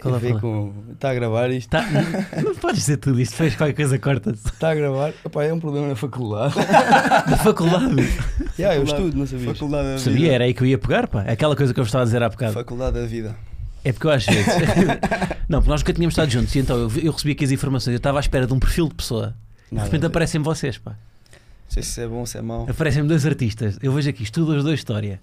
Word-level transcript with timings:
Qual 0.00 0.16
é 0.16 0.18
Tem 0.18 0.30
a 0.30 0.32
ver 0.32 0.38
a 0.38 0.40
com. 0.40 0.72
Está 0.92 1.10
a 1.10 1.14
gravar 1.14 1.50
isto? 1.50 1.68
Tá, 1.68 1.84
não 2.42 2.54
podes 2.54 2.80
dizer 2.80 2.96
tudo 2.96 3.20
isto, 3.20 3.36
fez 3.36 3.54
qualquer 3.54 3.74
coisa, 3.74 3.98
corta-se. 3.98 4.46
Está 4.46 4.70
a 4.70 4.74
gravar? 4.74 5.12
Epá, 5.24 5.44
é 5.44 5.52
um 5.52 5.60
problema 5.60 5.88
na 5.88 5.96
faculdade. 5.96 6.54
Da 7.28 7.36
faculdade. 7.36 7.96
yeah, 8.58 8.76
eu 8.76 8.84
estudo, 8.84 9.16
não 9.16 9.26
sabias? 9.26 9.58
Faculdade 9.58 9.88
da 9.88 9.98
Sabia, 9.98 10.18
vida. 10.20 10.34
era 10.34 10.44
aí 10.44 10.54
que 10.54 10.62
eu 10.62 10.66
ia 10.66 10.78
pegar, 10.78 11.06
pá. 11.06 11.22
Aquela 11.22 11.54
coisa 11.54 11.74
que 11.74 11.80
eu 11.80 11.84
estava 11.84 12.02
a 12.02 12.04
dizer 12.06 12.22
há 12.22 12.28
bocado. 12.28 12.54
Faculdade 12.54 12.98
da 12.98 13.06
vida. 13.06 13.36
É 13.84 13.92
porque 13.92 14.06
eu 14.06 14.10
às 14.10 14.24
vezes. 14.24 14.46
não, 15.48 15.60
porque 15.60 15.70
nós 15.70 15.80
nunca 15.80 15.92
tínhamos 15.92 16.12
estado 16.12 16.30
juntos 16.30 16.54
e 16.54 16.58
então 16.58 16.76
eu, 16.76 16.90
eu 17.02 17.12
recebi 17.12 17.32
aqui 17.32 17.44
as 17.44 17.50
informações. 17.50 17.92
Eu 17.92 17.98
estava 17.98 18.18
à 18.18 18.20
espera 18.20 18.46
de 18.46 18.52
um 18.52 18.58
perfil 18.58 18.88
de 18.88 18.94
pessoa. 18.94 19.34
De 19.70 19.78
repente 19.78 20.06
aparecem 20.06 20.40
vocês, 20.42 20.78
pá. 20.78 20.92
Não 20.92 20.96
sei 21.68 21.82
se 21.82 22.00
é 22.00 22.06
bom 22.06 22.16
ou 22.16 22.26
se 22.26 22.36
é 22.38 22.42
mau. 22.42 22.66
Aparecem-me 22.68 23.08
dois 23.08 23.24
artistas. 23.24 23.78
Eu 23.82 23.92
vejo 23.92 24.10
aqui, 24.10 24.22
estudo 24.24 24.56
os 24.56 24.64
dois 24.64 24.80
história. 24.80 25.20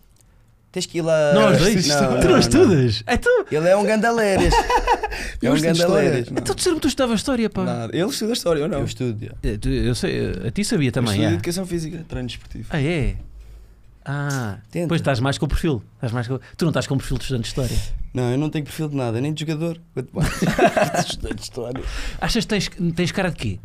Tens 0.71 0.85
que 0.85 0.99
ir 0.99 1.01
lá. 1.01 1.33
não, 1.33 1.51
os 1.51 1.57
dois? 1.57 1.87
Não, 1.87 1.97
tu 1.97 2.23
não, 2.25 2.31
não, 2.31 2.39
estudas? 2.39 3.03
É 3.07 3.17
tu? 3.17 3.29
Ele 3.51 3.67
é 3.67 3.75
um 3.75 3.83
gandaleiras. 3.83 4.53
é 5.41 5.49
um 5.49 5.55
Eu 5.55 5.61
gandaleiras. 5.61 6.27
Então 6.29 6.55
tu 6.55 6.61
sempre 6.61 6.79
tu 6.79 6.87
estudavas 6.87 7.19
história, 7.19 7.49
pá. 7.49 7.63
Nada. 7.63 7.97
Ele 7.97 8.07
estuda 8.07 8.33
história, 8.33 8.59
eu 8.61 8.67
não. 8.67 8.79
Eu 8.79 8.85
estudo. 8.85 9.21
yeah. 9.21 9.37
Eu, 9.43 9.57
tu- 9.57 9.69
eu 9.69 9.95
sei, 9.95 10.31
a 10.45 10.51
ti 10.51 10.63
sabia 10.63 10.89
Eu 10.89 10.91
também, 10.91 11.13
estudo 11.13 11.29
é. 11.29 11.33
educação 11.33 11.65
física, 11.65 12.05
treino 12.07 12.27
desportivo. 12.27 12.67
Ah, 12.69 12.81
é? 12.81 13.15
Ah, 14.05 14.59
Tenta. 14.71 14.87
pois 14.87 15.01
estás 15.01 15.19
mais 15.19 15.37
com 15.37 15.45
o 15.45 15.49
perfil. 15.49 15.83
Estás 15.95 16.13
mais 16.13 16.27
com... 16.27 16.39
Tu 16.55 16.63
não 16.63 16.69
estás 16.69 16.87
com 16.87 16.95
o 16.95 16.97
perfil 16.97 17.17
de 17.17 17.23
estudante 17.23 17.43
de 17.43 17.47
história. 17.49 17.77
Não, 18.13 18.31
eu 18.31 18.37
não 18.37 18.49
tenho 18.49 18.63
perfil 18.63 18.87
de 18.87 18.95
nada, 18.95 19.19
nem 19.19 19.33
de 19.33 19.41
jogador. 19.41 19.77
Quanto 19.93 20.15
mais. 20.15 20.31
estudante 21.05 21.35
de 21.35 21.41
história. 21.41 21.83
Achas 22.21 22.45
que 22.45 22.49
tens, 22.49 22.69
tens 22.95 23.11
cara 23.11 23.29
de 23.31 23.35
quê? 23.35 23.59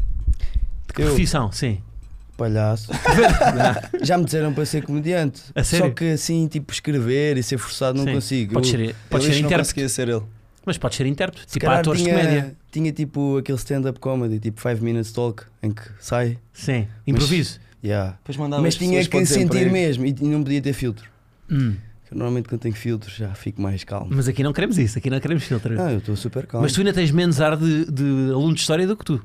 De 0.92 0.96
que 0.96 1.02
Eu? 1.02 1.06
profissão? 1.06 1.50
Sim. 1.50 1.78
Palhaço. 2.36 2.90
Já 4.02 4.18
me 4.18 4.24
disseram 4.24 4.52
para 4.52 4.66
ser 4.66 4.84
comediante. 4.84 5.40
A 5.54 5.64
sério? 5.64 5.86
Só 5.86 5.92
que 5.92 6.10
assim, 6.12 6.46
tipo, 6.48 6.70
escrever 6.72 7.36
e 7.38 7.42
ser 7.42 7.56
forçado 7.56 7.96
não 7.98 8.04
Sim. 8.04 8.12
consigo. 8.14 8.52
Podes 8.54 8.72
Eu- 8.72 8.78
ser, 8.86 8.96
podes 9.08 9.26
Ele 9.26 9.34
ser 9.34 9.40
não 9.40 9.46
intérprete. 9.48 9.68
conseguia 9.70 9.88
ser 9.88 10.08
ele. 10.08 10.22
Mas 10.66 10.78
podes 10.78 10.96
ser 10.98 11.06
intérprete. 11.06 11.44
se 11.50 11.58
Tipo 11.58 11.70
atores 11.70 12.02
tinha, 12.02 12.14
de 12.14 12.20
comédia. 12.22 12.56
Tinha 12.70 12.92
tipo 12.92 13.38
aquele 13.38 13.58
stand-up 13.58 13.98
comedy, 13.98 14.38
tipo 14.38 14.60
5 14.60 14.82
minutes 14.84 15.12
talk, 15.12 15.44
em 15.62 15.70
que 15.72 15.82
sai. 16.00 16.38
Sim. 16.52 16.86
Improviso. 17.06 17.58
Yeah. 17.82 18.12
Depois 18.18 18.36
mandava 18.36 18.62
Mas 18.62 18.74
as 18.74 18.78
tinha 18.78 19.04
que 19.04 19.26
sentir 19.26 19.70
mesmo 19.72 20.04
e 20.06 20.12
não 20.20 20.42
podia 20.42 20.60
ter 20.62 20.72
filtro. 20.72 21.08
Hum. 21.50 21.74
Eu, 22.10 22.16
normalmente 22.18 22.48
quando 22.48 22.60
tenho 22.60 22.74
filtros 22.74 23.14
já 23.16 23.34
fico 23.34 23.60
mais 23.60 23.82
calmo. 23.82 24.08
Mas 24.10 24.28
aqui 24.28 24.42
não 24.42 24.52
queremos 24.52 24.78
isso. 24.78 24.98
Aqui 24.98 25.08
não 25.10 25.18
queremos 25.18 25.42
filtro. 25.44 25.74
Não, 25.74 25.90
eu 25.90 25.98
estou 25.98 26.14
super 26.16 26.46
calmo. 26.46 26.62
Mas 26.64 26.72
tu 26.72 26.80
ainda 26.80 26.92
tens 26.92 27.10
menos 27.10 27.40
ar 27.40 27.56
de, 27.56 27.86
de 27.90 28.30
aluno 28.32 28.54
de 28.54 28.60
história 28.60 28.86
do 28.86 28.96
que 28.96 29.04
tu. 29.04 29.24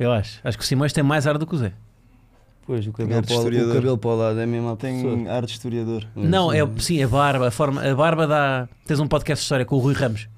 Eu 0.00 0.10
acho. 0.10 0.40
Acho 0.42 0.56
que 0.58 0.64
o 0.64 0.66
Simões 0.66 0.92
tem 0.92 1.04
mais 1.04 1.26
ar 1.26 1.36
do 1.38 1.46
que 1.46 1.54
o 1.54 1.58
Zé. 1.58 1.72
Pois, 2.66 2.86
o 2.86 2.92
Tem 2.92 3.06
cabelo, 3.06 3.22
para, 3.26 3.34
o- 3.36 3.70
o 3.70 3.74
cabelo 3.74 3.98
para 3.98 4.10
o 4.10 4.16
lado 4.16 4.40
é 4.40 4.46
mesmo 4.46 4.68
a 4.70 4.76
pessoa. 4.76 5.14
Tem 5.16 5.28
ar 5.28 5.44
de 5.44 5.52
historiador. 5.52 6.06
Não, 6.16 6.52
é 6.52 6.58
sim, 6.78 7.02
a 7.02 7.06
barba, 7.08 7.48
a 7.48 7.50
forma. 7.50 7.82
A 7.82 7.94
barba 7.94 8.26
dá. 8.26 8.68
Tens 8.86 8.98
um 8.98 9.06
podcast 9.06 9.42
de 9.42 9.44
história 9.44 9.64
com 9.64 9.76
o 9.76 9.78
Rui 9.78 9.92
Ramos. 9.94 10.28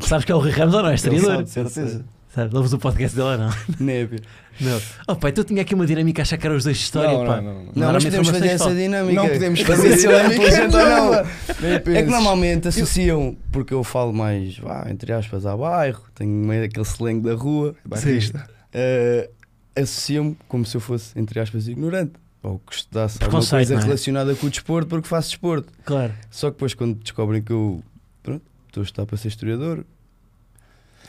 Sabes 0.00 0.24
que 0.24 0.32
é 0.32 0.34
o 0.34 0.38
Rui 0.38 0.50
Ramos 0.50 0.74
ou 0.74 0.82
não? 0.82 0.90
É 0.90 0.94
historiador. 0.94 1.30
sabe, 1.36 1.48
certeza. 1.50 2.04
Sabe? 2.34 2.56
Ouves 2.56 2.72
o 2.72 2.78
podcast 2.78 3.16
dele 3.16 3.28
ou 3.28 3.38
não? 3.38 3.50
Nébia. 3.80 4.20
Não. 4.60 4.80
Oh, 5.08 5.16
pai, 5.16 5.32
tu 5.32 5.42
tinha 5.42 5.62
aqui 5.62 5.74
uma 5.74 5.84
dinâmica 5.86 6.20
a 6.20 6.22
achar 6.22 6.36
que 6.38 6.46
eram 6.46 6.56
os 6.56 6.64
dois 6.64 6.76
de 6.76 6.82
história, 6.84 7.18
Não, 7.18 7.26
pá. 7.26 7.40
não, 7.40 7.42
não, 7.42 7.64
não. 7.64 7.72
Não, 7.74 7.92
não 7.92 8.00
podemos 8.00 8.28
fazer 8.28 8.46
essa 8.48 8.74
dinâmica. 8.74 9.14
Não 9.14 9.28
podemos 9.28 9.60
fazer 9.60 9.92
é 9.92 9.96
dinâmica 9.96 10.68
não. 10.68 11.14
É 11.94 12.02
que 12.02 12.10
normalmente 12.10 12.68
associam, 12.68 13.36
porque 13.50 13.74
eu 13.74 13.82
falo 13.82 14.12
mais, 14.12 14.56
vá, 14.58 14.86
entre 14.88 15.12
aspas, 15.12 15.44
ao 15.44 15.58
bairro, 15.58 16.02
tenho 16.14 16.30
meio 16.30 16.64
aquele 16.64 16.86
slang 16.86 17.20
da 17.20 17.34
rua, 17.34 17.74
Bairrista. 17.84 18.48
eh, 18.72 19.28
associam-me 19.74 20.36
como 20.46 20.64
se 20.64 20.76
eu 20.76 20.80
fosse, 20.80 21.18
entre 21.18 21.40
aspas, 21.40 21.66
ignorante. 21.66 22.12
Ou 22.42 22.58
que 22.58 22.74
estudasse 22.74 23.22
alguma 23.22 23.44
coisa 23.44 23.74
é? 23.74 23.78
relacionada 23.78 24.34
com 24.34 24.46
o 24.46 24.50
desporto 24.50 24.88
porque 24.88 25.06
faço 25.06 25.30
desporto. 25.30 25.70
Claro. 25.84 26.12
Só 26.30 26.48
que 26.48 26.54
depois 26.54 26.72
quando 26.74 26.94
descobrem 26.94 27.42
que 27.42 27.52
eu 27.52 27.82
pronto, 28.22 28.42
estou 28.66 28.80
a 28.80 28.84
estudar 28.84 29.06
para 29.06 29.16
ser 29.18 29.28
historiador, 29.28 29.84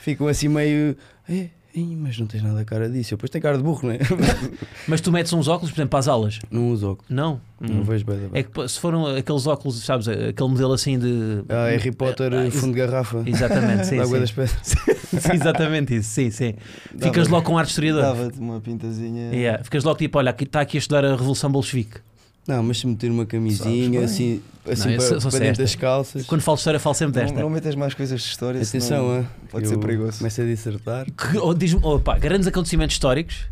ficam 0.02 0.26
assim 0.28 0.48
meio. 0.48 0.96
"Eh, 1.28 1.48
mas 1.96 2.18
não 2.18 2.26
tens 2.26 2.42
nada 2.42 2.60
a 2.60 2.64
cara 2.66 2.86
disso. 2.88 3.14
Eu 3.14 3.16
depois 3.16 3.30
tenho 3.30 3.40
cara 3.42 3.56
de 3.56 3.62
burro, 3.64 3.80
não 3.88 3.92
é? 3.92 3.98
Mas 4.86 5.00
tu 5.00 5.10
metes 5.10 5.32
uns 5.32 5.48
óculos, 5.48 5.70
por 5.70 5.76
exemplo, 5.76 5.88
para 5.88 6.00
as 6.00 6.08
aulas? 6.08 6.38
não 6.50 6.68
uso 6.70 6.90
óculos. 6.90 7.08
Não. 7.10 7.40
Não 7.58 7.76
Hum. 7.80 7.82
vejo 7.82 8.04
bem. 8.04 8.28
da 8.28 8.38
É 8.38 8.42
que 8.42 8.68
se 8.68 8.78
foram 8.78 9.06
aqueles 9.06 9.46
óculos, 9.46 9.82
sabes, 9.82 10.06
aquele 10.06 10.50
modelo 10.50 10.74
assim 10.74 10.98
de. 10.98 11.42
Ah, 11.48 11.68
Harry 11.70 11.90
Potter, 11.92 12.30
Ah, 12.34 12.50
fundo 12.50 12.74
de 12.74 12.78
garrafa. 12.78 13.22
Exatamente, 13.24 13.86
sim. 13.86 13.96
da 13.96 14.02
água 14.02 14.14
sim. 14.16 14.20
das 14.20 14.30
pedras. 14.32 14.74
Exatamente 15.34 15.96
isso, 15.96 16.10
sim, 16.10 16.30
sim. 16.30 16.54
Ficas 16.98 17.28
logo 17.28 17.46
com 17.46 17.56
ar 17.56 17.64
de 17.64 17.70
historiador. 17.70 18.02
Dava-te 18.02 18.38
uma 18.38 18.60
pintazinha. 18.60 19.32
Yeah, 19.32 19.64
Ficas 19.64 19.82
logo 19.84 19.96
tipo, 19.98 20.18
olha, 20.18 20.30
aqui 20.30 20.44
está 20.44 20.60
aqui 20.60 20.76
a 20.76 20.80
estudar 20.80 21.04
a 21.06 21.10
Revolução 21.12 21.50
Bolchevique. 21.50 22.00
Não, 22.46 22.62
mas 22.62 22.78
se 22.78 22.86
meter 22.86 23.10
uma 23.10 23.24
camisinha 23.24 24.04
assim, 24.04 24.42
assim 24.68 24.90
Não, 24.90 24.96
para, 24.96 25.30
para 25.30 25.38
dentro 25.38 25.62
das 25.62 25.74
calças. 25.76 26.26
Quando 26.26 26.40
falo 26.40 26.56
de 26.56 26.60
história, 26.60 26.80
falo 26.80 26.94
sempre 26.94 27.20
Não, 27.20 27.26
desta. 27.26 27.40
não 27.40 27.50
metas 27.50 27.74
mais 27.76 27.94
coisas 27.94 28.20
de 28.20 28.26
história, 28.26 28.60
Atenção, 28.60 28.80
senão 28.80 29.20
ah, 29.20 29.24
pode 29.50 29.68
ser 29.68 29.78
perigoso. 29.78 30.18
Começo 30.18 30.40
a 30.40 30.44
dissertar. 30.44 31.06
Que- 31.06 31.38
oh, 31.38 31.54
Diz-me, 31.54 31.80
oh, 31.84 32.00
pá, 32.00 32.18
grandes 32.18 32.48
acontecimentos 32.48 32.94
históricos. 32.94 33.46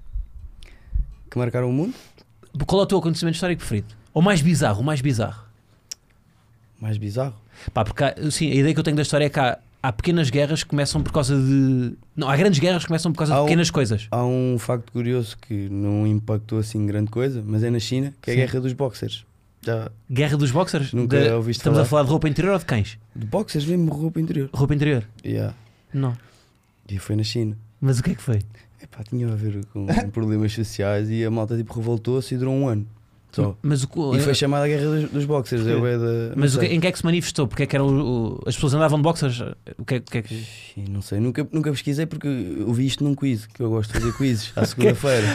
Que 1.30 1.38
marcaram 1.38 1.70
o 1.70 1.72
mundo? 1.72 1.94
Qual 2.66 2.80
é 2.80 2.84
o 2.84 2.86
teu 2.86 2.98
acontecimento 2.98 3.34
histórico 3.36 3.60
preferido? 3.60 3.94
Ou 4.12 4.20
mais 4.20 4.40
bizarro, 4.42 4.80
o 4.80 4.84
mais 4.84 5.00
bizarro? 5.00 5.44
Mais 6.80 6.96
bizarro. 6.98 7.34
Pá, 7.72 7.84
porque 7.84 8.02
há- 8.02 8.14
sim, 8.30 8.50
a 8.50 8.54
ideia 8.54 8.74
que 8.74 8.80
eu 8.80 8.84
tenho 8.84 8.96
da 8.96 9.02
história 9.02 9.26
é 9.26 9.28
que 9.28 9.38
há, 9.38 9.56
há 9.82 9.92
pequenas 9.92 10.30
guerras 10.30 10.62
que 10.62 10.68
começam 10.70 11.02
por 11.02 11.12
causa 11.12 11.36
de. 11.36 11.94
Não, 12.16 12.28
há 12.28 12.36
grandes 12.36 12.58
guerras 12.60 12.82
que 12.82 12.88
começam 12.88 13.12
por 13.12 13.18
causa 13.18 13.34
de 13.34 13.40
pequenas 13.42 13.70
coisas. 13.70 14.08
Há 14.10 14.24
um 14.24 14.56
facto 14.58 14.92
curioso 14.92 15.36
que 15.38 15.68
não 15.68 16.06
impactou 16.06 16.58
assim 16.58 16.84
grande 16.86 17.10
coisa, 17.10 17.42
mas 17.46 17.62
é 17.62 17.70
na 17.70 17.78
China, 17.78 18.12
que 18.22 18.30
é 18.30 18.34
a 18.34 18.36
Sim. 18.36 18.40
guerra 18.42 18.60
dos 18.60 18.72
boxers. 18.72 19.24
Já, 19.62 19.90
Guerra 20.10 20.38
dos 20.38 20.50
boxers? 20.50 20.92
Nunca 20.94 21.20
De- 21.20 21.30
ouviste 21.32 21.60
Estamos 21.60 21.76
falar? 21.76 21.86
a 21.86 21.88
falar 21.90 22.02
de 22.04 22.08
roupa 22.08 22.28
interior 22.30 22.52
ou 22.54 22.58
de 22.58 22.64
cães? 22.64 22.98
de 23.14 23.26
boxers 23.26 23.66
mesmo 23.66 23.92
roupa 23.92 24.18
interior. 24.18 24.48
Roupa 24.54 24.74
interior? 24.74 25.04
Yeah. 25.22 25.54
Não. 25.92 26.16
E 26.88 26.98
foi 26.98 27.14
na 27.14 27.22
China. 27.22 27.58
Mas 27.78 27.98
o 27.98 28.02
que 28.02 28.12
é 28.12 28.14
que 28.14 28.22
foi? 28.22 28.38
Epá, 28.82 29.04
tinha 29.04 29.30
a 29.30 29.36
ver 29.36 29.62
com 29.66 29.86
problemas 30.12 30.52
sociais 30.54 31.10
e 31.10 31.22
a 31.24 31.30
malta 31.30 31.56
tipo 31.58 31.74
revoltou-se 31.74 32.34
e 32.34 32.38
durou 32.38 32.54
um 32.54 32.68
ano. 32.68 32.86
Só. 33.32 33.56
Mas, 33.62 33.84
o, 33.84 34.16
E 34.16 34.20
foi 34.20 34.34
chamada 34.34 34.64
a 34.64 34.68
guerra 34.68 34.84
dos, 34.84 35.10
dos 35.10 35.24
boxers. 35.24 35.64
É 35.66 35.74
da- 35.74 36.34
mas 36.36 36.56
o 36.56 36.58
que- 36.60 36.66
em 36.66 36.80
que 36.80 36.86
é 36.88 36.92
que 36.92 36.98
se 36.98 37.04
manifestou? 37.04 37.46
Porque 37.46 37.62
é 37.62 37.66
que 37.66 37.76
era 37.76 37.84
o, 37.84 37.88
o- 38.34 38.40
as 38.46 38.54
pessoas 38.56 38.74
andavam 38.74 38.98
de 38.98 39.02
boxers? 39.04 39.40
O 39.78 39.84
que 39.84 39.94
é, 39.94 39.98
o 39.98 40.02
que 40.02 40.18
é 40.18 40.22
que. 40.22 40.44
Não 40.88 41.00
sei, 41.00 41.20
nunca, 41.20 41.46
nunca 41.52 41.70
pesquisei 41.70 42.06
porque 42.06 42.26
eu 42.26 42.72
vi 42.72 42.86
isto 42.86 43.04
num 43.04 43.14
quiz, 43.14 43.46
que 43.46 43.62
eu 43.62 43.70
gosto 43.70 43.92
de 43.92 44.00
fazer 44.00 44.12
quizzes 44.16 44.52
à 44.56 44.64
segunda-feira. 44.66 45.26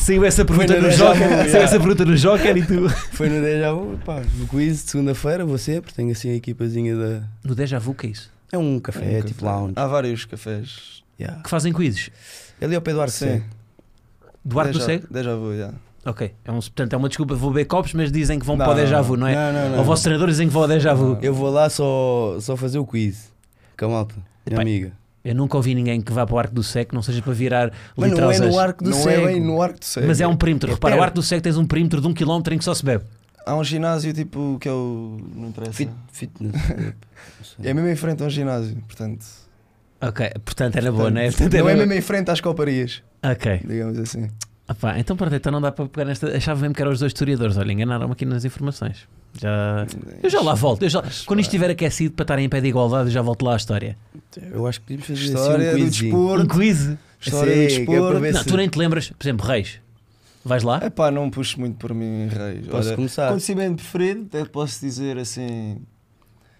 Saiu 0.00 0.24
essa 0.24 0.44
pergunta 0.44 0.74
no 0.76 0.82
Déjà 0.88 1.04
Joker, 1.06 1.28
saiu 1.28 1.44
yeah. 1.46 1.58
essa 1.62 1.78
pergunta 1.78 2.04
no 2.04 2.16
Joker 2.16 2.56
e 2.56 2.66
tu. 2.66 2.88
Foi 3.12 3.28
no 3.28 3.40
Deja 3.40 3.72
Vu, 3.72 3.98
pá, 4.04 4.22
no 4.38 4.46
quiz 4.48 4.84
de 4.84 4.90
segunda-feira, 4.90 5.44
vou 5.44 5.58
sempre, 5.58 5.92
tenho 5.92 6.10
assim 6.10 6.30
a 6.30 6.34
equipazinha 6.34 6.96
da. 6.96 7.22
No 7.44 7.54
Deja 7.54 7.78
Vu, 7.78 7.92
o 7.92 7.94
que 7.94 8.06
é 8.08 8.10
isso? 8.10 8.30
É 8.52 8.58
um 8.58 8.80
café, 8.80 9.18
É 9.18 9.18
um 9.18 9.22
tipo 9.22 9.44
café. 9.44 9.56
lounge. 9.56 9.72
Há 9.76 9.86
vários 9.86 10.24
cafés. 10.24 11.02
Yeah. 11.20 11.42
Que 11.42 11.50
fazem 11.50 11.72
quizzes? 11.72 12.10
Ali 12.60 12.74
ao 12.74 12.82
pé 12.82 12.92
do 12.92 13.00
Arco 13.00 13.12
Sim. 13.12 13.26
Cego. 13.26 13.44
Duarte 14.44 14.72
do 14.72 14.80
Cego? 14.80 15.06
Déjà 15.10 15.36
vu, 15.36 15.56
já. 15.56 15.72
Ok. 16.04 16.32
É 16.44 16.50
um, 16.50 16.54
portanto, 16.54 16.92
é 16.92 16.96
uma 16.96 17.08
desculpa, 17.08 17.34
vou 17.34 17.50
beber 17.50 17.66
copos, 17.66 17.92
mas 17.92 18.10
dizem 18.10 18.38
que 18.38 18.46
vão 18.46 18.56
Não, 18.56 18.64
para 18.64 18.84
o 18.84 18.90
não. 18.90 19.02
Vu, 19.02 19.16
não 19.16 19.26
é? 19.26 19.34
Não, 19.34 19.52
não, 19.52 19.68
não. 19.70 19.76
Ou 19.76 19.82
o 19.82 19.84
vosso 19.84 20.02
treinador 20.02 20.28
dizem 20.28 20.48
que 20.48 20.52
vão 20.52 20.62
ao 20.62 20.68
Deja 20.68 20.94
Vu. 20.94 21.18
Eu 21.20 21.34
vou 21.34 21.50
lá 21.50 21.68
só, 21.68 22.38
só 22.40 22.56
fazer 22.56 22.78
o 22.78 22.86
quiz. 22.86 23.30
Com 23.78 23.86
a 23.86 23.88
malta, 23.88 24.14
minha 24.46 24.54
Epá, 24.54 24.62
amiga. 24.62 24.92
Eu 25.22 25.34
nunca 25.34 25.56
ouvi 25.58 25.74
ninguém 25.74 26.00
que 26.00 26.12
vá 26.12 26.24
para 26.24 26.34
o 26.34 26.38
Arco 26.38 26.54
do 26.54 26.62
que 26.62 26.94
não 26.94 27.02
seja 27.02 27.20
para 27.20 27.34
virar 27.34 27.72
Mas 27.94 28.10
não 28.10 28.30
é 28.30 28.38
no 28.38 28.58
Arco 28.58 28.82
do 28.84 28.90
não 28.90 29.08
é 29.10 29.26
bem 29.26 29.40
no 29.40 29.60
arco 29.60 29.78
do 29.78 29.84
cego. 29.84 30.06
Mas 30.06 30.20
é 30.20 30.26
um 30.26 30.34
perímetro. 30.34 30.70
É 30.70 30.74
Repara, 30.74 30.96
o. 30.96 31.02
Arco 31.02 31.16
do 31.16 31.22
Cego 31.22 31.42
tens 31.42 31.58
um 31.58 31.66
perímetro 31.66 32.00
de 32.00 32.06
um 32.06 32.14
quilómetro 32.14 32.54
em 32.54 32.58
que 32.58 32.64
só 32.64 32.72
se 32.72 32.82
bebe. 32.82 33.04
Há 33.44 33.54
um 33.54 33.62
ginásio 33.62 34.14
tipo 34.14 34.56
que 34.58 34.66
é 34.68 34.72
o. 34.72 35.18
Não 35.34 35.48
interessa. 35.48 35.72
Fit, 35.72 35.92
fitness. 36.12 36.54
É 37.62 37.74
mesmo 37.74 37.88
em 37.90 37.96
frente 37.96 38.22
a 38.22 38.26
um 38.26 38.30
ginásio, 38.30 38.76
portanto. 38.86 39.26
Ok, 40.00 40.30
portanto 40.44 40.76
era 40.76 40.90
boa, 40.90 41.04
portanto, 41.04 41.14
não 41.14 41.20
é? 41.20 41.30
Portanto, 41.30 41.52
não 41.58 41.68
é 41.68 41.74
mesmo 41.74 41.92
em 41.92 42.00
frente 42.00 42.30
às 42.30 42.40
coparias, 42.40 43.02
Ok. 43.22 43.60
digamos 43.66 43.98
assim. 43.98 44.30
Ah 44.82 44.98
então 45.00 45.16
pronto, 45.16 45.34
então 45.34 45.50
não 45.50 45.60
dá 45.60 45.72
para 45.72 45.86
pegar 45.86 46.04
nesta. 46.04 46.36
Achava 46.36 46.60
mesmo 46.60 46.74
que 46.74 46.80
eram 46.82 46.92
os 46.92 47.00
dois 47.00 47.10
historiadores. 47.10 47.56
Olha, 47.56 47.72
enganaram-me 47.72 48.12
aqui 48.12 48.24
nas 48.24 48.44
informações. 48.44 49.08
Já. 49.40 49.86
Eu 50.22 50.30
já 50.30 50.40
lá 50.40 50.54
volto. 50.54 50.82
Eu 50.82 50.88
já... 50.88 51.02
Quando 51.26 51.40
isto 51.40 51.48
estiver 51.50 51.70
aquecido 51.70 52.14
para 52.14 52.24
estarem 52.24 52.44
em 52.44 52.48
pé 52.48 52.60
de 52.60 52.68
igualdade, 52.68 53.08
eu 53.08 53.12
já 53.12 53.22
volto 53.22 53.44
lá 53.44 53.54
à 53.54 53.56
história. 53.56 53.96
Eu 54.52 54.66
acho 54.66 54.80
que 54.80 54.86
podíamos 54.86 55.06
fazer 55.06 55.20
História 55.24 55.70
assim 55.72 55.80
um 55.82 55.84
do 55.84 55.90
quizinho. 55.90 56.16
Um 56.16 56.36
desporto. 56.36 56.54
quiz. 56.58 56.96
História 57.20 57.52
Sim, 57.52 57.58
do 57.58 57.62
é 57.62 57.66
desporto. 57.94 58.20
Não, 58.20 58.42
se- 58.42 58.46
tu 58.48 58.56
nem 58.56 58.68
te 58.68 58.78
lembras, 58.78 59.10
por 59.10 59.24
exemplo, 59.24 59.46
Reis. 59.46 59.80
Vais 60.44 60.62
lá? 60.62 60.80
É 60.82 60.88
pá, 60.90 61.10
não 61.10 61.28
puxo 61.30 61.60
muito 61.60 61.76
por 61.76 61.92
mim, 61.92 62.28
Reis. 62.28 62.66
Posso 62.66 62.88
Olha, 62.88 62.96
começar? 62.96 63.26
acontecimento 63.28 63.76
preferido, 63.76 64.26
até 64.32 64.44
posso 64.44 64.80
dizer 64.80 65.18
assim. 65.18 65.78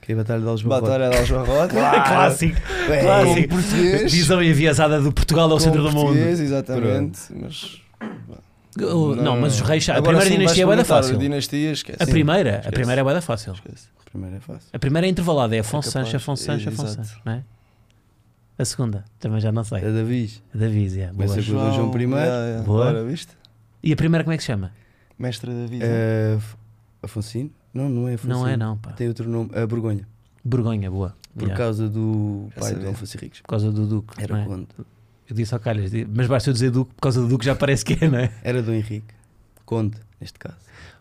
Que 0.02 0.12
é 0.12 0.14
a 0.14 0.18
Batalha 0.18 0.40
de 0.40 0.46
Alves 0.48 0.62
Barrotes. 0.64 0.88
Batalha 0.90 1.10
de 1.10 1.16
Aljubarrota. 1.16 1.74
Clássico. 2.08 2.56
É, 2.90 3.02
Clássico. 3.02 3.48
Com 3.48 3.54
português. 3.62 4.12
Visão 4.12 4.42
enviesada 4.42 5.00
do 5.00 5.12
Portugal 5.12 5.44
ao 5.44 5.56
com 5.56 5.60
centro 5.60 5.82
do 5.82 5.92
mundo. 5.92 6.16
exatamente. 6.18 7.20
Mas. 7.34 7.80
Oh, 8.82 9.14
Não, 9.17 9.38
mas 9.41 9.55
os 9.56 9.61
reis. 9.62 9.88
A 9.88 10.00
primeira 10.00 10.26
sim, 10.26 10.38
dinastia 10.38 10.62
é 10.62 10.67
perguntar 10.67 10.85
fácil. 10.85 11.19
Dinastia, 11.19 11.73
esquece. 11.73 12.02
A 12.02 12.06
primeira, 12.06 12.50
a 12.50 12.55
esquece. 12.58 12.73
primeira 12.73 13.00
é 13.00 13.05
da 13.14 13.20
fácil. 13.20 13.52
Esquece. 13.52 13.88
Primeiro 14.11 14.37
é 14.37 14.41
fácil. 14.41 14.69
A 14.73 14.79
primeira 14.79 15.06
é 15.06 15.11
intervalada, 15.11 15.56
é 15.56 15.58
Afonso 15.61 15.88
É 15.88 15.93
Sancho, 15.93 16.17
Afonso 16.17 16.44
Sancho, 16.44 16.69
é, 16.69 16.73
Afonso 16.73 16.88
exato. 16.93 17.08
Sancho, 17.08 17.20
não 17.25 17.32
é? 17.32 17.44
A 18.58 18.64
segunda, 18.64 19.05
também 19.19 19.41
já 19.41 19.50
não 19.50 19.64
sei. 19.64 19.79
É 19.79 19.91
Davis. 19.91 20.43
A 20.55 20.58
da 20.58 20.69
Viz, 20.69 20.93
yeah, 20.94 21.12
boa. 21.17 21.26
Começa 21.29 21.35
com 21.50 21.56
o 21.56 21.73
João. 21.73 21.93
Yeah, 21.99 22.47
yeah. 22.47 22.62
Boa. 22.62 23.05
Viste? 23.05 23.32
E 23.82 23.93
a 23.93 23.97
primeira 23.97 24.23
como 24.23 24.35
é 24.35 24.37
que 24.37 24.43
se 24.43 24.49
chama? 24.49 24.73
Mestre 25.19 25.50
da 25.52 25.67
vida. 25.67 25.85
É, 25.87 26.35
F- 26.37 26.56
Afonsino? 27.02 27.50
Não, 27.73 27.88
não 27.88 28.08
é 28.08 28.14
Afonsino. 28.14 28.38
Não 28.41 28.47
é 28.49 28.56
não, 28.56 28.76
pá. 28.76 28.93
Tem 28.93 29.08
outro 29.08 29.29
nome. 29.29 29.50
A 29.55 29.67
Borgonha. 29.67 30.06
Borgonha, 30.44 30.91
boa. 30.91 31.17
Por 31.35 31.44
Yeah. 31.44 31.56
causa 31.56 31.88
do 31.88 32.49
Já 32.55 32.61
pai. 32.61 32.75
Dom 32.75 32.91
Afonso 32.91 33.17
Henriques. 33.17 33.41
Por 33.41 33.49
causa 33.49 33.70
do 33.73 33.87
Duque. 33.87 34.23
Era 34.23 34.35
não 34.37 34.43
é? 34.43 34.47
Conde. 34.47 34.67
Eu 35.30 35.36
disse 35.36 35.54
ao 35.54 35.60
Calhas, 35.60 35.92
mas 36.12 36.26
basta 36.26 36.50
eu 36.50 36.52
dizer 36.54 36.70
Duque, 36.70 36.92
por 36.94 37.00
causa 37.02 37.20
do 37.20 37.28
Duque 37.28 37.44
já 37.44 37.54
parece 37.54 37.84
que 37.84 37.96
é, 38.04 38.08
não 38.08 38.18
é? 38.18 38.32
Era 38.42 38.60
Dom 38.62 38.72
Henrique. 38.72 39.14
Conde, 39.64 39.96
neste 40.20 40.38
caso. 40.38 40.56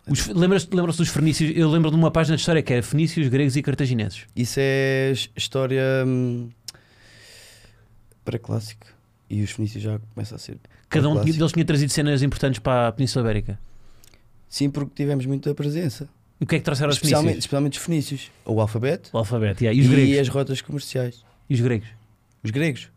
Os- 0.08 0.26
lembras 0.28 0.64
dos 0.66 1.08
fenícios? 1.08 1.52
Eu 1.56 1.68
lembro 1.68 1.90
de 1.90 1.96
uma 1.96 2.10
página 2.10 2.36
de 2.36 2.40
história 2.40 2.62
que 2.62 2.72
era 2.72 2.82
fenícios, 2.82 3.26
gregos 3.28 3.56
e 3.56 3.62
cartagineses. 3.62 4.26
Isso 4.36 4.58
é 4.60 5.10
his- 5.12 5.28
história 5.36 5.82
hum, 6.06 6.48
pré-clássico. 8.24 8.86
E 9.28 9.42
os 9.42 9.50
fenícios 9.52 9.82
já 9.82 9.98
começa 10.14 10.34
a 10.34 10.38
ser. 10.38 10.58
Cada 10.88 11.08
um 11.08 11.22
deles 11.24 11.52
tinha 11.52 11.64
trazido 11.64 11.90
cenas 11.92 12.22
importantes 12.22 12.58
para 12.58 12.88
a 12.88 12.92
Península 12.92 13.24
Ibérica. 13.24 13.58
Sim, 14.48 14.70
porque 14.70 14.92
tivemos 14.94 15.24
muita 15.26 15.54
presença. 15.54 16.08
E 16.40 16.44
o 16.44 16.46
que 16.46 16.56
é 16.56 16.58
que 16.58 16.64
trouxeram 16.64 16.90
os 16.90 16.98
fenícios? 16.98 17.24
especialmente 17.38 17.78
os 17.78 17.84
fenícios. 17.84 18.30
O 18.44 18.60
alfabeto 18.60 19.10
O 19.12 19.18
alfabeto, 19.18 19.62
yeah. 19.62 19.78
e 19.78 19.82
os 19.84 19.88
gregos? 19.92 20.18
as 20.18 20.28
rotas 20.28 20.60
comerciais. 20.60 21.24
E 21.48 21.54
os 21.54 21.60
gregos? 21.60 21.88
Os 22.42 22.50
gregos. 22.50 22.88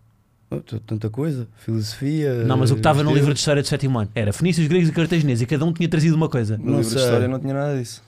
Tanta 0.62 1.10
coisa. 1.10 1.48
Filosofia. 1.58 2.44
Não, 2.46 2.58
mas 2.58 2.72
o 2.72 2.76
que 2.76 2.80
estava 2.80 3.02
no 3.04 3.14
livro 3.14 3.34
de 3.34 3.40
história 3.40 3.62
do 3.62 3.68
sétimo 3.68 4.00
ano 4.00 4.10
era 4.14 4.32
fenícios, 4.34 4.68
gregos 4.68 4.90
e 4.90 4.92
cartagineses 4.92 5.42
e 5.42 5.46
cada 5.46 5.66
um 5.66 5.74
tinha 5.74 5.88
trazido 5.90 6.16
uma 6.16 6.30
coisa. 6.30 6.58
No 6.58 6.64
não 6.66 6.72
livro 6.80 6.84
de 6.86 6.94
sei. 6.94 7.04
história 7.04 7.28
não 7.28 7.40
tinha 7.40 7.54
nada 7.54 7.78
disso. 7.80 8.04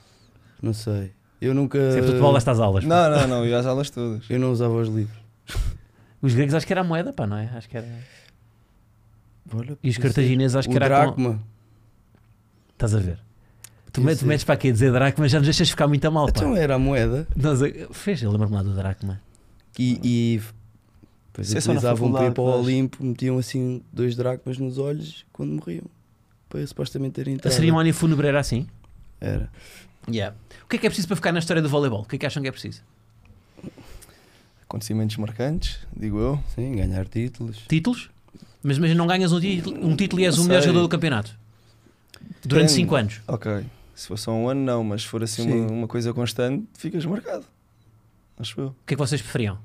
Não 0.62 0.72
sei. 0.72 1.12
Eu 1.40 1.54
nunca. 1.54 1.78
Sempre 1.92 2.12
tu 2.12 2.18
bola 2.20 2.38
estas 2.38 2.58
aulas. 2.60 2.84
pá. 2.84 2.88
Não, 3.10 3.18
não, 3.20 3.28
não, 3.28 3.44
eu 3.44 3.50
ia 3.50 3.58
às 3.58 3.66
aulas 3.66 3.90
todas. 3.90 4.24
Eu 4.30 4.38
não 4.38 4.50
usava 4.52 4.74
os 4.74 4.88
livros. 4.88 5.16
Os 6.22 6.34
gregos 6.34 6.54
acho 6.54 6.66
que 6.66 6.72
era 6.72 6.80
a 6.80 6.84
moeda, 6.84 7.12
pá, 7.12 7.26
não 7.26 7.36
é? 7.36 7.50
Acho 7.54 7.68
que 7.68 7.76
era. 7.76 7.86
Olha, 9.54 9.76
E 9.82 9.90
os 9.90 9.98
cartagineses 9.98 10.56
acho 10.56 10.68
o 10.68 10.70
que 10.72 10.76
era. 10.76 10.88
com- 10.88 10.94
dracma. 11.04 11.42
Estás 12.72 12.94
a 12.94 12.98
ver? 12.98 13.18
Tu, 13.92 14.02
Podia 14.02 14.26
metes, 14.26 14.44
para 14.44 14.54
aqui 14.54 14.68
a 14.68 14.72
dizer 14.72 14.92
dracma, 14.92 15.28
já 15.28 15.38
nos 15.38 15.46
deixas 15.46 15.70
ficar 15.70 15.86
muito 15.88 16.04
a 16.06 16.10
mal, 16.10 16.26
pá. 16.26 16.32
Então 16.36 16.56
era 16.56 16.74
a 16.74 16.78
moeda. 16.78 17.26
Nós, 17.36 17.60
fez, 17.92 18.22
eu 18.22 18.30
lembro-me 18.30 18.54
lá 18.54 18.62
do 18.62 18.74
dracma. 18.74 19.20
E. 19.78 20.00
e 20.02 20.40
depois 21.42 21.66
na 21.66 21.72
utilizavam 21.72 22.12
para 22.12 22.26
ir 22.26 22.32
para 22.32 22.42
o 22.42 22.46
mas- 22.50 22.60
Olimpo, 22.60 23.04
metiam 23.04 23.38
assim 23.38 23.82
dois 23.92 24.16
dracmas 24.16 24.58
nos 24.58 24.78
olhos 24.78 25.24
quando 25.32 25.52
morriam. 25.52 25.84
Para 26.48 26.64
supostamente 26.66 27.14
terem 27.14 27.34
A 27.34 27.36
entrado. 27.36 27.52
cerimónia 27.54 27.92
fúnebre 27.92 28.28
era 28.28 28.38
assim? 28.40 28.66
Era. 29.20 29.50
O 30.08 30.68
que 30.68 30.76
é 30.76 30.78
que 30.78 30.86
é 30.86 30.90
preciso 30.90 31.08
para 31.08 31.16
ficar 31.16 31.32
na 31.32 31.38
história 31.40 31.60
do 31.60 31.68
voleibol? 31.68 32.02
O 32.02 32.04
que 32.04 32.16
é 32.16 32.18
que 32.18 32.26
acham 32.26 32.42
que 32.42 32.48
é 32.48 32.52
preciso? 32.52 32.82
Acontecimentos 34.62 35.16
marcantes, 35.16 35.78
digo 35.96 36.18
eu. 36.18 36.40
Sim, 36.54 36.74
ganhar 36.76 37.06
títulos. 37.06 37.58
Títulos? 37.68 38.10
Mas 38.62 38.78
imagina, 38.78 38.98
não 38.98 39.06
ganhas 39.06 39.32
um 39.32 39.40
título, 39.40 39.86
um 39.86 39.94
título 39.96 40.20
e 40.22 40.24
és 40.26 40.36
Não 40.36 40.44
o 40.44 40.46
melhor 40.48 40.60
sei. 40.60 40.68
jogador 40.68 40.86
do 40.86 40.88
campeonato. 40.90 41.36
Durante 42.42 42.66
Depende. 42.68 42.72
5 42.72 42.94
anos. 42.96 43.20
Ok. 43.28 43.64
Se 43.94 44.08
for 44.08 44.18
só 44.18 44.32
um 44.32 44.48
ano, 44.48 44.60
não, 44.60 44.82
mas 44.84 45.02
se 45.02 45.08
for 45.08 45.22
assim 45.22 45.44
Sim. 45.44 45.52
uma, 45.52 45.70
uma 45.70 45.88
coisa 45.88 46.12
constante, 46.12 46.66
ficas 46.76 47.04
marcado. 47.06 47.44
Acho 48.38 48.60
eu. 48.60 48.66
O 48.68 48.74
que 48.86 48.94
é 48.94 48.96
que 48.96 48.98
vocês 48.98 49.20
preferiam? 49.22 49.58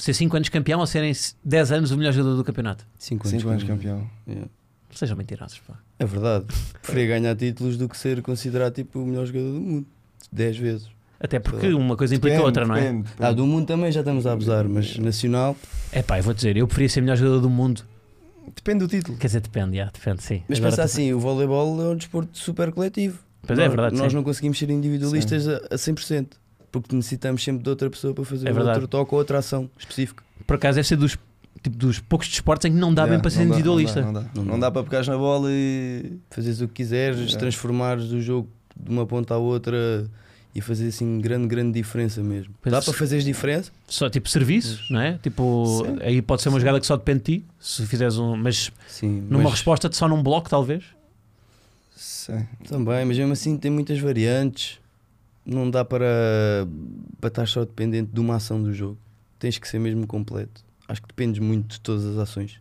Ser 0.00 0.14
5 0.14 0.34
anos 0.34 0.48
campeão 0.48 0.80
ou 0.80 0.86
serem 0.86 1.12
10 1.44 1.72
anos 1.72 1.90
o 1.90 1.98
melhor 1.98 2.14
jogador 2.14 2.34
do 2.34 2.42
campeonato? 2.42 2.86
5 2.98 3.28
anos, 3.28 3.40
5 3.42 3.50
anos 3.50 3.64
campeão. 3.64 4.10
Yeah. 4.26 4.48
Sejam 4.94 5.14
mentirosos, 5.14 5.58
pá. 5.58 5.74
É 5.98 6.06
verdade. 6.06 6.46
Preferia 6.80 7.06
ganhar 7.18 7.36
títulos 7.36 7.76
do 7.76 7.86
que 7.86 7.98
ser 7.98 8.22
considerado 8.22 8.72
tipo 8.72 8.98
o 8.98 9.06
melhor 9.06 9.26
jogador 9.26 9.52
do 9.52 9.60
mundo. 9.60 9.86
10 10.32 10.56
vezes. 10.56 10.88
Até 11.20 11.38
porque 11.38 11.68
uma 11.74 11.98
coisa 11.98 12.14
implica 12.14 12.38
a 12.38 12.42
outra, 12.42 12.66
não 12.66 12.74
é? 12.74 12.80
Depende, 12.80 13.02
depende. 13.02 13.24
Ah, 13.28 13.30
do 13.30 13.44
mundo 13.44 13.66
também 13.66 13.92
já 13.92 14.00
estamos 14.00 14.26
a 14.26 14.32
abusar, 14.32 14.66
mas 14.66 14.96
nacional. 14.96 15.54
É 15.92 16.00
pá, 16.00 16.18
eu 16.18 16.22
vou 16.22 16.32
dizer, 16.32 16.56
eu 16.56 16.66
preferia 16.66 16.88
ser 16.88 17.00
o 17.00 17.02
melhor 17.02 17.16
jogador 17.16 17.40
do 17.40 17.50
mundo. 17.50 17.82
Depende 18.56 18.78
do 18.78 18.88
título. 18.88 19.18
Quer 19.18 19.26
dizer, 19.26 19.40
depende, 19.40 19.76
já, 19.76 19.90
depende, 19.92 20.22
sim. 20.22 20.42
Mas 20.48 20.56
Agora 20.56 20.70
pensa 20.70 20.82
assim, 20.82 21.12
o 21.12 21.20
voleibol 21.20 21.78
é 21.82 21.88
um 21.90 21.96
desporto 21.96 22.38
super 22.38 22.72
coletivo. 22.72 23.18
Pois 23.42 23.58
é, 23.58 23.62
é 23.62 23.66
nós, 23.66 23.76
verdade, 23.76 23.96
Nós 23.98 24.12
sim. 24.12 24.16
não 24.16 24.24
conseguimos 24.24 24.58
ser 24.58 24.70
individualistas 24.70 25.46
a, 25.46 25.56
a 25.56 25.76
100%. 25.76 26.28
Porque 26.72 26.94
necessitamos 26.94 27.42
sempre 27.42 27.62
de 27.64 27.68
outra 27.70 27.90
pessoa 27.90 28.14
para 28.14 28.24
fazer 28.24 28.48
É 28.48 28.52
outro 28.52 28.86
toque 28.88 29.12
ou 29.14 29.18
outra 29.18 29.38
ação 29.38 29.68
específica. 29.78 30.22
Por 30.46 30.54
acaso 30.54 30.76
deve 30.76 30.86
ser 30.86 30.96
dos, 30.96 31.18
tipo, 31.62 31.76
dos 31.76 31.98
poucos 31.98 32.28
desportos 32.28 32.64
em 32.66 32.72
que 32.72 32.78
não 32.78 32.94
dá 32.94 33.02
bem 33.02 33.12
Yeah, 33.14 33.22
para 33.22 33.30
ser 33.30 33.38
não 33.40 33.46
dá, 33.46 33.54
individualista. 33.54 34.00
Não 34.02 34.12
dá, 34.12 34.20
não 34.20 34.26
dá. 34.28 34.30
Não 34.36 34.44
Não 34.44 34.60
dá. 34.60 34.70
para 34.70 34.82
pegares 34.84 35.08
na 35.08 35.16
bola 35.18 35.48
e. 35.50 36.12
Fazeres 36.30 36.60
o 36.60 36.68
que 36.68 36.74
quiseres, 36.74 37.18
Yeah. 37.18 37.38
transformares 37.38 38.12
o 38.12 38.20
jogo 38.20 38.48
de 38.76 38.90
uma 38.90 39.04
ponta 39.06 39.34
à 39.34 39.38
outra 39.38 40.08
e 40.54 40.60
fazer 40.60 40.88
assim 40.88 41.20
grande, 41.20 41.46
grande 41.46 41.72
diferença 41.72 42.22
mesmo. 42.22 42.54
Pois 42.62 42.72
dá 42.72 42.78
é. 42.78 42.82
para 42.82 42.92
fazeres 42.92 43.24
diferença? 43.24 43.70
Só 43.88 44.08
tipo 44.08 44.28
serviços, 44.28 44.88
não 44.90 45.00
é? 45.00 45.18
Tipo, 45.22 45.84
Sim. 45.86 45.96
aí 46.02 46.22
pode 46.22 46.42
ser 46.42 46.48
uma 46.50 46.58
jogada 46.60 46.78
que 46.80 46.86
só 46.86 46.96
depende 46.96 47.18
de 47.20 47.24
ti. 47.40 47.44
Se 47.60 47.84
fizeres 47.86 48.16
um. 48.16 48.36
Mas 48.36 48.70
Sim. 48.88 49.26
numa 49.28 49.42
mas- 49.44 49.52
resposta 49.52 49.88
de 49.88 49.96
só 49.96 50.08
num 50.08 50.22
bloco, 50.22 50.48
talvez. 50.48 50.84
Sim. 51.94 52.46
Também, 52.68 53.04
mas 53.04 53.18
mesmo 53.18 53.32
assim 53.32 53.56
tem 53.56 53.70
muitas 53.70 53.98
variantes. 53.98 54.78
Não 55.50 55.68
dá 55.70 55.84
para, 55.84 56.06
para 57.20 57.28
estar 57.28 57.46
só 57.48 57.60
dependente 57.64 58.10
de 58.12 58.20
uma 58.20 58.36
ação 58.36 58.62
do 58.62 58.72
jogo. 58.72 58.96
Tens 59.38 59.58
que 59.58 59.66
ser 59.66 59.78
mesmo 59.80 60.06
completo. 60.06 60.62
Acho 60.86 61.02
que 61.02 61.08
dependes 61.08 61.40
muito 61.40 61.72
de 61.74 61.80
todas 61.80 62.04
as 62.06 62.16
ações. 62.18 62.60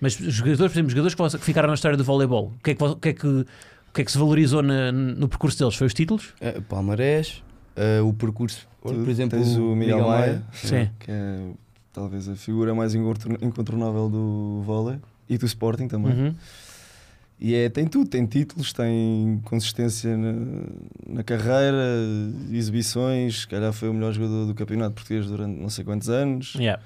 Mas 0.00 0.18
os 0.20 0.32
jogadores, 0.34 0.72
por 0.72 0.78
exemplo, 0.78 0.86
os 0.86 0.92
jogadores 1.12 1.34
que 1.34 1.44
ficaram 1.44 1.68
na 1.68 1.74
história 1.74 1.96
do 1.96 2.04
voleibol, 2.04 2.52
o 2.56 2.62
que 2.62 2.70
é 2.70 2.74
que, 2.74 2.84
o 2.84 2.96
que, 2.96 3.08
é 3.08 3.12
que, 3.12 3.26
o 3.26 3.44
que, 3.92 4.02
é 4.02 4.04
que 4.04 4.12
se 4.12 4.18
valorizou 4.18 4.62
na- 4.62 4.92
no 4.92 5.28
percurso 5.28 5.58
deles? 5.58 5.74
Foi 5.74 5.86
os 5.88 5.94
títulos? 5.94 6.34
É, 6.40 6.60
palmarés, 6.60 7.42
é, 7.74 8.00
o 8.00 8.12
percurso, 8.12 8.68
Tu 8.82 8.94
por 8.94 9.08
exemplo, 9.08 9.36
tens 9.36 9.56
o 9.56 9.74
Miguel 9.74 10.06
Maia, 10.06 10.42
Sim. 10.52 10.88
que 11.00 11.10
é 11.10 11.50
talvez 11.92 12.28
a 12.28 12.36
figura 12.36 12.72
mais 12.74 12.94
incontorn- 12.94 13.38
incontornável 13.42 14.08
do 14.08 14.62
vôlei 14.64 14.98
e 15.28 15.36
do 15.36 15.46
Sporting 15.46 15.88
também. 15.88 16.12
Uhum. 16.12 16.34
E 17.40 17.54
é, 17.54 17.68
tem 17.68 17.86
tudo, 17.86 18.10
tem 18.10 18.26
títulos, 18.26 18.72
tem 18.72 19.40
consistência 19.44 20.16
na, 20.16 20.32
na 21.06 21.22
carreira, 21.22 21.84
exibições, 22.52 23.40
se 23.42 23.48
calhar 23.48 23.72
foi 23.72 23.88
o 23.88 23.94
melhor 23.94 24.12
jogador 24.12 24.46
do 24.46 24.54
campeonato 24.54 24.94
português 24.94 25.26
durante 25.26 25.58
não 25.60 25.68
sei 25.70 25.84
quantos 25.84 26.08
anos. 26.08 26.54
Yeah. 26.56 26.82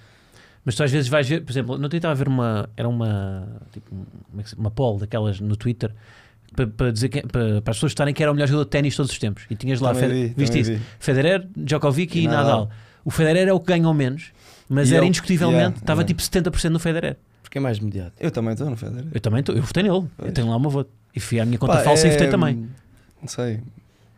Mas 0.64 0.74
tu 0.74 0.82
às 0.84 0.90
vezes 0.90 1.08
vais 1.08 1.28
ver, 1.28 1.42
por 1.42 1.50
exemplo, 1.52 1.78
não 1.78 1.88
estava 1.88 2.12
a 2.12 2.14
ver 2.14 2.28
uma. 2.28 2.68
Era 2.76 2.88
uma. 2.88 3.48
Tipo, 3.72 3.94
é 4.38 4.42
uma 4.58 4.70
poll 4.70 4.98
daquelas 4.98 5.40
no 5.40 5.56
Twitter 5.56 5.92
para, 6.54 6.66
para 6.68 6.92
dizer 6.92 7.08
que, 7.08 7.22
para, 7.22 7.60
para 7.62 7.70
as 7.70 7.76
pessoas 7.78 7.90
estarem 7.92 8.14
que 8.14 8.22
era 8.22 8.30
o 8.30 8.34
melhor 8.34 8.46
jogador 8.46 8.64
de 8.64 8.70
ténis 8.70 8.94
todos 8.94 9.10
os 9.10 9.18
tempos. 9.18 9.44
E 9.50 9.56
tinhas 9.56 9.80
lá, 9.80 9.94
Fed- 9.94 10.12
vi, 10.12 10.34
viste 10.36 10.60
isso? 10.60 10.72
vi. 10.72 10.80
Federer, 11.00 11.48
Djokovic 11.56 12.16
e, 12.18 12.24
E 12.24 12.26
Nadal. 12.28 12.44
Nadal. 12.44 12.70
O 13.04 13.10
Federer 13.10 13.48
é 13.48 13.52
o 13.52 13.58
que 13.58 13.66
ganhou 13.66 13.92
menos, 13.92 14.30
mas 14.68 14.88
E 14.90 14.94
era 14.94 15.02
ele- 15.02 15.08
indiscutivelmente, 15.08 15.56
yeah, 15.58 15.76
estava 15.78 16.02
yeah. 16.02 16.14
tipo 16.14 16.22
70% 16.22 16.68
no 16.70 16.78
Federer. 16.78 17.16
Porque 17.52 17.58
é 17.58 17.60
mais 17.60 17.78
mediático. 17.78 18.16
Eu 18.18 18.30
também 18.30 18.54
estou 18.54 18.70
no 18.70 18.76
Federer. 18.78 19.04
Eu 19.12 19.20
também 19.20 19.42
tô, 19.42 19.52
eu 19.52 19.62
votei 19.62 19.82
nele, 19.82 19.94
eu 19.96 20.08
Pois. 20.16 20.32
tenho 20.32 20.48
lá 20.48 20.56
uma 20.56 20.70
voto. 20.70 20.88
E 21.14 21.20
fui 21.20 21.38
à 21.38 21.44
minha 21.44 21.58
conta 21.58 21.74
Pá, 21.74 21.80
falsa 21.80 22.06
e 22.06 22.08
é- 22.08 22.12
votei 22.14 22.28
também. 22.30 22.66
Não 23.20 23.28
sei. 23.28 23.60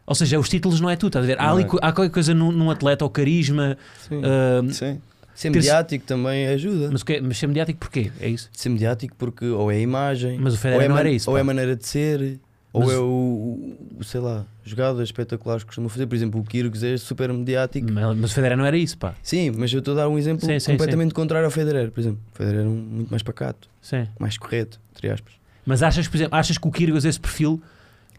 Ou 0.06 0.14
seja, 0.14 0.38
os 0.38 0.48
títulos 0.48 0.80
não 0.80 0.88
é 0.88 0.94
tudo, 0.94 1.08
estás 1.08 1.24
a 1.24 1.26
ver? 1.26 1.40
Há, 1.40 1.50
ali 1.50 1.64
é. 1.64 1.66
há 1.82 1.92
qualquer 1.92 2.10
coisa 2.10 2.32
num, 2.32 2.52
num 2.52 2.70
atleta, 2.70 3.04
ou 3.04 3.10
carisma, 3.10 3.76
Sim. 4.08 4.22
ah, 4.24 4.72
Sim. 4.72 5.00
Ser 5.34 5.50
mediático 5.50 6.04
também 6.06 6.46
ajuda. 6.46 6.90
mas, 6.92 7.02
que 7.02 7.14
é- 7.14 7.20
mas 7.20 7.36
ser 7.36 7.48
mediático 7.48 7.80
porquê? 7.80 8.12
É 8.20 8.28
isso? 8.28 8.48
Ser 8.52 8.68
mediático 8.68 9.16
porque 9.18 9.46
ou 9.46 9.68
é 9.72 9.74
a 9.74 9.80
imagem, 9.80 10.38
Mas 10.38 10.54
o 10.54 10.68
ou, 10.68 10.80
é 10.80 10.86
não 10.88 10.96
era 10.96 11.10
isso. 11.10 11.28
ou 11.28 11.34
pá. 11.34 11.40
é 11.40 11.42
a 11.42 11.44
maneira 11.44 11.74
de 11.74 11.84
ser, 11.84 12.38
ou 12.74 12.82
Mas- 12.82 12.92
é 12.92 12.98
o, 12.98 13.76
o- 14.00 14.04
sei 14.04 14.20
lá, 14.20 14.44
jogadas 14.64 15.00
espetaculares 15.08 15.62
que 15.62 15.68
costumam 15.68 15.88
fazer. 15.88 16.06
Por 16.06 16.14
exemplo, 16.16 16.40
o 16.40 16.44
Kyrgios 16.44 16.82
é 16.82 16.96
super 16.98 17.32
mediático. 17.32 17.90
Mas, 17.90 18.16
mas 18.18 18.30
o 18.32 18.34
Federer 18.34 18.58
não 18.58 18.66
era 18.66 18.76
isso, 18.76 18.98
pá. 18.98 19.14
Sim, 19.22 19.52
mas 19.56 19.72
eu 19.72 19.78
estou 19.78 19.92
a 19.94 19.98
dar 19.98 20.08
um 20.08 20.18
exemplo 20.18 20.44
Sim, 20.44 20.58
sim, 20.58 20.72
completamente 20.72 21.14
contrário 21.14 21.46
ao 21.46 21.50
Federer, 21.52 21.90
por 21.92 22.00
exemplo. 22.00 22.18
O 22.34 22.36
Federer 22.36 22.60
é 22.62 22.68
um, 22.68 22.74
muito 22.74 23.08
mais 23.10 23.22
pacato, 23.22 23.68
Sim. 23.80 24.06
mais 24.18 24.36
correto, 24.36 24.80
entre 24.92 25.08
aspas. 25.08 25.32
Mas 25.64 25.82
achas, 25.82 26.06
por 26.08 26.16
exemplo, 26.16 26.36
achas 26.36 26.58
que 26.58 26.68
o 26.68 26.70
Kyrgios, 26.70 27.04
esse 27.04 27.18
perfil, 27.20 27.62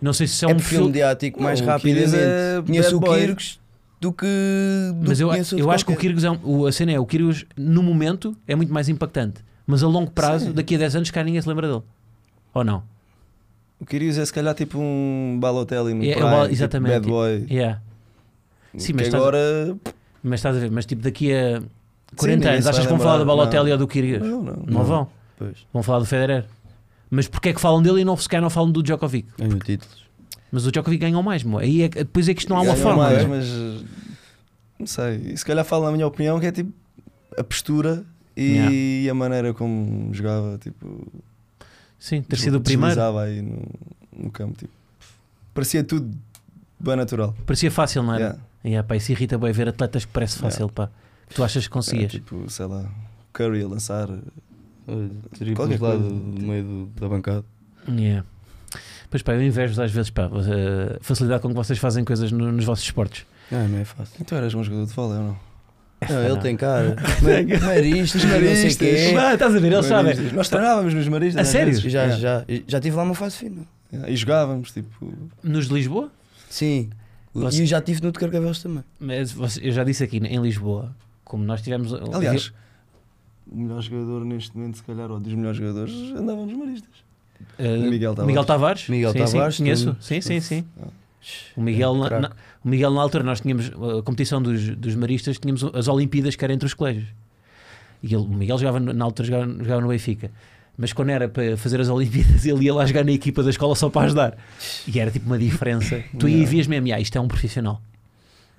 não 0.02 0.14
sei 0.14 0.26
se 0.26 0.44
é 0.46 0.50
É, 0.50 0.52
um 0.54 0.56
perfil 0.56 0.70
perfil. 0.80 0.88
mediático 0.88 1.44
mais 1.44 1.60
Não, 1.62 1.68
rapidamente. 1.68 2.16
é 2.16 2.64
Conheço 2.66 2.98
o. 2.98 3.02
Kyrgios 3.02 3.60
do 4.00 4.12
que. 4.14 4.26
do 4.96 5.08
Mas 5.10 5.20
eu, 5.20 5.28
conheço 5.30 5.60
eu 5.60 5.70
acho 5.70 5.86
que 5.86 5.92
o. 5.92 5.96
Kyrgios 5.98 6.24
é 6.24 6.32
um, 6.32 6.40
o, 6.44 6.66
a 6.66 6.72
cena 6.72 6.94
é, 6.94 7.00
o 7.00 7.06
Kyrgios 7.06 7.46
no 7.58 7.84
momento 7.84 8.36
é 8.48 8.56
muito 8.56 8.74
mais 8.74 8.88
impactante. 8.90 9.44
Mas 9.68 9.84
a 9.84 9.88
longo 9.88 10.12
prazo, 10.12 10.46
Sim. 10.46 10.52
daqui 10.54 10.76
a 10.76 10.78
10 10.78 10.96
anos, 10.96 11.12
cá 11.12 11.24
ninguém 11.24 11.42
se 11.42 11.48
lembra 11.50 11.68
dele. 11.68 11.82
Ou 12.54 12.64
não? 12.64 12.84
O 13.80 13.86
Kyrgios 13.86 14.18
é 14.18 14.26
se 14.26 14.32
calhar 14.34 14.54
tipo 14.56 14.78
um 14.80 15.38
Balotelli 15.40 15.94
no 15.94 16.04
É, 16.04 16.10
é 16.10 16.16
prime, 16.16 16.30
tipo 16.42 16.52
exatamente. 16.54 16.94
bad 16.94 17.08
boy. 17.08 17.46
Yeah. 17.50 17.82
Sim, 18.78 18.94
mas 18.94 19.08
estás- 19.08 19.16
agora... 19.24 19.78
Mas 20.24 20.40
estás 20.40 20.56
a 20.58 20.60
ver, 20.60 20.72
mas 20.72 20.86
tipo 20.86 21.02
daqui 21.04 21.32
a 21.34 21.62
40 22.16 22.36
ninguém 22.38 22.52
anos, 22.54 22.68
achas 22.68 22.84
que 22.86 22.90
vão 22.90 23.00
falar 23.00 23.18
do 23.20 23.26
Balotelli 23.26 23.66
não. 23.66 23.72
ou 23.74 23.78
do 23.78 23.88
Kyrgios? 23.88 24.22
Não, 24.22 24.42
Não, 24.42 24.54
não. 24.56 24.64
Não. 24.66 24.84
vão. 24.84 25.08
Pois, 25.38 25.68
Vão 25.74 25.84
falar 25.84 26.00
do 26.00 26.06
Federer. 26.06 26.46
Mas 27.12 27.28
porquê 27.28 27.50
é 27.50 27.54
que 27.54 27.60
falam 27.62 27.82
dele 27.84 28.02
e 28.02 28.06
não, 28.06 28.16
se 28.18 28.28
calhar 28.28 28.42
não 28.42 28.50
falam 28.50 28.72
do 28.72 28.82
Djokovic? 28.82 29.28
ganhou 29.38 29.60
títulos. 29.60 30.04
Mas 30.52 30.66
o 30.66 30.72
Djokovic 30.72 31.00
ganhou 31.02 31.22
mais, 31.22 31.44
mo. 31.44 31.58
Aí 31.58 31.84
é, 31.84 31.90
depois 31.90 32.28
é 32.30 32.34
que 32.34 32.40
isto 32.42 32.50
não 32.50 32.58
há 32.58 32.62
uma 32.62 32.74
Ganham 32.74 32.84
forma. 32.84 33.04
mais, 33.04 33.18
não 33.28 33.36
é? 33.36 33.38
mas 33.38 33.86
não 34.80 34.88
sei. 34.88 35.16
E 35.34 35.38
se 35.38 35.46
calhar 35.46 35.64
falo 35.66 35.86
na 35.86 35.92
minha 35.92 36.08
opinião 36.08 36.40
que 36.40 36.46
é 36.46 36.52
tipo 36.52 36.72
a 37.38 37.44
postura 37.44 38.04
e 38.36 39.08
a 39.10 39.14
maneira 39.14 39.54
como 39.54 40.14
jogava, 40.14 40.58
tipo, 40.58 41.08
Sim, 42.06 42.22
ter 42.22 42.38
sido 42.38 42.58
o 42.58 42.62
primeiro. 42.62 43.02
aí 43.18 43.42
no, 43.42 43.64
no 44.16 44.30
campo, 44.30 44.56
tipo, 44.60 44.72
parecia 45.56 45.84
tudo 45.84 46.16
bem 46.80 46.96
natural. 46.96 47.34
Parecia 47.48 47.72
fácil, 47.72 48.04
não 48.04 48.14
era? 48.14 48.24
Yeah. 48.24 48.40
Yeah, 48.64 48.88
pá, 48.88 48.96
isso 48.96 49.12
irrita 49.12 49.40
bem 49.40 49.52
ver 49.52 49.70
atletas 49.70 50.06
que 50.06 50.12
parece 50.12 50.38
fácil, 50.38 50.70
pá. 50.70 50.90
Que 51.28 51.34
tu 51.34 51.44
achas 51.44 51.64
que 51.68 51.72
É, 51.72 51.74
conseguias. 51.74 52.12
tipo, 52.12 52.48
sei 52.48 52.68
lá, 52.68 52.86
Curry 53.34 53.64
a 53.64 53.68
lançar. 53.68 54.08
Triplos 55.36 55.80
lá 55.80 55.96
do, 55.96 56.10
do 56.10 56.42
meio 56.44 56.64
do- 56.64 56.86
da 57.00 57.10
bancada. 57.10 57.44
Yeah. 57.90 58.24
Pois 59.10 59.24
pá, 59.24 59.34
eu 59.34 59.42
invejo 59.42 59.82
às 59.82 59.92
vezes 59.92 60.12
pá, 60.12 60.26
a 60.28 61.00
facilidade 61.02 61.42
com 61.42 61.50
que 61.50 61.56
vocês 61.56 61.80
fazem 61.80 62.04
coisas 62.06 62.32
no- 62.32 62.52
nos 62.52 62.66
vossos 62.66 62.86
esportes. 62.86 63.26
Ah, 63.52 63.68
não 63.68 63.80
é 63.80 63.86
fácil. 63.86 64.16
Então 64.22 64.38
eras 64.38 64.54
um 64.54 64.64
jogador 64.64 64.86
de 64.86 64.94
vôlei 64.94 65.18
ou 65.18 65.24
não? 65.24 65.40
Não, 66.10 66.20
ele 66.22 66.30
não. 66.30 66.40
tem 66.40 66.56
cara. 66.58 66.96
Ma- 67.22 67.66
Maristas, 67.68 68.24
não 68.24 68.30
sei 68.32 68.40
o 68.40 68.44
Maristas. 68.46 68.76
quê. 68.78 69.16
Ah, 69.18 69.34
estás 69.34 69.56
a 69.56 69.60
ver, 69.60 69.72
eles 69.72 69.86
sabem. 69.86 70.14
Maristas. 70.14 70.34
Nós 70.34 70.50
treinávamos 70.50 70.94
nos 70.94 71.08
Maristas. 71.08 71.38
A 71.38 71.42
às 71.42 71.48
sério? 71.50 71.74
vezes. 71.74 71.92
Já, 71.92 72.10
já, 72.10 72.46
já 72.68 72.80
tive 72.80 72.96
lá 72.96 73.04
uma 73.04 73.16
fase 73.16 73.38
fina. 73.38 73.62
E 74.08 74.16
jogávamos, 74.16 74.72
tipo. 74.72 74.90
Nos 75.44 75.68
de 75.68 75.74
Lisboa, 75.74 76.12
Sim. 76.50 76.90
Você- 77.34 77.58
E 77.58 77.62
eu 77.62 77.66
já 77.68 77.82
tive 77.82 78.02
no 78.02 78.12
de 78.14 78.20
Carcavelos 78.20 78.62
também. 78.64 78.84
mas 79.00 79.32
você- 79.32 79.60
eu 79.68 79.72
já 79.72 79.84
disse 79.84 80.04
aqui 80.04 80.18
em 80.18 80.42
Lisboa, 80.42 80.96
como 81.24 81.44
nós 81.44 81.62
tivemos. 81.62 81.94
Aliás, 81.94 82.54
o 83.52 83.58
melhor 83.58 83.82
jogador 83.82 84.24
neste 84.26 84.56
momento, 84.58 84.78
se 84.78 84.84
calhar, 84.84 85.12
ou 85.12 85.20
dos 85.20 85.34
melhores 85.34 85.58
jogadores, 85.58 85.94
andava 86.16 86.46
nos 86.46 86.58
Maristas. 86.58 86.90
eh, 87.60 87.76
o 87.78 87.82
Miguel 87.90 88.14
Tavares. 88.16 88.28
Miguel 88.28 88.46
Tavares. 88.46 88.90
Miguel 88.90 89.12
sim, 89.12 89.18
Tavares, 89.20 89.56
Sim, 89.56 89.64
conheço. 89.64 89.94
tu- 89.96 90.04
Sim, 90.04 90.22
sim, 90.22 90.40
sim. 90.40 90.66
Ah. 90.82 90.88
O 91.58 91.62
Miguel, 91.62 91.96
na, 91.96 92.20
na- 92.22 92.32
o 92.66 92.68
Miguel, 92.68 92.92
na 92.92 93.02
altura, 93.02 93.24
nós 93.24 93.40
tínhamos 93.42 93.68
a 93.68 94.02
competição 94.02 94.42
dos, 94.42 94.70
dos 94.76 94.96
maristas, 94.96 95.38
tínhamos 95.38 95.64
as 95.74 95.88
Olimpíadas 95.88 96.36
que 96.36 96.44
era 96.44 96.54
entre 96.54 96.66
os 96.66 96.74
colégios. 96.74 97.08
E 98.04 98.08
ele, 98.08 98.24
o 98.24 98.28
Miguel 98.28 98.58
jogava, 98.58 98.80
na 98.80 99.06
altura 99.06 99.28
jogava, 99.28 99.52
jogava 99.52 99.82
no 99.82 99.88
Benfica. 99.88 100.32
Mas 100.78 100.92
quando 100.92 101.10
era 101.10 101.30
para 101.30 101.56
fazer 101.56 101.80
as 101.80 101.88
Olimpíadas, 101.88 102.46
ele 102.46 102.66
ia 102.66 102.74
lá 102.74 102.86
jogar 102.86 103.06
na 103.06 103.12
equipa 103.12 103.42
da 103.44 103.50
escola 103.50 103.76
só 103.76 103.90
para 103.90 104.08
ajudar. 104.08 104.38
E 104.88 105.00
era 105.00 105.10
tipo 105.10 105.26
uma 105.28 105.38
diferença. 105.38 106.04
Tu 106.20 106.26
aí 106.26 106.34
Yeah. 106.34 106.52
vias 106.52 106.68
mesmo, 106.68 106.94
"Ah, 106.94 107.00
isto 107.00 107.18
é 107.18 107.22
um 107.22 107.28
profissional. 107.28 107.82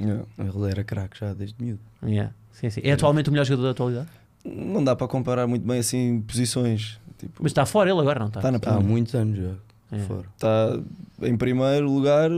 Yeah. 0.00 0.24
Ele 0.38 0.70
era 0.70 0.82
craque 0.84 1.18
já 1.20 1.34
desde 1.34 1.54
miúdo. 1.62 1.80
Yeah. 2.02 2.32
Sim, 2.52 2.70
sim. 2.70 2.80
É 2.84 2.92
atualmente 2.92 3.28
o 3.28 3.32
melhor 3.32 3.44
jogador 3.44 3.64
da 3.64 3.70
atualidade? 3.72 4.08
Não 4.44 4.82
dá 4.82 4.94
para 4.96 5.06
comparar 5.08 5.46
muito 5.46 5.66
bem 5.66 5.78
assim 5.78 6.22
posições. 6.26 6.98
Tipo, 7.18 7.34
Mas 7.42 7.50
está 7.50 7.66
fora 7.66 7.90
ele 7.90 8.00
agora, 8.00 8.20
não 8.20 8.28
está? 8.28 8.40
está 8.40 8.50
na 8.70 8.76
há 8.76 8.80
muitos 8.80 9.14
anos 9.14 9.36
já. 9.38 9.52
É. 9.96 9.98
Fora. 10.00 10.24
Está 10.34 10.78
em 11.22 11.36
primeiro 11.36 11.90
lugar 11.92 12.30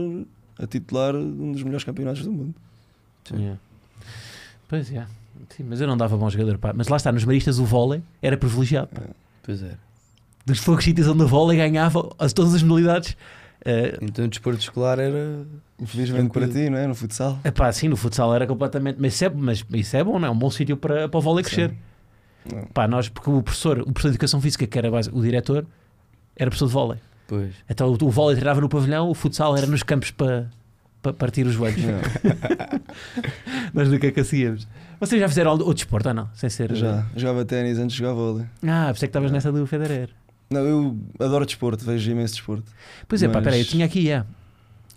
a 0.61 0.67
titular 0.67 1.15
um 1.15 1.51
dos 1.51 1.63
melhores 1.63 1.83
campeonatos 1.83 2.23
do 2.23 2.31
mundo. 2.31 2.53
Yeah. 3.31 3.59
Pois 4.67 4.91
é. 4.91 5.05
Sim, 5.49 5.63
mas 5.69 5.79
eu 5.81 5.87
não 5.87 5.95
dava 5.97 6.15
bom 6.17 6.29
jogador. 6.29 6.57
Pá. 6.57 6.73
Mas 6.75 6.87
lá 6.87 6.97
está, 6.97 7.11
nos 7.11 7.23
maristas 7.25 7.59
o 7.59 7.65
vôlei 7.65 8.01
era 8.21 8.37
privilegiado. 8.37 8.87
pá. 8.87 9.01
Pois 9.43 9.63
é. 9.63 9.75
Dos 10.45 10.59
poucos 10.61 10.83
sítios 10.85 11.07
onde 11.07 11.23
o 11.23 11.27
vôlei 11.27 11.57
ganhava 11.57 12.09
as, 12.19 12.33
todas 12.33 12.53
as 12.53 12.63
modalidades. 12.63 13.15
Eh, 13.65 13.97
Então 14.01 14.25
o 14.25 14.27
desporto 14.27 14.59
escolar 14.59 14.99
era. 14.99 15.45
Infelizmente 15.79 16.31
para 16.31 16.47
ti, 16.47 16.69
não 16.69 16.77
é? 16.77 16.87
No 16.87 16.95
futsal. 16.95 17.39
epá, 17.43 17.71
sim, 17.71 17.87
no 17.87 17.95
futsal 17.95 18.33
era 18.35 18.45
completamente. 18.45 18.97
Mas 18.99 19.13
isso 19.13 19.25
é, 19.25 19.29
mas 19.29 19.65
isso 19.73 19.95
é 19.97 20.03
bom, 20.03 20.19
não 20.19 20.27
é? 20.27 20.31
Um 20.31 20.37
bom 20.37 20.49
sítio 20.49 20.75
para, 20.75 21.07
para 21.07 21.17
o 21.17 21.21
vôlei 21.21 21.43
crescer. 21.43 21.73
Pá, 22.73 22.87
nós, 22.87 23.07
porque 23.09 23.29
o 23.29 23.41
professor, 23.43 23.79
o 23.79 23.85
professor 23.85 24.09
de 24.09 24.15
educação 24.15 24.41
física, 24.41 24.65
que 24.65 24.77
era 24.77 24.89
base- 24.89 25.09
o 25.13 25.21
diretor, 25.21 25.65
era 26.35 26.49
professor 26.49 26.67
de 26.67 26.73
vôlei. 26.73 26.99
Pois. 27.29 27.53
Então 27.69 27.87
o, 27.89 28.05
o 28.05 28.09
vôlei 28.09 28.35
treinava 28.35 28.59
no 28.59 28.67
pavilhão, 28.67 29.07
o 29.07 29.13
futsal 29.13 29.55
era 29.55 29.67
nos 29.67 29.83
campos 29.83 30.09
para, 30.09 30.49
para 31.01 31.13
partir 31.13 31.45
os 31.45 31.53
joelhos. 31.53 31.79
Nós 33.73 33.87
nunca 33.91 34.07
é 34.07 34.11
que 34.11 34.19
hacíamos. 34.19 34.67
Vocês 34.99 35.21
já 35.21 35.29
fizeram 35.29 35.51
outro 35.51 35.73
desporto 35.75 36.07
ou 36.09 36.13
não? 36.15 36.29
Sem 36.33 36.49
ser. 36.49 36.75
Já. 36.75 37.05
Jogava 37.15 37.45
ténis 37.45 37.77
antes 37.77 37.93
de 37.93 37.99
jogar 37.99 38.13
vôlei. 38.13 38.45
Ah, 38.67 38.87
pensei 38.87 39.07
que 39.07 39.11
estavas 39.11 39.31
nessa 39.31 39.51
do 39.51 39.65
Federer. 39.67 40.09
Não, 40.49 40.61
eu 40.61 40.97
adoro 41.19 41.45
desporto, 41.45 41.85
vejo 41.85 42.09
imenso 42.09 42.33
desporto. 42.33 42.71
Pois 43.07 43.21
é, 43.21 43.27
pá, 43.27 43.35
Mas- 43.35 43.43
peraí, 43.43 43.59
eu 43.59 43.65
tinha 43.65 43.85
aqui, 43.85 44.09
é. 44.09 44.25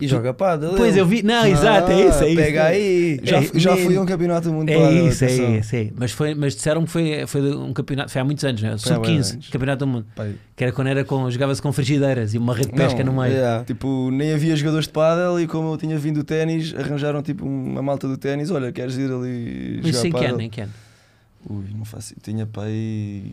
E 0.03 0.07
joga 0.07 0.33
pádel. 0.33 0.73
Pois 0.75 0.95
eu 0.97 1.05
vi, 1.05 1.23
não, 1.23 1.45
exato, 1.45 1.91
é 1.91 2.07
isso, 2.07 2.23
é 2.23 2.27
isso. 2.29 2.35
Pega 2.35 2.63
aí. 2.65 3.19
Já, 3.23 3.37
É, 3.37 3.49
já 3.55 3.77
fui 3.77 3.95
a 3.95 4.01
um 4.01 4.05
campeonato 4.05 4.47
do 4.49 4.53
mundo 4.53 4.69
É 4.69 4.91
isso, 4.93 5.25
é 5.25 5.57
isso, 5.57 5.75
é. 5.75 5.89
Mas, 5.95 6.11
foi, 6.11 6.35
mas 6.35 6.55
disseram 6.55 6.83
que 6.85 6.91
foi, 6.91 7.25
foi 7.27 7.55
um 7.55 7.73
campeonato, 7.73 8.11
foi 8.11 8.21
há 8.21 8.25
muitos 8.25 8.43
anos, 8.43 8.61
né? 8.61 8.77
Foi 8.77 8.91
há 8.91 8.99
bué 8.99 9.07
de 9.07 9.23
Sub-15, 9.23 9.33
anos. 9.33 9.49
campeonato 9.49 9.79
do 9.85 9.87
mundo. 9.87 10.05
Pai, 10.15 10.35
Que 10.55 10.63
era 10.65 10.73
quando 10.73 10.87
era 10.87 11.03
com, 11.03 11.29
jogava-se 11.31 11.61
com 11.61 11.71
frigideiras 11.71 12.33
e 12.33 12.37
uma 12.37 12.53
rede 12.55 12.69
de 12.69 12.75
pesca 12.75 13.03
Não, 13.03 13.13
no 13.13 13.21
meio. 13.21 13.33
Yeah. 13.33 13.63
Tipo, 13.65 14.09
nem 14.11 14.33
havia 14.33 14.55
jogadores 14.55 14.87
de 14.87 14.93
pádel 14.93 15.39
e 15.39 15.47
como 15.47 15.73
eu 15.73 15.77
tinha 15.77 15.97
vindo 15.97 16.17
do 16.17 16.23
ténis, 16.23 16.73
arranjaram 16.75 17.21
tipo 17.21 17.45
uma 17.45 17.81
malta 17.81 18.07
do 18.07 18.17
ténis, 18.17 18.51
olha, 18.51 18.71
queres 18.71 18.95
ir 18.97 19.11
ali 19.11 19.79
Mas 19.83 19.91
jogar 19.95 20.01
que 20.03 20.11
pádel? 20.11 20.29
ano, 20.33 20.41
em 20.41 20.49
que 20.49 20.61
ano? 20.61 20.71
Ui, 21.49 21.65
não 21.75 21.85
faço, 21.85 22.13
tinha 22.21 22.45
pai 22.45 23.23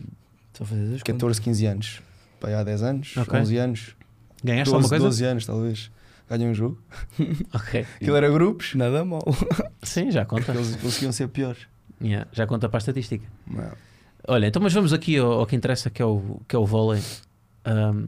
Só 0.57 0.65
fazer 0.65 0.95
as 0.95 1.03
14, 1.03 1.41
15 1.41 1.65
anos. 1.65 2.01
Pai 2.39 2.53
há 2.53 2.63
10 2.63 2.83
anos, 2.83 3.13
Ok. 3.17 3.39
11 3.39 3.57
anos, 3.57 3.95
Ganhaste 4.43 4.73
12, 4.73 4.75
alguma 4.75 4.89
coisa? 4.89 5.05
12 5.05 5.25
anos 5.25 5.45
talvez. 5.45 5.91
Ganhei 6.31 6.47
um 6.47 6.53
jogo. 6.53 6.81
Ok. 7.53 7.85
Aquilo 7.95 8.15
era 8.15 8.29
grupos. 8.29 8.73
Nada 8.73 9.03
mal. 9.03 9.21
Sim, 9.83 10.09
já 10.11 10.23
conta. 10.23 10.53
eles 10.53 10.77
conseguiam 10.77 11.11
ser 11.11 11.27
piores. 11.27 11.67
Yeah, 12.01 12.25
já 12.31 12.47
conta 12.47 12.69
para 12.69 12.77
a 12.77 12.79
estatística. 12.79 13.25
Não. 13.45 13.71
Olha, 14.27 14.47
então 14.47 14.61
mas 14.61 14.73
vamos 14.73 14.93
aqui 14.93 15.17
ao, 15.17 15.31
ao 15.33 15.45
que 15.45 15.55
interessa, 15.57 15.89
que 15.89 16.01
é 16.01 16.05
o, 16.05 16.39
que 16.47 16.55
é 16.55 16.59
o 16.59 16.65
vôlei. 16.65 17.01
Um, 17.67 18.07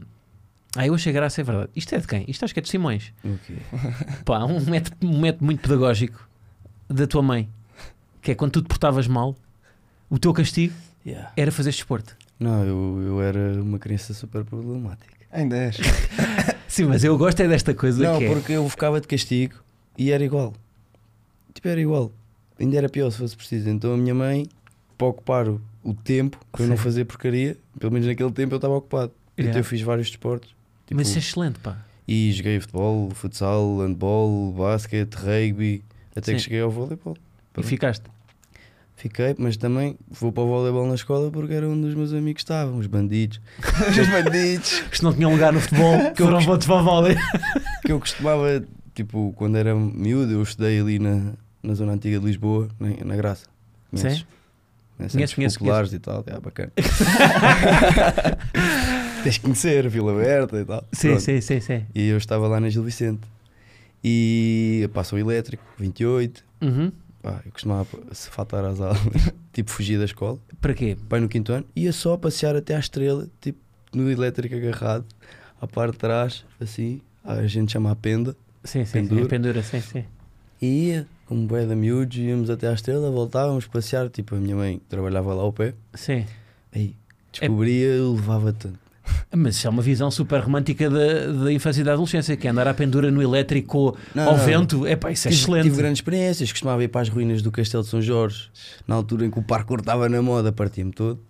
ah, 0.74 0.86
eu 0.86 0.94
achei 0.94 1.12
graça, 1.12 1.42
é 1.42 1.44
verdade. 1.44 1.68
Isto 1.76 1.94
é 1.94 1.98
de 1.98 2.06
quem? 2.06 2.24
Isto 2.26 2.44
acho 2.46 2.54
que 2.54 2.60
é 2.60 2.62
de 2.62 2.68
Simões. 2.70 3.12
Ok. 3.22 3.56
Pá, 4.24 4.42
um 4.44 4.58
método, 4.60 4.96
um 5.06 5.20
método 5.20 5.44
muito 5.44 5.60
pedagógico 5.60 6.26
da 6.88 7.06
tua 7.06 7.22
mãe, 7.22 7.48
que 8.22 8.30
é 8.30 8.34
quando 8.34 8.52
tu 8.52 8.62
te 8.62 8.68
portavas 8.68 9.06
mal, 9.06 9.36
o 10.08 10.18
teu 10.18 10.32
castigo 10.32 10.74
Yeah. 11.06 11.30
era 11.36 11.52
fazer 11.52 11.70
desporto. 11.70 12.16
Não, 12.40 12.64
eu, 12.64 13.02
eu 13.04 13.22
era 13.22 13.62
uma 13.62 13.78
criança 13.78 14.14
super 14.14 14.42
problemática. 14.42 15.12
Ainda 15.30 15.54
és. 15.56 15.76
Sim, 16.74 16.84
mas 16.86 17.04
eu 17.04 17.16
gosto 17.16 17.40
é 17.40 17.46
desta 17.46 17.72
coisa 17.72 18.02
Não, 18.02 18.18
que 18.18 18.24
é. 18.24 18.28
porque 18.34 18.52
eu 18.52 18.68
ficava 18.68 19.00
de 19.00 19.06
castigo 19.06 19.54
e 19.96 20.10
era 20.10 20.24
igual. 20.24 20.52
Tipo, 21.52 21.68
era 21.68 21.80
igual. 21.80 22.10
Ainda 22.58 22.76
era 22.76 22.88
pior 22.88 23.10
se 23.10 23.18
fosse 23.18 23.36
preciso. 23.36 23.68
Então 23.70 23.94
a 23.94 23.96
minha 23.96 24.14
mãe, 24.14 24.48
para 24.98 25.06
ocupar 25.06 25.48
o, 25.48 25.60
o 25.84 25.94
tempo, 25.94 26.36
para 26.50 26.64
eu 26.64 26.68
não 26.68 26.76
fazer 26.76 27.04
porcaria, 27.04 27.56
pelo 27.78 27.92
menos 27.92 28.08
naquele 28.08 28.32
tempo 28.32 28.54
eu 28.54 28.56
estava 28.56 28.74
ocupado. 28.74 29.12
Então 29.34 29.44
Yeah. 29.46 29.60
eu 29.60 29.64
fiz 29.64 29.80
vários 29.82 30.08
desportos. 30.08 30.48
Tipo, 30.86 30.96
Mas 30.96 31.08
isso 31.08 31.18
é 31.18 31.20
excelente, 31.20 31.58
pá. 31.60 31.78
E 32.08 32.32
joguei 32.32 32.58
futebol, 32.60 33.10
futsal, 33.10 33.78
handball, 33.78 34.52
basquete, 34.52 35.14
rugby, 35.14 35.82
até 36.14 36.32
que 36.32 36.38
Sim. 36.38 36.44
cheguei 36.44 36.60
ao 36.60 36.70
voleibol. 36.70 37.16
E 37.56 37.62
ficaste. 37.62 38.04
Fiquei, 38.96 39.34
mas 39.36 39.56
também 39.56 39.96
vou 40.08 40.30
para 40.32 40.44
o 40.44 40.46
voleibol 40.46 40.86
na 40.86 40.94
escola 40.94 41.30
porque 41.30 41.52
era 41.52 41.68
onde 41.68 41.88
os 41.88 41.94
meus 41.94 42.12
amigos 42.12 42.40
estavam, 42.40 42.78
os 42.78 42.86
bandidos. 42.86 43.40
os 43.90 44.08
bandidos. 44.08 44.84
Se 44.92 45.02
não 45.02 45.12
tinha 45.12 45.28
lugar 45.28 45.52
no 45.52 45.60
futebol, 45.60 46.12
que 46.14 46.22
eu 46.22 46.30
não 46.30 46.40
vou 46.40 46.56
para 46.58 46.74
o 46.74 46.84
vôlei. 46.84 47.16
que 47.84 47.92
eu 47.92 47.98
costumava, 47.98 48.64
tipo, 48.94 49.32
quando 49.36 49.56
era 49.56 49.74
miúdo, 49.74 50.32
eu 50.32 50.42
estudei 50.42 50.80
ali 50.80 50.98
na, 50.98 51.32
na 51.62 51.74
zona 51.74 51.92
antiga 51.92 52.18
de 52.20 52.26
Lisboa, 52.26 52.68
na, 52.78 52.88
na 53.04 53.16
Graça. 53.16 53.46
Conheces? 53.90 54.18
Sim. 54.20 54.26
Né, 54.96 55.08
Conheço, 55.10 55.34
conheço, 55.34 55.58
populares 55.58 55.92
e 55.92 55.98
tal, 55.98 56.22
é 56.24 56.38
bacana. 56.38 56.70
Tens 59.24 59.34
de 59.34 59.40
conhecer, 59.40 59.88
Vila 59.88 60.12
Aberta 60.12 60.56
e 60.60 60.64
tal. 60.64 60.84
Sim, 60.92 61.08
Pronto. 61.08 61.22
sim, 61.22 61.40
sim, 61.40 61.60
sim. 61.60 61.84
E 61.92 62.08
eu 62.08 62.16
estava 62.16 62.46
lá 62.46 62.60
na 62.60 62.68
Gil 62.68 62.84
Vicente. 62.84 63.22
E 64.04 64.88
passou 64.92 65.18
elétrico, 65.18 65.64
28. 65.78 66.44
Uhum. 66.62 66.92
Pá, 67.24 67.40
eu 67.46 67.52
costumava 67.52 67.88
se 68.12 68.28
faltar 68.28 68.62
às 68.66 68.82
aulas, 68.82 69.00
tipo 69.50 69.70
fugir 69.70 69.98
da 69.98 70.04
escola. 70.04 70.38
Para 70.60 70.74
quê? 70.74 70.94
Pai 71.08 71.20
no 71.20 71.28
quinto 71.28 71.54
ano, 71.54 71.64
ia 71.74 71.90
só 71.90 72.18
passear 72.18 72.54
até 72.54 72.76
à 72.76 72.78
estrela, 72.78 73.26
tipo 73.40 73.58
no 73.94 74.10
elétrico 74.10 74.54
agarrado, 74.54 75.06
à 75.58 75.66
parte 75.66 75.92
de 75.92 75.98
trás, 75.98 76.44
assim, 76.60 77.00
a 77.24 77.46
gente 77.46 77.72
chama 77.72 77.90
a 77.90 77.96
penda. 77.96 78.36
Sim, 78.62 78.84
sim, 78.84 78.84
sim. 78.84 78.92
Pendura. 78.92 79.24
A 79.24 79.28
pendura, 79.28 79.62
sim, 79.62 79.80
sim. 79.80 80.04
E 80.60 80.88
ia, 80.88 81.06
como 81.24 81.46
bué 81.46 81.64
de 81.64 81.74
miúdos, 81.74 82.18
íamos 82.18 82.50
até 82.50 82.68
à 82.68 82.74
estrela, 82.74 83.10
voltávamos 83.10 83.66
passear. 83.66 84.10
Tipo, 84.10 84.34
a 84.34 84.38
minha 84.38 84.56
mãe 84.56 84.82
trabalhava 84.86 85.32
lá 85.32 85.42
ao 85.42 85.52
pé. 85.52 85.72
Sim. 85.94 86.26
Aí, 86.74 86.94
descobria, 87.32 87.86
eu 87.86 88.12
levava 88.12 88.52
tanto. 88.52 88.78
Mas 89.34 89.56
isso 89.56 89.66
é 89.66 89.70
uma 89.70 89.82
visão 89.82 90.10
super 90.10 90.40
romântica 90.40 90.88
da, 90.90 91.26
da 91.44 91.52
infância 91.52 91.80
e 91.80 91.84
da 91.84 91.92
adolescência, 91.92 92.36
que 92.36 92.46
é 92.46 92.50
andar 92.50 92.68
à 92.68 92.74
pendura 92.74 93.10
no 93.10 93.20
elétrico 93.22 93.96
Não, 94.14 94.28
ao 94.28 94.36
não. 94.36 94.44
vento. 94.44 94.86
É 94.86 94.96
pá, 94.96 95.10
isso 95.10 95.28
é 95.28 95.30
tive, 95.30 95.42
excelente. 95.42 95.62
tive 95.64 95.76
grandes 95.76 95.98
experiências, 95.98 96.50
costumava 96.52 96.82
ir 96.84 96.88
para 96.88 97.00
as 97.00 97.08
ruínas 97.08 97.42
do 97.42 97.50
Castelo 97.50 97.82
de 97.82 97.88
São 97.88 98.00
Jorge, 98.00 98.48
na 98.86 98.94
altura 98.94 99.26
em 99.26 99.30
que 99.30 99.38
o 99.38 99.42
parkour 99.42 99.80
estava 99.80 100.08
na 100.08 100.22
moda, 100.22 100.52
partia-me 100.52 100.92
todo. 100.92 101.20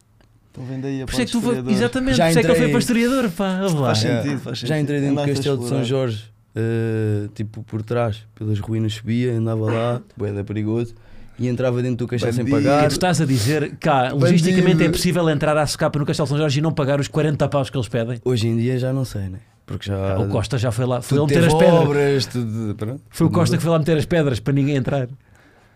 Então 0.51 0.65
vem 0.65 0.81
daí 0.81 1.03
a 1.03 1.07
Por 1.07 1.13
isso 1.13 1.23
é 1.23 1.27
que 1.27 1.33
tu 1.33 1.71
exatamente, 1.71 2.17
Já 2.17 2.25
por 2.25 2.31
isso 2.31 2.39
é 2.39 2.43
que 2.45 2.51
eu 2.51 2.55
fui 2.55 2.69
para 2.69 2.79
historiador, 2.79 3.31
pá. 3.31 3.59
Faz 3.69 3.99
Já- 3.99 4.23
sentido, 4.23 4.41
faz 4.41 4.59
Já 4.59 4.67
sentido. 4.69 4.83
entrei 4.83 5.01
dentro 5.01 5.15
do 5.17 5.21
Andaste 5.21 5.31
a 5.31 5.35
Castelo 5.35 5.59
de 5.59 5.69
São. 5.69 5.85
Jorge, 5.85 6.25
eh, 6.55 7.29
tipo 7.35 7.63
por 7.65 7.83
trás, 7.83 8.23
pelas 8.35 8.61
ruínas 8.61 8.95
subia, 8.95 9.33
andava 9.33 9.65
lá, 9.65 10.03
bué 10.17 10.33
da 10.33 10.45
perigoso, 10.45 10.95
e 11.39 11.49
entrava 11.49 11.83
dentro 11.83 11.99
do 11.99 12.07
castelo 12.07 12.33
sem 12.33 12.45
pagar. 12.47 12.85
E 12.85 12.89
tu 12.89 12.93
estás 12.93 13.21
a 13.21 13.25
dizer 13.27 13.71
que 13.71 13.77
cá, 13.77 14.05
Bandido. 14.05 14.21
logisticamente 14.21 14.85
é 14.85 14.89
possível 14.89 15.29
entrar 15.29 15.57
à 15.57 15.67
socapa 15.67 15.99
no 15.99 16.07
Castelo 16.07 16.27
de 16.27 16.31
São 16.31 16.39
Jorge 16.39 16.59
e 16.59 16.63
não 16.63 16.73
pagar 16.73 17.01
os 17.01 17.09
40 17.09 17.49
paus 17.49 17.71
que 17.71 17.77
eles 17.77 17.89
pedem? 17.89 18.21
Hoje 18.25 18.49
em 18.49 18.57
dia 18.57 18.79
já 18.79 18.93
não 18.93 19.05
sei, 19.05 19.29
né? 19.29 19.39
Porque 19.67 19.87
já. 19.87 20.19
o 20.19 20.29
Costa 20.29 20.59
já 20.59 20.71
foi 20.71 20.85
lá, 20.85 21.01
foi 21.01 21.19
ele 21.19 21.27
meter 21.27 21.45
as 21.45 21.55
pedras. 21.55 21.75
obras, 21.81 22.27
tudo, 22.27 22.75
pronto. 22.77 23.03
Foi 23.11 23.27
o 23.27 23.31
Costa 23.31 23.57
que 23.57 23.63
foi 23.63 23.73
lá 23.73 23.79
meter 23.79 23.97
as 23.97 24.05
pedras 24.05 24.39
para 24.39 24.53
ninguém 24.53 24.77
entrar. 24.77 25.09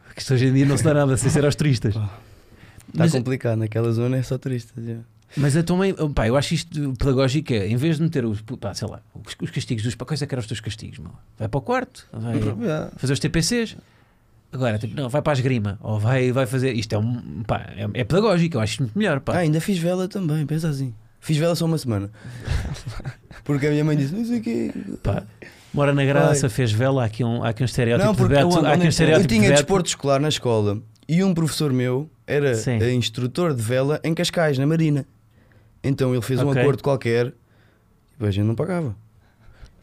Porque 0.05 0.21
isto 0.21 0.35
hoje 0.35 0.47
em 0.47 0.53
dia 0.53 0.67
não 0.67 0.77
se 0.77 0.85
dá 0.85 0.93
nada 0.95 1.17
sem 1.17 1.31
ser 1.31 1.45
aos 1.45 1.55
turistas. 1.55 1.95
Está 1.95 2.09
Mas, 2.95 3.13
complicado, 3.13 3.59
naquela 3.59 3.91
zona 3.93 4.17
é 4.19 4.23
só 4.23 4.37
turistas. 4.39 4.85
já. 4.85 4.97
mas 5.37 5.57
eu 5.57 5.65
também, 5.65 5.95
pá, 6.15 6.27
eu 6.29 6.37
acho 6.37 6.55
isto 6.55 6.95
pedagógico 6.99 7.53
é, 7.53 7.67
em 7.69 7.77
vez 7.77 7.97
de 7.97 8.03
meter 8.03 8.25
os, 8.25 8.41
pá, 8.43 8.73
sei 8.75 8.89
lá, 8.89 9.01
os, 9.15 9.35
os 9.43 9.51
castigos 9.51 9.85
dos, 9.85 9.95
pá, 9.95 10.05
coisa 10.05 10.27
que 10.27 10.35
eram 10.35 10.41
os 10.41 10.47
teus 10.47 10.61
castigos, 10.61 10.99
meu. 10.99 11.13
Vai 11.39 11.49
para 11.49 11.59
o 11.59 11.63
quarto, 11.63 12.07
vai 12.13 12.91
fazer 12.97 13.13
os 13.13 13.19
TPCs. 13.21 13.77
Agora, 14.51 14.79
tipo, 14.79 14.95
não, 14.97 15.09
vai 15.11 15.21
para 15.21 15.33
a 15.33 15.35
esgrima, 15.35 15.79
ou 15.83 15.99
vai, 16.01 16.33
vai 16.33 16.47
fazer. 16.47 16.73
Isto 16.73 16.95
é, 16.95 16.99
um, 16.99 17.43
pá, 17.47 17.67
é, 17.77 17.83
é 18.01 18.05
pedagógico, 18.05 18.57
eu 18.57 18.61
acho 18.61 18.83
muito 18.83 18.97
melhor. 18.99 19.21
Pá. 19.21 19.35
Ah, 19.35 19.39
ainda 19.39 19.61
fiz 19.61 19.79
vela 19.79 20.09
também, 20.09 20.47
pensa 20.47 20.69
assim. 20.69 20.95
Fiz 21.21 21.37
vela 21.37 21.55
só 21.55 21.67
uma 21.67 21.77
semana. 21.77 22.11
Porque 23.45 23.67
a 23.67 23.71
minha 23.71 23.85
mãe 23.85 23.97
disse, 23.97 24.15
não 24.15 24.25
sei 24.25 24.39
o 24.39 24.43
quê. 24.43 24.73
Pá, 25.03 25.23
Mora 25.75 25.93
na 25.93 26.05
Graça, 26.05 26.47
Ai. 26.47 26.51
fez 26.51 26.73
vela, 26.73 27.03
há 27.03 27.07
aqui 27.07 27.23
um, 27.23 27.43
há 27.45 27.51
aqui 27.51 27.63
um 27.63 27.67
estereótipo 27.67 28.07
Não, 28.07 28.13
de 28.15 28.19
porque 28.19 28.35
Beto. 28.35 28.49
eu- 28.59 28.67
Há 28.67 28.71
aqui 28.73 28.81
um 28.81 28.85
Eu 28.85 28.89
estereótipo 28.89 29.29
tinha 29.29 29.49
de 29.49 29.53
desporto 29.55 29.89
escolar 29.89 30.19
na 30.21 30.29
escola 30.29 30.81
e 31.07 31.23
um 31.23 31.35
professor 31.35 31.73
meu 31.73 32.09
era 32.27 32.55
Sim. 32.55 32.79
eh, 32.81 32.93
instrutor 32.95 33.53
de 33.55 33.61
vela 33.63 34.01
em 34.03 34.15
Cascais, 34.15 34.57
na 34.59 34.67
Marina. 34.67 35.05
Então 35.85 36.13
ele 36.15 36.23
fez 36.23 36.41
um 36.43 36.49
Ok. 36.49 36.61
acordo 36.63 36.83
qualquer 36.83 37.33
e 38.21 38.27
a 38.27 38.31
gente 38.31 38.47
não 38.47 38.55
pagava. 38.55 38.97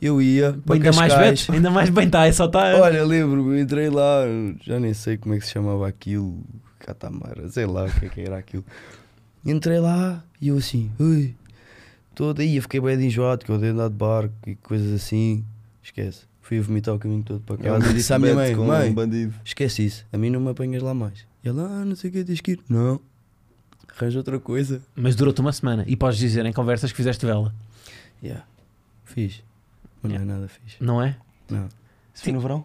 Eu 0.05 0.21
ia 0.21 0.53
para 0.63 0.75
Ainda 0.75 0.91
mais 0.91 1.11
Cascais. 1.11 1.41
Beto, 1.41 1.51
ainda 1.53 1.71
mais 1.71 1.89
bem 1.89 2.05
está, 2.05 2.27
é 2.27 2.31
só 2.31 2.45
está. 2.45 2.79
Olha, 2.79 3.03
lembro-me, 3.03 3.59
entrei 3.59 3.89
lá, 3.89 4.21
já 4.61 4.79
nem 4.79 4.93
sei 4.93 5.17
como 5.17 5.33
é 5.33 5.39
que 5.39 5.45
se 5.47 5.51
chamava 5.51 5.87
aquilo, 5.87 6.43
Catamara, 6.77 7.49
sei 7.49 7.65
lá 7.65 7.85
o 7.85 7.91
que 7.91 8.05
é 8.05 8.09
que 8.09 8.21
era 8.21 8.37
aquilo. 8.37 8.63
Entrei 9.43 9.79
lá 9.79 10.23
e 10.39 10.49
eu 10.49 10.57
assim, 10.57 10.91
ui, 10.99 11.33
todo 12.13 12.39
aí, 12.39 12.55
eu 12.55 12.61
fiquei 12.61 12.79
bem 12.79 13.03
enjoado, 13.03 13.43
que 13.43 13.51
eu 13.51 13.57
dei 13.57 13.71
andar 13.71 13.89
de 13.89 13.95
barco 13.95 14.35
e 14.45 14.53
coisas 14.55 14.93
assim, 14.93 15.43
esquece. 15.81 16.25
Fui 16.39 16.59
a 16.59 16.61
vomitar 16.61 16.93
o 16.93 16.99
caminho 16.99 17.23
todo 17.23 17.39
para 17.39 17.55
É 17.67 17.73
um 17.73 17.79
casa 17.79 17.91
disse 17.91 18.13
à 18.13 18.19
minha 18.19 18.35
mãe, 18.35 18.55
mãe, 18.55 18.91
um 18.91 18.93
bandido. 18.93 19.33
esquece 19.43 19.83
isso, 19.83 20.05
a 20.13 20.19
mim 20.19 20.29
não 20.29 20.39
me 20.39 20.51
apanhas 20.51 20.83
lá 20.83 20.93
mais. 20.93 21.25
E 21.43 21.49
ela, 21.49 21.63
ah, 21.63 21.83
não 21.83 21.95
sei 21.95 22.11
o 22.11 22.13
que, 22.13 22.23
tens 22.23 22.41
que 22.41 22.51
ir. 22.51 22.59
Não, 22.69 23.01
arranja 23.97 24.19
outra 24.19 24.39
coisa. 24.39 24.83
Mas 24.95 25.15
durou-te 25.15 25.41
uma 25.41 25.51
semana 25.51 25.83
e 25.87 25.95
podes 25.95 26.19
dizer 26.19 26.45
em 26.45 26.53
conversas 26.53 26.91
que 26.91 26.97
fizeste 26.97 27.25
vela, 27.25 27.51
Yeah, 28.23 28.45
fiz, 29.03 29.43
não 30.07 30.15
é 30.21 30.25
nada 30.25 30.47
fixe. 30.47 30.77
não 30.79 31.01
é? 31.01 31.15
Não. 31.49 31.67
Isso 32.13 32.23
foi 32.23 32.33
no 32.33 32.39
verão? 32.39 32.63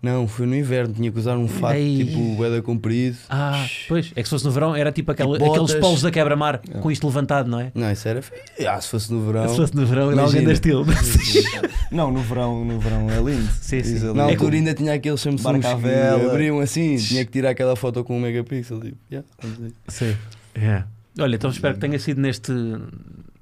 Não, 0.00 0.28
foi 0.28 0.46
no 0.46 0.54
inverno, 0.54 0.94
tinha 0.94 1.10
que 1.10 1.18
usar 1.18 1.36
um 1.36 1.48
fato 1.48 1.74
Ei. 1.74 2.04
tipo 2.04 2.36
bué 2.36 2.60
comprido. 2.62 3.16
Ah, 3.28 3.66
pois, 3.88 4.12
é 4.14 4.22
que 4.22 4.28
se 4.28 4.30
fosse 4.30 4.44
no 4.44 4.52
verão 4.52 4.76
era 4.76 4.92
tipo 4.92 5.10
aquela- 5.10 5.36
botas. 5.36 5.48
aqueles 5.64 5.74
polos 5.80 6.02
da 6.02 6.10
quebra-mar 6.12 6.60
É. 6.72 6.78
com 6.78 6.88
isto 6.88 7.04
levantado, 7.04 7.50
não 7.50 7.58
é? 7.58 7.72
Não, 7.74 7.90
isso 7.90 8.06
era 8.06 8.22
feio. 8.22 8.40
Ah, 8.70 8.80
se 8.80 8.88
fosse 8.90 9.12
no 9.12 9.26
verão. 9.26 9.48
Se 9.48 9.56
fosse 9.56 9.74
no 9.74 9.84
verão 9.84 10.12
era 10.12 10.22
alguém 10.22 10.44
deste 10.44 10.68
estilo. 10.68 10.86
Não, 11.90 12.12
no 12.12 12.20
verão, 12.20 12.64
no 12.64 12.78
verão 12.78 13.10
é 13.10 13.16
lindo. 13.16 13.48
Sim, 13.60 13.82
sim. 13.82 13.98
Na 14.12 14.22
É 14.22 14.24
altura 14.24 14.36
como- 14.36 14.52
ainda 14.52 14.74
tinha 14.74 14.92
aqueles 14.92 15.20
Samsung 15.20 15.42
Barca 15.42 15.72
à 15.72 15.74
que 15.74 15.80
vela. 15.80 16.30
abriam 16.30 16.60
assim, 16.60 16.96
tinha 16.96 17.24
que 17.24 17.32
tirar 17.32 17.50
aquela 17.50 17.74
foto 17.74 18.04
com 18.04 18.16
um 18.16 18.20
megapixel. 18.20 18.78
Tipo, 18.80 18.98
yeah, 19.10 19.26
vamos. 19.42 19.72
Sim. 19.88 20.14
É. 20.54 20.84
Olha, 21.18 21.34
então 21.34 21.50
espero 21.50 21.74
que 21.74 21.80
tenha 21.80 21.98
sido 21.98 22.20
neste, 22.20 22.52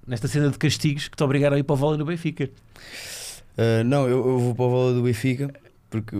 nesta 0.07 0.27
cena 0.29 0.49
de 0.49 0.57
castigos 0.57 1.09
que 1.09 1.17
te 1.17 1.23
obrigaram 1.25 1.57
a 1.57 1.59
ir 1.59 1.65
para 1.65 1.75
o 1.75 1.77
vôlei 1.77 1.99
no 1.99 2.07
Benfica. 2.07 2.49
Ah, 3.57 3.85
não, 3.85 4.03
eu, 4.09 4.19
eu 4.19 4.39
vou 4.39 4.55
para 4.55 4.65
o 4.65 4.71
vôlei 4.71 4.95
do 4.95 5.03
Benfica 5.03 5.51
porque 5.91 6.17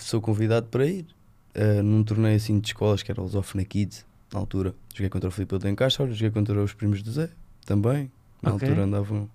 sou 0.00 0.20
convidado 0.20 0.66
para 0.66 0.86
ir 0.86 1.06
ah, 1.54 1.82
num 1.82 2.02
torneio 2.02 2.36
assim 2.36 2.58
de 2.58 2.68
escolas 2.68 3.02
que 3.02 3.10
era 3.10 3.22
os 3.22 3.34
Offna 3.34 3.64
Kids 3.64 4.04
na 4.32 4.38
altura. 4.40 4.74
Joguei 4.94 5.08
contra 5.08 5.28
o 5.28 5.32
Filipe 5.32 5.58
de 5.58 5.74
Castro, 5.74 6.12
joguei 6.12 6.30
contra 6.30 6.60
os 6.62 6.72
primos 6.74 7.02
do 7.02 7.10
Zé 7.12 7.28
também. 7.64 8.10
Na 8.42 8.52
Ok. 8.54 8.68
altura 8.68 8.84
andavam 8.86 9.28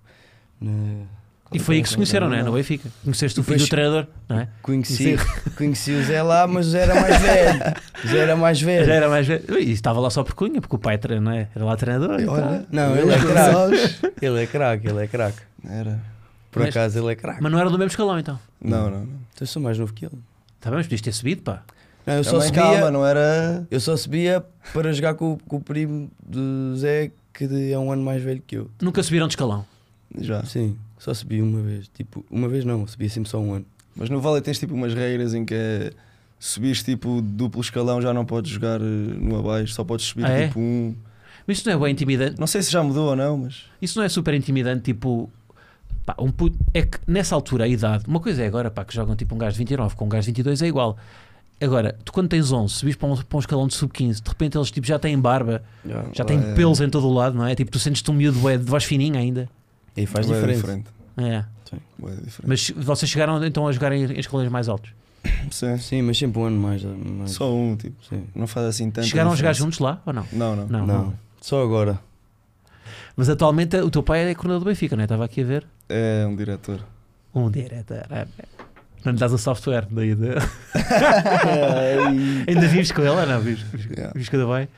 na. 0.60 0.72
E 1.52 1.58
foi 1.58 1.76
aí 1.76 1.82
que 1.82 1.88
se 1.88 1.94
conheceram, 1.94 2.28
não 2.28 2.36
é? 2.36 2.42
No 2.42 2.52
Benfica. 2.52 2.88
Conheceste 3.04 3.38
o 3.38 3.42
filho 3.44 3.58
do 3.58 3.68
treinador, 3.68 4.06
não 4.28 4.40
é? 4.40 4.48
Conheci, 4.62 5.14
conheci 5.56 5.92
o 5.92 6.02
Zé 6.02 6.20
lá, 6.22 6.46
mas 6.48 6.66
o 6.66 6.70
Zé 6.70 6.80
era 6.80 6.94
mais 7.00 7.20
velho. 7.20 7.60
O 8.02 8.08
Zé 8.08 8.18
era 8.18 8.36
mais 8.36 8.60
velho. 8.60 8.86
Já 8.86 8.94
era 8.94 9.08
mais 9.08 9.26
velho. 9.26 9.58
E 9.60 9.70
estava 9.70 10.00
lá 10.00 10.10
só 10.10 10.24
por 10.24 10.34
cunha, 10.34 10.60
porque 10.60 10.74
o 10.74 10.78
pai 10.78 10.98
tre- 10.98 11.20
não 11.20 11.30
é? 11.30 11.48
era 11.54 11.64
lá 11.64 11.76
treinador. 11.76 12.18
e 12.20 12.26
Olha. 12.26 12.66
Não, 12.72 12.96
ele 12.96 13.12
é 13.12 13.18
craque. 13.18 14.14
Ele 14.22 14.42
é 14.42 14.46
craque, 14.46 14.88
ele 14.88 15.04
é 15.04 15.06
craque. 15.06 15.38
Era. 15.68 16.00
Por 16.54 16.60
Mas- 16.60 16.68
acaso 16.70 16.98
ele 17.00 17.10
é 17.12 17.16
craque. 17.16 17.42
Mas 17.42 17.50
não 17.50 17.58
era 17.58 17.68
do 17.68 17.76
mesmo 17.76 17.90
escalão 17.90 18.16
então. 18.16 18.38
Não, 18.62 18.88
não, 18.88 18.98
não. 19.00 19.02
Então 19.02 19.40
eu 19.40 19.46
sou 19.48 19.60
mais 19.60 19.76
novo 19.76 19.92
que 19.92 20.04
ele. 20.06 20.14
Está 20.56 20.70
bem, 20.70 20.78
mas 20.78 20.86
podias 20.86 21.00
ter 21.00 21.12
subido, 21.12 21.42
pá. 21.42 21.64
Não, 22.06 22.14
eu 22.14 22.22
só 22.22 22.40
subia, 22.40 22.62
calma, 22.62 22.90
não 22.92 23.04
era. 23.04 23.66
eu 23.70 23.80
só 23.80 23.96
subia 23.96 24.44
para 24.72 24.92
jogar 24.92 25.14
com, 25.14 25.36
com 25.48 25.56
o 25.56 25.60
primo 25.60 26.08
do 26.24 26.76
Zé, 26.76 27.10
que 27.32 27.44
é 27.72 27.76
um 27.78 27.90
ano 27.90 28.02
mais 28.04 28.22
velho 28.22 28.40
que 28.46 28.56
eu. 28.56 28.70
Nunca 28.80 29.02
subiram 29.02 29.26
de 29.26 29.32
escalão. 29.32 29.66
Já. 30.20 30.44
Sim, 30.44 30.76
só 30.96 31.12
subi 31.12 31.42
uma 31.42 31.60
vez. 31.60 31.88
Tipo, 31.92 32.24
uma 32.30 32.48
vez 32.48 32.64
não, 32.64 32.86
subia 32.86 33.08
sempre 33.10 33.28
só 33.28 33.40
um 33.40 33.54
ano. 33.54 33.66
Mas 33.96 34.08
no 34.08 34.20
vôlei 34.20 34.40
tens 34.40 34.60
tipo 34.60 34.74
umas 34.74 34.94
regras 34.94 35.34
em 35.34 35.44
que 35.44 35.54
é. 35.54 35.90
Subis 36.38 36.82
tipo 36.84 37.20
duplo 37.20 37.60
escalão, 37.60 38.00
já 38.00 38.12
não 38.14 38.24
podes 38.24 38.50
jogar 38.52 38.80
eh, 38.80 38.84
no 38.84 39.38
abaixo, 39.38 39.72
só 39.72 39.82
podes 39.82 40.06
subir 40.06 40.24
Ah, 40.26 40.30
é? 40.30 40.46
tipo 40.48 40.60
um. 40.60 40.94
Mas 41.46 41.58
isso 41.58 41.68
não 41.68 41.74
é 41.76 41.80
bem 41.80 41.92
intimidante. 41.92 42.38
Não 42.38 42.46
sei 42.46 42.62
se 42.62 42.70
já 42.70 42.82
mudou 42.82 43.08
ou 43.10 43.16
não, 43.16 43.38
mas. 43.38 43.64
Isso 43.82 43.98
não 43.98 44.04
é 44.04 44.08
super 44.08 44.34
intimidante, 44.34 44.82
tipo. 44.82 45.30
Pá, 46.04 46.14
um 46.18 46.30
puto- 46.30 46.58
é 46.74 46.82
que 46.82 46.98
nessa 47.06 47.34
altura 47.34 47.64
a 47.64 47.68
idade, 47.68 48.04
uma 48.06 48.20
coisa 48.20 48.42
é 48.42 48.46
agora 48.46 48.70
pá, 48.70 48.84
que 48.84 48.94
jogam 48.94 49.16
tipo 49.16 49.34
um 49.34 49.38
gajo 49.38 49.52
de 49.52 49.58
29 49.58 49.96
com 49.96 50.04
um 50.04 50.08
gajo 50.08 50.22
de 50.22 50.26
22 50.32 50.62
é 50.62 50.66
igual. 50.66 50.96
Agora, 51.60 51.96
tu 52.04 52.12
quando 52.12 52.28
tens 52.28 52.50
11, 52.52 52.74
subis 52.74 52.96
para 52.96 53.08
um, 53.08 53.16
para 53.16 53.36
um 53.36 53.40
escalão 53.40 53.66
de 53.66 53.74
sub-15, 53.74 54.22
de 54.22 54.28
repente 54.28 54.58
eles 54.58 54.70
tipo, 54.70 54.86
já 54.86 54.98
têm 54.98 55.18
barba, 55.18 55.62
já 56.12 56.24
têm 56.24 56.38
é. 56.38 56.54
pelos 56.54 56.80
em 56.80 56.90
todo 56.90 57.06
o 57.06 57.12
lado, 57.12 57.36
não 57.36 57.46
é? 57.46 57.54
Tipo, 57.54 57.70
tu 57.70 57.78
sentes-te 57.78 58.10
um 58.10 58.14
miúdo 58.14 58.38
de 58.38 58.58
voz 58.64 58.84
fininha 58.84 59.18
ainda. 59.18 59.48
E 59.96 60.00
aí 60.00 60.06
faz 60.06 60.26
Bué 60.26 60.34
diferença. 60.36 60.82
É. 61.16 61.44
Bué 61.98 62.14
diferente. 62.16 62.44
Mas 62.44 62.70
vocês 62.70 63.10
chegaram 63.10 63.42
então 63.44 63.66
a 63.66 63.72
jogar 63.72 63.92
em, 63.92 64.04
em 64.04 64.18
escalões 64.18 64.50
mais 64.50 64.68
altos? 64.68 64.90
Sim. 65.50 65.78
Sim, 65.78 66.02
mas 66.02 66.18
sempre 66.18 66.38
um 66.40 66.44
ano 66.44 66.60
mais. 66.60 66.82
mais 66.82 67.30
Só 67.30 67.52
um, 67.54 67.76
tipo. 67.76 67.96
sim. 68.08 68.24
Não 68.34 68.46
faz 68.46 68.66
assim 68.66 68.90
tanto. 68.90 69.06
chegaram 69.06 69.32
a 69.32 69.36
jogar 69.36 69.52
juntos 69.52 69.78
lá 69.78 70.02
ou 70.04 70.12
não? 70.12 70.26
Não, 70.32 70.56
não. 70.56 70.66
Não. 70.66 70.86
Não, 70.86 71.14
só 71.40 71.62
agora. 71.62 71.98
Mas 73.16 73.28
atualmente 73.28 73.76
o 73.76 73.90
teu 73.90 74.02
pai 74.02 74.30
é 74.30 74.34
coordenador 74.34 74.64
do 74.64 74.68
Benfica, 74.70 74.96
não 74.96 75.02
é? 75.02 75.04
Estava 75.04 75.24
aqui 75.24 75.42
a 75.42 75.44
ver. 75.44 75.66
É 75.88 76.26
um 76.28 76.34
diretor. 76.34 76.80
Um 77.34 77.50
diretor. 77.50 78.06
é. 78.10 78.26
Não 79.04 79.12
lhe 79.12 79.18
dás 79.18 79.32
o 79.32 79.38
software 79.38 79.86
daí 79.90 80.14
de... 80.14 80.28
Ainda 82.48 82.66
vives 82.68 82.90
com 82.90 83.02
ele 83.02 83.26
não? 83.26 83.40
Vives, 83.40 83.62
vives, 83.64 83.90
Yeah. 83.90 84.12
vives 84.14 84.28
com 84.28 84.36
o 84.36 84.40
teu 84.40 84.48
pai? 84.48 84.68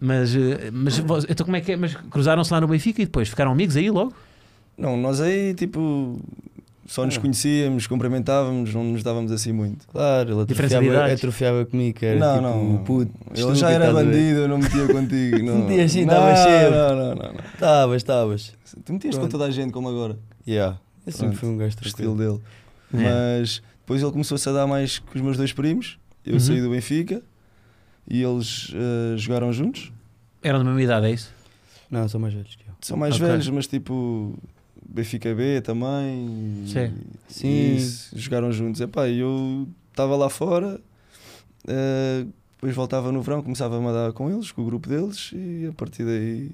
Mas, 0.00 0.34
eh, 0.34 0.70
mas 0.72 0.98
então 1.28 1.44
como 1.44 1.56
é 1.56 1.60
que 1.60 1.72
é? 1.72 1.76
Mas 1.76 1.94
cruzaram-se 1.94 2.52
lá 2.52 2.60
no 2.60 2.66
Benfica 2.66 3.02
e 3.02 3.04
depois 3.04 3.28
ficaram 3.28 3.52
amigos 3.52 3.76
aí 3.76 3.90
logo? 3.90 4.12
Não, 4.76 4.96
nós 4.96 5.20
aí 5.20 5.54
tipo. 5.54 6.18
Só 6.86 7.06
nos 7.06 7.16
Ah. 7.16 7.20
conhecíamos, 7.20 7.86
cumprimentávamos, 7.86 8.74
não 8.74 8.84
nos 8.84 9.02
dávamos 9.02 9.32
assim 9.32 9.52
muito. 9.52 9.86
Claro, 9.88 10.32
ele 10.32 10.42
atrofiava, 10.42 11.12
atrofiava 11.12 11.64
comigo, 11.64 11.98
que 11.98 12.04
era 12.04 12.20
não, 12.20 12.34
tipo 12.34 12.72
não. 12.72 12.84
puto. 12.84 13.12
Ele 13.34 13.54
já 13.54 13.70
era 13.70 13.90
bandido, 13.92 14.40
eu 14.40 14.48
não 14.48 14.58
metia 14.58 14.86
contigo. 14.86 15.38
Não, 15.44 15.58
Metias 15.66 15.92
sim, 15.92 16.04
não, 16.04 16.14
estavas. 16.14 16.70
Não, 16.72 16.96
não, 16.96 17.14
não. 17.14 17.34
Estavas, 17.54 17.96
estavas. 17.96 18.52
Tu 18.84 18.92
metias 18.92 19.14
com 19.14 19.20
Pronto. 19.22 19.32
toda 19.32 19.44
a 19.46 19.50
gente, 19.50 19.72
como 19.72 19.88
agora. 19.88 20.18
Yeah. 20.46 20.78
Eu 21.06 21.12
sempre 21.12 21.36
fui 21.36 21.48
um 21.48 21.56
gajo 21.56 21.74
O 21.82 21.86
estilo 21.86 22.16
dele. 22.16 22.40
É. 22.92 23.38
Mas 23.40 23.62
depois 23.80 24.02
ele 24.02 24.12
começou-se 24.12 24.46
a 24.48 24.52
dar 24.52 24.66
mais 24.66 24.98
com 24.98 25.14
os 25.14 25.20
meus 25.22 25.36
dois 25.38 25.52
primos. 25.52 25.98
Eu 26.24 26.34
Uhum. 26.34 26.40
saí 26.40 26.60
do 26.60 26.70
Benfica 26.70 27.22
e 28.08 28.22
eles 28.22 28.72
eh, 28.74 29.16
jogaram 29.16 29.52
juntos. 29.52 29.90
Eram 30.42 30.58
da 30.58 30.64
mesma 30.66 30.82
idade, 30.82 31.06
é 31.06 31.10
isso? 31.12 31.32
Não, 31.90 32.06
são 32.08 32.20
mais 32.20 32.34
velhos 32.34 32.54
que 32.56 32.62
eu. 32.68 32.74
São 32.82 32.96
mais 32.96 33.14
Ok. 33.16 33.26
velhos, 33.26 33.48
mas 33.48 33.66
tipo 33.66 34.34
Benfica 34.88 35.34
B 35.34 35.60
também. 35.60 36.62
e- 36.64 36.68
Sim. 36.68 36.94
Sim. 37.28 37.48
e 37.48 37.76
isso, 37.76 38.18
jogaram 38.18 38.52
juntos. 38.52 38.80
Epá, 38.80 39.08
eu 39.08 39.66
estava 39.90 40.16
lá 40.16 40.28
fora, 40.30 40.80
eh, 41.68 42.26
depois 42.56 42.74
voltava 42.74 43.10
no 43.12 43.22
verão, 43.22 43.42
começava 43.42 43.76
a 43.76 43.80
mandar 43.80 44.12
com 44.12 44.30
eles, 44.30 44.50
com 44.52 44.62
o 44.62 44.64
grupo 44.64 44.88
deles, 44.88 45.30
e 45.34 45.66
a 45.68 45.72
partir 45.72 46.04
daí. 46.04 46.50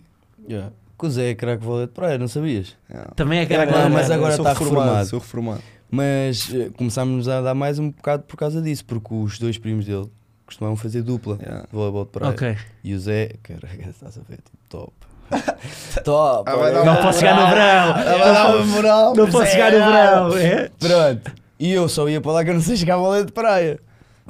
Yeah. 0.48 0.72
Que 0.98 1.06
o 1.06 1.10
Zé 1.10 1.30
é 1.30 1.34
craque 1.34 1.64
vôlei 1.64 1.86
de 1.86 1.92
praia, 1.92 2.18
não 2.18 2.28
sabias? 2.28 2.76
yeah. 2.90 3.10
Também 3.14 3.38
é 3.40 3.46
que 3.46 3.52
era 3.54 3.70
Não, 3.70 3.90
mas 3.90 4.10
agora 4.10 4.36
sou 4.36 4.44
está 4.46 4.58
reformado. 4.58 5.08
Sou 5.08 5.18
reformado. 5.18 5.62
Mas 5.90 6.52
eh, 6.54 6.70
começámos 6.76 7.28
a 7.28 7.40
dar 7.40 7.54
mais 7.54 7.78
um 7.78 7.90
bocado 7.90 8.22
por 8.24 8.36
causa 8.36 8.60
disso, 8.62 8.84
porque 8.84 9.12
os 9.12 9.38
dois 9.38 9.58
primos 9.58 9.86
dele 9.86 10.08
costumavam 10.46 10.76
fazer 10.76 11.02
dupla 11.02 11.36
Yeah. 11.40 11.62
de 11.66 11.72
voleibol 11.72 12.04
de 12.04 12.10
praia. 12.10 12.30
Ok. 12.32 12.56
E 12.84 12.94
o 12.94 12.98
Zé, 13.00 13.34
caralho, 13.42 13.80
estás 13.90 14.18
a 14.18 14.20
ver, 14.22 14.36
tipo, 14.36 14.56
top. 14.68 14.92
top! 16.04 16.50
Ah, 16.50 16.56
vai 16.56 16.72
dar 16.72 16.84
Não 16.84 16.96
posso 16.96 17.18
chegar 17.18 17.34
no 17.36 17.46
verão! 17.48 17.90
Ah, 17.90 18.18
vai 18.18 18.32
dar 18.34 18.56
uma 18.56 18.66
moral. 18.66 19.14
Não 19.14 19.30
posso 19.30 19.46
chegar 19.46 19.72
no 19.72 19.78
verão! 19.78 20.38
É? 20.38 20.70
Pronto. 20.78 21.32
E 21.58 21.72
eu 21.72 21.88
só 21.88 22.08
ia 22.08 22.20
para 22.20 22.32
lá 22.32 22.44
que 22.44 22.50
eu 22.50 22.54
não 22.54 22.60
sei 22.60 22.76
jogar 22.76 22.96
vôlei 22.96 23.24
de 23.24 23.32
praia. 23.32 23.78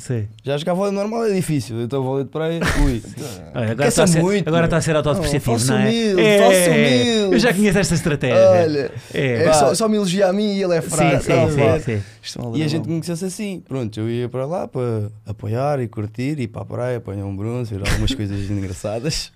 Sim. 0.01 0.27
Já 0.43 0.57
jogar 0.57 0.75
vôlei 0.75 0.93
normal 0.93 1.27
é 1.27 1.35
difícil, 1.35 1.81
então 1.83 2.03
vôlei 2.03 2.25
de 2.25 2.31
praia, 2.31 2.59
ui. 2.85 3.03
Olha, 3.55 3.71
agora 3.73 3.89
está 3.89 4.05
a 4.05 4.07
ser 4.07 4.23
muito, 4.23 4.49
agora 4.49 4.65
está 4.65 4.77
a 4.79 4.81
ser 4.81 4.97
autodepreciativo, 4.97 5.59
faça 5.59 5.73
não 5.75 5.79
é? 5.81 5.85
humilde, 5.89 6.21
é, 6.23 6.69
humilde. 6.71 7.35
Eu 7.35 7.39
já 7.39 7.53
conheço 7.55 7.79
esta 7.79 7.95
estratégia. 7.95 8.51
Olha, 8.51 8.91
É. 9.15 9.45
é 9.45 9.53
só, 9.53 9.75
só 9.75 9.89
me 9.89 9.97
elogia 9.97 10.27
a 10.29 10.33
mim 10.33 10.55
e 10.57 10.63
ele 10.63 10.75
é 10.75 10.81
Sim, 10.81 10.89
fraco. 10.91 11.23
sim, 11.23 11.31
Tá, 11.33 11.49
sim, 11.81 11.85
sim. 11.97 12.03
Isto 12.23 12.53
é 12.55 12.59
E 12.59 12.63
a 12.63 12.69
gente 12.69 12.89
conheceu-se 12.89 13.25
assim. 13.25 13.63
Pronto, 13.69 14.01
eu 14.01 14.09
ia 14.11 14.29
para 14.29 14.47
lá 14.47 14.67
para 14.67 15.11
apoiar 15.27 15.81
e 15.81 15.87
curtir, 15.89 16.41
ir 16.41 16.49
para 16.49 16.63
a 16.63 16.65
praia, 16.65 16.97
apanhar 16.97 17.25
um 17.27 17.37
bronze, 17.37 17.75
ver 17.75 17.87
algumas 17.87 18.15
coisas 18.15 18.39
engraçadas. 18.51 19.33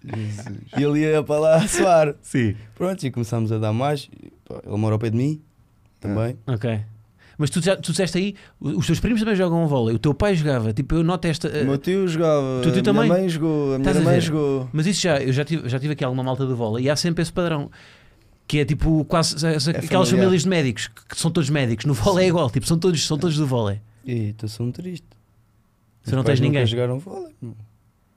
E 0.78 0.82
ele 0.82 1.00
ia 1.00 1.22
para 1.22 1.38
lá 1.40 1.56
a 1.56 1.68
suar. 1.68 2.14
Sim. 2.22 2.54
Pronto, 2.74 3.04
e 3.06 3.10
começámos 3.10 3.52
a 3.52 3.58
dar 3.58 3.72
mais. 3.72 4.08
Ele 4.66 4.76
mora 4.76 4.94
ao 4.94 4.98
pé 4.98 5.10
de 5.10 5.16
mim 5.16 5.40
também. 6.00 6.36
Ok. 6.46 6.80
Mas 7.36 7.50
tu, 7.50 7.60
já, 7.60 7.76
tu 7.76 7.90
disseste 7.90 8.16
aí, 8.18 8.34
os 8.60 8.86
teus 8.86 9.00
primos 9.00 9.20
também 9.20 9.34
jogam 9.34 9.66
vôlei, 9.66 9.96
o 9.96 9.98
teu 9.98 10.14
pai 10.14 10.34
jogava, 10.36 10.72
tipo, 10.72 10.94
eu 10.94 11.02
noto 11.02 11.26
esta. 11.26 11.48
O 11.48 11.64
meu 11.64 11.78
tio 11.78 12.06
jogava, 12.06 12.60
Tu- 12.62 12.72
tu 12.72 12.78
a 12.78 12.82
também? 12.82 13.04
minha 13.04 13.14
mãe 13.20 13.28
jogou, 13.28 13.74
a 13.74 13.78
minha 13.78 13.92
ver? 13.92 14.20
jogou. 14.20 14.68
Mas 14.72 14.86
isso 14.86 15.00
já, 15.02 15.20
eu 15.20 15.32
já 15.32 15.44
tive, 15.44 15.68
já 15.68 15.78
tive 15.80 15.92
aqui 15.94 16.04
alguma 16.04 16.22
malta 16.22 16.46
do 16.46 16.54
vôlei 16.56 16.84
e 16.84 16.90
há 16.90 16.96
sempre 16.96 17.22
esse 17.22 17.32
padrão. 17.32 17.70
Que 18.46 18.58
é 18.58 18.64
tipo 18.64 19.04
quase 19.06 19.34
essa- 19.36 19.70
aquelas 19.70 19.88
familiar. 20.08 20.08
famílias 20.08 20.42
de 20.42 20.48
médicos 20.48 20.88
que, 21.08 21.18
são 21.18 21.30
todos 21.30 21.48
médicos. 21.48 21.86
No 21.86 21.94
vôlei 21.94 22.26
é 22.26 22.28
igual, 22.28 22.50
tipo, 22.50 22.66
são 22.66 22.78
todos, 22.78 23.04
são 23.06 23.16
todos 23.18 23.36
do 23.38 23.46
vôlei. 23.46 23.80
E 24.04 24.28
estou 24.30 24.48
só 24.50 24.62
um 24.62 24.70
triste. 24.70 25.06
Se 26.02 26.14
não 26.14 26.22
tens 26.22 26.40
ninguém. 26.40 26.66
jogaram 26.66 26.98
vôlei. 26.98 27.32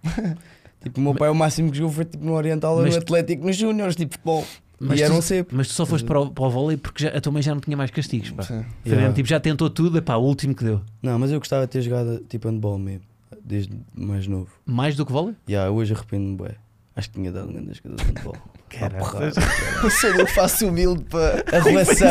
tipo, 0.84 1.00
o 1.00 1.04
meu 1.04 1.16
pai 1.16 1.30
o 1.30 1.34
máximo 1.36 1.72
que 1.72 1.78
jogou 1.78 1.94
foi 1.94 2.06
tipo 2.06 2.24
no 2.26 2.34
Oriental 2.34 2.76
Mas 2.78 2.86
no 2.96 3.02
tu- 3.02 3.04
Atlético 3.04 3.46
nos 3.46 3.56
Júniores, 3.56 3.96
tipo 3.96 4.14
futebol. 4.14 4.46
Mas 4.80 5.00
e 5.00 5.04
eram 5.04 5.16
tu, 5.18 5.22
sempre. 5.24 5.56
mas 5.56 5.68
tu 5.68 5.74
só 5.74 5.86
foste 5.86 6.06
para 6.06 6.20
o, 6.20 6.30
para 6.30 6.44
o 6.44 6.50
vôlei 6.50 6.78
porque 6.78 7.04
já, 7.04 7.10
a 7.10 7.20
tua 7.22 7.32
mãe 7.32 7.42
já 7.42 7.54
não 7.54 7.62
tinha 7.62 7.76
mais 7.76 7.90
castigos. 7.92 8.30
Pá. 8.32 8.44
Sim. 8.44 8.64
Foi 8.86 8.96
mesmo, 8.96 9.14
tipo, 9.14 9.28
já 9.28 9.40
tentou 9.40 9.70
tudo, 9.70 9.98
epá, 9.98 10.16
o 10.16 10.24
último 10.24 10.54
que 10.54 10.64
deu. 10.64 10.82
Não, 11.02 11.18
mas 11.18 11.32
eu 11.32 11.40
gostava 11.40 11.66
de 11.66 11.72
ter 11.72 11.82
jogado 11.82 12.20
tipo 12.30 12.48
handball 12.48 12.78
mesmo, 12.78 13.02
desde 13.44 13.74
mais 13.96 14.28
novo. 14.28 14.50
Mais 14.66 14.96
do 14.96 15.06
que 15.06 15.12
vôlei? 15.12 15.34
E 15.48 15.54
yeah, 15.54 15.72
hoje 15.72 15.94
arrependo-me 15.94 16.38
bem. 16.38 16.56
Acho 16.96 17.10
que 17.10 17.16
tinha 17.20 17.32
dado 17.32 17.50
um 17.50 17.54
grande 17.54 17.74
jogador 17.74 17.96
de 17.96 18.04
handball. 18.12 18.38
Caralho. 18.70 19.06
Eu 19.82 19.90
sou 19.90 20.10
eu 20.10 20.28
faço 20.28 20.68
humilde 20.68 21.04
para. 21.06 21.42
Arruação. 21.58 22.08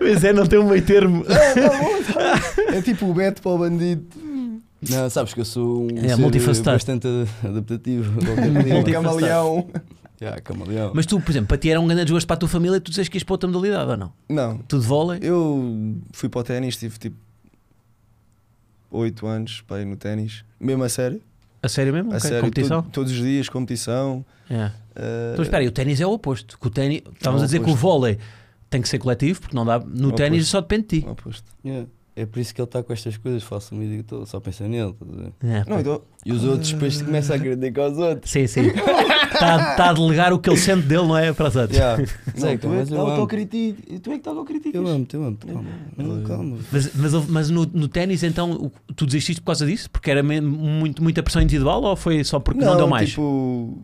Mas 0.00 0.22
é, 0.22 0.32
não 0.32 0.46
tem 0.46 0.58
um 0.60 0.68
meio 0.68 0.82
termo. 0.82 1.24
É 2.72 2.80
tipo 2.82 3.06
o 3.06 3.12
Beto 3.14 3.42
para 3.42 3.50
o 3.50 3.58
bandido. 3.58 4.06
Não, 4.88 5.10
sabes 5.10 5.34
que 5.34 5.40
eu 5.40 5.44
sou 5.44 5.84
um 5.90 5.98
É, 5.98 6.10
ser 6.10 6.16
multifacetado. 6.16 6.76
bastante 6.76 7.08
adaptativo. 7.44 8.12
O 8.20 8.92
camaleão. 8.92 9.68
Yeah, 10.20 10.40
camaleão. 10.40 10.92
Mas 10.94 11.06
tu, 11.06 11.20
por 11.20 11.30
exemplo, 11.30 11.48
para 11.48 11.58
ti 11.58 11.70
era 11.70 11.80
um 11.80 11.86
grande 11.86 12.08
jogo 12.10 12.26
para 12.26 12.34
a 12.34 12.38
tua 12.38 12.48
família, 12.48 12.80
tu 12.80 12.90
dizes 12.90 13.08
que 13.08 13.16
ias 13.16 13.22
para 13.24 13.34
outra 13.34 13.48
modalidade 13.48 13.90
ou 13.90 13.96
não? 13.96 14.12
Não, 14.28 14.58
Tu 14.58 14.78
de 14.78 14.86
vôlei? 14.86 15.18
eu 15.22 15.96
fui 16.12 16.28
para 16.28 16.40
o 16.40 16.44
ténis, 16.44 16.76
tive 16.76 16.98
tipo 16.98 17.16
8 18.90 19.26
anos 19.26 19.60
para 19.66 19.82
ir 19.82 19.84
no 19.84 19.96
ténis, 19.96 20.44
mesmo 20.60 20.82
a 20.84 20.88
sério. 20.88 21.20
A 21.62 21.68
sério 21.68 21.92
mesmo? 21.92 22.12
A 22.12 22.16
Ok, 22.16 22.28
sério, 22.28 22.40
Competição? 22.44 22.82
to- 22.82 22.90
todos 22.90 23.12
os 23.12 23.18
dias, 23.18 23.48
competição. 23.48 24.24
É. 24.48 24.70
eh, 24.94 25.30
Então 25.32 25.42
espera 25.42 25.62
aí, 25.62 25.66
o 25.68 25.72
ténis 25.72 26.00
é 26.00 26.06
o 26.06 26.12
oposto. 26.12 26.58
Que 26.58 26.66
o 26.66 26.70
ténis, 26.70 27.02
estávamos 27.14 27.42
É 27.42 27.44
a 27.44 27.46
dizer 27.46 27.58
que 27.58 27.64
o 27.64 27.72
oposto. 27.72 27.80
vôlei 27.82 28.18
tem 28.70 28.80
que 28.80 28.88
ser 28.88 28.98
coletivo, 28.98 29.40
porque 29.40 29.56
não 29.56 29.64
dá. 29.64 29.78
No 29.80 30.10
É 30.10 30.12
ténis 30.14 30.38
oposto. 30.42 30.50
só 30.50 30.60
depende 30.60 30.82
de 30.86 31.00
ti. 31.00 31.06
o 31.06 31.10
oposto. 31.10 31.44
Yeah. 31.64 31.88
É 32.18 32.24
por 32.24 32.38
isso 32.40 32.54
que 32.54 32.60
ele 32.62 32.66
está 32.66 32.82
com 32.82 32.94
estas 32.94 33.18
coisas. 33.18 33.42
Faço 33.42 33.74
um 33.74 33.78
vídeo 33.78 34.02
todo, 34.02 34.24
só 34.26 34.40
pensa 34.40 34.66
nele. 34.66 34.92
estás 34.92 35.12
a 35.12 35.22
ver? 35.22 35.32
É, 35.44 35.64
Não, 35.68 35.80
então, 35.80 36.00
E 36.24 36.32
os 36.32 36.44
outros 36.44 36.72
depois 36.72 37.02
começam 37.02 37.36
a 37.36 37.38
criticar 37.38 37.90
os 37.90 37.98
outros. 37.98 38.30
Sim, 38.30 38.46
sim. 38.46 38.62
Está 38.62 39.74
tá 39.76 39.90
a 39.90 39.92
delegar 39.92 40.32
o 40.32 40.38
que 40.38 40.48
ele 40.48 40.56
sente 40.56 40.86
dele, 40.86 41.06
não 41.06 41.18
é? 41.18 41.30
Para 41.34 41.48
os 41.48 41.56
outros. 41.56 41.76
Yeah. 41.76 42.02
não, 42.34 42.40
Zeca, 42.40 42.58
tu 42.66 42.72
é 42.72 42.76
mas 42.78 42.90
eu 42.90 43.00
amo. 43.02 43.10
autocriticas. 43.10 44.00
Tu 44.00 44.10
é 44.12 44.18
que 44.18 44.28
autocriticas. 44.30 44.74
Eu 44.74 44.86
amo, 44.86 45.06
eu 45.12 45.24
amo. 45.24 45.36
Calma. 45.36 45.64
Não, 45.98 46.22
calma. 46.22 46.58
Mas, 46.72 46.94
mas, 46.94 47.12
mas 47.28 47.50
no, 47.50 47.66
no 47.66 47.86
ténis, 47.86 48.22
então, 48.22 48.72
tu 48.96 49.04
desististe 49.04 49.42
por 49.42 49.48
causa 49.48 49.66
disso? 49.66 49.90
Porque 49.90 50.10
era 50.10 50.22
muito, 50.22 51.02
muita 51.02 51.22
pressão 51.22 51.42
individual 51.42 51.82
ou 51.82 51.96
foi 51.96 52.24
só 52.24 52.40
porque 52.40 52.64
não, 52.64 52.78
deu 52.78 52.88
mais? 52.88 53.10
Tipo, 53.10 53.78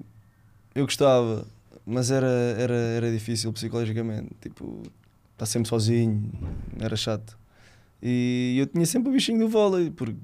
eu 0.75 0.87
gostava, 0.87 1.45
mas 1.85 2.11
era, 2.11 2.27
era, 2.27 2.75
era 2.75 3.13
difícil 3.13 3.53
psicologicamente. 3.53 4.31
Tipo, 4.41 4.83
estar 5.35 5.45
sempre 5.45 5.69
sozinho, 5.69 6.31
era 6.81 6.97
chato. 6.97 7.42
E 8.03 8.57
eu 8.59 8.67
tinha 8.67 8.85
sempre 8.85 9.11
o 9.11 9.13
bichinho 9.13 9.39
do 9.39 9.49
vôlei, 9.49 9.91
porque 9.91 10.17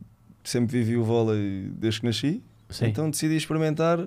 sempre 0.42 0.78
vivi 0.78 0.96
o 0.96 1.04
vôlei 1.04 1.70
desde 1.72 2.00
que 2.00 2.06
nasci. 2.06 2.42
Sim. 2.68 2.86
Então 2.86 3.10
decidi 3.10 3.36
experimentar. 3.36 4.00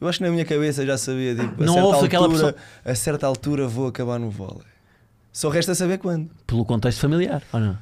Eu 0.00 0.08
acho 0.08 0.18
que 0.18 0.24
na 0.24 0.30
minha 0.30 0.44
cabeça 0.44 0.84
já 0.84 0.98
sabia, 0.98 1.34
tipo, 1.34 1.62
a 1.62 1.66
Não 1.66 1.74
certa 1.74 1.88
houve 1.88 2.06
aquela 2.06 2.26
altura, 2.26 2.56
a 2.84 2.94
certa 2.94 3.26
altura 3.26 3.66
vou 3.66 3.86
acabar 3.86 4.18
no 4.18 4.28
vôlei. 4.28 4.66
Só 5.32 5.48
resta 5.48 5.74
saber 5.74 5.98
quando. 5.98 6.30
Pelo 6.46 6.64
contexto 6.64 7.00
familiar, 7.00 7.42
ou 7.52 7.60
não? 7.60 7.78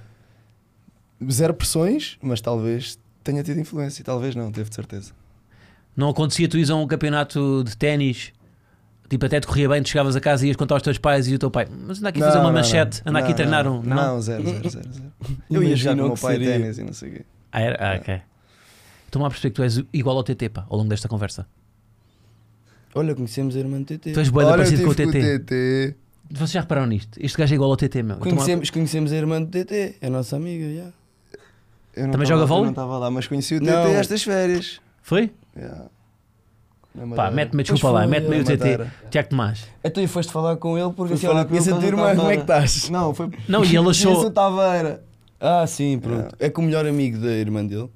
Zero 1.30 1.54
pressões, 1.54 2.18
mas 2.22 2.40
talvez 2.40 2.98
tenha 3.22 3.42
tido 3.42 3.58
influência. 3.60 4.04
Talvez 4.04 4.34
não, 4.34 4.50
teve 4.52 4.68
de 4.68 4.74
certeza. 4.74 5.12
Não 5.96 6.08
acontecia 6.08 6.48
tu 6.48 6.56
ires 6.56 6.70
a 6.70 6.76
um 6.76 6.86
campeonato 6.86 7.62
de 7.64 7.76
ténis, 7.76 8.32
tipo 9.12 9.26
até 9.26 9.38
te 9.40 9.46
corria 9.46 9.68
bem, 9.68 9.82
tu 9.82 9.88
chegavas 9.90 10.16
a 10.16 10.20
casa 10.20 10.44
e 10.44 10.48
ias 10.48 10.56
contar 10.56 10.74
aos 10.76 10.82
teus 10.82 10.98
pais 10.98 11.28
e 11.28 11.34
o 11.34 11.38
teu 11.38 11.50
pai, 11.50 11.66
mas 11.70 11.98
anda 11.98 12.08
aqui 12.08 12.18
fazer 12.20 12.38
uma 12.38 12.50
manchete, 12.52 13.02
anda 13.04 13.18
aqui 13.18 13.34
treinar 13.34 13.66
um. 13.68 13.82
Não? 13.82 13.94
Não, 13.96 14.20
zero, 14.22 14.42
zero, 14.42 14.70
zero. 14.70 14.92
zero. 14.92 15.12
Eu 15.50 15.62
ia 15.62 15.76
jogar 15.76 15.96
com 15.96 16.00
o 16.02 16.04
meu 16.06 16.14
que 16.14 16.20
pai 16.20 16.32
seria. 16.34 16.50
ténis 16.52 16.78
e 16.78 16.82
não 16.84 16.92
sei 16.92 17.08
o 17.08 17.12
quê. 17.12 17.22
Ah, 17.52 17.60
era? 17.60 17.92
Ah, 17.92 17.96
ok. 17.96 18.20
Estou-me 19.06 19.26
a 19.26 19.28
perceber 19.30 19.50
que 19.50 19.56
tu 19.56 19.62
és 19.62 19.82
igual 19.92 20.16
ao 20.16 20.24
TT, 20.24 20.48
pá, 20.48 20.64
ao 20.68 20.76
longo 20.78 20.88
desta 20.88 21.06
conversa. 21.08 21.46
Olha, 22.94 23.14
conhecemos 23.14 23.54
a 23.56 23.58
irmã 23.58 23.78
do 23.78 23.84
TT. 23.84 24.12
Tu 24.12 24.20
és 24.20 24.28
boeda 24.30 24.50
parecido 24.50 24.84
com 24.84 24.90
o 24.90 24.94
TT. 24.94 25.38
TT. 25.40 25.94
Vocês 26.30 26.52
já 26.52 26.60
repararam 26.60 26.86
nisto? 26.88 27.18
Este 27.20 27.36
gajo 27.38 27.52
é 27.52 27.56
igual 27.56 27.70
ao 27.70 27.76
TT, 27.76 28.02
meu. 28.02 28.16
A- 28.16 28.18
Conhecemos, 28.20 28.70
conhecemos 28.70 29.12
a 29.12 29.16
irmã 29.16 29.42
do 29.42 29.48
TT, 29.50 29.96
é 30.00 30.06
a 30.06 30.10
nossa 30.10 30.36
amiga. 30.36 30.64
Não 31.94 32.10
Também 32.10 32.10
tava- 32.12 32.24
joga 32.24 32.42
eu 32.42 32.46
vôlei? 32.46 32.64
não 32.64 32.70
estava 32.70 32.98
lá, 32.98 33.10
mas 33.10 33.26
conheci 33.26 33.56
o 33.56 33.60
TT 33.60 33.70
Não. 33.70 33.86
estas 33.88 34.22
férias. 34.22 34.80
Foi? 35.02 35.30
Yeah. 35.56 35.86
Pá, 37.16 37.30
mete-me 37.30 37.62
desculpa 37.62 37.90
lá, 37.90 38.06
mete-me 38.06 38.36
aí 38.36 38.40
o 38.42 38.44
TT. 38.44 38.86
Tiago 39.10 39.28
Tomás. 39.30 39.66
Então 39.82 40.02
e 40.02 40.06
foste 40.06 40.30
falar 40.30 40.56
com 40.56 40.78
ele 40.78 40.92
porque 40.92 41.14
assim, 41.14 41.26
olha, 41.26 41.36
com 41.36 41.40
ele 41.40 41.48
conheço 41.48 41.74
a 41.74 41.78
tua 41.78 41.86
irmã, 41.88 42.14
como 42.16 42.30
é 42.30 42.36
que 42.36 42.42
estás? 42.42 42.90
Não, 42.90 43.14
foi. 43.14 43.30
Não, 43.48 43.64
e 43.64 43.74
ele 43.76 43.88
achou. 43.88 44.30
Taveira. 44.30 45.02
Ah, 45.40 45.66
sim, 45.66 45.98
pronto. 45.98 46.36
É 46.38 46.50
que 46.50 46.60
o 46.60 46.62
melhor 46.62 46.86
amigo 46.86 47.18
da 47.18 47.32
irmã 47.32 47.64
dele 47.64 47.88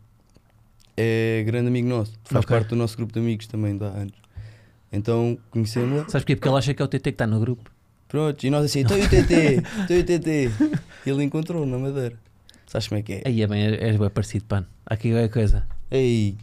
é 0.97 1.43
grande 1.47 1.69
amigo 1.69 1.89
nosso. 1.89 2.13
Faz 2.25 2.45
Ok. 2.45 2.57
parte 2.57 2.71
do 2.71 2.77
nosso 2.77 2.97
grupo 2.97 3.13
de 3.13 3.19
amigos 3.21 3.47
também 3.47 3.79
há 3.81 3.85
anos. 3.85 4.15
Então 4.93 5.39
conhecemos-la. 5.51 6.05
Sabes 6.09 6.23
porquê? 6.25 6.37
Porque 6.37 6.49
ele 6.49 6.57
acha 6.59 6.73
que 6.75 6.81
é 6.83 6.85
o 6.85 6.89
TT 6.89 7.03
que 7.03 7.09
está 7.11 7.27
no 7.27 7.39
grupo. 7.39 7.71
Pronto, 8.09 8.45
e 8.47 8.51
nós 8.51 8.65
assim, 8.65 8.81
estou 8.81 8.97
e 8.97 9.03
o 9.03 9.09
TT, 9.09 9.63
estou 9.81 9.97
e 9.97 10.01
o 10.01 10.05
TT. 10.05 10.51
Ele 11.05 11.25
encontrou 11.25 11.67
na 11.67 11.77
Madeira. 11.77 12.17
Sabes 12.67 12.89
como 12.89 12.99
é 13.01 13.03
que 13.03 13.13
é? 13.15 13.23
Aí 13.27 13.43
é 13.43 13.47
bem, 13.47 13.63
és 13.63 13.97
bem 13.97 14.11
parecido, 14.11 14.45
pá. 14.47 14.65
Aqui 14.87 15.13
é 15.13 15.29
coisa. 15.29 15.67
Ei, 15.91 16.37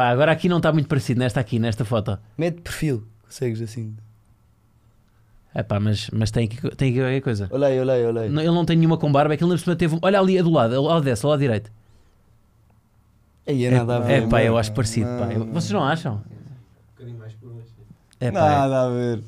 Pá, 0.00 0.08
agora 0.08 0.32
aqui 0.32 0.48
não 0.48 0.56
está 0.56 0.72
muito 0.72 0.88
parecido, 0.88 1.20
nesta 1.20 1.40
aqui, 1.40 1.58
nesta 1.58 1.84
foto. 1.84 2.18
mete 2.38 2.62
perfil. 2.62 3.04
Consegues 3.22 3.60
assim. 3.60 3.94
É 5.54 5.62
pá, 5.62 5.78
mas, 5.78 6.08
mas 6.10 6.30
tem 6.30 6.46
aqui, 6.46 6.56
tem 6.74 6.88
aqui 6.88 7.00
qualquer 7.00 7.20
coisa. 7.20 7.48
Olha 7.50 7.66
aí, 7.66 7.78
olha 7.78 7.92
aí, 7.92 8.06
olha 8.06 8.20
aí. 8.22 8.30
Não, 8.30 8.40
ele 8.40 8.50
não 8.50 8.64
tem 8.64 8.78
nenhuma 8.78 8.96
com 8.96 9.12
barba, 9.12 9.34
é 9.34 9.36
que 9.36 9.44
ele 9.44 9.52
na 9.52 9.58
cima 9.58 9.76
teve. 9.76 9.98
Olha 10.00 10.18
ali, 10.18 10.38
é 10.38 10.42
do 10.42 10.48
lado, 10.48 10.74
ao 10.74 10.84
lado 10.84 11.04
dessa, 11.04 11.26
ao 11.26 11.32
lado 11.32 11.40
direito. 11.40 11.70
Ei, 13.46 13.66
é 13.66 13.70
nada 13.72 13.96
a 13.96 14.00
ver. 14.00 14.22
É 14.22 14.26
pá, 14.26 14.42
eu 14.42 14.56
acho 14.56 14.72
parecido, 14.72 15.06
pá. 15.06 15.26
Vocês 15.52 15.70
não 15.70 15.84
acham? 15.84 16.14
Um 16.14 16.20
bocadinho 16.94 17.18
mais 17.18 17.34
por 17.34 17.52
baixo. 17.52 17.70
É 18.20 18.30
pá, 18.32 18.40
Nada 18.40 18.82
a 18.86 18.88
ver. 18.88 19.22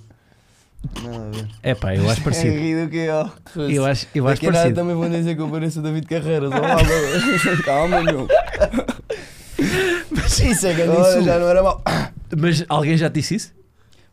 Nada 1.02 1.26
a 1.26 1.30
ver. 1.32 1.48
é 1.62 1.74
pá, 1.74 1.94
eu 1.94 2.08
acho 2.08 2.22
parecido. 2.24 2.54
É 2.54 2.58
rir 2.58 2.84
do 2.86 2.90
que 2.90 2.96
eu. 2.96 3.30
Eu 3.68 3.84
acho, 3.84 4.06
eu 4.14 4.26
acho 4.26 4.40
parecido. 4.40 4.74
também 4.74 4.96
vão 4.96 5.10
dizer 5.10 5.34
que 5.36 5.42
eu 5.42 5.50
pareço 5.50 5.80
o 5.80 5.82
David 5.82 6.06
Carreiras. 6.06 6.50
Olá, 6.50 8.02
meu. 8.02 8.26
Meu. 9.62 10.26
Isso 10.26 10.66
é 10.66 10.72
grande 10.74 11.00
insulto. 11.00 11.24
já 11.24 11.38
não 11.38 11.48
era 11.48 11.62
mau. 11.62 11.82
Mas 12.36 12.64
alguém 12.68 12.96
já 12.96 13.08
te 13.10 13.14
disse 13.14 13.34
isso? 13.36 13.52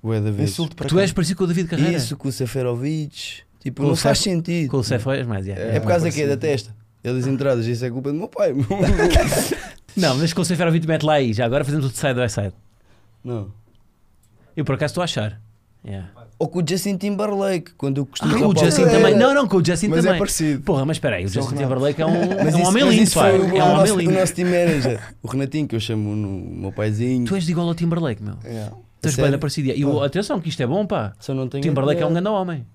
Ué, 0.04 0.20
da 0.22 0.32
vez. 0.32 0.52
Insulto 0.52 0.76
para 0.76 0.88
Tu 0.88 0.96
quem? 0.96 1.02
és 1.02 1.12
parecido 1.12 1.38
com 1.38 1.44
o 1.44 1.48
David 1.48 1.68
Carreira. 1.70 1.98
Isso 1.98 2.16
com 2.16 2.28
o 2.28 2.32
Seferovic. 2.32 3.42
Tipo, 3.60 3.82
Com 3.82 3.88
o 3.88 3.90
não 3.90 3.96
faz 3.96 4.20
Sef- 4.20 4.32
sentido. 4.34 4.70
Com 4.70 4.78
o 4.78 4.84
Cefo 4.84 5.12
és 5.12 5.28
mais, 5.28 5.46
yeah. 5.46 5.76
É 5.76 5.80
por 5.82 5.88
causa 5.90 6.08
É, 6.08 6.12
que 6.12 6.22
é 6.22 6.28
da 6.28 6.38
testa. 6.38 6.74
Ele 7.04 7.18
diz 7.18 7.28
entradas, 7.28 7.66
isso 7.66 7.84
é 7.86 7.90
culpa 7.90 8.12
do 8.12 8.18
meu 8.18 8.28
pai. 8.30 8.54
Não, 9.96 10.16
mas 10.18 10.32
com 10.34 10.42
o 10.42 10.46
Seferovic 10.46 10.88
mete 10.88 11.04
lá 11.04 11.14
aí, 11.14 11.34
já 11.34 11.46
agora 11.46 11.66
fazemos 11.66 11.86
o 11.86 11.90
side 11.90 12.14
by 12.14 12.30
side. 12.30 12.54
Não. 13.24 13.52
Eu 14.56 14.64
por 14.64 14.76
acaso 14.76 14.92
estou 14.92 15.02
a 15.02 15.06
achar. 15.06 15.42
Yeah. 15.86 16.10
Ou 16.40 16.48
com 16.48 16.60
o 16.60 16.64
Justin 16.66 16.96
Timberlake, 16.96 17.74
quando 17.78 17.98
eu 17.98 18.06
costumo 18.06 18.34
Ah, 18.34 18.48
o 18.48 18.58
Justin 18.58 18.84
é. 18.84 18.90
também. 18.90 19.14
Não, 19.18 19.34
não, 19.34 19.46
com 19.46 19.58
o 19.58 19.66
Justin 19.66 19.90
Mas 19.90 20.00
é 20.00 20.02
também. 20.04 20.20
parecido. 20.20 20.62
Porra, 20.64 20.86
mas 20.86 20.96
espera 20.96 21.18
aí, 21.18 21.26
o 21.26 21.28
Justin 21.28 21.56
Renato. 21.56 21.64
Timberlake 21.68 22.02
é 22.02 22.06
um, 22.06 22.16
é 22.16 22.44
um 22.46 22.48
isso- 22.48 22.62
homem 22.68 22.86
mas 22.86 22.96
lindo, 22.96 23.12
pá. 23.12 23.28
É 23.28 23.34
um 23.34 23.44
homem 23.44 23.60
nosso, 23.60 23.94
o 23.94 23.98
lindo. 24.00 24.12
nosso 24.14 24.34
team 24.36 24.48
manager, 24.50 25.02
o 25.22 25.28
Renatinho, 25.28 25.68
que 25.68 25.76
eu 25.76 25.80
chamo 25.82 26.16
no 26.16 26.30
o 26.30 26.56
meu 26.62 26.72
paizinho. 26.72 27.26
Tu 27.26 27.36
és 27.36 27.50
igual 27.50 27.68
ao 27.68 27.76
Timberlake, 27.76 28.24
meu. 28.24 28.36
Yeah. 28.46 28.74
Tu 29.02 29.08
és 29.10 29.16
bem 29.18 29.38
parecido. 29.38 29.70
E 29.70 29.86
Pá. 29.86 30.06
atenção, 30.06 30.40
que 30.40 30.48
isto 30.48 30.64
é 30.64 30.68
bom, 30.68 30.86
pá. 30.86 31.12
Só 31.20 31.34
não 31.34 31.44
O 31.44 31.50
tenho 31.50 31.62
Timberlake 31.62 32.02
é 32.02 32.06
um 32.06 32.14
grande 32.14 32.30
homem. 32.30 32.66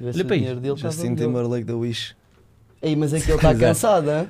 Olha 0.00 0.24
para 0.24 0.36
estava 0.36 0.76
Justin. 0.76 1.14
Timberlake 1.14 1.64
da 1.64 1.76
Wish. 1.76 2.16
Ei, 2.82 2.96
mas 2.96 3.12
é 3.14 3.20
que 3.20 3.30
ele 3.30 3.36
está 3.38 3.54
cansado, 3.54 4.08
hein? 4.10 4.28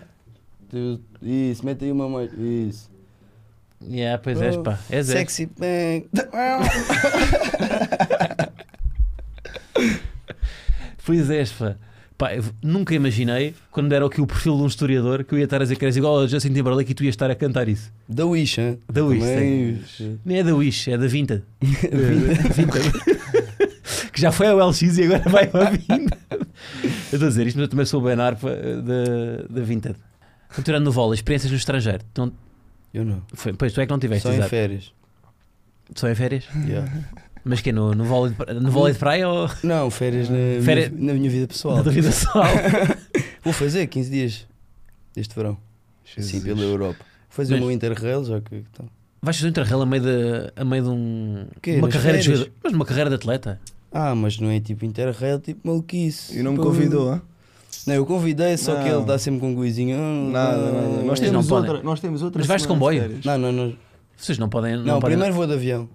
Isso, 1.23 1.65
mete 1.65 1.87
aí 1.87 1.93
uma 1.93 2.07
mais. 2.09 2.31
Isso. 2.35 2.91
Yeah, 3.91 4.19
pois 4.23 4.41
és, 4.43 4.57
Oh, 4.57 4.63
pá. 4.63 4.79
És, 4.91 5.09
és. 5.09 5.19
Sexy 5.19 5.47
bang. 5.59 6.09
Pois 11.05 11.31
és, 11.31 11.53
pá. 11.53 11.77
Pá, 12.17 12.31
nunca 12.61 12.93
imaginei, 12.97 13.55
quando 13.71 13.89
deram 13.91 14.09
aqui 14.09 14.21
o 14.21 14.27
perfil 14.27 14.57
de 14.57 14.63
um 14.65 14.67
historiador, 14.67 15.23
que 15.23 15.33
eu 15.35 15.39
ia 15.39 15.45
estar 15.45 15.59
a 15.59 15.61
dizer 15.61 15.77
que 15.77 15.85
eras 15.85 15.97
igual 15.97 16.19
ao 16.19 16.27
Justin 16.27 16.53
Timberlake 16.53 16.91
e 16.91 16.95
tu 16.95 17.05
ias 17.05 17.13
estar 17.13 17.31
a 17.31 17.35
cantar 17.37 17.69
isso. 17.69 17.93
Da 18.09 18.27
Wish, 18.27 18.61
hein? 18.61 18.81
Da 18.93 19.05
Wish, 19.05 19.21
Também- 19.25 20.19
Nem 20.25 20.39
é 20.39 20.43
da 20.43 20.53
Wish, 20.55 20.91
é 20.91 20.99
da. 20.99 21.07
Vinted. 21.07 21.45
que 24.13 24.21
já 24.21 24.33
foi 24.33 24.49
ao 24.49 24.59
LX 24.69 24.99
e 24.99 25.05
agora 25.05 25.31
vai 25.31 25.49
ao 25.53 25.71
Vinted. 25.71 26.19
Eu 26.33 26.41
estou 27.13 27.27
a 27.27 27.29
dizer 27.29 27.47
isto, 27.47 27.57
mas 27.57 27.63
eu 27.67 27.69
também 27.69 27.87
sou 27.87 28.01
o 28.01 28.05
Ben 28.05 28.19
Arpa 28.21 28.51
da, 28.51 29.45
da 29.49 29.61
Vinted. 29.63 29.95
Continuando 30.55 30.87
no 30.87 30.91
vôlei, 30.93 31.15
experiências 31.15 31.53
no 31.53 31.57
estrangeiro. 31.59 32.01
Então, 32.11 32.33
Eu 32.93 33.05
não. 33.05 33.23
foi, 33.35 33.53
pois 33.53 33.73
tu 33.73 33.81
é 33.81 33.87
que 33.87 33.93
não 33.93 33.99
tiveste, 34.01 34.25
Só 34.25 34.31
em 34.33 34.37
exato. 34.37 34.51
férias. 34.51 34.93
Só 35.95 36.09
em 36.09 36.15
férias? 36.17 36.45
Yeah. 36.67 36.91
Mas 37.49 37.61
que 37.63 37.73
no, 37.73 37.95
no, 37.95 38.05
vôlei 38.05 38.31
de, 38.33 38.37
pra- 38.37 38.53
no 38.55 38.71
vôlei 38.71 38.93
de 38.93 38.99
praia 38.99 39.27
ou 39.29 39.49
Não, 39.63 39.91
férias 39.91 40.29
na, 40.29 40.37
Férias- 40.63 40.91
Minha, 40.91 41.13
na 41.13 41.19
minha 41.19 41.31
vida 41.31 41.47
pessoal. 41.49 41.77
na 41.79 41.83
tua 41.83 41.93
vida 41.93 42.13
só? 42.13 42.43
Vou 43.43 43.53
fazer 43.53 43.87
15 43.87 44.11
dias 44.11 44.47
este 45.17 45.35
verão. 45.35 45.57
Sim, 46.05 46.23
Jesus. 46.23 46.45
pela 46.45 46.61
Europa. 46.63 46.99
Vou 46.99 47.07
fazer 47.31 47.55
Mas- 47.55 47.63
o 47.63 47.67
meu 47.67 47.73
Interrail, 47.75 48.25
já 48.25 48.41
que. 48.41 48.57
Então. 48.57 48.87
Vais 49.23 49.37
fazer 49.37 49.49
um 49.49 49.51
interrail 49.51 49.83
a 49.83 49.87
meio 49.87 50.03
de, 50.03 50.53
a 50.55 50.65
meio 50.65 50.83
de 50.85 50.89
um, 50.91 51.47
Quê? 51.61 51.77
uma 51.77 51.87
Nas 51.89 51.95
carreira 51.97 52.19
de 52.19 52.25
férias? 52.25 52.39
jogador. 52.41 52.59
Mas 52.63 52.73
uma 52.73 52.85
carreira 52.85 53.11
de 53.11 53.17
atleta. 53.17 53.61
Ah, 53.91 54.15
mas 54.15 54.39
não 54.39 54.51
é 54.51 54.61
tipo 54.61 54.85
Interrail, 54.85 55.41
tipo 55.41 55.67
maluquice. 55.67 56.39
E 56.39 56.43
não 56.43 56.53
me 56.53 56.59
convidou, 56.59 57.13
hein? 57.15 57.23
Não, 57.87 57.95
eu 57.95 58.05
convidei, 58.07 58.57
só 58.59 58.75
que 58.77 58.83
Não. 58.85 58.93
ele 58.93 59.01
está 59.01 59.19
sempre 59.19 59.41
com 59.41 59.51
um 59.51 59.55
coisinho. 59.57 59.97
ah, 59.97 60.31
Nada, 60.31 60.57
ah, 60.57 60.73
nada. 60.73 61.03
Nós 61.03 61.19
Vocês 61.19 61.33
não 61.33 61.41
temos, 61.43 61.51
outra, 61.51 61.83
nós 61.83 62.01
temos 62.01 62.23
outra. 62.23 62.39
Mas 62.39 62.47
vais 62.47 62.63
de 62.63 62.69
comboio? 62.69 63.19
Não, 63.25 63.39
não, 63.39 63.51
não. 63.53 63.75
Vocês 64.17 64.37
não 64.39 64.49
podem. 64.49 64.77
Não, 64.77 64.85
Não, 64.85 65.01
podem... 65.01 65.17
primeiro 65.17 65.35
vou 65.35 65.47
de 65.47 65.55
avião. 65.55 65.89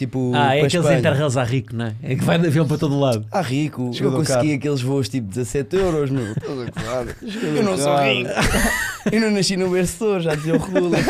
Tipo, 0.00 0.32
Ah, 0.34 0.56
é 0.56 0.62
aqueles 0.62 0.86
interrails 0.90 1.36
à 1.36 1.44
rico, 1.44 1.76
não 1.76 1.84
é? 1.84 1.94
É 2.02 2.14
que 2.16 2.24
vai 2.24 2.38
de 2.38 2.46
avião 2.46 2.66
para 2.66 2.78
todo 2.78 2.98
lado. 2.98 3.26
Ah, 3.30 3.42
rico. 3.42 3.92
Chegou 3.92 4.12
eu 4.12 4.16
consegui 4.20 4.38
carro. 4.40 4.54
aqueles 4.54 4.80
voos 4.80 5.10
tipo 5.10 5.28
17 5.28 5.76
euros, 5.76 6.08
meu. 6.10 6.24
A? 6.32 7.04
Eu 7.54 7.62
não 7.62 7.76
sou 7.76 7.94
rico. 7.98 8.30
Eu 9.12 9.20
não 9.20 9.30
nasci 9.30 9.58
no 9.58 9.68
berço 9.68 10.18
já 10.20 10.34
dizia 10.34 10.54
o 10.54 10.58
Regula. 10.58 10.96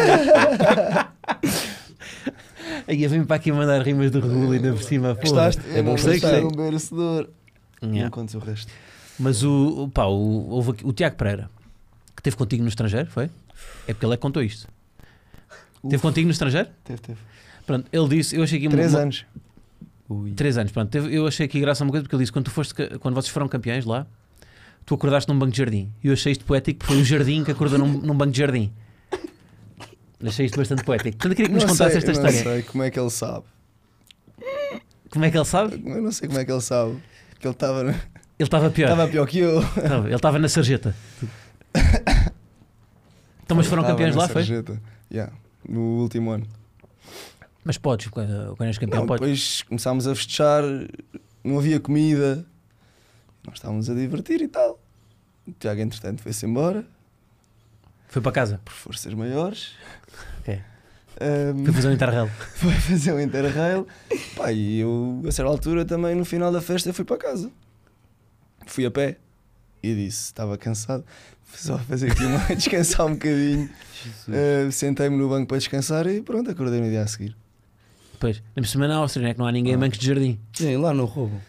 Aí 2.88 3.06
vem 3.06 3.24
para 3.24 3.36
aqui 3.36 3.52
mandar 3.52 3.80
rimas 3.82 4.10
do 4.10 4.18
Regula 4.18 4.54
ainda 4.56 4.72
por 4.72 4.82
cima. 4.82 5.14
Gostaste? 5.14 5.62
Eu 5.68 5.76
É 5.76 5.82
bom 5.82 5.94
não 5.96 6.02
gostei, 6.02 6.44
um 6.44 6.50
merecedor. 6.56 7.28
Yeah. 7.82 8.02
Não 8.04 8.10
contes 8.10 8.34
o 8.34 8.40
resto. 8.40 8.72
Mas 9.20 9.44
o, 9.44 9.88
pá, 9.94 10.06
o, 10.06 10.48
houve 10.50 10.72
aqui- 10.72 10.84
o 10.86 10.92
Tiago 10.92 11.14
Pereira, 11.14 11.48
que 12.16 12.22
teve 12.24 12.36
contigo 12.36 12.62
no 12.64 12.68
estrangeiro, 12.68 13.08
foi? 13.08 13.30
É 13.86 13.92
porque 13.92 14.04
ele 14.04 14.14
é 14.14 14.16
que 14.16 14.20
contou 14.22 14.42
isto. 14.42 14.66
Teve 15.82 15.94
Uf. 15.96 16.02
contigo 16.02 16.26
no 16.26 16.32
estrangeiro? 16.32 16.68
Teve, 16.84 17.00
teve. 17.00 17.18
Pronto, 17.70 17.88
ele 17.92 18.08
disse, 18.08 18.34
eu 18.36 18.42
achei 18.42 18.58
aqui 18.58 18.66
uma- 18.66 18.72
Três 18.76 18.92
uma- 18.94 19.00
anos. 19.02 19.24
Ui. 20.08 20.32
Três 20.32 20.58
anos, 20.58 20.72
pronto. 20.72 20.92
Eu 20.98 21.26
achei 21.28 21.46
aqui 21.46 21.60
graça 21.60 21.82
a 21.82 21.86
uma 21.86 21.90
coisa 21.92 22.02
porque 22.02 22.16
ele 22.16 22.22
disse: 22.24 22.32
quando, 22.32 22.46
tu 22.46 22.50
foste, 22.50 22.74
quando 22.98 23.14
vocês 23.14 23.32
foram 23.32 23.46
campeões 23.46 23.84
lá, 23.84 24.06
tu 24.84 24.94
acordaste 24.96 25.30
num 25.32 25.38
banco 25.38 25.52
de 25.52 25.58
jardim. 25.58 25.92
E 26.02 26.08
eu 26.08 26.12
achei 26.14 26.32
isto 26.32 26.44
poético 26.44 26.80
porque 26.80 26.92
foi 26.94 27.02
o 27.02 27.04
jardim 27.04 27.44
que 27.44 27.52
acordou 27.52 27.78
num, 27.78 27.86
num 28.00 28.14
banco 28.14 28.32
de 28.32 28.38
jardim. 28.38 28.72
Achei 30.24 30.46
isto 30.46 30.58
bastante 30.58 30.82
poético. 30.82 31.16
Portanto, 31.16 31.30
eu 31.32 31.36
queria 31.36 31.48
que 31.48 31.54
nos 31.54 31.62
Não 31.62 31.70
contasse 31.70 31.90
sei, 31.92 31.98
esta 31.98 32.12
não 32.12 32.28
história. 32.28 32.52
sei 32.54 32.62
como 32.64 32.82
é 32.82 32.90
que 32.90 32.98
ele 32.98 33.10
sabe. 33.10 33.44
Como 35.10 35.24
é 35.24 35.30
que 35.30 35.38
ele 35.38 35.44
sabe? 35.44 35.82
Eu 35.86 36.02
não 36.02 36.10
sei 36.12 36.28
como 36.28 36.40
é 36.40 36.44
que 36.44 36.52
ele 36.52 36.60
sabe. 36.60 36.96
Que 37.38 37.46
ele 37.46 37.54
estava 37.54 37.80
Ele 37.82 37.94
estava 38.40 38.70
pior. 38.70 38.90
estava 38.90 39.08
pior 39.08 39.26
que 39.26 39.38
eu. 39.38 39.60
Estava- 39.60 40.06
ele 40.08 40.14
estava 40.16 40.38
na 40.40 40.48
sarjeta. 40.48 40.94
Então, 43.44 43.56
mas 43.56 43.66
foram 43.66 43.82
campeões 43.84 44.14
lá, 44.14 44.26
foi? 44.28 44.42
sarjeta. 44.44 44.80
Yeah, 45.12 45.32
no 45.68 45.80
último 46.02 46.30
ano. 46.30 46.46
Mas 47.64 47.76
podes, 47.78 48.08
quando 48.08 48.56
és 48.62 48.78
campeão, 48.78 49.00
Não, 49.00 49.06
podes. 49.06 49.20
depois 49.20 49.62
começámos 49.64 50.06
a 50.06 50.14
festejar, 50.14 50.62
não 51.44 51.58
havia 51.58 51.78
comida, 51.78 52.44
nós 53.46 53.56
estávamos 53.56 53.88
a 53.90 53.94
divertir 53.94 54.40
e 54.40 54.48
tal. 54.48 54.80
O 55.46 55.52
Tiago, 55.52 55.80
entretanto, 55.80 56.22
foi-se 56.22 56.46
embora, 56.46 56.84
Foi 58.08 58.22
para 58.22 58.32
casa. 58.32 58.60
por 58.64 58.72
forças 58.72 59.12
maiores. 59.14 59.72
Ok. 60.40 60.60
Ahm, 61.20 61.64
Foi 61.66 61.74
fazer 61.74 61.88
um 61.88 61.92
interrail. 61.92 62.28
foi 62.56 62.72
fazer 62.72 63.12
um 63.12 63.20
interrail. 63.20 63.86
Pá, 64.34 64.50
e 64.52 64.78
eu, 64.80 65.22
a 65.28 65.30
certa 65.30 65.50
altura, 65.50 65.84
também 65.84 66.14
no 66.14 66.24
final 66.24 66.50
da 66.50 66.62
festa, 66.62 66.92
fui 66.94 67.04
para 67.04 67.18
casa. 67.18 67.50
Fui 68.66 68.86
a 68.86 68.90
pé 68.90 69.18
e 69.82 69.94
disse: 69.94 70.24
estava 70.26 70.56
cansado, 70.56 71.04
só 71.54 71.78
fazer 71.78 72.10
aqui 72.12 72.24
uma, 72.24 72.38
descansar 72.56 73.06
um 73.06 73.12
bocadinho. 73.12 73.68
Ah, 74.28 74.70
Sentei-me 74.72 75.16
no 75.16 75.28
banco 75.28 75.46
para 75.46 75.58
descansar 75.58 76.06
e 76.06 76.22
pronto, 76.22 76.50
acordei 76.50 76.80
no 76.80 76.88
dia 76.88 77.02
a 77.02 77.06
seguir. 77.06 77.36
Depois, 78.20 78.42
na 78.54 78.62
cima 78.64 78.86
na 78.86 78.96
Áustria, 78.96 79.22
não 79.22 79.30
é 79.30 79.32
que 79.32 79.38
não 79.40 79.46
há 79.46 79.52
ninguém 79.52 79.72
em 79.72 79.76
Ah. 79.76 79.78
bancos 79.78 79.98
de 79.98 80.06
jardim. 80.06 80.38
Sim, 80.52 80.76
lá 80.76 80.92
no 80.92 81.06
roubo. 81.06 81.40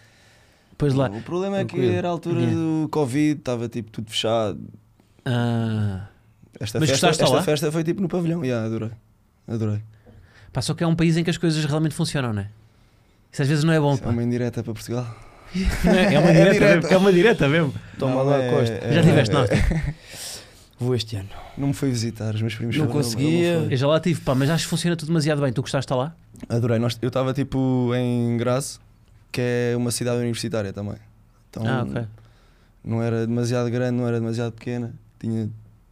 Depois 0.72 0.94
lá. 0.94 1.10
O 1.10 1.22
problema 1.22 1.58
é 1.60 1.66
que 1.66 1.74
Tranquilo. 1.76 1.94
era 1.94 2.08
a 2.08 2.12
altura 2.12 2.40
Yeah. 2.40 2.56
do 2.58 2.88
Covid, 2.90 3.40
estava 3.40 3.68
tipo 3.68 3.92
tudo 3.92 4.10
fechado. 4.10 4.58
Ah, 5.26 6.08
Esta, 6.60 6.80
Mas 6.80 6.90
festa, 6.90 7.08
gostaste 7.08 7.24
esta 7.24 7.36
lá? 7.36 7.42
festa 7.44 7.72
foi 7.72 7.84
tipo 7.84 8.02
no 8.02 8.08
pavilhão, 8.08 8.44
yeah, 8.46 8.66
adorei. 8.66 8.92
Adorei. 9.48 9.82
pá, 10.54 10.62
só 10.62 10.74
que 10.74 10.84
é 10.84 10.88
um 10.88 10.96
país 10.96 11.18
em 11.18 11.24
que 11.24 11.30
as 11.30 11.38
coisas 11.38 11.64
realmente 11.66 11.94
funcionam, 11.96 12.32
não 12.34 12.42
é? 12.44 12.48
Isso 13.32 13.42
às 13.42 13.48
vezes 13.48 13.64
não 13.64 13.74
é 13.74 13.80
bom. 13.80 13.94
Isso 13.94 14.04
é 14.04 14.06
Pá. 14.06 14.12
uma 14.12 14.24
indireta 14.24 14.64
para 14.64 14.74
Portugal. 14.74 15.06
Não 15.84 15.92
é, 15.92 16.14
é 16.14 16.20
uma 16.20 16.30
É 16.32 16.34
direta, 16.34 16.54
direta. 16.54 16.76
mesmo, 16.78 16.94
é 16.94 16.98
uma 16.98 17.12
direta 17.14 17.48
mesmo. 17.50 17.74
Toma 18.00 18.16
Não, 18.16 18.24
lá 18.24 18.38
é- 18.38 18.48
a 18.50 18.52
costa. 18.54 18.74
é- 18.76 18.94
Já 18.94 19.02
tiveste 19.04 19.36
é- 19.36 19.38
Áustria? 19.38 19.96
Vou 20.82 20.96
este 20.96 21.16
ano. 21.16 21.30
Não 21.58 21.68
me 21.68 21.74
foi 21.74 21.90
visitar, 21.92 22.34
os 22.34 22.42
meus 22.42 22.56
primos 22.56 22.76
Não 22.76 22.88
foram, 22.88 23.02
conseguia. 23.02 23.60
não. 23.62 23.70
Eu 23.72 23.78
já 23.78 23.88
lá 23.88 24.00
tive, 24.00 24.20
pá, 24.22 24.34
mas 24.34 24.50
acho 24.50 24.64
que 24.64 24.70
funciona 24.70 24.96
tudo 24.96 25.08
demasiado 25.10 25.40
bem. 25.42 25.54
Tu 25.54 25.62
gostaste 25.62 25.88
de 25.88 25.94
estar 25.94 25.96
lá? 25.96 26.16
Adorei. 26.50 26.80
Nós- 26.80 26.98
eu 27.02 27.08
estava 27.10 27.34
tipo 27.34 27.92
em 27.96 28.36
Graça, 28.38 28.80
que 29.32 29.40
é 29.42 29.74
uma 29.78 29.92
cidade 29.92 30.18
universitária 30.20 30.74
também. 30.74 30.96
Então 31.52 31.64
Ah, 31.68 31.84
ok. 31.88 32.04
não 32.84 33.02
era 33.02 33.28
demasiado 33.28 33.70
grande, 33.70 33.96
não 33.98 34.08
era 34.08 34.20
demasiado 34.20 34.54
pequena. 34.54 34.94
Tinha 35.20 35.50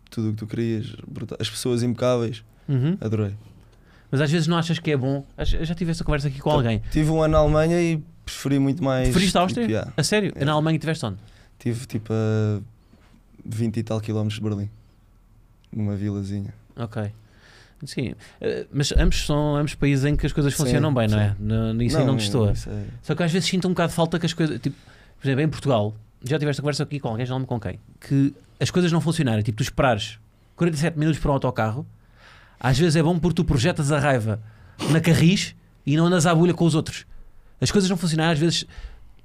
tudo 0.10 0.30
o 0.30 0.32
que 0.32 0.38
tu 0.38 0.48
querias, 0.48 0.96
as 1.40 1.50
pessoas 1.50 1.84
impecáveis. 1.84 2.44
Uhum. 2.68 2.98
Adorei. 3.00 3.36
Mas 4.10 4.22
às 4.22 4.32
vezes 4.32 4.48
não 4.48 4.58
achas 4.58 4.80
que 4.80 4.90
é 4.90 4.98
bom. 4.98 5.24
Eu 5.38 5.66
já 5.66 5.76
tive 5.76 5.92
essa 5.92 6.04
conversa 6.04 6.30
aqui 6.30 6.40
com 6.40 6.50
alguém. 6.50 6.82
Tive 6.92 7.12
um 7.12 7.22
ano 7.22 7.34
na 7.34 7.38
Alemanha 7.38 7.80
e 7.80 8.04
preferi 8.26 8.58
muito 8.58 8.84
mais. 8.84 9.04
Preferiste 9.10 9.38
a 9.38 9.42
Áustria? 9.42 9.64
Tipo, 9.66 9.72
yeah. 9.72 9.94
A 9.96 10.02
sério? 10.04 10.34
É. 10.36 10.44
Na 10.44 10.54
Alemanha 10.54 10.80
tiveste 10.80 11.06
onde? 11.06 11.18
Tive 11.60 11.86
tipo 11.86 12.12
a 12.12 12.60
20 13.46 13.78
e 13.78 13.84
tal 13.84 14.02
quilómetros 14.02 14.40
de 14.40 14.42
Berlim. 14.50 14.70
Numa 15.72 15.96
vilazinha. 15.96 16.54
Ok. 16.76 17.12
Sim, 17.86 18.14
Eh, 18.42 18.68
mas 18.74 18.92
ambos 18.98 19.26
são 19.26 19.56
ambos 19.56 19.74
países 19.74 20.04
em 20.04 20.16
que 20.16 20.26
as 20.26 20.34
coisas 20.34 20.54
Sim, 20.54 20.64
funcionam 20.64 20.94
bem, 20.94 21.08
não 21.08 21.18
é? 21.20 21.30
sim. 21.30 21.74
Nisso 21.76 21.98
aí 21.98 22.06
não 22.06 22.18
isso 22.18 22.46
é- 22.46 22.54
Só 23.02 23.16
que 23.16 23.24
às 23.24 23.32
vezes 23.32 23.48
sinto 23.48 23.68
um 23.68 23.72
bocado 23.72 23.90
de 23.90 23.96
falta 23.96 24.20
que 24.20 24.26
as 24.26 24.34
coisas. 24.34 24.60
Tipo, 24.60 24.76
por 25.20 25.26
exemplo, 25.26 25.42
em 25.44 25.48
Portugal, 25.48 25.96
já 26.24 26.38
tiveste 26.38 26.60
a 26.60 26.62
conversa 26.62 26.84
aqui 26.84 27.00
com 27.00 27.08
alguém, 27.08 27.26
já 27.26 27.34
não 27.34 27.40
me 27.40 27.46
com 27.46 27.58
quem, 27.60 27.80
que 28.02 28.34
as 28.60 28.70
coisas 28.70 28.92
não 28.92 29.00
funcionarem. 29.00 29.42
Tipo, 29.44 29.58
tu 29.60 29.64
esperares 29.64 30.20
47 30.58 31.00
minutos 31.00 31.20
para 31.22 31.32
um 31.32 31.34
autocarro, 31.36 31.86
às 32.60 32.78
vezes 32.78 32.98
é 32.98 33.04
bom 33.04 33.18
porque 33.18 33.36
tu 33.36 33.46
projetas 33.46 33.92
a 33.94 34.00
raiva 34.00 34.42
na 34.92 35.00
carris 35.00 35.56
e 35.86 35.96
não 35.96 36.08
andas 36.08 36.26
à 36.26 36.36
bolha 36.36 36.54
com 36.54 36.66
os 36.66 36.76
outros. 36.76 37.06
As 37.62 37.72
coisas 37.72 37.90
não 37.90 37.96
funcionam 37.96 38.30
às 38.30 38.38
vezes. 38.40 38.66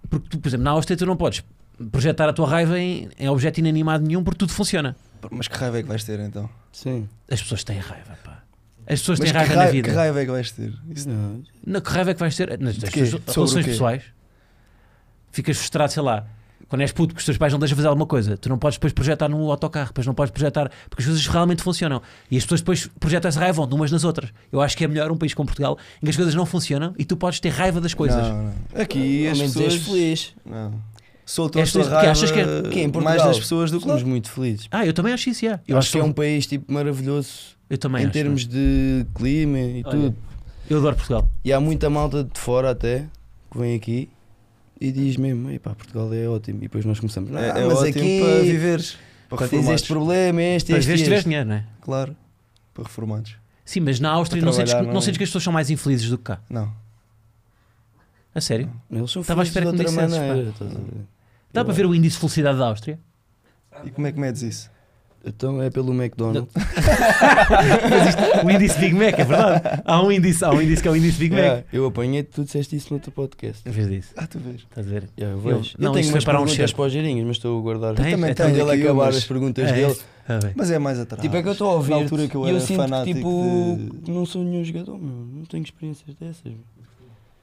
Porque 0.09 0.29
tu, 0.29 0.39
por 0.39 0.49
exemplo, 0.49 0.63
na 0.65 0.71
Áustria 0.73 0.97
tu 0.97 1.07
não 1.07 1.17
podes 1.17 1.43
projetar 1.91 2.29
a 2.29 2.33
tua 2.33 2.47
raiva 2.49 2.79
em, 2.79 3.09
em 3.19 3.29
objeto 3.29 3.59
inanimado 3.59 4.07
nenhum 4.07 4.23
porque 4.23 4.39
tudo 4.39 4.53
funciona. 4.53 4.95
Mas 5.31 5.49
que 5.49 5.57
raiva 5.57 5.79
é 5.79 5.83
que 5.83 5.89
vais 5.89 6.05
ter 6.05 6.21
então? 6.21 6.49
Sim. 6.73 7.09
As 7.31 7.41
pessoas 7.43 7.65
têm 7.65 7.79
raiva, 7.79 8.17
pá. 8.25 8.43
As 8.87 9.01
pessoas 9.01 9.19
Mas 9.19 9.31
têm 9.31 9.33
que 9.33 9.39
raiva 9.39 9.55
na 9.55 9.61
raiva, 9.61 9.73
vida. 9.73 9.89
que 9.89 9.95
raiva 9.95 10.21
é 10.21 10.25
que 10.27 10.31
vais 10.31 10.51
ter? 10.51 10.73
Isso- 10.91 11.09
Não. 11.09 11.43
Na 11.67 11.81
que 11.81 11.91
raiva 11.91 12.11
é 12.11 12.15
que 12.15 12.21
vais 12.21 12.37
ter? 12.37 12.59
Nas, 12.61 12.77
tuas 12.77 13.13
relações 13.35 13.65
pessoais. 13.67 14.03
Ficas 15.33 15.57
frustrado, 15.57 15.93
sei 15.93 16.03
lá. 16.03 16.27
Quando 16.69 16.81
és 16.81 16.93
puto, 16.93 17.15
que 17.15 17.19
os 17.21 17.25
teus 17.25 17.37
pais 17.37 17.53
não 17.53 17.61
deixam 17.61 17.77
fazer 17.77 17.89
alguma 17.89 18.07
coisa, 18.07 18.37
tu 18.39 18.49
não 18.49 18.59
podes 18.59 18.77
depois 18.79 18.93
projetar 18.93 19.29
no 19.29 19.51
autocarro, 19.51 19.89
depois 19.89 20.07
não 20.07 20.15
podes 20.15 20.33
projetar, 20.33 20.71
porque 20.89 21.03
as 21.03 21.07
coisas 21.07 21.27
realmente 21.27 21.63
funcionam. 21.63 22.01
E 22.31 22.37
as 22.37 22.43
pessoas 22.45 22.61
depois 22.63 22.87
projetam 22.99 23.29
essa 23.29 23.39
raiva 23.39 23.67
de 23.67 23.75
umas 23.75 23.91
nas 23.93 24.03
outras. 24.03 24.31
Eu 24.51 24.61
acho 24.61 24.77
que 24.77 24.83
é 24.85 24.89
melhor 24.89 25.11
um 25.13 25.17
país 25.17 25.35
como 25.35 25.47
Portugal 25.47 25.79
em 25.99 26.05
que 26.07 26.11
as 26.11 26.17
coisas 26.17 26.35
não 26.35 26.47
funcionam 26.47 26.95
e 26.99 27.05
tu 27.05 27.17
podes 27.17 27.39
ter 27.39 27.51
raiva 27.51 27.81
das 27.81 27.93
coisas. 27.95 28.17
Não, 28.27 28.45
não. 28.45 28.55
Aqui 28.81 29.27
Ao 29.27 29.33
as 29.33 29.39
pessoas. 29.41 29.75
és 29.75 29.83
feliz. 29.87 30.35
Não. 30.45 30.75
Soltam 31.27 31.63
a 31.63 31.67
sua 31.67 31.81
porque 31.83 31.95
raiva 31.95 32.11
achas 32.13 32.31
que 32.31 32.39
é- 32.39 32.45
Que 32.71 32.81
em 32.81 32.91
Portugal 32.91 33.03
mais 33.17 33.23
das 33.25 33.39
pessoas 33.39 33.71
do 33.71 33.79
que 33.81 33.87
somos 33.87 34.03
muito 34.03 34.31
felizes. 34.31 34.69
Ah, 34.71 34.85
eu 34.85 34.93
também 34.93 35.13
acho 35.13 35.31
isso, 35.31 35.45
yeah. 35.45 35.63
Eu 35.67 35.79
acho 35.79 35.91
que 35.91 35.99
é 35.99 36.05
um 36.05 36.13
país 36.13 36.47
tipo 36.47 36.71
maravilhoso 36.73 37.57
Eu 37.71 37.79
também 37.79 38.03
em 38.03 38.05
acho, 38.07 38.13
termos 38.13 38.47
de 38.47 39.07
clima 39.15 39.59
e 39.59 39.83
Olha. 39.85 39.91
tudo. 39.91 40.17
Eu 40.69 40.79
adoro 40.79 40.97
Portugal. 40.97 41.29
E 41.45 41.53
há 41.53 41.59
muita 41.61 41.89
malta 41.89 42.25
de 42.25 42.39
fora 42.39 42.71
até 42.71 43.07
que 43.51 43.59
vem 43.59 43.75
aqui 43.75 44.09
e 44.81 44.93
diz 44.93 45.17
mesmo, 45.17 45.51
"Epá, 45.51 45.75
Portugal 45.75 46.13
é 46.13 46.29
ótimo. 46.29 46.59
E 46.59 46.63
depois 46.63 46.85
nós 46.85 46.99
começamos, 47.01 47.31
É, 47.33 47.51
"Ah, 47.53 47.59
é 47.59 47.67
mas 47.67 47.79
ótimo 47.79 47.89
aqui 47.89 48.21
para 48.21 48.41
viveres. 48.43 48.97
Para 49.29 49.39
tens 49.39 49.51
reformados. 49.51 49.81
este 49.81 49.89
problema, 49.89 50.43
este, 50.43 50.73
Às 50.73 50.79
este, 50.81 50.89
vezes 50.89 51.03
tiveres 51.05 51.25
dinheiro, 51.25 51.49
não 51.49 51.55
é? 51.57 51.65
Claro. 51.81 52.15
Para 52.75 52.85
reformados. 52.85 53.37
Sim, 53.65 53.81
mas 53.81 53.99
na 53.99 54.11
Áustria 54.11 54.41
Para 54.43 54.47
não 54.47 54.53
sentes, 54.53 54.75
não 54.75 54.83
não- 54.93 55.01
sentes 55.01 55.17
que 55.17 55.25
as 55.25 55.31
pessoas 55.31 55.45
são 55.45 55.53
mais 55.53 55.71
infelizes 55.71 56.11
do 56.11 56.19
que 56.19 56.25
cá. 56.25 56.39
Não. 56.51 56.71
A 58.35 58.41
sério? 58.41 58.71
Eles 58.91 59.11
são 59.11 59.23
Estava 59.23 59.43
à 59.43 59.45
felizes 59.45 59.57
espera 59.57 59.67
de 59.77 59.85
que 59.85 59.91
me 59.91 59.99
outra 60.03 60.07
dissesses, 60.07 60.29
maneira. 60.29 61.05
Estás 61.55 61.57
a 61.57 61.61
ver? 61.61 61.61
Dá 61.61 61.61
Eu 61.61 61.65
para 61.65 61.75
ver 61.75 61.87
o 61.87 61.95
índice 61.95 62.15
de 62.17 62.21
felicidade 62.21 62.59
da 62.59 62.67
Áustria? 62.69 62.99
E 63.85 63.91
como 63.91 64.07
é 64.07 64.13
que 64.13 64.19
medes 64.21 64.43
isso? 64.43 64.71
Então 65.27 65.63
é 65.63 65.71
pelo 65.71 65.95
McDonald's. 65.95 66.53
Mas 67.89 68.09
isto- 68.11 68.47
o 68.47 68.51
índice 68.51 68.79
Big 68.79 68.95
Mac, 68.95 69.19
é 69.19 69.25
verdade. 69.25 69.83
Há 69.85 70.03
um 70.03 70.13
índice, 70.13 70.45
há 70.45 70.51
um 70.51 70.61
índice 70.61 70.83
que 70.83 70.89
é 70.89 70.91
o 70.91 70.97
índice 70.97 71.19
Big 71.19 71.35
Mac. 71.35 71.41
Yeah, 71.45 71.65
eu 71.73 71.87
apanhei 71.87 72.23
tu 72.23 72.45
disseste 72.45 72.77
isso 72.77 72.93
no 72.93 73.01
teu 73.01 73.11
podcast. 73.13 73.67
Em 73.67 73.73
vez 73.73 73.89
disso, 73.89 74.13
Ah, 74.17 74.27
tu 74.27 74.39
vês. 74.39 74.57
estás 74.57 74.87
a 74.87 74.91
ver? 74.91 75.09
Yeah, 75.19 75.35
eu 75.41 75.51
Eu- 75.51 75.59
vejo. 75.63 75.77
não, 75.79 75.89
eu 75.89 75.93
tenho 75.95 76.01
isso 76.05 76.15
umas 76.15 76.25
para 76.25 76.35
um 76.35 76.37
perguntas 76.41 76.57
cheiro. 76.57 76.75
para 76.77 76.85
os 76.85 76.93
girinhos, 76.93 77.27
mas 77.27 77.37
estou 77.37 77.59
a 77.59 77.63
guardar. 77.63 77.95
Tens? 77.95 78.11
também 78.11 78.35
tenho 78.35 78.49
Quando 78.51 78.61
ele 78.61 78.71
aqui 78.73 78.83
acabar 78.83 79.03
umas- 79.05 79.17
as 79.17 79.25
perguntas 79.25 79.69
É 79.69 79.73
dele. 79.73 79.93
isso. 79.93 80.05
Ah, 80.29 80.39
bem. 80.43 80.53
Mas 80.57 80.71
é 80.71 80.79
mais 80.79 80.99
atrás. 80.99 81.23
Tipo, 81.23 81.37
é 81.37 81.43
que 81.43 81.49
eu 81.49 81.53
estou 81.53 81.71
a 81.71 81.75
ouvir 81.75 81.91
Na 81.91 81.97
altura 81.97 82.29
que 82.29 82.35
eu 82.35 82.45
e 82.45 82.49
era 82.49 82.57
eu 82.57 82.61
sinto 82.61 82.69
que 82.71 82.77
fanático 82.77 83.17
tipo, 83.19 83.79
de- 84.05 84.11
não 84.11 84.27
sou 84.27 84.43
nenhum 84.45 84.65
jogador, 84.65 84.99
meu. 84.99 85.27
não 85.39 85.45
tenho 85.47 85.63
experiências 85.63 86.15
dessas. 86.17 86.45
meu. 86.45 86.59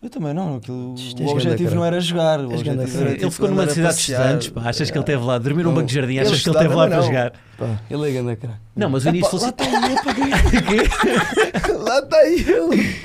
Eu 0.02 0.10
também 0.10 0.34
não. 0.34 0.56
Aquilo, 0.56 0.96
o 0.96 1.28
objetivo 1.30 1.76
não 1.76 1.86
era 1.86 2.00
jogar. 2.02 2.40
O 2.40 2.46
objetivo 2.56 2.98
era, 3.02 3.10
Ele 3.10 3.20
tipo, 3.20 3.32
ficou 3.32 3.50
numa 3.50 3.68
cidade 3.68 4.52
pá. 4.52 4.62
Achas 4.70 4.90
que 4.90 4.98
ele 4.98 5.04
Yeah. 5.04 5.06
teve 5.06 5.24
lá, 5.24 5.38
dormir 5.38 5.64
num 5.64 5.74
banco 5.74 5.88
de 5.88 5.94
jardim, 5.94 6.14
ele 6.14 6.22
achas 6.22 6.42
que 6.42 6.50
ele 6.50 6.58
teve 6.58 6.74
lá 6.74 6.88
para 6.88 7.02
jogar? 7.02 7.34
Pá, 7.58 7.80
ele 7.90 8.10
é 8.10 8.12
grande 8.14 8.36
craque. 8.38 8.58
Não, 8.76 8.90
mas 8.90 9.06
o 9.06 9.10
início 9.10 9.38
de 9.40 9.46
Epá, 9.46 9.64
lá 9.68 9.70
felicidade. 9.70 9.94
está 9.94 11.72
ele, 11.72 11.78
Lá 11.84 12.00
está 12.00 12.28
ele. 12.28 12.96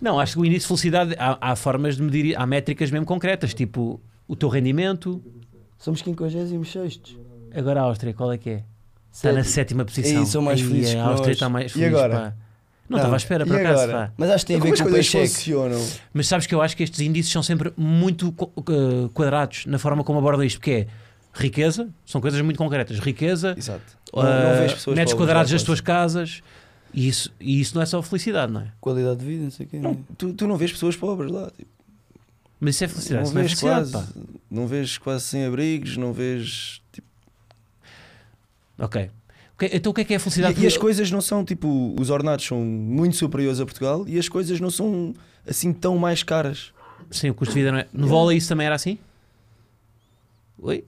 Não, 0.00 0.18
acho 0.18 0.32
que 0.34 0.40
o 0.40 0.44
início 0.44 0.62
de 0.62 0.66
felicidade 0.66 1.14
há, 1.18 1.38
há 1.52 1.56
formas 1.56 1.96
de 1.96 2.02
medir, 2.02 2.34
há 2.36 2.44
métricas 2.46 2.90
mesmo 2.90 3.06
concretas, 3.06 3.54
tipo 3.54 4.00
o 4.26 4.34
teu 4.34 4.48
rendimento. 4.48 5.22
Somos 5.78 6.00
56 6.00 7.16
Agora 7.54 7.80
a 7.80 7.84
Áustria, 7.84 8.12
qual 8.12 8.32
é 8.32 8.38
que 8.38 8.50
é? 8.50 8.62
Está 9.12 9.32
na 9.32 9.44
sétima 9.44 9.84
posição. 9.84 10.20
Ei, 10.20 10.26
são 10.26 10.42
mais 10.42 10.60
Ai, 10.60 10.66
felizes 10.66 10.94
a 10.96 11.04
Áustria 11.04 11.32
está 11.32 11.48
mais 11.48 11.70
E 11.70 11.74
feliz, 11.74 11.88
agora? 11.88 12.36
Não 12.88 12.98
estava 12.98 13.14
à 13.14 13.16
espera, 13.16 13.44
E 13.44 13.46
por 13.46 13.56
acaso, 13.56 13.82
agora? 13.84 14.06
pá. 14.08 14.12
Mas 14.18 14.30
acho 14.30 14.44
que 14.44 14.52
tem 14.52 14.56
a 14.56 14.60
ver 14.64 14.76
com 14.76 14.82
o 14.82 14.90
coisas 14.90 15.10
paycheck. 15.10 15.34
funcionam? 15.34 15.88
Mas 16.12 16.26
sabes 16.28 16.46
que 16.46 16.54
eu 16.54 16.60
acho 16.60 16.76
que 16.76 16.82
estes 16.82 17.00
índices 17.00 17.32
são 17.32 17.42
sempre 17.42 17.72
muito 17.76 18.34
eh, 18.38 19.08
quadrados 19.14 19.64
na 19.66 19.78
forma 19.78 20.04
como 20.04 20.18
abordam 20.18 20.44
isto, 20.44 20.58
porque 20.58 20.70
é 20.70 20.86
Riqueza, 21.36 21.88
são 22.06 22.20
coisas 22.20 22.40
muito 22.42 22.58
concretas. 22.58 22.98
Riqueza, 23.00 23.54
Exato. 23.58 23.82
vês 24.60 24.74
pessoas 24.74 24.96
metros 24.96 25.14
quadrados 25.16 25.50
das 25.50 25.62
tuas 25.62 25.80
casas. 25.80 26.42
E 26.92 27.08
isso, 27.08 27.32
e 27.40 27.60
isso 27.60 27.74
não 27.74 27.82
é 27.82 27.86
só 27.86 28.00
felicidade, 28.02 28.52
não 28.52 28.60
é? 28.60 28.68
Qualidade 28.80 29.18
de 29.18 29.26
vida, 29.26 29.42
não 29.42 29.50
sei 29.50 29.66
o 29.66 29.68
quê. 29.68 29.78
Não, 29.78 29.94
Não. 29.94 30.04
tu, 30.16 30.32
tu 30.32 30.46
não 30.46 30.56
vês 30.56 30.70
pessoas 30.70 30.94
pobres 30.94 31.32
lá. 31.32 31.50
Tipo, 31.50 31.68
Mas 32.60 32.76
isso 32.76 32.84
é 32.84 32.88
felicidade, 32.88 33.16
não 33.16 33.24
isso 33.24 33.34
não 33.34 33.40
é 33.40 33.44
vês 33.46 33.58
felicidade, 33.58 33.90
quase, 33.90 34.12
pá. 34.12 34.20
não 34.48 34.66
vês 34.68 34.98
quase 34.98 35.24
sem 35.24 35.44
abrigos, 35.44 35.96
não 35.96 36.12
vês. 36.12 36.80
Tipo, 36.92 37.08
Ok. 38.78 39.10
Então 39.72 39.90
o 39.92 39.94
que 39.94 40.00
é 40.00 40.04
que 40.04 40.12
é 40.12 40.16
a 40.16 40.20
felicidade? 40.20 40.60
e, 40.60 40.64
e 40.64 40.66
as 40.66 40.76
coisas 40.76 41.10
não 41.10 41.20
são 41.20 41.44
tipo. 41.44 41.94
Os 41.98 42.10
ordenados 42.10 42.44
são 42.44 42.60
muito 42.60 43.16
superiores 43.16 43.60
a 43.60 43.64
Portugal 43.64 44.04
e 44.08 44.18
as 44.18 44.28
coisas 44.28 44.58
não 44.60 44.70
são 44.70 45.14
assim 45.46 45.72
tão 45.72 45.96
mais 45.96 46.22
caras. 46.22 46.72
Sim, 47.10 47.30
o 47.30 47.34
custo 47.34 47.54
de 47.54 47.60
vida 47.60 47.70
não 47.72 47.78
é. 47.78 47.86
No 47.92 48.06
vôlei 48.08 48.36
isso 48.38 48.48
também 48.48 48.66
era 48.66 48.74
assim? 48.74 48.98
Oi? 50.58 50.84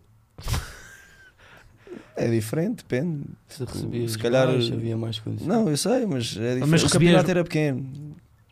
É 2.17 2.29
diferente, 2.31 2.77
depende. 2.79 3.25
Se 3.47 3.63
recebias 3.65 4.13
se 4.13 4.19
calhar- 4.19 4.49
mais, 4.49 4.73
havia 4.73 4.97
mais 4.97 5.19
coisas. 5.19 5.47
Não, 5.47 5.69
eu 5.69 5.77
sei, 5.77 6.07
mas 6.07 6.29
é 6.37 6.55
diferente. 6.55 6.61
Mas 6.61 6.83
o 6.83 6.87
recebias- 6.87 6.93
campeonato 6.93 7.31
era 7.31 7.45
pequeno. 7.45 7.87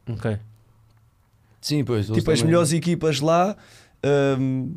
Ok. 0.08 0.38
Sim, 1.60 1.82
pois. 1.82 2.06
Tipo, 2.06 2.18
as 2.30 2.38
também- 2.38 2.44
melhores 2.44 2.72
equipas 2.72 3.20
lá 3.20 3.56
hum, 4.38 4.74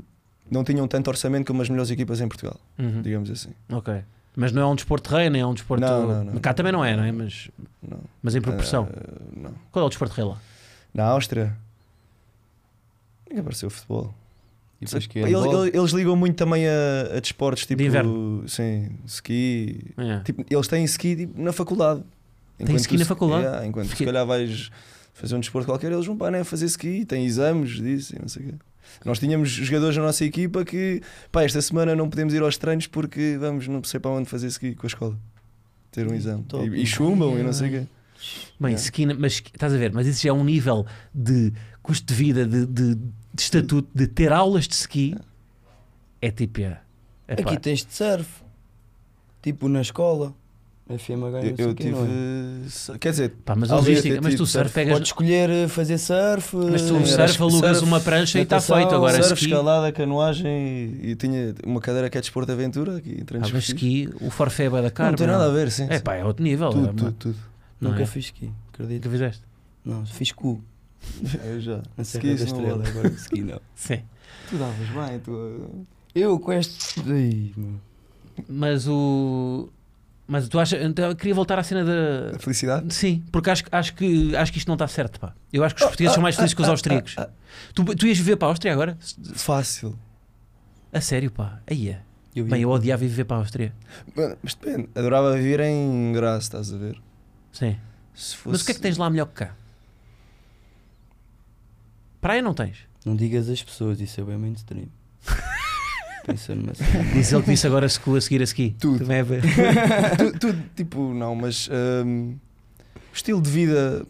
não 0.50 0.63
tinham 0.63 0.88
tanto 0.88 1.10
orçamento 1.10 1.45
como 1.47 1.62
as 1.62 1.67
melhores 1.69 1.91
equipas 1.91 2.21
em 2.21 2.28
Portugal, 2.30 2.58
Uhum. 2.80 3.02
digamos 3.02 3.30
assim. 3.30 3.50
Ok. 3.69 3.93
Mas 4.39 4.52
não 4.52 4.62
é 4.62 4.65
um 4.67 4.76
desporto 4.76 5.10
rei, 5.10 5.32
nem 5.32 5.41
é 5.41 5.45
um 5.47 5.54
desporto. 5.56 5.84
Não, 5.84 6.08
não, 6.08 6.23
não. 6.26 6.39
Cá 6.39 6.54
também 6.54 6.71
não 6.71 6.86
é, 6.86 6.95
não 6.95 7.04
é? 7.04 7.12
Mas, 7.12 7.50
Não. 7.82 8.00
mas 8.21 8.36
em 8.36 8.41
proporção. 8.41 8.88
Ah, 8.95 9.21
não. 9.36 9.52
Qual 9.71 9.84
é 9.84 9.86
o 9.88 9.89
desporto 9.89 10.13
rei 10.13 10.26
lá? 10.26 10.38
Na 10.93 11.06
Áustria. 11.06 11.58
Nunca 13.30 13.41
apareceu 13.41 13.67
o 13.67 13.71
futebol. 13.71 14.13
E 14.80 14.86
depois 14.86 15.08
que 15.08 15.19
é 15.19 15.23
Eles, 15.23 15.43
eles- 15.43 15.73
eles 15.73 15.91
ligam 15.91 16.15
muito 16.15 16.36
também 16.36 16.67
a, 16.67 17.17
a 17.17 17.19
desportos 17.19 17.65
tipo. 17.65 17.80
De 17.82 17.86
inverno. 17.88 18.47
Sim, 18.47 18.91
ski. 19.08 19.86
É. 19.97 20.19
Tipo, 20.19 20.45
eles 20.50 20.67
têm 20.67 20.84
ski 20.86 21.15
tipo, 21.15 21.41
na 21.41 21.52
faculdade. 21.52 22.04
ski 22.60 22.95
tu 22.95 23.00
na 23.00 23.06
faculdade? 23.06 23.43
Yeah, 23.43 23.65
enquanto 23.65 23.88
Porque- 23.88 24.04
se 24.04 24.06
calhar 24.06 24.26
vais 24.26 24.69
fazer 25.13 25.36
um 25.36 25.39
desporto 25.39 25.65
qualquer, 25.67 25.91
eles 25.91 26.06
vão 26.06 26.15
para 26.15 26.30
né, 26.30 26.43
fazer 26.43 26.65
ski, 26.67 27.06
têm 27.06 27.26
exames 27.26 27.71
disso 27.82 28.15
e 28.15 28.19
não 28.19 28.28
sei 28.28 28.43
o 28.43 28.50
quê. 28.50 28.54
Nós 29.06 29.19
tínhamos 29.19 29.50
jogadores 29.50 29.95
na 29.97 30.04
nossa 30.04 30.23
equipa 30.26 30.63
que, 30.65 31.02
pá, 31.32 31.43
esta 31.43 31.62
semana 31.62 31.95
não 31.95 32.10
podemos 32.10 32.34
ir 32.34 32.41
aos 32.41 32.58
treinos 32.58 32.88
porque 32.88 33.38
vamos 33.39 33.67
não 33.67 33.84
sei 33.84 34.00
para 34.00 34.12
onde 34.12 34.30
fazer 34.30 34.47
ski 34.47 34.76
com 34.76 34.86
a 34.86 34.88
escola. 34.88 35.17
Ter 35.91 36.08
um 36.10 36.13
exame. 36.13 36.43
Top. 36.43 36.67
E, 36.67 36.82
e 36.82 36.86
chumbam 36.86 37.38
e 37.39 37.43
não 37.43 37.54
sei 37.54 37.67
o 37.67 37.71
quê. 37.71 37.88
Bem, 38.60 38.76
na- 39.06 39.13
mas 39.13 39.34
estás 39.34 39.73
a 39.73 39.78
ver? 39.78 39.93
Mas 39.93 40.08
isso 40.08 40.23
já 40.23 40.30
é 40.30 40.34
um 40.34 40.43
nível 40.43 40.86
de 41.13 41.54
custo 41.84 42.06
de 42.08 42.13
vida, 42.13 42.45
de, 42.45 42.65
de, 42.65 42.95
de 42.95 43.41
estatuto, 43.41 43.88
de 43.93 44.08
ter 44.08 44.32
aulas 44.34 44.67
de 44.67 44.73
ski. 44.73 45.15
É 46.21 46.32
tipo. 46.32 46.60
É, 46.62 46.82
é 47.28 47.36
pá, 47.36 47.52
Aqui 47.52 47.60
tens 47.62 47.86
de 47.86 47.93
surf. 47.93 48.28
Tipo 49.41 49.69
na 49.69 49.82
escola. 49.82 50.34
FMH, 50.89 51.19
não 51.32 51.39
Eu, 51.39 51.56
eu 51.58 51.65
não 51.67 51.71
é? 51.71 51.73
tive. 51.76 53.00
Quer 53.00 53.12
dizer, 53.12 53.30
pá, 53.43 53.56
mas 53.56 53.69
mas 53.69 53.80
tu 53.86 53.91
tive 54.02 54.38
surf 54.38 54.47
surf. 54.47 54.73
pegas. 54.73 54.93
Podes 54.93 55.10
escolher 55.10 55.50
eh, 55.50 55.67
fazer 55.67 55.97
surf. 55.97 56.56
Mas 56.56 56.82
tu 56.84 56.95
eh, 56.95 57.06
surf, 57.06 57.41
alugas 57.43 57.78
surf, 57.78 57.84
uma 57.89 58.00
prancha 58.00 58.39
e 58.39 58.43
está 58.43 58.56
natação, 58.56 58.78
feito. 58.78 58.95
Agora 58.95 59.13
surf, 59.23 59.34
ski. 59.34 59.45
escalada, 59.45 59.91
canoagem 59.91 60.47
e, 60.47 61.10
e 61.12 61.15
tinha 61.15 61.54
uma 61.65 61.82
cadeira 61.82 62.10
que 62.10 62.17
é 62.17 62.21
desporto 62.21 62.47
de 62.47 62.54
aventura 62.54 62.97
aqui 62.97 63.23
Ah, 63.34 63.47
mas 63.52 63.63
ski, 63.69 64.10
o 64.21 64.30
forfé 64.30 64.65
é 64.65 64.69
bué 64.69 64.82
da 64.82 64.89
cara. 64.91 65.10
Não 65.12 65.17
tem 65.17 65.28
nada 65.28 65.45
a 65.45 65.50
ver, 65.50 65.69
sim. 65.71 65.88
É 65.89 65.97
sim. 65.97 66.04
pá, 66.04 66.15
é 66.15 66.23
outro 66.23 66.43
nível. 66.43 66.69
é, 66.69 66.71
tudo, 66.71 66.84
uma- 66.86 66.93
tudo, 66.93 67.12
tudo. 67.13 67.36
não 67.82 67.91
Nunca 67.91 68.04
é? 68.04 68.06
fiz 68.06 68.26
ski, 68.26 68.50
acredito. 68.73 69.06
Nunca 69.06 69.10
fizeste? 69.17 69.43
Não, 69.84 70.06
fiz 70.06 70.32
cu. 70.32 70.62
Eu 71.45 71.60
já. 71.62 71.82
Na 71.97 72.04
Serra 72.04 72.26
Ski, 72.28 72.36
da 72.36 72.43
Estrela, 72.45 72.88
agora 72.88 73.08
ski 73.10 73.41
não. 73.41 73.62
Sim. 73.76 74.02
Tu 74.50 74.58
davas 74.58 75.10
bem, 75.10 75.19
tu. 75.19 75.86
Eu 76.15 76.39
com 76.39 76.54
este. 76.54 77.02
Mas 78.47 78.88
o. 78.88 79.69
Mas 80.28 80.48
tu 80.50 80.60
achas. 80.60 80.84
Então, 80.84 81.10
eu 81.10 81.16
queria 81.16 81.34
voltar 81.34 81.58
à 81.58 81.63
cena 81.63 81.86
da. 81.86 82.36
A 82.36 82.40
felicidade? 82.40 82.94
Sim, 82.94 83.24
porque 83.32 83.50
acho, 83.50 83.63
acho, 83.72 83.94
que, 83.96 84.36
acho 84.36 84.52
que 84.52 84.58
isto 84.58 84.68
não 84.68 84.76
está 84.76 84.88
certo, 84.88 85.20
pá. 85.22 85.34
Eu 85.54 85.63
acho 85.63 85.74
que 85.74 85.82
os 85.82 85.88
portugueses 85.88 86.13
são 86.13 86.22
mais 86.22 86.36
felizes 86.36 86.54
que 86.54 86.62
os 86.62 86.68
austríacos. 86.68 87.16
Ah, 87.18 87.30
Tu, 87.74 87.84
tu 87.96 88.06
ias 88.06 88.18
viver 88.18 88.36
para 88.36 88.50
a 88.50 88.52
Áustria 88.52 88.74
agora? 88.74 88.98
Fácil. 89.36 89.98
A 90.92 91.00
sério, 91.00 91.32
pá. 91.32 91.62
Aí 91.66 91.90
é. 91.90 92.02
Eu 92.36 92.46
Bem, 92.46 92.62
eu 92.62 92.70
odiava 92.70 93.00
viver 93.02 93.24
para 93.24 93.38
a 93.38 93.40
Áustria. 93.40 93.74
Mano, 94.16 94.38
Mas 94.44 94.54
depende. 94.54 94.90
Adorava 94.94 95.36
viver 95.36 95.62
em 95.62 96.12
Graça, 96.13 96.40
estás 96.44 96.74
a 96.74 96.78
ver? 96.78 97.02
Sim. 97.52 97.78
Se 98.13 98.36
fosse... 98.36 98.50
Mas 98.52 98.62
o 98.62 98.66
que 98.66 98.72
é 98.72 98.76
que 98.76 98.82
tens 98.82 98.98
lá 98.98 99.10
melhor 99.10 99.26
que 99.28 99.34
cá? 99.34 99.56
Praia 102.22 102.42
não 102.42 102.54
tens. 102.54 102.78
Não 103.06 103.16
digas 103.16 103.50
as 103.50 103.63
pessoas, 103.63 104.00
isso 104.02 104.20
é 104.20 104.24
bem 104.24 104.38
mainstream. 104.38 104.88
Pensa 106.28 106.54
numa 106.54 106.74
Diz 107.13 107.32
ele 107.32 107.42
que 107.44 107.50
disse 107.52 107.66
agora 107.66 107.88
se 107.90 108.00
a 108.06 108.22
seguir 108.22 108.42
a 108.42 108.44
ski. 108.44 108.76
Tudo. 108.80 109.00
Também 109.00 109.18
é 109.18 109.24
ver. 109.24 109.42
Tu- 110.18 110.40
Tudo, 110.40 110.63
tipo, 110.76 111.13
não, 111.13 111.34
mas. 111.36 111.68
hum, 112.06 112.36
o 113.12 113.16
estilo 113.16 113.42
de 113.42 113.50
vida 113.50 114.06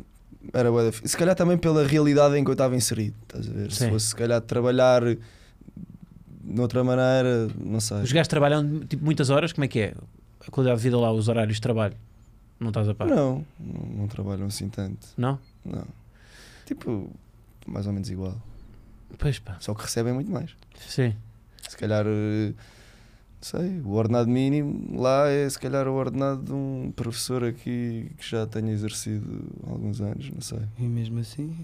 era 0.51 0.69
bué 0.71 0.91
fi- 0.91 1.08
Se 1.08 1.15
calhar 1.15 1.36
também 1.36 1.58
pela 1.58 1.86
realidade 1.88 2.36
em 2.38 2.43
que 2.43 2.49
eu 2.49 2.53
estava 2.53 2.75
inserido, 2.75 3.15
estás 3.23 3.47
a 3.47 3.51
ver? 3.53 3.71
Sim. 3.71 3.86
Se 3.86 3.89
fosse, 3.89 4.06
se 4.08 4.15
calhar, 4.15 4.41
trabalhar 4.41 5.01
de 5.06 6.62
outra 6.62 6.84
maneira, 6.84 7.47
não 7.60 7.80
sei. 7.80 7.97
Os 8.01 8.12
gajos 8.12 8.27
trabalham 8.27 8.80
tipo, 8.82 9.03
muitas 9.06 9.30
horas, 9.30 9.53
como 9.53 9.65
é 9.65 9.67
que 9.67 9.80
é? 9.80 9.93
A 10.45 10.51
qualidade 10.51 10.80
de 10.80 10.84
vida 10.84 10.97
lá, 10.97 11.12
os 11.12 11.27
horários 11.27 11.56
de 11.56 11.62
trabalho. 11.62 11.93
Não 12.60 12.69
estás 12.69 12.89
a 12.89 12.95
par? 12.95 13.08
Não, 13.08 13.45
não, 13.60 13.86
não 13.99 14.08
trabalham 14.08 14.47
assim 14.47 14.67
tanto. 14.69 15.08
Não? 15.15 15.38
Não. 15.63 15.86
Tipo, 16.65 17.10
mais 17.67 17.86
ou 17.86 17.93
menos 17.93 18.10
igual. 18.10 18.36
Pois 19.17 19.38
pá. 19.39 19.58
Só 19.60 19.73
que 19.73 19.84
recebem 19.84 20.13
muito 20.13 20.32
mais. 20.32 20.49
Sim. 20.88 21.13
Se 21.67 21.77
calhar, 21.77 22.06
eh, 22.06 22.53
não 22.53 23.41
sei, 23.41 23.82
o 23.84 23.91
ordenado 23.93 24.30
mínimo 24.30 24.99
lá 24.99 25.30
é 25.30 25.49
se 25.49 25.60
calhar 25.60 25.88
o 25.88 25.93
ordenado 25.93 26.43
de 26.43 26.53
um 26.53 26.91
professor 26.95 27.43
aqui 27.43 28.12
que 28.17 28.30
já 28.30 28.45
tenha 28.47 28.71
exercido 28.71 29.45
alguns 29.67 30.01
anos, 30.01 30.30
não 30.30 30.41
sei. 30.41 30.60
E 30.80 30.84
mesmo 30.84 31.19
assim. 31.19 31.56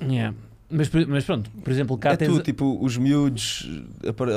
Yeah. 0.00 0.34
Mas, 0.70 0.88
mas 1.08 1.24
pronto, 1.24 1.50
por 1.50 1.70
exemplo, 1.70 1.98
cá 1.98 2.12
é 2.12 2.16
tens. 2.16 2.28
tudo, 2.28 2.42
tipo, 2.42 2.78
os 2.80 2.96
miúdos 2.96 3.68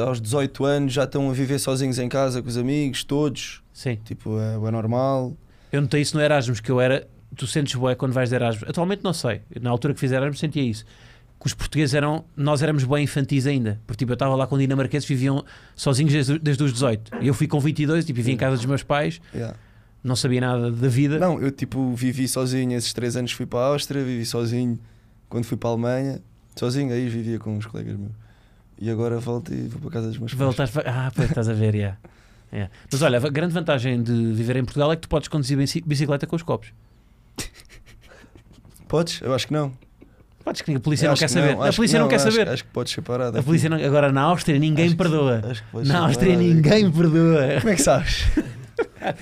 aos 0.08 0.20
18 0.20 0.66
anos 0.66 0.94
já 0.94 1.04
estão 1.04 1.30
a 1.30 1.34
viver 1.34 1.60
sozinhos 1.60 2.00
em 2.00 2.10
casa 2.10 2.42
com 2.42 2.50
os 2.50 2.58
amigos, 2.58 3.04
todos. 3.04 3.62
Sim. 3.72 4.00
Tipo, 4.04 4.40
é, 4.40 4.56
é 4.56 4.72
normal. 4.72 5.38
Eu 5.72 5.82
notei 5.82 6.02
isso 6.02 6.18
no 6.18 6.24
Erasmus, 6.24 6.60
que 6.60 6.72
eu 6.72 6.82
era. 6.82 7.08
Tu 7.36 7.46
sentes 7.48 7.76
bué 7.76 7.96
quando 7.96 8.14
vais 8.14 8.30
de 8.30 8.36
Erasmus. 8.36 8.68
Atualmente 8.68 9.04
não 9.04 9.14
sei. 9.14 9.42
Na 9.62 9.70
altura 9.70 9.94
que 9.94 10.00
fiz 10.00 10.12
Erasmus 10.12 10.40
sentia 10.40 10.64
isso. 10.64 10.86
Que 11.44 11.48
os 11.48 11.54
portugueses 11.54 11.94
eram. 11.94 12.24
Nós 12.38 12.64
éramos 12.64 12.86
bem 12.86 13.04
infantis 13.04 13.46
ainda. 13.46 13.78
Porque 13.86 13.98
tipo, 14.00 14.12
eu 14.12 14.16
estava 14.16 14.34
lá 14.34 14.48
com 14.48 14.58
dinamarqueses 14.58 15.06
que 15.06 15.14
viviam 15.14 15.44
sozinhos 15.76 16.14
desde, 16.14 16.40
desde 16.40 16.64
os 16.64 16.72
18. 16.72 17.18
E 17.20 17.28
eu 17.28 17.34
fui 17.34 17.48
com 17.48 17.60
22, 17.60 18.06
tipo, 18.06 18.16
vivia 18.16 18.34
em 18.34 18.38
casa 18.38 18.56
dos 18.56 18.66
meus 18.66 18.82
pais, 18.82 19.20
Yeah. 19.36 19.54
não 20.02 20.16
sabia 20.16 20.40
nada 20.40 20.72
da 20.72 20.88
vida. 20.88 21.20
Não, 21.20 21.42
eu 21.42 21.52
tipo 21.52 21.94
vivi 21.96 22.30
sozinho 22.30 22.72
esses 22.78 22.94
3 22.94 23.18
anos 23.18 23.34
fui 23.34 23.46
para 23.46 23.60
a 23.60 23.66
Áustria, 23.68 24.02
vivi 24.06 24.26
sozinho 24.26 24.80
quando 25.28 25.44
fui 25.44 25.58
para 25.58 25.70
a 25.70 25.74
Alemanha, 25.74 26.22
sozinho 26.56 26.94
aí 26.94 27.10
vivia 27.10 27.38
com 27.38 27.58
uns 27.58 27.66
colegas 27.66 27.98
meus. 27.98 28.14
E 28.80 28.90
agora 28.90 29.20
volto 29.20 29.54
e 29.54 29.68
vou 29.68 29.82
para 29.82 29.92
casa 29.92 30.08
dos 30.08 30.18
meus 30.18 30.32
pais. 30.34 30.40
Voltaste 30.42 30.74
para- 30.74 30.90
Ah, 31.08 31.12
pois 31.14 31.28
estás 31.28 31.50
a 31.50 31.54
ver, 31.54 31.76
yeah. 31.76 31.98
Yeah. 32.54 32.72
Mas 32.90 33.02
olha, 33.02 33.18
a 33.18 33.30
grande 33.30 33.54
vantagem 33.54 34.02
de 34.02 34.32
viver 34.32 34.56
em 34.56 34.64
Portugal 34.64 34.94
é 34.94 34.96
que 34.96 35.02
tu 35.02 35.10
podes 35.10 35.28
conduzir 35.28 35.58
bici- 35.58 35.84
bicicleta 35.86 36.26
com 36.26 36.38
os 36.38 36.44
copos. 36.44 36.72
Podes? 38.88 39.22
Eu 39.22 39.34
acho 39.34 39.48
que 39.48 39.54
não. 39.54 39.74
Podes 40.44 40.62
que 40.62 40.76
a 40.76 40.80
polícia 40.80 41.06
Eu 41.06 41.08
não 41.08 41.14
acho 41.14 41.20
quer 41.22 41.26
que 41.28 41.32
saber. 41.32 41.58
a 41.58 41.64
acho 41.64 41.76
polícia 41.78 41.98
que 41.98 42.02
não, 42.02 42.10
quer 42.10 42.16
acho- 42.16 42.32
saber. 42.32 42.50
Acho 42.50 42.64
que 42.66 42.70
podes 42.72 42.94
ser 42.94 43.02
parado. 43.02 43.38
A 43.38 43.44
polícia 43.44 43.70
não... 43.70 43.78
Agora 43.78 44.12
na 44.12 44.22
Áustria 44.24 44.60
ninguém 44.60 44.86
Acho 44.86 44.96
que- 44.96 45.02
perdoa. 45.02 45.42
Acho 45.50 45.64
que 45.64 45.88
Na 45.88 46.00
Áustria 46.00 46.36
ninguém 46.36 46.92
perdoa. 46.92 47.60
Como 47.62 47.70
é 47.72 47.76
que 47.76 47.82
sabes? 47.82 48.26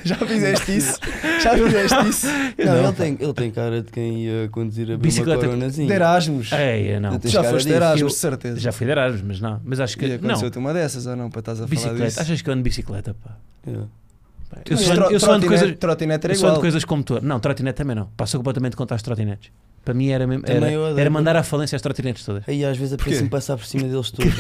Já 0.05 0.15
fizeste 0.15 0.77
isso? 0.77 0.97
Já 1.43 1.51
fizeste 1.57 2.07
isso? 2.07 2.27
Não, 2.57 2.65
Não, 2.65 2.83
ele, 2.85 2.93
tem, 2.93 3.17
ele 3.19 3.33
tem 3.33 3.51
cara 3.51 3.81
de 3.81 3.91
quem 3.91 4.23
ia 4.25 4.47
conduzir 4.49 4.89
a 4.91 4.97
Bicicleta-. 4.97 5.45
De 5.47 5.91
Erasmus. 5.91 6.51
Ei, 6.53 6.99
não. 6.99 7.19
Eu 7.21 7.29
já 7.29 7.43
foste 7.43 7.67
de. 7.67 7.73
Erasmus, 7.73 8.01
Eu- 8.01 8.07
de 8.07 8.13
certeza. 8.13 8.59
Já 8.59 8.71
fui 8.71 8.85
de 8.85 8.91
Erasmus, 8.93 9.21
mas 9.23 9.41
não. 9.41 9.59
Mas 9.65 9.79
acho 9.81 9.97
que. 9.97 10.05
E 10.05 10.09
Não. 10.09 10.15
aconteceu-te 10.15 10.57
uma 10.57 10.73
dessas 10.73 11.05
ou 11.05 11.15
não? 11.15 11.29
Para 11.29 11.39
estás 11.39 11.57
a 11.59 11.67
falar 11.67 11.69
Bicicleta. 11.69 12.05
disso? 12.05 12.21
Achas 12.21 12.41
que 12.41 12.49
eu 12.49 12.53
ando 12.53 12.63
de 12.63 12.69
bicicleta, 12.69 13.13
pá? 13.13 13.31
É. 13.67 13.71
Eu 13.71 14.77
tro- 14.77 15.11
eu 15.11 15.31
ando 15.31 15.39
de 15.41 15.47
coisas. 15.47 15.75
Trotinete 15.77 16.25
era 16.27 16.33
Eu 16.33 16.37
só 16.37 16.45
ando 16.45 16.53
de 16.53 16.57
igual. 16.59 16.61
coisas 16.61 16.85
como 16.85 17.03
tu. 17.03 17.19
Não, 17.21 17.39
trotinete 17.39 17.75
também 17.77 17.95
não. 17.95 18.05
Passou 18.15 18.39
completamente 18.39 18.75
contra 18.75 18.95
as 18.95 19.01
trotinetes. 19.01 19.51
Para 19.83 19.93
mim 19.95 20.09
era 20.09 20.27
mesmo. 20.27 20.43
Era, 20.47 20.69
era 20.99 21.09
mandar 21.09 21.35
à 21.35 21.41
falência 21.43 21.75
as 21.75 21.81
trotinetes 21.81 22.23
todas. 22.23 22.43
Aí 22.47 22.63
às 22.63 22.77
vezes 22.77 22.93
apetece-me 22.93 23.29
passar 23.29 23.57
por 23.57 23.65
cima 23.65 23.87
deles 23.87 24.09
todos. 24.11 24.31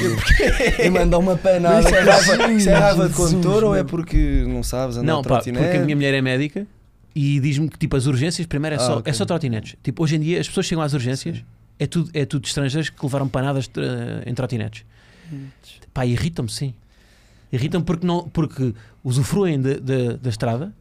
e 0.79 0.89
mandar 0.89 1.17
uma 1.17 1.35
panada. 1.35 1.81
Mas 1.81 1.85
isso 1.87 1.95
é 1.95 1.99
raiva, 2.37 2.51
isso 2.53 2.69
é 2.69 2.73
raiva 2.73 3.09
de 3.09 3.15
condutor 3.15 3.63
ou 3.63 3.75
é 3.75 3.83
porque 3.83 4.45
não 4.47 4.61
sabes 4.61 4.97
andar 4.97 5.11
Não, 5.13 5.21
de 5.23 5.27
pá, 5.27 5.35
trotinete? 5.35 5.63
porque 5.65 5.77
a 5.77 5.81
minha 5.83 5.95
mulher 5.95 6.13
é 6.13 6.21
médica 6.21 6.67
e 7.15 7.39
diz-me 7.39 7.67
que 7.69 7.77
tipo 7.79 7.95
as 7.97 8.05
urgências 8.05 8.45
primeiro 8.45 8.75
é 8.75 8.77
Ah, 8.77 8.81
só, 8.85 8.97
ok. 8.99 9.09
é 9.09 9.13
só 9.13 9.25
trotinetes. 9.25 9.75
Tipo, 9.83 10.03
hoje 10.03 10.15
em 10.15 10.19
dia 10.19 10.39
as 10.39 10.47
pessoas 10.47 10.65
chegam 10.67 10.83
às 10.83 10.93
urgências, 10.93 11.43
é 11.79 11.87
tudo, 11.87 12.11
é 12.13 12.23
tudo 12.23 12.45
estrangeiros 12.45 12.89
que 12.91 13.03
levaram 13.03 13.27
panadas 13.27 13.67
eh, 13.77 14.29
em 14.29 14.33
trotinetes. 14.35 14.85
Pá, 15.91 16.05
irritam-me 16.05 16.51
sim. 16.51 16.73
Irritam-me 17.51 17.85
porque, 17.85 18.05
não, 18.05 18.29
porque 18.29 18.73
usufruem 19.03 19.59
de- 19.59 19.79
de- 19.79 20.17
da 20.17 20.29
estrada, 20.29 20.71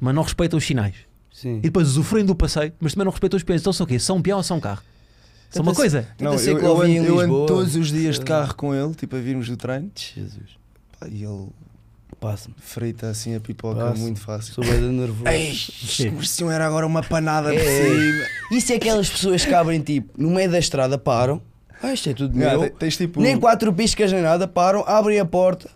mas 0.00 0.14
não 0.14 0.22
respeitam 0.22 0.56
os 0.56 0.64
sinais. 0.66 0.94
Sim. 1.38 1.58
E 1.58 1.60
depois 1.62 1.88
usufruem 1.88 2.24
do 2.24 2.34
passeio, 2.34 2.72
mas 2.80 2.94
também 2.94 3.04
não 3.04 3.10
respeitam 3.12 3.36
os 3.36 3.42
peões. 3.42 3.60
Então 3.60 3.72
são 3.72 3.84
o 3.84 3.86
quê? 3.86 3.98
São 3.98 4.16
um 4.16 4.22
peão 4.22 4.38
ou 4.38 4.42
são 4.42 4.56
um 4.56 4.60
carro? 4.60 4.80
São 5.50 5.62
uma 5.62 5.74
coisa. 5.74 6.08
Não, 6.18 6.32
eu, 6.34 6.58
eu, 6.58 6.80
ando, 6.82 6.92
eu 6.94 7.20
ando 7.20 7.46
todos 7.46 7.76
os 7.76 7.88
dias 7.92 8.14
de 8.16 8.22
Eh. 8.22 8.24
carro 8.24 8.54
com 8.54 8.74
ele, 8.74 8.94
tipo 8.94 9.14
a 9.16 9.18
virmos 9.18 9.46
do 9.48 9.56
treino. 9.56 9.90
Jesus. 9.94 10.56
Pá, 10.98 11.06
e 11.08 11.22
ele 11.24 11.48
Passa-me. 12.18 12.54
frita 12.58 13.08
assim 13.10 13.34
a 13.34 13.40
pipoca 13.40 13.80
Passa. 13.80 14.00
muito 14.00 14.18
fácil. 14.20 14.54
Sou 14.54 14.64
bem 14.64 14.80
nervoso. 14.80 15.28
Ei, 15.28 16.10
mereciam 16.10 16.50
era 16.50 16.66
agora 16.66 16.86
uma 16.86 17.02
panada 17.02 17.50
por 17.50 17.58
É. 17.60 17.84
cima. 17.84 18.24
Isso 18.52 18.72
é 18.72 18.76
aquelas 18.76 19.10
pessoas 19.10 19.44
que 19.44 19.52
abrem 19.52 19.80
tipo 19.80 20.10
no 20.20 20.30
meio 20.30 20.50
da 20.50 20.58
estrada, 20.58 20.96
param. 20.96 21.40
Ah, 21.82 21.92
isto 21.92 22.08
é 22.08 22.14
tudo 22.14 22.34
Yeah, 22.36 22.58
meu. 22.58 22.70
te- 22.70 22.76
tens 22.78 22.96
tipo. 22.96 23.20
Nem 23.20 23.38
quatro 23.38 23.70
piscas 23.74 24.10
nem 24.10 24.22
nada, 24.22 24.48
param, 24.48 24.82
abrem 24.86 25.20
a 25.20 25.24
porta. 25.26 25.68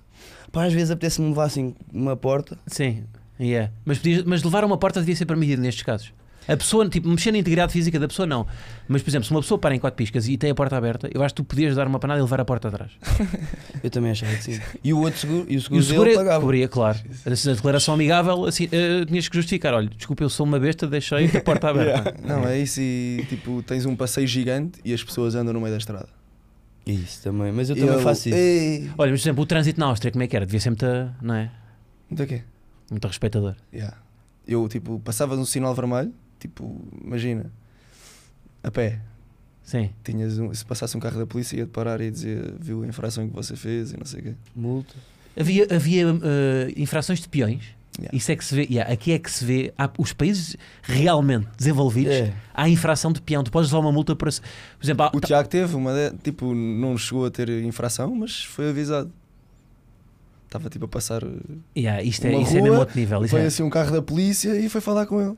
Pá, 0.50 0.64
às 0.64 0.72
vezes 0.72 0.90
apetece-me 0.90 1.28
levar 1.28 1.44
assim 1.44 1.74
uma 1.92 2.16
porta. 2.16 2.58
Sim, 2.66 3.04
yeah. 3.41 3.72
mas, 3.84 3.99
podias- 3.99 4.24
mas 4.24 4.43
levar 4.43 4.62
a 4.62 4.66
uma 4.66 4.76
porta 4.78 5.01
devia 5.01 5.16
ser 5.16 5.26
permitido 5.26 5.61
nestes 5.62 5.82
casos. 5.82 6.12
A 6.49 6.57
pessoa, 6.57 6.88
tipo, 6.88 7.09
mexer 7.09 7.30
na 7.30 7.38
integridade 7.38 7.72
física 7.72 7.97
da 7.99 8.09
pessoa, 8.09 8.26
não. 8.26 8.45
Mas, 8.88 9.03
por 9.03 9.11
exemplo, 9.11 9.24
se 9.26 9.30
uma 9.30 9.41
pessoa 9.41 9.57
para 9.59 9.72
em 9.74 9.78
quatro 9.78 9.97
piscas 9.97 10.26
e 10.26 10.36
tem 10.36 10.51
a 10.51 10.55
porta 10.55 10.76
aberta, 10.76 11.09
eu 11.14 11.22
acho 11.22 11.32
que 11.34 11.43
tu 11.43 11.45
podias 11.45 11.76
dar 11.76 11.86
uma 11.86 12.01
panada 12.01 12.18
e 12.18 12.22
levar 12.22 12.41
a 12.41 12.45
porta 12.45 12.66
atrás. 12.68 12.91
Eu 13.84 13.91
também 13.91 14.11
achava 14.11 14.34
que 14.34 14.43
sim. 14.43 14.61
E 14.82 14.93
o 14.93 14.99
outro 15.01 15.20
seguro, 15.20 15.47
e 15.49 15.57
o 15.57 15.59
E 15.59 15.62
seguro, 15.62 15.80
o 15.80 15.84
seguro 15.84 16.05
dele 16.05 16.14
é- 16.14 16.18
pagava. 16.18 16.41
cobria, 16.41 16.66
claro. 16.68 16.99
A 17.26 17.53
declaração 17.55 17.95
amigável, 17.95 18.47
assim, 18.47 18.68
eh, 18.72 19.05
tinhas 19.07 19.28
que 19.28 19.36
justificar. 19.36 19.74
Olha, 19.74 19.88
desculpa, 19.97 20.24
eu 20.24 20.30
sou 20.30 20.45
uma 20.45 20.59
besta, 20.59 20.86
deixei 20.88 21.26
a 21.26 21.41
porta 21.41 21.68
aberta. 21.70 22.16
Não, 22.26 22.45
é 22.49 22.59
isso 22.59 22.80
e 22.80 23.24
tipo, 23.28 23.62
tens 23.62 23.86
um 23.86 23.95
passeio 23.95 24.26
gigante 24.26 24.80
e 24.84 24.93
as 24.93 25.05
pessoas 25.05 25.34
andam 25.36 25.53
no 25.55 25.61
meio 25.61 25.72
da 25.72 25.78
estrada. 25.78 26.09
Isso 26.86 27.22
também, 27.22 27.53
mas 27.53 27.70
eu 27.70 27.76
E 27.76 27.80
também 27.80 27.95
ele, 27.95 28.03
faço 28.03 28.28
isso. 28.28 28.36
Ei, 28.36 28.91
Olha, 28.99 29.12
mas, 29.12 29.20
por 29.20 29.24
exemplo, 29.28 29.43
o 29.45 29.47
trânsito 29.47 29.78
na 29.78 29.86
Áustria, 29.86 30.11
como 30.11 30.24
é 30.24 30.26
que 30.26 30.34
era? 30.34 30.47
Devia 30.47 30.59
ser 30.61 30.70
muito, 30.70 30.86
não 31.22 31.34
é? 31.34 31.51
Então 32.11 32.24
o 32.24 32.28
quê? 32.28 32.43
Muito 32.91 33.07
respeitador. 33.07 33.55
Yeah. 33.72 33.97
Eu 34.47 34.68
tipo, 34.68 34.99
passava 35.01 35.36
no 35.36 35.47
sinal 35.47 35.74
vermelho, 35.74 36.12
tipo, 36.41 36.80
imagina, 37.05 37.51
a 38.62 38.70
pé. 38.70 39.01
Sim. 39.62 39.91
Tinhas 40.03 40.38
um- 40.38 40.53
se 40.53 40.64
passasse 40.64 40.97
um 40.97 41.01
carro 41.01 41.18
da 41.18 41.26
polícia 41.26 41.57
ia-te 41.57 41.70
parar 41.70 42.01
e 42.01 42.11
dizer 42.11 42.55
viu 42.59 42.82
a 42.82 42.86
infração 42.86 43.28
que 43.28 43.34
você 43.34 43.55
fez 43.55 43.93
e 43.93 43.97
não 43.97 44.05
sei 44.05 44.20
o 44.20 44.22
quê. 44.24 44.34
Multa. 44.57 44.95
Havia, 45.38 45.66
havia 45.72 46.07
eh, 46.09 46.72
infrações 46.76 47.20
de 47.20 47.28
peões. 47.28 47.62
Yeah. 47.99 48.16
Isso 48.16 48.32
é 48.32 48.36
que 48.36 48.45
se 48.45 48.55
vê. 48.55 48.62
yeah, 48.70 48.93
aqui 48.93 49.12
é 49.12 49.18
que 49.18 49.30
se 49.30 49.45
vê. 49.45 49.72
Há, 49.78 49.88
os 49.99 50.12
países 50.12 50.57
realmente 50.82 51.47
desenvolvidos, 51.57 52.14
É. 52.14 52.32
há 52.55 52.68
infração 52.68 53.12
de 53.12 53.20
peão. 53.20 53.45
Tu 53.45 53.51
podes 53.51 53.70
levar 53.70 53.80
uma 53.84 53.93
multa 53.93 54.16
por. 54.16 54.28
Por 54.28 54.84
exemplo, 54.84 55.05
há- 55.05 55.11
O 55.14 55.20
Tiago 55.20 55.49
teve 55.49 55.74
uma, 55.76 55.93
tipo, 56.22 56.53
não 56.55 56.97
chegou 56.99 57.26
a 57.26 57.30
ter 57.30 57.49
infração, 57.62 58.14
mas 58.14 58.43
foi 58.45 58.70
avisado. 58.70 59.12
Estava 60.51 60.68
tipo 60.68 60.84
a 60.86 60.88
passar. 60.88 61.22
Yeah, 61.78 62.03
isto 62.03 62.26
é, 62.26 62.30
Uma 62.30 62.42
isso 62.42 62.51
é 62.51 62.59
rua, 62.59 62.62
mesmo 62.62 62.78
outro 62.80 62.98
nível. 62.98 63.28
Foi 63.28 63.42
é- 63.42 63.46
assim 63.46 63.62
um 63.62 63.70
carro 63.70 63.92
da 63.92 64.03
polícia 64.03 64.59
e 64.59 64.68
foi 64.68 64.80
falar 64.80 65.07
com 65.07 65.20
ele. 65.20 65.36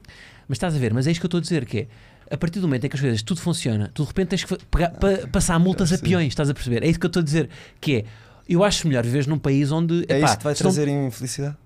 Mas 0.49 0.57
estás 0.57 0.75
a 0.75 0.79
ver, 0.79 0.95
mas 0.95 1.07
é 1.07 1.11
isto 1.11 1.21
que 1.21 1.27
eu 1.27 1.29
estou 1.29 1.37
a 1.39 1.43
dizer: 1.43 1.67
que 1.67 1.81
é 1.81 1.87
a 2.35 2.37
partir 2.39 2.61
do 2.61 2.67
momento 2.67 2.87
em 2.87 2.89
que 2.89 2.97
as 2.97 3.01
coisas 3.03 3.21
tudo 3.21 3.43
funciona, 3.43 3.91
tu 3.93 4.05
de 4.05 4.09
repente 4.09 4.29
tens 4.29 4.43
que 4.45 4.57
pegar- 4.71 4.93
pa- 4.93 5.27
passar 5.31 5.59
multas 5.59 5.93
a 5.93 5.99
peões, 5.99 6.29
estás 6.29 6.49
a 6.49 6.55
perceber? 6.55 6.83
É 6.83 6.89
isso 6.89 6.99
que 6.99 7.05
eu 7.05 7.09
estou 7.09 7.21
a 7.21 7.25
dizer: 7.25 7.51
que 7.79 7.97
é. 7.97 8.05
Eu 8.49 8.65
acho 8.65 8.89
melhor 8.89 9.05
viveres 9.05 9.27
num 9.27 9.39
país 9.39 9.71
onde. 9.71 10.03
É 10.09 10.17
epá, 10.17 10.27
isso 10.29 10.39
que 10.39 10.45
vai 10.45 10.55
trazer 10.55 10.89
infelicidade? 10.89 11.57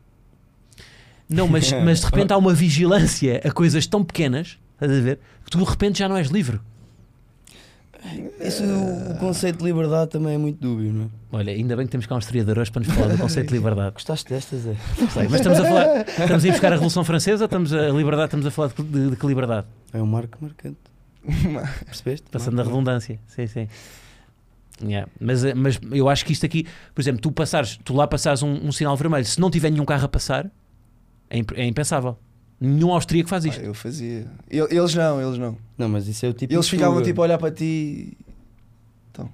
Não, 1.28 1.46
mas, 1.46 1.70
mas 1.84 2.00
de 2.00 2.06
repente 2.06 2.32
há 2.32 2.36
uma 2.36 2.52
vigilância 2.52 3.40
a 3.44 3.50
coisas 3.52 3.86
tão 3.86 4.02
pequenas, 4.02 4.58
estás 4.74 4.90
a 4.90 5.00
ver? 5.00 5.20
Que 5.44 5.50
tu 5.52 5.58
de 5.58 5.64
repente 5.64 6.00
já 6.00 6.08
não 6.08 6.16
és 6.16 6.28
livre. 6.28 6.58
Isso, 8.40 8.62
o 8.64 9.18
conceito 9.18 9.58
de 9.58 9.64
liberdade 9.64 10.10
também 10.10 10.34
é 10.34 10.38
muito 10.38 10.60
dúbio, 10.60 10.92
não 10.92 11.04
é? 11.04 11.08
Olha, 11.32 11.52
ainda 11.52 11.76
bem 11.76 11.86
que 11.86 11.90
temos 11.92 12.06
cá 12.06 12.14
um 12.14 12.18
historiador 12.18 12.58
hoje 12.58 12.70
para 12.70 12.82
nos 12.86 12.92
falar 12.94 13.08
do 13.08 13.18
conceito 13.18 13.48
de 13.48 13.54
liberdade. 13.54 13.92
Gostaste 13.94 14.28
destas, 14.32 14.66
é? 14.66 14.74
Sei, 15.10 15.24
mas 15.24 15.34
estamos 15.34 15.58
a 15.60 15.64
falar, 15.64 16.00
estamos 16.08 16.44
a 16.44 16.48
ir 16.48 16.50
buscar 16.52 16.68
a 16.68 16.76
Revolução 16.76 17.04
Francesa, 17.04 17.44
estamos 17.46 17.72
a 17.72 17.88
liberdade, 17.88 18.26
estamos 18.26 18.46
a 18.46 18.50
falar 18.50 18.68
de, 18.68 18.82
de- 18.82 19.10
de 19.10 19.16
que 19.16 19.26
liberdade? 19.26 19.66
É 19.92 20.00
um 20.00 20.06
marco 20.06 20.38
marcante. 20.40 20.78
Percebeste? 21.86 22.26
Passando 22.30 22.54
na 22.54 22.62
Marco 22.62 22.70
redundância. 22.78 23.18
Sim, 23.26 23.46
sim. 23.46 23.68
Yeah. 24.82 25.08
Mas, 25.18 25.42
eh, 25.44 25.54
mas 25.54 25.80
eu 25.90 26.08
acho 26.08 26.24
que 26.24 26.32
isto 26.32 26.44
aqui, 26.44 26.66
por 26.94 27.00
exemplo, 27.00 27.20
tu 27.22 27.32
passares, 27.32 27.78
tu 27.82 27.94
lá 27.94 28.06
passares 28.06 28.42
um, 28.42 28.52
um 28.66 28.70
sinal 28.72 28.96
vermelho, 28.96 29.24
se 29.24 29.40
não 29.40 29.50
tiver 29.50 29.70
nenhum 29.70 29.84
carro 29.86 30.04
a 30.04 30.08
passar, 30.08 30.50
é, 31.30 31.38
imp- 31.38 31.52
é 31.56 31.64
impensável. 31.64 32.16
Nenhum 32.60 32.90
austríaco 32.92 33.28
faz 33.28 33.44
Ah, 33.44 33.48
isto. 33.48 33.60
eu 33.60 33.74
fazia. 33.74 34.26
El- 34.50 34.68
Eles 34.70 34.94
não, 34.94 35.20
eles 35.20 35.38
não. 35.38 35.56
Não, 35.76 35.88
mas 35.88 36.08
isso 36.08 36.24
é 36.24 36.28
o 36.30 36.32
tipo 36.32 36.52
Eles 36.54 36.64
de 36.64 36.70
ficavam 36.70 37.02
tipo 37.02 37.20
a 37.20 37.24
olhar 37.24 37.38
para 37.38 37.50
ti. 37.50 38.16
Então. 39.10 39.30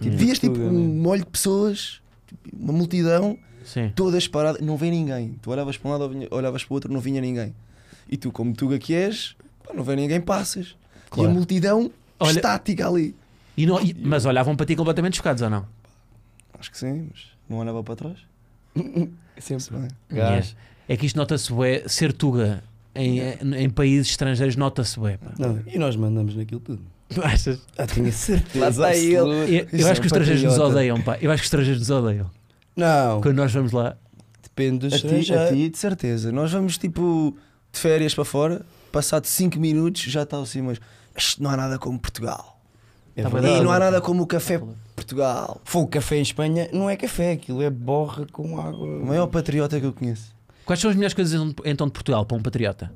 Tipo, 0.00 0.14
Hum. 0.14 0.18
vias 0.18 0.38
tipo 0.38 0.58
um 0.60 0.70
né? 0.72 1.02
molho 1.02 1.24
de 1.24 1.30
pessoas, 1.30 2.02
tipo, 2.26 2.54
uma 2.54 2.72
multidão, 2.72 3.38
Sim. 3.64 3.90
todas 3.94 4.28
paradas, 4.28 4.60
não 4.60 4.76
vê 4.76 4.90
ninguém. 4.90 5.36
Tu 5.40 5.50
olhavas 5.50 5.76
para 5.78 5.88
um 5.88 5.92
lado, 5.96 6.10
olhavas 6.30 6.64
para 6.64 6.72
o 6.72 6.74
outro, 6.74 6.92
não 6.92 7.00
vinha 7.00 7.20
ninguém. 7.20 7.54
E 8.10 8.16
tu, 8.16 8.30
como 8.30 8.52
tuga 8.54 8.78
que 8.78 8.92
és, 8.94 9.34
pá, 9.66 9.72
não 9.74 9.82
vê 9.82 9.96
ninguém, 9.96 10.20
passas. 10.20 10.76
Claro. 11.10 11.30
E 11.30 11.32
a 11.32 11.34
multidão 11.34 11.90
Olha- 12.20 12.30
estática 12.32 12.86
ali. 12.86 13.14
E 13.56 13.64
não- 13.66 13.80
e- 13.80 13.94
mas 13.94 14.26
olhavam 14.26 14.54
para 14.54 14.66
ti 14.66 14.76
completamente 14.76 15.16
chocados 15.16 15.40
ou 15.42 15.48
não? 15.50 15.66
Acho 16.58 16.70
que 16.70 16.76
sim, 16.78 17.08
mas 17.10 17.26
não 17.48 17.56
olhava 17.58 17.82
para 17.82 17.96
trás. 17.96 18.18
Sempre. 19.38 19.64
Se 19.64 19.72
bem. 19.72 19.88
Gás. 20.10 20.54
É 20.88 20.96
que 20.96 21.06
isto 21.06 21.16
nota-se 21.16 21.52
bué, 21.52 21.82
ser 21.86 22.12
tuga 22.12 22.62
em, 22.94 23.20
em 23.56 23.68
países 23.70 24.08
estrangeiros 24.10 24.56
nota-se 24.56 24.98
bué. 24.98 25.18
pá. 25.18 25.32
Não, 25.38 25.60
e 25.66 25.78
nós 25.78 25.94
mandamos 25.96 26.34
naquilo 26.34 26.60
tudo. 26.60 26.82
Tu 27.10 27.22
achas? 27.22 27.60
Ah, 27.76 27.86
tinha 27.86 28.10
certeza. 28.12 28.58
Lá 28.60 28.68
está 28.70 28.96
ele. 28.96 29.16
absoluta. 29.16 29.50
Eu, 29.50 29.58
eu 29.72 29.78
Isso 29.78 29.88
é 29.88 29.90
acho 29.90 30.00
que 30.00 30.06
os 30.06 30.12
estrangeiros 30.12 30.42
nos 30.42 30.52
patriota. 30.52 30.72
odeiam, 30.76 31.00
pá. 31.02 31.18
Eu 31.20 31.30
acho 31.30 31.42
que 31.42 31.44
os 31.44 31.46
estrangeiros 31.46 31.80
nos 31.80 31.90
odeiam. 31.90 32.30
Não, 32.76 33.20
Quando 33.20 33.36
nós 33.36 33.52
vamos 33.52 33.72
lá. 33.72 33.96
depende 34.42 34.78
dos 34.78 34.94
A 34.94 34.98
ti, 34.98 35.06
a 35.06 35.18
estrangeiros. 35.18 35.48
ti, 35.58 35.68
de 35.68 35.78
certeza. 35.78 36.32
Nós 36.32 36.52
vamos 36.52 36.76
tipo 36.78 37.36
de 37.72 37.78
férias 37.78 38.14
para 38.14 38.24
fora, 38.24 38.64
passado 38.92 39.26
5 39.26 39.58
minutos 39.58 40.02
já 40.02 40.22
está 40.22 40.38
assim, 40.38 40.62
mas 40.62 40.78
isto 41.16 41.42
não 41.42 41.50
há 41.50 41.56
nada 41.56 41.78
como 41.78 41.98
Portugal. 41.98 42.58
É 43.16 43.22
Tá 43.22 43.30
bem, 43.30 43.56
E 43.58 43.60
não 43.62 43.72
há 43.72 43.78
nada 43.78 44.00
como 44.00 44.22
o 44.22 44.26
café 44.26 44.60
Portugal. 44.94 45.60
Fogo, 45.64 45.88
café 45.88 46.16
em 46.18 46.22
Espanha 46.22 46.68
não 46.72 46.88
é 46.88 46.96
café, 46.96 47.32
aquilo 47.32 47.62
é 47.62 47.68
borra 47.70 48.26
com 48.30 48.60
água. 48.60 48.86
O 48.86 49.06
maior 49.06 49.26
patriota 49.26 49.78
que 49.80 49.86
eu 49.86 49.92
conheço. 49.92 50.36
Quais 50.68 50.80
são 50.80 50.90
as 50.90 50.96
melhores 50.96 51.14
coisas 51.14 51.54
então 51.64 51.86
de 51.86 51.92
Portugal 51.94 52.26
para 52.26 52.36
um 52.36 52.42
patriota? 52.42 52.92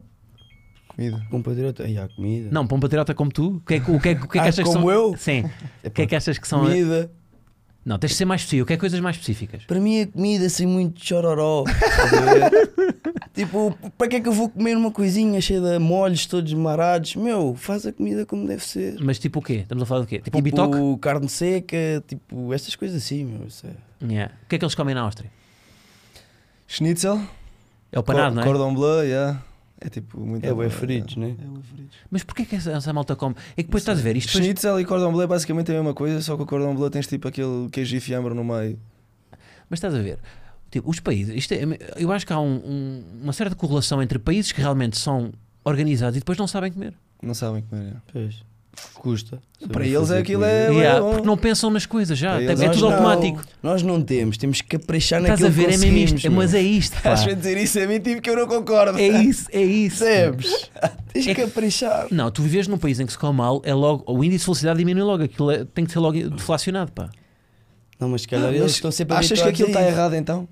Comida. 0.89 1.27
Compatriota. 1.31 1.85
Aí 1.85 1.97
há 1.97 2.07
comida. 2.07 2.51
Não, 2.53 2.67
para 2.67 2.77
um 2.77 2.81
patriota 2.81 3.15
como 3.15 3.33
tu, 3.33 3.57
o 3.57 3.61
que 3.61 3.73
é, 3.77 3.81
que- 3.81 3.91
o 3.91 3.99
que, 3.99 4.09
é, 4.11 4.15
que- 4.15 4.25
o 4.27 4.29
que, 4.29 4.37
é 4.37 4.41
que 4.43 4.47
Ah, 4.47 4.51
achas 4.51 4.57
que 4.59 4.65
como 4.65 4.81
são? 4.81 4.91
eu? 4.91 5.17
Sim. 5.17 5.51
É 5.83 5.89
O 5.89 5.91
que 5.91 6.03
é 6.03 6.07
que 6.07 6.15
achas 6.15 6.37
que 6.37 6.47
são? 6.47 6.61
comida. 6.67 7.11
Não, 7.83 7.99
tens 7.99 8.11
de 8.11 8.17
ser 8.17 8.27
mais 8.27 8.43
específico. 8.43 8.65
O 8.65 8.67
que 8.67 8.75
é 8.75 8.77
coisas 8.77 9.01
mais 9.01 9.17
específicas? 9.17 9.65
Para 9.65 9.81
mim 9.81 10.01
é 10.01 10.07
comida 10.07 10.45
assim 10.45 10.67
muito 10.67 11.03
chororó. 11.03 11.65
a 13.23 13.29
tipo, 13.31 13.75
para 13.97 14.07
que 14.07 14.17
é 14.17 14.21
que 14.21 14.29
eu 14.29 14.33
vou 14.33 14.51
comer 14.51 14.77
uma 14.77 14.91
coisinha 14.91 15.41
cheia 15.41 15.59
de 15.63 15.79
molhos 15.79 16.27
todos 16.27 16.53
marados? 16.53 17.17
Meu, 17.17 17.55
faz 17.57 17.87
a 17.87 17.93
comida 17.93 18.27
como 18.27 18.47
deve 18.47 18.63
ser. 18.63 18.99
Mas 19.01 19.19
tipo 19.19 19.39
o 19.39 19.43
quê? 19.43 19.55
Estamos 19.63 19.83
a 19.83 19.87
falar 19.87 20.03
do 20.03 20.07
quê? 20.07 20.19
Tipo, 20.19 20.37
um 20.39 20.43
bitoque? 20.43 20.75
Tipo, 20.75 20.99
carne 20.99 21.27
seca, 21.31 22.05
tipo, 22.07 22.53
estas 22.53 22.77
coisas 22.77 23.03
assim, 23.03 23.25
meu. 23.25 23.47
É... 23.65 24.07
Yeah. 24.13 24.35
O 24.45 24.49
que 24.51 24.57
é 24.57 24.59
que 24.59 24.65
eles 24.67 24.75
comem 24.75 24.95
na 24.95 25.01
Áustria? 25.01 25.31
Schnitzel. 26.69 27.19
É 27.93 27.99
o 27.99 28.03
panado, 28.03 28.35
não 28.35 28.43
é? 28.43 28.45
Cordon 28.47 28.75
bleu, 28.75 29.05
yeah. 29.05 29.43
É 29.81 29.89
tipo 29.91 30.19
muito 30.21 30.45
É 30.45 30.53
o 30.53 30.71
fritos, 30.71 31.17
né? 31.17 31.37
É 31.39 31.47
o 31.59 31.61
fritos. 31.63 31.97
Mas 32.11 32.23
porquê 32.23 32.45
que 32.45 32.55
essa, 32.57 32.71
essa 32.73 32.93
malta 32.93 33.15
come? 33.17 33.35
É 33.53 33.57
que 33.57 33.65
depois 33.65 33.83
estás 33.83 33.99
a 33.99 34.03
ver 34.03 34.17
isto 34.17 34.29
depois... 34.29 34.45
Schnitzel 34.45 34.81
e 34.81 34.85
cordon 34.85 35.11
bleu 35.13 35.23
é 35.25 35.27
basicamente 35.27 35.71
a 35.71 35.75
mesma 35.75 35.93
coisa, 35.93 36.21
só 36.23 36.37
que 36.37 36.43
o 36.43 36.47
cordon 36.47 36.75
bleu 36.75 36.89
tens 36.89 37.07
tipo 37.07 37.27
aquele 37.29 37.69
queijo 37.71 37.97
e 37.97 38.01
fiambre 38.01 38.33
no 38.33 38.45
meio. 38.45 38.79
Mas 39.69 39.79
estás 39.79 39.95
a 39.95 39.99
ver? 40.01 40.19
Tipo, 40.71 40.89
os 40.89 41.01
países, 41.01 41.35
isto 41.37 41.53
é- 41.53 41.65
eu 41.97 42.11
acho 42.13 42.27
que 42.27 42.33
há 42.33 42.39
um- 42.41 42.63
um- 42.65 43.05
uma 43.25 43.33
certa 43.33 43.55
correlação 43.55 44.01
entre 44.03 44.19
países 44.19 44.53
que 44.53 44.61
realmente 44.61 44.97
são 44.99 45.33
organizados 45.65 46.17
e 46.17 46.21
depois 46.21 46.39
não 46.39 46.47
sabem 46.47 46.73
comer. 46.73 46.95
Não 47.21 47.35
sabem 47.35 47.63
comer. 47.63 47.83
yeah. 47.83 48.03
Pois. 48.13 48.43
Custa. 48.95 49.41
Para 49.71 49.87
eles 49.87 50.11
aquilo 50.11 50.41
comida. 50.43 50.57
é- 50.59 50.71
Yeah, 50.73 51.01
bom. 51.01 51.11
porque 51.13 51.27
não 51.27 51.37
pensam 51.37 51.71
nas 51.71 51.85
coisas 51.87 52.17
já. 52.19 52.41
É, 52.41 52.55
tudo 52.55 52.81
não- 52.81 52.93
automático. 52.93 53.43
Nós 53.63 53.83
não 53.83 54.01
temos, 54.03 54.37
temos 54.39 54.61
que 54.61 54.79
caprichar 54.79 55.21
Estás 55.21 55.41
naquilo 55.41 55.49
a 55.49 55.51
ver? 55.69 55.69
que 55.69 55.75
É 55.87 55.91
mesmo 55.91 56.17
isto. 56.17 56.31
mas 56.33 56.55
é 56.55 56.61
isto. 56.63 56.97
Estás 56.97 57.23
a 57.27 57.33
dizer 57.35 57.57
isso 57.59 57.79
a 57.81 57.87
mim, 57.87 58.01
tipo 58.01 58.21
que 58.23 58.31
eu 58.31 58.37
não 58.37 58.47
concordo. 58.47 58.99
É 58.99 59.07
isso, 59.09 59.49
é 59.53 59.61
isso. 59.63 59.99
Percebes? 59.99 60.71
Tens 61.13 61.27
É 61.27 61.35
que 61.35 61.43
caprichar. 61.43 62.07
Não, 62.11 62.31
tu 62.31 62.43
vives 62.43 62.67
num 62.67 62.79
país 62.79 62.99
em 62.99 63.07
que 63.07 63.13
se 63.13 63.19
come 63.19 63.37
mal, 63.39 63.61
é 63.65 63.75
logo, 63.75 64.05
o 64.11 64.25
índice 64.25 64.39
de 64.41 64.45
felicidade 64.47 64.79
diminui 64.79 65.03
logo. 65.03 65.23
Aquilo 65.25 65.51
é- 65.51 65.65
tem 65.65 65.85
que 65.85 65.93
ser 65.93 65.99
logo 65.99 66.19
deflacionado, 66.31 66.91
pá. 66.93 67.11
Não, 68.01 68.09
mas 68.09 68.23
se 68.23 68.29
calhar 68.29 68.49
Ah, 68.49 68.57
eles 68.57 68.73
estão 68.73 68.91
sempre 68.91 69.17
Achas 69.17 69.41
que 69.41 69.49
aquilo 69.49 69.69
está 69.69 69.83
errado 69.87 70.15
então? 70.15 70.49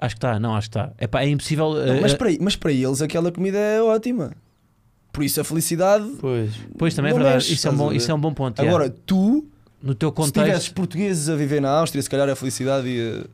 Acho 0.00 0.14
que 0.14 0.18
está, 0.18 0.38
não, 0.38 0.54
acho 0.54 0.70
que 0.70 0.78
está. 0.78 0.92
É, 0.98 1.06
pá, 1.06 1.22
é 1.22 1.28
impossível. 1.28 1.72
Não, 1.74 2.00
mas, 2.00 2.12
eh, 2.12 2.16
para, 2.16 2.30
mas 2.40 2.56
para 2.56 2.72
eles 2.72 3.02
aquela 3.02 3.30
comida 3.32 3.58
é 3.58 3.82
ótima. 3.82 4.32
Por 5.14 5.22
isso 5.22 5.40
a 5.40 5.44
felicidade. 5.44 6.04
Pois. 6.20 6.50
Pois 6.76 6.92
também 6.92 7.12
é 7.12 7.14
verdade. 7.14 7.36
mexe, 7.36 7.54
isso, 7.54 7.68
é 7.68 7.70
um 7.70 7.74
a 7.74 7.76
bom, 7.76 7.92
isso 7.92 8.10
é 8.10 8.14
um 8.14 8.20
bom 8.20 8.34
ponto. 8.34 8.60
Agora, 8.60 8.90
tu, 8.90 9.46
no 9.80 9.94
teu 9.94 10.10
se 10.10 10.14
tivesses 10.32 10.32
contexto. 10.32 10.74
portugueses 10.74 11.28
a 11.28 11.36
viver 11.36 11.60
na 11.60 11.70
Áustria, 11.70 12.02
se 12.02 12.10
calhar 12.10 12.28
a 12.28 12.34
felicidade 12.34 12.88
ia, 12.88 13.24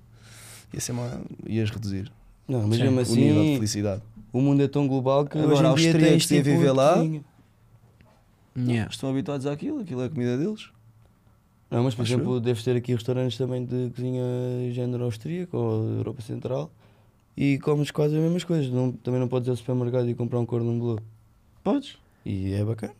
ia 0.74 0.80
ser 0.80 0.92
uma, 0.92 1.22
ias 1.46 1.70
reduzir 1.70 2.12
Não, 2.46 2.68
mas 2.68 2.78
mesmo 2.78 3.00
o 3.00 3.16
nível 3.16 3.34
de 3.34 3.40
assim, 3.40 3.54
felicidade. 3.54 4.02
o 4.30 4.42
mundo 4.42 4.62
é 4.62 4.68
tão 4.68 4.86
global 4.86 5.24
que 5.24 5.38
Agora, 5.38 5.54
hoje 5.54 5.60
em 5.60 5.62
dia 5.62 5.70
austríacos 5.70 6.08
tens 6.10 6.26
que 6.26 6.34
ia 6.34 6.42
tipo 6.42 6.56
viver 6.56 6.72
lá. 6.72 6.96
Yeah. 8.58 8.90
Estão 8.90 9.08
habituados 9.08 9.46
àquilo, 9.46 9.80
aquilo 9.80 10.02
é 10.02 10.04
a 10.04 10.10
comida 10.10 10.36
deles. 10.36 10.68
Não, 11.70 11.82
mas 11.82 11.94
por 11.94 12.02
Acho 12.02 12.12
exemplo, 12.12 12.40
deves 12.40 12.62
ter 12.62 12.76
aqui 12.76 12.92
restaurantes 12.92 13.38
também 13.38 13.64
de 13.64 13.90
cozinha 13.96 14.22
género 14.70 15.04
austríaco 15.04 15.56
ou 15.56 15.88
Europa 15.96 16.20
Central 16.20 16.70
e 17.34 17.58
comes 17.58 17.90
quase 17.90 18.16
as 18.16 18.22
mesmas 18.22 18.44
coisas. 18.44 18.70
Não, 18.70 18.92
também 18.92 19.18
não 19.18 19.28
podes 19.28 19.46
ir 19.46 19.50
ao 19.50 19.56
supermercado 19.56 20.10
e 20.10 20.14
comprar 20.14 20.40
um 20.40 20.44
cordon 20.44 20.78
bleu. 20.78 20.98
Podes? 21.62 21.96
E 22.24 22.52
é 22.54 22.64
bacana. 22.64 22.92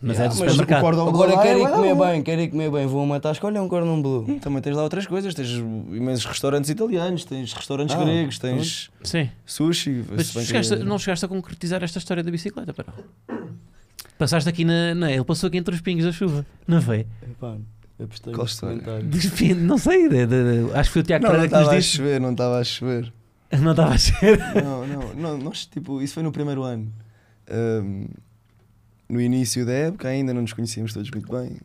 Mas 0.00 0.18
Yeah, 0.18 0.24
é 0.24 0.30
supermercado. 0.30 0.86
Agora 0.86 1.34
lá 1.34 1.46
é 1.46 1.70
comer 1.70 1.94
bem, 1.94 2.22
querem 2.22 2.50
comer 2.50 2.70
bem, 2.70 2.86
vou 2.86 3.04
matar, 3.06 3.32
escolha 3.32 3.62
um 3.62 3.68
cordão 3.68 4.00
blue. 4.02 4.24
Também 4.40 4.60
tens 4.60 4.74
lá 4.74 4.82
outras 4.82 5.06
coisas, 5.06 5.34
tens 5.34 5.50
imensos 5.50 6.24
restaurantes 6.24 6.68
italianos, 6.70 7.24
tens 7.24 7.52
restaurantes 7.52 7.94
Ah, 7.94 8.02
gregos, 8.02 8.38
tens 8.38 8.90
Sim. 9.04 9.28
sushi. 9.46 10.04
Mas 10.10 10.26
se 10.28 10.34
bem 10.34 10.42
que- 10.42 10.48
chegaste, 10.48 10.76
não 10.76 10.98
chegaste 10.98 11.24
a 11.24 11.28
concretizar 11.28 11.84
esta 11.84 11.98
história 11.98 12.22
da 12.24 12.30
bicicleta, 12.30 12.72
para 12.72 12.86
Passaste 14.18 14.48
aqui 14.48 14.64
na, 14.64 14.94
na. 14.94 15.12
Ele 15.12 15.24
passou 15.24 15.48
aqui 15.48 15.58
entre 15.58 15.74
os 15.74 15.80
pingos 15.80 16.04
da 16.04 16.12
chuva. 16.12 16.46
Não 16.66 16.80
foi? 16.80 17.06
Epá, 17.22 17.56
apostei 18.02 18.32
Qual 18.32 18.46
comentário. 18.60 19.08
Não 19.60 19.78
sei. 19.78 20.08
de- 20.08 20.26
de- 20.26 20.66
de- 20.66 20.72
acho 20.74 20.90
que 20.90 20.92
foi 20.92 21.02
o 21.02 21.04
Tiago 21.04 21.24
Não, 21.24 21.32
não 21.32 21.40
Pereira 21.40 21.48
que 21.48 21.54
nos 21.54 21.62
estava 21.62 21.76
a 21.78 21.82
chover, 21.82 22.20
não 22.20 22.30
estava 22.32 22.58
a 22.58 22.64
chover. 22.64 23.12
Não 23.60 23.70
estava 23.72 23.92
a 23.94 23.98
ser. 23.98 24.38
não, 24.64 24.86
não, 24.86 25.14
não, 25.14 25.38
nós, 25.38 25.66
tipo, 25.66 26.00
isso 26.00 26.14
foi 26.14 26.22
no 26.22 26.32
primeiro 26.32 26.62
ano. 26.62 26.90
Ahm, 27.52 28.06
no 29.08 29.20
início 29.20 29.66
da 29.66 29.72
época 29.72 30.08
ainda 30.08 30.32
não 30.32 30.40
nos 30.40 30.54
conhecíamos 30.54 30.94
todos 30.94 31.10
muito 31.10 31.30
bem. 31.30 31.58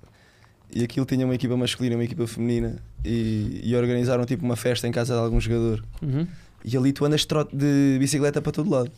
E 0.73 0.83
aquilo 0.83 1.05
tinha 1.05 1.25
uma 1.25 1.33
equipa 1.33 1.55
masculina 1.55 1.93
e 1.93 1.97
uma 1.97 2.03
equipa 2.03 2.27
feminina. 2.27 2.75
E, 3.05 3.61
e 3.63 3.73
organizaram 3.73 4.25
tipo 4.25 4.43
uma 4.43 4.57
festa 4.57 4.85
em 4.85 4.91
casa 4.91 5.13
de 5.13 5.19
algum 5.19 5.39
jogador. 5.39 5.83
Uhum. 6.01 6.27
E 6.65 6.75
ali 6.75 6.91
tu 6.91 7.05
andas 7.05 7.25
de 7.53 7.97
bicicleta 7.99 8.41
para 8.41 8.51
todo 8.51 8.69
lado. 8.69 8.91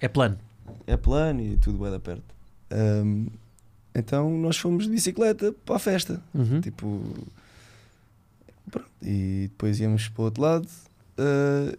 É 0.00 0.06
plano. 0.06 0.38
É 0.86 0.96
plano 0.96 1.40
e 1.40 1.56
tudo 1.56 1.78
vai 1.78 1.90
da 1.90 1.98
perto. 1.98 2.22
Ahm, 2.70 3.26
então 3.92 4.30
nós 4.38 4.56
fomos 4.56 4.84
de 4.84 4.90
bicicleta 4.90 5.52
para 5.64 5.76
a 5.76 5.78
festa. 5.80 6.22
Uhum. 6.32 6.60
Tipo. 6.60 7.02
pronto. 8.70 8.88
E 9.02 9.48
depois 9.50 9.80
íamos 9.80 10.08
para 10.08 10.22
o 10.22 10.24
outro 10.26 10.42
lado. 10.42 10.68
ah, 11.18 11.76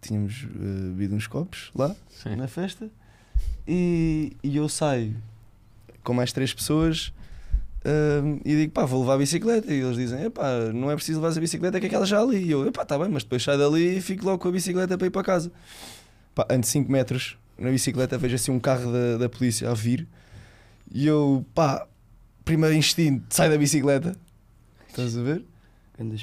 tínhamos 0.00 0.46
ah, 0.46 0.88
bebido 0.90 1.14
uns 1.14 1.26
copos 1.26 1.70
lá 1.74 1.94
Sim. 2.10 2.36
na 2.36 2.48
festa. 2.48 2.88
E, 3.66 4.36
e 4.42 4.56
eu 4.56 4.68
saio 4.68 5.16
com 6.02 6.14
mais 6.14 6.32
três 6.32 6.52
pessoas 6.52 7.12
ah, 7.84 8.38
e 8.44 8.56
digo, 8.56 8.72
pá, 8.72 8.84
vou 8.84 9.00
levar 9.00 9.14
a 9.14 9.18
bicicleta. 9.18 9.72
E 9.72 9.80
eles 9.80 9.96
dizem, 9.96 10.24
epá, 10.24 10.72
não 10.72 10.90
é 10.90 10.94
preciso 10.94 11.20
levar 11.20 11.36
a 11.36 11.40
bicicleta, 11.40 11.80
que 11.80 11.86
aquela 11.86 12.06
já 12.06 12.20
ali. 12.20 12.44
E 12.44 12.50
eu, 12.50 12.66
epá, 12.66 12.84
tá 12.84 12.98
bem, 12.98 13.08
mas 13.08 13.22
depois 13.22 13.42
saio 13.42 13.58
dali 13.58 13.98
e 13.98 14.00
fico 14.00 14.24
logo 14.24 14.38
com 14.38 14.48
a 14.48 14.52
bicicleta 14.52 14.96
para 14.96 15.06
ir 15.06 15.10
para 15.10 15.22
casa. 15.22 15.52
Pá, 16.34 16.46
ando 16.50 16.66
5 16.66 16.90
metros 16.90 17.36
na 17.58 17.70
bicicleta, 17.70 18.16
vejo 18.16 18.36
assim 18.36 18.50
um 18.50 18.60
carro 18.60 18.92
da, 18.92 19.18
da 19.18 19.28
polícia 19.28 19.70
a 19.70 19.74
vir. 19.74 20.06
E 20.92 21.06
eu, 21.06 21.44
pá, 21.54 21.86
primeiro 22.44 22.74
instinto, 22.74 23.26
sai 23.30 23.48
da 23.48 23.56
bicicleta. 23.56 24.16
Estás 24.88 25.16
a 25.16 25.22
ver? 25.22 25.44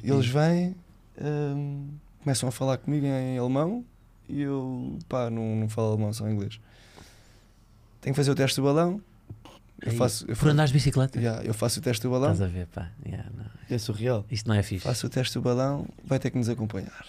E 0.04 0.10
eles 0.10 0.28
vêm, 0.28 0.76
hum, 1.22 1.90
começam 2.28 2.50
a 2.50 2.52
falar 2.52 2.78
comigo 2.78 3.06
em 3.06 3.38
alemão 3.38 3.86
e 4.28 4.42
eu, 4.42 5.00
pá, 5.08 5.30
não, 5.30 5.56
não 5.56 5.70
falo 5.70 5.94
alemão, 5.94 6.12
só 6.12 6.28
inglês. 6.30 6.60
Tenho 8.02 8.14
que 8.14 8.18
fazer 8.18 8.32
o 8.32 8.36
teste 8.36 8.58
do 8.60 8.64
balão. 8.64 9.00
Eu 9.82 9.92
Aí, 9.94 9.98
faço, 9.98 10.26
eu 10.26 10.28
Por 10.30 10.36
faço, 10.36 10.50
andares 10.50 10.72
de 10.72 10.78
bicicleta? 10.78 11.18
Yeah, 11.18 11.42
eu 11.46 11.54
faço 11.54 11.80
o 11.80 11.82
teste 11.82 12.04
do 12.04 12.10
balão. 12.12 12.34
Estás 12.34 12.50
a 12.50 12.54
ver, 12.54 12.68
pá. 12.68 12.90
Yeah, 13.06 13.30
não. 13.34 13.46
É 13.70 13.78
surreal. 13.78 14.26
Isto 14.30 14.50
não 14.50 14.56
é 14.56 14.62
fixe. 14.62 14.84
Faço 14.84 15.08
o 15.08 15.10
teste 15.10 15.36
do 15.36 15.42
balão, 15.42 15.86
vai 16.04 16.20
ter 16.20 16.30
que 16.30 16.38
nos 16.38 16.50
acompanhar. 16.50 17.06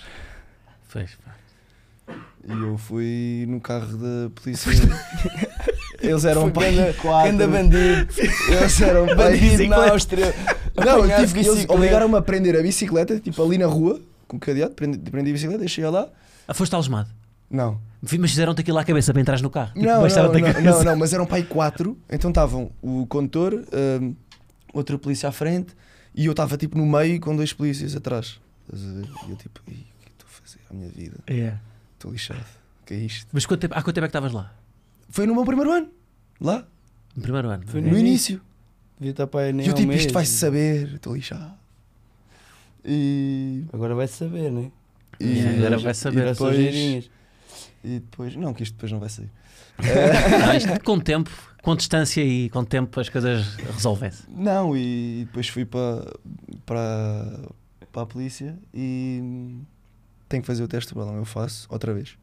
Pois, 0.92 1.10
pá. 1.24 2.14
E 2.46 2.52
eu 2.52 2.78
fui 2.78 3.44
no 3.48 3.60
carro 3.60 3.96
da 3.96 4.30
polícia. 4.36 4.70
Eles 6.00 6.24
eram 6.24 6.48
pai 6.52 6.76
ganda- 7.24 7.48
bandido. 7.48 8.08
Eles 8.52 8.80
eram 8.80 9.06
pai 9.08 9.16
Bandido 9.36 9.66
na 9.66 9.90
Áustria. 9.90 10.32
Não, 10.76 10.98
Apanhar 10.98 11.26
tipo, 11.26 11.38
eles 11.38 11.48
bicicleta. 11.48 11.72
obrigaram-me 11.74 12.16
a 12.16 12.22
prender 12.22 12.56
a 12.56 12.62
bicicleta, 12.62 13.18
tipo 13.18 13.42
ali 13.44 13.58
na 13.58 13.66
rua, 13.66 14.00
com 14.28 14.36
o 14.36 14.40
cadeado, 14.40 14.74
prendi, 14.74 14.98
prendi 15.10 15.30
a 15.30 15.32
bicicleta, 15.32 15.58
deixei 15.58 15.84
lá. 15.88 16.08
Ah, 16.46 16.54
foste 16.54 16.74
algemado. 16.74 17.08
Não. 17.50 17.80
Mas 18.02 18.30
fizeram-te 18.30 18.60
aquilo 18.60 18.78
à 18.78 18.84
cabeça 18.84 19.12
para 19.12 19.20
entrares 19.22 19.42
no 19.42 19.50
carro. 19.50 19.72
Tipo, 19.72 19.84
Não, 19.86 20.02
não, 20.02 20.32
não, 20.32 20.60
não, 20.62 20.84
não, 20.84 20.96
mas 20.96 21.12
eram 21.12 21.26
pai 21.26 21.42
quatro, 21.42 21.98
então 22.08 22.30
estavam 22.30 22.70
o 22.80 23.06
condutor, 23.06 23.64
outra 24.72 24.98
polícia 24.98 25.28
à 25.28 25.32
frente 25.32 25.74
e 26.14 26.26
eu 26.26 26.32
estava 26.32 26.56
tipo 26.56 26.76
no 26.78 26.86
meio 26.86 27.18
com 27.20 27.34
dois 27.34 27.52
polícias 27.52 27.96
atrás. 27.96 28.38
E 28.72 29.30
eu 29.30 29.36
tipo, 29.36 29.60
"Ih, 29.68 29.72
o 29.72 30.04
que 30.04 30.10
estou 30.12 30.26
a 30.28 30.42
fazer 30.42 30.58
à 30.70 30.74
minha 30.74 30.88
vida? 30.90 31.16
Yeah. 31.28 31.58
Estou 31.94 32.12
lixado. 32.12 32.40
O 32.82 32.86
que 32.86 32.94
é 32.94 32.98
isto? 32.98 33.26
Mas 33.32 33.46
quanto 33.46 33.60
tempo, 33.62 33.74
há 33.74 33.82
quanto 33.82 33.94
tempo 33.94 34.04
é 34.04 34.08
que 34.08 34.10
estavas 34.10 34.32
lá? 34.32 34.52
Foi 35.08 35.26
no 35.26 35.34
meu 35.34 35.44
primeiro 35.44 35.72
ano, 35.72 35.88
lá, 36.40 36.66
No 37.16 37.22
primeiro 37.22 37.48
ano. 37.48 37.64
Foi 37.66 37.80
no, 37.80 37.90
No 37.90 37.98
início. 37.98 38.40
Devia 38.98 39.12
estar 39.12 39.26
para 39.26 39.40
aí 39.46 39.52
nem 39.52 39.64
E 39.64 39.68
eu 39.68 39.74
um 39.74 39.76
tipo, 39.76 39.92
isto 39.92 40.12
vai-se 40.12 40.32
saber, 40.32 40.94
estou 40.94 41.14
lixado. 41.14 41.52
E, 42.90 43.64
Agora 43.72 43.94
vai 43.94 44.06
saber, 44.08 44.50
né? 44.50 44.70
e, 45.20 45.24
Yeah, 45.38 45.58
agora 45.58 45.78
vai 45.78 45.94
saber. 45.94 46.26
E 46.26 46.30
depois, 46.32 46.56
sujeirinhas. 46.56 47.10
e 47.84 47.88
depois, 48.00 48.34
não, 48.36 48.54
que 48.54 48.62
isto 48.62 48.74
depois 48.74 48.90
não 48.92 48.98
vai 49.00 49.08
sair. 49.08 49.30
Não, 49.78 50.54
isto 50.56 50.82
com 50.82 50.98
tempo, 50.98 51.30
com 51.62 51.76
distância 51.76 52.20
e 52.20 52.50
com 52.50 52.64
tempo 52.64 52.98
as 52.98 53.08
coisas 53.08 53.54
resolvem-se. 53.74 54.24
Não, 54.28 54.76
e 54.76 55.22
depois 55.26 55.46
fui 55.48 55.64
para, 55.64 56.04
para, 56.66 57.40
para 57.92 58.02
a 58.02 58.06
polícia 58.06 58.58
e 58.74 59.56
tenho 60.28 60.42
que 60.42 60.46
fazer 60.48 60.64
o 60.64 60.68
teste 60.68 60.92
do 60.92 60.98
balão. 60.98 61.14
Eu 61.16 61.24
faço 61.24 61.68
outra 61.70 61.94
vez. 61.94 62.16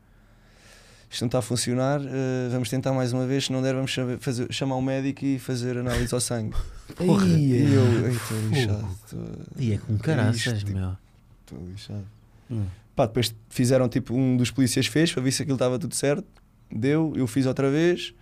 Isto 1.10 1.22
não 1.22 1.28
está 1.28 1.40
a 1.40 1.42
funcionar, 1.42 2.02
eh, 2.02 2.50
vamos 2.52 2.70
tentar 2.70 2.92
mais 2.94 3.14
uma 3.14 3.26
vez. 3.26 3.46
Se 3.46 3.52
não 3.52 3.62
der, 3.62 3.74
vamos 3.74 3.96
fazer- 4.20 4.52
chamar 4.52 4.76
um 4.76 4.82
médico 4.82 5.24
e 5.24 5.40
fazer 5.40 5.78
análise 5.78 6.14
ao 6.14 6.20
sangue. 6.20 6.56
Porra. 6.98 7.26
E 7.28 7.74
eu, 7.74 8.12
estou 8.12 8.38
lixado, 8.50 8.88
estou 9.06 9.20
E 9.58 9.74
é 9.74 9.78
com 9.78 9.98
caraças, 9.98 10.60
tipo, 10.60 10.72
meu. 10.78 10.98
estou 11.42 11.66
lixado. 11.68 12.06
Hum. 12.52 12.66
Pá, 12.96 13.06
depois 13.06 13.34
fizeram 13.50 13.88
tipo, 13.90 14.14
um 14.14 14.36
dos 14.38 14.52
polícias 14.52 14.88
fez 14.88 15.12
para 15.14 15.22
ver 15.24 15.32
se 15.32 15.42
aquilo 15.42 15.56
estava 15.56 15.78
tudo 15.80 15.96
certo. 15.96 16.26
Deu, 16.72 17.14
eu 17.16 17.28
fiz 17.28 17.46
outra 17.46 17.70
vez. 17.72 18.14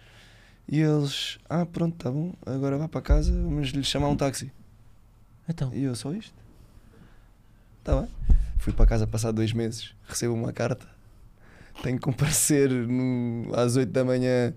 E 0.67 0.79
eles, 0.79 1.39
ah, 1.49 1.65
pronto, 1.65 1.95
tá 1.97 2.09
bom, 2.11 2.33
agora 2.45 2.77
vá 2.77 2.87
para 2.87 3.01
casa, 3.01 3.31
vamos 3.31 3.69
lhe 3.69 3.83
chamar 3.83 4.07
um 4.09 4.15
táxi. 4.15 4.51
Então, 5.47 5.71
E 5.73 5.83
eu, 5.83 5.93
só 5.95 6.13
isto? 6.13 6.33
Tá 7.83 7.99
bem. 7.99 8.09
Fui 8.59 8.71
para 8.71 8.85
casa 8.85 9.05
passar 9.05 9.31
dois 9.31 9.51
meses, 9.51 9.93
recebo 10.07 10.33
uma 10.33 10.53
carta. 10.53 10.87
Tenho 11.81 11.97
que 11.97 12.03
comparecer 12.03 12.69
no, 12.69 13.51
às 13.55 13.75
8 13.75 13.91
da 13.91 14.03
manhã, 14.05 14.53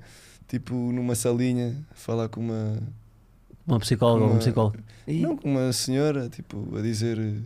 tipo 0.47 0.75
numa 0.75 1.15
salinha, 1.15 1.75
falar 1.95 2.29
com 2.29 2.41
uma. 2.41 2.79
uma 3.67 3.81
psicóloga 3.81 4.23
ou 4.25 4.29
um 4.29 4.33
Uma- 4.35 4.39
psicólogo. 4.41 4.77
E- 5.09 5.21
Não, 5.23 5.37
com 5.37 5.51
uma 5.51 5.73
senhora, 5.73 6.29
tipo, 6.29 6.77
a 6.77 6.83
dizer 6.83 7.19
eh, 7.19 7.41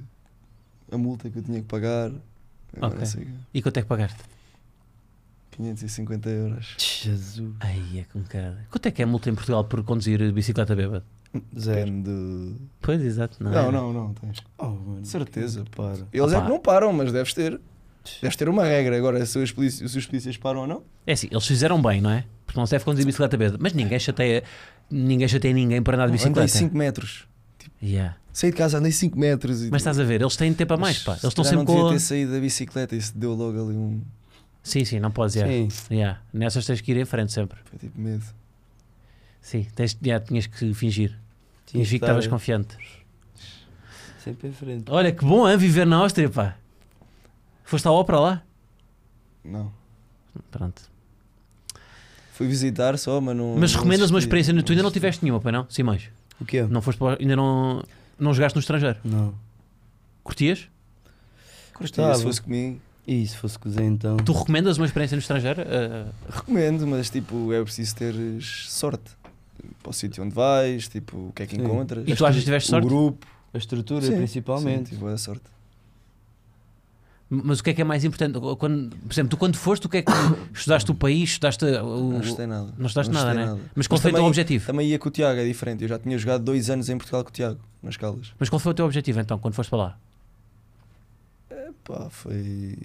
a 0.95 0.99
multa 0.99 1.31
que 1.31 1.39
eu 1.39 1.43
tinha 1.43 1.61
que 1.61 1.67
pagar. 1.67 2.11
Ok. 2.81 3.05
sei, 3.07 3.27
E 3.55 3.63
quanto 3.63 3.77
é 3.79 3.83
que 3.83 3.89
pagaste? 3.89 4.19
550 5.53 6.29
euros. 6.31 6.77
Jesus. 6.79 7.55
Ai, 7.61 7.99
é 7.99 8.05
com 8.13 8.23
cara. 8.23 8.67
Quanto 8.71 8.87
é 8.87 8.91
que 8.91 9.03
é 9.03 9.05
a 9.05 9.09
multa 9.09 9.29
em 9.31 9.35
Portugal 9.35 9.65
por 9.65 9.83
conduzir 9.83 10.33
bicicleta 10.33 10.75
bêbada? 10.77 11.05
Zero. 11.59 11.91
Do. 12.03 12.57
Pois, 12.81 13.01
exato. 13.03 13.43
Não, 13.43 13.51
Não, 13.51 13.69
é? 13.69 13.73
não, 13.73 13.93
não, 13.93 14.15
tens. 14.15 14.39
Oh, 14.59 14.67
mano. 14.69 15.05
Certeza. 15.05 15.65
Para. 15.77 16.07
Eles 16.13 16.33
é 16.33 16.37
Opa. 16.39 16.43
que 16.47 16.49
não 16.53 16.61
param, 16.61 16.93
mas 16.93 17.13
deves 17.13 17.35
ter. 17.35 17.61
Deves 18.21 18.37
ter 18.37 18.49
uma 18.49 18.65
regra. 18.65 18.97
Agora, 18.97 19.25
se 19.25 19.39
os 19.39 19.53
polícias, 19.53 19.91
se 19.91 19.99
os 19.99 20.07
polícias 20.07 20.37
param 20.37 20.61
ou 20.61 20.67
não. 20.67 20.83
É 21.07 21.13
assim, 21.13 21.29
eles 21.31 21.47
fizeram 21.47 21.81
bem, 21.81 22.01
não 22.01 22.11
é? 22.11 22.25
Porque 22.47 22.59
não 22.59 22.67
se 22.67 22.73
deve 22.73 22.85
conduzir 22.85 23.07
bicicleta 23.07 23.37
bêbada. 23.37 23.59
Mas 23.61 23.73
ninguém 23.73 23.99
chateia, 23.99 24.43
ninguém 24.91 25.29
chateia 25.29 25.55
ninguém 25.55 25.83
para 25.83 25.97
andar 25.97 26.07
de 26.07 26.13
Andei 26.13 26.25
bicicleta. 26.45 26.49
5 26.49 26.77
metros. 26.77 27.27
Yeah. 27.83 28.17
Saí 28.33 28.51
de 28.51 28.57
casa, 28.57 28.79
andei 28.79 28.93
5 28.93 29.19
metros. 29.19 29.63
E 29.63 29.71
Mas 29.71 29.83
estás 29.83 29.99
a 29.99 30.05
ver, 30.05 30.21
eles 30.21 30.37
têm 30.37 30.53
tempo 30.53 30.75
a 30.75 30.77
mais, 30.77 30.99
pá. 30.99 31.15
se 31.17 31.25
Eles 31.25 31.33
estão 31.33 31.45
sempre 31.45 31.59
não 31.59 31.65
com. 31.65 31.75
devia 31.75 31.93
ter 31.93 32.01
saído 32.01 32.33
da 32.33 32.41
bicicleta. 32.41 32.95
Isso 32.97 33.17
deu 33.17 33.35
logo 33.35 33.53
ali 33.63 33.77
um. 33.77 34.01
Sim, 34.63 34.85
sim, 34.85 35.01
não 35.01 35.11
podes. 35.11 35.37
Yeah. 35.37 35.71
Sim. 35.71 35.95
Yeah. 35.95 36.21
Nessas 36.33 36.67
tens 36.67 36.81
que 36.81 36.91
ir 36.93 36.97
em 36.99 37.05
frente 37.05 37.33
sempre. 37.33 37.59
Foi 37.65 37.79
tipo 37.79 37.99
medo. 38.01 38.25
Sim, 39.41 39.67
tens, 39.75 39.97
yeah, 40.05 40.25
tinhas 40.25 40.47
que 40.47 40.75
fingir. 40.75 41.11
Tinha 41.67 41.85
Tinhas 41.85 41.89
que 41.89 41.97
estavas 41.97 42.27
confiante. 42.27 42.77
Sempre 44.23 44.49
em 44.49 44.53
frente. 44.53 44.85
Olha 44.91 45.11
que 45.13 45.25
bom, 45.25 45.49
hein, 45.49 45.57
viver 45.57 45.87
na 45.87 45.97
Áustria, 45.97 46.29
pá. 46.29 46.57
Foste 47.71 47.87
à 47.87 47.93
ópera 47.93 48.19
lá? 48.19 48.43
Não. 49.45 49.71
Pronto. 50.51 50.83
Fui 52.33 52.49
visitar 52.49 52.99
só, 52.99 53.21
mas 53.21 53.37
não. 53.37 53.55
Mas 53.57 53.71
não 53.71 53.79
recomendas 53.79 54.11
uma 54.11 54.19
assisti. 54.19 54.27
experiência. 54.41 54.63
Tu 54.65 54.73
ainda 54.73 54.83
não 54.83 54.91
tiveste 54.91 55.23
nenhuma, 55.25 55.41
pai 55.41 55.53
não? 55.53 55.71
Simões. 55.71 56.11
O 56.41 56.45
quê? 56.45 56.63
Não 56.65 56.83
foste 56.83 56.99
para, 56.99 57.17
ainda 57.21 57.37
não, 57.37 57.85
não 58.19 58.35
jogaste 58.35 58.57
no 58.57 58.61
estrangeiro. 58.61 58.99
Não. 59.05 59.33
Curtias? 60.25 60.69
Curtia, 61.75 62.03
Gostava. 62.03 62.15
se 62.17 62.23
fosse 62.25 62.43
comigo. 62.43 62.81
E 63.07 63.25
se 63.25 63.37
fosse 63.37 63.57
cozer 63.57 63.85
então? 63.85 64.17
Tu 64.17 64.33
recomendas 64.33 64.77
uma 64.77 64.87
experiência 64.87 65.15
no 65.15 65.21
estrangeiro? 65.21 65.63
Ah, 65.63 66.11
Recomendo, 66.29 66.85
mas 66.89 67.09
tipo, 67.09 67.53
é 67.53 67.63
preciso 67.63 67.95
teres 67.95 68.67
sorte. 68.69 69.13
Para 69.81 69.91
o 69.91 69.93
sítio 69.93 70.25
onde 70.25 70.35
vais, 70.35 70.89
tipo, 70.89 71.17
o 71.29 71.33
que 71.33 71.45
é 71.45 71.47
que 71.47 71.55
Sim. 71.55 71.63
encontras. 71.63 72.03
e 72.09 72.17
tu 72.17 72.27
achas 72.27 72.39
que 72.41 72.45
tiveste 72.47 72.69
o 72.69 72.71
sorte? 72.71 72.89
grupo. 72.89 73.25
A 73.55 73.59
estrutura, 73.59 74.05
Sim, 74.05 74.17
principalmente. 74.17 74.79
Sim, 74.89 74.95
tive 74.97 75.01
boa 75.03 75.17
sorte. 75.17 75.45
Mas 77.33 77.61
o 77.61 77.63
que 77.65 77.71
é 77.71 77.75
que 77.75 77.81
é 77.81 77.85
mais 77.85 78.05
importante? 78.05 78.39
Quando, 78.59 78.91
por 78.97 79.13
exemplo, 79.13 79.31
tu 79.31 79.37
quando 79.37 79.57
foste, 79.57 79.87
o 79.87 79.89
que 79.89 79.99
é 79.99 80.03
que 80.03 80.11
estudaste 80.53 80.91
o 80.91 80.95
país? 80.97 81.31
Estudaste 81.31 81.65
o, 81.65 82.11
Não 82.11 82.19
gostei 82.19 82.45
nada. 82.47 82.75
não 82.77 82.87
estudaste 82.87 83.13
nada, 83.13 83.33
gostei 83.35 83.55
né? 83.55 83.61
Mas 83.77 83.87
qual 83.87 84.01
foi 84.01 84.11
o 84.11 84.13
teu 84.15 84.19
também- 84.19 84.29
objetivo? 84.29 84.67
Também 84.67 84.89
ia 84.89 84.99
com 84.99 85.09
o 85.09 85.13
Tiago, 85.13 85.39
é 85.39 85.45
diferente. 85.47 85.83
Eu 85.83 85.89
já 85.89 85.97
tinha 85.99 86.19
jogado 86.19 86.43
dois 86.43 86.69
anos 86.71 86.89
em 86.89 86.99
Portugal 86.99 87.23
com 87.23 87.31
o 87.31 87.33
Tiago, 87.33 87.61
nas 87.81 87.97
Caldas. 87.97 88.33
Mas 88.37 88.49
qual 88.49 88.59
foi 88.59 88.73
o 88.73 88.75
teu 88.75 88.85
objetivo 88.85 89.21
então, 89.21 89.39
quando 89.39 89.55
foste 89.55 89.71
para 89.71 89.79
lá? 89.79 89.99
Pá, 91.85 92.09
foi. 92.11 92.77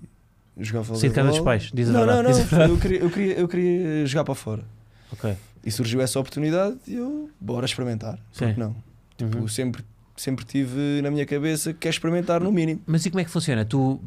Jogar 0.57 0.85
Sair 0.85 1.09
de 1.09 1.15
casa 1.15 1.27
dos 1.29 1.37
voleibol. 1.39 1.43
pais, 1.43 1.71
diz 1.73 1.89
a 1.89 1.91
não, 1.91 1.99
verdade. 2.05 2.23
não, 2.23 2.29
não. 2.39 2.45
verdade. 2.45 2.71
Eu 2.71 2.77
queria, 2.79 2.99
eu, 2.99 3.09
queria, 3.09 3.33
eu 3.39 3.47
queria 3.47 4.05
jogar 4.05 4.23
para 4.23 4.35
fora. 4.35 4.63
Ok. 5.11 5.35
E 5.65 5.71
surgiu 5.71 5.99
essa 6.01 6.17
oportunidade 6.19 6.77
e 6.87 6.95
eu, 6.95 7.29
bora 7.41 7.65
experimentar. 7.65 8.17
Sim. 8.31 8.45
Porque 8.45 8.59
não? 8.59 8.75
Tipo, 9.17 9.37
Uhum. 9.39 9.47
sempre, 9.47 9.83
sempre 10.15 10.45
tive 10.45 11.01
na 11.01 11.11
minha 11.11 11.25
cabeça 11.25 11.73
que 11.73 11.79
quer 11.79 11.89
experimentar 11.89 12.41
no 12.41 12.51
mínimo. 12.51 12.79
Mas 12.85 13.05
e 13.05 13.09
como 13.09 13.19
é 13.19 13.25
que 13.25 13.29
funciona? 13.31 13.65
Tu 13.65 13.99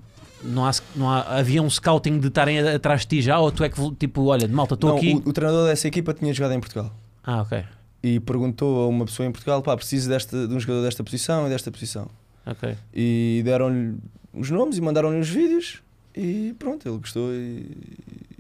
não 0.43 0.64
há, 0.66 0.70
não 0.97 1.11
há 1.11 1.39
havia 1.39 1.62
um 1.62 1.68
scouting 1.70 2.18
de 2.18 2.28
estarem 2.28 2.59
atrás 2.61 3.03
de 3.03 3.07
ti 3.09 3.22
já 3.22 3.39
ou 3.39 3.51
tu 3.51 3.64
é 3.64 3.68
que 3.68 3.91
tipo, 3.97 4.24
olha, 4.26 4.47
malta, 4.49 4.74
estou 4.74 4.97
aqui. 4.97 5.14
O, 5.24 5.28
o 5.28 5.32
treinador 5.32 5.66
dessa 5.68 5.89
equipa 5.89 6.12
tinha 6.14 6.32
jogado 6.32 6.53
em 6.55 6.61
Portugal. 6.61 6.93
Ah, 7.24 7.43
ok. 7.43 7.64
E 8.03 8.20
perguntou 8.20 8.84
a 8.84 8.89
uma 8.89 9.05
pessoa 9.05 9.26
em 9.28 9.32
Portugal: 9.32 9.61
pá, 9.62 9.76
preciso 9.76 10.09
desta, 10.09 10.47
de 10.47 10.55
um 10.55 10.61
jogador 10.61 10.82
desta 10.82 11.03
posição 11.03 11.47
e 11.47 11.51
desta 11.51 11.70
posição. 11.70 12.09
Ok. 12.47 12.76
E 12.95 13.43
deram-lhe 13.45 13.97
os 14.32 14.51
nomes 14.51 14.78
e 14.78 14.80
mandaram-lhe 14.80 15.18
os 15.20 15.28
vídeos. 15.28 15.82
E 16.16 16.55
pronto, 16.59 16.89
ele 16.89 16.99
gostou 16.99 17.32
e, 17.32 17.76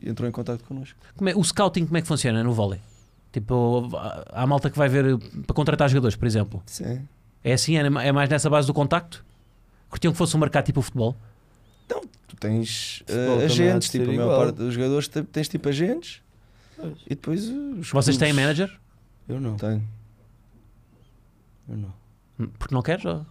e 0.02 0.08
entrou 0.08 0.28
em 0.28 0.32
contato 0.32 0.64
connosco. 0.64 0.98
Como 1.16 1.28
é- 1.30 1.34
o 1.36 1.42
scouting 1.44 1.84
como 1.86 1.96
é 1.96 2.00
que 2.02 2.08
funciona 2.08 2.42
no 2.42 2.52
vôlei? 2.52 2.80
Tipo, 3.32 3.88
há- 4.32 4.46
malta 4.46 4.70
que 4.70 4.78
vai 4.78 4.88
ver 4.88 5.18
para 5.46 5.54
contratar 5.54 5.88
jogadores, 5.88 6.16
por 6.16 6.26
exemplo. 6.26 6.62
Sim. 6.66 7.00
É 7.44 7.52
assim? 7.52 7.76
É 7.76 7.80
é 7.86 8.12
mais 8.12 8.28
nessa 8.28 8.48
base 8.50 8.66
do 8.66 8.74
contacto? 8.74 9.24
Curtiam 9.90 10.12
que 10.12 10.18
fosse 10.18 10.36
um 10.36 10.40
mercado 10.40 10.64
tipo 10.64 10.80
futebol? 10.82 11.14
Tu 11.88 12.36
tens 12.36 13.02
de 13.06 13.44
agentes, 13.44 13.88
tipo, 13.90 14.04
a 14.04 14.08
maior 14.08 14.22
igual. 14.24 14.38
parte 14.44 14.56
dos 14.56 14.74
jogadores 14.74 15.08
te- 15.08 15.22
tens 15.24 15.48
tipo 15.48 15.68
agentes 15.68 16.20
Pois. 16.76 16.92
e 17.06 17.08
depois 17.10 17.44
os 17.48 17.90
Vocês 17.90 18.16
têm 18.16 18.28
clubes- 18.28 18.44
manager? 18.58 18.78
Eu 19.28 19.40
não, 19.40 19.56
Tenho. 19.56 19.82
eu 21.68 21.76
não. 21.76 22.48
Porque 22.58 22.74
não 22.74 22.82
queres? 22.82 23.04
ou? 23.04 23.26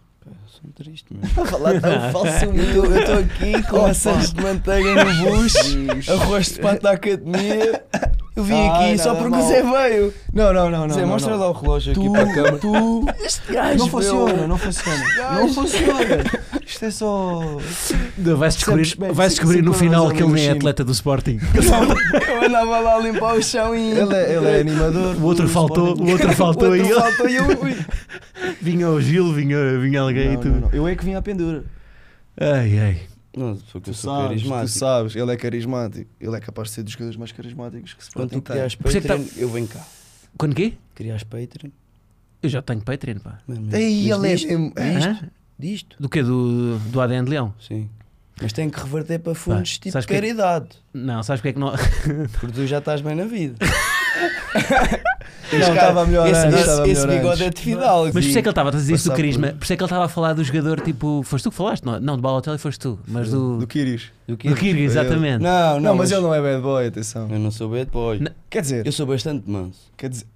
Sou 0.46 0.70
triste, 0.74 1.06
mano. 1.14 1.26
Falar 1.46 1.80
tão 1.80 2.12
falso 2.12 2.44
Eu 2.44 2.98
estou 2.98 3.18
aqui 3.18 3.62
com 3.70 3.82
maçãs 3.82 4.32
de 4.32 4.42
manteiga 4.42 5.04
no 5.04 5.30
bucho, 5.30 6.12
arroz 6.12 6.46
de 6.52 6.60
pato 6.60 6.82
da 6.82 6.90
academia. 6.92 7.84
Eu 8.38 8.44
vim 8.44 8.54
Ai, 8.54 8.92
aqui 8.92 9.02
só 9.02 9.14
porque 9.16 9.36
o. 9.36 9.42
Zé 9.48 9.62
veio. 9.62 10.14
Não, 10.32 10.52
não, 10.52 10.70
não, 10.70 10.86
não. 10.86 10.94
Zé, 10.94 11.00
não, 11.02 11.08
mostra 11.08 11.32
não. 11.32 11.40
lá 11.40 11.48
o 11.50 11.52
relógio 11.52 11.90
aqui 11.92 12.00
Tu, 12.04 12.12
para 12.12 12.22
a 12.22 12.34
câmara. 12.34 12.58
tu, 12.58 13.04
Este 13.24 13.52
gajo, 13.52 13.78
não 13.78 13.88
funciona, 13.88 14.46
não 14.46 14.56
funciona. 14.58 15.04
Não 15.40 15.48
funciona. 15.52 16.24
Isto 16.64 16.84
é 16.84 16.90
só. 16.92 17.40
Vais 18.36 18.54
descobrir, 18.54 18.96
vais 19.12 19.32
descobrir 19.32 19.62
no 19.62 19.72
final 19.72 20.08
que 20.12 20.22
ele 20.22 20.32
nem 20.32 20.46
é 20.46 20.50
atleta 20.52 20.84
do 20.84 20.92
Sporting. 20.92 21.40
Eu 22.30 22.46
andava 22.46 22.78
lá 22.78 22.94
a 22.94 22.98
limpar 23.00 23.34
o 23.34 23.42
chão 23.42 23.74
e. 23.74 23.90
Ele 23.90 24.14
é, 24.14 24.34
ele 24.36 24.46
é 24.46 24.60
animador. 24.60 25.16
O 25.16 25.24
outro 25.24 25.48
faltou, 25.48 25.96
o 26.00 26.10
outro 26.10 26.32
faltou 26.34 26.76
e 26.76 26.80
Outro 26.82 26.94
ele- 26.94 27.00
faltou 27.02 27.28
e 27.28 27.34
eu. 27.36 27.44
ui. 27.60 27.76
vinha 28.62 28.88
o 28.88 29.00
Gil, 29.00 29.32
vinha, 29.32 29.78
vinha 29.80 30.00
alguém 30.00 30.34
e 30.34 30.36
tudo. 30.36 30.50
não, 30.50 30.60
não. 30.60 30.70
Eu 30.72 30.86
é 30.86 30.94
que 30.94 31.04
vim 31.04 31.14
à 31.14 31.22
pendura. 31.22 31.64
Ai, 32.40 32.78
ai. 32.78 32.96
Não, 33.38 33.56
porque 33.56 33.90
eu 33.90 33.94
Tu 33.94 33.94
sou 33.94 34.20
sabes, 34.22 34.42
tu 34.42 34.68
sabes, 34.68 35.16
ele 35.16 35.32
é 35.32 35.36
carismático. 35.36 36.10
Ele 36.20 36.36
é 36.36 36.40
capaz 36.40 36.68
de 36.68 36.74
ser 36.74 36.82
dos 36.82 36.92
jogadores 36.92 37.16
mais 37.16 37.32
carismáticos 37.32 37.94
que 37.94 38.04
se 38.04 38.10
Quando 38.10 38.30
pode 38.30 38.42
tu 38.42 38.52
crias 38.52 38.72
isso 38.72 38.96
é 38.96 39.00
que 39.00 39.08
Patreon, 39.08 39.24
eu 39.36 39.48
venho 39.50 39.66
cá. 39.68 39.86
Quando 40.36 40.54
quê? 40.54 40.74
Crias 40.94 41.22
Patreon. 41.24 41.70
Eu 42.42 42.48
já 42.48 42.62
tenho 42.62 42.80
Patreon, 42.80 43.18
pá. 43.18 43.38
Ei, 43.72 44.10
ele 44.12 44.28
é 44.28 44.34
disto, 44.34 44.48
mesmo- 44.48 44.72
disto. 45.58 45.96
Do 46.00 46.08
quê? 46.08 46.22
Do, 46.22 46.78
do 46.78 47.00
ADN 47.00 47.24
de 47.24 47.30
Leão? 47.30 47.54
Sim. 47.60 47.88
Mas 48.40 48.52
tem 48.52 48.70
que 48.70 48.78
reverter 48.78 49.18
para 49.18 49.34
fundos 49.34 49.78
tipo 49.78 49.92
sabes 49.92 50.06
que- 50.06 50.14
caridade. 50.14 50.68
Não, 50.94 51.22
sabes 51.24 51.40
porque 51.40 51.48
é 51.48 51.52
que 51.54 51.58
não. 51.58 51.72
Porque 52.38 52.52
tu 52.52 52.66
já 52.66 52.78
estás 52.78 53.00
bem 53.00 53.14
na 53.16 53.24
vida. 53.24 53.56
Não, 55.52 55.58
estava 55.74 56.06
melhor 56.06 56.28
esse, 56.28 56.40
antes, 56.46 56.60
esse, 56.60 56.70
esse 56.90 57.06
melhor 57.06 57.16
bigode 57.22 57.42
antes. 57.44 57.46
é 57.46 57.50
de 57.50 57.60
Fidal. 57.62 58.04
Mas 58.04 58.12
por 58.12 58.20
isso 58.20 58.38
é 58.38 58.42
que 58.42 58.48
ele 58.48 58.52
estava 58.52 58.68
a 58.68 58.72
dizer 58.72 58.94
isso 58.94 59.08
do 59.10 59.16
carisma. 59.16 59.46
por- 59.48 59.56
Por 59.56 59.64
isso 59.64 59.72
é 59.72 59.76
que 59.76 59.82
ele 59.82 59.86
estava 59.86 60.04
a 60.04 60.08
falar 60.08 60.32
do 60.34 60.44
jogador 60.44 60.80
tipo. 60.80 61.22
Foste 61.22 61.44
tu 61.44 61.50
que 61.50 61.56
falaste? 61.56 61.84
Não, 61.84 61.98
não 62.00 62.16
do 62.16 62.22
Balotelli 62.22 62.58
foste 62.58 62.78
tu. 62.80 62.98
Mas 63.08 63.30
do. 63.30 63.58
Do 63.58 63.66
Kyrgios. 63.66 64.10
Do 64.26 64.36
Do 64.36 64.54
Kirga, 64.56 64.80
exatamente. 64.80 65.42
Não, 65.42 65.74
não, 65.74 65.80
Não, 65.80 65.96
mas 65.96 66.10
ele 66.12 66.20
não 66.20 66.34
é 66.34 66.40
bad 66.42 66.60
boy, 66.62 66.86
atenção. 66.86 67.28
Eu 67.30 67.38
não 67.38 67.50
sou 67.50 67.70
bad 67.70 67.90
boy. 67.90 68.18
Não. 68.20 68.30
Quer 68.50 68.60
dizer, 68.62 68.86
Eu 68.86 68.92
sou 68.92 69.06
bastante 69.06 69.48
manso. 69.50 69.80
quer 69.96 70.10
dizer. 70.10 70.26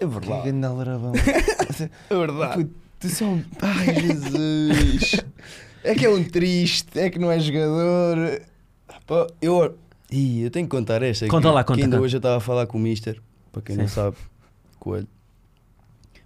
É 0.00 0.06
Que 0.06 0.42
grande 0.42 0.66
aldrabão. 0.66 1.12
É 2.10 2.16
verdade. 2.16 2.68
Tu 3.00 3.08
só. 3.08 3.26
Ai, 3.62 3.94
Jesus. 3.94 5.16
É 5.84 5.94
que 5.94 6.04
é 6.04 6.08
um 6.10 6.24
triste, 6.24 6.98
é 6.98 7.08
que 7.10 7.18
não 7.18 7.30
é 7.30 7.38
jogador. 7.38 8.40
Pá, 9.06 9.26
eu, 9.40 9.78
Ih, 10.10 10.42
eu 10.42 10.50
tenho 10.50 10.66
que 10.66 10.70
contar 10.76 11.02
esta. 11.02 11.26
Conta 11.28 11.48
que, 11.48 11.54
lá, 11.54 11.62
conta, 11.64 11.78
Que 11.78 11.84
ainda 11.84 11.96
conta. 11.96 12.04
hoje 12.04 12.16
eu 12.16 12.18
estava 12.18 12.36
a 12.38 12.40
falar 12.40 12.66
com 12.66 12.76
o 12.78 12.80
Mister. 12.80 13.20
Para 13.58 13.62
quem 13.64 13.76
não 13.76 13.88
Sim. 13.88 13.94
sabe, 13.94 14.16
Coelho. 14.78 15.08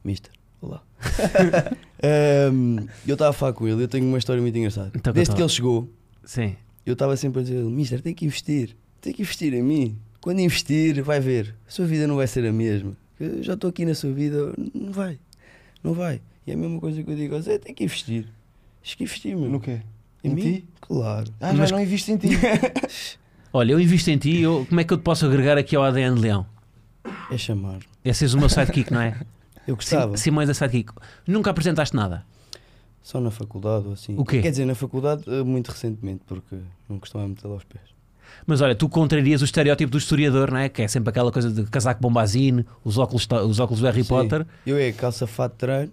Mister, 0.05 0.31
olá. 0.61 0.83
Ahm, 2.03 2.87
eu 3.07 3.15
estava 3.15 3.31
a 3.31 3.33
falar 3.33 3.55
com 3.55 3.67
ele. 3.67 3.83
Eu 3.83 3.89
tenho 3.89 4.07
uma 4.07 4.19
história 4.19 4.43
muito 4.43 4.57
engraçada. 4.59 4.93
Então, 4.95 5.15
Desde 5.15 5.35
que 5.35 5.41
ele 5.41 5.49
chegou, 5.49 5.89
Sim. 6.25 6.55
eu 6.85 6.93
estava 6.93 7.17
sempre 7.17 7.41
a 7.41 7.43
dizer: 7.43 7.63
Mister, 7.65 8.03
tem 8.03 8.13
que 8.13 8.27
investir. 8.27 8.77
Tem 9.01 9.15
que 9.15 9.23
investir 9.23 9.55
em 9.55 9.63
mim. 9.63 9.97
Quando 10.21 10.41
investir, 10.41 11.03
vai 11.03 11.21
ver. 11.21 11.55
A 11.67 11.71
sua 11.71 11.87
vida 11.87 12.07
não 12.07 12.17
vai 12.17 12.27
ser 12.27 12.45
a 12.47 12.53
mesma. 12.53 12.95
Eu 13.19 13.43
já 13.43 13.55
estou 13.55 13.71
aqui 13.71 13.87
na 13.87 13.95
sua 13.95 14.13
vida. 14.13 14.53
Não 14.75 14.93
vai. 14.93 15.19
Não 15.83 15.95
vai. 15.95 16.21
E 16.47 16.51
é 16.51 16.55
a 16.55 16.57
mesma 16.57 16.79
coisa 16.81 17.03
que 17.03 17.11
eu 17.11 17.17
digo: 17.17 17.41
Zé, 17.41 17.57
tem 17.59 17.75
que 17.75 17.85
investir. 17.85 18.27
Tens 18.83 18.95
que 18.95 19.05
investir, 19.05 19.35
meu. 19.39 19.49
No 19.49 19.59
quê? 19.59 19.81
Em, 20.23 20.31
Em 20.33 20.35
mim? 20.35 20.43
ti? 20.43 20.65
Claro. 20.83 21.33
Ah, 21.41 21.55
Mas- 21.55 21.71
já 21.71 21.77
não 21.77 21.83
investe 21.83 22.13
em 22.13 22.19
ti. 22.19 22.29
Olha, 23.55 23.73
eu 23.73 23.81
invisto 23.81 24.11
em 24.11 24.19
ti. 24.19 24.39
Eu, 24.41 24.67
como 24.69 24.81
é 24.83 24.85
que 24.85 24.93
eu 24.93 24.99
te 24.99 25.03
posso 25.03 25.25
agregar 25.25 25.57
aqui 25.57 25.75
ao 25.75 25.83
ADN 25.83 26.17
de 26.17 26.21
Leão? 26.21 26.47
É 27.31 27.39
chamar. 27.39 27.81
É 28.05 28.13
seres 28.13 28.35
o 28.35 28.39
meu 28.39 28.49
sidekick, 28.49 28.93
não 28.93 29.01
é? 29.01 29.21
Eu 29.67 29.77
gostava. 29.77 30.17
Sim, 30.17 30.25
Simões 30.25 30.49
é 30.49 30.55
sidekick. 30.55 30.93
Nunca 31.27 31.51
apresentaste 31.51 31.95
nada. 31.95 32.25
Só 33.03 33.21
na 33.21 33.31
faculdade 33.31 33.87
ou 33.87 33.93
assim. 33.93 34.17
O 34.17 34.25
quê? 34.25 34.41
Quer 34.41 34.51
dizer, 34.51 34.65
na 34.65 34.75
faculdade 34.75 35.25
eh, 35.27 35.43
muito 35.43 35.71
recentemente, 35.71 36.23
porque 36.27 36.57
não 36.89 36.99
costumava 36.99 37.29
meter 37.29 37.47
lá 37.49 37.55
aos 37.55 37.65
pés. 37.65 37.83
Mas 38.47 38.61
olha, 38.61 38.75
tu 38.75 38.89
contrarias 38.89 39.43
o 39.43 39.45
estereótipo 39.45 39.91
do 39.91 39.99
historiador, 39.99 40.51
não 40.51 40.59
é? 40.59 40.69
Que 40.69 40.83
é 40.83 40.89
sempre 40.89 41.11
aquela 41.11 41.31
coisa 41.31 41.51
de 41.51 41.65
casaco 41.65 42.01
bombazine, 42.01 42.65
os 42.85 42.99
óculos, 42.99 43.27
os 43.47 43.61
óculos 43.61 43.81
do 43.81 43.87
Harry 43.87 44.03
Sim. 44.03 44.09
Potter. 44.09 44.47
Eu 44.67 44.77
é 44.79 44.91
calça 44.93 45.27
fato 45.27 45.53
de 45.53 45.59
treino, 45.59 45.93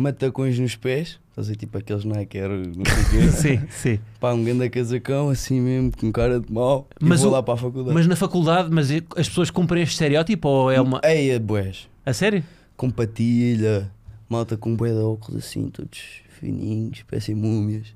matacões 0.00 0.58
nos 0.58 0.74
pés, 0.76 1.18
estás 1.30 1.46
a 1.48 1.50
ver, 1.50 1.56
tipo 1.56 1.76
aqueles 1.78 2.04
Nike 2.04 2.38
Air, 2.38 2.50
não 2.50 2.84
sei 2.84 3.02
o 3.02 3.10
quê. 3.10 3.28
sim, 3.36 3.60
sim. 3.70 3.98
Pá, 4.18 4.32
um 4.32 4.42
grande 4.42 4.68
casacão, 4.70 5.28
assim 5.28 5.60
mesmo, 5.60 5.92
com 5.96 6.10
cara 6.10 6.40
de 6.40 6.52
mau, 6.52 6.88
e 7.00 7.04
Mas 7.04 7.20
vou 7.20 7.30
o- 7.30 7.32
lá 7.32 7.42
para 7.42 7.54
a 7.54 7.56
faculdade. 7.56 7.94
Mas 7.94 8.06
na 8.06 8.16
faculdade, 8.16 8.68
mas 8.72 8.90
é- 8.90 9.02
as 9.16 9.28
pessoas 9.28 9.50
cumprem 9.50 9.82
este 9.82 9.92
estereótipo 9.92 10.48
ou 10.48 10.70
é 10.70 10.80
uma. 10.80 11.00
Ei, 11.04 11.38
boés, 11.38 11.88
A 12.04 12.12
sério? 12.12 12.42
com 12.76 12.90
patilha, 12.90 13.90
malta 14.28 14.56
com 14.56 14.74
bué 14.74 14.90
de 14.90 14.98
óculos 14.98 15.44
assim, 15.44 15.68
todos 15.68 16.00
fininhos, 16.40 17.02
parecem 17.02 17.34
múmias. 17.34 17.88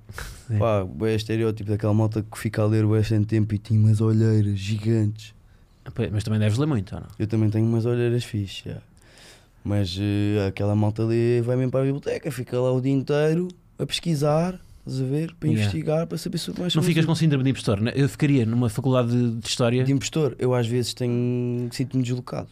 Sim. 0.46 0.58
Pá, 0.58 0.84
bué 0.84 1.14
estereótipo 1.14 1.70
daquela 1.70 1.94
malta 1.94 2.22
que 2.22 2.38
fica 2.38 2.60
a 2.62 2.66
ler 2.66 2.84
bué 2.84 3.02
sem 3.02 3.24
tempo 3.24 3.54
e 3.54 3.58
tinha 3.58 3.80
umas 3.80 4.00
olheiras 4.02 4.58
gigantes. 4.58 5.34
Pois, 5.94 6.10
Mas 6.10 6.24
também 6.24 6.38
deves 6.40 6.58
ler 6.58 6.66
muito, 6.66 6.94
ou 6.94 7.00
não? 7.00 7.08
Eu 7.18 7.26
também 7.26 7.48
tenho 7.50 7.66
umas 7.66 7.84
olheiras 7.86 8.24
fixes, 8.24 8.62
já. 8.66 8.78
Mas 9.64 9.96
eh, 9.98 10.46
aquela 10.46 10.74
malta 10.76 11.02
ali 11.02 11.40
vai 11.40 11.56
mesmo 11.56 11.70
para 11.72 11.80
a 11.80 11.84
biblioteca, 11.84 12.30
fica 12.30 12.60
lá 12.60 12.70
o 12.72 12.80
dia 12.80 12.92
inteiro 12.92 13.48
a 13.78 13.86
pesquisar, 13.86 14.60
estás 14.86 15.00
a 15.00 15.04
ver, 15.04 15.34
para 15.40 15.48
Yeah. 15.48 15.62
investigar, 15.64 16.06
para 16.06 16.18
saber 16.18 16.38
sobre 16.38 16.60
mais 16.60 16.74
Não 16.74 16.82
ficas 16.82 17.04
com 17.06 17.14
síndrome 17.14 17.42
de 17.44 17.50
impostor? 17.50 17.80
né? 17.80 17.90
Eu 17.94 18.08
ficaria 18.08 18.44
numa 18.46 18.68
faculdade 18.68 19.08
de, 19.10 19.36
de 19.40 19.46
História. 19.48 19.82
de 19.82 19.92
impostor. 19.92 20.36
Eu 20.38 20.54
às 20.54 20.66
vezes 20.66 20.92
tenho 20.94 21.68
sinto-me 21.72 22.02
deslocado, 22.02 22.48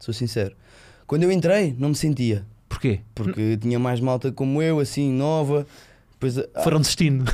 sou 0.00 0.12
sincero. 0.12 0.54
Quando 1.06 1.22
eu 1.22 1.30
entrei, 1.32 1.74
não 1.78 1.90
me 1.90 1.94
sentia, 1.94 2.44
Porquê? 2.68 3.00
porque 3.14 3.56
tinha 3.56 3.78
mais 3.78 4.00
malta 4.00 4.32
como 4.32 4.60
eu, 4.60 4.80
assim, 4.80 5.12
nova. 5.12 5.64
Depois, 6.14 6.36
ah, 6.38 6.62
Foram 6.64 6.80
destino. 6.80 7.24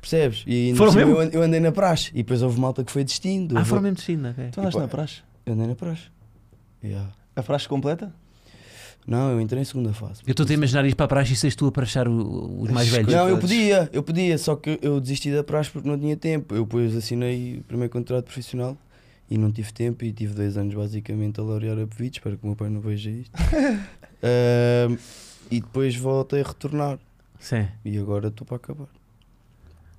percebes? 0.00 0.44
E 0.46 0.74
Foram 0.76 0.92
mesmo? 0.92 1.12
eu 1.22 1.30
eu 1.30 1.42
andei 1.42 1.60
na 1.60 1.72
praxe 1.72 2.10
e 2.12 2.18
depois 2.18 2.42
houve 2.42 2.60
malta 2.60 2.84
que 2.84 2.92
foi 2.92 3.02
destino. 3.04 3.56
Ah, 3.56 3.64
foram 3.64 3.82
mesmo 3.82 3.96
destino, 3.96 4.28
ok. 4.30 4.48
Tu 4.52 4.60
andaste 4.60 4.78
na 4.80 4.88
praxe? 4.88 5.22
Eu 5.46 5.54
andei 5.54 5.66
na 5.68 5.74
praxe. 5.76 6.02
Yeah. 6.84 7.08
A 7.34 7.42
praxe 7.42 7.66
completa? 7.68 8.12
Não, 9.06 9.32
eu 9.32 9.40
entrei 9.40 9.62
em 9.62 9.64
segunda 9.64 9.92
fase. 9.92 10.22
Eu 10.26 10.30
estou 10.30 10.46
a 10.48 10.52
imaginar 10.52 10.86
ir 10.86 10.94
para 10.94 11.06
a 11.06 11.08
praxe 11.08 11.32
e 11.32 11.36
seres 11.36 11.56
tu 11.56 11.66
a 11.66 11.72
praxar 11.72 12.08
os 12.08 12.70
mais 12.70 12.88
velhos. 12.88 13.12
Não, 13.12 13.28
eu 13.28 13.38
podia, 13.38 13.90
eu 13.92 14.02
podia, 14.02 14.38
só 14.38 14.54
que 14.54 14.78
eu 14.80 15.00
desisti 15.00 15.32
da 15.32 15.42
praxe 15.42 15.70
porque 15.70 15.88
não 15.88 15.98
tinha 15.98 16.16
tempo. 16.16 16.54
Eu 16.54 16.64
depois 16.64 16.94
assinei 16.96 17.58
o 17.58 17.62
primeiro 17.62 17.92
contrato 17.92 18.24
profissional 18.26 18.76
e 19.28 19.36
não 19.36 19.50
tive 19.50 19.72
tempo 19.72 20.04
e 20.04 20.12
tive 20.12 20.34
dois 20.34 20.56
anos 20.56 20.74
basicamente 20.74 21.40
a 21.40 21.42
laurear 21.42 21.78
a 21.78 21.86
Pevite, 21.86 22.18
espero 22.18 22.36
que 22.36 22.44
o 22.44 22.46
meu 22.48 22.56
pai 22.56 22.68
não 22.68 22.80
veja 22.80 23.10
isto. 23.10 23.32
Ahm, 24.22 24.96
e 25.50 25.60
depois 25.60 25.96
voltei 25.96 26.42
a 26.42 26.44
retornar 26.44 26.98
Sim. 27.40 27.66
e 27.84 27.98
agora 27.98 28.28
estou 28.28 28.46
para 28.46 28.56
acabar. 28.56 28.88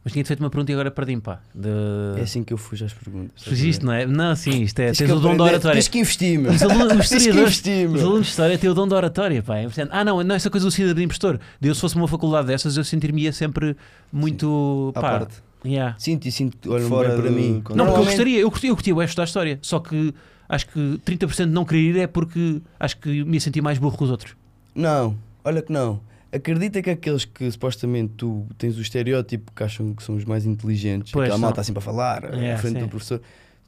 Mas 0.04 0.12
tinha-te 0.12 0.28
feito 0.28 0.42
uma 0.42 0.50
pergunta 0.50 0.70
e 0.70 0.74
agora 0.76 0.92
perdi-me, 0.92 1.22
pá. 1.22 1.40
De... 1.56 1.70
É 2.18 2.24
assim 2.24 2.44
que 2.44 2.52
eu 2.52 2.58
fujo 2.58 2.84
às 2.84 2.92
perguntas. 2.92 3.42
Fugiste, 3.42 3.86
não 3.86 3.94
é? 3.94 4.06
Não, 4.06 4.36
sim, 4.36 4.62
isto 4.62 4.78
é. 4.80 4.88
Tens 4.88 4.98
Tens 4.98 5.12
o 5.12 5.20
dom 5.20 5.38
da 5.38 5.46
oratória. 5.46 5.76
Tens 5.76 5.88
que 5.88 6.00
investir, 6.00 6.38
meu. 6.38 6.52
Os, 6.52 6.62
alunos, 6.62 6.84
os 6.84 6.90
Tens 7.08 7.10
que 7.10 7.16
historiadores, 7.16 7.60
investir, 7.60 7.90
os 7.90 8.02
alunos 8.02 8.26
de 8.26 8.30
história 8.30 8.58
têm 8.58 8.70
o 8.70 8.74
dom 8.74 8.86
da 8.86 8.98
oratória, 8.98 9.42
pá. 9.42 9.58
É. 9.60 9.68
Ah, 9.92 10.04
não, 10.04 10.22
não, 10.22 10.36
essa 10.36 10.50
coisa 10.50 10.66
do 10.66 10.72
cidadão 10.72 10.96
de 10.96 11.04
impostor. 11.04 11.40
De 11.60 11.70
Eu, 11.70 11.76
se 11.76 11.80
fosse 11.80 11.96
uma 11.96 12.08
faculdade 12.08 12.48
dessas, 12.48 12.76
eu 12.76 12.84
sentir-me 12.84 13.32
sempre 13.32 13.78
muito. 14.12 14.92
À 14.94 15.02
pá, 15.02 15.20
parte. 15.20 15.36
yeah. 15.66 15.96
Sinto 15.98 16.28
e 16.28 16.32
sinto, 16.34 16.70
olha, 16.70 16.86
Fora 16.86 17.16
para 17.16 17.32
mim. 17.32 17.64
Não, 17.74 17.86
porque 17.86 18.00
eu 18.00 18.06
gostaria, 18.06 18.40
eu 18.40 18.52
curti, 18.52 18.68
eu 18.68 18.76
curti 18.76 18.92
o 18.92 19.02
estudar 19.02 19.24
história. 19.24 19.58
Só 19.62 19.80
que 19.80 20.14
acho 20.50 20.68
que 20.68 21.00
30% 21.06 21.46
de 21.46 21.46
não 21.46 21.64
querer 21.64 21.80
ir 21.80 22.00
é 22.00 22.08
porque 22.08 22.62
acho 22.78 22.98
que 22.98 23.24
me 23.24 23.36
ia 23.36 23.40
sentir 23.40 23.62
mais 23.62 23.78
burro 23.78 23.98
que 23.98 24.04
os 24.04 24.12
outros. 24.12 24.36
Não, 24.76 25.16
olha 25.46 25.62
que 25.62 25.72
não. 25.72 26.02
Acredita 26.34 26.82
que 26.82 26.90
aqueles 26.90 27.26
que 27.26 27.50
supostamente 27.52 28.14
tu 28.18 28.48
tens 28.58 28.78
o 28.78 28.82
estereótipo 28.82 29.52
que 29.56 29.64
acham 29.64 29.94
que 29.94 30.02
são 30.02 30.16
os 30.16 30.26
mais 30.26 30.46
inteligentes, 30.46 31.12
Pois, 31.12 31.26
aquela 31.26 31.38
malta 31.40 31.62
assim 31.62 31.74
para 31.74 31.82
falar, 31.82 32.24
É, 32.34 32.54
à 32.54 32.58
frente 32.58 32.76
sim. 32.76 32.80
do 32.80 32.88
professor, 32.90 33.22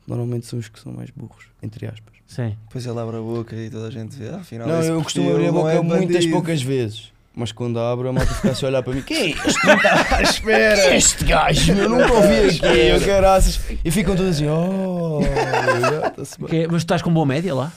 normalmente 0.07 0.45
são 0.47 0.57
os 0.57 0.67
que 0.67 0.79
são 0.79 0.91
mais 0.91 1.09
burros, 1.11 1.45
entre 1.61 1.85
aspas. 1.85 2.13
Sim. 2.27 2.55
Depois 2.67 2.85
ele 2.85 2.99
abre 2.99 3.17
a 3.17 3.19
boca 3.21 3.55
e 3.55 3.69
toda 3.69 3.87
a 3.87 3.91
gente 3.91 4.15
vê. 4.17 4.29
Ah, 4.29 4.37
afinal, 4.37 4.67
Não, 4.67 4.81
eu 4.81 5.01
costumo 5.03 5.29
abrir 5.31 5.47
a 5.47 5.51
boca 5.51 5.71
é 5.73 5.81
muitas 5.81 6.25
poucas 6.25 6.61
vezes. 6.61 7.13
Mas 7.37 7.51
quando 7.51 7.77
abro, 7.79 8.07
a 8.07 8.13
malta 8.13 8.33
fica 8.33 8.51
assim 8.51 8.65
a 8.65 8.69
olhar 8.69 8.81
para 8.81 8.93
mim: 8.93 9.01
Quem 9.01 9.17
é 9.17 9.29
este? 9.31 9.43
Não 9.67 9.75
está 9.75 10.15
à 10.17 10.21
espera! 10.21 10.95
Este 10.95 11.25
gajo, 11.25 11.73
eu 11.73 11.89
nunca 11.89 12.13
ouvi 12.13 12.33
aqui, 12.47 12.65
eu 12.89 13.01
caraças. 13.05 13.59
E 13.83 13.91
ficam 13.91 14.15
todos 14.15 14.37
assim: 14.37 14.47
Oh, 14.47 15.19
já. 15.81 16.47
Que- 16.47 16.65
mas 16.67 16.77
tu 16.83 16.85
estás 16.85 17.01
com 17.01 17.13
boa 17.13 17.25
média 17.25 17.53
lá? 17.53 17.71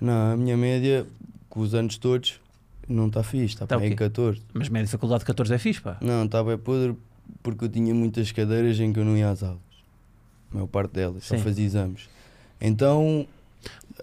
Não, 0.00 0.32
a 0.32 0.36
minha 0.36 0.56
média, 0.56 1.06
com 1.50 1.60
os 1.60 1.74
anos 1.74 1.98
todos, 1.98 2.40
não 2.90 3.06
está 3.06 3.22
fixe, 3.22 3.54
está 3.54 3.66
Tá 3.66 3.76
o 3.78 3.84
em 3.84 3.90
quê? 3.90 3.96
14. 3.96 4.40
Mas 4.52 4.68
média 4.68 4.86
de 4.86 4.92
faculdade 4.92 5.20
de 5.20 5.26
14 5.26 5.54
é 5.54 5.58
fixe, 5.58 5.80
pá. 5.80 5.96
Não, 6.00 6.24
está 6.24 6.42
bem 6.42 6.58
podre 6.58 6.96
porque 7.42 7.64
eu 7.64 7.68
tinha 7.68 7.94
muitas 7.94 8.30
cadeiras 8.32 8.78
em 8.80 8.92
que 8.92 8.98
eu 8.98 9.04
não 9.04 9.16
ia 9.16 9.30
às 9.30 9.42
aulas. 9.42 9.60
A 10.50 10.54
maior 10.54 10.66
parte 10.66 10.92
delas, 10.94 11.24
só 11.24 11.36
Sim. 11.36 11.42
fazia 11.42 11.64
exames. 11.64 12.08
Então 12.60 13.26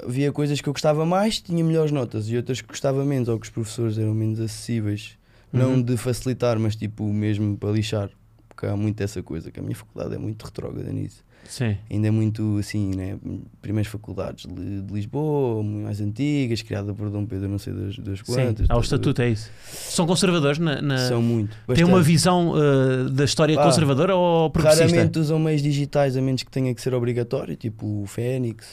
havia 0.04 0.32
coisas 0.32 0.62
que 0.62 0.70
eu 0.70 0.74
gostava 0.74 1.06
mais, 1.06 1.42
tinha 1.42 1.64
melhores 1.64 1.92
notas, 1.92 2.30
e 2.30 2.38
outras 2.38 2.62
que 2.62 2.68
gostava 2.68 3.04
menos, 3.04 3.28
ou 3.28 3.38
que 3.40 3.46
os 3.46 3.50
professores 3.52 3.98
eram 3.98 4.14
menos 4.14 4.40
acessíveis. 4.40 5.18
Não 5.52 5.76
Uhum. 5.76 5.82
de 5.82 5.96
facilitar, 5.98 6.60
mas 6.60 6.76
tipo 6.76 7.04
mesmo 7.12 7.58
para 7.58 7.72
lixar. 7.72 8.10
Porque 8.50 8.66
há 8.66 8.76
muito 8.76 9.02
essa 9.02 9.22
coisa, 9.24 9.50
que 9.52 9.60
a 9.60 9.64
minha 9.64 9.76
faculdade 9.76 10.14
é 10.16 10.18
muito 10.18 10.44
retrógrada 10.44 10.92
nisso. 10.92 11.24
Sim. 11.46 11.78
Ainda 11.90 12.12
muito 12.12 12.58
assim, 12.60 12.92
né? 12.94 13.18
Primeiras 13.62 13.90
faculdades 13.92 14.46
de 14.46 14.82
de 14.82 14.94
Lisboa, 14.94 15.64
mais 15.64 16.02
antigas, 16.02 16.62
criada 16.62 16.94
por 16.94 17.10
Dom 17.10 17.26
Pedro, 17.26 17.48
não 17.48 17.58
sei 17.58 17.74
das, 17.74 17.98
das 18.00 18.20
Sim. 18.20 18.26
quantas. 18.26 18.36
Há 18.38 18.44
o 18.44 18.54
estás 18.54 18.70
a 18.72 18.76
ver? 18.76 18.82
estatuto, 18.84 19.22
é 19.22 19.30
isso. 19.30 19.50
São 19.66 20.06
conservadores 20.06 20.60
na. 20.60 20.82
na- 20.82 21.08
São 21.08 21.22
muito. 21.22 21.56
Tem 21.74 21.84
uma 21.86 21.94
bastante. 21.98 22.06
visão 22.08 22.52
uh, 22.54 23.10
da 23.10 23.24
história 23.24 23.56
Pá, 23.56 23.64
conservadora 23.64 24.16
ou 24.16 24.50
progressista? 24.50 24.88
Raramente 24.88 25.20
usam 25.20 25.40
meios 25.40 25.62
digitais, 25.62 26.18
a 26.18 26.22
menos 26.22 26.44
que 26.44 26.52
tenha 26.52 26.74
que 26.76 26.82
ser 26.82 26.94
obrigatório, 26.94 27.56
tipo 27.56 28.02
o 28.04 28.06
Fênix, 28.06 28.68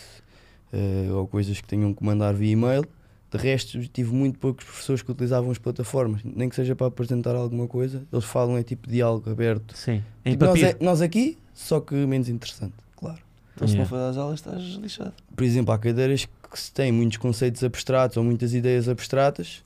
eh, 0.72 1.08
ou 1.12 1.26
coisas 1.28 1.60
que 1.60 1.66
tenham 1.68 1.94
que 1.94 2.02
mandar 2.04 2.32
via 2.34 2.52
e-mail. 2.52 2.84
De 3.30 3.38
resto, 3.38 3.80
tive 3.88 4.12
muito 4.12 4.38
poucos 4.38 4.64
professores 4.64 5.02
que 5.02 5.10
utilizavam 5.10 5.50
as 5.50 5.58
plataformas, 5.58 6.20
nem 6.24 6.48
que 6.48 6.54
seja 6.54 6.76
para 6.76 6.86
apresentar 6.86 7.34
alguma 7.34 7.66
coisa. 7.66 8.02
Eles 8.12 8.24
falam 8.24 8.56
é 8.56 8.62
tipo 8.62 8.88
diálogo 8.88 9.28
aberto. 9.30 9.76
Sim. 9.76 10.02
Em 10.24 10.32
Tipo, 10.32 10.44
nós, 10.44 10.62
é- 10.62 10.76
nós 10.80 11.02
aqui, 11.02 11.36
só 11.54 11.80
que 11.80 11.94
menos 11.94 12.28
interessante, 12.28 12.74
claro. 12.96 13.18
Então, 13.56 13.68
se 13.68 13.76
não 13.76 13.86
for 13.86 13.96
às 13.96 14.16
aulas, 14.16 14.40
estás 14.40 14.60
lixado. 14.62 15.12
Por 15.34 15.44
exemplo, 15.44 15.72
há 15.72 15.78
cadeiras 15.78 16.24
que 16.26 16.58
se 16.60 16.72
têm 16.72 16.90
muitos 16.92 17.18
conceitos 17.18 17.62
abstratos 17.62 18.16
ou 18.16 18.24
muitas 18.24 18.52
ideias 18.52 18.88
abstratas, 18.88 19.64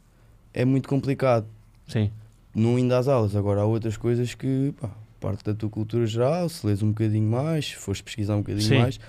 é 0.53 0.65
muito 0.65 0.89
complicado. 0.89 1.47
Sim. 1.87 2.11
não 2.55 2.79
indo 2.79 2.93
às 2.95 3.09
aulas. 3.09 3.35
Agora 3.35 3.63
há 3.63 3.65
outras 3.65 3.97
coisas 3.97 4.35
que, 4.35 4.75
pá, 4.79 4.91
parte 5.21 5.43
da 5.45 5.55
tua 5.55 5.71
cultura 5.71 6.05
geral, 6.07 6.49
se 6.51 6.67
lês 6.67 6.83
um 6.83 6.89
bocadinho 6.89 7.27
mais, 7.31 7.67
se 7.69 7.77
fores 7.77 8.01
pesquisar 8.03 8.35
um 8.35 8.39
bocadinho 8.41 8.67
Sim. 8.69 8.79
mais, 8.81 9.01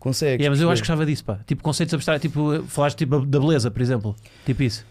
consegues. 0.00 0.44
É, 0.44 0.48
mas 0.50 0.60
eu 0.60 0.68
acho 0.70 0.82
que 0.82 0.88
gostava 0.88 1.06
disso, 1.06 1.24
pá. 1.24 1.38
Tipo, 1.46 1.62
conceitos 1.62 1.94
abstratos, 1.94 2.22
tipo, 2.22 2.62
falaste 2.66 2.98
tipo, 2.98 3.24
da 3.24 3.38
beleza, 3.38 3.70
por 3.70 3.80
exemplo. 3.82 4.16
Tipo 4.44 4.62
isso. 4.64 4.84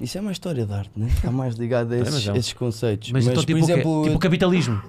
Isso 0.00 0.16
é 0.16 0.20
uma 0.20 0.30
história 0.30 0.64
de 0.64 0.72
arte, 0.72 0.90
né? 0.96 1.08
Está 1.08 1.32
mais 1.32 1.56
ligado 1.56 1.92
a 1.92 1.96
É, 1.96 2.00
esses, 2.02 2.14
mas 2.14 2.28
é 2.28 2.32
um- 2.32 2.36
esses 2.36 2.52
conceitos. 2.52 3.10
Mas, 3.10 3.24
então, 3.26 3.34
por 3.34 3.44
tipo, 3.46 3.58
o 3.58 3.66
quê? 3.66 3.72
exemplo, 3.72 4.02
tipo 4.04 4.18
capitalismo. 4.20 4.82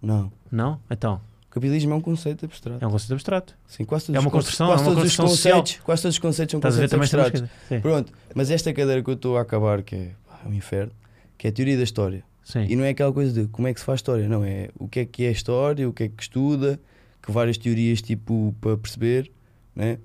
Não. 0.00 0.32
Não? 0.50 0.80
Então. 0.90 1.20
O 1.50 1.50
capitalismo 1.50 1.92
é 1.94 1.96
um 1.96 2.00
conceito 2.00 2.44
abstrato. 2.44 2.84
É 2.84 2.86
um 2.86 2.90
conceito 2.90 3.12
abstrato. 3.14 3.54
Sim, 3.66 3.84
quase 3.84 4.06
todos 4.06 4.16
é 4.16 4.20
uma 4.20 4.30
construção, 4.30 4.66
quase 4.68 4.82
é 4.82 4.86
uma 4.86 4.94
todos 4.94 5.10
os 5.10 5.16
construção 5.16 5.36
social. 5.36 5.60
conceitos, 5.60 5.84
Quase 5.84 6.02
todos 6.02 6.14
os 6.14 6.18
conceitos 6.20 6.50
são 6.52 6.58
Estás 6.58 6.74
a 6.76 6.80
ver 6.80 6.90
conceitos 6.90 7.20
abstratos. 7.26 7.50
Sim. 7.68 7.80
Pronto, 7.80 8.12
mas 8.34 8.50
esta 8.50 8.72
cadeira 8.72 9.02
que 9.02 9.10
eu 9.10 9.14
estou 9.14 9.38
a 9.38 9.40
acabar, 9.40 9.82
que 9.82 9.94
é, 9.94 10.10
é 10.44 10.48
um 10.48 10.52
inferno, 10.52 10.92
que 11.38 11.46
é 11.46 11.50
a 11.50 11.52
teoria 11.52 11.76
da 11.76 11.82
história. 11.82 12.22
Sim. 12.44 12.66
E 12.68 12.76
não 12.76 12.84
é 12.84 12.90
aquela 12.90 13.12
coisa 13.12 13.32
de 13.32 13.48
como 13.48 13.66
é 13.66 13.74
que 13.74 13.80
se 13.80 13.86
faz 13.86 13.98
história, 13.98 14.28
não. 14.28 14.44
É 14.44 14.68
o 14.78 14.86
que 14.88 15.00
é 15.00 15.04
que 15.06 15.24
é 15.24 15.30
história, 15.30 15.88
o 15.88 15.92
que 15.92 16.04
é 16.04 16.08
que 16.08 16.22
estuda, 16.22 16.78
que 17.22 17.32
várias 17.32 17.56
teorias 17.58 18.00
tipo 18.02 18.54
para 18.60 18.76
perceber, 18.76 19.30
né? 19.74 19.98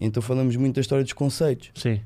Então 0.00 0.22
falamos 0.22 0.56
muito 0.56 0.74
da 0.76 0.80
história 0.80 1.04
dos 1.04 1.12
conceitos. 1.12 1.70
Sim. 1.74 2.00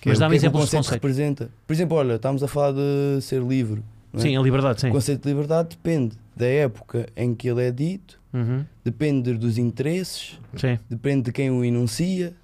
Que 0.00 0.08
Mas 0.08 0.18
é, 0.18 0.20
dá-me 0.20 0.36
o 0.36 0.40
que 0.40 0.46
é 0.46 0.48
de 0.48 0.52
conceito 0.52 0.76
conceitos. 0.76 0.90
representa. 0.90 1.50
Por 1.66 1.72
exemplo, 1.72 1.96
olha, 1.96 2.14
estamos 2.14 2.42
a 2.42 2.48
falar 2.48 2.72
de 2.72 3.20
ser 3.22 3.42
livre. 3.42 3.82
É? 4.16 4.20
Sim, 4.22 4.36
a 4.36 4.40
liberdade, 4.40 4.80
sim. 4.80 4.88
O 4.88 4.92
conceito 4.92 5.22
de 5.22 5.28
liberdade 5.28 5.70
depende 5.70 6.16
da 6.36 6.46
época 6.46 7.06
em 7.16 7.34
que 7.34 7.48
ele 7.48 7.62
é 7.62 7.70
dito, 7.70 8.20
Uhum. 8.32 8.64
depende 8.84 9.32
dos 9.34 9.56
interesses, 9.58 10.38
Sim. 10.56 10.78
depende 10.90 11.22
de 11.24 11.32
quem 11.32 11.50
o 11.50 11.64
enuncia. 11.64 12.34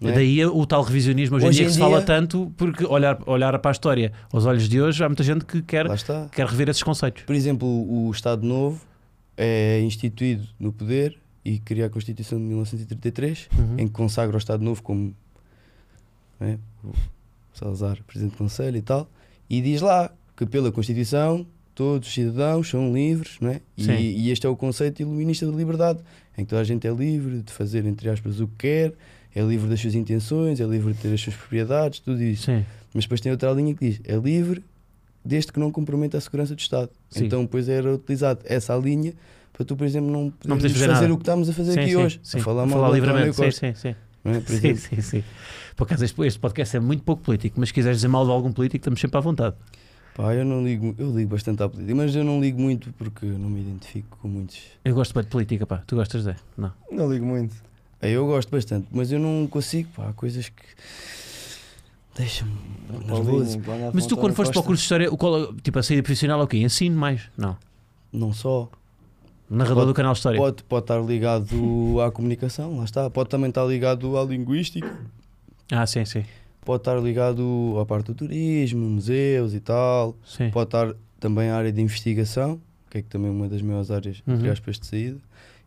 é? 0.00 0.12
Daí 0.12 0.44
o 0.44 0.66
tal 0.66 0.82
revisionismo 0.82 1.36
hoje, 1.36 1.46
em 1.46 1.48
Hoje 1.48 1.56
dia 1.58 1.64
em 1.66 1.68
que 1.68 1.74
se 1.74 1.78
fala 1.80 1.98
dia- 1.98 2.06
tanto, 2.06 2.52
porque 2.56 2.84
olhar, 2.84 3.18
olhar 3.26 3.56
para 3.60 3.70
a 3.70 3.72
história 3.72 4.12
aos 4.32 4.44
olhos 4.46 4.68
de 4.68 4.80
hoje, 4.80 5.02
há 5.04 5.08
muita 5.08 5.22
gente 5.22 5.44
que 5.44 5.62
quer, 5.62 5.86
quer 6.32 6.46
rever 6.46 6.68
esses 6.68 6.82
conceitos. 6.82 7.22
Por 7.24 7.34
exemplo, 7.36 7.66
o 7.68 8.10
Estado 8.10 8.44
Novo 8.46 8.80
é 9.36 9.80
instituído 9.80 10.46
no 10.58 10.72
poder 10.72 11.16
e 11.44 11.58
cria 11.58 11.86
a 11.86 11.90
Constituição 11.90 12.38
de 12.38 12.44
1933, 12.44 13.48
Uhum. 13.58 13.74
em 13.78 13.86
que 13.86 13.92
consagra 13.92 14.36
o 14.36 14.38
Estado 14.38 14.62
Novo 14.64 14.82
como 14.82 15.14
né, 16.40 16.58
o 16.84 16.92
Salazar, 17.54 17.98
Presidente 18.06 18.32
do 18.32 18.38
Conselho 18.38 18.76
e 18.76 18.82
tal, 18.82 19.08
e 19.48 19.60
diz 19.60 19.80
lá 19.80 20.10
que 20.36 20.46
pela 20.46 20.72
Constituição 20.72 21.46
todos 21.74 22.08
os 22.08 22.14
cidadãos 22.14 22.68
são 22.68 22.92
livres, 22.92 23.36
não 23.40 23.50
é? 23.50 23.60
E, 23.76 23.84
Sim. 23.84 23.92
e 23.92 24.30
este 24.30 24.46
é 24.46 24.48
o 24.48 24.56
conceito 24.56 25.00
iluminista 25.00 25.46
da 25.46 25.52
liberdade, 25.52 26.00
em 26.36 26.44
que 26.44 26.50
toda 26.50 26.60
a 26.60 26.64
gente 26.64 26.86
é 26.86 26.90
livre 26.90 27.42
de 27.42 27.52
fazer, 27.52 27.84
entre 27.86 28.08
aspas, 28.10 28.40
o 28.40 28.46
que 28.46 28.54
quer, 28.58 28.92
é 29.34 29.42
livre 29.42 29.68
das 29.68 29.80
suas 29.80 29.94
intenções, 29.94 30.60
é 30.60 30.64
livre 30.64 30.92
de 30.92 30.98
ter 30.98 31.12
as 31.12 31.20
suas 31.20 31.34
propriedades, 31.34 32.00
tudo 32.00 32.22
isso. 32.22 32.44
Sim. 32.44 32.64
Mas 32.92 33.04
depois 33.04 33.20
tem 33.20 33.32
outra 33.32 33.50
linha 33.52 33.74
que 33.74 33.88
diz: 33.90 34.00
é 34.04 34.16
livre 34.16 34.62
desde 35.24 35.52
que 35.52 35.58
não 35.58 35.70
comprometa 35.70 36.18
a 36.18 36.20
segurança 36.20 36.54
do 36.54 36.58
Estado. 36.58 36.90
Sim. 37.10 37.24
Então, 37.24 37.42
depois 37.42 37.68
era 37.68 37.94
utilizado 37.94 38.40
essa 38.44 38.76
linha 38.76 39.14
para 39.52 39.64
tu, 39.64 39.76
por 39.76 39.86
exemplo, 39.86 40.10
não 40.10 40.24
Não 40.24 40.30
poderes 40.56 40.72
podes 40.72 40.80
fazer 40.80 40.94
fazer 40.94 41.10
o 41.10 41.16
que 41.16 41.22
estamos 41.22 41.48
a 41.48 41.52
fazer 41.52 41.72
sim, 41.72 41.80
aqui 41.80 41.90
sim, 41.90 41.96
hoje. 41.96 42.20
sim. 42.22 42.38
A 42.38 42.42
falar 42.42 42.68
Falar, 42.68 42.82
mal 42.82 42.94
livremente. 42.94 43.36
Sim, 43.36 43.50
sim, 43.50 43.74
sim. 43.74 43.94
não 44.24 44.32
é? 44.32 44.40
Por 44.40 44.54
Sim, 44.54 44.76
sim, 44.76 45.00
sim. 45.00 45.24
Por 45.76 45.84
acaso, 45.84 46.04
este 46.04 46.38
podcast 46.38 46.76
é 46.76 46.80
muito 46.80 47.02
pouco 47.02 47.22
político, 47.22 47.58
mas 47.58 47.68
se 47.70 47.74
quiseres 47.74 47.98
dizer 47.98 48.08
mal 48.08 48.24
de 48.24 48.30
algum 48.30 48.52
político, 48.52 48.82
estamos 48.82 49.00
sempre 49.00 49.16
à 49.16 49.20
vontade. 49.20 49.56
Pá, 50.14 50.34
eu 50.34 50.44
não 50.44 50.62
ligo, 50.64 50.94
eu 50.98 51.10
ligo 51.16 51.30
bastante 51.30 51.62
à 51.62 51.68
política, 51.68 51.94
mas 51.94 52.14
eu 52.14 52.22
não 52.22 52.40
ligo 52.40 52.60
muito 52.60 52.92
porque 52.94 53.24
não 53.24 53.48
me 53.48 53.60
identifico 53.62 54.18
com 54.20 54.28
muitos. 54.28 54.60
Eu 54.84 54.94
gosto 54.94 55.14
bem 55.14 55.22
de 55.22 55.30
política, 55.30 55.66
pá. 55.66 55.82
Tu 55.86 55.96
gostas 55.96 56.24
de? 56.24 56.36
Não. 56.56 56.70
Não 56.90 57.10
ligo 57.10 57.24
muito. 57.24 57.54
É, 58.00 58.10
Eu 58.10 58.26
gosto 58.26 58.50
bastante, 58.50 58.88
mas 58.90 59.10
eu 59.10 59.18
não 59.18 59.46
consigo, 59.46 59.88
pá, 59.96 60.08
há 60.08 60.12
coisas 60.12 60.48
que 60.50 60.62
deixam-me 62.14 62.54
nervoso. 63.06 63.58
Mas 63.94 64.06
tu, 64.06 64.16
quando 64.16 64.34
foste 64.34 64.52
para 64.52 64.60
o 64.60 64.64
curso 64.64 64.80
de 64.80 64.84
História, 64.84 65.10
o 65.12 65.16
qual, 65.16 65.54
tipo, 65.54 65.78
a 65.78 65.82
saída 65.82 66.02
profissional 66.02 66.40
é 66.40 66.44
o 66.44 66.46
quê? 66.46 66.58
Ensino 66.58 66.96
mais? 66.98 67.22
Não. 67.36 67.56
Não 68.12 68.32
só. 68.34 68.68
Narrador 69.48 69.76
Pode- 69.82 69.86
do 69.88 69.94
canal 69.94 70.12
História. 70.12 70.38
Pode, 70.38 70.62
pode 70.64 70.84
estar 70.84 71.00
ligado 71.00 72.00
à 72.04 72.10
comunicação, 72.10 72.76
lá 72.78 72.84
está. 72.84 73.08
Pode 73.08 73.28
também 73.30 73.48
estar 73.48 73.64
ligado 73.64 74.18
à 74.18 74.24
linguística. 74.24 74.94
Ah, 75.70 75.86
sim, 75.86 76.04
sim. 76.04 76.24
Pode 76.64 76.80
estar 76.80 76.96
ligado 77.00 77.76
à 77.80 77.84
parte 77.84 78.06
do 78.06 78.14
turismo, 78.14 78.88
museus 78.88 79.52
e 79.54 79.60
tal. 79.60 80.16
sim. 80.24 80.48
Pode 80.50 80.68
estar 80.68 80.94
também 81.18 81.50
à 81.50 81.56
área 81.56 81.72
de 81.72 81.80
investigação, 81.80 82.60
que 82.90 82.98
é 82.98 83.02
que 83.02 83.08
também 83.08 83.28
é 83.28 83.32
uma 83.32 83.48
das 83.48 83.60
maiores 83.62 83.90
áreas, 83.90 84.22
entre 84.26 84.46
Uhum. 84.46 84.52
aspas, 84.52 84.78
de 84.78 84.86
saída. 84.86 85.18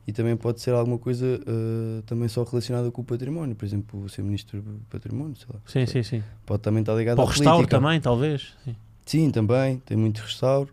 E 0.07 0.13
também 0.13 0.35
pode 0.37 0.61
ser 0.61 0.71
alguma 0.71 0.97
coisa 0.99 1.25
eh, 1.25 2.01
também 2.05 2.27
só 2.27 2.43
relacionada 2.43 2.91
com 2.91 3.01
o 3.01 3.03
património. 3.03 3.55
Por 3.55 3.65
exemplo, 3.65 4.07
ser 4.07 4.21
ministro 4.21 4.61
do 4.61 4.79
património, 4.89 5.35
sei 5.35 5.47
lá. 5.51 5.59
Sim, 5.65 5.85
sim, 5.87 6.03
sim. 6.03 6.23
Pode 6.45 6.61
também 6.61 6.81
estar 6.81 6.93
ligado 6.95 7.15
Para 7.15 7.25
o 7.25 7.27
à 7.27 7.31
restauro 7.31 7.57
política. 7.57 7.79
também, 7.81 7.99
talvez. 7.99 8.53
Sim. 8.63 8.75
Sim, 9.05 9.31
também. 9.31 9.77
Tem 9.85 9.97
muito 9.97 10.19
restauro. 10.19 10.69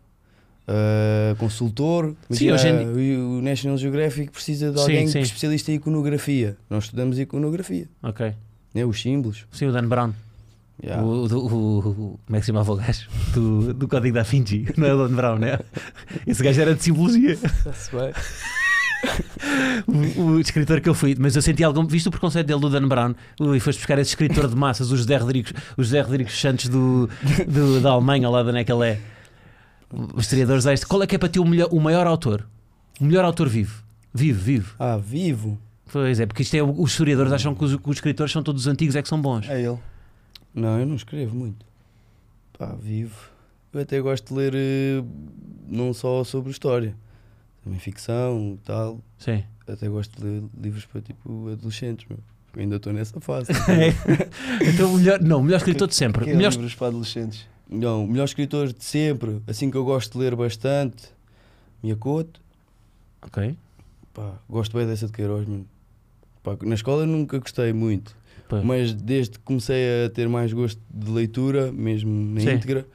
Eh, 0.69 1.35
consultor. 1.39 2.15
Sim, 2.31 2.53
hoje 2.53 2.69
o 2.71 3.39
o 3.39 3.43
National 3.43 3.77
Geographic 3.79 4.31
precisa 4.31 4.71
de 4.71 4.79
alguém 4.79 5.07
sim. 5.07 5.13
que 5.15 5.19
é 5.19 5.23
especialista 5.23 5.73
em 5.73 5.77
iconografia. 5.77 6.57
Nós 6.71 6.85
estudamos 6.85 7.19
iconografia. 7.19 7.89
Ok. 8.03 8.33
Né? 8.75 8.85
Os 8.85 9.01
símbolos. 9.01 9.47
Sim, 9.53 9.67
o 9.67 9.73
Dan 9.73 9.87
Brown. 9.89 10.13
Yeah. 10.83 11.03
O, 11.05 11.27
o, 11.27 11.79
o, 11.79 12.19
como 12.27 12.37
é 12.37 12.41
que 12.41 12.41
se 12.41 12.47
chamava 12.49 12.73
o 12.73 12.77
gajo? 12.77 13.09
Do, 13.35 13.73
do 13.75 13.87
Código 13.87 14.15
da 14.15 14.23
Vinci. 14.23 14.67
Não 14.77 14.87
é 14.89 14.95
o 14.95 15.07
Dan 15.09 15.15
Brown, 15.15 15.39
né? 15.39 15.59
Esse 16.27 16.43
gajo 16.43 16.61
era 16.61 16.75
de 16.75 16.83
simbologia. 16.83 17.39
O, 20.17 20.23
o 20.23 20.41
escritor 20.41 20.81
que 20.81 20.89
eu 20.89 20.95
fui, 20.95 21.17
mas 21.19 21.35
eu 21.35 21.43
senti 21.43 21.65
algum. 21.65 21.85
Visto 21.87 22.07
o 22.07 22.11
preconceito 22.11 22.47
dele 22.47 22.61
do 22.61 22.71
Dan 22.71 22.87
Brown, 22.87 23.15
ui, 23.41 23.59
foste 23.59 23.79
buscar 23.79 23.99
esse 23.99 24.11
escritor 24.11 24.49
de 24.49 24.55
massas, 24.55 24.93
o 24.93 24.97
José 24.97 25.17
Rodrigues, 25.17 25.53
o 25.77 25.83
José 25.83 26.01
Rodrigues 26.01 26.39
Santos 26.41 26.69
do, 26.69 27.09
do- 27.49 27.81
da 27.81 27.91
Alemanha, 27.91 28.29
lá 28.31 28.43
de 28.45 28.51
onde 28.51 28.59
é 28.59 28.65
que 28.65 28.73
ele 28.73 28.87
é. 28.91 29.01
Os 30.15 30.23
historiadores. 30.25 30.85
Qual 30.85 31.03
é 31.03 31.07
que 31.07 31.17
é 31.17 31.19
para 31.19 31.29
ti 31.29 31.41
o, 31.41 31.45
melhor, 31.45 31.69
o 31.73 31.81
maior 31.81 32.07
autor? 32.07 32.47
O 33.01 33.05
melhor 33.05 33.25
autor 33.25 33.49
vivo? 33.49 33.83
Vivo, 34.15 34.41
vivo. 34.41 34.75
Ah, 34.79 34.97
vivo? 34.97 35.59
Pois 35.91 36.21
é, 36.21 36.27
porque 36.27 36.43
isto 36.43 36.55
é. 36.55 36.63
Os 36.63 36.91
historiadores 36.91 37.33
acham 37.33 37.55
que 37.55 37.65
os, 37.65 37.77
que 37.77 37.91
os 37.91 37.97
escritores 37.97 38.33
são 38.33 38.43
todos 38.43 38.67
antigos, 38.67 38.97
é 38.97 39.03
que 39.03 39.09
são 39.09 39.21
bons. 39.21 39.49
É 39.49 39.61
ele. 39.61 39.79
Não, 40.55 40.79
eu 40.79 40.87
não 40.87 40.97
escrevo 40.97 41.35
muito. 41.35 41.65
Pá, 42.59 42.75
vivo. 42.81 43.17
Eu 43.73 43.81
até 43.81 44.01
gosto 44.01 44.29
de 44.29 44.35
ler 44.35 44.55
eh, 44.55 45.03
não 45.67 45.95
só 45.95 46.23
sobre 46.25 46.51
história, 46.51 46.95
também 47.65 47.79
ficção 47.79 48.59
e 48.61 48.67
tal. 48.67 49.01
Sim. 49.19 49.43
Até 49.67 49.89
gosto 49.89 50.21
de 50.21 50.25
ler 50.27 50.43
livros 50.61 50.85
para 50.85 51.01
tipo 51.01 51.49
adolescentes, 51.51 52.07
meu. 52.09 52.19
Eu 52.55 52.61
ainda 52.61 52.77
estou 52.77 52.93
nessa 52.93 53.19
fase. 53.21 53.51
então, 54.61 54.93
o 54.95 54.99
melhor, 54.99 55.23
não, 55.23 55.41
o 55.41 55.43
melhor 55.43 55.57
escritor 55.57 55.89
de 55.89 55.95
sempre. 55.95 56.25
Que 56.25 56.31
é 56.31 56.35
melhor, 56.35 56.53
livros 56.53 56.75
para 56.75 56.89
adolescentes. 56.89 57.47
não, 57.67 58.05
o 58.05 58.09
melhor 58.09 58.25
escritor 58.25 58.71
de 58.71 58.85
sempre, 58.85 59.41
assim 59.47 59.71
que 59.71 59.77
eu 59.77 59.85
gosto 59.85 60.13
de 60.13 60.19
ler 60.19 60.37
bastante, 60.37 61.09
Miyakoto. 61.83 62.43
ok. 63.23 63.57
pá, 64.13 64.35
gosto 64.51 64.77
bem 64.77 64.87
dessa 64.87 65.07
de 65.07 65.13
Queiroz, 65.13 65.47
mano. 65.49 65.67
Pá, 66.43 66.57
na 66.63 66.75
escola 66.75 67.07
nunca 67.07 67.39
gostei 67.39 67.73
muito, 67.73 68.17
Pá. 68.49 68.61
mas 68.63 68.93
desde 68.93 69.39
que 69.39 69.45
comecei 69.45 70.07
a 70.07 70.11
ter 70.11 70.29
mais 70.29 70.53
gosto 70.53 70.81
de 70.91 71.11
leitura, 71.11 71.71
mesmo 71.71 72.11
na 72.35 72.41
Sim. 72.41 72.53
íntegra, 72.55 72.87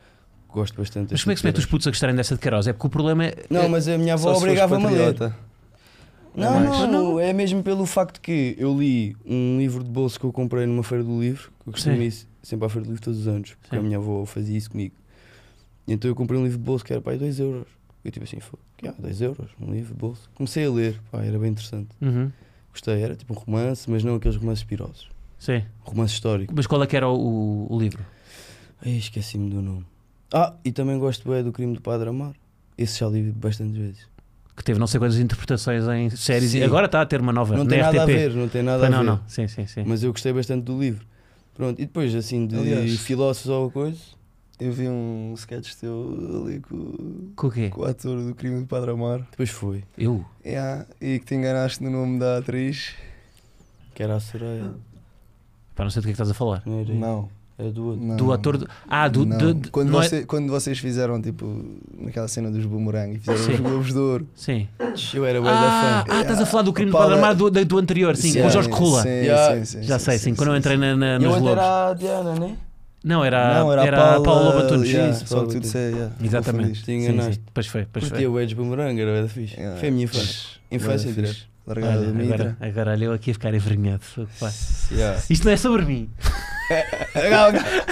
gosto 0.49 0.75
bastante 0.77 1.11
Mas 1.11 1.23
como 1.23 1.31
é 1.31 1.35
que 1.35 1.41
se 1.41 1.45
mete 1.45 1.59
os 1.59 1.65
putos 1.65 1.87
a 1.87 1.91
gostarem 1.91 2.15
dessa 2.15 2.35
de 2.35 2.41
Queiroz? 2.41 2.67
É 2.67 2.73
porque 2.73 2.87
o 2.87 2.89
problema 2.89 3.25
é. 3.25 3.35
Não, 3.49 3.69
mas 3.69 3.87
a 3.87 3.97
minha 3.97 4.15
avó 4.15 4.33
obrigava-me 4.33 4.85
a 4.85 4.89
ler. 4.89 5.15
Não, 6.35 6.55
É 6.55 6.63
não, 6.63 6.91
não, 6.91 7.19
é 7.19 7.33
mesmo 7.33 7.63
pelo 7.63 7.85
facto 7.87 8.21
que 8.21 8.55
eu 8.59 8.77
li 8.77 9.15
um 9.25 9.57
livro 9.57 9.83
de 9.83 9.89
bolso 9.89 10.19
que 10.19 10.25
eu 10.25 10.31
comprei 10.31 10.67
numa 10.67 10.83
feira 10.83 11.03
do 11.03 11.19
livro, 11.19 11.51
que 11.63 11.69
eu 11.69 11.73
costumo 11.73 11.99
ir 12.01 12.13
sempre 12.43 12.65
à 12.65 12.69
feira 12.69 12.85
do 12.85 12.89
livro 12.89 13.03
todos 13.03 13.21
os 13.21 13.27
anos, 13.27 13.55
porque 13.55 13.75
Sim. 13.75 13.79
a 13.79 13.83
minha 13.83 13.97
avó 13.97 14.23
fazia 14.25 14.55
isso 14.55 14.69
comigo. 14.69 14.93
Então 15.87 16.11
eu 16.11 16.13
comprei 16.13 16.39
um 16.39 16.43
livro 16.43 16.59
de 16.59 16.63
bolso 16.63 16.85
que 16.85 16.93
era 16.93 17.01
para 17.01 17.13
aí 17.13 17.17
2 17.17 17.39
euros. 17.39 17.65
Eu 18.05 18.11
tipo 18.11 18.23
assim, 18.23 18.39
foi, 18.39 18.59
2 18.99 19.21
euros, 19.21 19.49
um 19.59 19.71
livro 19.71 19.93
de 19.93 19.99
bolso. 19.99 20.29
Comecei 20.35 20.65
a 20.65 20.69
ler, 20.69 21.01
pá, 21.11 21.23
era 21.23 21.39
bem 21.39 21.49
interessante. 21.49 21.89
Uhum. 22.01 22.31
Gostei, 22.77 23.01
era 23.01 23.15
tipo 23.15 23.33
um 23.33 23.37
romance, 23.37 23.89
mas 23.89 24.03
não 24.03 24.15
aqueles 24.15 24.37
romances 24.37 24.63
pirosos. 24.63 25.09
Sim. 25.39 25.63
Um 25.85 25.89
romance 25.89 26.13
histórico. 26.13 26.53
Mas 26.55 26.67
qual 26.67 26.83
é 26.83 26.85
que 26.87 26.95
era 26.95 27.09
o, 27.09 27.65
o 27.73 27.79
livro? 27.79 28.05
Ai, 28.85 28.91
esqueci-me 28.97 29.49
do 29.49 29.61
nome. 29.63 29.83
Ah, 30.31 30.53
e 30.63 30.71
também 30.71 30.99
gosto 30.99 31.27
bem 31.27 31.43
do 31.43 31.51
crime 31.51 31.73
do 31.73 31.81
Padre 31.81 32.09
Amar. 32.09 32.33
Esse 32.77 32.99
já 32.99 33.07
li 33.07 33.31
bastantes 33.31 33.75
vezes. 33.75 34.07
Que 34.55 34.63
teve 34.63 34.79
não 34.79 34.85
sei 34.85 34.99
quantas 34.99 35.17
interpretações 35.17 35.87
em 35.87 36.09
séries 36.11 36.53
e 36.53 36.59
Sim. 36.59 36.63
agora 36.63 36.85
está 36.85 37.01
a 37.01 37.05
ter 37.05 37.19
uma 37.19 37.33
nova 37.33 37.55
Não 37.57 37.63
na 37.63 37.69
tem 37.69 37.79
nada 37.79 38.01
a 38.01 38.03
RTP. 38.05 38.13
ver, 38.15 38.33
não 38.35 38.47
tem 38.47 38.61
nada 38.63 38.85
a 38.85 38.89
não, 38.89 38.99
ver. 38.99 39.05
não. 39.05 39.21
Sim, 39.27 39.47
sim, 39.47 39.65
sim. 39.65 39.83
Mas 39.85 40.03
eu 40.03 40.11
gostei 40.11 40.31
bastante 40.33 40.63
do 40.63 40.79
livro. 40.79 41.03
Pronto, 41.55 41.79
e 41.81 41.85
depois 41.85 42.13
assim 42.13 42.45
de 42.45 42.55
Aliás- 42.55 42.99
filósofos 42.99 43.49
ou 43.49 43.71
coisa. 43.71 43.97
Eu 44.59 44.71
vi 44.71 44.87
um 44.89 45.33
sketch 45.37 45.73
teu 45.75 46.41
ali 46.45 46.59
com, 46.59 47.31
Com 47.35 47.47
o 47.47 47.51
quê? 47.51 47.69
com 47.69 47.81
o 47.81 47.85
ator 47.85 48.19
do 48.23 48.33
crime 48.33 48.61
do 48.61 48.65
Padre 48.65 48.89
Amar. 48.91 49.19
Depois 49.29 49.49
foi. 49.51 49.83
Eu? 49.97 50.25
Yeah, 50.43 50.85
e 50.99 51.19
que 51.19 51.25
te 51.25 51.35
enganaste 51.35 51.83
no 51.83 51.91
nome 51.91 52.17
da 52.19 52.39
atriz. 52.39 52.95
Que 53.93 54.01
era 54.01 54.15
a 54.15 54.19
Soraya. 54.19 54.71
Pá, 55.75 55.83
não 55.83 55.91
sei 55.91 56.01
do 56.01 56.05
que 56.05 56.09
é 56.09 56.13
que 56.13 56.15
estás 56.15 56.31
a 56.31 56.33
falar. 56.33 56.63
Não 56.65 56.79
era? 56.79 56.91
Não. 56.93 57.29
Era 57.59 57.71
do 57.71 57.85
outro. 57.87 58.03
não. 58.05 58.15
Do 58.15 58.31
ator. 58.33 58.57
Do... 58.57 58.67
Ah, 58.87 59.07
do. 59.07 59.25
Não. 59.27 59.37
do- 59.37 59.53
do- 59.53 59.71
quando, 59.71 59.89
não 59.91 60.01
é- 60.01 60.07
você- 60.09 60.25
quando 60.25 60.47
vocês 60.49 60.77
fizeram, 60.79 61.21
tipo, 61.21 61.63
naquela 61.99 62.27
cena 62.27 62.49
dos 62.51 62.65
boomerang 62.65 63.15
e 63.15 63.19
fizeram 63.19 63.39
Sim. 63.43 63.53
os 63.53 63.59
globos 63.59 63.93
de 63.93 63.99
ouro. 63.99 64.27
Sim. 64.35 64.67
Eu 65.13 65.23
era 65.25 65.39
bué 65.41 65.49
Ah, 65.51 65.53
da 65.53 66.05
fã. 66.05 66.13
ah, 66.17 66.21
estás 66.21 66.41
a 66.41 66.45
falar 66.47 66.63
do 66.63 66.73
crime 66.73 66.89
do 66.91 66.97
Padre 66.97 67.15
Amar 67.15 67.35
do, 67.35 67.49
do, 67.51 67.63
do 67.65 67.77
anterior, 67.77 68.15
sim, 68.15 68.33
com 68.33 68.39
o 68.39 68.43
Sim, 68.43 68.49
Jorge 68.49 68.69
Corrula. 68.69 69.03
Sim, 69.03 69.09
Yeah. 69.09 69.55
sim, 69.55 69.65
sim, 69.65 69.83
Já 69.87 69.97
sim, 69.99 70.05
sei, 70.05 70.17
sim. 70.19 70.35
Quando 70.35 70.49
eu 70.49 70.57
entrei 70.57 70.77
na, 70.77 70.95
na, 70.95 71.15
nos 71.19 71.23
eu 71.25 71.31
Lobos. 71.31 71.49
era 71.51 71.89
a 71.89 71.93
Diana, 71.93 72.33
né? 72.39 72.57
Não, 73.07 73.23
era, 73.23 73.59
Não, 73.59 73.71
era, 73.71 73.85
era 73.85 74.15
a 74.17 74.21
Paula, 74.21 74.61
Batunes. 74.61 74.89
yeah, 74.89 75.11
Isso, 75.11 75.25
Paula 75.25 75.45
Batunes. 75.45 75.63
disse, 75.63 75.77
yeah, 75.77 76.13
Exatamente. 76.21 76.79
Te 76.81 76.85
Sim, 76.85 77.21
sim. 77.21 77.39
Pois 77.53 77.67
foi, 77.67 77.85
pois 77.91 78.03
Curtia 78.05 78.27
foi. 78.27 78.27
o 78.27 78.39
Edge 78.39 78.53
Boomerang, 78.53 78.99
era 79.01 79.21
da 79.23 79.29
fixe. 79.29 79.55
Yeah. 79.55 79.79
Foi 79.79 79.87
a 79.87 79.91
minha 79.91 80.03
infância. 80.03 80.49
Infância, 80.69 81.11
direto. 81.13 81.47
Largada 81.65 81.97
Olha, 81.99 82.07
do 82.07 82.13
Mitra. 82.13 82.35
agora, 82.35 82.57
agora 82.61 82.91
olha 82.91 83.05
eu 83.05 83.11
aqui 83.13 83.31
a 83.31 83.33
ficar 83.33 83.53
envergonhado. 83.53 84.01
Yeah. 84.91 85.21
Isto 85.29 85.45
não 85.45 85.51
é 85.51 85.57
sobre 85.57 85.85
mim. 85.85 86.09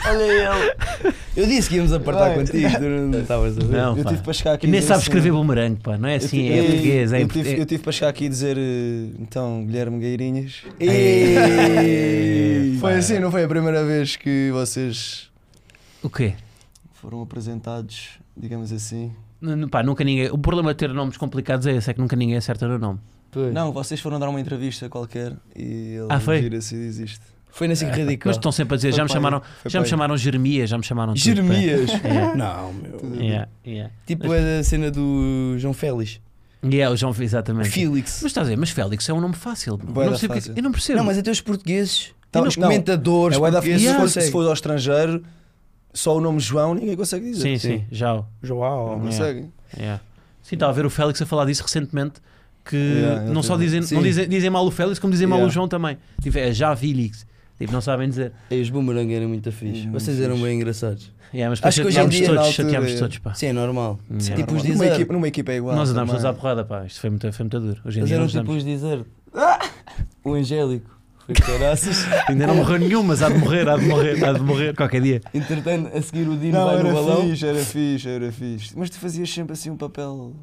Olha 0.07 0.24
ele. 0.24 1.16
Eu 1.36 1.46
disse 1.48 1.68
que 1.68 1.76
íamos 1.76 1.92
apartar 1.92 2.30
Vai. 2.30 2.36
contigo, 2.38 2.70
tu 2.78 2.82
não 2.84 3.20
estavas 3.20 3.58
a 3.58 3.62
ver. 3.62 3.78
Não, 3.78 3.98
Eu 3.98 4.04
pá. 4.04 4.10
tive 4.12 4.24
para 4.24 4.34
chegar 4.34 4.54
aqui 4.54 4.68
E 4.68 4.70
nem 4.70 4.80
sabes 4.82 4.92
assim- 5.04 5.10
escrever 5.10 5.32
bumerangue, 5.34 5.82
pá. 5.82 5.98
Não 5.98 6.08
é 6.08 6.14
Eu 6.14 6.18
assim, 6.18 6.28
tive- 6.44 6.54
é 6.60 6.64
português. 6.64 7.12
É, 7.14 7.18
eu, 7.18 7.22
em- 7.24 7.28
tive, 7.28 7.50
é- 7.50 7.60
eu 7.60 7.66
tive 7.66 7.84
para 7.84 7.92
chegar 7.92 8.10
aqui 8.10 8.26
e 8.26 8.30
dizer 8.30 8.58
eh, 8.58 9.10
então 9.20 9.66
Guilherme 9.66 10.00
Gueirinhas. 10.00 10.64
Ei, 10.80 12.78
Foi 12.80 12.94
assim, 12.94 13.20
não 13.20 13.32
foi 13.32 13.44
a 13.44 13.48
primeira 13.48 13.84
vez 13.86 14.16
que 14.16 14.50
vocês 14.52 15.30
O 16.02 16.10
quê? 16.10 16.34
foram 16.94 17.22
apresentados, 17.22 18.12
digamos 18.36 18.72
assim. 18.72 19.12
N- 19.42 19.54
n- 19.56 19.68
Pá, 19.68 19.84
nunca 19.84 20.04
ninguém. 20.04 20.30
O 20.32 20.38
problema 20.38 20.74
de 20.74 20.78
ter 20.80 20.94
nomes 20.94 21.18
complicados 21.18 21.68
é 21.68 21.74
esse, 21.76 21.90
é 21.90 21.94
que 21.94 22.00
nunca 22.00 22.16
ninguém 22.16 22.38
acerta 22.38 22.68
no 22.68 22.80
nome. 22.80 23.00
Pois. 23.32 23.54
Não, 23.54 23.72
vocês 23.74 24.00
foram 24.00 24.18
dar 24.20 24.30
uma 24.30 24.40
entrevista 24.40 24.88
qualquer 24.90 25.34
e 25.56 25.96
ele 25.98 26.08
Ah, 26.10 26.20
foi? 26.20 26.42
vira-se 26.42 26.76
e 26.76 26.80
diz 26.80 26.98
isto. 27.00 27.26
Foi 27.56 27.68
nesse 27.70 27.86
radical. 27.86 28.30
Mas 28.30 28.36
estão 28.36 28.51
sempre 28.51 28.74
a 28.74 28.78
dizer, 28.78 28.89
Foi 28.89 28.97
já 28.97 29.03
me 29.03 29.08
pai, 29.10 29.16
chamaram, 29.16 29.41
já 29.66 29.80
me 29.80 29.84
pai. 29.86 29.89
chamaram 29.89 30.18
Jeremias, 30.18 30.70
já 30.70 30.78
me 30.78 30.84
chamaram 30.84 31.14
tudo. 31.14 31.24
Jeremias? 31.24 31.89
É. 32.03 32.36
Não, 32.36 32.74
meu. 32.74 33.16
Yeah, 33.16 33.47
yeah. 33.66 33.93
Tipo 34.06 34.34
é 34.34 34.60
a 34.60 34.64
cena 34.64 34.91
do 34.91 35.56
João 35.58 35.74
Félix. 35.74 36.20
Yeah, 36.64 36.93
o 36.93 36.97
João, 36.97 37.16
exatamente. 37.18 37.70
Félix. 37.70 38.20
Mas 38.24 38.32
estás 38.32 38.47
a 38.47 38.49
ver, 38.49 38.58
mas 38.58 38.72
Félix 38.72 39.08
é 39.08 39.14
um 39.14 39.22
nome 39.22 39.36
fácil. 39.36 39.80
Não, 39.82 39.93
porque- 39.93 40.28
fácil. 40.28 40.53
eu 40.56 40.64
não 40.64 40.72
percebo. 40.72 40.97
Não, 40.97 41.06
mas 41.06 41.18
até 41.18 41.32
os 41.32 41.39
portugueses. 41.39 42.12
Tá, 42.32 42.41
os 42.41 42.58
não, 42.58 42.64
comentadores 42.68 43.38
É 43.38 43.39
portugueses 43.39 43.82
se, 43.82 43.86
Yeah. 43.88 43.99
for, 44.10 44.22
se 44.22 44.32
for 44.32 44.47
ao 44.47 44.53
estrangeiro, 44.53 45.24
só 45.93 46.18
o 46.18 46.20
nome 46.20 46.41
João 46.41 46.74
ninguém 46.76 46.97
consegue 46.97 47.24
dizer. 47.32 47.41
sim, 47.41 47.58
sim, 47.58 47.78
sim. 47.78 47.86
já. 47.89 48.16
o- 48.16 48.26
João. 48.43 48.97
Não 48.97 49.06
Yeah. 49.06 49.18
conseguem. 49.18 49.53
Yeah. 49.78 50.01
Sim, 50.43 50.56
estava 50.56 50.72
a 50.74 50.76
ver 50.76 50.86
o 50.86 50.89
Félix 50.89 51.22
a 51.22 51.26
falar 51.26 51.45
disso 51.45 51.64
recentemente. 51.64 52.16
Que 52.66 53.03
não 53.32 53.41
só 53.43 53.56
dizem, 53.58 53.80
não 53.91 54.01
dizem, 54.01 54.28
dizem 54.28 54.49
mal 54.49 54.66
o 54.66 54.72
Félix, 54.72 54.97
como 54.99 55.14
dizem 55.14 55.28
mal 55.28 55.39
o. 55.39 55.49
João 55.49 55.68
também. 55.68 55.97
Tipo, 56.22 56.38
é 56.39 56.51
já 56.51 56.76
Félix. 56.76 57.26
Tipo, 57.58 57.72
não 57.72 57.80
sabem 57.82 58.10
dizer. 58.10 58.34
E 58.51 58.60
os 58.62 58.70
boomerang 58.70 59.14
eram 59.14 59.30
muito 59.30 59.49
fixe. 59.51 59.84
Muito 59.88 59.93
Vocês 59.93 60.20
eram 60.20 60.36
fixe. 60.36 60.45
bem 60.47 60.56
engraçados. 60.58 61.12
Yeah, 61.34 61.49
mas 61.49 61.64
Acho 61.64 61.82
que 61.82 61.88
hoje 61.88 61.97
em 61.97 62.01
chateámos 62.03 62.16
dia, 62.16 62.28
todos, 62.28 62.53
chateámos 62.53 62.91
é- 62.91 62.97
todos, 62.99 63.18
pá. 63.20 63.34
Sim, 63.34 63.45
é 63.47 63.53
normal. 63.53 63.99
Yeah. 64.12 64.36
Tipo 64.36 64.56
os 64.56 64.64
numa, 64.64 64.74
dizer. 64.74 64.93
equipa, 64.93 65.14
numa 65.14 65.28
equipa 65.28 65.51
é 65.51 65.56
igual. 65.58 65.76
Nós 65.76 65.89
andámos 65.89 66.12
todos 66.12 66.26
à 66.26 66.34
porrada, 66.34 66.66
pá. 66.66 66.86
Isto 66.86 66.99
foi 66.99 67.10
muito, 67.10 67.32
foi 67.34 67.43
muito 67.43 67.60
duro. 67.60 67.82
Hoje 67.86 67.97
em 67.97 68.01
Eles 68.01 68.10
dia 68.10 68.18
eram 68.18 68.28
tipo 68.28 68.51
os 68.51 68.64
dizer. 68.64 69.06
O 70.24 70.34
Angélico. 70.34 70.95
Foi 71.26 71.34
caraças. 71.36 72.06
Ainda 72.30 72.45
não 72.47 72.56
morreu 72.56 72.78
nenhum, 72.78 73.01
mas 73.03 73.24
há 73.24 73.30
de 73.30 73.38
morrer, 73.39 73.68
há 73.68 73.78
de 73.78 73.86
morrer, 73.86 74.24
há 74.24 74.34
de 74.34 74.39
morrer 74.41 74.76
qualquer 74.78 75.01
dia. 75.01 75.22
Entretanto, 75.34 75.95
a 75.97 76.01
seguir 76.01 76.28
o 76.28 76.38
Dino 76.38 76.53
Não, 76.60 76.66
vai 76.66 76.76
era 76.80 76.84
no 76.89 76.93
balão. 76.93 77.22
fixe, 77.30 77.45
era 77.47 77.60
fixe, 77.60 78.08
era 78.10 78.32
fixe. 78.32 78.74
Mas 78.78 78.89
tu 78.91 78.99
fazias 78.99 79.30
sempre 79.34 79.53
assim 79.53 79.70
um 79.72 79.78
papel. 79.78 80.34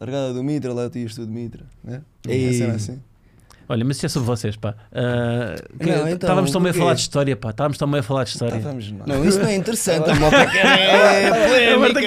Largada 0.00 0.34
do 0.34 0.42
Mitra, 0.42 0.72
lá 0.74 0.90
tu 0.90 0.98
ias 0.98 1.14
tu 1.14 1.24
de 1.24 1.32
Mitra, 1.32 1.64
né? 1.82 2.02
Cena 2.26 2.74
assim. 2.74 3.00
Olha, 3.68 3.84
mas 3.84 3.96
isso 3.96 4.06
é 4.06 4.08
sobre 4.08 4.26
vocês, 4.26 4.56
pá. 4.56 4.74
Que- 5.78 5.86
Não, 5.86 5.94
então, 6.02 6.12
estávamos 6.14 6.50
tão 6.50 6.60
bem 6.60 6.70
a 6.70 6.74
falar 6.74 6.94
de 6.94 7.00
história, 7.00 7.36
pá. 7.36 7.50
Estávamos 7.50 7.78
tão 7.78 7.90
bem 7.90 8.00
a 8.00 8.02
falar 8.02 8.24
de 8.24 8.30
história. 8.30 8.56
Estávamos 8.56 8.92
não. 8.92 9.06
Não, 9.06 9.24
isso 9.24 9.38
não 9.38 9.48
é 9.48 9.54
interessante. 9.56 10.10
A 10.10 10.14
malta 10.14 10.46
quer 10.46 10.66
é 10.66 11.30
polémica. 11.30 12.00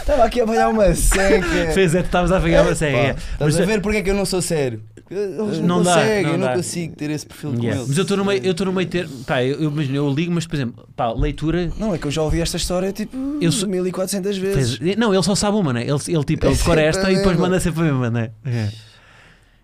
Estava 0.00 0.24
aqui 0.24 0.40
a 0.40 0.44
apanhar 0.44 0.68
uma 0.68 0.94
seca. 0.94 1.72
Fez 1.72 1.94
é 1.94 2.00
que 2.00 2.06
estavas 2.06 2.32
a 2.32 2.40
pegar 2.40 2.62
uma 2.62 2.74
série. 2.74 2.96
é. 2.96 3.16
Estás 3.32 3.60
a 3.60 3.64
ver 3.64 3.80
porque 3.80 3.98
é 3.98 4.02
que 4.02 4.10
eu 4.10 4.14
não 4.14 4.24
sou 4.24 4.40
sério? 4.42 4.82
Eles 5.10 5.58
não, 5.58 5.78
Não 5.78 5.82
dá, 5.82 5.94
conseguem, 5.94 6.22
não 6.22 6.30
eu 6.30 6.38
não 6.38 6.46
dá. 6.46 6.54
consigo 6.54 6.94
ter 6.94 7.10
esse 7.10 7.26
perfil 7.26 7.50
com 7.50 7.56
Yeah. 7.56 7.78
eles. 7.78 7.88
Mas 7.88 7.98
eu 7.98 8.02
estou 8.02 8.16
no 8.16 8.24
meio, 8.24 8.44
eu 8.44 8.50
estou 8.52 8.64
no 8.66 8.72
meio 8.72 8.88
ter, 8.88 9.08
pá, 9.26 9.42
eu, 9.42 9.60
eu 9.60 9.68
imagino, 9.68 9.96
eu 9.96 10.08
ligo, 10.08 10.30
mas 10.32 10.46
por 10.46 10.54
exemplo, 10.54 10.88
pá, 10.94 11.12
leitura, 11.12 11.68
Não, 11.76 11.92
é 11.92 11.98
que 11.98 12.06
eu 12.06 12.12
já 12.12 12.22
ouvi 12.22 12.40
esta 12.40 12.56
história 12.56 12.92
tipo 12.92 13.16
Eu 13.40 13.50
sou- 13.50 13.68
1400 13.68 14.38
vezes. 14.38 14.76
fez- 14.76 14.96
não, 14.96 15.12
ele 15.12 15.22
só 15.24 15.34
sabe 15.34 15.56
uma, 15.56 15.72
né? 15.72 15.82
Ele, 15.82 15.98
ele 16.06 16.22
tipo, 16.24 16.46
ele 16.46 16.54
É 16.54 16.56
decora 16.56 16.80
esta 16.80 17.10
e 17.10 17.16
depois 17.16 17.36
manda 17.36 17.58
sempre 17.58 17.80
a 17.80 17.84
mesma, 17.86 18.08
né? 18.08 18.30
É. 18.46 18.68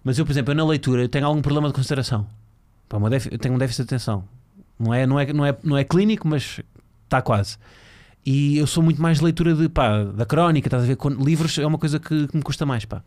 Mas 0.07 0.17
eu, 0.21 0.25
por 0.25 0.31
exemplo, 0.31 0.53
eu 0.53 0.55
na 0.55 0.65
leitura 0.65 1.03
eu 1.03 1.09
tenho 1.09 1.27
algum 1.27 1.43
problema 1.43 1.67
de 1.67 1.75
consideração. 1.75 2.29
Pá, 2.89 2.97
eu 3.29 3.39
tenho 3.39 3.57
um 3.57 3.59
déficit 3.59 3.83
de 3.83 3.89
atenção. 3.89 4.23
Não 4.79 4.95
é, 4.95 5.05
não 5.05 5.19
é, 5.19 5.33
não 5.33 5.45
é, 5.45 5.57
não 5.65 5.77
é 5.77 5.83
clínico, 5.83 6.29
mas 6.29 6.61
está 7.03 7.21
quase. 7.21 7.57
E 8.25 8.57
eu 8.57 8.69
sou 8.69 8.85
muito 8.85 9.03
mais 9.03 9.19
de 9.19 9.25
leitura 9.25 9.53
de, 9.53 9.69
pá, 9.69 10.05
da 10.05 10.25
crónica, 10.25 10.69
estás 10.69 10.85
a 10.85 10.87
ver? 10.87 10.97
Livros 11.19 11.59
é 11.59 11.67
uma 11.67 11.77
coisa 11.77 11.99
que, 11.99 12.29
que 12.29 12.37
me 12.37 12.43
custa 12.45 12.65
mais, 12.65 12.85
pá. 12.85 13.03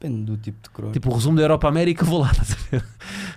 Depende 0.00 0.22
do 0.22 0.38
tipo 0.38 0.56
de 0.62 0.70
crónica. 0.70 0.98
Tipo, 0.98 1.10
o 1.10 1.14
resumo 1.14 1.36
da 1.36 1.42
Europa 1.42 1.68
América, 1.68 2.06
vou 2.06 2.20
lá, 2.20 2.30
estás 2.32 2.52
a 2.52 2.56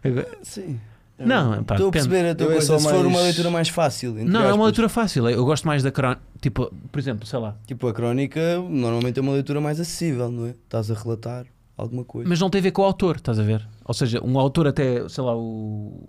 ver? 0.08 0.28
Sim. 0.42 0.80
Não, 1.20 1.66
pá, 1.66 1.76
Estou 1.76 1.90
a 1.90 1.92
perceber 1.92 2.30
a 2.30 2.36
tua 2.36 2.48
Eu 2.48 2.52
é 2.52 2.54
coisa. 2.56 2.80
Se 2.80 2.86
for 2.86 2.94
mais- 2.94 3.06
uma 3.06 3.20
leitura 3.22 3.52
mais 3.52 3.68
fácil. 3.68 4.12
entre 4.12 4.32
Não, 4.32 4.40
é 4.40 4.44
uma 4.44 4.52
aspas. 4.52 4.66
leitura 4.68 4.88
fácil. 4.88 5.30
Eu 5.30 5.44
gosto 5.44 5.68
mais 5.68 5.84
da 5.84 5.92
crónica. 5.92 6.22
Tipo, 6.40 6.74
por 6.90 7.00
exemplo, 7.00 7.28
sei 7.28 7.38
lá. 7.38 7.54
Tipo, 7.68 7.90
a 7.90 7.94
crónica 7.94 8.58
normalmente 8.60 9.20
é 9.20 9.22
uma 9.22 9.34
leitura 9.34 9.60
mais 9.60 9.78
acessível, 9.78 10.32
não 10.32 10.46
é? 10.48 10.52
Estás 10.52 10.90
a 10.90 10.94
relatar 10.94 11.46
alguma 11.82 12.04
coisa. 12.06 12.28
Mas 12.30 12.40
não 12.40 12.50
tem 12.50 12.60
a 12.60 12.64
ver 12.64 12.72
com 12.72 12.82
o 12.82 12.86
autor, 12.86 13.18
estás 13.18 13.40
a 13.40 13.44
ver? 13.44 13.68
Ou 13.86 13.94
seja, 13.94 14.24
um 14.24 14.38
autor 14.40 14.68
até, 14.68 15.08
sei 15.10 15.24
lá, 15.24 15.36
o, 15.36 16.04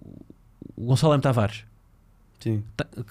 o 0.76 0.84
Gonçalo 0.86 1.14
M. 1.14 1.20
Tavares, 1.22 1.64
Sim. 2.40 2.62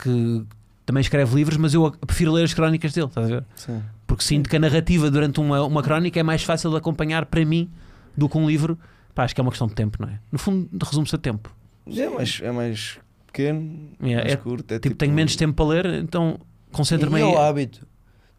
que 0.03 0.45
também 0.85 1.01
escreve 1.01 1.35
livros, 1.35 1.57
mas 1.57 1.73
eu 1.73 1.91
prefiro 2.05 2.31
ler 2.33 2.43
as 2.43 2.53
crónicas 2.53 2.93
dele, 2.93 3.07
estás 3.07 3.27
a 3.27 3.29
ver? 3.35 3.45
Sim. 3.55 3.81
Porque 4.07 4.23
sinto 4.23 4.49
que 4.49 4.55
a 4.55 4.59
narrativa 4.59 5.09
durante 5.09 5.39
uma, 5.39 5.63
uma 5.63 5.81
crónica 5.81 6.19
é 6.19 6.23
mais 6.23 6.43
fácil 6.43 6.69
de 6.71 6.77
acompanhar 6.77 7.25
para 7.25 7.43
mim 7.45 7.69
do 8.15 8.27
que 8.27 8.37
um 8.37 8.47
livro. 8.47 8.77
Pá, 9.15 9.23
acho 9.23 9.33
que 9.35 9.39
é 9.39 9.43
uma 9.43 9.51
questão 9.51 9.67
de 9.67 9.73
tempo, 9.75 9.97
não 10.01 10.09
é? 10.09 10.19
No 10.31 10.37
fundo, 10.37 10.69
resume-se 10.85 11.15
a 11.15 11.17
tempo. 11.17 11.53
É 11.87 12.09
mais, 12.09 12.39
é 12.43 12.51
mais 12.51 12.99
pequeno, 13.27 13.89
É, 14.01 14.15
mais 14.15 14.33
é- 14.33 14.35
curto. 14.35 14.73
É 14.73 14.79
tipo, 14.79 14.95
tenho 14.95 15.13
menos 15.13 15.35
tempo 15.35 15.53
para 15.53 15.65
ler, 15.65 15.85
então 16.03 16.39
concentra-me 16.71 17.17
E 17.19 17.21
é 17.21 17.25
o 17.25 17.37
hábito. 17.37 17.85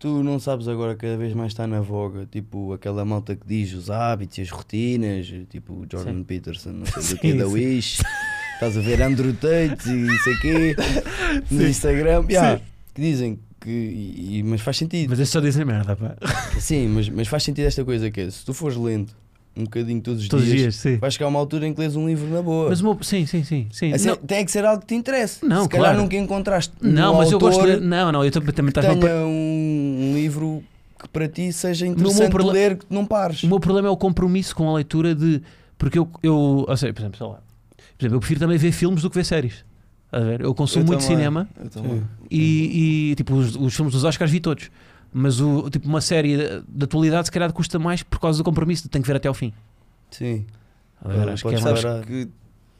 Tu 0.02 0.20
não 0.24 0.40
sabes 0.40 0.66
agora 0.66 0.96
cada 0.96 1.16
vez 1.16 1.32
mais 1.32 1.52
está 1.52 1.64
na 1.64 1.80
voga, 1.80 2.26
tipo 2.26 2.72
aquela 2.72 3.04
malta 3.04 3.36
que 3.36 3.46
diz 3.46 3.72
os 3.72 3.88
hábitos 3.88 4.36
e 4.38 4.40
as 4.42 4.50
rotinas, 4.50 5.32
tipo 5.48 5.72
o 5.74 5.86
Jordan 5.88 6.14
Sim. 6.18 6.24
Peterson, 6.24 6.70
não 6.72 6.86
sei 6.86 7.02
Sim, 7.02 7.14
do 7.14 7.20
que, 7.20 7.32
da 7.34 7.46
sim. 7.46 7.52
Wish, 7.52 8.02
estás 8.54 8.76
a 8.76 8.80
ver 8.80 9.00
Andrew 9.00 9.32
Tate 9.32 9.88
e 9.88 9.92
não 9.92 10.18
sei 10.18 10.34
o 10.34 10.40
quê, 10.40 10.76
no 11.52 11.68
Instagram, 11.68 12.24
yeah, 12.28 12.60
que 12.92 13.00
dizem 13.00 13.38
que, 13.60 13.70
e- 13.70 14.42
mas 14.44 14.60
faz 14.60 14.76
sentido, 14.76 15.10
Mas 15.10 15.20
é 15.20 15.24
só 15.24 15.38
dizer 15.38 15.64
merda, 15.64 15.94
pá. 15.94 16.16
sim, 16.58 16.88
mas, 16.88 17.08
mas 17.08 17.28
faz 17.28 17.44
sentido 17.44 17.66
esta 17.66 17.84
coisa 17.84 18.10
que 18.10 18.22
é, 18.22 18.28
se 18.28 18.44
tu 18.44 18.52
fores 18.52 18.76
lento 18.76 19.14
um 19.56 19.64
bocadinho 19.64 20.00
todos 20.00 20.22
os 20.22 20.28
Todos 20.28 20.46
os 20.46 20.52
dias, 20.52 20.82
dias, 20.82 20.98
vai 20.98 21.10
chegar 21.10 21.28
uma 21.28 21.38
altura 21.38 21.66
em 21.66 21.74
que 21.74 21.80
lês 21.80 21.94
um 21.94 22.06
livro 22.06 22.26
na 22.28 22.40
boa. 22.42 22.70
Mas. 22.70 22.80
Sim, 23.06 23.26
sim, 23.26 23.44
sim. 23.44 23.66
sim. 23.70 23.92
Assim, 23.92 24.08
não, 24.08 24.16
tem 24.16 24.44
que 24.44 24.50
ser 24.50 24.64
algo 24.64 24.80
que 24.80 24.88
te 24.88 24.94
interesse. 24.94 25.44
Não, 25.44 25.64
se 25.64 25.68
calhar 25.68 25.88
claro. 25.88 26.02
nunca 26.02 26.16
encontraste 26.16 26.72
não 26.80 27.14
um 27.14 27.18
mas 27.18 27.30
eu 27.30 27.38
gosto 27.38 27.64
de. 27.64 27.76
Não, 27.80 28.10
não, 28.10 28.24
eu 28.24 28.30
também 28.30 28.68
estás 28.68 28.86
tenha 28.86 29.16
um, 29.26 30.10
um 30.10 30.14
livro 30.14 30.62
que 30.98 31.08
para 31.08 31.28
ti 31.28 31.52
seja 31.52 31.86
interessante 31.86 32.30
proble- 32.30 32.52
ler 32.52 32.76
que 32.76 32.86
não 32.88 33.04
pares. 33.04 33.42
O 33.42 33.48
meu 33.48 33.60
problema 33.60 33.88
é 33.88 33.90
o 33.90 33.96
compromisso 33.96 34.54
com 34.54 34.68
a 34.68 34.74
leitura 34.74 35.14
de. 35.14 35.42
Porque 35.76 35.98
eu, 35.98 36.08
eu 36.22 36.64
ou 36.68 36.76
seja, 36.76 36.92
por 36.92 37.00
exemplo, 37.00 37.18
sei 37.18 37.26
lá, 37.26 37.34
por 37.98 38.02
exemplo, 38.02 38.16
eu 38.16 38.20
prefiro 38.20 38.40
também 38.40 38.56
ver 38.56 38.72
filmes 38.72 39.02
do 39.02 39.10
que 39.10 39.16
ver 39.16 39.24
séries. 39.24 39.64
A 40.12 40.20
ver? 40.20 40.42
Eu 40.42 40.54
consumo 40.54 40.84
Eu 40.84 40.86
muito 40.88 41.00
também, 41.00 41.16
cinema 41.16 41.48
e, 42.30 43.10
e, 43.10 43.14
tipo 43.14 43.34
os, 43.34 43.56
os 43.56 43.74
filmes 43.74 43.94
dos 43.94 44.04
Oscars 44.04 44.30
vi 44.30 44.40
todos. 44.40 44.70
Mas 45.12 45.40
o, 45.40 45.68
tipo, 45.68 45.86
uma 45.88 46.00
série 46.00 46.36
da- 46.38 46.62
da 46.66 46.84
atualidade 46.84 47.26
se 47.28 47.30
calhar 47.32 47.52
custa 47.52 47.78
mais 47.78 48.02
por 48.02 48.18
causa 48.18 48.38
do 48.38 48.44
compromisso, 48.44 48.88
tenho 48.88 49.02
que 49.02 49.08
ver 49.08 49.16
até 49.16 49.28
ao 49.28 49.34
fim. 49.34 49.52
Sim. 50.10 50.46
A 51.04 51.08
ver, 51.08 51.28
Ah, 51.28 51.32
acho 51.32 51.46
que 51.48 51.54
é 51.54 51.60
mais. 51.60 51.80
que 52.06 52.24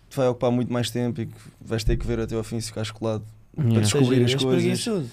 te 0.08 0.16
vai 0.16 0.28
ocupar 0.28 0.50
muito 0.50 0.72
mais 0.72 0.90
tempo 0.90 1.20
e 1.20 1.26
que 1.26 1.34
vais 1.60 1.84
ter 1.84 1.96
que 1.96 2.06
ver 2.06 2.20
até 2.20 2.34
ao 2.34 2.42
fim 2.44 2.58
se 2.60 2.68
ficares 2.68 2.90
colado. 2.90 3.24
Yeah. 3.58 3.80
descobrir 3.80 4.16
Seja, 4.28 4.36
as 4.36 4.44
coisas. 4.44 5.10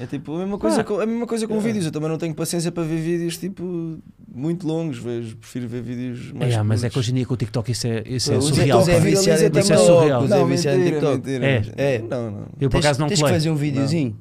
É 0.00 0.06
tipo 0.06 0.34
a 0.36 0.38
mesma 0.38 0.56
coisa, 0.56 0.80
Ah. 0.80 0.84
com, 0.84 1.00
a 1.00 1.04
mesma 1.06 1.26
coisa 1.26 1.46
com 1.46 1.54
Yeah. 1.54 1.66
vídeos. 1.68 1.86
Eu 1.86 1.92
também 1.92 2.08
não 2.08 2.16
tenho 2.16 2.34
paciência 2.34 2.70
para 2.72 2.82
ver 2.84 3.00
vídeos 3.00 3.36
tipo 3.36 3.98
muito 4.32 4.66
longos. 4.66 4.98
Vejo, 4.98 5.36
prefiro 5.36 5.66
ver 5.68 5.82
vídeos 5.82 6.30
mais. 6.32 6.44
Yeah, 6.46 6.62
mas 6.64 6.82
é 6.84 6.88
que 6.90 6.98
hoje 6.98 7.10
em 7.10 7.14
dia 7.16 7.26
com 7.26 7.34
o 7.34 7.36
TikTok 7.36 7.72
isso 7.72 7.86
é, 7.88 8.02
isso 8.06 8.32
é 8.32 8.36
O 8.38 8.42
surreal. 8.42 8.82
TikTok 8.82 8.90
é 8.90 9.00
viciado 9.10 9.36
Isso 9.38 9.44
é 9.44 9.50
TikTok. 9.62 9.84
surreal. 9.86 10.28
Não, 10.28 10.46
mentira, 10.46 10.72
É. 10.72 11.56
mentira. 11.58 11.74
É. 11.76 11.98
Não, 11.98 12.30
não. 12.30 12.38
Eu 12.60 12.70
por 12.70 12.76
Tens- 12.76 12.84
acaso 12.86 13.00
não 13.00 13.08
Tens 13.08 13.16
que 13.18 13.22
colei. 13.22 13.34
fazer 13.34 13.50
um 13.50 13.56
videozinho. 13.56 14.16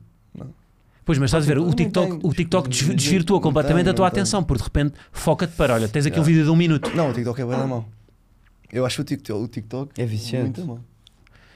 Pois, 1.04 1.18
mas 1.18 1.30
estás 1.30 1.44
a 1.44 1.48
ver, 1.48 1.58
o 1.58 1.74
TikTok, 1.74 2.20
o 2.24 2.32
TikTok 2.34 2.70
desvirtua 2.96 3.42
completamente 3.42 3.86
tenho, 3.86 3.94
a 3.94 3.96
tua 3.96 4.08
atenção, 4.08 4.44
porque 4.44 4.60
de 4.62 4.66
repente 4.66 4.94
foca-te 5.12 5.54
para, 5.56 5.74
olha, 5.74 5.88
tens 5.88 6.06
aqui 6.06 6.20
um 6.20 6.24
vídeo 6.24 6.44
de 6.44 6.50
um 6.50 6.56
minuto. 6.56 6.92
Não, 6.96 7.10
o 7.10 7.14
TikTok 7.14 7.42
é 7.42 7.46
bem 7.46 7.58
da 7.58 7.66
mão. 7.68 7.86
Eu 8.72 8.86
acho 8.86 9.02
o 9.02 9.04
TikTok, 9.06 9.44
o 9.44 9.48
TikTok 9.48 10.00
É 10.02 10.06
viciante. 10.06 10.62
muito. 10.62 10.84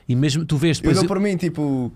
E 0.08 0.16
mesmo 0.16 0.46
tu 0.46 0.58
vês 0.58 0.78
Eu 0.78 0.82
depois. 0.82 0.98
dou 0.98 1.08
para 1.08 1.20
mim, 1.20 1.38
tipo, 1.38 1.92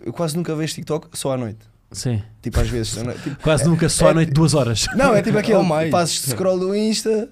eu 0.00 0.12
quase 0.12 0.36
nunca 0.36 0.54
vejo 0.54 0.74
TikTok 0.74 1.08
só 1.18 1.32
à 1.32 1.36
noite. 1.36 1.58
Sim, 1.90 2.22
Tipo, 2.40 2.58
às 2.60 2.68
vezes. 2.68 2.96
à. 2.96 3.12
Tipo, 3.12 3.36
quase 3.42 3.64
nunca 3.68 3.88
só 3.88 4.06
à 4.08 4.10
é- 4.10 4.14
noite 4.14 4.32
duas 4.32 4.54
horas. 4.54 4.86
não, 4.96 5.14
é 5.14 5.20
tipo 5.20 5.36
aquele 5.36 5.58
Ou 5.58 5.64
mais. 5.64 5.90
passos 5.90 6.22
de 6.24 6.30
scroll 6.30 6.58
do 6.58 6.74
Insta. 6.74 7.28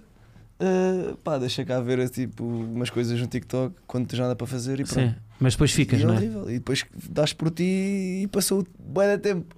Uh, 0.60 1.16
pá, 1.18 1.38
deixa 1.38 1.64
cá 1.64 1.80
ver 1.80 2.08
tipo 2.10 2.44
umas 2.44 2.90
coisas 2.90 3.18
no 3.20 3.26
TikTok 3.26 3.74
quando 3.86 4.06
tens 4.06 4.18
nada 4.18 4.36
para 4.36 4.46
fazer 4.46 4.80
e 4.80 4.84
pronto. 4.84 5.00
Sim, 5.00 5.14
mas 5.38 5.54
depois 5.54 5.72
ficas, 5.72 6.00
e 6.00 6.02
é 6.02 6.06
não 6.06 6.14
é? 6.14 6.16
horrível. 6.16 6.50
E 6.50 6.54
depois 6.54 6.84
das 7.08 7.32
por 7.32 7.50
ti 7.50 8.22
e 8.22 8.28
passou 8.30 8.66
bem 8.78 9.08
de 9.08 9.18
tempo. 9.18 9.56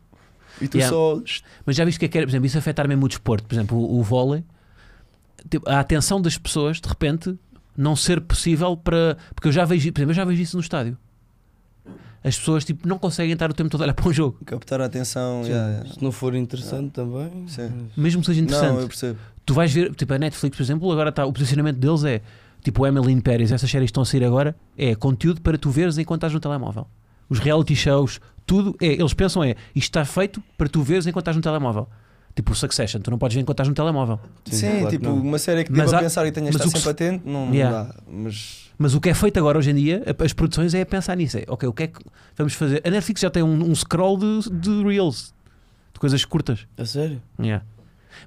E 0.61 0.69
tu 0.69 0.77
Yeah. 0.77 0.95
só. 0.95 1.21
Mas 1.65 1.77
já 1.77 1.85
viste 1.85 1.99
que 1.99 2.05
é 2.05 2.09
que 2.09 2.19
era, 2.19 2.27
por 2.27 2.31
exemplo, 2.31 2.47
isso 2.47 2.59
afetar 2.59 2.87
mesmo 2.87 3.05
o 3.05 3.09
desporto, 3.09 3.47
por 3.47 3.55
exemplo, 3.55 3.77
o, 3.79 3.99
o 3.99 4.03
vôlei, 4.03 4.45
tipo, 5.51 5.69
a 5.69 5.81
atenção 5.81 6.21
das 6.21 6.37
pessoas, 6.39 6.81
de 6.81 6.89
repente, 6.89 7.37
não 7.77 7.97
ser 7.97 8.21
possível 8.21 8.77
para. 8.77 9.17
Porque 9.35 9.49
eu 9.49 9.53
já 9.53 9.65
vejo, 9.65 9.91
por 9.93 10.01
exemplo, 10.01 10.11
eu 10.11 10.17
já 10.17 10.25
vejo 10.25 10.43
isso 10.43 10.57
no 10.57 10.61
estádio. 10.61 10.97
As 12.25 12.39
pessoas 12.39 12.65
tipo, 12.65 12.87
não 12.87 12.99
conseguem 12.99 13.33
estar 13.33 13.51
o 13.51 13.55
tempo 13.55 13.69
todo 13.69 13.81
a 13.81 13.85
olhar 13.85 13.95
para 13.95 14.09
um 14.09 14.13
jogo, 14.13 14.39
Captar 14.45 14.81
a 14.81 14.85
atenção. 14.85 15.43
Sim, 15.43 15.51
yeah, 15.51 15.71
yeah. 15.73 15.95
Se 15.95 16.03
não 16.03 16.13
for 16.13 16.37
interessante 16.37 16.91
também. 16.91 17.49
Sim. 17.49 17.89
mesmo 17.97 18.21
que 18.21 18.27
seja 18.29 18.41
interessante. 18.41 18.75
Não, 18.75 18.81
eu 18.81 18.87
percebo. 18.87 19.19
Tu 19.45 19.55
vais 19.55 19.73
ver, 19.73 19.95
tipo, 19.95 20.13
a 20.15 20.19
Netflix, 20.19 20.57
por 20.57 20.63
exemplo, 20.63 20.91
agora 20.93 21.09
está 21.11 21.25
o 21.27 21.33
posicionamento 21.33 21.77
deles 21.79 22.05
é 22.05 22.21
tipo 22.63 22.83
o 22.83 22.87
Emily 22.87 23.13
in 23.13 23.21
Paris, 23.21 23.51
essas 23.51 23.69
séries 23.69 23.89
estão 23.89 24.03
a 24.05 24.07
sair 24.07 24.23
agora, 24.25 24.55
é 24.79 24.95
conteúdo 24.95 25.41
para 25.41 25.59
tu 25.59 25.69
veres 25.71 25.99
enquanto 25.99 26.21
estás 26.21 26.33
no 26.33 26.39
telemóvel. 26.39 26.87
Os 27.29 27.39
reality 27.41 27.75
shows, 27.75 28.21
tudo 28.47 28.77
é, 28.81 28.87
eles 28.93 29.13
pensam 29.15 29.43
é, 29.43 29.57
isto 29.75 29.89
está 29.99 30.05
feito 30.05 30.41
para 30.57 30.69
tu 30.69 30.81
veres 30.83 31.07
enquanto 31.07 31.23
estás 31.25 31.37
no 31.37 31.43
telemóvel. 31.43 31.89
Tipo 32.37 32.53
o 32.53 32.55
Succession, 32.55 33.01
tu 33.01 33.11
não 33.11 33.19
podes 33.19 33.35
ver 33.35 33.41
enquanto 33.43 33.57
estás 33.57 33.69
no 33.69 33.75
telemóvel. 33.75 34.21
Sim, 34.47 34.61
claro 34.71 34.85
que 34.87 34.91
tipo, 34.93 35.05
não. 35.07 35.17
uma 35.17 35.39
série 35.39 35.65
que 35.65 35.73
deva 35.73 35.97
há- 35.97 36.01
pensar 36.01 36.25
e 36.27 36.31
tenhas 36.33 36.53
de 36.55 36.57
estar 36.65 36.71
sempre 36.79 36.91
atento, 36.91 37.29
não, 37.29 37.47
não 37.47 37.55
Yeah. 37.55 37.83
dá. 37.89 37.95
Mas 38.09 38.71
Mas 38.79 38.95
o 38.95 39.01
que 39.01 39.09
é 39.11 39.15
feito 39.15 39.39
agora 39.39 39.59
hoje 39.59 39.71
em 39.71 39.75
dia, 39.75 40.03
as 40.25 40.33
produções 40.33 40.73
é 40.73 40.85
pensar 40.85 41.17
nisso. 41.17 41.39
É, 41.39 41.45
ok, 41.49 41.69
o 41.69 41.73
que 41.73 41.83
é 41.83 41.87
que 41.89 41.99
vamos 42.37 42.55
fazer? 42.55 42.81
A 42.87 42.91
Netflix 42.91 43.21
já 43.21 43.29
tem 43.31 43.43
um, 43.43 43.71
um 43.71 43.75
scroll 43.75 44.17
de, 44.19 44.51
de 44.51 44.83
reels, 44.85 45.35
de 45.93 45.99
coisas 46.01 46.25
curtas. 46.25 46.61
A 46.79 46.85
sério? 46.87 47.21
Yeah. 47.41 47.65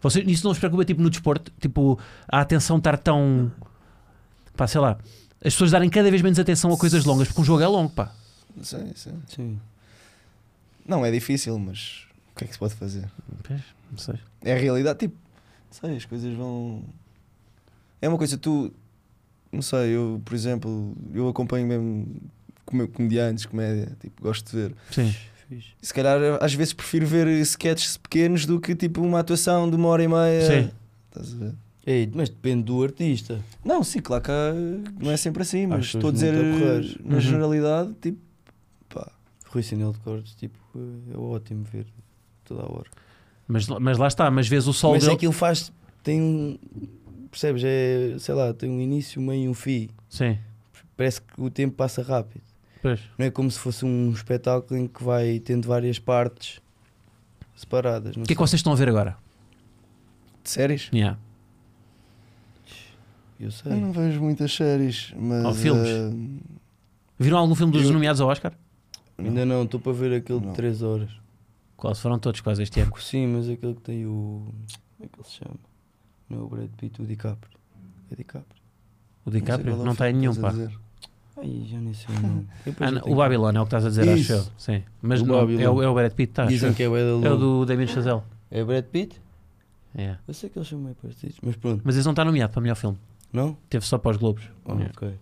Você, 0.02 0.22
isso 0.22 0.43
não 0.46 0.52
vos 0.52 0.60
preocupa 0.60 0.84
tipo, 0.86 1.02
no 1.02 1.10
desporto? 1.10 1.52
Tipo, 1.60 2.00
a 2.28 2.41
atenção 2.41 2.78
estar 2.78 2.98
tão. 2.98 3.52
Pá, 4.56 4.68
sei 4.68 4.82
lá. 4.82 4.98
As 5.43 5.54
pessoas 5.54 5.72
darem 5.72 5.89
cada 5.89 6.10
vez 6.10 6.22
menos 6.22 6.39
atenção 6.39 6.72
a 6.74 6.78
coisas 6.78 7.06
longas, 7.06 7.28
porque 7.28 7.41
um 7.41 7.43
jogo 7.46 7.62
é 7.62 7.68
longo, 7.68 7.91
pá. 7.91 8.12
sim, 8.62 8.91
sim. 8.96 9.22
Sim. 9.28 9.60
Não, 10.88 11.06
é 11.06 11.12
difícil, 11.12 11.58
mas 11.60 12.06
o 12.34 12.38
que 12.38 12.43
é 12.46 12.48
que 12.48 12.54
se 12.54 12.60
pode 12.60 12.74
fazer? 12.76 13.10
Pois, 13.43 13.62
não 13.91 13.98
sei. 13.98 14.16
É 14.43 14.54
a 14.54 14.58
realidade, 14.58 15.00
tipo, 15.00 15.16
não 15.16 15.89
sei, 15.89 15.98
as 15.98 16.06
coisas 16.06 16.34
vão. 16.36 16.84
É 18.02 18.08
uma 18.10 18.18
coisa, 18.18 18.38
tu. 18.38 18.72
Não 19.52 19.62
sei, 19.62 19.91
eu, 19.96 20.22
por 20.26 20.34
exemplo, 20.34 20.96
eu 21.14 21.28
acompanho 21.30 21.66
mesmo 21.68 22.08
com- 22.66 22.88
comediantes, 22.88 23.46
comédia, 23.46 23.96
tipo, 24.00 24.22
gosto 24.22 24.50
de 24.52 24.56
ver. 24.58 24.76
Sim. 24.91 25.16
Fixe. 25.48 25.70
Se 25.82 25.93
calhar 25.93 26.18
às 26.41 26.54
vezes 26.54 26.74
prefiro 26.74 27.06
ver 27.06 27.28
sketches 27.41 27.98
pequenos 27.98 28.46
do 28.46 28.60
que 28.60 28.76
tipo 28.76 29.02
uma 29.02 29.20
atuação 29.20 29.70
de 29.70 29.76
uma 29.76 29.88
hora 29.89 30.04
e 30.04 30.08
meia. 30.08 30.41
Sim. 30.64 30.72
Estás 31.10 31.34
a 31.34 31.38
ver? 31.38 31.54
Ei, 31.88 32.10
mas 32.16 32.30
depende 32.30 32.64
do 32.64 32.84
artista. 32.84 33.39
Não, 33.64 33.84
sim, 33.84 34.00
claro 34.00 34.24
que 34.24 34.32
não 35.04 35.12
é 35.12 35.18
sempre 35.18 35.43
assim, 35.43 35.68
mas 35.68 35.86
estou 35.86 36.10
a 36.10 36.14
dizer 36.14 36.34
na 37.04 37.16
Uhum. 37.16 37.20
generalidade, 37.22 37.93
tipo, 38.02 38.18
pá, 38.89 39.12
Rui 39.50 39.62
Sinel 39.62 39.91
de 39.93 40.00
Cortes, 40.00 40.34
tipo, 40.34 40.58
é 41.14 41.18
ótimo 41.18 41.64
ver 41.72 41.86
toda 42.43 42.64
a 42.64 42.66
hora. 42.66 42.89
Mas, 43.48 43.68
mas 43.68 43.98
lá 44.00 44.08
está, 44.08 44.32
mas 44.32 44.48
vês 44.48 44.68
o 44.68 44.74
sol 44.74 44.93
Mas 44.93 45.04
dele. 45.04 45.16
aquilo 45.16 45.32
faz. 45.32 45.72
Tem 46.04 46.20
um. 46.20 46.58
Percebes? 47.30 47.62
É, 47.64 48.16
sei 48.18 48.34
lá, 48.34 48.52
tem 48.54 48.70
um 48.70 48.82
início, 48.82 49.22
um 49.22 49.26
meio 49.28 49.43
e 49.43 49.48
um 49.50 49.54
fim. 49.54 49.89
Sim, 50.10 50.39
Parece 50.98 51.22
que 51.22 51.39
o 51.39 51.52
tempo 51.52 51.76
passa 51.76 52.02
rápido. 52.02 52.41
Pois. 52.88 53.01
Não 53.17 53.25
é 53.25 53.31
como 53.31 53.49
se 53.49 53.57
fosse 53.59 53.83
um 53.86 54.11
espetáculo 54.11 54.79
em 54.79 54.88
que 54.88 55.03
vai 55.03 55.39
tendo 55.39 55.67
várias 55.67 55.97
partes 55.99 56.61
separadas. 57.55 58.15
O 58.15 58.21
que 58.23 58.33
é 58.33 58.36
que 58.36 58.41
vocês 58.41 58.59
estão 58.59 58.73
a 58.73 58.75
ver 58.75 58.89
agora? 58.89 59.17
de 60.43 60.49
séries. 60.51 60.89
Yeah. 60.93 61.17
Eu 63.39 63.51
sei. 63.51 63.71
Eu 63.73 63.77
não 63.77 63.91
vejo 63.91 64.21
muitas 64.21 64.53
séries, 64.53 65.13
mas. 65.17 65.43
Ou 65.45 65.53
filmes. 65.53 65.88
eh, 65.89 66.11
Viram 67.19 67.38
algum 67.39 67.55
filme 67.55 67.73
dos 67.73 67.83
Eu- 67.83 67.91
nomeados 67.93 68.21
ao 68.21 68.29
Oscar? 68.29 68.53
Ainda 69.17 69.45
não, 69.45 69.63
estou 69.63 69.79
para 69.79 69.91
ver 69.93 70.13
aquele 70.13 70.39
Não. 70.39 70.49
de 70.49 70.55
3 70.55 70.81
horas. 70.81 71.09
Quase 71.75 71.99
foram 72.01 72.19
todos 72.19 72.41
quase 72.41 72.61
este 72.63 72.79
ano. 72.79 72.91
Sim, 72.99 73.27
mas 73.27 73.49
aquele 73.49 73.73
que 73.75 73.81
tem 73.81 74.05
o. 74.05 74.45
Como 74.97 75.03
é 75.03 75.07
que 75.07 75.19
ele 75.19 75.27
se 75.27 75.33
chama? 75.36 75.55
Não 76.29 76.39
é 76.39 76.41
o 76.43 76.47
Brad 76.47 76.69
Pitt, 76.77 77.01
o 77.01 77.05
DiCaprio. 77.05 77.57
É 78.11 78.15
DiCaprio. 78.15 78.61
O 79.25 79.29
não 79.31 79.39
DiCaprio 79.39 79.73
é 79.73 79.77
não 79.83 79.91
está 79.93 80.09
em 80.09 80.13
filme 80.13 80.27
nenhum, 80.27 80.41
pá. 80.41 80.49
dizer. 80.51 80.79
Ai, 81.38 81.65
já 81.69 81.77
nem 81.79 81.93
sei 81.93 82.15
o 82.15 82.19
nome. 82.21 82.47
Ah, 82.79 82.91
não, 82.91 83.01
o 83.01 83.03
que- 83.05 83.15
Babylon 83.15 83.51
é 83.55 83.61
o 83.61 83.65
que 83.65 83.67
estás 83.75 83.86
a 83.86 83.89
dizer, 83.89 84.01
acho 84.09 84.21
Isso. 84.21 84.33
eu. 84.33 84.45
Sim. 84.57 84.83
Mas 85.01 85.21
O 85.21 85.25
não, 85.25 85.36
é, 85.36 85.41
Babylon. 85.41 85.75
o, 85.75 85.81
é 85.83 85.88
o 85.89 85.93
Brad 85.93 86.11
Pitt, 86.13 86.33
tá, 86.33 86.45
Dizem 86.45 86.69
acho 86.69 86.77
que 86.77 86.83
é 86.83 86.86
eu. 86.88 86.95
É 87.25 87.31
o 87.31 87.38
do 87.38 87.65
Damien 87.65 87.88
Chazelle. 87.88 88.21
É 88.51 88.63
Brad 88.63 88.86
Pitt? 88.86 89.21
Yeah. 89.97 90.19
Eu 90.27 90.33
sei 90.33 90.49
que 90.49 90.57
eles 90.57 90.67
são 90.67 90.79
meio 90.79 90.95
parecidos, 90.95 91.38
mas 91.41 91.55
pronto. 91.55 91.81
Mas 91.83 91.95
esse 91.95 92.05
não 92.05 92.11
está 92.11 92.23
nomeado 92.25 92.51
para 92.51 92.61
melhor 92.61 92.75
filme. 92.75 92.97
Não? 93.31 93.57
Teve 93.69 93.86
só 93.86 93.97
para 93.97 94.11
os 94.11 94.17
Globos. 94.17 94.43
Ah, 94.65 94.73
Yeah. 94.73 94.91
ok. 94.95 95.13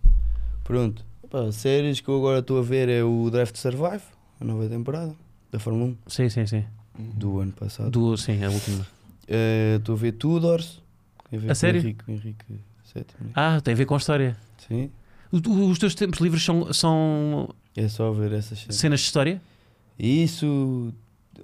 Pronto. 0.63 1.05
Pá, 1.29 1.51
séries 1.51 1.99
que 1.99 2.07
eu 2.09 2.17
agora 2.17 2.39
estou 2.39 2.59
a 2.59 2.61
ver 2.61 2.89
é 2.89 3.03
o 3.03 3.29
Draft 3.31 3.55
Survive, 3.55 4.03
a 4.39 4.43
nova 4.45 4.67
temporada 4.69 5.15
da 5.51 5.59
Fórmula 5.59 5.91
1 5.91 5.97
Sim, 6.07 6.29
sim, 6.29 6.45
sim. 6.45 6.63
do 6.97 7.39
ano 7.39 7.51
passado. 7.53 7.89
Do, 7.89 8.15
sim, 8.17 8.43
a 8.43 8.49
última. 8.49 8.85
Eh, 9.27 9.75
Estou 9.77 9.95
a 9.95 9.97
ver 9.97 10.11
Tudors. 10.13 10.81
Tem 11.29 11.39
ver 11.39 11.47
A 11.47 11.49
com 11.49 11.55
sério? 11.55 11.81
Henrique, 11.81 12.11
Henrique 12.11 12.45
VII, 12.93 13.05
né? 13.21 13.29
Ah, 13.35 13.59
tem 13.61 13.73
a 13.73 13.77
ver 13.77 13.85
com 13.85 13.95
a 13.95 13.97
história. 13.97 14.37
Sim. 14.67 14.91
O- 15.33 15.69
Os 15.69 15.79
teus 15.79 15.95
tempos 15.95 16.19
livres 16.19 16.43
são, 16.43 16.71
são 16.71 17.49
É 17.75 17.87
só 17.87 18.11
ver 18.11 18.31
essas 18.33 18.59
cenas. 18.59 18.75
cenas 18.75 18.99
de 18.99 19.05
história? 19.07 19.41
Isso 19.97 20.93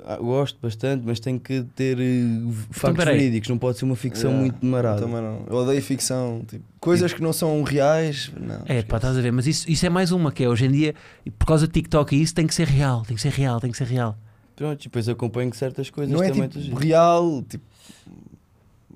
ah, 0.05 0.17
gosto 0.17 0.57
bastante, 0.61 1.03
mas 1.05 1.19
tem 1.19 1.37
que 1.39 1.63
ter 1.75 1.99
eh, 1.99 2.51
factos 2.71 3.03
peraí. 3.03 3.17
verídicos, 3.17 3.49
não 3.49 3.57
pode 3.57 3.77
ser 3.77 3.85
uma 3.85 3.95
ficção 3.95 4.29
Yeah, 4.29 4.39
muito 4.41 4.59
demarada. 4.61 5.01
Também 5.01 5.21
não. 5.21 5.43
Eu 5.47 5.55
odeio 5.57 5.81
ficção. 5.81 6.43
Tipo, 6.47 6.63
coisas 6.79 7.11
que 7.13 7.21
não 7.21 7.33
são 7.33 7.61
reais. 7.63 8.31
Não, 8.39 8.61
É, 8.65 8.81
pá, 8.83 8.97
estás 8.97 9.17
a 9.17 9.21
ver, 9.21 9.31
mas 9.31 9.45
isso, 9.47 9.69
isso 9.69 9.85
é 9.85 9.89
mais 9.89 10.11
uma 10.11 10.31
que 10.31 10.43
é 10.43 10.49
hoje 10.49 10.65
em 10.65 10.71
dia, 10.71 10.95
por 11.37 11.45
causa 11.45 11.67
de 11.67 11.73
TikTok 11.73 12.15
e 12.15 12.21
isso, 12.21 12.33
tem 12.35 12.45
que 12.47 12.53
ser 12.53 12.67
real, 12.67 13.01
tem 13.03 13.15
que 13.15 13.21
ser 13.21 13.31
real, 13.31 13.59
tem 13.59 13.71
que 13.71 13.77
ser 13.77 13.87
real. 13.87 14.17
Pronto, 14.55 14.81
e 14.81 14.83
depois 14.83 15.07
acompanho 15.09 15.53
certas 15.53 15.89
coisas 15.89 16.13
Não 16.13 16.21
é 16.23 16.29
também. 16.31 16.47
tipo 16.49 16.69
do 16.69 16.75
real, 16.75 17.41
tipo, 17.43 17.63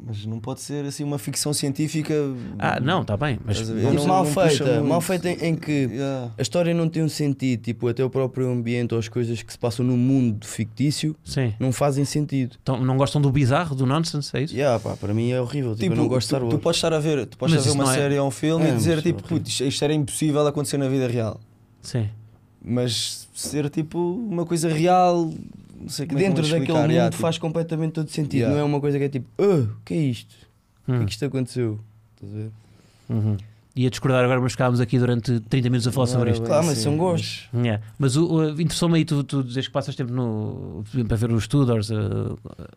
mas 0.05 0.25
não 0.25 0.39
pode 0.39 0.59
ser 0.61 0.85
assim 0.85 1.03
uma 1.03 1.17
ficção 1.17 1.53
científica. 1.53 2.13
Ah, 2.59 2.79
não, 2.79 3.01
está 3.01 3.15
bem, 3.15 3.39
mas 3.45 3.67
não- 3.69 3.93
não- 3.93 4.05
mal 4.07 4.25
feita, 4.25 4.83
mal 4.83 4.99
feita 5.01 5.29
em, 5.29 5.37
em 5.49 5.55
que 5.55 5.71
Yeah. 5.71 6.31
a 6.37 6.41
história 6.41 6.73
não 6.73 6.89
tem 6.89 7.01
um 7.03 7.09
sentido, 7.09 7.61
tipo, 7.61 7.87
até 7.87 8.03
o 8.03 8.09
próprio 8.09 8.49
ambiente 8.51 8.93
ou 8.93 8.99
as 8.99 9.07
coisas 9.07 9.41
que 9.41 9.51
se 9.51 9.57
passam 9.57 9.85
no 9.85 9.95
mundo 9.95 10.45
fictício 10.45 11.15
sim. 11.23 11.53
não 11.59 11.71
fazem 11.71 12.03
sentido. 12.05 12.57
Então, 12.61 12.79
não 12.83 12.97
gostam 12.97 13.21
do 13.21 13.31
bizarro, 13.31 13.75
do 13.75 13.85
nonsense, 13.85 14.35
é 14.35 14.41
isso? 14.43 14.53
Yeah, 14.55 14.79
pá, 14.79 14.95
para 14.97 15.13
mim 15.13 15.31
é 15.31 15.39
horrível, 15.41 15.71
tipo, 15.71 15.83
Tipo, 15.83 15.93
eu 15.93 15.97
não 15.97 16.07
gosto 16.07 16.27
de 16.27 16.33
tu, 16.35 16.37
Star 16.39 16.49
tu 16.49 16.59
podes 16.59 16.77
estar 16.77 16.93
a 16.93 16.99
ver, 16.99 17.25
tu 17.25 17.37
podes 17.37 17.55
Mas 17.55 17.65
estar 17.65 17.71
a 17.73 17.77
ver 17.77 17.83
uma 17.89 17.93
é- 17.93 17.97
série 17.97 18.19
ou 18.19 18.27
um 18.27 18.31
filme 18.31 18.65
É, 18.65 18.69
e 18.69 18.75
dizer 18.75 18.95
mas 18.95 19.03
tipo, 19.03 19.23
putz, 19.23 19.59
isto 19.61 19.83
era 19.83 19.93
impossível 19.93 20.45
acontecer 20.45 20.77
na 20.77 20.87
vida 20.89 21.07
real. 21.07 21.39
Sim. 21.81 22.09
Mas 22.65 23.27
ser 23.33 23.69
tipo 23.69 23.97
uma 23.99 24.45
coisa 24.45 24.69
real, 24.69 25.33
não 25.83 25.89
sei 25.89 26.05
como 26.07 26.19
é 26.19 26.21
que 26.23 26.27
Dentro 26.29 26.43
daquele 26.49 26.77
mundo 26.79 26.91
yeah, 26.91 27.09
tipo, 27.11 27.21
faz 27.21 27.37
completamente 27.37 27.91
todo 27.93 28.09
sentido, 28.09 28.33
Yeah. 28.39 28.55
não 28.55 28.61
é 28.61 28.65
uma 28.65 28.79
coisa 28.81 28.97
que 28.97 29.03
é 29.05 29.09
tipo, 29.09 29.27
ah, 29.37 29.43
o 29.71 29.83
que 29.85 29.93
é 29.93 29.97
isto? 29.97 30.33
O 30.83 30.85
que 30.85 30.91
Hum, 30.91 31.01
é 31.01 31.05
que 31.05 31.11
isto 31.11 31.25
aconteceu? 31.25 31.79
Estás 32.15 32.33
a 32.33 32.37
ver? 32.37 32.51
uhum. 33.09 33.37
Ia 33.75 33.89
discordar 33.89 34.23
agora, 34.23 34.39
mas 34.39 34.51
ficávamos 34.51 34.79
aqui 34.79 34.99
durante 34.99 35.39
30 35.39 35.67
minutos 35.67 35.87
a 35.87 35.91
falar 35.91 36.05
sobre 36.05 36.29
isto. 36.29 36.45
Claro, 36.45 36.63
mas 36.67 36.77
são 36.77 36.95
gostos. 36.95 37.49
Yeah. 37.55 37.83
Mas 37.97 38.15
o, 38.15 38.27
o- 38.31 38.61
interessou-me 38.61 38.97
aí, 38.97 39.03
tu, 39.05 39.23
tu 39.23 39.43
dizes 39.43 39.65
que 39.65 39.73
passas 39.73 39.95
tempo 39.95 40.13
no, 40.13 40.83
para 41.07 41.17
ver 41.17 41.31
os 41.31 41.47
Tudors, 41.47 41.89
a, 41.91 41.95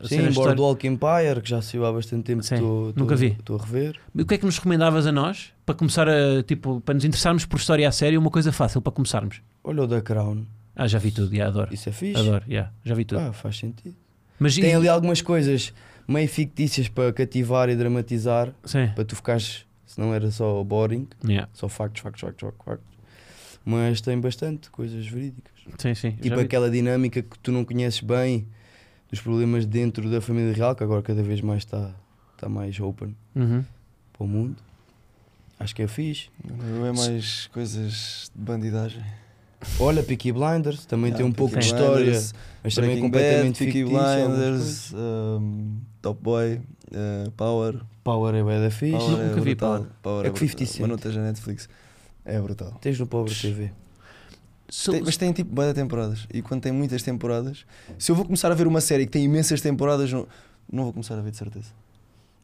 a 0.00 0.08
Sim. 0.08 0.30
Boardwalk 0.30 0.86
Empire, 0.86 1.42
que 1.42 1.50
já 1.50 1.60
saiu 1.60 1.84
há 1.84 1.92
bastante 1.92 2.22
tempo. 2.24 2.42
Sim, 2.42 2.54
estou- 2.54 2.86
nunca 2.96 3.12
estou- 3.12 3.16
vi. 3.18 3.26
Estou 3.38 3.58
a 3.58 3.62
rever. 3.62 3.96
O 4.18 4.24
que 4.24 4.34
é 4.34 4.38
que 4.38 4.46
nos 4.46 4.56
recomendavas 4.56 5.06
a 5.06 5.12
nós 5.12 5.52
para 5.66 5.74
começar 5.74 6.08
a, 6.08 6.42
tipo, 6.42 6.80
para 6.80 6.94
nos 6.94 7.04
interessarmos 7.04 7.44
por 7.44 7.58
história 7.58 7.86
a 7.86 7.92
sério, 7.92 8.18
uma 8.18 8.30
coisa 8.30 8.50
fácil 8.50 8.80
para 8.80 8.92
começarmos? 8.92 9.42
Olha 9.62 9.82
o 9.82 9.86
da 9.86 10.00
Crown. 10.00 10.44
Ah, 10.76 10.86
já 10.86 10.98
vi 10.98 11.10
tudo, 11.10 11.32
yeah, 11.34 11.50
adoro. 11.50 11.72
Isso 11.72 11.88
é 11.88 11.92
fixe. 11.92 12.20
Adoro, 12.20 12.44
yeah, 12.48 12.70
já 12.84 12.94
vi 12.94 13.04
tudo. 13.04 13.20
Ah, 13.20 13.32
faz 13.32 13.56
sentido. 13.58 13.96
Mas 14.38 14.54
Tem 14.54 14.70
e- 14.70 14.74
ali 14.74 14.88
algumas 14.88 15.22
coisas 15.22 15.72
meio 16.06 16.28
fictícias 16.28 16.86
para 16.88 17.12
cativar 17.12 17.68
e 17.70 17.74
dramatizar, 17.76 18.52
Sim, 18.64 18.88
para 18.94 19.04
tu 19.04 19.16
ficares, 19.16 19.64
se 19.86 19.98
não 19.98 20.12
era 20.14 20.30
só 20.30 20.62
boring, 20.62 21.08
yeah, 21.24 21.48
só 21.54 21.68
factos, 21.68 22.02
factos, 22.02 22.20
factos, 22.20 22.50
factos. 22.64 22.96
Mas 23.64 24.00
tem 24.00 24.20
bastante 24.20 24.70
coisas 24.70 25.06
verídicas. 25.06 25.52
sim, 25.78 25.94
sim. 25.94 26.10
já 26.10 26.22
Tipo 26.22 26.38
aquela 26.38 26.70
dinâmica 26.70 27.20
que 27.22 27.38
tu 27.40 27.50
não 27.50 27.64
conheces 27.64 28.00
bem 28.00 28.46
dos 29.10 29.20
problemas 29.20 29.64
dentro 29.66 30.08
da 30.10 30.20
família 30.20 30.52
real, 30.52 30.76
que 30.76 30.84
agora 30.84 31.02
cada 31.02 31.22
vez 31.22 31.40
mais 31.40 31.62
está 31.64 31.92
está 32.34 32.48
mais 32.50 32.78
open 32.78 33.16
Uhum. 33.34 33.64
para 34.12 34.24
o 34.24 34.28
mundo. 34.28 34.56
Acho 35.58 35.74
que 35.74 35.80
é 35.82 35.88
fixe. 35.88 36.28
Não 36.44 36.84
é 36.86 36.92
mais 36.92 37.46
coisas 37.46 38.30
de 38.34 38.42
bandidagem. 38.42 39.02
Olha, 39.80 40.02
Peaky 40.02 40.32
Blinders 40.32 40.84
também 40.86 41.06
Yeah, 41.10 41.16
tem 41.18 41.26
um 41.26 41.32
pouco 41.32 41.54
de 41.54 41.60
Peaky 41.60 41.74
história, 41.74 42.04
Blinders, 42.04 42.34
mas 42.62 42.74
também 42.74 42.96
é 42.96 43.00
completamente 43.00 43.64
Bad, 43.64 43.72
Peaky 43.72 43.84
fictício. 43.84 44.28
Blinders, 44.28 44.92
um, 44.94 45.76
Top 46.02 46.22
Boy, 46.22 46.54
uh, 46.56 47.30
Power. 47.32 47.80
Power 48.04 48.34
é 48.34 48.42
bué 48.42 48.60
da 48.60 48.70
fixe. 48.70 48.92
Power 48.96 49.10
Nunca 49.10 49.24
é 49.24 49.34
vi 49.34 49.40
brutal. 49.40 49.76
Power. 49.78 49.88
Power 50.02 50.26
É 50.26 50.30
com 50.30 50.36
50 50.36 50.56
brutal. 50.56 50.66
Cent. 50.66 50.80
Mas 50.80 51.14
não 51.14 51.22
na 51.22 51.28
Netflix. 51.28 51.68
É 52.24 52.40
brutal. 52.40 52.72
Tens 52.80 52.98
no 52.98 53.06
Pobre 53.06 53.34
TV. 53.34 53.72
Se- 54.68 54.90
Tem- 54.90 55.02
mas 55.02 55.16
tem 55.16 55.32
tipo 55.32 55.54
boa 55.54 55.72
temporadas. 55.72 56.26
E 56.32 56.42
quando 56.42 56.60
tem 56.62 56.72
muitas 56.72 57.02
temporadas, 57.02 57.64
se 57.98 58.10
eu 58.10 58.16
vou 58.16 58.24
começar 58.24 58.50
a 58.50 58.54
ver 58.54 58.66
uma 58.66 58.80
série 58.80 59.06
que 59.06 59.12
tem 59.12 59.24
imensas 59.24 59.60
temporadas, 59.60 60.12
não, 60.12 60.26
não 60.70 60.84
vou 60.84 60.92
começar 60.92 61.16
a 61.16 61.20
ver 61.22 61.30
de 61.30 61.36
certeza. 61.36 61.68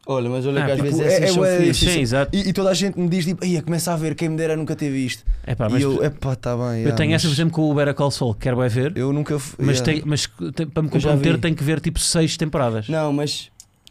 Olha, 0.05 0.29
mas 0.29 0.45
olha 0.45 0.61
Ah, 0.61 0.65
que 0.65 0.71
às 0.71 0.77
tipo, 0.81 0.97
vezes 0.97 1.13
é- 1.13 1.23
é 1.23 1.27
são 1.27 1.37
bué 1.37 1.59
fixe. 1.59 1.85
Sim, 1.89 1.99
exato. 2.01 2.35
E, 2.37 2.49
e 2.49 2.53
toda 2.53 2.69
a 2.69 2.73
gente 2.73 2.99
me 2.99 3.07
diz 3.07 3.23
tipo, 3.25 3.45
"Ia, 3.45 3.61
começa 3.61 3.93
a 3.93 3.95
ver, 3.95 4.15
quem 4.15 4.27
me 4.27 4.35
dera 4.35 4.55
nunca 4.57 4.75
ter 4.75 4.89
visto. 4.91 5.23
Epá, 5.47 5.67
e 5.69 5.71
mas 5.71 5.81
eu, 5.81 6.03
epá, 6.03 6.35
tá 6.35 6.55
bem. 6.57 6.65
eu 6.65 6.73
yeah, 6.79 6.95
tenho 6.97 7.13
essa, 7.15 7.23
por 7.23 7.29
mas 7.29 7.37
exemplo, 7.39 7.53
com 7.53 7.71
o 7.71 7.73
Better 7.73 7.93
Call 7.93 8.11
Saul, 8.11 8.33
que 8.33 8.41
quero 8.41 8.57
vai 8.57 8.67
ver, 8.67 8.91
Eu 8.97 9.13
nunca 9.13 9.39
fui. 9.39 9.65
mas, 9.65 9.79
yeah. 9.79 10.01
tem, 10.01 10.03
mas 10.09 10.27
tem- 10.53 10.67
para 10.67 10.83
me 10.83 10.89
Eu 10.89 10.91
comprometer 10.91 11.39
tenho 11.39 11.55
que 11.55 11.63
ver 11.63 11.79
tipo 11.79 11.99
seis 11.99 12.35
temporadas. 12.35 12.89
Não, 12.89 13.13
mas 13.13 13.49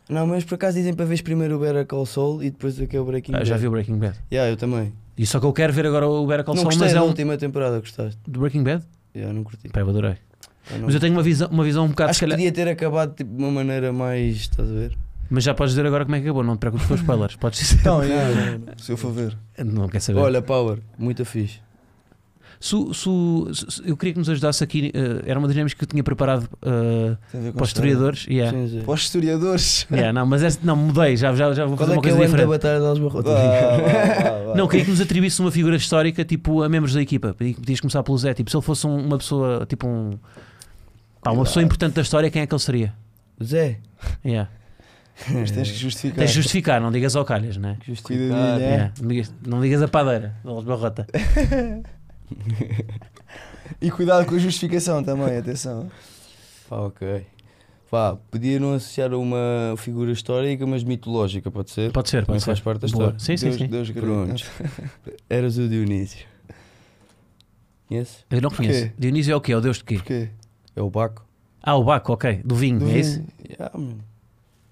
não, 0.09 0.27
mas 0.27 0.45
por 0.45 0.57
acaso 0.57 0.77
dizem 0.77 0.93
para 0.93 1.07
ver 1.07 1.23
primeiro 1.23 1.57
o 1.57 1.59
Better 1.59 1.87
Call 1.87 2.05
Saul 2.05 2.43
e 2.43 2.51
depois 2.51 2.79
o 2.79 2.87
que 2.87 2.95
é 2.95 3.01
o 3.01 3.05
Breaking 3.07 3.33
Ah, 3.35 3.39
Bad. 3.39 3.49
já 3.49 3.57
vi 3.57 3.67
o 3.67 3.71
Breaking 3.71 3.97
Bad. 3.99 4.19
Yeah, 4.31 4.53
eu 4.53 4.57
também. 4.59 4.93
E 5.17 5.25
só 5.25 5.41
que 5.41 5.47
eu 5.47 5.53
quero 5.53 5.73
ver 5.73 5.87
agora 5.87 6.07
o 6.07 6.27
Better 6.27 6.45
Call 6.45 6.55
não 6.57 6.63
Saul, 6.63 6.71
gostei 6.73 6.89
mas 6.89 6.95
é 6.97 7.01
um 7.01 7.07
última 7.07 7.39
temporada, 7.39 7.81
gostaste? 7.81 8.19
do 8.29 8.41
Breaking 8.41 8.63
Bad? 8.65 8.85
Yeah, 9.17 9.33
não 9.33 9.43
curti. 9.45 9.69
Pá, 9.71 9.81
eu 9.81 9.89
adorei. 9.89 10.17
Ah, 10.71 10.77
não. 10.77 10.87
Mas 10.87 10.95
eu 10.95 11.01
tenho 11.01 11.13
uma 11.15 11.23
visão, 11.23 11.49
uma 11.51 11.65
visão 11.65 11.85
um 11.87 11.89
bocado, 11.89 12.11
Acho 12.11 12.19
que 12.21 12.25
calhar. 12.27 12.37
podia 12.37 12.53
ter 12.53 12.69
acabado 12.69 13.15
tipo, 13.15 13.35
de 13.35 13.43
uma 13.43 13.51
maneira 13.51 13.93
mais. 13.95 14.37
Estás 14.37 14.69
a 14.71 14.73
ver? 14.75 14.93
Mas 15.33 15.45
já 15.45 15.55
podes 15.55 15.73
dizer 15.73 15.87
agora 15.87 16.05
como 16.05 16.15
é 16.17 16.21
que 16.21 16.27
acabou, 16.27 16.45
não 16.45 16.57
te 16.57 16.61
preocupes 16.61 16.87
com 16.87 16.95
os 16.95 17.01
spoilers. 17.01 17.37
Podes 17.37 17.59
dizer. 17.61 17.81
Então, 17.81 18.01
não, 18.01 18.75
se 18.77 18.93
eu 18.93 18.97
for 18.97 19.13
ver. 19.13 19.37
Não 19.65 19.89
quer 19.89 20.01
saber. 20.01 20.21
Olha, 20.21 20.43
Power, 20.43 20.79
muito 20.99 21.25
fixe. 21.25 21.59
Se 22.61 22.77
o- 22.77 22.95
se- 22.95 23.83
eu 23.85 23.97
queria 23.97 24.13
que 24.13 24.19
nos 24.21 24.29
ajudasse 24.29 24.63
aqui, 24.63 24.93
eh, 24.95 25.23
era 25.27 25.37
uma 25.37 25.49
dinâmica 25.49 25.75
que 25.77 25.83
eu 25.83 25.89
tinha 25.89 26.05
preparado 26.05 26.49
com 26.49 27.53
para 27.55 27.63
os 27.65 27.69
historiadores. 27.71 28.25
Yeah. 28.29 28.57
Sim, 28.57 28.69
sim. 28.69 28.85
Para 28.85 28.95
os 28.95 29.01
historiadores. 29.01 29.87
Yeah, 29.91 30.13
não, 30.13 30.25
mas 30.27 30.63
não, 30.63 30.77
mudei, 30.77 31.17
já, 31.17 31.35
já, 31.35 31.53
já 31.55 31.65
vou 31.67 31.77
Qual 31.77 31.89
fazer 31.89 31.93
é 31.93 31.97
uma 31.97 32.03
que 32.03 32.09
é 32.09 32.13
coisa 32.13 32.23
o 32.23 32.23
ano 32.23 32.37
da 32.37 32.45
diferente. 32.45 32.49
Batalha 32.49 32.95
de 32.95 34.47
vá. 34.47 34.55
Não, 34.55 34.69
queria 34.69 34.85
que 34.85 34.91
nos 34.93 35.01
atribuísse 35.01 35.41
uma 35.41 35.51
figura 35.51 35.75
histórica 35.75 36.25
tipo 36.25 36.63
a 36.63 36.69
membros 36.69 36.95
da 36.95 37.03
equipa. 37.03 37.35
Pedi- 37.35 37.55
Podias 37.55 37.81
começar 37.81 38.03
pelo 38.05 38.17
Zé. 38.19 38.33
Tipo, 38.35 38.49
se 38.51 38.57
ele 38.57 38.63
fosse 38.63 38.87
um- 38.87 39.07
uma 39.07 39.19
pessoa, 39.19 39.67
tipo 39.67 39.87
um. 39.89 40.11
Pá, 41.21 41.33
uma 41.33 41.43
pessoa 41.45 41.65
importante 41.65 41.95
da 41.95 42.03
história, 42.03 42.31
quem 42.31 42.43
é 42.43 42.47
que 42.47 42.55
ele 42.55 42.61
seria? 42.63 42.95
Zé. 43.43 43.79
Yeah. 44.25 44.49
Mas 45.33 45.51
tens 45.51 45.71
que 45.71 45.77
justificar. 45.77 46.19
Tens 46.19 46.31
de 46.31 46.37
justificar, 46.37 46.81
não 46.81 46.91
digas 46.91 47.15
ao 47.15 47.25
calhas, 47.25 47.57
né? 47.57 47.77
Cuidadinho, 48.03 48.35
é. 48.37 48.93
Não, 49.01 49.09
digas, 49.09 49.35
não 49.47 49.61
digas 49.61 49.83
a 49.83 49.89
padeira, 49.89 50.35
Alves 50.45 50.65
Barrota. 50.65 51.07
E 53.81 53.91
cuidado 53.91 54.27
com 54.27 54.35
a 54.35 54.39
justificação 54.39 55.03
também, 55.03 55.37
atenção. 55.37 55.91
Pá, 56.69 56.77
ok. 56.77 57.27
Pá, 57.91 58.17
podia 58.31 58.59
não 58.61 58.75
associar 58.75 59.13
a 59.13 59.19
uma 59.19 59.75
figura 59.77 60.13
histórica, 60.13 60.67
mas 60.67 60.85
mitológica, 60.85 61.51
pode 61.51 61.71
ser? 61.71 61.91
Pode 61.93 62.09
ser, 62.09 62.25
Também 62.25 62.35
pode 62.35 62.41
ser. 62.43 62.47
faz 62.47 62.61
parte 62.61 62.81
da 62.81 62.89
Boa. 62.89 63.15
história. 63.15 63.19
Sim, 63.19 63.37
sim, 63.37 63.47
Deus, 63.47 63.57
sim. 63.59 63.67
Deus 63.67 63.91
Pronto. 63.91 64.45
Eras 65.29 65.59
o 65.59 65.69
Dionísio. 65.69 66.27
Conheces? 67.89 68.25
Eu 68.31 68.41
não 68.41 68.51
Porquê? 68.51 68.67
conheço. 68.69 68.91
Dionísio 68.99 69.33
é 69.33 69.37
o 69.37 69.41
quê? 69.41 69.53
É 69.53 69.57
o 69.57 69.61
Deus 69.61 69.79
de 69.79 69.85
quê? 69.85 69.95
Porquê? 69.97 70.29
É 70.77 70.81
o 70.83 70.89
Baco. 70.89 71.27
Ah, 71.63 71.77
o 71.77 71.85
Baco, 71.85 72.13
ok. 72.13 72.41
Do 72.45 72.55
vinho, 72.55 72.79
Do 72.79 72.89
é 72.91 72.99
isso? 72.99 73.17
vinho. 73.19 73.29
Yeah, 73.51 73.79
mano. 73.79 73.99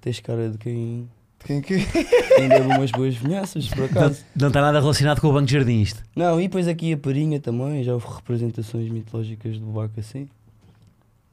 Tens 0.01 0.21
cara 0.21 0.49
de 0.49 0.59
quem, 0.59 1.09
De 1.39 1.45
Quem 1.47 1.61
que? 1.61 1.79
quem 2.37 2.49
deve 2.49 2.67
umas 2.67 2.91
boas 2.91 3.15
vinhaças, 3.15 3.69
por 3.69 3.85
acaso. 3.85 4.25
Não 4.35 4.49
está 4.49 4.61
nada 4.61 4.81
relacionado 4.81 5.21
com 5.21 5.29
o 5.29 5.33
Banco 5.33 5.47
de 5.47 5.53
Jardim 5.53 5.81
isto. 5.81 6.03
Não, 6.17 6.41
e 6.41 6.45
depois 6.45 6.67
aqui 6.69 6.93
a 6.93 6.97
Parinha 6.97 7.39
também, 7.41 7.83
já 7.85 7.93
houve 7.93 8.07
representações 8.07 8.89
mitológicas 8.91 9.59
do 9.59 9.67
Baco 9.67 9.99
assim. 10.01 10.29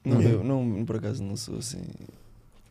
Não, 0.04 0.16
Não. 0.22 0.30
eu 0.30 0.44
não, 0.44 0.86
por 0.86 0.98
acaso 0.98 1.24
não 1.24 1.36
sou 1.36 1.58
assim. 1.58 1.82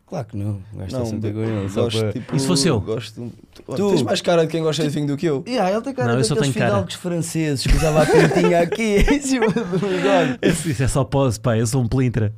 Claro 0.07 0.25
que 0.29 0.37
não, 0.37 0.63
o 0.73 0.77
gajo 0.77 0.87
está 0.87 0.99
Não, 1.01 1.07
sempre. 1.07 1.33
Só 1.69 1.83
gosto, 1.83 1.99
para... 1.99 2.13
tipo, 2.13 2.37
E 2.37 2.39
se 2.41 2.47
fosse 2.47 2.69
eu? 2.69 2.81
Gosto, 2.81 3.33
tu, 3.53 3.63
Tu? 3.75 3.91
Tens 3.91 4.03
mais 4.03 4.21
cara 4.21 4.43
de 4.47 4.53
quem 4.53 4.63
gosta 4.63 4.85
de 4.85 4.89
vinho 4.89 5.09
do 5.09 5.17
que 5.17 5.27
eu. 5.27 5.43
Yeah, 5.49 5.73
ele 5.73 5.81
tem 5.83 5.93
cara 5.93 6.13
Não, 6.13 6.19
eu 6.19 6.25
só 6.25 6.35
daqueles 6.37 6.55
tenho 6.55 6.63
cara. 6.65 6.75
fidalgos 6.77 6.95
franceses 6.95 7.67
que 7.67 7.77
usava 7.77 8.03
a 8.03 8.07
pintinha 8.07 8.61
aqui 8.61 8.99
em 9.13 9.21
cima 9.21 9.49
do. 9.49 10.47
Isso, 10.47 10.71
isso 10.71 10.83
é 10.85 10.87
só 10.89 11.03
pose, 11.03 11.41
pá. 11.41 11.59
Eu 11.59 11.67
sou 11.67 11.83
um 11.83 11.89
plintra. 11.89 12.33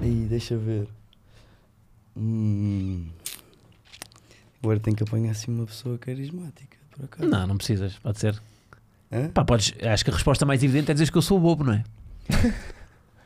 Aí, 0.00 0.26
deixa 0.30 0.56
ver. 0.56 0.88
Hum. 2.20 3.06
Agora 4.62 4.78
tenho 4.78 4.96
que 4.96 5.02
apanhar 5.02 5.30
assim 5.30 5.50
uma 5.50 5.64
pessoa 5.66 5.96
carismática, 5.98 6.76
por 6.90 7.04
acaso. 7.06 7.28
Não, 7.28 7.46
não 7.46 7.56
precisas. 7.56 7.94
Pode 7.98 8.18
ser. 8.20 8.40
Hã? 9.10 9.28
Pá, 9.30 9.44
podes. 9.44 9.72
Acho 9.82 10.04
que 10.04 10.10
a 10.10 10.14
resposta 10.14 10.44
mais 10.44 10.62
evidente 10.62 10.90
é 10.90 10.94
dizer 10.94 11.10
que 11.10 11.16
eu 11.16 11.22
sou 11.22 11.38
o 11.38 11.40
bobo, 11.40 11.64
não 11.64 11.72
é? 11.72 11.84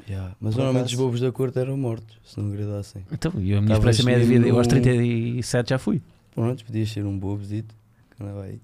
Yeah, 0.07 0.37
Mas 0.39 0.53
Por 0.53 0.59
normalmente 0.59 0.83
acaso. 0.89 0.97
os 0.97 1.01
bobos 1.01 1.21
da 1.23 1.33
corte 1.33 1.59
eram 1.59 1.79
mortos, 1.79 2.19
se 2.27 2.39
não 2.39 2.53
agradassem. 2.53 3.07
Então, 3.11 3.33
e 3.37 3.55
a 3.55 3.63
minha 3.63 3.73
Talvez 3.75 3.97
experiência 3.99 4.05
média 4.05 4.27
de 4.27 4.33
vida, 4.35 4.47
eu 4.47 4.59
aos 4.59 4.67
mesmo- 4.69 4.83
37 4.83 5.71
já 5.71 5.79
fui. 5.79 6.03
Pronto, 6.35 6.63
podias 6.63 6.91
ser 6.91 7.07
um 7.07 7.19
que 7.19 8.23
andava 8.23 8.43
aí, 8.43 8.61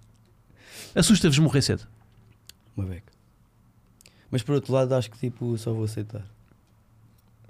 Assusta-vos 0.95 1.39
morrer 1.39 1.63
cedo. 1.63 1.89
uma 2.77 2.85
beca. 2.85 3.11
Mas 4.31 4.43
por 4.43 4.55
outro 4.55 4.71
lado, 4.75 4.95
acho 4.95 5.11
que 5.11 5.17
tipo, 5.19 5.57
só 5.57 5.73
vou 5.73 5.85
aceitar. 5.85 6.27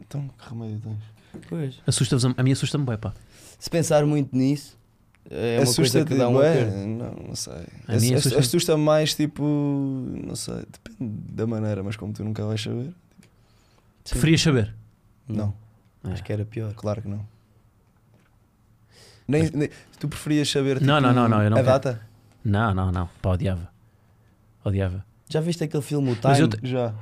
Então, 0.00 0.28
que 0.28 0.48
remédio 0.48 0.80
tens? 0.80 1.44
Pois. 1.48 1.74
Assusta-vos, 1.86 2.24
a, 2.24 2.34
a 2.36 2.42
mim 2.42 2.52
assusta-me 2.52 2.84
bem, 2.84 2.96
pá. 2.98 3.12
Se 3.58 3.68
pensar 3.70 4.04
muito 4.06 4.34
nisso, 4.36 4.76
é 5.30 5.58
uma 5.58 5.64
coisa 5.66 5.70
Assusta-te, 5.70 6.08
que 6.08 6.14
dá 6.16 6.28
bué? 6.28 6.52
perda. 6.54 6.86
Não, 6.86 7.12
não 7.28 7.34
sei. 7.36 7.52
A 7.86 7.94
Ass- 7.94 8.12
assusta- 8.12 8.38
Assusta 8.38 8.76
mais 8.76 9.14
tipo. 9.14 9.42
Não 9.44 10.34
sei, 10.34 10.64
depende 10.72 11.12
da 11.32 11.46
maneira, 11.46 11.82
mas 11.82 11.96
como 11.96 12.12
tu 12.12 12.24
nunca 12.24 12.44
vais 12.44 12.60
saber. 12.60 12.86
Sim. 14.04 14.12
Preferias 14.14 14.40
saber? 14.40 14.74
Não, 15.28 15.54
É. 16.04 16.12
Acho 16.12 16.24
que 16.24 16.32
era 16.32 16.44
pior. 16.44 16.72
claro 16.74 17.02
que 17.02 17.08
não. 17.08 17.24
Nem, 19.28 19.48
nem- 19.54 19.70
tu 20.00 20.08
preferias 20.08 20.48
saber 20.50 20.74
tipo, 20.74 20.86
Não, 20.86 21.00
não, 21.00 21.12
não, 21.12 21.28
não, 21.28 21.42
eu 21.42 21.50
não 21.50 21.58
a 21.58 21.62
quero. 21.62 21.72
data? 21.78 22.00
Não, 22.44 22.74
não, 22.74 22.90
não. 22.90 23.08
Pá, 23.22 23.30
odiava. 23.30 23.70
Odiava. 24.64 25.04
Já 25.28 25.40
viste 25.40 25.62
aquele 25.62 25.82
filme, 25.82 26.10
o 26.10 26.14
Time? 26.16 26.24
Mas 26.24 26.40
eu 26.40 26.48
te- 26.48 26.58
Já. 26.66 26.92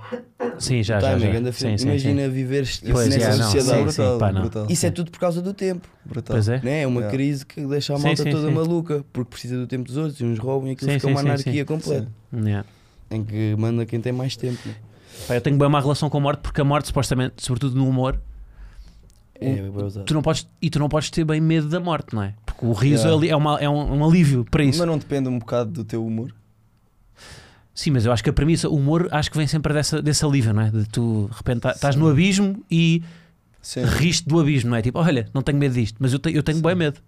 Sim, 0.59 0.83
já, 0.83 0.99
o 0.99 1.01
já. 1.01 1.19
Já. 1.19 1.27
é 1.29 1.53
Sim, 1.53 1.77
sim, 1.79 1.87
Imagina 1.89 2.23
sim. 2.25 2.29
viver 2.31 2.69
Pois, 2.93 3.09
nessa 3.09 3.25
é, 3.25 3.37
não, 3.37 3.51
sociedade. 3.51 3.93
sim, 3.93 4.03
sim, 4.03 4.19
pá, 4.19 4.33
não. 4.33 4.51
Isso 4.69 4.87
é 4.87 4.91
tudo 4.91 5.11
por 5.11 5.19
causa 5.21 5.41
do 5.43 5.55
tempo. 5.55 5.89
Brutal. 6.05 6.35
Pois 6.35 6.49
é. 6.49 6.61
Né? 6.63 6.83
É 6.83 6.87
uma 6.87 7.01
Yeah. 7.01 7.17
crise 7.17 7.47
que 7.47 7.65
deixa 7.67 7.95
a 7.95 7.99
malta 7.99 8.23
sim, 8.23 8.31
toda 8.31 8.49
sim. 8.49 8.55
maluca 8.55 9.05
porque 9.13 9.31
precisa 9.31 9.57
do 9.57 9.67
tempo 9.67 9.87
dos 9.87 9.97
outros 9.97 10.21
e 10.21 10.25
uns 10.25 10.39
roubam 10.39 10.69
e 10.69 10.73
aquilo 10.73 10.91
Sim, 10.91 10.99
fica 10.99 11.07
sim, 11.09 11.15
uma 11.15 11.21
anarquia 11.21 11.53
sim. 11.53 11.65
completa. 11.65 12.09
Yeah. 12.33 12.65
Em 13.11 13.25
que 13.25 13.55
manda 13.59 13.87
quem 13.87 14.01
tem 14.01 14.13
mais 14.13 14.37
tempo. 14.37 14.59
Né? 14.67 14.75
Pá, 15.27 15.35
eu 15.35 15.41
tenho 15.41 15.57
bem 15.57 15.67
uma 15.67 15.81
relação 15.81 16.11
com 16.11 16.19
a 16.19 16.21
morte 16.21 16.41
porque 16.41 16.61
a 16.61 16.65
morte, 16.65 16.87
supostamente, 16.89 17.35
sobretudo 17.45 17.77
no 17.77 17.89
humor, 17.89 18.21
É, 19.41 19.51
é 19.51 19.63
tu 20.05 20.15
não 20.15 20.23
podes, 20.23 20.47
e 20.61 20.69
tu 20.69 20.79
não 20.79 20.89
podes 20.89 21.11
ter 21.11 21.25
bem 21.25 21.41
medo 21.41 21.69
da 21.69 21.79
morte, 21.81 22.15
não 22.15 22.23
é? 22.23 22.35
Porque 22.45 22.67
o 22.67 22.73
riso 22.73 23.05
Yeah. 23.05 23.17
ali 23.17 23.29
é, 23.31 23.37
uma- 23.37 23.59
é 23.61 23.69
um, 23.69 23.99
um 23.99 24.05
alívio 24.05 24.45
para 24.51 24.65
isso. 24.65 24.79
Mas 24.81 24.89
não 24.89 24.99
depende 24.99 25.29
um 25.29 25.39
bocado 25.39 25.71
do 25.71 25.85
teu 25.85 26.05
humor? 26.05 26.35
Sim, 27.79 27.93
mas 27.93 28.05
eu 28.05 28.11
acho 28.11 28.25
que 28.25 28.29
a 28.31 28.33
premissa, 28.33 28.69
o 28.69 28.75
humor, 28.75 29.07
acho 29.13 29.31
que 29.31 29.37
vem 29.39 29.47
sempre 29.47 29.73
dessa, 29.73 30.03
desse 30.03 30.25
alívio, 30.25 30.53
não 30.53 30.63
é? 30.63 30.69
De 30.69 30.85
tu, 30.89 31.29
de 31.31 31.37
repente, 31.37 31.61
tá- 31.61 31.71
estás 31.71 31.95
no 31.95 32.09
abismo 32.09 32.61
e 32.69 33.05
Sim. 33.63 33.85
riste 33.85 34.27
do 34.29 34.41
abismo, 34.41 34.71
não 34.71 34.77
é? 34.77 34.83
Tipo, 34.83 34.99
olha, 34.99 35.29
não 35.33 35.43
tenho 35.43 35.59
medo 35.59 35.75
disto, 35.75 35.95
mas 36.01 36.13
eu, 36.13 36.19
te- 36.19 36.35
eu 36.35 36.43
tenho 36.43 36.57
Sim. 36.59 36.65
bem 36.65 36.75
medo. 36.75 36.99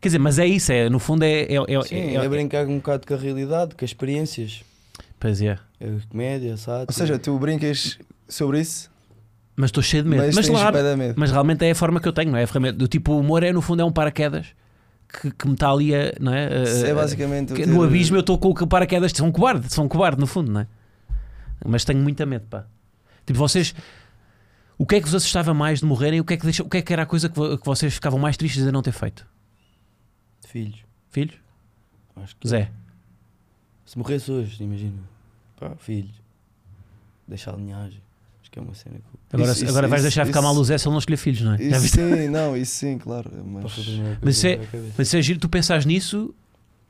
Quer 0.00 0.06
dizer, 0.06 0.20
mas 0.20 0.38
é 0.38 0.46
isso, 0.46 0.70
é, 0.70 0.88
no 0.88 1.00
fundo 1.00 1.24
é. 1.24 1.40
é, 1.42 1.54
é, 1.56 1.82
Sim, 1.82 1.96
é- 1.96 2.14
é, 2.14 2.24
é- 2.24 2.28
brincar 2.28 2.64
um 2.68 2.76
bocado 2.76 3.08
com 3.08 3.14
a 3.14 3.16
realidade, 3.16 3.74
com 3.74 3.84
as 3.84 3.90
experiências. 3.90 4.62
Pois 5.18 5.42
é. 5.42 5.58
É 5.80 5.88
comédia, 6.08 6.56
sabe? 6.56 6.84
Ou 6.86 6.94
seja, 6.94 7.18
tu 7.18 7.36
brincas 7.36 7.98
sobre 8.28 8.60
isso, 8.60 8.88
Mas 9.56 9.70
estou 9.70 9.82
cheio 9.82 10.04
de 10.04 10.10
medo. 10.10 10.22
mas, 10.26 10.36
Mas, 10.36 10.48
claro, 10.48 10.96
medo. 10.96 11.14
mas 11.16 11.32
realmente 11.32 11.64
é 11.64 11.72
a 11.72 11.74
forma 11.74 11.98
que 12.00 12.06
eu 12.06 12.12
tenho, 12.12 12.30
não 12.30 12.38
é? 12.38 12.44
A 12.44 12.46
ferramenta 12.46 12.78
do 12.78 12.86
tipo, 12.86 13.14
o 13.14 13.18
humor 13.18 13.42
é, 13.42 13.52
no 13.52 13.60
fundo, 13.60 13.82
é 13.82 13.84
um 13.84 13.90
paraquedas 13.90 14.46
que, 15.12 15.30
que 15.30 15.46
me 15.46 15.54
está 15.54 15.70
ali 15.70 15.94
a. 15.94 16.12
Não 16.20 16.32
é? 16.32 16.46
A- 16.46 16.88
É 16.88 16.94
basicamente. 16.94 17.50
eu 17.50 17.56
que 17.56 17.66
no 17.66 17.82
abismo 17.82 18.16
eu 18.16 18.20
estou 18.20 18.38
com 18.38 18.48
o 18.50 18.66
paraquedas, 18.66 19.12
sou 19.14 19.26
um 19.26 19.32
cobarde, 19.32 19.72
sou 19.72 19.84
um 19.84 19.88
cobarde 19.88 20.20
no 20.20 20.26
fundo, 20.26 20.50
não 20.50 20.60
é? 20.60 20.66
Mas 21.64 21.84
tenho 21.84 22.00
muita 22.00 22.24
medo, 22.24 22.46
pá. 22.48 22.64
Tipo, 23.26 23.38
vocês. 23.38 23.74
O 24.78 24.86
que 24.86 24.94
é 24.94 24.98
que 25.00 25.04
vos 25.06 25.14
assustava 25.14 25.52
mais 25.52 25.80
de 25.80 25.84
morrerem? 25.84 26.20
O 26.20 26.24
que 26.24 26.32
é 26.34 26.36
que, 26.38 26.44
deixa, 26.44 26.62
o 26.62 26.68
que, 26.68 26.78
é 26.78 26.82
que 26.82 26.90
era 26.92 27.02
a 27.02 27.06
coisa 27.06 27.28
que, 27.28 27.58
que 27.58 27.66
vocês 27.66 27.92
ficavam 27.92 28.18
mais 28.18 28.36
tristes 28.36 28.64
de 28.64 28.72
não 28.72 28.80
ter 28.80 28.92
feito? 28.92 29.26
Filhos. 30.46 30.78
Filhos? 31.10 31.34
Acho 32.16 32.34
que 32.36 32.48
Zé. 32.48 32.70
Se 33.84 33.98
morresse 33.98 34.30
hoje, 34.32 34.62
imagina. 34.62 34.96
Pá, 35.58 35.72
filhos. 35.76 36.14
Deixar 37.28 37.52
a 37.52 37.56
linhagem. 37.56 38.00
Acho 38.50 38.50
que 38.50 38.58
é 38.58 38.62
uma 38.62 38.74
cena 38.74 38.96
que. 38.96 39.36
Agora, 39.36 39.52
Isso- 39.52 39.68
agora 39.68 39.86
isso- 39.86 39.90
vais 39.90 40.00
isso- 40.02 40.10
deixar 40.10 40.26
ficar 40.26 40.40
isso- 40.40 40.48
mal 40.48 40.56
o 40.60 40.64
Zé 40.64 40.76
se 40.76 40.88
ele 40.88 40.92
não 40.92 40.98
escolher 40.98 41.16
filhos, 41.18 41.40
não 41.42 41.54
é? 41.54 41.62
Isso 41.62 41.88
sim, 41.88 42.28
não, 42.28 42.56
isso 42.56 42.74
sim, 42.74 42.98
claro. 42.98 43.30
Mas, 43.46 43.62
Mas 44.22 44.36
isso 44.36 44.46
é-. 44.48 44.58
Mas 44.98 45.06
isso 45.06 45.16
é 45.16 45.22
giro, 45.22 45.38
tu 45.38 45.48
pensares 45.48 45.86
nisso, 45.86 46.34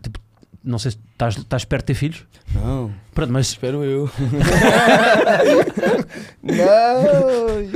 tipo, 0.02 0.18
não 0.64 0.78
sei 0.78 0.92
se 0.92 0.98
estás, 1.12 1.36
estás 1.36 1.64
perto 1.66 1.82
de 1.82 1.86
ter 1.88 1.94
filhos. 1.94 2.24
Não, 2.54 2.90
Pronto, 3.14 3.30
mas 3.32 3.48
espero 3.48 3.84
eu. 3.84 4.08
não! 6.42 7.70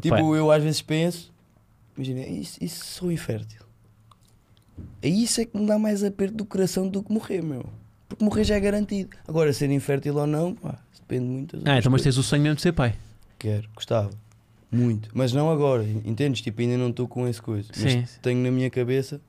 Tipo, 0.00 0.16
Pá. 0.16 0.20
eu 0.20 0.50
às 0.50 0.62
vezes 0.62 0.82
penso, 0.82 1.32
imagina, 1.96 2.20
isso, 2.20 2.58
isso 2.60 2.84
sou 2.84 3.10
infértil. 3.12 3.62
É 5.00 5.08
isso 5.08 5.40
é 5.40 5.44
que 5.44 5.56
me 5.58 5.66
dá 5.66 5.78
mais 5.78 6.02
aperto 6.04 6.34
do 6.36 6.44
coração 6.44 6.88
do 6.88 7.02
que 7.02 7.12
morrer, 7.12 7.42
meu. 7.42 7.64
Porque 8.08 8.24
morrer 8.24 8.44
já 8.44 8.56
é 8.56 8.60
garantido. 8.60 9.10
Agora, 9.26 9.52
ser 9.52 9.70
infértil 9.70 10.16
ou 10.16 10.26
não, 10.26 10.54
pá, 10.54 10.78
depende 11.12 11.30
muito. 11.30 11.56
das 11.56 11.66
Ah, 11.66 11.78
então 11.78 11.92
mas 11.92 12.02
tens 12.02 12.16
o 12.16 12.22
sonho 12.22 12.42
mesmo 12.42 12.56
de 12.56 12.62
ser 12.62 12.72
pai. 12.72 12.94
Quero, 13.38 13.68
gostava. 13.74 14.10
Muito. 14.70 15.10
Mas 15.12 15.32
não 15.32 15.50
agora, 15.50 15.84
entendes? 16.04 16.40
Tipo, 16.40 16.62
ainda 16.62 16.78
não 16.78 16.88
estou 16.88 17.06
com 17.06 17.26
essa 17.26 17.42
coisa. 17.42 17.68
Mas 17.76 17.92
Sim. 17.92 18.04
tenho 18.22 18.42
na 18.42 18.50
minha 18.50 18.70
cabeça 18.70 19.20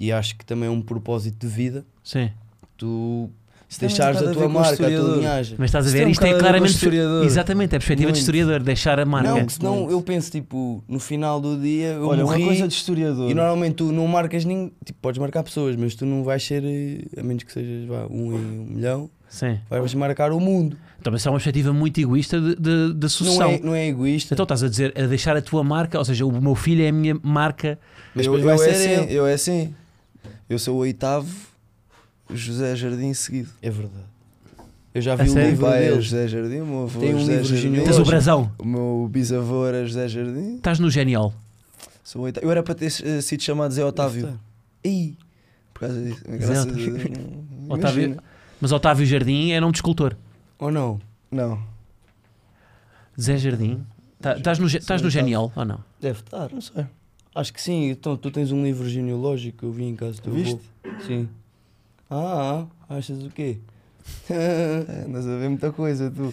e 0.00 0.10
acho 0.10 0.36
que 0.36 0.44
também 0.46 0.68
é 0.68 0.70
um 0.70 0.80
propósito 0.80 1.46
de 1.46 1.52
vida. 1.52 1.84
Sim. 2.02 2.30
Tu 2.76 3.28
tem 3.78 3.86
deixares 3.88 4.22
a 4.22 4.30
a 4.30 4.32
tua 4.32 4.48
marca, 4.48 4.86
a 4.86 4.90
tua 4.90 5.16
linhagem. 5.16 5.56
Mas 5.58 5.68
estás 5.68 5.86
a 5.86 5.90
ver, 5.90 6.06
um 6.06 6.10
isto 6.10 6.24
é 6.24 6.38
claramente. 6.38 6.78
Exatamente, 7.22 7.74
é 7.74 7.76
a 7.76 7.80
perspectiva 7.80 8.06
de 8.10 8.12
Muito. 8.12 8.16
historiador, 8.20 8.62
deixar 8.62 8.98
a 8.98 9.04
marca. 9.04 9.28
Não, 9.28 9.38
porque 9.40 9.52
senão 9.52 9.76
Muito. 9.80 9.92
eu 9.92 10.00
penso, 10.00 10.30
tipo, 10.30 10.82
no 10.88 10.98
final 10.98 11.38
do 11.38 11.60
dia 11.60 11.88
eu 11.88 12.06
Olha, 12.06 12.24
morri 12.24 12.40
uma 12.42 12.46
coisa 12.48 12.66
de 12.66 12.72
historiador. 12.72 13.30
e 13.30 13.34
normalmente 13.34 13.74
tu 13.74 13.92
não 13.92 14.06
marcas 14.06 14.46
ninguém, 14.46 14.72
tipo, 14.86 14.98
podes 15.02 15.18
marcar 15.18 15.42
pessoas, 15.42 15.76
mas 15.76 15.94
tu 15.94 16.06
não 16.06 16.24
vais 16.24 16.42
ser, 16.42 16.64
eh, 16.64 17.20
a 17.20 17.22
menos 17.22 17.42
que 17.42 17.52
sejas 17.52 17.86
vá, 17.86 18.06
um 18.08 18.32
em 18.32 18.36
um 18.36 18.64
milhão, 18.70 19.10
Sim. 19.28 19.58
vais 19.68 19.94
marcar 19.94 20.32
o 20.32 20.40
mundo. 20.40 20.76
Então, 21.00 21.12
mas 21.12 21.20
isso 21.20 21.28
é 21.28 21.30
uma 21.30 21.36
perspectiva 21.38 21.72
muito 21.72 22.00
egoísta 22.00 22.40
de, 22.40 22.56
de, 22.56 22.92
de 22.94 23.00
Não 23.02 23.08
sucessão. 23.08 23.50
é, 23.50 23.58
não 23.60 23.74
é 23.74 23.86
egoísta. 23.88 24.34
Então 24.34 24.42
estás 24.44 24.62
a 24.64 24.68
dizer, 24.68 24.92
a 24.98 25.06
deixar 25.06 25.36
a 25.36 25.42
tua 25.42 25.62
marca, 25.62 25.98
ou 25.98 26.04
seja, 26.04 26.26
o 26.26 26.40
meu 26.40 26.54
filho 26.54 26.82
é 26.82 26.88
a 26.88 26.92
minha 26.92 27.14
marca. 27.22 27.78
mas 28.14 28.26
eu, 28.26 28.36
eu 28.38 28.50
é 28.50 28.56
ser 28.58 28.70
assim, 28.70 29.12
eu 29.12 29.26
é 29.26 29.32
assim. 29.34 29.74
Eu 30.48 30.58
sou 30.58 30.76
o 30.76 30.78
oitavo 30.78 31.28
José 32.32 32.74
Jardim 32.74 33.12
seguido. 33.14 33.50
É 33.62 33.70
verdade. 33.70 34.04
Eu 34.94 35.02
já 35.02 35.14
vi 35.14 35.28
o 35.28 35.32
sério? 35.32 35.46
O 35.48 35.50
livro 35.50 35.66
pai 35.66 35.84
é 35.84 35.88
dele. 35.90 36.00
José 36.00 36.28
Jardim, 36.28 36.60
o 36.60 36.66
meu 36.66 36.82
avô 36.84 37.00
Tem 37.00 37.14
um 37.14 37.18
José 37.20 37.32
livro 37.36 37.56
Jardim. 37.56 37.84
Tens 37.84 37.98
o 37.98 38.04
brasão. 38.04 38.52
O 38.58 38.64
meu 38.66 39.08
bisavô 39.12 39.66
era 39.66 39.86
José 39.86 40.08
Jardim. 40.08 40.56
Estás 40.56 40.78
no 40.78 40.90
genial. 40.90 41.32
Sou 42.02 42.22
o 42.22 42.24
oitavo. 42.24 42.44
Eu 42.46 42.50
era 42.50 42.62
para 42.62 42.74
ter 42.74 42.86
eh, 43.04 43.20
sido 43.20 43.42
chamado 43.42 43.72
Zé 43.72 43.84
Otávio. 43.84 44.38
Ih, 44.84 45.16
Por 45.74 45.80
causa 45.80 46.02
disso. 46.02 46.22
Não- 46.26 47.68
Otávio- 47.76 48.02
imagina. 48.04 48.22
Mas 48.60 48.72
Otávio 48.72 49.06
Jardim 49.06 49.50
era 49.52 49.66
um 49.66 49.70
de 49.70 49.78
escultor. 49.78 50.16
ou 50.58 50.70
não? 50.70 51.00
Não, 51.30 51.60
Zé 53.20 53.36
Jardim. 53.36 53.84
Tá- 54.20 54.36
Estás 54.36 54.58
no, 54.58 54.66
no 55.04 55.10
genial 55.10 55.52
ou 55.54 55.64
não? 55.64 55.78
Deve 56.00 56.20
estar. 56.20 56.50
não 56.52 56.60
sei. 56.60 56.86
Acho 57.34 57.52
que 57.52 57.60
sim. 57.60 57.90
Então, 57.90 58.16
tu 58.16 58.30
tens 58.30 58.50
um 58.52 58.62
livro 58.64 58.88
genealógico 58.88 59.58
que 59.58 59.64
eu 59.64 59.72
vi 59.72 59.84
em 59.84 59.94
casa 59.96 60.14
do 60.14 60.22
teu 60.22 60.32
Viste? 60.32 60.60
avô. 60.84 61.00
Sim. 61.06 61.28
Ah, 62.10 62.66
achas 62.88 63.22
o 63.24 63.30
quê? 63.30 63.58
É, 64.30 65.04
andas 65.06 65.26
a 65.26 65.36
ver 65.36 65.48
muita 65.50 65.70
coisa, 65.70 66.10
tu. 66.10 66.32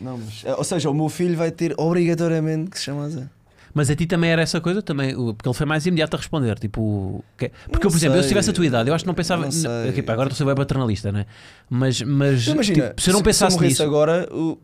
Não, 0.00 0.16
mas, 0.16 0.42
eh, 0.46 0.54
ou 0.54 0.64
seja, 0.64 0.88
o 0.88 0.94
meu 0.94 1.10
filho 1.10 1.36
vai 1.36 1.50
ter 1.50 1.74
obrigatoriamente 1.78 2.70
que 2.70 2.78
se 2.78 2.84
chama 2.86 3.08
Zé. 3.10 3.28
Mas 3.74 3.88
a 3.90 3.96
ti 3.96 4.06
também 4.06 4.30
era 4.30 4.42
essa 4.42 4.60
coisa? 4.60 4.82
também 4.82 5.14
Porque 5.14 5.48
ele 5.48 5.54
foi 5.54 5.66
mais 5.66 5.86
imediato 5.86 6.14
a 6.14 6.18
responder. 6.18 6.58
Tipo, 6.58 7.24
que- 7.38 7.48
porque 7.70 7.84
Não 7.84 7.88
eu, 7.88 7.90
por 7.90 7.96
exemplo, 7.96 8.18
eu 8.18 8.22
se 8.22 8.28
tivesse 8.28 8.50
a 8.50 8.52
tua 8.52 8.66
idade, 8.66 8.88
eu 8.90 8.94
acho 8.94 9.04
que 9.04 9.08
não 9.08 9.14
pensava. 9.14 9.42
Não 9.48 9.88
aqui, 9.88 10.02
pá, 10.02 10.12
agora 10.12 10.28
estou 10.28 10.34
a 10.34 10.38
ser 10.38 10.44
bem 10.44 10.54
paternalista, 10.54 11.10
né? 11.12 11.26
Mas, 11.70 12.02
mas 12.02 12.46
Imagina, 12.46 12.88
tipo, 12.90 13.00
se 13.00 13.10
eu 13.10 13.14
não 13.14 13.22
pensasse 13.22 13.56
morresse 13.56 13.72
nisso. 13.74 13.82
agora, 13.82 14.28
o, 14.32 14.58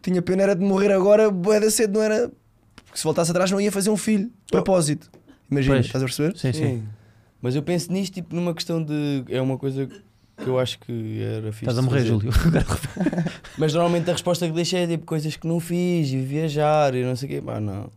tinha 0.00 0.22
pena 0.22 0.42
era 0.44 0.54
de 0.56 0.64
morrer 0.64 0.92
agora, 0.92 1.30
bué 1.30 1.60
da 1.60 1.70
cedo, 1.70 1.94
não 1.94 2.02
era? 2.02 2.30
Porque 2.84 2.98
se 2.98 3.04
voltasse 3.04 3.30
atrás 3.30 3.50
não 3.50 3.60
ia 3.60 3.70
fazer 3.70 3.90
um 3.90 3.96
filho, 3.96 4.24
de 4.26 4.32
propósito. 4.50 5.10
Imagina, 5.50 5.76
Pois. 5.76 5.86
estás 5.86 6.02
a 6.02 6.06
perceber? 6.06 6.36
Sim, 6.38 6.52
sim. 6.52 6.82
Mas 7.40 7.54
eu 7.54 7.62
penso 7.62 7.92
nisto 7.92 8.14
tipo 8.14 8.34
numa 8.34 8.52
questão 8.54 8.82
de. 8.82 9.24
É 9.28 9.40
uma 9.40 9.56
coisa 9.58 9.86
que 9.86 10.46
eu 10.46 10.58
acho 10.58 10.78
que 10.80 11.22
era 11.22 11.52
fixe. 11.52 11.64
Estás 11.64 11.78
a 11.78 11.82
morrer. 11.82 12.04
Júlio. 12.04 12.30
Mas 13.56 13.72
normalmente 13.74 14.08
a 14.10 14.12
resposta 14.12 14.46
que 14.46 14.52
deixei 14.52 14.84
é 14.84 14.86
tipo 14.86 15.04
coisas 15.06 15.36
que 15.36 15.46
não 15.46 15.60
fiz 15.60 16.10
e 16.10 16.16
viajar 16.18 16.94
e 16.94 17.04
não 17.04 17.14
sei 17.16 17.28
o 17.28 17.32
quê. 17.32 17.42
Pá, 17.42 17.60
não. 17.60 17.90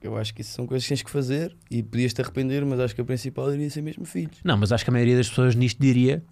Eu 0.00 0.16
acho 0.16 0.32
que 0.32 0.42
isso 0.42 0.52
são 0.52 0.66
coisas 0.66 0.84
que 0.84 0.88
tens 0.90 1.02
que 1.02 1.10
fazer 1.10 1.56
e 1.70 1.82
podias 1.82 2.12
te 2.12 2.20
arrepender, 2.22 2.64
mas 2.64 2.78
acho 2.78 2.94
que 2.94 3.00
a 3.00 3.04
principal 3.04 3.52
iria 3.52 3.68
ser 3.68 3.82
mesmo 3.82 4.04
filhos. 4.04 4.38
Não, 4.44 4.56
mas 4.56 4.70
acho 4.70 4.84
que 4.84 4.90
a 4.90 4.92
maioria 4.92 5.16
das 5.16 5.28
pessoas 5.28 5.54
nisto 5.54 5.80
diria 5.80 6.22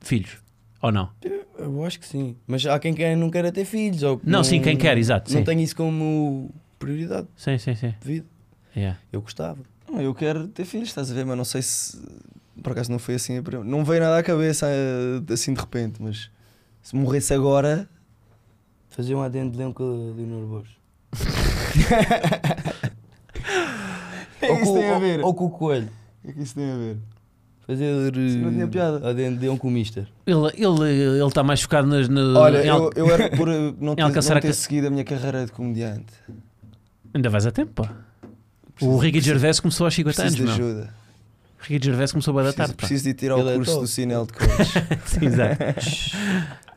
filhos. 0.00 0.36
Ou 0.80 0.92
não? 0.92 1.10
Eu 1.58 1.84
acho 1.84 1.98
que 2.00 2.06
sim. 2.06 2.36
Mas 2.46 2.64
há 2.66 2.78
quem 2.78 2.92
quer, 2.94 3.16
não 3.16 3.30
queira 3.30 3.52
ter 3.52 3.64
filhos. 3.64 4.02
Ou 4.02 4.18
que 4.18 4.28
Não, 4.28 4.42
sim, 4.42 4.60
quem 4.60 4.76
quer, 4.76 4.98
exato. 4.98 5.32
Não 5.32 5.40
Sim, 5.40 5.44
tem 5.44 5.62
isso 5.62 5.76
como 5.76 6.52
prioridade 6.78 7.28
sim, 7.36 7.56
sim. 7.58 7.74
sim. 7.74 7.94
de 8.00 8.06
vida. 8.06 8.26
Yeah. 8.76 8.98
Eu 9.12 9.20
gostava. 9.20 9.58
Não, 9.88 10.00
Eu 10.00 10.14
quero 10.14 10.48
ter 10.48 10.64
filhos, 10.64 10.88
estás 10.88 11.10
a 11.10 11.14
ver? 11.14 11.24
Mas 11.24 11.36
não 11.36 11.44
sei 11.44 11.62
se. 11.62 12.00
Por 12.62 12.72
acaso 12.72 12.90
não 12.90 12.98
foi 12.98 13.14
assim. 13.14 13.38
a 13.38 13.42
Não 13.64 13.84
veio 13.84 14.00
nada 14.00 14.18
à 14.18 14.22
cabeça 14.22 14.66
eh, 14.68 15.32
assim 15.32 15.52
de 15.54 15.60
repente, 15.60 16.02
mas 16.02 16.30
se 16.82 16.96
morresse 16.96 17.32
agora. 17.34 17.88
Fazer 18.90 19.14
um 19.14 19.22
adendo 19.22 19.56
de 19.56 19.72
com 19.72 19.84
a 19.84 20.16
Leonor 20.16 20.46
Borges. 20.46 20.76
O 23.52 24.38
que 24.40 24.46
é 24.46 24.62
isso 24.62 24.74
tem 24.74 24.88
a 24.90 24.94
ou- 24.94 25.00
ver? 25.00 25.20
Ou 25.24 25.34
com 25.34 25.44
o 25.46 25.50
coelho. 25.50 25.88
O 25.88 26.26
que 26.26 26.30
é 26.30 26.32
que 26.32 26.42
isso 26.42 26.54
tem 26.54 26.70
a 26.70 26.76
ver? 26.76 26.96
Fazer 27.66 28.12
não 28.38 28.68
piada. 28.68 29.08
adendo 29.08 29.36
de 29.36 29.42
leão 29.42 29.56
com 29.56 29.68
o 29.68 29.70
mister. 29.70 30.08
Ele 30.26 30.46
está 30.48 30.52
ele, 30.58 30.90
ele 30.90 31.24
está 31.26 31.42
mais 31.44 31.62
focado 31.62 31.86
nas. 31.86 32.08
no- 32.08 32.36
Olha, 32.36 32.62
em 32.64 32.66
eu, 32.66 32.90
eu 32.96 33.08
era 33.10 33.30
por 33.36 33.48
eh, 33.48 33.72
não 33.80 33.94
ter, 33.94 34.02
não 34.02 34.36
a 34.36 34.40
ter 34.40 34.52
seguido 34.52 34.88
a 34.88 34.90
minha 34.90 35.04
carreira 35.04 35.46
de 35.46 35.52
comediante. 35.52 36.12
Ainda 37.14 37.30
vais 37.30 37.46
a 37.46 37.52
tempo, 37.52 37.84
pá. 37.84 37.92
O 38.80 38.96
Ricky 38.96 39.20
Gervais 39.20 39.60
começou 39.60 39.84
aos 39.84 39.94
50 39.94 40.22
anos, 40.22 40.34
Preciso 40.34 40.56
de 40.56 40.60
ajuda. 40.64 40.94
O 41.60 41.62
Ricky 41.62 41.86
Gervais 41.86 42.10
começou 42.10 42.34
bem 42.34 42.42
da 42.44 42.52
tarde, 42.52 42.74
Preciso, 42.74 43.02
pá. 43.02 43.04
de 43.04 43.10
ir 43.10 43.14
tirar 43.14 43.38
Ele 43.38 43.48
é 43.50 43.52
o 43.52 43.56
curso 43.58 43.80
do 43.80 43.86
Cinel 43.86 44.26
de 44.26 44.32
coach. 44.32 44.50
Sim, 45.06 45.26
exato. 45.26 45.62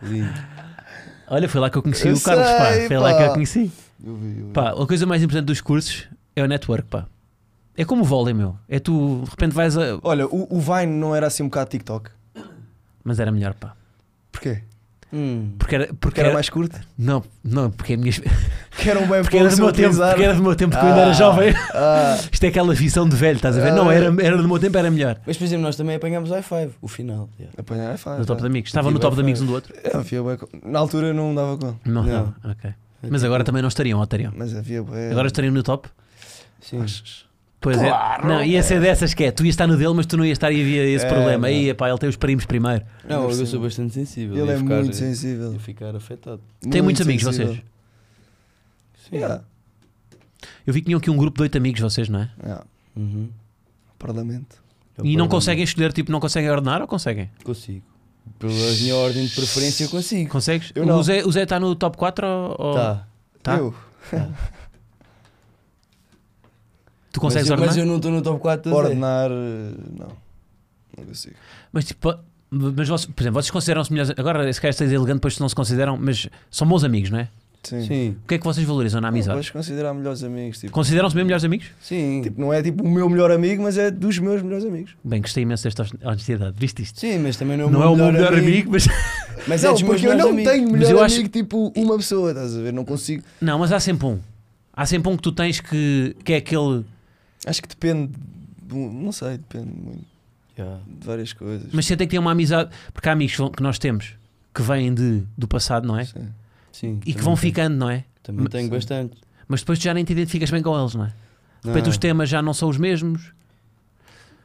Lindo. 0.03 0.34
Olha, 1.27 1.49
foi 1.49 1.61
lá 1.61 1.69
que 1.72 1.77
eu 1.80 1.81
conheci 1.81 2.07
Eu 2.07 2.15
o 2.15 2.22
Carlos, 2.22 2.45
pá. 2.47 2.88
Foi 2.88 2.97
lá 2.99 3.14
que 3.18 3.23
eu 3.23 3.27
pá. 3.30 3.34
conheci. 3.34 3.72
Eu 4.06 4.15
vi, 4.15 4.39
eu 4.39 4.45
vi. 4.47 4.52
Pá, 4.53 4.69
a 4.72 4.85
coisa 4.85 5.06
mais 5.07 5.23
importante 5.23 5.45
dos 5.45 5.61
cursos 5.61 6.07
é 6.36 6.44
o 6.44 6.48
network, 6.48 6.88
pá. 6.90 7.06
É 7.78 7.84
como 7.84 8.02
o 8.03 8.06
vôlei, 8.06 8.34
meu. 8.34 8.56
É 8.70 8.80
tu, 8.80 9.22
de 9.26 9.30
repente 9.30 9.53
vais 9.53 9.78
a. 9.78 9.99
Olha, 10.03 10.26
o, 10.28 10.48
o 10.49 10.60
Vine 10.62 10.88
não 10.94 11.14
era 11.16 11.28
assim 11.28 11.44
um 11.44 11.48
bocado 11.48 11.70
TikTok. 11.72 12.10
Mas 13.03 13.20
era 13.20 13.32
melhor, 13.32 13.53
pá. 13.53 13.74
Porquê? 14.32 14.62
Hum. 15.14 15.52
Porque 15.60 15.76
era. 15.76 15.86
Porque, 15.88 15.98
Porque 15.99 16.20
era 16.20 16.30
era- 16.30 16.34
mais 16.34 16.49
curto? 16.49 16.80
Não, 16.98 17.24
não, 17.44 17.70
porque 17.72 17.94
é 17.94 17.95
a 17.95 17.99
minha. 17.99 18.12
Que 18.78 18.90
era 18.90 18.99
um 18.99 19.07
bem 19.07 19.22
Porque 19.22 19.38
era 19.38 19.48
do 19.49 19.56
meu 19.57 19.72
tempo, 19.72 19.95
porque 19.95 20.24
era 20.24 20.34
do 20.34 20.44
meu 20.44 20.53
tempo 20.56 20.76
que 20.78 20.84
eu 20.84 20.90
ainda 20.90 21.02
era 21.02 21.10
Ah. 21.12 21.14
jovem. 21.14 21.53
Ah, 21.74 22.18
Isto 22.30 22.44
é 22.44 22.48
aquela 22.49 22.74
visão 22.74 23.07
de 23.07 23.16
velho, 23.16 23.38
estás 23.38 23.57
a 23.57 23.62
ver? 23.62 23.72
Não, 23.72 23.90
era, 23.90 24.14
era 24.22 24.38
do 24.38 24.45
meu 24.49 24.60
tempo, 24.60 24.78
era 24.78 24.91
melhor. 24.91 25.18
Mas, 25.26 25.38
por 25.38 25.45
exemplo, 25.45 25.64
nós 25.64 25.78
também 25.78 25.95
apanhámos 25.95 26.30
o 26.30 26.34
i5, 26.36 26.72
o 26.82 26.88
final. 26.90 27.30
yeah. 27.40 27.56
apanhar 27.57 27.94
é 27.94 27.98
fácil. 27.98 28.20
No 28.20 28.26
top 28.26 28.41
de 28.41 28.48
amigos. 28.48 28.70
Estavam 28.70 28.91
no 28.91 28.99
top 28.99 29.16
de 29.16 29.22
amigos 29.22 29.41
um 29.41 29.45
do 29.45 29.53
outro? 29.53 29.74
É, 29.82 29.91
Na 30.70 30.80
altura 30.80 31.14
não 31.14 31.34
dava 31.34 31.57
conta. 31.57 31.78
Não, 31.86 32.03
Não. 32.03 32.34
não. 32.44 32.52
Ok. 32.52 32.70
Mas 33.10 33.24
agora 33.24 33.45
também 33.45 33.62
não 33.62 33.70
estariam, 33.70 33.98
ou 33.99 34.03
estariam? 34.03 34.34
Mas 34.36 34.53
havia. 34.53 34.84
Agora 35.12 35.28
estariam 35.28 35.53
no 35.53 35.64
top? 35.64 35.88
Sim. 36.70 36.84
Pois 37.62 37.78
Claro, 37.78 38.26
é. 38.26 38.28
Não, 38.28 38.44
ia 38.44 38.62
ser 38.62 38.80
dessas 38.80 39.14
que 39.14 39.24
é. 39.24 39.32
Tu 39.32 39.44
ias 39.46 39.54
estar 39.54 39.66
no 39.66 39.76
dele, 39.78 39.94
mas 39.94 40.06
tu 40.06 40.16
não 40.18 40.26
ias 40.26 40.36
estar 40.36 40.52
e 40.52 40.62
havia 40.62 40.84
esse 40.84 41.06
É, 41.06 41.10
problema. 41.10 41.48
Aí, 41.48 41.74
pá, 41.74 41.90
ele 41.90 41.98
tem 41.98 42.08
os 42.10 42.16
primos 42.16 42.46
primeiro. 42.46 42.86
Não, 43.08 43.30
eu 43.30 43.46
sou 43.46 43.60
bastante 43.60 43.94
sensível. 43.94 44.38
Ele 44.38 44.52
é 44.52 44.58
ficar- 44.58 44.76
muito 44.82 44.96
sensível. 44.96 45.54
Ia 45.54 45.60
ficar 45.60 45.96
afetado. 45.96 46.42
Tem 46.62 46.70
Muito 46.72 46.84
muitos 46.84 47.02
amigos, 47.02 47.24
sensível. 47.24 47.48
vocês? 47.54 47.64
Sim. 49.10 49.16
Yeah. 49.16 49.44
Eu 50.68 50.74
vi 50.74 50.82
que 50.82 50.86
tinham 50.86 50.98
aqui 51.00 51.10
um 51.10 51.18
grupo 51.18 51.38
de 51.38 51.44
oito 51.44 51.58
amigos, 51.58 51.82
vocês, 51.82 52.08
não 52.10 52.20
é? 52.22 52.30
Yeah. 52.44 52.64
Uhum. 52.96 53.30
Parlamento. 53.98 54.58
É 54.98 55.02
E 55.02 55.04
não 55.04 55.04
problema. 55.04 55.28
conseguem 55.30 55.64
escolher, 55.64 55.92
tipo, 55.94 56.12
não 56.12 56.20
conseguem 56.20 56.50
ordenar 56.52 56.82
ou 56.82 56.88
conseguem? 56.88 57.30
Consigo. 57.44 57.84
Pela 58.40 58.52
minha 58.54 58.96
ordem 58.96 59.26
de 59.26 59.34
preferência, 59.36 59.84
eu 59.86 59.90
consigo. 59.90 60.30
Consegues? 60.30 60.72
Eu 60.76 60.86
não. 60.86 61.00
O 61.00 61.04
Zé, 61.04 61.24
o 61.26 61.32
Zé 61.32 61.44
está 61.44 61.60
no 61.60 61.76
top 61.76 61.98
4 61.98 62.26
ou. 62.28 62.56
ou- 62.60 62.74
Tá. 62.76 63.08
Tá? 63.44 63.60
Tu 67.16 67.20
Mas, 67.24 67.34
consegues 67.34 67.48
eu, 67.50 67.54
ordenar? 67.54 67.74
mas 67.76 67.78
eu 67.78 67.86
não 67.86 67.96
estou 67.96 68.12
no 68.12 68.22
top 68.22 68.40
4 68.42 68.70
do 68.70 68.76
Zé. 68.76 68.82
Ordenar. 68.84 69.32
eh, 69.32 69.72
Não. 69.98 70.08
Não 70.98 71.06
consigo. 71.06 71.36
Mas 71.72 71.86
tipo, 71.86 72.14
mas 72.52 72.88
vocês, 72.90 73.06
por 73.14 73.22
exemplo, 73.24 73.42
vocês 73.42 73.52
consideram-se 73.52 73.92
melhores. 73.92 74.14
Agora, 74.18 74.52
se 74.52 74.60
calhar 74.60 74.72
estás 74.72 74.92
elegante, 74.92 75.16
depois 75.16 75.40
não 75.40 75.48
se 75.50 75.56
consideram, 75.56 75.98
mas 75.98 76.28
são 76.52 76.68
bons 76.68 76.84
amigos, 76.84 77.10
não 77.10 77.20
é? 77.20 77.28
Sim. 77.64 77.82
Sim, 77.88 78.16
O 78.24 78.28
que 78.28 78.36
é 78.36 78.38
que 78.38 78.44
vocês 78.44 78.66
valorizam 78.68 79.02
na 79.02 79.08
amizade? 79.08 79.38
Podes 79.38 79.50
considerar 79.50 79.92
melhores 79.94 80.24
amigos. 80.24 80.60
Tipo, 80.60 80.72
Consideram-se 80.72 81.16
mesmo 81.16 81.26
melhores 81.26 81.44
amigos? 81.44 81.68
sim. 81.82 82.22
tipo, 82.22 82.40
não 82.40 82.54
é 82.54 82.62
tipo 82.62 82.84
o 82.84 82.92
meu 82.92 83.10
melhor 83.10 83.32
amigo, 83.32 83.64
mas 83.64 83.76
é 83.78 83.90
dos 83.90 84.20
meus 84.20 84.42
melhores 84.44 84.64
amigos. 84.66 84.96
Bem, 85.04 85.20
gostei 85.20 85.42
imenso 85.44 85.64
desta 85.64 85.84
honestidade. 86.04 86.56
Viste 86.60 86.84
isto? 86.84 87.00
Sim, 87.00 87.18
mas 87.20 87.36
também 87.38 87.58
não 87.58 87.64
é 87.66 87.68
o 87.68 87.72
Não 87.72 87.80
é 87.82 87.84
meu 87.86 87.94
o 87.94 87.96
meu 87.98 88.12
melhor 88.12 88.34
amigo, 88.36 88.72
mas. 88.72 88.88
Mas 89.48 89.64
é 89.64 89.68
não, 89.68 89.74
dos 89.74 89.82
meus 89.84 89.94
porque 89.96 90.08
eu 90.08 90.12
melhores 90.12 90.26
não 90.26 90.32
amigos. 90.32 90.52
tenho 90.54 90.64
Mas 90.72 90.80
melhor 90.80 90.92
eu 90.92 91.04
acho- 91.04 91.16
amigo 91.16 91.30
tipo 91.30 91.74
uma 91.76 91.98
pessoa, 91.98 92.30
estás 92.32 92.56
a 92.58 92.62
ver? 92.62 92.72
Não 92.74 92.86
consigo. 92.86 93.24
Não, 93.42 93.60
mas 93.60 93.72
há 93.72 93.80
sempre 93.80 94.08
um. 94.08 94.20
Há 94.74 94.86
sempre 94.86 95.12
um 95.12 95.18
que 95.18 95.22
tu 95.24 95.32
tens 95.32 95.60
que, 95.60 96.16
que 96.24 96.34
é 96.34 96.38
aquele. 96.38 96.84
Acho 97.45 97.62
que 97.62 97.68
depende. 97.70 98.12
Não 98.72 99.12
sei, 99.12 99.38
depende 99.38 99.72
muito 99.74 100.16
Yeah. 100.57 100.82
de 100.88 101.06
várias 101.06 101.34
coisas. 101.34 101.68
Mas 101.74 101.86
você 101.86 101.98
tem 101.98 102.07
que 102.07 102.12
ter 102.12 102.20
uma 102.20 102.32
amizade. 102.32 102.70
Porque 102.94 103.10
há 103.10 103.12
amigos 103.12 103.36
que 103.36 103.62
nós 103.62 103.78
temos 103.78 104.16
que 104.53 104.62
vêm 104.62 104.94
de, 104.94 105.22
do 105.38 105.49
passado, 105.49 105.86
não 105.86 105.98
é? 105.99 106.06
Sim. 106.06 106.30
Sim, 106.72 106.99
E 107.06 107.14
que 107.14 107.22
vão 107.22 107.34
tenho- 107.34 107.38
ficando, 107.38 107.76
não 107.76 107.90
é? 107.90 108.06
Também 108.24 108.48
tenho 108.48 108.64
Sim. 108.64 108.70
bastante. 108.70 109.18
Mas 109.49 109.60
depois 109.60 109.80
tu 109.80 109.84
já 109.84 109.94
nem 109.94 110.06
te 110.06 110.14
identificas 110.14 110.49
bem 110.49 110.62
com 110.64 110.80
eles, 110.80 110.95
não 110.95 111.06
é? 111.06 111.14
De 111.62 111.68
repente 111.68 111.84
Não. 111.86 111.91
os 111.91 111.98
temas 111.98 112.30
já 112.30 112.41
não 112.41 112.53
são 112.53 112.70
os 112.70 112.78
mesmos. 112.78 113.34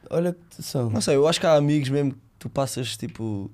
Olha 0.09 0.33
que 0.33 0.61
são. 0.61 0.89
Não 0.89 0.99
sei, 0.99 1.15
eu 1.15 1.25
acho 1.27 1.39
que 1.39 1.45
há 1.45 1.55
amigos 1.55 1.87
mesmo 1.87 2.11
que 2.11 2.17
tu 2.39 2.49
passas 2.49 2.97
tipo 2.97 3.49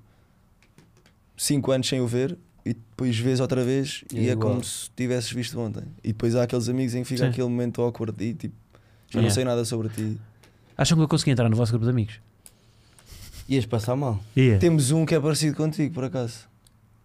5 1.36 1.72
anos 1.72 1.88
sem 1.88 2.02
o 2.02 2.08
ver 2.08 2.38
e 2.66 2.74
depois 2.74 3.18
vês 3.18 3.40
outra 3.40 3.64
vez 3.64 4.04
E 4.12 4.18
e, 4.18 4.26
é 4.26 4.30
é 4.30 4.32
igual. 4.34 4.54
como 4.54 4.64
se 4.64 4.90
tivesses 4.96 5.32
visto 5.32 5.60
ontem. 5.60 5.84
E 6.04 6.08
depois 6.08 6.36
há 6.36 6.44
aqueles 6.44 6.68
amigos 6.70 6.96
em 6.96 7.04
que 7.04 7.08
fica 7.10 7.24
Sim. 7.26 7.30
aquele 7.30 7.48
momento 7.48 7.82
awkward 7.82 8.22
e 8.24 8.34
tipo, 8.34 8.56
já 9.10 9.20
Yeah. 9.20 9.28
não 9.28 9.30
sei 9.34 9.44
nada 9.46 9.64
sobre 9.66 9.90
ti. 9.90 10.18
Acham 10.78 10.98
que 10.98 11.04
eu 11.04 11.08
consegui 11.08 11.32
entrar 11.32 11.50
no 11.50 11.56
vosso 11.56 11.72
grupo 11.72 11.86
de 11.86 11.92
amigos? 11.92 12.20
Ias 13.50 13.66
passar 13.66 13.96
mal. 13.96 14.20
Temos 14.60 14.92
um 14.92 15.06
que 15.06 15.16
é 15.16 15.20
parecido 15.20 15.56
contigo, 15.56 15.94
por 15.94 16.04
acaso. 16.04 16.40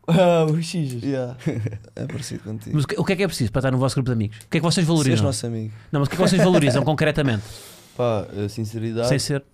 Ah, 0.09 0.45
os 0.45 0.65
xijas. 0.67 1.03
Yeah. 1.03 1.37
é 1.95 2.07
parecido 2.07 2.43
contigo. 2.43 2.75
Mas 2.75 2.85
o 2.85 2.89
que, 2.89 3.01
o 3.01 3.05
que 3.05 3.13
é 3.13 3.17
que 3.17 3.23
é 3.23 3.27
preciso 3.29 3.53
para 3.53 3.61
estar 3.61 3.71
no 3.71 3.79
vosso 3.79 3.95
grupo 3.95 4.09
de 4.11 4.15
amigos? 4.15 4.37
O 4.39 4.49
que 4.49 4.57
é 4.57 4.61
que 4.61 4.65
vocês 4.65 4.75
Seres 4.85 4.89
valorizam? 4.89 5.25
nosso 5.25 5.47
amigo. 5.47 5.73
Não, 5.93 6.01
mas 6.01 6.09
o 6.09 6.11
que 6.11 6.17
é 6.17 6.19
que 6.19 6.23
vocês 6.29 6.43
valorizam 6.43 6.83
concretamente? 6.83 7.45
Pá, 7.97 8.27
a 8.45 8.49
sinceridade. 8.49 9.09
Sem 9.09 9.19
ser. 9.21 9.45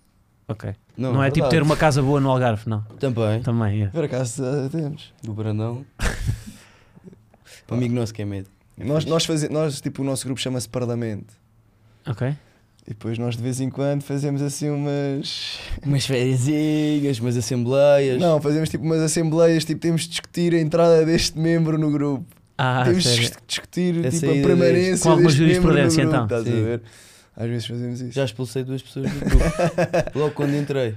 Ok. 0.47 0.73
Não, 0.97 1.13
Não, 1.13 1.23
é 1.23 1.27
tipo 1.27 1.41
verdade. 1.43 1.51
ter 1.57 1.61
uma 1.61 1.77
casa 1.77 2.01
boa 2.01 2.19
no 2.19 2.29
Algarve, 2.31 2.67
não. 2.67 2.81
Também, 2.99 3.39
Também, 3.43 3.73
yeah. 3.75 3.91
Por 3.91 4.03
acaso 4.05 4.43
eh, 4.43 4.69
temos. 4.69 5.13
do 5.21 5.31
Brandão. 5.33 5.85
um 7.71 7.75
amigo 7.75 7.93
nosso 7.93 8.11
que 8.13 8.23
é 8.23 8.25
medo. 8.25 8.49
Nós, 8.75 9.05
nós, 9.05 9.25
faze- 9.25 9.49
nós, 9.49 9.79
tipo, 9.79 10.01
o 10.01 10.05
nosso 10.05 10.25
grupo 10.25 10.41
chama-se 10.41 10.67
Parlamento. 10.67 11.33
Ok. 12.09 12.27
E 12.85 12.89
depois 12.89 13.19
nós 13.19 13.37
de 13.37 13.43
vez 13.43 13.61
em 13.61 13.69
quando 13.69 14.01
fazemos 14.01 14.41
assim 14.41 14.69
umas. 14.69 15.59
Umas 15.85 16.05
fériasinhas, 16.05 17.19
umas 17.19 17.37
assembleias. 17.37 18.19
Não, 18.19 18.41
fazemos 18.41 18.67
tipo 18.67 18.83
umas 18.83 18.99
assembleias, 18.99 19.63
tipo, 19.63 19.79
temos 19.79 20.01
de 20.01 20.09
discutir 20.09 20.55
a 20.55 20.59
entrada 20.59 21.05
deste 21.05 21.37
membro 21.37 21.77
no 21.77 21.91
grupo. 21.91 22.25
Ah, 22.57 22.83
temos 22.83 23.03
sério. 23.03 23.29
de 23.29 23.37
discutir 23.47 24.05
A 24.05 24.09
tipo, 24.09 24.25
a 24.25 24.33
permanência 24.33 25.03
Com 25.03 25.09
alguma 25.11 25.29
deste 25.29 25.43
membro 25.43 25.67
no 25.67 25.77
jurisprudência, 25.77 26.03
grupo, 26.03 26.15
então. 26.15 26.37
Estás 26.39 26.43
Sim. 26.43 26.61
a 26.61 26.65
ver? 26.65 26.81
Às 27.37 27.47
vezes 27.47 27.67
fazemos 27.67 28.01
isso. 28.01 28.11
Já 28.11 28.25
expulsei 28.25 28.63
duas 28.63 28.81
pessoas 28.81 29.09
do 29.09 29.19
grupo. 29.19 29.39
Logo 30.19 30.33
quando 30.33 30.55
entrei. 30.55 30.95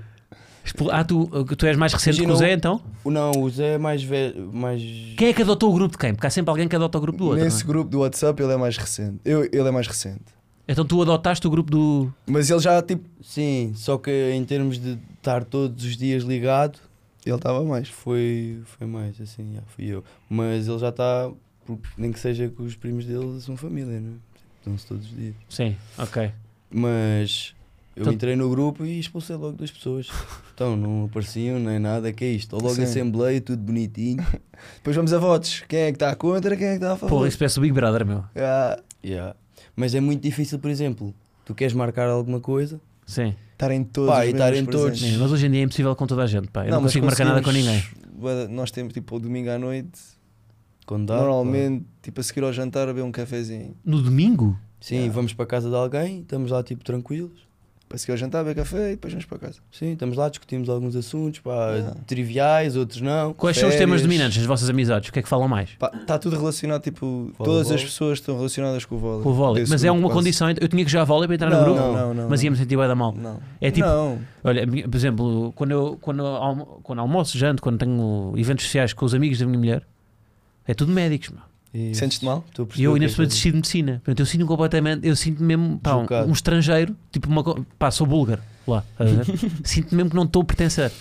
Ah, 0.90 1.05
tu, 1.05 1.28
tu 1.56 1.66
és 1.66 1.76
mais 1.76 1.93
recente 1.93 2.16
que 2.16 2.22
o 2.22 2.24
Imagina 2.24 2.48
Zé, 2.48 2.55
então? 2.55 2.80
O 3.05 3.10
não, 3.10 3.32
o 3.32 3.51
Zé 3.51 3.74
é 3.74 3.78
mais 3.78 4.02
velho. 4.02 4.51
Mais... 4.52 4.80
Quem 5.16 5.28
é 5.28 5.32
que 5.32 5.43
adotou 5.43 5.70
o 5.70 5.74
grupo 5.74 5.93
de 5.93 5.98
quem? 5.98 6.14
Porque 6.14 6.26
há 6.26 6.30
sempre 6.30 6.51
alguém 6.51 6.68
que 6.68 6.74
adota 6.74 6.98
o 6.98 7.01
grupo 7.01 7.18
do 7.18 7.26
outro. 7.26 7.44
Nesse 7.44 7.64
não 7.64 7.70
é? 7.70 7.74
grupo 7.74 7.90
do 7.90 8.01
WhatsApp 8.01 8.43
ele 8.43 8.52
é 8.52 8.56
mais 8.56 8.76
recente. 8.76 9.20
Eu, 9.24 9.44
ele 9.44 9.68
é 9.68 9.70
mais 9.70 9.86
recente. 9.86 10.22
Então 10.66 10.84
tu 10.84 11.02
adotaste 11.02 11.47
o 11.47 11.51
grupo 11.51 11.70
do. 11.70 12.12
Mas 12.26 12.48
ele 12.51 12.60
já, 12.60 12.80
tipo, 12.82 13.05
Sim, 13.22 13.72
só 13.74 13.98
que 13.98 14.30
em 14.32 14.44
termos 14.44 14.78
de 14.78 14.98
estar 15.16 15.44
todos 15.44 15.84
os 15.84 15.97
dias 15.97 16.22
ligado, 16.22 16.78
ele 17.26 17.34
estava 17.36 17.62
mais. 17.64 17.89
foi, 17.89 18.60
foi 18.64 18.86
mais 18.86 19.20
assim, 19.20 19.55
já, 19.55 19.62
fui 19.66 19.86
eu. 19.86 20.05
Mas 20.28 20.68
ele 20.68 20.78
já 20.78 20.89
está, 20.90 21.30
porque 21.66 21.89
nem 21.98 22.12
que 22.12 22.18
seja 22.20 22.48
que 22.48 22.62
os 22.62 22.76
primos 22.76 23.05
dele 23.05 23.40
são 23.40 23.56
família, 23.56 24.01
não 24.01 24.10
é? 24.12 24.14
Estão-se 24.59 24.86
todos 24.86 25.06
os 25.06 25.16
dias. 25.16 25.34
Sim, 25.48 25.76
ok. 25.98 26.30
Mas 26.70 27.55
eu 27.97 28.02
Então- 28.02 28.12
entrei 28.12 28.36
no 28.36 28.48
grupo 28.48 28.84
e 28.84 28.98
expulsei 29.01 29.36
logo 29.36 29.56
duas 29.56 29.70
pessoas. 29.70 30.09
Então 30.55 30.76
não 30.76 31.06
apareciam 31.06 31.59
nem 31.59 31.78
nada, 31.80 32.12
que 32.12 32.24
é 32.24 32.28
isto? 32.28 32.55
Logo 32.55 32.74
Sim. 32.74 32.84
assembleia, 32.84 33.40
tudo 33.40 33.60
bonitinho. 33.62 34.24
Depois 34.76 34.94
vamos 34.94 35.12
a 35.12 35.18
votos. 35.18 35.64
Quem 35.68 35.80
é 35.80 35.86
que 35.90 35.97
está 35.97 36.14
contra, 36.14 36.56
quem 36.56 36.66
é 36.66 36.70
que 36.70 36.74
está 36.76 36.93
a 36.93 36.97
favor? 36.97 37.16
Porra, 37.16 37.28
isso 37.28 37.39
parece 37.39 37.59
o 37.59 37.62
Big 37.62 37.72
Brother, 37.74 38.06
meu. 38.06 38.24
Ah, 38.36 38.80
Yeah. 39.05 39.34
Mas 39.76 39.94
é 39.94 40.00
muito 40.00 40.22
difícil, 40.22 40.58
por 40.58 40.70
exemplo, 40.70 41.14
tu 41.44 41.54
queres 41.54 41.72
marcar 41.74 42.08
alguma 42.08 42.40
coisa, 42.40 42.80
Sim. 43.06 43.34
Estarem 43.52 43.84
todos 43.84 44.10
Pá, 44.10 44.20
os 44.20 44.26
e 44.26 44.30
estarem 44.30 44.64
todos-. 44.64 44.98
Sim, 45.00 45.18
mas 45.18 45.30
hoje 45.32 45.46
em 45.46 45.50
dia 45.50 45.60
é 45.60 45.64
impossível 45.64 45.94
com 45.94 46.06
toda 46.06 46.22
a 46.22 46.26
gente, 46.26 46.48
pá. 46.48 46.64
Eu 46.64 46.70
não, 46.70 46.80
mas 46.80 46.90
consigo 46.90 47.06
marcar 47.06 47.24
nada 47.24 47.42
com 47.42 47.50
ninguém. 47.50 47.82
Nós 48.50 48.70
temos 48.70 48.92
tipo 48.92 49.16
o 49.16 49.20
domingo 49.20 49.50
à 49.50 49.58
noite, 49.58 50.00
quando 50.86 51.06
dá. 51.06 51.16
normalmente, 51.16 51.84
tipo 52.02 52.20
a 52.20 52.22
seguir 52.22 52.42
ao 52.44 52.52
jantar, 52.52 52.84
a 52.84 52.86
beber 52.86 53.02
um 53.02 53.12
cafezinho. 53.12 53.76
No 53.84 54.00
domingo? 54.00 54.52
pá. 54.52 54.72
Sim, 54.80 54.94
Yeah. 54.96 55.14
vamos 55.14 55.32
para 55.32 55.44
a 55.44 55.46
casa 55.46 55.68
de 55.68 55.76
alguém, 55.76 56.20
estamos 56.22 56.50
lá 56.50 56.62
tipo 56.62 56.82
tranquilos. 56.84 57.46
Para 57.93 57.98
seguir 57.98 58.12
ao 58.12 58.16
jantar, 58.16 58.43
beber 58.43 58.55
café 58.62 58.86
e 58.89 58.90
depois 58.93 59.12
vamos 59.12 59.27
para 59.27 59.36
casa. 59.39 59.59
Sim, 59.70 59.93
estamos 59.93 60.16
lá, 60.16 60.27
discutimos 60.31 60.70
alguns 60.70 60.97
assuntos, 60.97 61.40
pá, 61.40 61.73
Yeah. 61.73 61.94
triviais, 62.06 62.74
outros 62.74 63.02
não. 63.02 63.35
Quais 63.35 63.59
são 63.59 63.69
os 63.69 63.74
temas 63.74 64.01
dominantes 64.01 64.39
nas 64.39 64.47
vossas 64.47 64.70
amizades? 64.70 65.10
O 65.10 65.12
que 65.12 65.19
é 65.19 65.23
que 65.23 65.28
falam 65.28 65.47
mais? 65.47 65.69
Está 66.01 66.19
tudo 66.19 66.39
relacionado, 66.39 66.81
tipo, 66.81 67.31
todas 67.36 67.70
as 67.70 67.85
pessoas 67.85 68.19
estão 68.19 68.35
relacionadas 68.39 68.86
com 68.86 68.94
o 68.94 68.98
vôlei. 68.98 69.23
Com 69.23 69.28
o 69.28 69.35
vôlei. 69.35 69.64
Mas 69.69 69.85
é 69.85 69.93
uma 69.93 70.01
quase. 70.09 70.14
condição. 70.14 70.48
Eu 70.59 70.69
tinha 70.69 70.82
que 70.86 70.90
jogar 70.90 71.05
vôlei 71.05 71.27
para 71.28 71.35
entrar 71.35 71.51
não, 71.51 71.59
no 71.59 71.64
grupo, 71.66 71.81
Não, 71.81 71.93
não, 71.93 72.14
não. 72.14 72.28
mas 72.31 72.43
ia-me 72.43 72.56
sentir 72.56 72.78
bem 72.78 72.89
da 72.89 72.94
mal. 72.94 73.12
Não. 73.14 73.39
É 73.60 73.70
tipo- 73.70 73.86
Não. 73.86 74.19
Olha, 74.43 74.66
por 74.66 74.97
exemplo, 74.97 75.52
quando 75.55 75.70
eu, 75.73 75.98
quando, 76.01 76.20
eu 76.20 76.27
almo- 76.28 76.81
quando 76.82 76.98
almoço, 77.01 77.36
janto, 77.36 77.62
quando 77.62 77.77
tenho 77.77 78.32
eventos 78.39 78.64
sociais 78.64 78.94
com 78.94 79.05
os 79.05 79.14
amigos 79.14 79.39
da 79.39 79.44
minha 79.44 79.59
mulher, 79.59 79.82
é 80.66 80.73
tudo 80.73 80.90
médicos, 80.90 81.28
meu. 81.28 81.43
Sentes-te 81.94 82.24
mal? 82.24 82.44
E 82.76 82.84
eu 82.84 82.94
ainda 82.94 83.06
por 83.06 83.10
é 83.10 83.14
cima 83.14 83.26
desisti 83.26 83.50
de 83.50 83.56
medicina. 83.56 83.92
Portanto, 84.04 84.20
eu 84.20 84.26
sinto 84.26 84.46
completamente, 84.46 85.06
eu 85.06 85.16
sinto 85.16 85.42
mesmo 85.42 85.78
pá, 85.78 85.92
um, 85.94 86.02
Deslocado. 86.02 86.28
um 86.28 86.32
estrangeiro, 86.32 86.96
tipo 87.10 87.28
uma 87.28 87.42
co- 87.42 87.64
pá, 87.78 87.90
sou 87.90 88.06
búlgaro 88.06 88.42
lá. 88.66 88.84
estás 88.92 89.10
a 89.18 89.22
ver? 89.22 89.50
sinto 89.64 89.94
mesmo 89.94 90.10
que 90.10 90.16
não 90.16 90.24
estou 90.24 90.42
a 90.42 90.44
pertencer. 90.44 90.90
Não, 90.90 90.92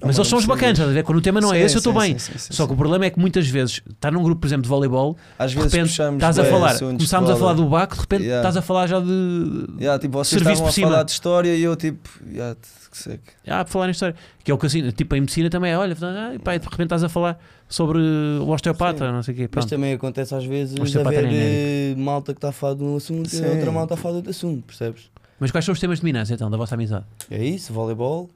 Mas 0.00 0.08
mas 0.08 0.16
eles 0.18 0.28
são 0.28 0.38
os 0.38 0.44
bacanas, 0.44 0.72
estás 0.78 0.90
a 0.90 0.92
ver? 0.92 1.02
Quando 1.04 1.18
o 1.18 1.22
tema 1.22 1.40
não 1.40 1.52
é 1.52 1.58
Sim, 1.60 1.64
esse, 1.64 1.74
eu 1.76 1.78
estou 1.78 1.92
bem. 1.92 2.18
sim, 2.18 2.32
sim, 2.36 2.52
Só 2.52 2.66
que 2.66 2.72
o 2.72 2.76
problema 2.76 3.06
é 3.06 3.10
que 3.10 3.18
muitas 3.18 3.48
vezes 3.48 3.80
está 3.88 4.10
num 4.10 4.22
grupo, 4.22 4.40
por 4.42 4.46
exemplo, 4.46 4.62
de 4.64 4.68
voleibol, 4.68 5.16
Às 5.38 5.52
de 5.52 5.58
repente 5.58 5.90
estás 5.90 6.38
a 6.38 6.44
falar, 6.44 6.78
começámos 6.78 7.30
a 7.30 7.36
falar 7.36 7.52
do 7.54 7.66
Baco, 7.66 7.94
de 7.94 8.00
repente 8.02 8.22
Yeah. 8.26 8.40
estás 8.48 8.56
a 8.56 8.62
falar 8.62 8.86
já 8.86 9.00
de. 9.00 9.66
Yeah, 9.78 9.98
tipo, 10.00 10.12
vocês 10.18 10.42
Serviço 10.42 10.52
estavam 10.52 10.62
por 10.64 10.68
a 10.68 10.72
cima. 10.72 10.88
falar 10.88 11.02
de 11.04 11.10
história 11.12 11.54
e 11.56 11.62
eu 11.62 11.76
tipo, 11.76 12.08
yeah, 12.30 12.54
que 12.90 12.98
seco. 12.98 13.22
Ah, 13.46 13.64
por 13.64 13.70
falar 13.70 13.88
em 13.88 13.90
história. 13.92 14.14
Que 14.44 14.50
é 14.50 14.54
o 14.54 14.58
que 14.58 14.68
sinto, 14.68 14.92
tipo, 14.92 15.14
em 15.14 15.20
medicina 15.20 15.48
também 15.50 15.72
é, 15.72 15.78
olha, 15.78 15.96
ah, 16.02 16.38
pá, 16.42 16.54
e 16.54 16.58
de 16.58 16.64
repente 16.64 16.86
estás 16.86 17.04
a 17.04 17.08
falar 17.08 17.38
sobre 17.68 17.98
o 17.98 18.48
osteopata, 18.48 19.10
não 19.12 19.22
sei 19.22 19.34
o 19.34 19.36
quê. 19.36 19.42
Mas 19.44 19.50
Pronto. 19.50 19.68
também 19.70 19.92
acontece 19.94 20.34
às 20.34 20.44
vezes 20.44 20.74
Mas 20.78 20.94
haver 20.96 21.24
eh, 21.32 21.94
malta 21.96 22.32
que 22.32 22.38
está 22.38 22.48
a 22.50 22.52
falar 22.52 22.74
de 22.74 22.84
um 22.84 22.96
assunto 22.96 23.32
e 23.34 23.44
a 23.44 23.48
outra 23.48 23.72
malta 23.72 23.94
a 23.94 23.96
falar 23.96 24.12
de 24.12 24.16
outro 24.18 24.30
assunto, 24.30 24.62
percebes? 24.66 25.10
Mas 25.38 25.50
quais 25.50 25.64
são 25.64 25.72
os 25.72 25.80
temas 25.80 26.00
dominantes 26.00 26.30
então 26.30 26.50
da 26.50 26.56
vossa 26.56 26.74
amizade? 26.74 27.04
É 27.30 27.44
isso, 27.44 27.72
voleibol. 27.72 28.30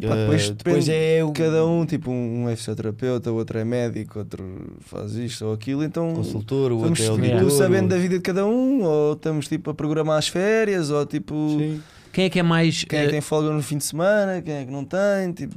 Epá, 0.00 0.14
Eh, 0.14 0.20
depois 0.22 0.50
depois 0.50 0.88
é 0.88 1.22
o 1.24 1.32
Cada 1.32 1.64
um, 1.64 1.86
tipo, 1.86 2.10
um 2.10 2.48
é 2.48 2.56
fisioterapeuta, 2.56 3.30
o 3.30 3.36
outro 3.36 3.58
é 3.58 3.64
médico, 3.64 4.18
outro 4.18 4.76
faz 4.80 5.14
isto 5.14 5.46
ou 5.46 5.52
aquilo, 5.52 5.84
então 5.84 6.12
consultor, 6.14 6.72
o 6.72 6.76
estamos 6.76 7.00
outro 7.00 7.24
é 7.24 7.38
tipo, 7.38 7.50
sabendo 7.50 7.88
da 7.88 7.96
vida 7.96 8.16
de 8.16 8.20
cada 8.20 8.44
um, 8.44 8.82
ou 8.82 9.12
estamos 9.12 9.46
tipo 9.46 9.70
a 9.70 9.74
programar 9.74 10.18
as 10.18 10.28
férias, 10.28 10.90
ou 10.90 11.06
tipo 11.06 11.34
Sim. 11.58 11.80
Quem 12.12 12.24
é 12.26 12.30
que 12.30 12.38
é 12.38 12.42
mais. 12.42 12.84
quem 12.84 12.98
é 12.98 13.02
eh, 13.02 13.06
que 13.06 13.12
tem 13.12 13.20
folga 13.20 13.50
no 13.50 13.62
fim 13.62 13.78
de 13.78 13.84
semana, 13.84 14.40
quem 14.42 14.54
é 14.54 14.64
que 14.64 14.70
não 14.70 14.84
tem, 14.84 15.32
tipo, 15.32 15.54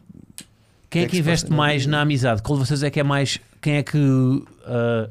Quem 0.89 1.01
é 1.03 1.05
que 1.05 1.07
é 1.07 1.09
que 1.09 1.11
que 1.11 1.17
investe 1.19 1.51
mais 1.51 1.85
na 1.85 2.01
amizade? 2.01 2.41
Qual 2.41 2.57
de 2.59 2.65
vocês 2.65 2.81
é 2.83 2.89
que 2.89 2.99
é 2.99 3.03
mais. 3.03 3.39
Quem 3.61 3.75
é 3.77 3.83
que 3.83 3.97
ah, 4.65 5.09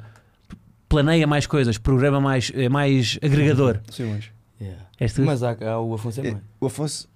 planeia 0.89 1.27
mais 1.27 1.47
coisas, 1.47 1.79
programa 1.79 2.21
mais, 2.21 2.51
é 2.55 2.69
mais 2.69 3.19
agregador? 3.23 3.81
sim, 3.91 4.05
mas 4.13 4.37
Yeah. 4.59 4.83
Mas 5.19 5.43
há, 5.43 5.55
há 5.71 5.79
o 5.81 5.93
Afonso 5.93 6.21
é 6.23 6.29
É, 6.29 6.31
mais. 6.33 6.45
o 6.59 6.67
Afonso, 6.67 7.07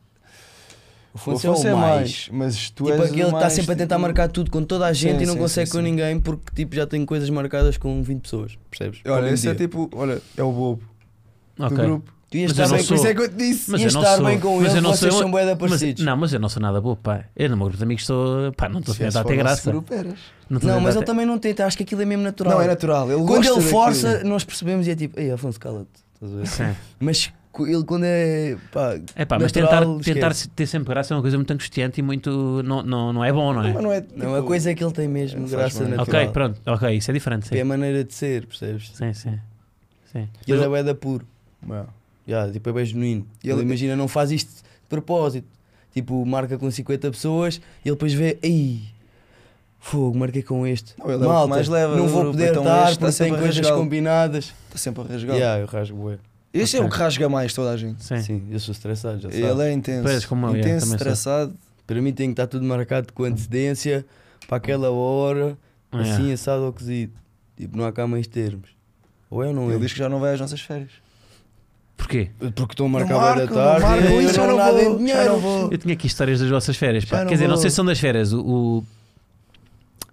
O 1.12 1.18
Afonso 1.18 1.66
é 1.66 1.70
é 1.70 1.74
o 1.74 1.78
mais. 1.78 2.00
mais, 2.00 2.28
mas 2.32 2.70
tu 2.70 2.84
Tipo, 2.84 2.96
és 3.02 3.10
aquele 3.10 3.22
está 3.24 3.50
sempre 3.50 3.72
a 3.72 3.76
tentar 3.76 3.96
tipo, 3.96 4.02
marcar 4.02 4.28
tudo 4.28 4.50
com 4.50 4.62
toda 4.62 4.86
a 4.86 4.92
gente 4.92 5.18
Sim, 5.18 5.22
e 5.24 5.26
não 5.26 5.34
sim, 5.34 5.40
consegue 5.40 5.66
sim, 5.66 5.72
com 5.72 5.78
sim. 5.78 5.90
ninguém 5.90 6.20
porque 6.20 6.54
tipo, 6.54 6.74
já 6.76 6.86
tem 6.86 7.04
coisas 7.04 7.28
marcadas 7.30 7.76
com 7.76 8.00
20 8.02 8.20
pessoas, 8.22 8.58
percebes? 8.70 9.00
Olha, 9.06 9.28
esse 9.30 9.48
é 9.48 9.54
dia. 9.54 9.66
tipo, 9.66 9.90
olha, 9.94 10.20
é 10.36 10.42
o 10.42 10.52
bobo 10.52 10.82
do 11.56 11.64
Ok. 11.66 11.76
grupo. 11.76 12.12
Tu 12.30 12.36
ias 12.36 12.52
Mas 12.52 12.58
eu 12.60 12.64
estar 12.64 12.70
não 12.70 12.76
bem, 12.78 12.86
sou- 12.86 12.96
por 12.96 13.00
isso 13.02 13.06
é 13.08 13.14
que 13.16 13.20
eu 13.22 13.28
te 13.28 13.34
disse. 13.36 13.70
Mas 13.72 13.80
ias 13.80 13.92
eu 13.92 14.00
não 14.00 14.06
estar 14.06 14.16
sou- 14.18 14.26
bem 14.26 14.38
com 14.38 14.60
mas 14.60 14.72
ele, 14.72 14.80
não 14.82 14.90
vocês 14.94 15.12
sou- 15.12 15.22
são 15.22 15.30
bué 15.32 15.56
Mas, 15.68 15.82
não, 15.98 16.16
mas 16.16 16.32
eu 16.32 16.38
não 16.38 16.48
sou 16.48 16.62
nada 16.62 16.80
bobo, 16.80 16.94
pá. 17.02 17.24
Eu 17.36 17.50
no 17.50 17.56
meu 17.56 17.64
grupo 17.64 17.78
de 17.78 17.82
amigos 17.82 18.02
estou. 18.04 18.52
Pá, 18.52 18.68
não 18.68 18.78
estou 18.78 18.94
a 18.94 18.98
tentar 18.98 19.24
ter 19.24 19.36
graça. 19.36 19.68
grupo, 19.72 19.92
eras. 19.92 20.14
Não, 20.48 20.60
Não, 20.62 20.80
mas 20.80 20.94
ele 20.94 21.04
também 21.04 21.26
não 21.26 21.40
tenta, 21.40 21.66
acho 21.66 21.76
que 21.76 21.82
aquilo 21.82 22.02
é 22.02 22.04
mesmo 22.04 22.22
natural. 22.22 22.54
Não, 22.54 22.62
é 22.62 22.68
natural. 22.68 23.10
Ele 23.10 23.24
Quando 23.26 23.44
ele 23.44 23.60
força, 23.62 24.22
nós 24.22 24.44
percebemos 24.44 24.86
e 24.86 24.92
é 24.92 24.94
tipo, 24.94 25.18
ei 25.18 25.32
Afonso, 25.32 25.58
cala-te. 25.58 25.88
Estás 26.14 26.32
a 26.32 26.36
ver? 26.36 26.46
Sim. 26.46 26.76
Mas 27.00 27.32
ele 27.58 27.84
quando 27.84 28.04
é. 28.04 28.56
Pá, 28.72 28.98
É 29.14 29.24
pá, 29.24 29.38
mas 29.38 29.52
natural, 29.52 29.98
tentar, 29.98 30.04
tentar 30.04 30.30
esquece. 30.30 30.48
ter 30.50 30.66
sempre 30.66 30.88
graça 30.90 31.12
é 31.12 31.16
uma 31.16 31.20
coisa 31.22 31.36
muito 31.36 31.52
angustiante 31.52 32.00
e 32.00 32.02
muito. 32.02 32.62
Não, 32.62 32.82
não, 32.82 33.12
não 33.12 33.24
é 33.24 33.32
bom, 33.32 33.52
não 33.52 33.62
é? 33.64 33.72
Não 33.72 33.92
é, 33.92 34.04
Não, 34.14 34.32
a 34.34 34.36
tipo, 34.36 34.46
coisa 34.46 34.70
é 34.70 34.74
que 34.74 34.84
ele 34.84 34.92
tem 34.92 35.08
mesmo 35.08 35.46
graça 35.48 35.86
natural. 35.86 36.22
Ok, 36.22 36.32
pronto, 36.32 36.60
ok, 36.66 36.96
isso 36.96 37.10
é 37.10 37.14
diferente. 37.14 37.44
Tipo, 37.44 37.54
É 37.54 37.58
Sim, 37.58 37.62
a 37.62 37.64
maneira 37.64 38.04
de 38.04 38.14
ser, 38.14 38.46
percebes? 38.46 38.90
sim, 38.94 39.12
sim. 39.12 39.38
sim. 40.12 40.28
Ele 40.46 40.64
é 40.78 40.82
da 40.82 40.94
puro. 40.94 41.26
Não. 41.66 41.86
Já, 42.26 42.50
tipo, 42.50 42.68
é 42.68 42.72
bem 42.72 42.84
genuíno. 42.84 43.26
E 43.42 43.48
Ele, 43.48 43.58
ele- 43.58 43.62
imagina, 43.66 43.96
não 43.96 44.06
faz 44.06 44.30
isto 44.30 44.50
de 44.50 44.62
propósito. 44.88 45.48
Tipo, 45.92 46.24
marca 46.24 46.56
com 46.56 46.70
50 46.70 47.10
pessoas 47.10 47.56
e 47.84 47.88
ele 47.88 47.96
depois 47.96 48.12
vê, 48.12 48.38
ei, 48.42 48.82
Fogo, 49.82 50.16
marquei 50.18 50.42
com 50.42 50.66
este. 50.66 50.92
Não, 50.98 51.06
ele 51.06 51.14
é 51.14 51.16
o 51.16 51.20
que 51.20 51.26
Malta, 51.26 51.48
mais 51.48 51.68
leva 51.68 51.96
não 51.96 52.06
vou 52.06 52.26
poder 52.26 52.50
então 52.50 52.62
estar 52.62 52.90
tá 52.94 52.96
porque 52.96 53.16
tem 53.16 53.34
coisas 53.34 53.70
combinadas. 53.70 54.52
Está 54.66 54.78
sempre 54.78 55.02
a 55.02 55.06
rasgar. 55.06 55.34
Yeah, 55.36 55.60
eu 55.62 55.66
rasgo 55.66 55.96
bué. 55.96 56.18
Este 56.52 56.76
é 56.76 56.80
Ok. 56.80 56.88
o 56.88 56.92
que 56.92 56.98
rasga 56.98 57.28
mais 57.28 57.52
toda 57.54 57.70
a 57.70 57.76
gente. 57.76 58.02
Sim. 58.04 58.20
Sim, 58.22 58.48
eu 58.50 58.58
sou 58.58 58.72
estressado, 58.72 59.20
já 59.20 59.30
sabes. 59.30 59.44
Ele 59.44 59.62
é 59.62 59.72
intenso. 59.72 60.02
Pois, 60.02 60.24
como 60.26 60.46
eu, 60.46 60.50
yeah, 60.56 60.68
intenso, 60.68 60.86
sou. 60.86 60.96
estressado. 60.96 61.54
Para 61.86 62.00
mim 62.02 62.12
tem 62.12 62.28
que 62.28 62.32
estar 62.32 62.46
tudo 62.46 62.64
marcado 62.64 63.12
com 63.12 63.24
antecedência 63.24 64.04
para 64.48 64.56
aquela 64.56 64.90
hora, 64.90 65.56
Yeah. 65.92 66.12
assim 66.14 66.32
assado 66.32 66.62
ou 66.64 66.72
cozido. 66.72 67.12
Tipo, 67.56 67.76
não 67.76 67.84
há 67.84 67.92
cá 67.92 68.06
mais 68.06 68.26
termos. 68.26 68.68
Ou 69.28 69.42
é 69.44 69.48
ou 69.48 69.52
não 69.54 69.70
é? 69.70 69.74
Ele 69.74 69.80
diz 69.80 69.92
que 69.92 69.98
já 69.98 70.08
não 70.08 70.18
vai 70.20 70.34
às 70.34 70.40
nossas 70.40 70.60
férias. 70.60 70.90
Porquê? 71.96 72.30
Porque 72.38 72.72
estão 72.72 72.86
a 72.86 72.88
marcar 72.88 73.14
marco, 73.16 73.40
não 73.40 73.54
tarde. 73.54 73.82
marco, 73.86 74.04
eu 74.04 74.22
isso 74.22 74.34
já 74.34 74.46
não 74.46 74.56
vou, 74.56 74.92
já 74.92 74.96
dinheiro. 74.98 75.24
não 75.32 75.38
vou. 75.40 75.68
Eu 75.72 75.78
tinha 75.78 75.92
aqui 75.94 76.06
histórias 76.06 76.40
das 76.40 76.48
vossas 76.48 76.76
férias. 76.76 77.04
Quer 77.04 77.26
dizer, 77.26 77.46
não 77.48 77.56
sei 77.56 77.70
se 77.70 77.76
são 77.76 77.84
das 77.84 77.98
férias. 77.98 78.32
O, 78.32 78.40
o- 78.40 78.84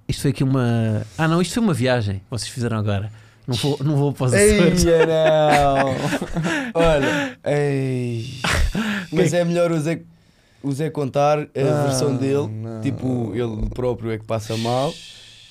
Isto 0.07 0.21
foi 0.23 0.31
aqui 0.31 0.43
uma. 0.43 1.05
Ah, 1.17 1.27
não, 1.27 1.41
isto 1.41 1.53
foi 1.53 1.63
uma 1.63 1.73
viagem. 1.73 2.21
Vocês 2.29 2.49
fizeram 2.49 2.77
agora. 2.77 3.11
Não 3.47 3.55
vou, 3.55 3.77
não 3.81 3.95
vou 3.95 4.11
para 4.13 4.25
os 4.25 4.33
Açores. 4.33 4.85
Eia, 4.85 5.05
não! 5.05 5.95
Olha, 6.73 7.37
ei. 7.45 8.25
Mas 9.11 9.33
é 9.33 9.43
melhor 9.45 9.71
o 9.71 9.79
Zé, 9.79 10.01
o 10.61 10.71
Zé 10.71 10.89
contar 10.89 11.39
a 11.39 11.43
Não, 11.63 11.83
versão 11.83 12.15
dele. 12.17 12.47
não. 12.47 12.81
Tipo, 12.81 13.31
ele 13.33 13.69
próprio 13.69 14.11
é 14.11 14.17
que 14.17 14.25
passa 14.25 14.55
mal. 14.57 14.93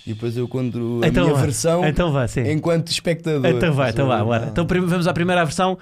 E 0.06 0.12
depois 0.14 0.36
eu 0.36 0.46
conto 0.46 1.00
a 1.02 1.08
Então 1.08 1.24
minha 1.24 1.34
vá. 1.34 1.40
versão 1.42 1.84
Então 1.84 2.12
vai, 2.12 2.28
sim. 2.28 2.48
enquanto 2.52 2.92
espectador. 2.92 3.44
Então 3.46 3.72
vai, 3.72 3.90
então 3.90 4.06
vá, 4.06 4.22
bora. 4.22 4.42
Não. 4.44 4.48
Então 4.52 4.66
vamos 4.86 5.08
à 5.08 5.12
primeira 5.12 5.44
versão. 5.44 5.76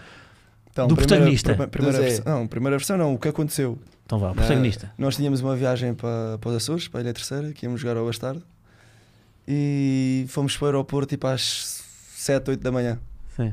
Então, 0.70 0.86
Do 0.88 0.94
primeira- 0.96 1.16
protagonista. 1.16 1.50
prima- 1.52 1.68
Primeira, 1.68 1.98
Do 1.98 2.02
Zé. 2.02 2.08
versão, 2.10 2.38
não, 2.38 2.46
primeira 2.46 2.76
versão 2.78 2.96
não, 2.96 3.14
o 3.14 3.18
que 3.18 3.28
aconteceu? 3.28 3.78
Então 4.06 4.18
vá, 4.18 4.30
o 4.30 4.34
protagonista. 4.34 4.90
Nós 4.96 5.16
tínhamos 5.16 5.40
uma 5.42 5.54
viagem 5.54 5.92
para, 5.94 6.38
para 6.40 6.50
os 6.50 6.56
Açores, 6.56 6.88
para 6.88 7.00
a 7.00 7.02
Ilha 7.02 7.12
Terceira, 7.12 7.52
que 7.52 7.66
íamos 7.66 7.80
jogar 7.80 7.96
ao 7.98 8.06
Bastardo. 8.06 8.42
E 9.46 10.24
fomos 10.28 10.56
para 10.56 10.64
o 10.64 10.68
aeroporto 10.68 11.10
tipo 11.10 11.26
às 11.26 11.83
7, 12.24 12.50
8 12.52 12.62
da 12.62 12.72
manhã. 12.72 12.98
Sim. 13.36 13.52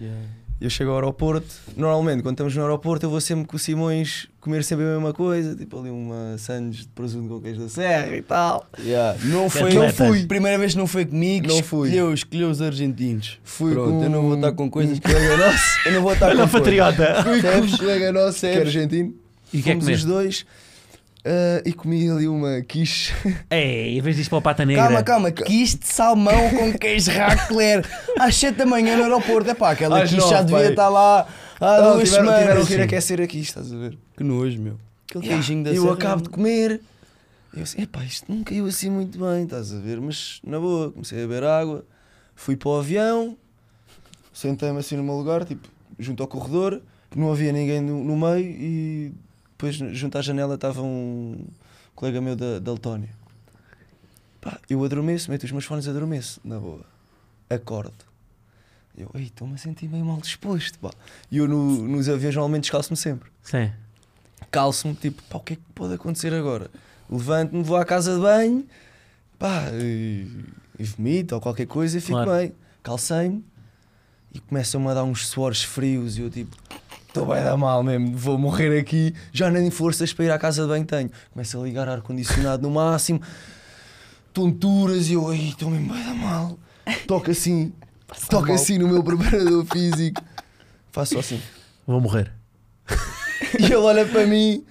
Yeah. 0.00 0.20
Eu 0.60 0.68
chego 0.70 0.90
ao 0.90 0.96
aeroporto, 0.96 1.46
normalmente 1.76 2.22
quando 2.22 2.34
estamos 2.34 2.54
no 2.54 2.62
aeroporto 2.62 3.06
eu 3.06 3.10
vou 3.10 3.20
sempre 3.20 3.46
com 3.46 3.56
o 3.56 3.58
Simões 3.58 4.28
comer 4.40 4.62
sempre 4.62 4.84
a 4.84 4.88
mesma 4.88 5.12
coisa, 5.12 5.56
tipo 5.56 5.78
ali 5.78 5.90
uma 5.90 6.36
sandes 6.38 6.80
de 6.80 6.88
presunto 6.88 7.28
com 7.28 7.40
queijo 7.40 7.60
da 7.60 7.68
serra 7.68 8.16
e 8.16 8.22
tal. 8.22 8.66
Yeah. 8.78 9.18
Não 9.24 9.48
foi, 9.48 9.72
não 9.72 9.88
fui. 9.88 10.26
Primeira 10.26 10.58
vez 10.58 10.74
não 10.74 10.86
foi 10.86 11.04
comigo. 11.04 11.46
Não 11.46 11.62
fui. 11.62 11.88
Escolheu, 11.88 12.14
escolheu 12.14 12.50
os 12.50 12.60
argentinos. 12.60 13.38
Fui 13.44 13.72
Pronto, 13.72 13.90
com 13.90 14.02
eu 14.02 14.10
não 14.10 14.22
vou 14.22 14.34
estar 14.34 14.52
com 14.52 14.68
coisas 14.68 14.98
que 14.98 15.08
colega 15.08 15.36
nosso. 15.36 15.64
Eu 15.86 15.92
não 15.92 16.02
vou 16.02 16.12
estar 16.14 16.28
Olha 16.28 16.44
com 16.44 16.48
patriota. 16.48 17.22
Fui 17.22 17.40
com 17.40 17.48
um 17.48 17.78
colega 17.78 18.12
nosso 18.12 18.40
que 18.40 18.46
é 18.46 18.60
argentino. 18.60 19.14
E 19.52 19.62
que 19.62 19.70
é 19.70 19.74
que 19.74 19.80
Fomos 19.80 19.98
os 19.98 20.04
dois 20.04 20.46
ah, 21.24 21.62
e 21.64 21.72
comi 21.72 22.10
ali 22.10 22.26
uma 22.28 22.60
quiche. 22.62 23.12
Ei, 23.50 23.96
em 23.98 24.00
vez 24.00 24.16
disto 24.16 24.30
para 24.30 24.38
o 24.38 24.42
pata 24.42 24.64
negra. 24.64 24.82
Calma, 24.84 25.02
calma, 25.02 25.30
quiche 25.30 25.78
de 25.78 25.86
salmão 25.86 26.50
com 26.50 26.72
queijo 26.78 27.10
racler 27.10 27.84
às 28.18 28.34
7 28.36 28.56
da 28.56 28.66
manhã 28.66 28.96
no 28.96 29.04
aeroporto. 29.04 29.50
É 29.50 29.54
pá, 29.54 29.70
aquela 29.70 30.02
Às 30.02 30.10
quiche 30.10 30.28
já 30.28 30.42
devia 30.42 30.58
pai. 30.62 30.70
estar 30.70 30.88
lá 30.88 31.26
há 31.60 31.80
Não, 31.80 31.92
duas 31.94 32.08
tiveram, 32.08 32.24
semanas. 32.26 32.40
tiveram 32.40 32.66
que 32.66 32.74
ir 32.74 32.80
aquecer 32.82 33.20
aqui, 33.20 33.40
estás 33.40 33.72
a 33.72 33.76
ver? 33.76 33.98
Que 34.16 34.24
nojo, 34.24 34.60
meu. 34.60 34.78
Aquele 35.08 35.24
Yeah, 35.26 35.42
queijinho 35.42 35.64
da 35.64 35.70
eu 35.72 35.82
serra. 35.82 35.94
acabo 35.94 36.22
de 36.22 36.28
comer. 36.30 36.80
Eu 37.54 37.62
assim, 37.64 37.82
epá, 37.82 38.02
isto 38.02 38.32
não 38.32 38.42
caiu 38.42 38.64
assim 38.66 38.88
muito 38.90 39.18
bem, 39.18 39.44
estás 39.44 39.74
a 39.74 39.78
ver? 39.78 40.00
Mas 40.00 40.40
na 40.42 40.58
boa, 40.58 40.90
comecei 40.90 41.18
a 41.22 41.26
beber 41.26 41.44
água, 41.44 41.84
fui 42.34 42.56
para 42.56 42.70
o 42.70 42.78
avião, 42.78 43.36
sentei-me 44.32 44.78
assim 44.78 44.96
no 44.96 45.02
meu 45.04 45.14
lugar, 45.14 45.44
tipo, 45.44 45.68
junto 45.98 46.22
ao 46.22 46.26
corredor, 46.26 46.80
não 47.14 47.30
havia 47.30 47.52
ninguém 47.52 47.82
no, 47.82 48.02
no 48.02 48.16
meio 48.16 48.38
e 48.48 49.12
depois 49.62 49.96
junto 49.96 50.18
à 50.18 50.22
janela 50.22 50.56
estava 50.56 50.82
um 50.82 51.46
colega 51.94 52.20
meu 52.20 52.34
da, 52.34 52.58
da 52.58 52.72
Letónia. 52.72 53.10
Pá, 54.40 54.58
eu 54.68 54.82
adormeço, 54.84 55.30
meto 55.30 55.44
os 55.44 55.52
meus 55.52 55.64
fones 55.64 55.86
e 55.86 55.90
adormeço, 55.90 56.40
na 56.44 56.58
boa. 56.58 56.84
Acordo. 57.48 57.94
Eu, 58.98 59.08
ei, 59.14 59.24
estou-me 59.24 59.54
a 59.54 59.56
sentir 59.56 59.88
meio 59.88 60.04
mal 60.04 60.20
disposto, 60.20 60.78
pá. 60.80 60.90
E 61.30 61.36
eu 61.38 61.46
no, 61.46 61.86
nos 61.86 62.08
aviões 62.08 62.34
normalmente 62.34 62.62
descalço-me 62.64 62.96
sempre 62.96 63.30
Sim. 63.42 63.70
calço-me, 64.50 64.94
tipo, 64.94 65.22
pá, 65.22 65.38
o 65.38 65.40
que 65.40 65.52
é 65.52 65.56
que 65.56 65.62
pode 65.74 65.94
acontecer 65.94 66.34
agora? 66.34 66.68
Levanto-me, 67.08 67.62
vou 67.62 67.76
à 67.76 67.84
casa 67.84 68.16
de 68.16 68.20
banho, 68.20 68.66
pá, 69.38 69.68
e, 69.74 70.26
e 70.78 70.84
vomito 70.84 71.36
ou 71.36 71.40
qualquer 71.40 71.66
coisa 71.66 71.98
e 71.98 72.00
fico 72.00 72.14
Claro. 72.14 72.32
bem. 72.32 72.52
Calcei-me 72.82 73.44
e 74.34 74.40
começam-me 74.40 74.88
a 74.88 74.94
dar 74.94 75.04
uns 75.04 75.28
suores 75.28 75.62
frios 75.62 76.18
e 76.18 76.22
eu 76.22 76.30
tipo, 76.30 76.56
estou 77.12 77.26
bem 77.26 77.42
dar 77.44 77.56
mal 77.58 77.82
mesmo, 77.82 78.16
vou 78.16 78.38
morrer 78.38 78.78
aqui, 78.78 79.14
já 79.32 79.50
nem 79.50 79.70
forças 79.70 80.12
para 80.12 80.24
ir 80.24 80.30
à 80.30 80.38
casa 80.38 80.62
de 80.62 80.68
banho 80.68 80.84
tenho. 80.86 81.10
Começo 81.32 81.60
a 81.60 81.64
ligar 81.64 81.88
ar-condicionado 81.88 82.62
no 82.62 82.70
máximo, 82.74 83.20
tonturas 84.32 85.08
e 85.08 85.12
eu, 85.14 85.28
ai, 85.28 85.48
estou 85.50 85.70
mesmo 85.70 85.92
bem 85.92 86.02
dar 86.02 86.14
mal. 86.14 86.58
Toco 87.06 87.30
assim, 87.30 87.72
toco 88.30 88.46
mal. 88.48 88.54
assim 88.56 88.78
no 88.78 88.88
meu 88.88 89.02
preparador 89.04 89.64
físico, 89.66 90.22
faço 90.90 91.14
só 91.14 91.20
assim. 91.20 91.40
Vou 91.86 92.00
morrer. 92.00 92.32
E 93.58 93.64
ele 93.64 93.74
olha 93.76 94.06
para 94.06 94.26
mim, 94.26 94.64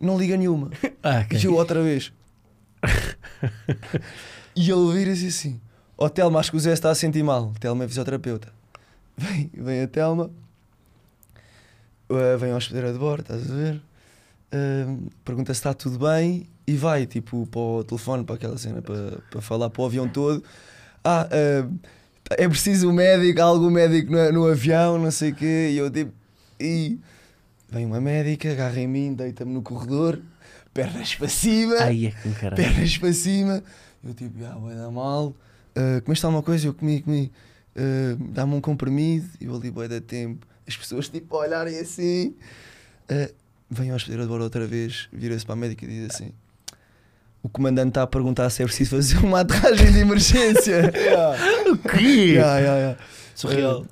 não 0.00 0.16
liga 0.18 0.36
nenhuma. 0.36 0.70
Ah, 1.02 1.20
E 1.20 1.36
ok. 1.36 1.40
eu 1.44 1.54
outra 1.54 1.82
vez. 1.82 2.10
e 4.56 4.70
ele 4.70 4.92
vira-se 4.92 5.26
assim: 5.26 5.60
Ó 5.98 6.08
Telma, 6.08 6.40
acho 6.40 6.50
que 6.50 6.56
o 6.56 6.60
Zé 6.60 6.72
está 6.72 6.90
a 6.90 6.94
sentir 6.94 7.22
mal. 7.22 7.52
Telma 7.60 7.84
é 7.84 7.88
fisioterapeuta. 7.88 8.48
Vem, 9.16 9.50
vem 9.52 9.82
a 9.82 9.86
Telma, 9.88 10.30
uh, 12.14 12.38
vem 12.38 12.52
à 12.52 12.56
hospedeira 12.56 12.92
de 12.92 12.98
bordo, 12.98 13.22
estás 13.22 13.50
a 13.50 13.54
ver? 13.54 13.82
Uh, 14.54 15.10
pergunta 15.24 15.52
se 15.54 15.58
está 15.58 15.72
tudo 15.74 15.98
bem 15.98 16.46
e 16.66 16.74
vai 16.76 17.06
tipo 17.06 17.46
para 17.46 17.60
o 17.60 17.84
telefone, 17.84 18.24
para 18.24 18.34
aquela 18.34 18.58
cena, 18.58 18.82
para, 18.82 19.18
para 19.30 19.40
falar 19.40 19.70
para 19.70 19.82
o 19.82 19.86
avião 19.86 20.08
todo. 20.08 20.42
Ah, 21.02 21.26
uh, 21.28 21.78
é 22.30 22.48
preciso 22.48 22.88
um 22.88 22.92
médico, 22.92 23.40
há 23.40 23.44
algum 23.44 23.70
médico 23.70 24.12
no, 24.12 24.32
no 24.32 24.46
avião, 24.46 24.98
não 24.98 25.10
sei 25.10 25.32
o 25.32 25.34
quê. 25.34 25.70
E 25.72 25.78
eu 25.78 25.90
tipo, 25.90 26.12
e 26.60 26.98
vem 27.70 27.86
uma 27.86 28.00
médica, 28.00 28.52
agarra 28.52 28.78
em 28.80 28.86
mim, 28.86 29.14
deita-me 29.14 29.52
no 29.52 29.62
corredor, 29.62 30.20
pernas 30.72 31.14
para 31.14 31.28
cima 31.28 31.76
Ai, 31.80 32.06
é 32.06 32.30
caralho. 32.38 32.62
pernas 32.62 32.98
para 32.98 33.12
cima. 33.12 33.62
Eu 34.04 34.14
tipo, 34.14 34.44
ah, 34.44 34.58
vai 34.58 34.74
dar 34.74 34.90
mal. 34.90 35.34
Uh, 35.76 36.02
comeste 36.04 36.24
alguma 36.26 36.42
coisa? 36.42 36.66
Eu 36.66 36.74
comi, 36.74 37.00
comi. 37.00 37.32
Uh, 37.74 38.16
Dá-me 38.32 38.54
um 38.54 38.60
comprimido. 38.60 39.26
E 39.40 39.46
eu 39.46 39.54
ali, 39.56 39.70
vai 39.70 39.88
dar 39.88 40.00
tempo. 40.00 40.46
As 40.66 40.76
pessoas 40.76 41.08
tipo 41.08 41.36
a 41.36 41.40
olharem 41.40 41.78
assim. 41.78 42.34
Uh, 43.10 43.32
vem 43.70 43.90
ao 43.90 43.96
hospedeiro 43.96 44.22
de 44.22 44.28
bordo 44.28 44.44
outra 44.44 44.66
vez, 44.66 45.08
vira-se 45.12 45.44
para 45.44 45.54
a 45.54 45.56
médica 45.56 45.84
e 45.84 45.88
diz 45.88 46.14
assim: 46.14 46.30
O 47.42 47.48
comandante 47.48 47.88
está 47.88 48.02
a 48.02 48.06
perguntar 48.06 48.48
se 48.50 48.62
é 48.62 48.66
preciso 48.66 48.90
fazer 48.96 49.18
uma 49.18 49.40
aterragem 49.40 49.90
de 49.92 49.98
emergência. 49.98 50.92
O 51.72 51.76
quê? 51.78 52.32
yeah, 52.34 52.58
yeah, 52.58 52.78
yeah. 52.78 52.98
Surreal. 53.34 53.86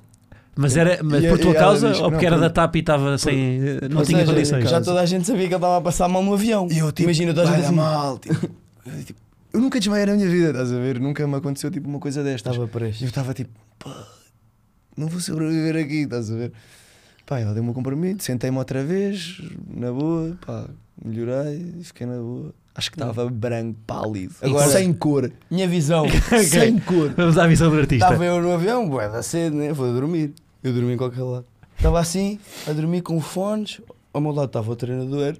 Mas 0.55 0.75
era 0.77 1.01
mas 1.01 1.23
E- 1.23 1.29
por 1.29 1.39
tua 1.39 1.53
causa 1.55 1.87
ou 1.97 2.11
porque 2.11 2.25
não, 2.29 2.33
era 2.33 2.35
por- 2.35 2.41
da 2.41 2.49
TAP 2.49 2.75
e 2.75 2.79
estava 2.79 3.17
sem. 3.17 3.59
Não 3.89 3.99
Ou 3.99 4.05
tinha 4.05 4.19
seja, 4.19 4.33
condições? 4.33 4.69
Já 4.69 4.81
toda 4.81 5.01
a 5.01 5.05
gente 5.05 5.25
sabia 5.25 5.43
que 5.47 5.47
ele 5.47 5.55
estava 5.55 5.77
a 5.77 5.81
passar 5.81 6.07
mal 6.07 6.21
no 6.23 6.33
avião. 6.33 6.67
E 6.69 6.77
eu 6.77 6.91
tipo, 6.91 7.03
Imagina 7.09 7.33
toda 7.33 7.49
a 7.49 7.55
gente 7.55 7.65
assim. 7.65 7.75
mal. 7.75 8.19
Tipo, 8.19 8.35
eu, 8.85 9.03
tipo, 9.03 9.19
eu 9.53 9.59
nunca 9.61 9.79
desmaiei 9.79 10.05
na 10.05 10.13
minha 10.13 10.29
vida, 10.29 10.49
estás 10.49 10.71
a 10.71 10.75
ver? 10.77 10.99
Nunca 10.99 11.25
me 11.27 11.35
aconteceu 11.35 11.71
tipo 11.71 11.87
uma 11.89 11.99
coisa 11.99 12.21
destas. 12.23 12.53
Estava 12.53 12.69
E 12.87 13.01
eu 13.01 13.07
estava 13.07 13.33
tipo, 13.33 13.49
pá, 13.79 14.07
não 14.97 15.07
vou 15.07 15.19
sobreviver 15.19 15.75
aqui, 15.83 16.01
estás 16.03 16.31
a 16.31 16.35
ver? 16.35 16.51
Pá, 17.25 17.39
ela 17.39 17.53
deu-me 17.53 17.69
um 17.69 17.73
comprimido, 17.73 18.21
sentei-me 18.21 18.57
outra 18.57 18.83
vez, 18.83 19.41
na 19.73 19.91
boa, 19.91 20.37
pá, 20.45 20.67
melhorei, 21.03 21.75
fiquei 21.83 22.05
na 22.07 22.17
boa. 22.17 22.53
Acho 22.73 22.89
que 22.89 22.95
estava 22.95 23.29
branco, 23.29 23.77
pálido, 23.85 24.33
Agora- 24.41 24.67
sem 24.69 24.93
cor, 24.93 25.29
Minha 25.49 25.67
visão. 25.67 26.05
sem 26.49 26.79
cor. 26.79 27.09
Vamos 27.15 27.37
à 27.37 27.45
visão 27.45 27.69
do 27.69 27.77
artista. 27.77 28.05
Estava 28.05 28.23
eu 28.25 28.41
no 28.41 28.51
avião, 28.53 28.87
bué 28.89 29.09
da 29.09 29.21
cedo, 29.21 29.57
né? 29.57 29.73
Vou 29.73 29.91
dormir. 29.93 30.33
Eu 30.63 30.73
dormi 30.73 30.93
em 30.93 30.97
qualquer 30.97 31.21
lado. 31.23 31.45
Estava 31.75 31.99
assim, 31.99 32.39
a 32.67 32.71
dormir 32.71 33.01
com 33.01 33.19
fones. 33.19 33.81
Ao 34.13 34.21
meu 34.21 34.31
lado 34.31 34.47
estava 34.47 34.71
o 34.71 34.75
treinador. 34.75 35.33
E 35.33 35.39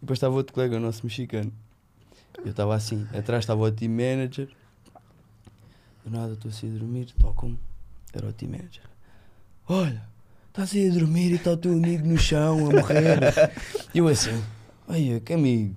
depois 0.00 0.16
estava 0.16 0.34
outro 0.34 0.52
colega, 0.54 0.76
o 0.76 0.80
nosso 0.80 1.04
mexicano. 1.04 1.52
Eu 2.44 2.50
estava 2.50 2.74
assim, 2.74 3.06
atrás 3.12 3.42
estava 3.42 3.62
o 3.62 3.70
team 3.72 3.90
manager. 3.92 4.48
Do 6.04 6.10
nada 6.10 6.34
estou 6.34 6.50
assim 6.50 6.68
a 6.74 6.78
dormir, 6.78 7.08
toco-me. 7.18 7.58
Era 8.14 8.28
o 8.28 8.32
team 8.32 8.52
manager. 8.52 8.84
Olha, 9.68 10.02
estás 10.48 10.72
aí 10.74 10.88
a 10.88 10.92
dormir 10.92 11.32
e 11.32 11.34
está 11.34 11.50
o 11.52 11.56
teu 11.56 11.72
amigo 11.72 12.06
no 12.06 12.16
chão 12.16 12.70
a 12.70 12.72
morrer. 12.72 13.18
E 13.92 13.98
eu 13.98 14.06
assim, 14.06 14.40
olha, 14.86 15.20
que 15.20 15.32
amigo? 15.32 15.74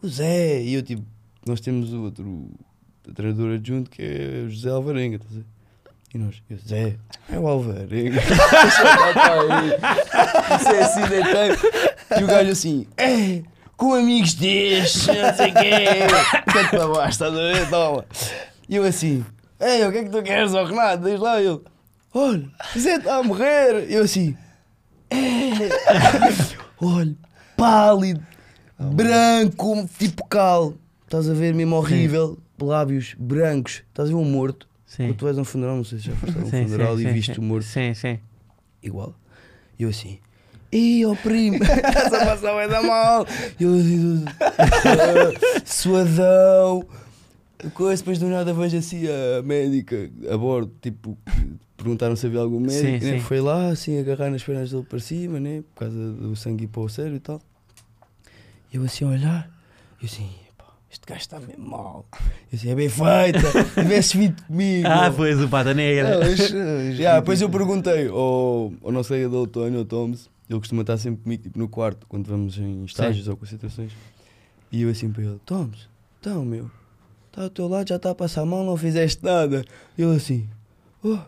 O 0.00 0.08
Zé. 0.08 0.62
E 0.62 0.74
eu 0.74 0.82
tipo, 0.82 1.02
nós 1.46 1.60
temos 1.60 1.92
o 1.92 2.02
outro 2.02 2.50
treinador 3.14 3.54
adjunto 3.54 3.90
que 3.90 4.02
é 4.02 4.44
o 4.46 4.50
José 4.50 4.70
Alvarenga, 4.70 5.16
estás 5.16 5.32
a 5.32 5.36
ver? 5.38 5.46
E 6.14 6.18
nós, 6.18 6.42
eu, 6.48 6.58
Zé, 6.58 6.96
é 7.28 7.38
o 7.38 7.48
Alvarenga. 7.48 8.20
Isso 10.60 10.68
é 10.68 10.82
assim, 10.82 11.00
deitei. 11.08 11.50
E 12.20 12.24
o 12.24 12.26
gajo 12.26 12.50
assim, 12.50 12.86
é, 12.96 13.42
com 13.76 13.92
amigos 13.94 14.34
destes, 14.34 15.06
não 15.06 15.34
sei 15.34 15.50
o 15.50 15.54
quê. 15.54 16.06
Tanto 16.52 16.70
para 16.70 16.88
baixo, 16.88 17.10
estás 17.10 17.34
a 17.34 17.36
ver? 17.36 17.68
Toma. 17.68 18.04
E 18.68 18.76
eu 18.76 18.84
assim, 18.84 19.24
ei, 19.60 19.84
o 19.86 19.92
que 19.92 19.98
é 19.98 20.04
que 20.04 20.10
tu 20.10 20.22
queres, 20.22 20.54
ó 20.54 20.64
Renato? 20.64 21.04
Diz 21.04 21.20
lá, 21.20 21.40
ele, 21.40 21.60
olha, 22.12 22.48
Zé 22.78 22.96
está 22.96 23.16
a 23.16 23.22
morrer. 23.22 23.88
E 23.90 23.94
eu 23.94 24.02
assim, 24.04 24.36
é. 25.10 25.16
Olha, 26.80 27.14
pálido, 27.56 28.22
branco, 28.78 29.88
tipo 29.98 30.26
cal. 30.26 30.74
estás 31.04 31.28
a 31.30 31.34
ver 31.34 31.54
mesmo 31.54 31.76
horrível, 31.76 32.38
lábios 32.60 33.14
brancos, 33.18 33.82
estás 33.88 34.08
a 34.08 34.12
ver 34.12 34.18
um 34.18 34.24
morto. 34.24 34.68
Sim. 34.84 35.08
Quando 35.08 35.16
tu 35.16 35.24
vais 35.24 35.38
a 35.38 35.40
um 35.40 35.44
funeral, 35.44 35.76
não 35.76 35.84
sei 35.84 35.98
se 35.98 36.04
já 36.06 36.12
foste 36.14 36.38
a 36.38 36.42
um 36.42 36.50
Sim, 36.50 36.64
funeral 36.68 36.96
sim, 36.96 37.02
e 37.02 37.06
sim, 37.06 37.12
viste 37.12 37.34
sim. 37.34 37.40
o 37.40 37.44
morto 37.44 37.64
Sim, 37.66 37.92
sim. 37.94 38.18
igual. 38.82 39.14
E 39.78 39.82
eu 39.82 39.88
assim, 39.90 40.18
Ih, 40.72 41.04
ó 41.06 41.14
primo, 41.14 41.56
estás 41.62 42.12
a 42.12 42.26
passar 42.26 42.56
bem 42.56 42.68
da 42.68 42.82
mal. 42.82 43.26
E 43.58 43.64
eu 43.64 43.74
assim, 43.74 44.24
ah, 44.40 45.60
suadão. 45.64 46.84
Coisa, 47.74 48.02
depois 48.02 48.18
do 48.18 48.26
nada 48.26 48.52
vejo 48.52 48.76
assim 48.76 49.04
a 49.08 49.42
médica 49.42 50.10
a 50.30 50.36
bordo, 50.36 50.72
tipo, 50.80 51.16
perguntaram 51.76 52.14
se 52.16 52.26
havia 52.26 52.40
algum 52.40 52.60
médico, 52.60 52.80
Sim, 52.82 52.92
né? 52.92 53.18
sim. 53.18 53.20
foi 53.20 53.40
lá 53.40 53.68
assim 53.68 53.98
agarrar 53.98 54.30
nas 54.30 54.42
pernas 54.42 54.70
dele 54.70 54.84
para 54.88 54.98
cima, 54.98 55.40
né? 55.40 55.62
por 55.74 55.80
causa 55.80 56.12
do 56.12 56.36
sangue 56.36 56.64
ir 56.64 56.68
para 56.68 56.82
o 56.82 56.88
cérebro 56.88 57.16
e 57.16 57.20
tal. 57.20 57.40
E 58.72 58.76
eu 58.76 58.82
assim 58.84 59.04
a 59.04 59.08
olhar, 59.08 59.50
e 60.00 60.04
eu 60.04 60.06
assim, 60.10 60.28
"Epá, 60.50 60.66
este 60.90 61.06
gajo 61.06 61.20
está 61.20 61.40
mesmo 61.40 61.66
mal. 61.68 62.06
Eu 62.52 62.56
assim, 62.58 62.70
é 62.70 62.74
bem 62.74 62.88
feita, 62.88 63.40
tivesses 63.74 64.12
vindo 64.12 64.42
comigo. 64.44 64.86
Ah, 64.88 65.10
pois 65.14 65.40
o 65.40 65.48
Pata 65.48 65.72
Negra. 65.72 66.20
Yeah, 66.94 67.20
depois 67.20 67.40
eu 67.40 67.48
perguntei 67.48 68.08
ao, 68.08 68.72
ao 68.82 68.92
nosso 68.92 69.14
do 69.28 69.44
António, 69.44 69.78
ao 69.80 69.84
Thomas, 69.84 70.28
ele 70.48 70.58
costuma 70.58 70.82
estar 70.82 70.96
sempre 70.98 71.22
comigo 71.22 71.42
tipo, 71.44 71.58
no 71.58 71.68
quarto, 71.68 72.06
quando 72.06 72.26
vamos 72.28 72.58
em 72.58 72.84
estágios 72.84 73.28
ou 73.28 73.36
concentrações. 73.36 73.92
E 74.70 74.82
eu 74.82 74.90
assim 74.90 75.10
para 75.10 75.22
ele, 75.22 75.40
Thomas, 75.46 75.88
então 76.20 76.44
meu, 76.44 76.70
está 77.36 77.42
ao 77.44 77.50
teu 77.50 77.68
lado, 77.68 77.88
já 77.88 77.96
está 77.96 78.10
a 78.10 78.14
passar 78.14 78.44
mal, 78.46 78.64
não 78.64 78.76
fizeste 78.76 79.22
nada. 79.22 79.64
E 79.96 80.02
ele 80.02 80.16
assim, 80.16 80.48
oh, 81.02 81.14
o 81.14 81.20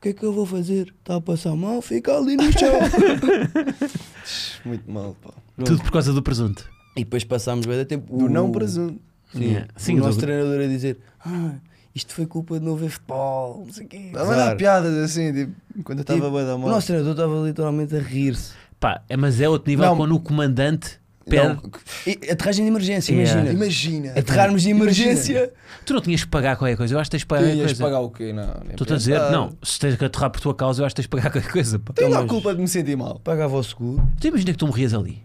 que 0.00 0.08
é 0.08 0.12
que 0.12 0.22
eu 0.24 0.32
vou 0.32 0.46
fazer? 0.46 0.94
Está 1.00 1.16
a 1.16 1.20
passar 1.20 1.54
mal? 1.54 1.82
Fica 1.82 2.16
ali 2.16 2.36
no 2.36 2.50
chão. 2.50 2.72
Muito 4.64 4.90
mal, 4.90 5.16
pá. 5.22 5.30
Tudo 5.64 5.82
por 5.82 5.90
causa 5.92 6.12
do 6.12 6.22
presunto. 6.22 6.68
e 6.96 7.04
depois 7.04 7.24
passámos 7.24 7.66
bem 7.66 7.84
tempo. 7.84 8.16
Do 8.16 8.24
o- 8.26 8.28
não 8.28 8.50
presunto. 8.50 9.00
Sim, 9.32 9.44
Yeah. 9.44 9.68
Sim, 9.76 9.94
o 9.94 9.98
nosso 10.00 10.18
do- 10.18 10.22
treinador 10.22 10.60
a 10.60 10.66
dizer, 10.66 10.98
ah, 11.24 11.54
isto 11.94 12.12
foi 12.14 12.26
culpa 12.26 12.58
de 12.58 12.64
não 12.66 12.74
ver 12.74 12.88
futebol, 12.90 13.62
não 13.64 13.72
sei 13.72 13.86
o 13.86 13.88
quê. 13.88 13.96
Estava 14.06 14.50
a 14.50 14.56
piadas 14.56 14.92
assim, 14.96 15.32
tipo, 15.32 15.52
quando 15.84 15.98
eu 15.98 16.02
estava 16.02 16.18
Tipo, 16.20 16.32
bem 16.36 16.46
da 16.46 16.56
O 16.56 16.58
mal. 16.58 16.70
nosso 16.70 16.86
treinador 16.88 17.12
estava 17.12 17.46
literalmente 17.46 17.94
a 17.94 18.00
rir-se. 18.00 18.52
Pá, 18.80 19.02
é, 19.08 19.16
mas 19.16 19.40
é 19.40 19.48
outro 19.48 19.70
nível 19.70 19.86
Não. 19.86 19.96
quando 19.96 20.14
o 20.16 20.20
comandante 20.20 20.99
pede. 21.30 21.48
Não, 21.48 22.32
aterragem 22.32 22.64
de 22.64 22.70
emergência, 22.70 23.12
Yeah. 23.14 23.40
imagina. 23.52 23.64
imagina. 23.64 24.18
Aterrarmos 24.18 24.62
de 24.62 24.70
emergência. 24.70 25.52
Tu 25.86 25.94
não 25.94 26.00
tinhas 26.00 26.22
que 26.24 26.30
pagar 26.30 26.56
qualquer 26.56 26.76
coisa. 26.76 26.94
Eu 26.94 26.98
acho 26.98 27.08
que 27.08 27.12
tens 27.12 27.22
que 27.22 27.28
pagar 27.28 27.48
Tu 27.50 27.56
ias 27.56 27.66
coisa. 27.66 27.84
pagar 27.84 28.00
o 28.00 28.10
quê? 28.10 28.32
Não, 28.32 28.44
nem 28.62 28.70
Estou-te 28.72 28.92
a 28.92 28.96
dizer, 28.96 29.12
pensar. 29.18 29.30
não, 29.32 29.56
se 29.62 29.78
tens 29.80 29.96
que 29.96 30.04
aterrar 30.04 30.30
por 30.30 30.40
tua 30.40 30.54
causa, 30.54 30.82
eu 30.82 30.86
acho 30.86 30.94
que 30.94 31.02
tens 31.02 31.06
que 31.06 31.10
pagar 31.16 31.30
qualquer 31.30 31.50
coisa. 31.50 31.78
pá. 31.78 31.92
Tenho 31.94 32.10
lá 32.10 32.20
a 32.20 32.26
culpa 32.26 32.54
de 32.54 32.60
me 32.60 32.68
sentir 32.68 32.96
mal. 32.96 33.18
Pagava 33.20 33.56
o 33.56 33.62
seguro. 33.64 34.06
Tu 34.20 34.26
imagina 34.28 34.52
que 34.52 34.58
tu 34.58 34.66
morrias 34.66 34.92
ali. 34.92 35.22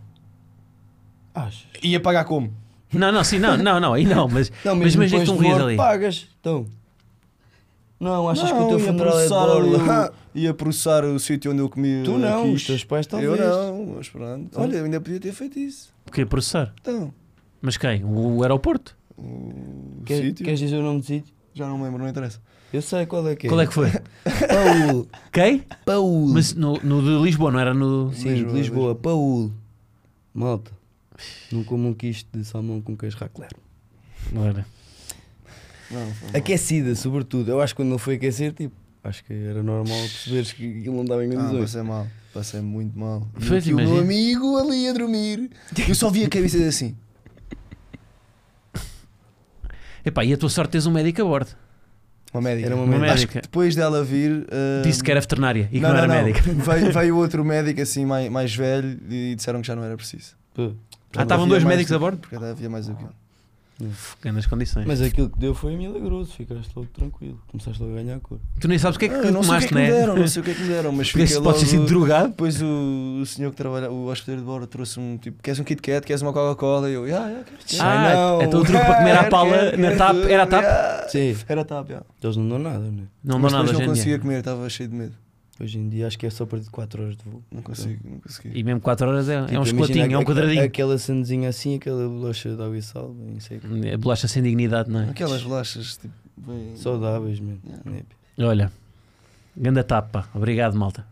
Achas? 1.34 1.65
Ia 1.84 1.99
pagar 1.99 2.23
como? 2.26 2.53
Não, 2.94 3.11
não, 3.11 3.23
sim, 3.23 3.40
não, 3.40 3.57
não, 3.57 3.80
não, 3.80 3.94
aí 3.94 4.06
não, 4.06 4.27
mas, 4.30 4.52
Não, 4.64 4.76
mas 4.76 4.94
imagina 4.95 5.19
que 5.22 5.26
tu 5.26 5.34
morrias 5.34 5.60
ali. 5.60 5.76
pagas. 5.76 6.27
Então. 6.40 6.65
Não, 7.99 8.30
achas 8.30 8.52
que 8.52 8.57
o 8.57 8.68
teu 8.68 8.80
ia 8.80 8.86
funeral 8.86 9.19
é 9.19 10.10
de 10.34 10.41
Ia 10.41 10.53
processar 10.53 11.03
o 11.06 11.18
sítio 11.18 11.52
onde 11.52 11.61
eu 11.61 11.69
comi 11.69 12.03
Tu 12.03 12.18
não, 12.18 12.44
quiche. 12.44 12.56
os 12.56 12.65
teus 12.65 12.84
pais 12.84 13.07
talvez. 13.07 13.40
Eu 13.40 13.73
não, 13.73 13.94
mas 13.95 14.10
pronto. 14.10 14.49
Olha, 14.60 14.76
eu 14.77 14.84
ainda 14.86 14.99
podia 14.99 15.19
ter 15.19 15.32
feito 15.34 15.57
isso. 15.57 15.94
Porque 16.06 16.26
processar. 16.26 16.73
Então, 16.82 17.14
Mas 17.61 17.77
quem? 17.77 18.03
O 18.06 18.41
aeroporto? 18.44 18.95
o 19.18 20.02
Quer- 20.06 20.22
sítio. 20.22 20.45
Queres 20.45 20.60
dizer 20.60 20.77
o 20.77 20.84
nome 20.84 20.99
do 20.99 21.06
sítio? 21.06 21.34
Já 21.53 21.68
não 21.68 21.77
me 21.77 21.84
lembro, 21.86 21.99
não 21.99 22.07
interessa. 22.10 22.40
Eu 22.73 22.82
sei 22.82 23.06
qual 23.06 23.27
é 23.30 23.36
que 23.36 23.48
é. 23.48 23.49
Qual 23.49 23.61
é 23.61 23.68
que 23.68 23.73
foi? 23.73 23.90
Paul. 24.48 25.07
quem? 25.32 25.64
Paul. 25.86 26.27
Mas 26.27 26.53
no, 26.53 26.77
no 26.84 27.02
de 27.02 27.23
Lisboa, 27.23 27.52
não 27.52 27.60
era 27.60 27.73
no. 27.73 28.11
Sim, 28.14 28.30
Lisboa, 28.30 28.52
de 28.53 28.60
Lisboa. 28.60 28.95
Paul. 28.95 29.52
Malta. 30.34 30.72
Não 31.52 31.64
como 31.64 31.88
um 31.88 31.94
quiche 31.94 32.26
de 32.34 32.44
salmão 32.44 32.82
com 32.82 32.95
queijo 32.98 33.18
racler. 33.18 33.49
Não 34.34 34.45
era. 34.45 34.65
Não, 35.90 36.06
foi 36.14 36.27
mal. 36.30 36.38
Aquecida, 36.38 36.94
sobretudo. 36.95 37.49
Eu 37.52 37.61
acho 37.61 37.73
que 37.73 37.77
quando 37.82 37.90
não 37.90 37.98
foi 37.98 38.15
aquecer, 38.15 38.52
tipo, 38.52 38.76
acho 39.03 39.23
que 39.23 39.32
era 39.34 39.64
normal 39.64 39.98
perceberes 39.98 40.52
que 40.52 40.80
aquilo 40.80 40.98
não 40.98 41.06
dava 41.06 41.23
em 41.26 41.32
Ah, 41.32 41.36
condições. 41.36 41.61
passei 41.61 41.82
mal. 41.84 42.06
Passei 42.36 42.60
muito 42.60 42.99
mal. 42.99 43.26
E 43.66 43.72
o 43.72 43.76
meu 43.78 43.98
amigo 43.98 44.57
ali 44.57 44.90
a 44.90 44.91
dormir. 44.91 45.49
Eu 45.88 45.95
só 45.95 46.10
vi 46.10 46.26
a 46.26 46.28
cabeça 46.30 46.57
assim. 46.68 46.94
Epá, 50.03 50.26
e 50.26 50.34
a 50.34 50.38
tua 50.38 50.49
sorte 50.49 50.72
tens 50.72 50.86
um 50.86 50.91
médico 50.91 51.22
a 51.22 51.24
bordo. 51.26 51.52
Uma 52.34 52.41
médica. 52.41 52.68
Era 52.68 52.76
uma 52.76 52.84
Uma 52.84 52.99
médica. 52.99 53.40
Que 53.40 53.41
depois 53.48 53.74
dela 53.74 54.03
vir. 54.03 54.45
ah, 54.52 54.82
Disse 54.84 55.02
que 55.02 55.10
era 55.10 55.22
veterinária 55.22 55.70
e 55.72 55.78
que 55.78 55.80
não, 55.80 55.95
era 55.95 56.07
médica. 56.10 56.41
Veio, 56.52 56.91
veio 56.91 57.16
outro 57.18 57.45
médico 57.45 57.80
assim 57.82 58.06
mais, 58.06 58.30
mais 58.30 58.53
velho 58.53 58.99
e 59.10 59.34
disseram 59.36 59.62
que 59.62 59.68
já 59.68 59.76
não 59.78 59.84
era 59.86 59.95
preciso. 59.95 60.36
Pô. 60.53 60.74
Ah, 61.16 61.24
estavam 61.24 61.48
dois 61.48 61.64
médicos 61.64 61.94
a 61.94 61.98
bordo? 61.98 62.18
Porque 62.18 62.36
havia 62.36 62.70
mais 62.70 62.88
do 62.88 62.95
que 62.95 63.03
um. 63.06 63.07
Grandes 64.22 64.45
condições. 64.45 64.85
Mas 64.88 65.02
aquilo 65.02 65.30
que 65.30 65.38
deu 65.38 65.53
foi 65.53 65.76
milagroso, 65.76 66.31
ficaste 66.31 66.72
logo 66.76 66.88
tranquilo. 66.93 67.41
Começaste 67.47 67.81
logo 67.81 67.93
a 67.93 68.02
ganhar 68.02 68.19
cor. 68.22 68.39
tu 68.60 68.68
nem 68.69 68.80
sabes 68.80 68.95
o 68.95 68.99
que 68.99 69.06
é 69.06 69.10
que 69.10 69.15
Ah, 69.15 69.31
não 69.31 69.43
sei 69.43 69.57
o 69.57 69.60
que 69.60 69.65
é 69.65 69.68
tomaste, 69.68 69.68
que 69.68 69.76
me 69.76 69.81
é? 69.81 69.91
deram, 69.91 70.15
não 70.15 70.27
sei 70.27 70.41
o 70.41 70.45
que 70.45 70.52
é 70.52 70.53
que 70.53 70.61
me 70.61 70.68
deram, 70.69 70.91
mas 70.93 71.11
Porque 71.11 71.27
fiquei 71.27 71.41
pode 71.43 71.60
ter 71.60 71.65
sido 71.65 71.80
logo... 71.80 71.89
drogado. 71.89 72.27
Depois 72.30 72.61
o, 72.61 73.19
o 73.22 73.26
senhor 73.26 73.52
que 73.52 73.57
trabalha, 73.57 73.91
o 73.91 74.07
hospedeiro 74.07 74.41
de 74.41 74.47
bordo 74.47 74.68
trouxe 74.68 74.99
um 74.99 75.18
tipo, 75.18 75.43
queres 75.43 75.60
um 75.60 75.64
Kit 75.65 75.81
Kat, 75.81 76.07
queres 76.07 76.22
uma 76.22 76.31
Coca-Cola? 76.31 76.89
E 76.89 76.93
eu, 76.93 77.03
ah, 77.03 77.07
yeah, 77.07 77.43
quero 77.43 77.57
Kit 77.57 77.77
Kat." 77.77 77.81
Ah, 77.81 78.14
não. 78.15 78.41
então 78.43 78.61
o 78.61 78.64
truque 78.64 78.85
para 78.85 78.95
comer 78.95 79.18
à 79.18 79.23
pala 79.26 79.72
na 79.77 79.95
TAP 79.95 80.15
era 80.30 80.43
a 80.43 80.47
TAP? 80.47 80.64
yeah. 80.64 81.07
Sim. 81.10 81.38
Era 81.47 81.65
TAP, 81.65 81.89
yeah. 81.89 82.06
Eles 82.23 82.38
não 82.38 82.47
dão 82.47 82.60
nada, 82.60 82.80
né? 82.80 83.03
Não 83.23 83.39
mas 83.39 83.52
dou 83.52 83.60
nada, 83.60 83.72
depois 83.72 83.80
não 83.88 83.93
conseguia 83.93 84.19
comer, 84.19 84.39
estava 84.39 84.69
cheio 84.69 84.89
de 84.89 84.95
medo. 84.95 85.24
Hoje 85.60 85.80
em 85.80 85.88
dia 85.88 86.06
acho 86.07 86.19
que 86.19 86.26
é 86.26 86.30
só 86.30 86.44
a 86.44 86.48
partir 86.48 86.65
de 86.65 86.72
4 86.72 87.02
horas 87.02 87.15
de 87.15 87.23
voo. 87.23 87.41
Não 87.49 87.61
consigo, 87.61 87.99
não 88.03 88.19
consegui. 88.19 88.52
E 88.53 88.61
mesmo 88.61 88.82
4 88.82 89.07
horas 89.07 89.30
é, 89.30 89.36
é 89.36 89.38
Tipo, 89.38 89.52
um 89.52 89.53
imagina 89.53 89.65
chocolatinho, 89.65 90.15
é 90.15 90.18
um 90.18 90.23
quadradinho. 90.23 90.64
Aquela 90.64 90.98
sandezinha 90.98 91.49
assim, 91.49 91.76
aquela 91.76 92.10
bolacha 92.10 92.53
de 92.53 92.61
água 92.61 92.77
e 92.77 92.82
sal, 92.82 93.14
bem. 93.14 93.90
É 93.90 93.95
bolacha 93.95 94.27
sem 94.27 94.44
dignidade, 94.44 94.90
não 94.90 95.02
é? 95.02 95.10
Aquelas 95.10 95.41
bolachas, 95.44 95.98
tipo, 95.98 96.14
bem... 96.36 96.76
Saudáveis 96.76 97.40
mesmo. 97.40 97.61
Yeah. 97.65 97.90
né? 97.90 98.02
Olha, 98.38 98.72
ganda 99.56 99.82
tapa, 99.82 100.27
obrigado 100.34 100.77
malta. 100.77 101.06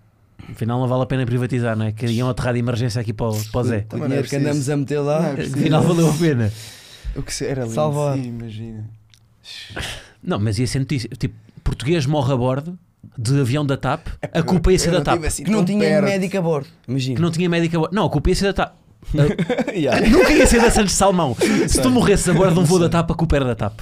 Afinal 0.52 0.78
não 0.78 0.90
vale 0.90 1.04
a 1.04 1.06
pena 1.06 1.26
privatizar, 1.26 1.78
não 1.78 1.86
é? 1.86 1.94
Queriam 1.94 2.28
aterrar 2.28 2.54
de 2.54 2.60
emergência 2.60 3.00
aqui 3.00 3.14
para 3.14 3.30
o, 3.30 3.46
para 3.46 3.62
o 3.62 3.64
Zé. 3.64 3.78
O 3.78 3.84
Também 3.84 4.06
é 4.06 4.08
dinheiro 4.08 4.28
que 4.28 4.36
andamos 4.36 4.70
a 4.70 4.76
meter 4.76 5.00
lá. 5.00 5.30
É. 5.30 5.32
Afinal 5.48 5.84
valeu 5.84 6.10
a 6.10 6.14
pena. 6.14 6.52
O 7.16 7.24
que 7.24 7.46
era 7.46 7.62
lindo, 7.64 7.74
Salvar. 7.74 8.18
sim, 8.18 8.26
imagina. 8.26 8.90
Não, 10.22 10.38
mas 10.38 10.60
ia 10.60 10.68
ser 10.68 10.80
notícia. 10.80 11.10
Tipo, 11.18 11.34
português 11.64 12.06
morre 12.06 12.34
a 12.34 12.36
bordo 12.36 12.78
de 13.18 13.40
avião 13.40 13.66
da 13.66 13.78
TAP, 13.78 14.08
a 14.34 14.42
culpa 14.44 14.72
ia 14.72 14.80
ser 14.80 14.92
da 14.92 15.02
TAP. 15.02 15.24
assim 15.26 15.44
que 15.44 15.52
não 15.52 15.64
tinha 15.66 16.02
médico 16.02 16.38
a 16.38 16.42
bordo. 16.42 16.68
Imagina. 16.88 17.16
Que 17.16 17.22
não 17.22 17.32
tinha 17.32 17.50
médico 17.50 17.76
a 17.76 17.80
bordo. 17.82 17.94
Não, 17.96 18.06
a 18.06 18.10
culpa 18.10 18.30
ia 18.30 18.36
ser 18.36 18.46
da 18.46 18.54
TAP. 18.54 18.76
Yeah. 19.74 20.08
Nunca 20.10 20.32
ia 20.32 20.48
ser 20.48 20.62
da 20.62 20.72
Santos 20.72 20.94
Salmão. 20.94 21.36
Se 21.68 21.82
tu 21.82 21.90
morresses 21.90 22.28
a 22.30 22.34
bordo 22.34 22.54
de 22.54 22.60
um 22.60 22.64
voo 22.64 22.80
da 22.80 22.88
TAP, 22.90 23.12
a 23.12 23.16
culpa 23.16 23.36
era 23.36 23.46
da 23.46 23.56
TAP. 23.56 23.80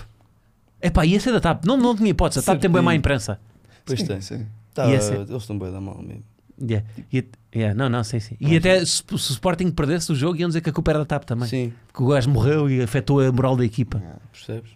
Epá, 0.82 1.06
ia 1.06 1.20
ser 1.20 1.32
da 1.32 1.40
TAP. 1.40 1.66
Não, 1.66 1.78
não 1.78 1.96
tinha 1.96 2.10
hipótese. 2.10 2.40
A 2.40 2.44
TAP 2.44 2.60
tem 2.62 2.70
bem 2.72 2.82
má 2.82 2.96
imprensa. 2.96 3.40
Pois 3.86 4.00
sim, 4.00 4.06
tem. 4.08 4.22
sim. 4.22 4.46
Tá, 4.74 4.90
eles 4.90 5.10
estão 5.30 5.60
bem 5.60 5.72
da 5.72 5.80
mal 5.82 6.02
mesmo. 6.02 6.24
Yeah. 6.62 6.86
E- 7.12 7.26
yeah, 7.56 7.76
Não, 7.76 7.90
não, 7.90 8.04
sim, 8.04 8.20
sim. 8.20 8.36
E 8.40 8.56
até 8.58 8.80
se, 8.86 8.98
se 8.98 9.04
o 9.14 9.16
Sporting 9.16 9.70
perdesse 9.72 10.12
o 10.12 10.16
jogo, 10.16 10.38
iam 10.38 10.48
dizer 10.50 10.62
que 10.62 10.70
a 10.70 10.74
culpa 10.74 10.92
era 10.92 11.00
da 11.00 11.06
TAP 11.06 11.24
também. 11.26 11.48
Sim, 11.48 11.74
Que 11.94 12.02
o 12.02 12.08
gajo 12.08 12.30
morreu 12.30 12.70
e 12.70 12.82
afetou 12.82 13.20
a 13.20 13.32
moral 13.32 13.56
da 13.56 13.66
equipa. 13.66 13.98
Yeah. 13.98 14.20
percebes? 14.32 14.72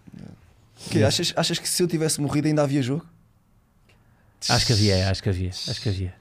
Que, 0.89 1.03
achas, 1.03 1.33
achas 1.35 1.57
que 1.57 1.67
se 1.69 1.81
eu 1.81 1.87
tivesse 1.87 2.19
morrido 2.21 2.47
ainda 2.47 2.61
havia 2.63 2.81
jogo? 2.81 3.05
Acho 4.49 4.65
que 4.65 4.73
havia, 4.73 5.09
acho 5.09 5.23
que 5.23 5.29
havia, 5.29 5.49
acho 5.49 5.81
que 5.81 5.89
havia. 5.89 6.13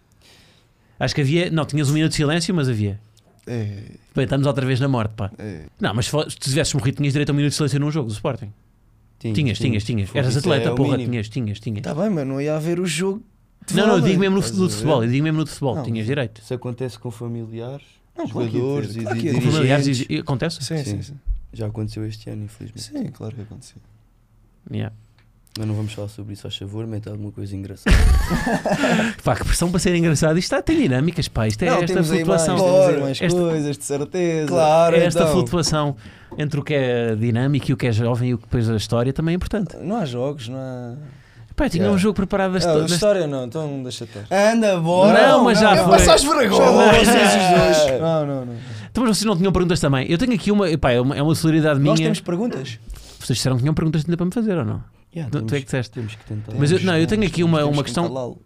Acho 0.99 1.15
que 1.15 1.20
havia, 1.20 1.51
não, 1.51 1.65
tinhas 1.66 1.91
um 1.91 1.93
minuto 1.93 2.11
de 2.11 2.16
silêncio, 2.16 2.55
mas 2.55 2.69
havia. 2.69 2.99
É, 3.47 3.82
Bem, 4.15 4.24
estamos 4.24 4.47
outra 4.47 4.65
vez 4.65 4.81
na 4.81 4.89
morte, 4.89 5.12
pá. 5.15 5.31
é. 5.39 5.66
Não, 5.81 5.93
mas 5.93 6.07
se 6.07 6.36
tivesses 6.39 6.73
morrido, 6.73 6.97
tinhas 6.99 7.12
direito 7.12 7.28
a 7.31 7.32
um 7.32 7.36
minuto 7.36 7.51
de 7.51 7.57
silêncio 7.57 7.78
num 7.81 7.91
jogo 7.91 8.09
do 8.09 8.12
Sporting. 8.15 8.53
Tinhas, 9.19 9.59
tinhas, 9.59 9.85
tinhas. 9.85 10.09
Fogo, 10.09 10.19
Eras 10.19 10.36
atleta, 10.36 10.69
é 10.70 10.74
porra, 10.74 10.99
tinhas, 10.99 11.28
tinhas, 11.28 11.59
tinhas. 11.61 11.82
Tá 11.82 11.95
bem, 11.95 12.11
mas 12.11 12.27
não 12.27 12.41
ia 12.41 12.57
haver 12.57 12.78
o 12.78 12.86
jogo. 12.86 13.23
de 13.66 13.74
Não, 13.74 13.86
não, 13.86 13.95
eu 13.97 14.01
digo 14.03 14.20
mesmo 14.20 14.36
no, 14.36 14.43
ver? 14.43 14.49
futebol, 14.70 15.03
eu 15.05 15.11
digo 15.11 15.24
mesmo 15.24 15.41
no 15.41 15.47
futebol, 15.47 15.74
Não, 15.77 15.82
tinhas 15.82 16.07
direito. 16.07 16.41
Isso 16.43 16.53
acontece 16.55 16.99
com 16.99 17.11
familiares, 17.11 17.85
Não, 18.16 18.27
jogadores 18.27 18.97
e 18.97 19.01
claro 19.01 19.19
ia 19.19 19.32
Com 19.35 19.41
familiares 19.41 19.86
e- 20.01 20.07
e- 20.11 20.19
acontece? 20.19 20.62
Sim, 20.62 20.77
sim, 20.78 20.85
Sim. 20.85 21.03
sim. 21.03 21.15
Já 21.55 21.66
aconteceu 21.66 22.05
este 22.07 22.28
ano, 22.31 22.45
infelizmente. 22.45 22.82
Sim, 23.07 23.11
claro 23.12 23.35
que 23.35 23.43
aconteceu. 23.43 23.77
Yeah. 24.70 24.95
Mas 25.56 25.68
não 25.68 25.74
vamos 25.76 25.93
falar 25.93 26.09
sobre 26.09 26.32
isso, 26.32 26.48
a 26.48 26.51
favor, 26.51 26.85
mete 26.85 27.09
alguma 27.09 27.31
coisa 27.31 27.55
engraçada. 27.55 27.94
Pá, 29.22 29.36
que 29.36 29.44
pressão 29.44 29.70
para 29.70 29.78
ser 29.78 29.94
engraçado. 29.94 30.36
Isto 30.36 30.52
está, 30.52 30.60
tem 30.62 30.76
dinâmicas, 30.82 31.28
pá. 31.28 31.47
Isto 31.47 31.62
é 31.62 31.70
não, 31.70 31.74
esta 31.76 31.86
temos 31.86 32.10
aí 32.10 32.24
mais, 32.24 32.43
flutuação. 32.44 32.56
temos 32.56 32.81
aí 32.81 32.93
Bora. 32.93 33.01
mais 33.05 33.22
Esta- 33.22 33.39
coisas, 33.40 33.78
de 33.78 33.85
certeza. 33.85 34.48
claro, 34.48 34.97
esta 34.97 35.20
então. 35.20 35.32
flutuação 35.32 35.97
entre 36.36 36.59
o 36.59 36.62
que 36.64 36.74
é 36.74 37.14
dinâmico 37.14 37.70
e 37.70 37.72
o 37.72 37.76
que 37.76 37.86
é 37.86 37.93
jovem 37.93 38.31
e 38.31 38.35
o 38.35 38.39
que 38.39 38.44
depois 38.44 38.68
a 38.68 38.74
história 38.76 39.12
também 39.12 39.35
é 39.35 39.36
importante. 39.36 39.76
Não 39.76 39.97
há 39.97 40.05
jogos, 40.05 40.48
não 40.48 40.59
há. 40.59 40.94
Pá, 41.55 41.68
tinha 41.68 41.82
Yeah. 41.85 41.94
um 41.94 41.98
jogo 42.01 42.14
preparado 42.16 42.52
desta. 42.55 42.72
Ah, 42.72 42.78
desta- 42.81 42.94
história 42.94 43.26
não, 43.28 43.44
então 43.44 43.81
deixa 43.85 44.02
estar. 44.06 44.24
Anda, 44.28 44.76
bora! 44.81 45.28
Não, 45.28 45.44
mas 45.44 45.60
já 45.60 45.76
eu 45.76 45.85
foi. 45.85 45.97
os 45.98 46.05
dois. 46.24 46.24
Não, 48.01 48.26
não, 48.26 48.44
não. 48.47 48.55
Então, 48.90 49.05
mas 49.05 49.16
vocês 49.16 49.24
não 49.24 49.36
tinham 49.36 49.52
perguntas 49.52 49.78
também. 49.78 50.10
Eu 50.10 50.18
tenho 50.18 50.35
aqui 50.35 50.51
uma. 50.51 50.66
Pá, 50.78 50.90
é 50.90 51.01
uma, 51.01 51.16
é 51.16 51.22
uma 51.22 51.35
solidariedade 51.36 51.78
Nós 51.78 51.94
minha. 51.98 52.06
temos 52.06 52.20
perguntas. 52.20 52.78
Vocês 53.20 53.36
disseram 53.36 53.55
que 53.56 53.62
tinham 53.62 53.72
perguntas 53.74 54.02
ainda 54.05 54.16
para 54.16 54.26
me 54.26 54.32
fazer 54.32 54.59
ou 54.59 54.64
não? 54.64 54.82
Yeah, 55.15 55.31
Tu- 55.31 55.39
tu 55.39 55.45
é 55.45 55.47
temos, 55.47 55.51
que 55.53 55.65
disseste. 55.65 55.93
temos 55.93 56.15
que 56.15 56.24
tentar. 56.24 56.55
Mas 56.59 56.73
eu- 56.73 56.81
não, 56.81 56.99
eu 56.99 57.07
tenho 57.07 57.24
aqui 57.27 57.45
uma- 57.45 57.59
Temos 57.59 57.73
uma 57.77 57.82
que 57.85 57.93
questão-. 57.93 58.39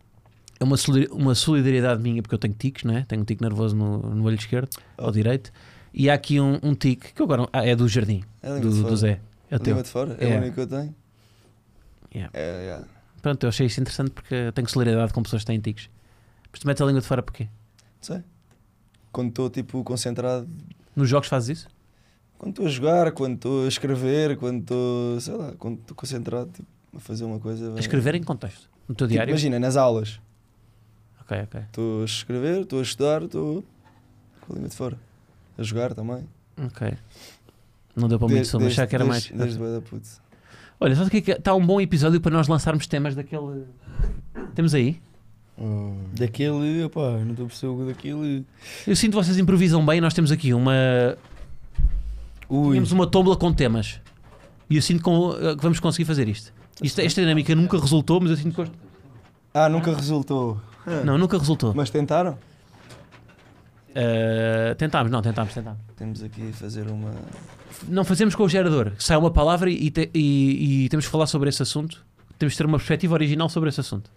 É 0.60 0.64
uma, 0.64 0.76
uma 1.12 1.34
solidariedade 1.34 2.02
minha, 2.02 2.20
porque 2.20 2.34
eu 2.34 2.38
tenho 2.38 2.52
tiques, 2.54 2.84
não 2.84 2.96
é? 2.96 3.04
Tenho 3.04 3.22
um 3.22 3.24
tique 3.24 3.40
nervoso 3.42 3.76
no, 3.76 3.98
no 4.14 4.24
olho 4.24 4.36
esquerdo, 4.36 4.68
Oh. 4.98 5.04
ao 5.04 5.10
direito. 5.12 5.52
E 5.94 6.10
há 6.10 6.14
aqui 6.14 6.40
um, 6.40 6.58
um 6.62 6.74
tique, 6.74 7.12
que 7.14 7.22
agora 7.22 7.48
ah, 7.52 7.64
é 7.64 7.74
do 7.76 7.88
jardim, 7.88 8.22
É 8.42 8.58
do, 8.58 8.68
de 8.70 8.76
do 8.76 8.82
fora. 8.82 8.96
Zé. 8.96 9.20
É 9.50 9.56
o 9.56 9.58
teu. 9.58 9.70
Língua 9.72 9.82
de 9.84 9.88
fora? 9.88 10.16
É, 10.20 10.28
É. 10.30 10.34
o 10.34 10.38
único 10.40 10.54
que 10.56 10.60
eu 10.60 10.66
tenho? 10.66 10.94
Yeah. 12.14 12.30
É, 12.38 12.62
yeah. 12.64 12.86
Pronto, 13.22 13.44
eu 13.44 13.48
achei 13.48 13.66
isso 13.66 13.80
interessante 13.80 14.10
porque 14.10 14.34
eu 14.34 14.52
tenho 14.52 14.68
solidariedade 14.68 15.12
com 15.12 15.22
pessoas 15.22 15.42
que 15.42 15.46
têm 15.46 15.60
tiques. 15.60 15.88
Mas 16.50 16.60
tu 16.60 16.66
metes 16.66 16.80
a 16.82 16.86
língua 16.86 17.00
de 17.00 17.06
fora 17.06 17.22
porquê? 17.22 17.44
Não 17.44 17.50
sei. 18.02 18.22
Quando 19.12 19.28
estou 19.30 19.48
tipo 19.50 19.82
concentrado, 19.84 20.48
Nos 20.94 21.08
jogos 21.08 21.28
fazes 21.28 21.58
isso? 21.60 21.68
Quando 22.38 22.50
estou 22.52 22.66
a 22.66 22.68
jogar, 22.68 23.12
quando 23.12 23.34
estou 23.34 23.64
a 23.64 23.68
escrever, 23.68 24.36
quando 24.36 24.60
estou, 24.60 25.20
sei 25.20 25.34
lá, 25.34 25.52
quando 25.58 25.78
estou 25.80 25.96
concentrado 25.96 26.50
tipo, 26.52 26.68
a 26.96 27.00
fazer 27.00 27.24
uma 27.24 27.38
coisa. 27.38 27.74
A 27.76 27.80
escrever 27.80 28.14
em 28.14 28.22
contexto. 28.22 28.68
No 28.88 28.94
teu 28.94 29.06
Tipo, 29.06 29.14
diário? 29.14 29.32
imagina, 29.32 29.58
nas 29.58 29.76
aulas. 29.76 30.20
Ok, 31.20 31.38
ok. 31.42 31.60
Estou 31.62 32.02
a 32.02 32.04
escrever, 32.04 32.60
estou 32.62 32.78
a 32.78 32.82
estudar, 32.82 33.22
estou 33.22 33.62
com 34.40 34.52
a 34.52 34.54
língua 34.54 34.68
de 34.70 34.74
fora. 34.76 34.96
A 35.58 35.62
jogar 35.62 35.92
também. 35.92 36.24
Ok. 36.64 36.94
Não 37.94 38.08
deu 38.08 38.18
para 38.18 38.28
muito 38.28 38.46
som, 38.46 38.58
achava 38.64 38.86
que 38.86 38.94
era 38.94 39.04
desde- 39.04 39.34
mais. 39.34 39.46
Desde 39.58 39.74
da 39.74 39.80
puta. 39.82 40.08
Olha, 40.80 40.94
sabe 40.94 41.08
o 41.08 41.10
que 41.10 41.16
é 41.16 41.20
que 41.20 41.32
está 41.32 41.54
um 41.54 41.66
bom 41.66 41.80
episódio 41.80 42.20
para 42.20 42.30
nós 42.30 42.46
lançarmos 42.46 42.86
temas 42.86 43.14
daquele. 43.16 43.64
Temos 44.54 44.72
aí? 44.74 45.00
Daquele, 46.16 46.84
opá, 46.84 47.18
não 47.18 47.30
estou 47.32 47.46
a 47.46 47.48
perceber 47.48 47.72
o 47.72 47.86
daquele. 47.86 48.46
Eu 48.86 48.94
sinto 48.94 49.10
que 49.10 49.24
vocês 49.24 49.36
improvisam 49.38 49.84
bem. 49.84 50.00
Nós 50.00 50.14
temos 50.14 50.30
aqui 50.30 50.54
uma. 50.54 50.72
Ui, 52.48 52.70
Tínhamos 52.70 52.92
uma 52.92 53.06
tómbola 53.06 53.36
com 53.36 53.52
temas. 53.52 54.00
E 54.70 54.76
eu 54.76 54.82
sinto 54.82 55.02
com- 55.02 55.32
que 55.32 55.62
vamos 55.62 55.80
conseguir 55.80 56.04
fazer 56.04 56.28
isto. 56.28 56.52
Isto- 56.82 57.00
esta 57.00 57.20
dinâmica 57.20 57.54
nunca 57.54 57.78
resultou, 57.78 58.20
mas 58.20 58.30
eu 58.30 58.36
sinto 58.36 58.64
que. 58.64 58.70
Ah, 59.54 59.68
nunca 59.68 59.94
resultou. 59.94 60.60
Não, 61.04 61.18
nunca 61.18 61.36
resultou. 61.38 61.74
Mas 61.74 61.90
tentaram? 61.90 62.38
Uh, 63.90 64.74
tentámos, 64.76 65.10
não, 65.10 65.20
tentámos, 65.20 65.52
tentámos. 65.52 65.80
Temos 65.96 66.22
aqui 66.22 66.52
fazer 66.52 66.86
uma. 66.88 67.10
Não 67.88 68.04
fazemos 68.04 68.34
com 68.34 68.44
o 68.44 68.48
gerador. 68.48 68.92
Sai 68.98 69.16
uma 69.16 69.30
palavra 69.30 69.68
e, 69.70 69.90
te- 69.90 70.10
e- 70.14 70.84
e 70.84 70.88
temos 70.88 71.06
que 71.06 71.10
falar 71.10 71.26
sobre 71.26 71.48
esse 71.48 71.62
assunto. 71.62 72.04
Temos 72.38 72.52
que 72.54 72.58
ter 72.58 72.66
uma 72.66 72.78
perspectiva 72.78 73.14
original 73.14 73.48
sobre 73.48 73.68
esse 73.70 73.80
assunto. 73.80 74.10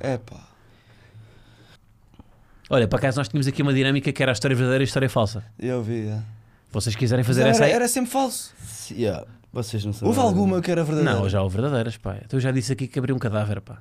É 0.00 0.16
pá. 0.16 0.40
Olha, 2.70 2.88
para 2.88 2.98
acaso 2.98 3.18
nós 3.18 3.28
tínhamos 3.28 3.46
aqui 3.46 3.60
uma 3.62 3.74
dinâmica 3.74 4.10
que 4.12 4.22
era 4.22 4.32
a 4.32 4.34
história 4.34 4.56
verdadeira 4.56 4.82
e 4.82 4.86
a 4.86 4.88
história 4.88 5.10
falsa. 5.10 5.44
Eu 5.58 5.82
vi. 5.82 6.08
É. 6.08 6.22
Vocês 6.76 6.94
quiserem 6.94 7.24
fazer 7.24 7.42
Mas 7.44 7.52
essa 7.52 7.64
era, 7.64 7.66
aí. 7.72 7.72
era 7.76 7.88
sempre 7.88 8.10
falso. 8.10 8.52
se- 8.66 8.92
yeah, 8.94 9.24
vocês 9.50 9.82
não 9.84 9.94
sabem. 9.94 10.08
Houve 10.08 10.20
alguma 10.20 10.60
que 10.60 10.70
era 10.70 10.84
verdadeira? 10.84 11.18
Não, 11.20 11.26
já 11.28 11.40
houve 11.40 11.56
verdadeiras, 11.56 11.96
pá. 11.96 12.16
Então 12.22 12.36
eu 12.36 12.40
já 12.42 12.50
disse 12.50 12.70
aqui 12.72 12.86
que 12.86 12.98
abriu 12.98 13.16
um 13.16 13.18
cadáver, 13.18 13.62
pá. 13.62 13.78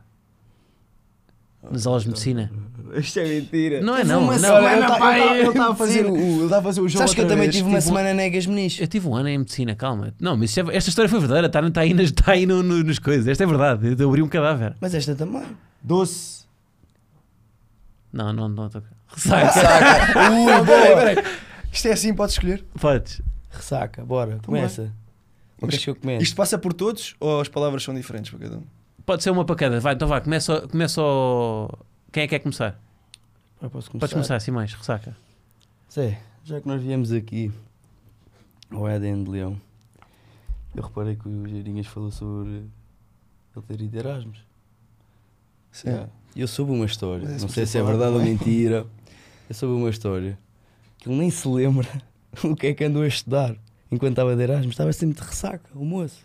Nas 1.69 1.85
aulas 1.87 2.03
de 2.03 2.09
medicina. 2.09 2.51
Isto 2.93 3.19
é 3.19 3.25
mentira. 3.27 3.81
Não 3.81 3.97
é 3.97 4.03
não, 4.05 4.23
uma 4.23 4.37
não. 4.37 4.97
pá, 4.97 5.17
eu- 5.19 5.49
estava 5.49 5.73
a 5.73 5.75
fazer 5.75 6.05
o. 6.05 6.53
A 6.55 6.61
fazer 6.61 6.79
o 6.79 6.87
jogo. 6.87 6.99
Sabes 6.99 7.13
que 7.15 7.19
eu 7.19 7.23
outra 7.25 7.35
também 7.35 7.49
vez. 7.49 7.55
tive 7.55 7.67
uma 7.67 7.79
um- 7.79 7.81
semana 7.81 8.13
negas 8.13 8.45
meniz. 8.45 8.79
Eu 8.79 8.87
tive 8.87 9.07
um 9.09 9.15
ano 9.15 9.27
em 9.27 9.37
medicina, 9.39 9.75
calma. 9.75 10.13
Não, 10.19 10.37
mas 10.37 10.57
é- 10.57 10.61
esta 10.73 10.89
história 10.89 11.09
foi 11.09 11.19
verdadeira, 11.19 11.47
está, 11.47 11.59
está 11.67 11.81
aí, 11.81 11.93
nas, 11.93 12.05
está 12.05 12.31
aí 12.31 12.45
no, 12.45 12.63
no- 12.63 12.83
nas 12.83 12.99
coisas. 12.99 13.27
Esta 13.27 13.43
é 13.43 13.47
verdade. 13.47 13.95
Eu 13.99 14.07
abri 14.07 14.21
um 14.21 14.27
cadáver. 14.29 14.75
Mas 14.79 14.93
esta 14.95 15.13
também. 15.15 15.43
Doce. 15.83 16.45
Não, 18.13 18.31
não, 18.31 18.47
não. 18.47 18.69
Tô... 18.69 18.81
Ressaca. 19.09 20.19
Ui, 20.31 20.65
boa. 20.65 21.23
Isto 21.75 21.89
é 21.89 21.91
assim, 21.91 22.13
podes 22.13 22.35
escolher. 22.35 22.65
Podes. 22.79 23.21
Ressaca, 23.49 24.05
bora, 24.05 24.39
começa. 24.45 24.83
Ou 24.83 24.87
Mas 25.61 25.71
queres 25.71 25.83
que 25.83 25.89
eu 25.89 25.95
comece? 25.95 26.23
Isto 26.23 26.35
passa 26.35 26.57
por 26.57 26.71
todos 26.71 27.15
ou 27.19 27.41
as 27.41 27.49
palavras 27.49 27.83
são 27.83 27.93
diferentes 27.93 28.31
para 28.31 28.39
cada 28.39 28.57
um? 28.59 28.63
Pode 29.05 29.21
ser 29.21 29.29
uma 29.29 29.43
para 29.43 29.55
cada. 29.57 29.79
Vai, 29.81 29.93
então 29.93 30.07
vá, 30.07 30.21
começa, 30.21 30.67
começa 30.69 31.01
o... 31.01 31.69
Quem 32.13 32.23
é 32.23 32.27
que 32.27 32.35
quer 32.35 32.39
começar? 32.39 32.79
Ah, 33.61 33.69
posso 33.69 33.91
começar? 33.91 33.99
Podes 33.99 34.13
começar 34.13 34.35
assim 34.37 34.51
mais, 34.51 34.73
ressaca. 34.73 35.17
Zé, 35.91 36.17
já 36.45 36.61
que 36.61 36.67
nós 36.67 36.81
viemos 36.81 37.11
aqui 37.11 37.51
ao 38.71 38.87
Éden 38.87 39.25
de 39.25 39.31
Leão, 39.31 39.59
eu 40.73 40.81
reparei 40.81 41.17
que 41.17 41.27
o 41.27 41.45
Geirinhas 41.45 41.87
falou 41.87 42.09
sobre 42.09 42.51
ele 43.53 43.65
ter 43.67 43.81
ido 43.81 43.89
de 43.89 43.97
Erasmus. 43.97 44.39
Sim. 45.73 45.89
Yeah. 45.89 46.09
Eu 46.37 46.47
soube 46.47 46.71
uma 46.71 46.85
história, 46.85 47.27
Mas 47.27 47.41
não 47.41 47.49
sei 47.49 47.65
se 47.65 47.77
é 47.77 47.83
verdade 47.83 48.13
ou 48.13 48.19
também. 48.19 48.33
mentira. 48.33 48.85
Eu 49.49 49.55
soube 49.55 49.75
uma 49.75 49.89
história 49.89 50.37
que 51.05 51.09
ele 51.11 51.19
nem 51.19 51.29
se 51.29 51.47
lembra 51.47 51.87
o 52.43 52.55
que 52.55 52.67
é 52.67 52.73
que 52.73 52.83
andou 52.83 53.03
a 53.03 53.07
estudar 53.07 53.55
enquanto 53.91 54.11
estava 54.13 54.35
de 54.35 54.41
Erasmus. 54.41 54.71
Estava 54.71 54.91
sempre 54.91 55.21
de 55.21 55.27
ressaca, 55.27 55.69
o 55.75 55.85
moço. 55.85 56.17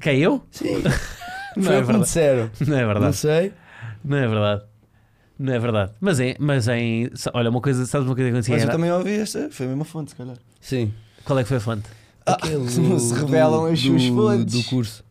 Quem 0.00 0.14
é 0.14 0.18
eu? 0.18 0.42
Sim, 0.50 0.82
Não 1.56 1.62
foi 1.64 1.74
é 1.76 1.78
o 1.80 1.86
que 1.86 1.92
me 1.92 2.00
disseram. 2.00 2.50
Não 2.66 2.76
é 2.76 2.80
Não 2.82 2.86
verdade. 2.88 3.16
sei. 3.16 3.52
Não 4.04 4.16
é 4.16 4.28
verdade. 4.28 4.62
Não 5.38 5.52
é 5.52 5.58
verdade. 5.58 5.92
Mas 6.00 6.20
em. 6.20 6.34
Mas 6.38 6.68
em 6.68 7.08
olha, 7.32 7.48
uma 7.50 7.60
coisa, 7.60 7.86
sabes 7.86 8.06
uma 8.06 8.14
coisa 8.14 8.28
que 8.30 8.34
acontecia? 8.34 8.54
Mas 8.54 8.62
eu 8.62 8.68
Era- 8.68 8.76
também 8.76 8.92
ouvi 8.92 9.12
esta. 9.12 9.48
Foi 9.50 9.66
a 9.66 9.68
mesma 9.68 9.84
fonte, 9.84 10.10
se 10.10 10.16
calhar. 10.16 10.36
Sim. 10.60 10.92
Qual 11.24 11.38
é 11.38 11.42
que 11.42 11.48
foi 11.48 11.56
a 11.58 11.60
fonte? 11.60 11.88
Ah, 12.26 12.32
Aquele 12.34 12.68
se 12.70 12.80
do- 12.80 13.14
revelam 13.14 13.66
as 13.66 13.80
suas 13.80 14.02
do- 14.04 14.14
fontes. 14.16 14.54
Do 14.54 14.68
curso. 14.68 15.04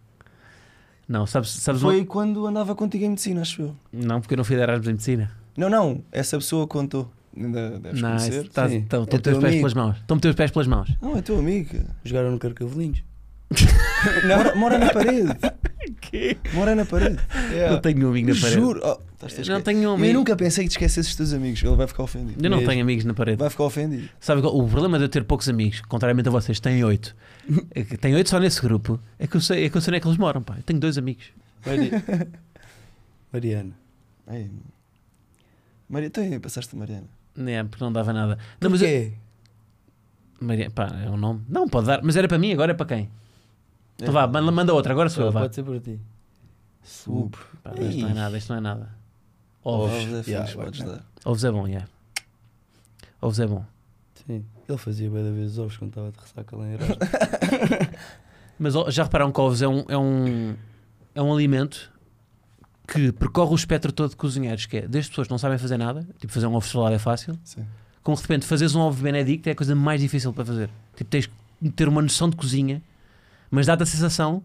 Não, 1.08 1.26
sabes, 1.26 1.50
sabes 1.52 1.82
Foi 1.82 2.04
quando 2.06 2.46
andava 2.46 2.76
contigo 2.76 3.06
em 3.06 3.10
medicina, 3.10 3.42
acho 3.42 3.62
eu. 3.62 3.76
uma- 3.94 4.06
Não, 4.06 4.20
porque 4.22 4.34
eu 4.34 4.38
não 4.38 4.44
fui 4.44 4.56
de 4.58 4.62
Erasmus 4.62 4.88
em 4.88 4.92
medicina. 4.92 5.32
Não, 5.56 5.70
não. 5.70 6.04
Essa 6.12 6.38
pessoa 6.38 6.68
contou. 6.68 7.10
Ainda 7.40 7.80
deves 7.80 8.02
Não, 8.02 8.18
conhecer. 8.18 8.50
tá- 8.50 8.68
Sim. 8.70 8.78
Estão 8.80 9.02
É 9.02 9.16
os 9.16 9.22
pés 9.22 9.36
amigo. 9.38 9.52
pelas 9.58 9.74
mãos. 9.74 9.98
Estão 9.98 10.18
os 10.18 10.36
pés 10.36 10.52
pelas 10.52 10.68
mãos. 10.68 10.98
Não, 11.02 11.18
é 11.18 11.22
teu 11.22 11.38
amigo. 11.38 11.78
Jogaram 12.04 12.32
no 12.32 12.40
Carcavelinhos. 12.40 13.04
Mora, 14.28 14.56
mora 14.56 14.78
na 14.78 14.92
parede. 14.92 15.30
Mora 16.54 16.76
na 16.76 16.86
parede. 16.86 17.18
Não 17.70 17.80
tenho 17.80 18.08
um 18.08 18.10
amigo 18.10 18.30
na 18.34 18.36
parede. 18.40 18.60
Juro. 18.60 18.82
Oh, 18.84 19.00
não 19.50 19.62
tenho 19.62 19.80
um 19.80 19.84
Eu 19.84 19.94
amigo. 19.94 20.14
nunca 20.14 20.36
pensei 20.36 20.64
que 20.66 20.70
te 20.70 20.74
esquecesses 20.74 21.08
dos 21.08 21.16
teus 21.16 21.34
amigos. 21.34 21.64
Ele 21.64 21.76
vai 21.76 21.88
ficar 21.88 22.04
ofendido. 22.04 22.44
Eu 22.46 22.50
não 22.50 22.58
Mesmo. 22.58 22.70
tenho 22.72 22.82
amigos 22.84 23.06
na 23.06 23.14
parede. 23.14 23.38
Vai 23.40 23.50
ficar 23.50 23.64
ofendido. 23.64 24.10
Sabe 24.20 24.42
qual- 24.42 24.56
o 24.58 24.68
problema 24.68 24.98
de 24.98 25.06
eu 25.06 25.10
ter 25.10 25.24
poucos 25.24 25.48
amigos, 25.50 25.82
contrariamente 25.82 26.28
a 26.28 26.32
vocês, 26.32 26.60
têm 26.60 26.84
oito. 26.84 27.16
É 27.74 27.84
que 27.84 27.98
tenho 27.98 28.18
oito 28.18 28.30
só 28.30 28.38
nesse 28.40 28.62
grupo. 28.62 29.00
É 29.18 29.28
que 29.28 29.38
eu 29.38 29.42
sei, 29.42 29.66
é 29.66 29.70
que 29.70 29.78
eu 29.78 29.82
sei 29.82 29.92
onde 29.92 29.98
é 29.98 30.00
que 30.02 30.08
eles 30.08 30.18
moram, 30.18 30.42
pá. 30.42 30.56
Eu 30.58 30.64
tenho 30.64 30.80
dois 30.80 30.98
amigos. 30.98 31.26
Mari- 31.66 31.92
Mariana. 33.32 33.74
Ei. 34.30 34.52
Maria, 35.90 36.10
tu 36.10 36.20
aí 36.20 36.38
passaste 36.40 36.76
a 36.76 36.80
Mariana. 36.80 37.08
É, 37.46 37.64
porque 37.64 37.84
não 37.84 37.92
dava 37.92 38.12
nada. 38.14 38.38
Não, 38.60 38.70
mas 38.70 38.82
eu-? 38.82 39.12
Maria, 40.40 40.70
pá, 40.70 40.88
é 41.04 41.10
um 41.10 41.18
nome. 41.18 41.42
Não, 41.50 41.68
pode 41.68 41.88
dar. 41.88 42.02
Mas 42.04 42.16
era 42.16 42.28
para 42.28 42.38
mim, 42.38 42.52
agora 42.54 42.72
é 42.72 42.76
para 42.76 42.86
quem? 42.86 43.10
Então 43.96 44.10
É. 44.10 44.12
vá, 44.12 44.28
manda, 44.28 44.52
manda 44.52 44.74
outra, 44.74 44.92
agora 44.94 45.10
sou 45.10 45.26
eu, 45.26 45.32
vá. 45.32 45.42
Pode 45.42 45.56
ser 45.56 45.64
para 45.64 45.80
ti. 45.80 46.00
Sup. 46.84 47.36
Pá, 47.64 47.72
isto 47.80 48.02
não 48.02 48.10
é 48.10 48.14
nada, 48.14 48.38
isto 48.38 48.50
não 48.50 48.58
é 48.58 48.62
nada. 48.62 48.90
Ovos. 49.64 49.92
Ovos 49.92 50.04
é 50.14 50.18
fixe, 50.18 50.32
Yeah, 50.32 50.54
podes 50.54 50.80
bacana. 50.82 50.98
dar. 50.98 51.30
Ovos 51.30 51.44
é 51.44 51.52
bom, 51.52 51.68
yeah. 51.68 51.88
Ovos 53.22 53.40
é 53.40 53.48
bom. 53.48 53.66
Sim. 54.26 54.46
Ele 54.70 54.78
fazia 54.78 55.10
bem 55.10 55.24
da 55.24 55.32
vez 55.32 55.58
ovos 55.58 55.78
quando 55.78 55.90
estava 55.90 56.12
de 56.12 56.18
ressaca 56.20 56.56
lá 56.56 56.68
em 56.68 56.74
Erasmus. 56.74 56.98
Mas 58.60 58.76
ó, 58.76 58.90
já 58.90 59.04
repararam 59.04 59.32
que 59.32 59.40
ovos 59.42 59.62
é 59.62 59.68
um, 59.68 59.84
é 59.88 59.98
um, 59.98 60.56
é 61.16 61.22
um 61.22 61.34
alimento 61.34 61.92
que 62.88 63.12
percorre 63.12 63.52
o 63.52 63.56
espectro 63.56 63.92
todo 63.92 64.12
de 64.12 64.16
cozinheiros, 64.16 64.66
que 64.66 64.78
é 64.78 64.88
desde 64.88 65.10
pessoas 65.12 65.28
que 65.28 65.32
não 65.32 65.38
sabem 65.38 65.58
fazer 65.58 65.78
nada, 65.78 66.08
tipo 66.18 66.32
fazer 66.32 66.48
um 66.48 66.56
ovo 66.56 66.66
estrelado 66.66 66.96
é 66.96 67.00
fácil, 67.00 67.38
Sim. 67.44 67.66
como 68.02 68.16
de 68.16 68.22
repente 68.24 68.46
fazeres 68.46 68.74
um 68.76 68.80
ovo 68.80 69.02
benedict 69.04 69.48
é 69.50 69.52
a 69.52 69.56
coisa 69.56 69.76
mais 69.76 70.00
difícil 70.02 70.32
para 70.34 70.46
fazer. 70.46 70.70
Tipo, 70.96 71.10
tens 71.10 71.26
que 71.26 71.70
ter 71.72 71.88
uma 71.90 72.02
noção 72.02 72.30
de 72.30 72.36
cozinha, 72.38 72.82
mas 73.52 73.66
dá-te 73.66 73.84
a 73.84 73.86
sensação, 73.86 74.42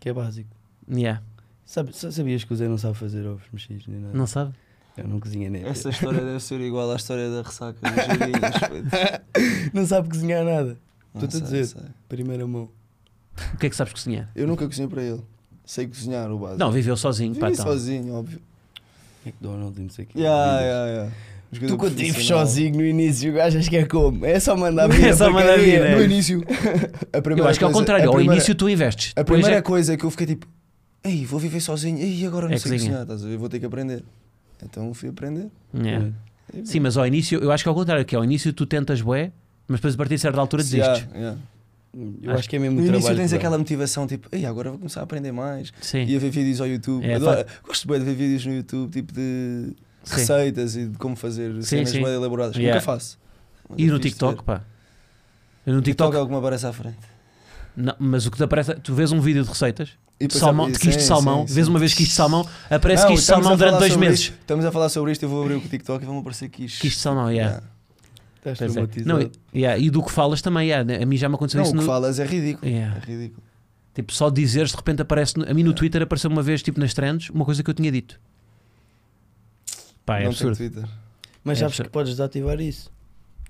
que 0.00 0.08
é 0.08 0.12
básico. 0.12 0.48
yeah, 0.88 1.20
Sabe, 1.64 1.92
sa- 1.96 2.12
sabias 2.12 2.44
que 2.44 2.52
o 2.52 2.56
Zé 2.56 2.68
não 2.68 2.78
sabe 2.78 2.94
fazer 2.96 3.26
ovos 3.26 3.42
mexidos 3.52 3.88
nem 3.88 3.98
nada? 4.00 4.16
não 4.16 4.26
sabe? 4.26 4.54
Eu 4.96 5.08
não 5.08 5.18
cozinha 5.20 5.50
nem. 5.50 5.62
Essa 5.64 5.90
história 5.90 6.20
deve 6.24 6.40
ser 6.40 6.58
igual 6.60 6.90
à 6.90 6.96
história 6.96 7.28
da 7.28 7.42
ressaca 7.42 7.78
dos 7.80 8.04
girinhos. 8.04 9.10
não 9.74 9.84
sabe 9.86 10.08
cozinhar 10.08 10.42
nada. 10.44 10.78
Estou-te 11.14 11.36
a 11.36 11.40
dizer. 11.40 11.66
sei. 11.66 11.82
Primeira 12.08 12.46
mão. 12.46 12.70
O 13.52 13.56
que 13.58 13.66
é 13.66 13.70
que 13.70 13.76
sabes 13.76 13.92
cozinhar? 13.92 14.30
Eu 14.34 14.46
nunca 14.46 14.66
cozinhei 14.66 14.88
para 14.88 15.02
ele. 15.02 15.22
Sei 15.66 15.86
cozinhar 15.86 16.30
o 16.30 16.38
básico. 16.38 16.58
Não, 16.60 16.70
viveu 16.70 16.96
sozinho, 16.96 17.34
pá, 17.34 17.48
Vivi 17.48 17.60
então. 17.60 17.72
sozinho, 17.72 18.14
óbvio. 18.14 18.40
McDonald's 19.24 19.78
e 19.78 19.82
não 19.82 19.90
sei 19.90 20.04
o 20.04 20.08
quê. 20.08 20.18
Yeah, 20.20 20.60
yeah, 20.60 20.86
yeah. 20.90 21.12
Tu 21.68 21.76
quando 21.76 21.94
vives 21.96 22.24
sozinho 22.26 22.76
no 22.76 22.84
início, 22.84 23.30
o 23.32 23.34
gajo 23.34 23.58
acha 23.58 23.68
que 23.70 23.76
é 23.76 23.84
como? 23.86 24.24
É 24.26 24.38
só 24.38 24.56
mandar 24.56 24.86
vir 24.90 25.06
É 25.06 25.10
a 25.10 25.16
só 25.16 25.30
mandar 25.30 25.54
porcaria. 25.54 25.80
vir, 25.80 25.86
é. 25.86 25.96
No 25.96 26.02
início. 26.04 26.42
A 27.12 27.18
Eu 27.18 27.22
primeira 27.22 27.50
acho 27.50 27.58
que 27.58 27.64
é 27.64 27.66
ao 27.66 27.72
coisa- 27.72 27.80
contrário, 27.84 28.04
a 28.04 28.08
ao 28.08 28.14
primeira- 28.14 28.34
início 28.36 28.54
tu 28.54 28.68
investes. 28.68 29.12
A 29.16 29.24
primeira 29.24 29.56
é- 29.56 29.62
coisa 29.62 29.96
que 29.96 30.04
eu 30.04 30.10
fiquei 30.10 30.26
tipo, 30.26 30.46
ei, 31.02 31.24
vou 31.24 31.40
viver 31.40 31.60
sozinho, 31.60 31.98
ei, 31.98 32.24
agora 32.26 32.46
não 32.48 32.54
É 32.54 32.58
sei 32.58 32.70
cozinha. 32.72 32.78
cozinhar, 32.90 33.02
estás 33.02 33.24
a 33.24 33.28
ver? 33.28 33.36
Vou 33.38 33.48
ter 33.48 33.58
que 33.60 33.66
aprender. 33.66 34.04
Então 34.62 34.92
fui 34.94 35.08
aprender. 35.08 35.48
Yeah. 35.74 36.10
E, 36.54 36.64
Sim, 36.66 36.80
mas 36.80 36.96
ao 36.96 37.06
início, 37.06 37.38
eu 37.40 37.50
acho 37.50 37.64
que 37.64 37.68
é 37.68 37.70
ao 37.70 37.74
contrário, 37.76 38.04
que 38.04 38.14
ao 38.14 38.24
início 38.24 38.52
tu 38.52 38.66
tentas 38.66 39.00
bué, 39.00 39.32
mas 39.66 39.78
depois 39.80 39.94
a 39.94 39.96
partir 39.96 40.14
de 40.16 40.20
certa 40.20 40.40
altura 40.40 40.62
desistes. 40.62 40.98
Yeah, 41.00 41.16
yeah. 41.18 41.38
Eu 42.22 42.32
acho, 42.32 42.48
que 42.48 42.56
é 42.56 42.58
mesmo 42.58 42.80
No 42.80 42.86
trabalho 42.86 43.16
tens 43.16 43.26
que 43.26 43.30
dá. 43.30 43.36
aquela 43.38 43.56
motivação 43.58 44.06
tipo, 44.06 44.28
ei, 44.30 44.44
agora 44.44 44.70
vou 44.70 44.78
começar 44.78 45.00
a 45.00 45.04
aprender 45.04 45.32
mais. 45.32 45.72
Sim. 45.80 46.04
E 46.04 46.14
a 46.14 46.18
ver 46.18 46.30
vídeos 46.30 46.60
ao 46.60 46.66
YouTube. 46.66 47.04
É, 47.06 47.14
Adoro- 47.14 47.44
Gosto 47.66 47.88
bem 47.88 47.98
de 47.98 48.04
ver 48.04 48.14
vídeos 48.14 48.44
no 48.44 48.52
YouTube, 48.54 48.90
tipo 48.92 49.12
de 49.12 49.72
Sim. 50.04 50.14
receitas 50.16 50.76
e 50.76 50.86
de 50.88 50.98
como 50.98 51.16
fazer 51.16 51.54
Sim, 51.54 51.62
cenas 51.62 51.90
sim. 51.90 52.02
bem 52.02 52.12
elaboradas. 52.14 52.54
Yeah. 52.56 52.74
Nunca 52.74 52.84
faço. 52.84 53.18
Mas 53.68 53.78
E 53.78 53.84
é 53.84 53.86
no 53.86 53.98
TikTok, 53.98 54.36
ver. 54.36 54.42
pá. 54.44 54.62
Eu 55.66 55.74
no 55.74 55.80
TikTok 55.82 56.10
TikTok, 56.10 56.16
é 56.16 56.20
o 56.20 56.26
que 56.26 56.32
me 56.32 56.38
aparece 56.38 56.66
à 56.66 56.72
frente. 56.72 56.98
não, 57.76 57.94
mas 57.98 58.26
o 58.26 58.30
que 58.30 58.36
te 58.36 58.42
aparece, 58.44 58.74
tu 58.76 58.94
vês 58.94 59.10
um 59.12 59.20
vídeo 59.20 59.42
de 59.42 59.48
receitas 59.48 59.90
E 60.20 60.32
salmão, 60.32 60.70
de 60.70 60.78
quiche 60.78 60.98
de 60.98 61.02
salmão, 61.02 61.46
sim, 61.48 61.54
vês 61.54 61.66
uma 61.68 61.78
vez 61.78 61.92
quiche 61.92 62.10
de 62.10 62.14
salmão, 62.14 62.46
aparece 62.70 63.02
Não, 63.02 63.10
quiche 63.10 63.22
de 63.22 63.26
salmão 63.26 63.56
durante 63.56 63.78
dois 63.78 63.96
meses. 63.96 64.20
isto- 64.20 64.34
estamos 64.40 64.64
a 64.64 64.70
falar 64.70 64.88
sobre 64.90 65.12
isto, 65.12 65.22
eu 65.24 65.28
vou 65.28 65.42
abrir 65.42 65.54
o 65.56 65.60
TikTok 65.60 66.02
e 66.04 66.06
vão 66.06 66.18
aparecer 66.18 66.48
quiches. 66.48 66.78
Quiche 66.78 66.96
de 66.96 67.02
salmão, 67.02 67.30
yeah. 67.32 67.62
Estás 68.52 68.58
Pois 68.58 68.70
é. 68.70 68.74
traumatizado. 68.74 69.08
Não, 69.08 69.20
e- 69.54 69.58
yeah, 69.58 69.78
e 69.78 69.90
do 69.90 70.02
que 70.02 70.10
falas 70.12 70.40
também, 70.42 70.68
yeah, 70.68 71.02
a 71.02 71.06
mim 71.06 71.16
já 71.16 71.28
me 71.28 71.34
aconteceu 71.34 71.58
Não, 71.58 71.64
isso 71.64 71.74
o 71.74 71.78
que 71.78 71.80
no, 71.80 71.86
falas 71.86 72.18
é 72.20 72.24
ridículo. 72.26 72.70
Yeah. 72.70 72.96
É 72.96 73.00
ridículo. 73.00 73.42
Tipo, 73.94 74.12
só 74.12 74.28
dizeres 74.30 74.70
de 74.70 74.76
repente 74.76 75.02
aparece. 75.02 75.38
no- 75.38 75.50
A 75.50 75.54
mim 75.54 75.62
no 75.62 75.72
Twitter 75.72 76.02
apareceu 76.02 76.30
uma 76.30 76.42
vez, 76.42 76.62
tipo 76.62 76.78
nas 76.78 76.92
trends, 76.94 77.30
uma 77.30 77.44
coisa 77.44 77.62
que 77.62 77.70
eu 77.70 77.74
tinha 77.74 77.90
dito. 77.90 78.20
Pá, 80.04 80.18
é 80.18 80.22
não 80.24 80.30
absurdo. 80.30 80.56
Twitter. 80.56 80.84
Mas 81.42 81.58
É 81.58 81.60
sabes 81.60 81.72
absurdo. 81.74 81.88
que 81.88 81.92
podes 81.92 82.12
desativar 82.12 82.60
isso. 82.60 82.90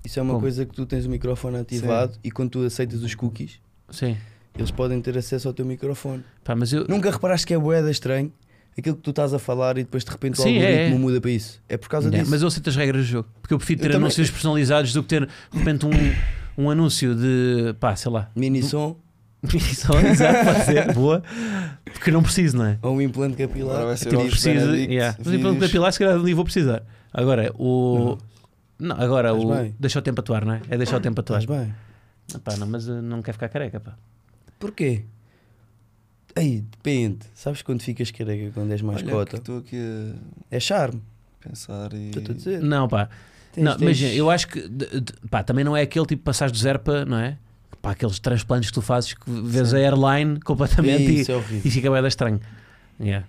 Isso 0.05 0.19
é 0.19 0.21
uma 0.21 0.33
Como? 0.33 0.41
coisa 0.41 0.65
que 0.65 0.73
tu 0.73 0.85
tens 0.85 1.05
o 1.05 1.09
microfone 1.09 1.57
ativado 1.57 2.17
e 2.23 2.31
quando 2.31 2.51
tu 2.51 2.65
aceitas 2.65 3.03
os 3.03 3.13
cookies, 3.13 3.59
Sim. 3.89 4.15
eles 4.57 4.71
podem 4.71 5.01
ter 5.01 5.17
acesso 5.17 5.47
ao 5.47 5.53
teu 5.53 5.65
microfone. 5.65 6.23
Pá, 6.43 6.55
mas 6.55 6.71
eu. 6.71 6.85
Nunca 6.87 7.11
reparaste 7.11 7.45
que 7.45 7.53
é 7.53 7.57
boeda 7.59 7.91
estranho 7.91 8.31
aquilo 8.77 8.95
que 8.95 9.01
tu 9.01 9.09
estás 9.09 9.33
a 9.33 9.39
falar 9.39 9.77
e 9.77 9.83
depois 9.83 10.03
de 10.03 10.11
repente 10.11 10.39
o 10.39 10.43
Sim, 10.43 10.57
é, 10.57 10.67
algoritmo 10.67 10.95
é. 10.95 10.99
muda 10.99 11.21
para 11.21 11.31
isso. 11.31 11.61
É 11.67 11.77
por 11.77 11.89
causa 11.89 12.07
Yeah, 12.07 12.21
disso. 12.23 12.31
mas 12.31 12.41
eu 12.41 12.47
aceito 12.47 12.69
as 12.69 12.75
regras 12.75 13.01
do 13.05 13.07
jogo. 13.07 13.29
Porque 13.41 13.53
eu 13.53 13.57
prefiro 13.57 13.79
Eu 13.79 13.83
ter 13.83 13.87
também- 13.89 14.05
anúncios 14.05 14.29
personalizados 14.29 14.93
do 14.93 15.01
que 15.03 15.09
ter 15.09 15.25
de 15.25 15.57
repente 15.57 15.85
um, 15.85 16.63
um 16.65 16.69
anúncio 16.69 17.15
de. 17.15 17.73
pá, 17.79 17.95
sei 17.95 18.11
lá. 18.11 18.29
Mini 18.35 18.61
som 18.63 18.95
exato, 20.11 20.45
pode 20.45 20.65
ser, 20.65 20.93
boa. 20.95 21.23
Porque 21.93 22.09
eu 22.09 22.13
não 22.13 22.23
preciso, 22.23 22.57
não 22.57 22.65
é? 22.65 22.79
ou 22.81 22.95
um 22.95 23.01
implante 23.01 23.37
capilar. 23.37 23.71
Agora 23.75 23.85
vai 23.87 23.97
ser 23.97 24.09
Tipo, 24.09 24.21
aos 24.21 24.29
preciso. 24.31 24.75
Yeah. 24.75 25.15
Mas 25.17 25.27
vídeos. 25.27 25.35
implante 25.39 25.59
capilar, 25.59 25.93
se 25.93 25.99
calhar 25.99 26.15
ali 26.15 26.33
vou 26.33 26.43
precisar. 26.43 26.83
Agora, 27.13 27.51
o. 27.57 28.17
Não, 28.79 28.95
agora 28.99 29.29
Estás 29.29 29.43
o. 29.45 29.53
bem. 29.55 29.75
Deixa 29.79 29.99
o 29.99 30.01
tempo 30.01 30.21
atuar, 30.21 30.43
não 30.45 30.53
é? 30.53 30.61
É 30.69 30.77
deixar 30.77 30.97
o 30.97 30.99
tempo 30.99 31.19
atuar. 31.21 31.39
Estás 31.41 31.59
bem? 31.59 31.73
Pá, 32.43 32.55
não, 32.57 32.67
mas 32.67 32.87
uh, 32.87 33.01
não 33.01 33.21
quer 33.21 33.31
ficar 33.33 33.47
careca, 33.49 33.79
pá. 33.79 33.93
Porquê? 34.59 35.05
Aí, 36.37 36.61
depende. 36.61 37.19
Sabes 37.33 37.61
quando 37.61 37.81
ficas 37.81 38.11
careca 38.11 38.51
quando 38.53 38.71
és 38.71 38.81
mais 38.81 39.01
Olha, 39.01 39.11
cota? 39.11 39.37
Estou 39.37 39.57
aqui 39.59 40.13
É 40.51 40.59
charme. 40.59 41.01
a 41.43 41.49
pensar 41.49 41.93
e. 41.93 42.07
Estou-te 42.07 42.31
a 42.31 42.33
dizer. 42.35 42.61
Não, 42.61 42.87
pá. 42.87 43.09
Tens- 43.53 43.63
não, 43.65 43.71
tens- 43.73 43.81
imagina, 43.81 44.13
eu 44.13 44.29
acho 44.29 44.47
que 44.47 44.61
de- 44.67 45.01
de- 45.01 45.13
pá, 45.29 45.41
também 45.43 45.63
não 45.65 45.75
é 45.75 45.81
aquele 45.81 46.05
tipo 46.05 46.23
passares 46.23 46.51
do 46.51 46.57
zero 46.57 46.79
para, 46.79 47.05
não 47.05 47.17
é? 47.17 47.37
Pá, 47.81 47.91
aqueles 47.91 48.19
transplantes 48.19 48.69
que 48.69 48.73
tu 48.75 48.81
fazes 48.81 49.13
que 49.13 49.29
vês 49.29 49.73
a 49.73 49.77
airline 49.77 50.39
completamente 50.41 51.03
e, 51.11 51.21
Isso 51.21 51.31
é 51.31 51.35
horrível. 51.35 51.61
e 51.65 51.71
fica 51.71 51.89
bem 51.91 52.07
estranho. 52.07 52.39
Yeah. 52.99 53.25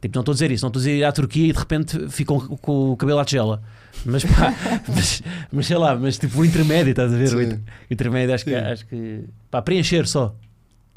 Tipo, 0.00 0.16
não 0.16 0.22
estou 0.22 0.32
a 0.32 0.34
dizer 0.34 0.50
isso, 0.50 0.64
não 0.64 0.68
estou 0.68 0.80
a 0.80 0.82
dizer 0.84 0.96
ir 0.98 1.04
à 1.04 1.12
Turquia 1.12 1.46
e 1.48 1.52
de 1.52 1.58
repente 1.58 2.08
ficam 2.08 2.38
com, 2.40 2.90
o 2.92 2.96
cabelo 2.96 3.20
à 3.20 3.24
tigela. 3.24 3.62
Mas 4.04 4.24
pá, 4.24 4.52
mas, 4.88 5.22
mas 5.52 5.66
sei 5.66 5.76
lá, 5.76 5.94
mas 5.96 6.18
tipo 6.18 6.40
o 6.40 6.44
intermédio, 6.44 6.90
estás 6.90 7.12
a 7.12 7.16
ver? 7.16 7.24
O 7.26 7.28
Sim. 7.28 7.54
o 7.54 7.92
intermédio 7.92 8.34
acho 8.34 8.44
que, 8.44 8.50
Sim. 8.50 8.56
acho 8.56 8.86
que. 8.86 9.24
Pá, 9.50 9.62
preencher 9.62 10.06
só. 10.08 10.34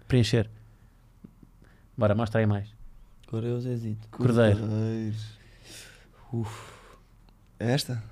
Preencher. 0.07 0.49
Bora, 1.97 2.13
mostra 2.13 2.41
aí 2.41 2.45
mais. 2.45 2.67
Agora 3.27 3.47
é 3.47 3.51
o 3.51 3.59
Zezito. 3.59 4.07
Cordeiro. 4.09 4.59
Cordeiros. 4.59 5.39
Uf. 6.31 6.73
É 7.59 7.71
esta? 7.71 8.03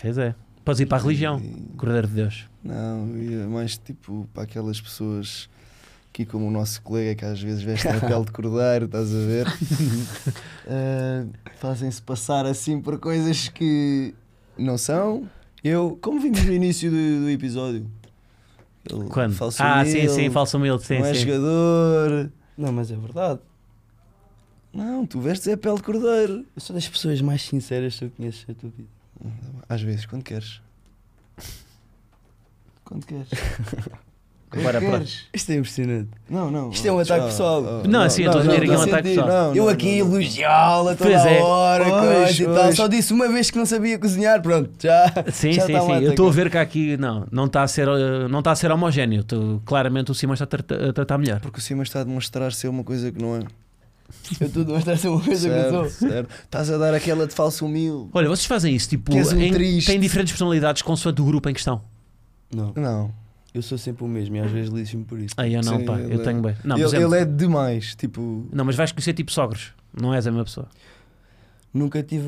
Pois 0.00 0.18
é. 0.18 0.34
Podes 0.64 0.80
ir 0.80 0.86
para 0.86 0.98
a 0.98 1.02
religião. 1.02 1.40
Cordeiro 1.76 2.06
de 2.06 2.14
Deus. 2.14 2.48
Não, 2.62 3.16
ia 3.16 3.46
mais 3.48 3.76
tipo 3.76 4.28
para 4.32 4.44
aquelas 4.44 4.80
pessoas 4.80 5.48
aqui 6.10 6.26
como 6.26 6.46
o 6.46 6.50
nosso 6.50 6.82
colega 6.82 7.14
que 7.14 7.24
às 7.24 7.40
vezes 7.40 7.62
vestem 7.62 7.92
a 7.92 8.00
pele 8.00 8.24
de 8.24 8.30
cordeiro, 8.32 8.84
estás 8.84 9.14
a 9.14 9.18
ver? 9.18 9.46
Ah, 10.68 11.24
Fazem-se 11.58 12.02
passar 12.02 12.44
assim 12.44 12.80
por 12.80 12.98
coisas 12.98 13.48
que 13.48 14.14
não 14.58 14.76
são. 14.76 15.28
Eu, 15.64 15.98
como 16.02 16.20
vimos 16.20 16.44
no 16.44 16.52
início 16.52 16.90
do, 16.90 17.20
do 17.22 17.30
episódio, 17.30 17.86
ele 18.90 19.08
Quando? 19.08 19.34
falso 19.34 19.62
ah, 19.62 19.84
sim, 19.84 19.92
humilde, 19.92 20.12
sim, 20.12 20.30
falso 20.30 20.56
humilde, 20.56 20.84
sim, 20.84 20.98
não 20.98 21.06
é 21.06 21.14
sim. 21.14 21.20
jogador. 21.20 22.30
Não, 22.56 22.72
mas 22.72 22.90
é 22.90 22.96
verdade. 22.96 23.40
Não, 24.72 25.06
tu 25.06 25.20
vestes 25.20 25.52
a 25.52 25.56
pele 25.56 25.76
de 25.76 25.82
cordeiro. 25.82 26.46
Eu 26.54 26.60
sou 26.60 26.74
das 26.74 26.88
pessoas 26.88 27.20
mais 27.20 27.42
sinceras 27.42 27.98
que 27.98 28.04
eu 28.04 28.10
conheço 28.10 28.44
na 28.48 28.54
tua 28.54 28.70
vida. 28.70 28.88
Às 29.68 29.82
vezes, 29.82 30.06
quando 30.06 30.22
queres. 30.22 30.60
Quando 32.84 33.06
queres. 33.06 33.28
Bora. 34.60 34.80
queres. 34.80 35.20
Isto 35.32 35.52
é 35.52 35.54
impressionante. 35.56 36.08
Não, 36.28 36.50
não. 36.50 36.70
Isto 36.70 36.86
é 36.88 36.92
um 36.92 36.98
ataque 36.98 37.24
pessoal. 37.26 37.62
Não, 37.88 38.02
assim, 38.02 38.22
eu 38.22 38.30
estou 38.30 38.40
a 38.42 38.44
dizer 38.44 38.62
aqui 38.62 38.70
é 38.72 38.78
um 38.78 38.82
ataque 38.82 39.08
pessoal. 39.08 39.54
eu 39.54 39.68
aqui 39.68 39.98
elogiá-la 39.98 40.94
toda 40.94 41.10
Pois 41.10 41.24
é. 41.26 41.38
a 41.40 41.44
hora, 41.44 41.84
Pois, 41.84 42.40
e 42.40 42.44
tal. 42.44 42.72
Só 42.72 42.88
disse 42.88 43.12
uma 43.12 43.28
vez 43.28 43.50
que 43.50 43.56
não 43.58 43.64
sabia 43.66 43.98
cozinhar, 43.98 44.42
pronto, 44.42 44.70
já. 44.78 45.06
Sim, 45.32 45.52
já 45.52 45.62
sim, 45.66 45.72
sim. 45.80 45.92
Eu 46.04 46.10
estou 46.10 46.26
a 46.26 46.30
ataque. 46.30 46.42
ver 46.44 46.50
que 46.50 46.58
aqui 46.58 46.96
não, 46.96 47.26
não 47.30 47.46
está 47.46 47.62
a 47.62 47.68
ser, 47.68 47.86
não 48.28 48.40
está 48.40 48.50
a 48.52 48.56
ser 48.56 48.70
homogéneo. 48.70 49.24
Tu- 49.24 49.62
claramente 49.64 50.10
o 50.10 50.14
Simão 50.14 50.34
está 50.34 50.44
a, 50.44 50.48
trata- 50.48 50.88
a 50.88 50.92
tratar 50.92 51.18
melhor. 51.18 51.40
Porque 51.40 51.58
o 51.58 51.62
Simas 51.62 51.88
está 51.88 52.00
a 52.00 52.04
demonstrar 52.04 52.52
ser 52.52 52.68
uma 52.68 52.84
coisa 52.84 53.10
que 53.10 53.20
não 53.22 53.36
é. 53.36 53.40
Eu 54.40 54.46
estou 54.46 54.62
a 54.62 54.66
demonstrar 54.66 54.98
ser 54.98 55.08
uma 55.08 55.20
coisa 55.22 55.48
que 55.48 55.54
eu. 56.06 56.26
Estás 56.44 56.70
a 56.70 56.76
dar 56.76 56.92
aquela 56.92 57.26
de 57.26 57.34
falso 57.34 57.64
humilde. 57.64 58.10
Olha, 58.12 58.28
vocês 58.28 58.44
fazem 58.44 58.74
isso, 58.74 58.88
tipo, 58.90 59.10
Que 59.10 59.16
és 59.18 59.32
um 59.32 59.40
em- 59.40 59.52
triste. 59.52 59.86
têm 59.86 59.98
diferentes 59.98 60.32
personalidades 60.32 60.82
consoante 60.82 61.22
o 61.22 61.24
grupo 61.24 61.48
em 61.48 61.54
questão. 61.54 61.80
Não, 62.54 62.72
Não. 62.76 63.21
Eu 63.54 63.62
sou 63.62 63.76
sempre 63.78 64.04
o 64.04 64.08
mesmo 64.08 64.36
e 64.36 64.40
às 64.40 64.50
vezes 64.50 64.70
lixo-me 64.70 65.04
por 65.04 65.18
isso. 65.18 65.34
Aí 65.36 65.54
eu 65.54 65.62
não, 65.62 65.78
Sim, 65.78 65.84
pá, 65.84 65.98
eu 65.98 66.20
é- 66.20 66.24
tenho 66.24 66.40
bem. 66.40 66.56
Não, 66.64 66.76
ele, 66.76 66.84
exemplo, 66.84 67.14
ele 67.14 67.22
é 67.22 67.24
demais. 67.24 67.94
Tipo. 67.94 68.46
não, 68.52 68.64
mas 68.64 68.76
vais 68.76 68.92
conhecer 68.92 69.12
tipo 69.12 69.30
sogros. 69.32 69.72
Não 69.98 70.12
és 70.14 70.26
a 70.26 70.30
mesma 70.30 70.44
pessoa. 70.44 70.68
Nunca 71.72 72.02
tive. 72.02 72.26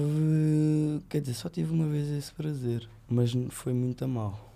Quer 1.08 1.20
dizer, 1.20 1.34
só 1.34 1.48
tive 1.48 1.72
uma 1.72 1.86
vez 1.86 2.08
esse 2.10 2.32
prazer, 2.32 2.88
mas 3.08 3.32
foi 3.50 3.72
muito 3.72 4.04
a 4.04 4.08
mal. 4.08 4.52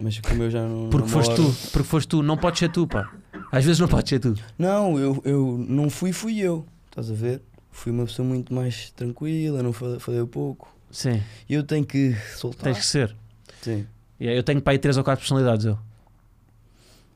Mas 0.00 0.20
como 0.20 0.42
eu 0.44 0.50
já 0.50 0.62
não. 0.66 0.88
Porque 0.90 1.08
foste 1.08 1.34
tu, 1.34 1.52
porque 1.72 1.88
foste 1.88 2.08
tu, 2.08 2.22
não 2.22 2.36
podes 2.36 2.60
ser 2.60 2.70
tu, 2.70 2.86
pá. 2.86 3.10
Às 3.50 3.64
vezes 3.64 3.80
não 3.80 3.88
podes 3.88 4.08
ser 4.08 4.20
tu. 4.20 4.34
Não, 4.56 4.96
eu, 4.98 5.20
eu 5.24 5.64
não 5.68 5.90
fui, 5.90 6.12
fui 6.12 6.38
eu. 6.38 6.64
Estás 6.88 7.10
a 7.10 7.14
ver? 7.14 7.42
Fui 7.72 7.90
uma 7.90 8.04
pessoa 8.04 8.26
muito 8.26 8.54
mais 8.54 8.90
tranquila, 8.92 9.62
não 9.62 9.72
fa- 9.72 9.98
falei 9.98 10.24
pouco. 10.26 10.72
Sim, 10.90 11.20
E 11.48 11.54
eu 11.54 11.62
tenho 11.64 11.84
que 11.84 12.14
soltar. 12.36 12.62
tens 12.62 12.78
que 12.78 12.86
ser. 12.86 13.14
Sim. 13.60 13.86
Yeah, 14.20 14.38
eu 14.38 14.42
tenho 14.42 14.60
para 14.60 14.72
aí 14.72 14.78
três 14.78 14.96
ou 14.96 15.04
quatro 15.04 15.20
personalidades. 15.20 15.66
Eu. 15.66 15.78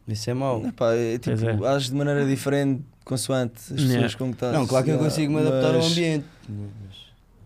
Isso 0.06 0.30
é 0.30 0.34
mau. 0.34 0.64
Epá, 0.66 0.94
é 0.94 1.18
tipo, 1.18 1.64
é. 1.64 1.68
ages 1.74 1.88
de 1.88 1.94
maneira 1.94 2.26
diferente 2.26 2.82
consoante 3.04 3.54
as 3.56 3.68
pessoas 3.68 3.90
Yeah. 3.90 4.18
com 4.18 4.28
que 4.28 4.34
estás. 4.34 4.52
Não, 4.52 4.66
claro 4.66 4.84
que 4.84 4.90
eu 4.90 4.98
consigo 4.98 5.32
me 5.32 5.40
adaptar 5.40 5.74
ao 5.74 5.82
mas 5.82 5.92
ambiente. 5.92 6.26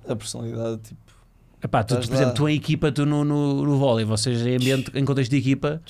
A 0.08 0.16
personalidade, 0.16 0.82
tipo. 0.82 1.06
Epá, 1.62 1.82
tu, 1.82 1.94
por 1.96 2.04
exemplo, 2.04 2.26
lá. 2.26 2.32
tu 2.32 2.48
em 2.48 2.56
equipa, 2.56 2.92
tu 2.92 3.06
no, 3.06 3.24
no, 3.24 3.64
no 3.64 3.78
vôlei, 3.78 4.04
vocês 4.04 4.46
em 4.46 4.56
ambiente, 4.56 4.90
em 4.94 5.04
contexto 5.04 5.30
de 5.30 5.38
equipa. 5.38 5.80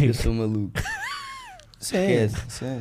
Eu 0.00 0.14
sou 0.14 0.32
maluco. 0.32 0.80
Sim, 1.78 2.28
sim. 2.48 2.80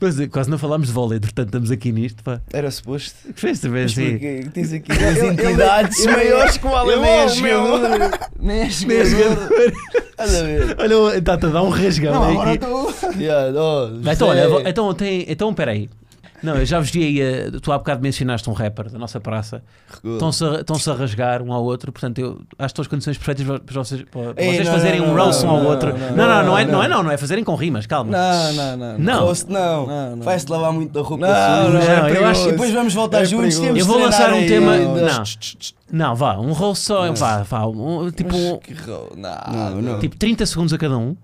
Mas 0.00 0.18
eh, 0.20 0.26
quase 0.26 0.50
não 0.50 0.58
falámos 0.58 0.88
de 0.88 0.92
vôlei, 0.92 1.20
portanto 1.20 1.48
estamos 1.48 1.70
aqui 1.70 1.92
nisto, 1.92 2.22
pá. 2.22 2.40
Era 2.52 2.70
suposto. 2.70 3.14
Fez 3.34 3.60
também 3.60 3.84
assim. 3.84 4.18
tens 4.52 4.72
aqui 4.72 4.92
as 4.92 5.18
entidades 5.18 5.98
ele- 6.00 6.12
maiores 6.12 6.56
que 6.56 6.66
o 6.66 6.74
alemão, 6.74 7.04
é 7.04 7.28
jogador. 7.28 8.10
Nem 8.40 8.60
é 8.62 8.68
Nem 8.86 8.96
é 8.98 9.04
jogador. 9.04 9.48
jogador. 9.48 10.76
Olha, 10.78 11.18
está-te 11.18 11.46
a 11.46 11.48
dar 11.48 11.62
um 11.62 11.68
rasgão. 11.68 12.12
Não, 12.14 12.24
agora 12.30 12.54
estou. 12.54 12.92
Oh, 14.02 14.10
Então, 14.10 14.28
olha, 14.28 14.68
então, 14.68 14.94
tem, 14.94 15.24
então 15.28 15.52
peraí. 15.54 15.88
Não, 16.42 16.56
eu 16.56 16.66
já 16.66 16.80
vos 16.80 16.90
vi 16.90 17.20
aí, 17.20 17.50
tu 17.60 17.70
há 17.72 17.78
bocado 17.78 18.02
mencionaste 18.02 18.48
um 18.50 18.52
rapper 18.52 18.90
da 18.90 18.98
nossa 18.98 19.20
praça. 19.20 19.62
Estão-se 20.02 20.44
a, 20.90 20.92
a 20.92 20.96
rasgar 20.96 21.40
um 21.42 21.52
ao 21.52 21.62
outro, 21.62 21.92
portanto, 21.92 22.18
eu 22.18 22.40
acho 22.58 22.58
que 22.58 22.64
estão 22.66 22.82
as 22.82 22.88
condições 22.88 23.16
perfeitas 23.18 23.60
para 23.60 23.82
vocês, 23.84 24.02
para 24.10 24.20
Ei, 24.42 24.52
vocês 24.54 24.66
não, 24.66 24.74
fazerem 24.74 25.00
não, 25.00 25.10
um 25.10 25.14
não, 25.14 25.24
roast 25.24 25.44
um 25.46 25.50
ao 25.50 25.58
não, 25.62 25.66
outro. 25.70 25.92
não, 25.96 25.98
Não, 25.98 26.16
não, 26.16 26.16
não, 26.16 26.44
não, 26.46 26.58
é, 26.58 26.64
não. 26.64 26.72
não 26.72 26.82
é 26.82 26.88
não, 26.88 27.02
não 27.04 27.10
é 27.10 27.16
fazerem 27.16 27.44
com 27.44 27.54
rimas, 27.54 27.86
calma. 27.86 28.10
Não, 28.10 28.52
não, 28.54 28.76
não. 28.76 28.98
Não. 28.98 29.20
Roast 29.24 29.48
não. 29.50 29.86
Não, 29.86 30.16
não. 30.16 30.22
Vai-se 30.22 30.50
lavar 30.50 30.72
muito 30.72 30.92
da 30.92 31.00
roupa 31.00 31.26
Não, 31.26 31.66
suja. 31.66 31.78
não, 31.78 32.02
Não, 32.02 32.06
é 32.08 32.16
eu 32.18 32.26
acho- 32.26 32.48
E 32.48 32.52
depois 32.52 32.72
vamos 32.72 32.94
voltar 32.94 33.22
É 33.22 33.24
juntos. 33.24 33.54
perigoso. 33.58 33.62
Temos 33.62 33.80
Eu 33.80 33.86
vou 33.86 33.98
lançar 33.98 34.32
um 34.32 34.36
aí. 34.36 34.46
tema- 34.48 34.76
Não, 34.78 35.22
não. 35.92 36.14
vá, 36.16 36.38
um 36.38 36.52
roast 36.52 36.84
só, 36.84 37.06
Não. 37.06 37.14
vá, 37.14 37.42
vá, 37.42 37.66
um, 37.66 38.10
tipo, 38.10 38.32
Mas 38.32 38.58
que 38.62 38.74
Não, 39.16 39.80
não. 39.80 39.98
tipo 40.00 40.16
30 40.16 40.44
segundos 40.46 40.72
a 40.72 40.78
cada 40.78 40.96
um. 40.98 41.16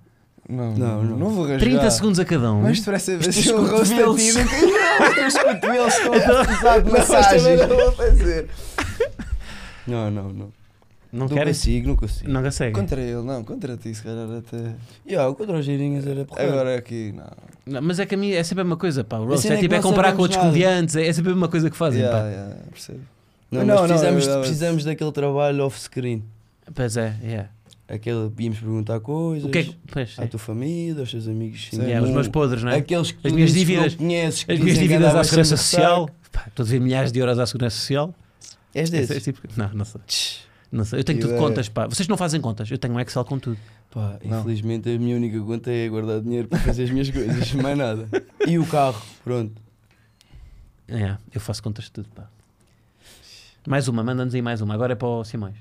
Não, 0.48 0.72
Não, 0.74 1.02
não, 1.04 1.16
não. 1.18 1.28
vou 1.30 1.42
rasgar. 1.42 1.60
30 1.60 1.90
segundos 1.90 2.18
a 2.18 2.24
cada 2.24 2.52
um. 2.52 2.62
Mais 2.62 2.78
depressa 2.78 3.18
vai 3.18 3.32
ser 3.32 3.54
um 3.54 3.66
roast 3.66 3.92
a 3.92 3.96
ti 3.96 4.02
do 4.02 4.14
que 4.14 5.20
Os 5.26 5.34
cotovelos 5.34 5.94
estão 5.94 6.14
a 6.14 6.44
precisar 6.44 6.78
de 6.78 6.84
Não, 6.84 6.92
mas 6.92 7.08
massagem. 7.08 7.38
também 7.58 7.66
não 7.68 7.76
vou 7.76 7.92
fazer. 7.92 8.48
Não, 9.86 10.10
não, 10.10 10.22
não. 10.32 10.58
Não 11.10 11.26
Não 11.26 11.28
consigo, 11.44 11.88
não 11.88 11.96
consigo. 11.96 12.30
Não 12.30 12.42
consegue. 12.42 12.74
Contra 12.74 13.00
ele, 13.00 13.22
não, 13.22 13.42
contra 13.42 13.76
ti, 13.78 13.94
se 13.94 14.02
calhar 14.02 14.26
até. 14.38 14.74
Yeah, 15.08 15.28
o 15.30 15.34
contra 15.34 15.56
os 15.56 15.64
girinhas 15.64 16.06
era 16.06 16.24
porra. 16.26 16.42
Agora 16.42 16.76
aqui, 16.76 17.14
não. 17.16 17.26
Não, 17.74 17.82
mas 17.82 17.98
é 17.98 18.04
que 18.04 18.14
a 18.14 18.18
mim 18.18 18.30
é 18.32 18.42
sempre 18.42 18.60
a 18.60 18.64
mesma 18.64 18.76
coisa, 18.76 19.02
pá. 19.04 19.16
O 19.18 19.24
roast 19.26 19.50
é 19.50 19.54
é 19.54 19.56
tipo 19.58 19.72
é 19.74 19.78
não 19.78 19.82
comparar 19.82 20.12
com 20.12 20.20
outros 20.22 20.36
nada. 20.36 20.48
comediantes, 20.50 20.96
é 20.96 21.10
sempre 21.12 21.30
a 21.30 21.34
mesma 21.34 21.48
coisa 21.48 21.70
que 21.70 21.76
fazem, 21.76 22.00
Yeah, 22.02 22.20
pá. 22.22 22.28
yeah, 22.28 22.54
percebo. 22.70 23.00
Não, 23.50 23.64
Não, 23.64 23.66
mas 23.74 23.80
não, 23.80 23.88
precisamos, 23.88 24.26
precisamos 24.26 24.84
daquele 24.84 25.12
trabalho 25.12 25.64
off-screen. 25.64 26.22
Pois 26.74 26.96
é, 26.98 27.14
yeah. 27.22 27.48
Aquele, 27.88 28.30
íamos 28.38 28.58
perguntar 28.58 29.00
coisas 29.00 29.48
O 29.48 29.50
que 29.50 29.58
é 29.58 29.62
que. 29.64 29.76
Pois, 29.90 30.18
à 30.18 30.24
é. 30.24 30.26
tua 30.26 30.38
família, 30.38 31.00
aos 31.00 31.10
teus 31.10 31.26
amigos. 31.26 31.68
Sim, 31.70 31.80
Yeah, 31.80 32.06
os 32.06 32.12
meus 32.12 32.28
podres, 32.28 32.62
não 32.62 32.70
é? 32.70 32.76
Aqueles 32.76 33.12
que 33.12 33.26
As 33.26 33.32
minhas 33.32 33.52
dívidas- 33.52 33.92
não 33.96 33.98
conheces, 34.06 34.44
As 34.48 34.58
minhas 34.58 34.78
dívidas 34.78 35.14
à 35.14 35.24
Segurança 35.24 35.56
Social. 35.56 36.10
Pá, 36.30 36.44
Estou 36.48 36.62
a 36.62 36.66
dizer 36.66 36.80
milhares 36.80 37.10
de 37.10 37.18
euros 37.18 37.38
à 37.38 37.46
Segurança 37.46 37.76
Social. 37.76 38.14
És 38.74 38.92
Esse- 38.92 38.96
esse 39.02 39.08
desses? 39.14 39.24
tipo- 39.24 39.40
Não, 39.56 39.70
não 39.72 39.84
sei. 39.86 40.00
Não 40.70 40.84
sei. 40.84 41.00
Eu 41.00 41.04
tenho 41.04 41.18
tudo 41.18 41.30
ideia. 41.30 41.42
contas, 41.48 41.68
pá. 41.70 41.86
Vocês 41.86 42.06
não 42.08 42.18
fazem 42.18 42.40
contas. 42.42 42.70
Eu 42.70 42.76
tenho 42.76 42.92
um 42.92 43.00
Excel 43.00 43.24
com 43.24 43.38
tudo. 43.38 43.56
Pá, 43.90 44.18
Não. 44.22 44.40
infelizmente 44.40 44.90
a 44.94 44.98
minha 44.98 45.16
única 45.16 45.40
conta 45.40 45.70
é 45.70 45.88
guardar 45.88 46.20
dinheiro 46.20 46.46
para 46.46 46.58
fazer 46.58 46.84
as 46.84 46.90
minhas 46.90 47.08
coisas, 47.10 47.52
mais 47.54 47.78
nada. 47.78 48.06
E 48.46 48.58
o 48.58 48.66
carro, 48.66 49.00
pronto. 49.24 49.54
É, 50.86 51.16
eu 51.34 51.40
faço 51.40 51.62
contas 51.62 51.86
de 51.86 51.92
tudo, 51.92 52.08
pá. 52.14 52.28
Mais 53.66 53.88
uma, 53.88 54.02
manda-nos 54.04 54.34
aí 54.34 54.42
mais 54.42 54.60
uma. 54.60 54.74
Agora 54.74 54.92
é 54.92 54.96
para 54.96 55.08
o 55.08 55.24
Simões. 55.24 55.56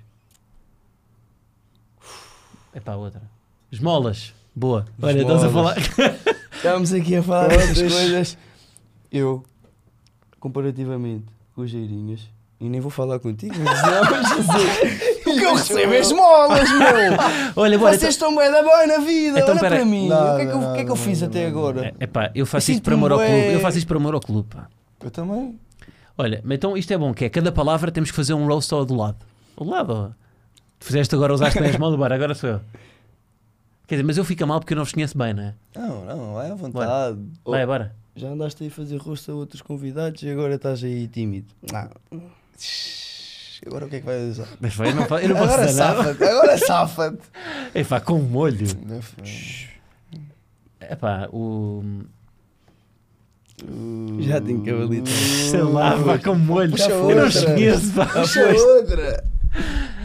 É 2.78 2.80
para 2.80 2.96
outra. 2.96 3.24
Esmolas. 3.72 4.36
Boa. 4.56 4.86
Olha, 5.02 5.22
estás 5.24 5.44
a 5.44 5.50
falar. 5.50 5.78
Estávamos 6.54 6.94
aqui 6.94 7.16
a 7.16 7.24
falar 7.24 7.48
destas 7.48 7.92
coisas. 7.92 8.38
Eu, 9.12 9.44
comparativamente 10.40 11.26
com 11.56 11.62
os 11.62 11.72
Geirinhas, 11.72 12.20
e 12.62 12.70
nem 12.70 12.80
vou 12.80 12.92
falar 12.92 13.18
contigo, 13.18 13.56
mas 13.64 13.82
não, 13.82 14.02
mas 14.12 14.30
Jesus, 14.30 15.22
o 15.26 15.34
que 15.40 15.44
eu 15.44 15.56
recebo 15.56 15.92
é 15.92 16.00
esmolas, 16.00 16.70
meu! 16.70 17.18
Olha, 17.64 17.80
bora. 17.80 17.98
Vocês 17.98 18.14
estão 18.14 18.36
bem 18.36 18.52
da 18.52 18.62
boa 18.62 18.86
na 18.86 19.00
vida, 19.00 19.40
Então, 19.40 19.54
olha 19.54 19.60
pera- 19.60 19.76
para 19.78 19.86
mim. 19.86 20.08
Nada, 20.08 20.34
o 20.34 20.36
que 20.38 20.42
é 20.44 20.46
que 20.46 20.52
eu, 20.52 20.58
o 20.60 20.74
que 20.74 20.80
é 20.80 20.84
que 20.86 20.92
eu 20.92 20.96
nada, 20.96 21.08
fiz 21.08 21.22
nada, 21.22 21.32
até 21.32 21.40
nada. 21.40 21.50
agora? 21.58 21.96
É 22.00 22.06
pá, 22.06 22.32
eu 22.36 22.46
faço 22.46 22.70
Eu 22.70 22.76
isto 22.76 22.78
sinto-me 22.86 22.94
amor 22.94 23.12
ao 23.12 23.18
clube. 23.18 23.54
Eu 23.54 23.60
faço 23.60 23.78
isto 23.80 23.88
por 23.88 23.98
amor 23.98 24.14
ao 24.14 24.22
clube. 24.22 24.50
Pá. 24.56 24.68
Eu 25.04 25.10
também. 25.10 25.60
Olha, 26.16 26.42
mas 26.46 26.58
então 26.58 26.78
isto 26.78 26.94
é 26.94 26.98
bom, 26.98 27.12
que 27.12 27.26
é 27.26 27.30
cada 27.30 27.52
palavra 27.52 27.92
temos 27.92 28.12
que 28.12 28.16
fazer 28.16 28.36
um 28.36 28.46
roast 28.46 28.72
ao 28.72 28.86
do 28.86 28.94
lado. 28.94 29.18
Ao 29.56 29.66
lado, 29.66 29.94
ó. 29.94 30.27
Tu 30.80 30.86
fizeste 30.86 31.16
agora, 31.16 31.34
usaste 31.34 31.60
as 31.60 31.76
mãos 31.80 31.92
do 31.92 31.98
bar, 31.98 32.12
agora 32.12 32.34
sou 32.36 32.50
eu. 32.50 32.62
Quer 33.88 33.96
dizer, 33.96 34.04
mas 34.04 34.18
eu 34.18 34.26
fico 34.26 34.46
mal 34.46 34.60
porque 34.60 34.74
eu 34.74 34.78
não 34.78 34.84
vos 34.84 34.92
conheço 34.94 35.18
bem, 35.18 35.34
não 35.34 35.44
é? 35.44 35.54
Não, 35.76 36.06
não, 36.06 36.34
vai 36.34 36.52
à 36.52 36.56
vontade. 36.56 37.20
Oh. 37.46 37.52
Vai, 37.52 37.66
bora. 37.66 37.96
Já 38.16 38.30
andaste 38.30 38.64
aí 38.64 38.70
a 38.70 38.72
fazer 38.72 38.98
rosto 38.98 39.32
a 39.32 39.36
outros 39.36 39.62
convidados 39.62 40.22
e 40.24 40.30
agora 40.30 40.56
estás 40.56 40.84
aí 40.84 41.08
tímido. 41.08 41.48
Ah, 41.74 41.90
Agora 43.66 43.86
o 43.86 43.90
que 43.90 43.96
é 43.98 44.00
que 44.00 44.06
vai 44.06 44.30
usar? 44.30 44.48
Mas 44.60 44.76
vai, 44.76 44.94
não, 44.94 45.04
eu 45.20 45.30
não 45.30 45.36
posso 45.36 45.54
Agora 45.54 45.66
dizer 45.68 45.80
nada. 45.80 45.98
safa-te, 46.04 46.24
agora 46.24 46.58
safa-te. 46.58 47.22
É 47.74 47.84
pá, 47.84 48.00
com 48.00 48.20
molho. 48.20 48.68
Não 48.86 49.02
foi. 49.02 49.24
É 50.80 50.96
pá, 50.96 51.28
o. 51.32 51.84
Já 54.20 54.40
tenho 54.42 54.64
cavalito. 54.64 55.10
Sei 55.10 55.62
lá, 55.62 55.98
pá, 56.04 56.18
com 56.20 56.36
molho. 56.36 56.72
Puxa 56.72 56.90
Eu 56.92 57.16
não 57.16 57.28
os 57.28 57.36
outra. 57.36 57.54
conheço, 57.54 57.94
pá. 57.94 58.06
Puxa 58.06 58.48
outra. 58.48 59.24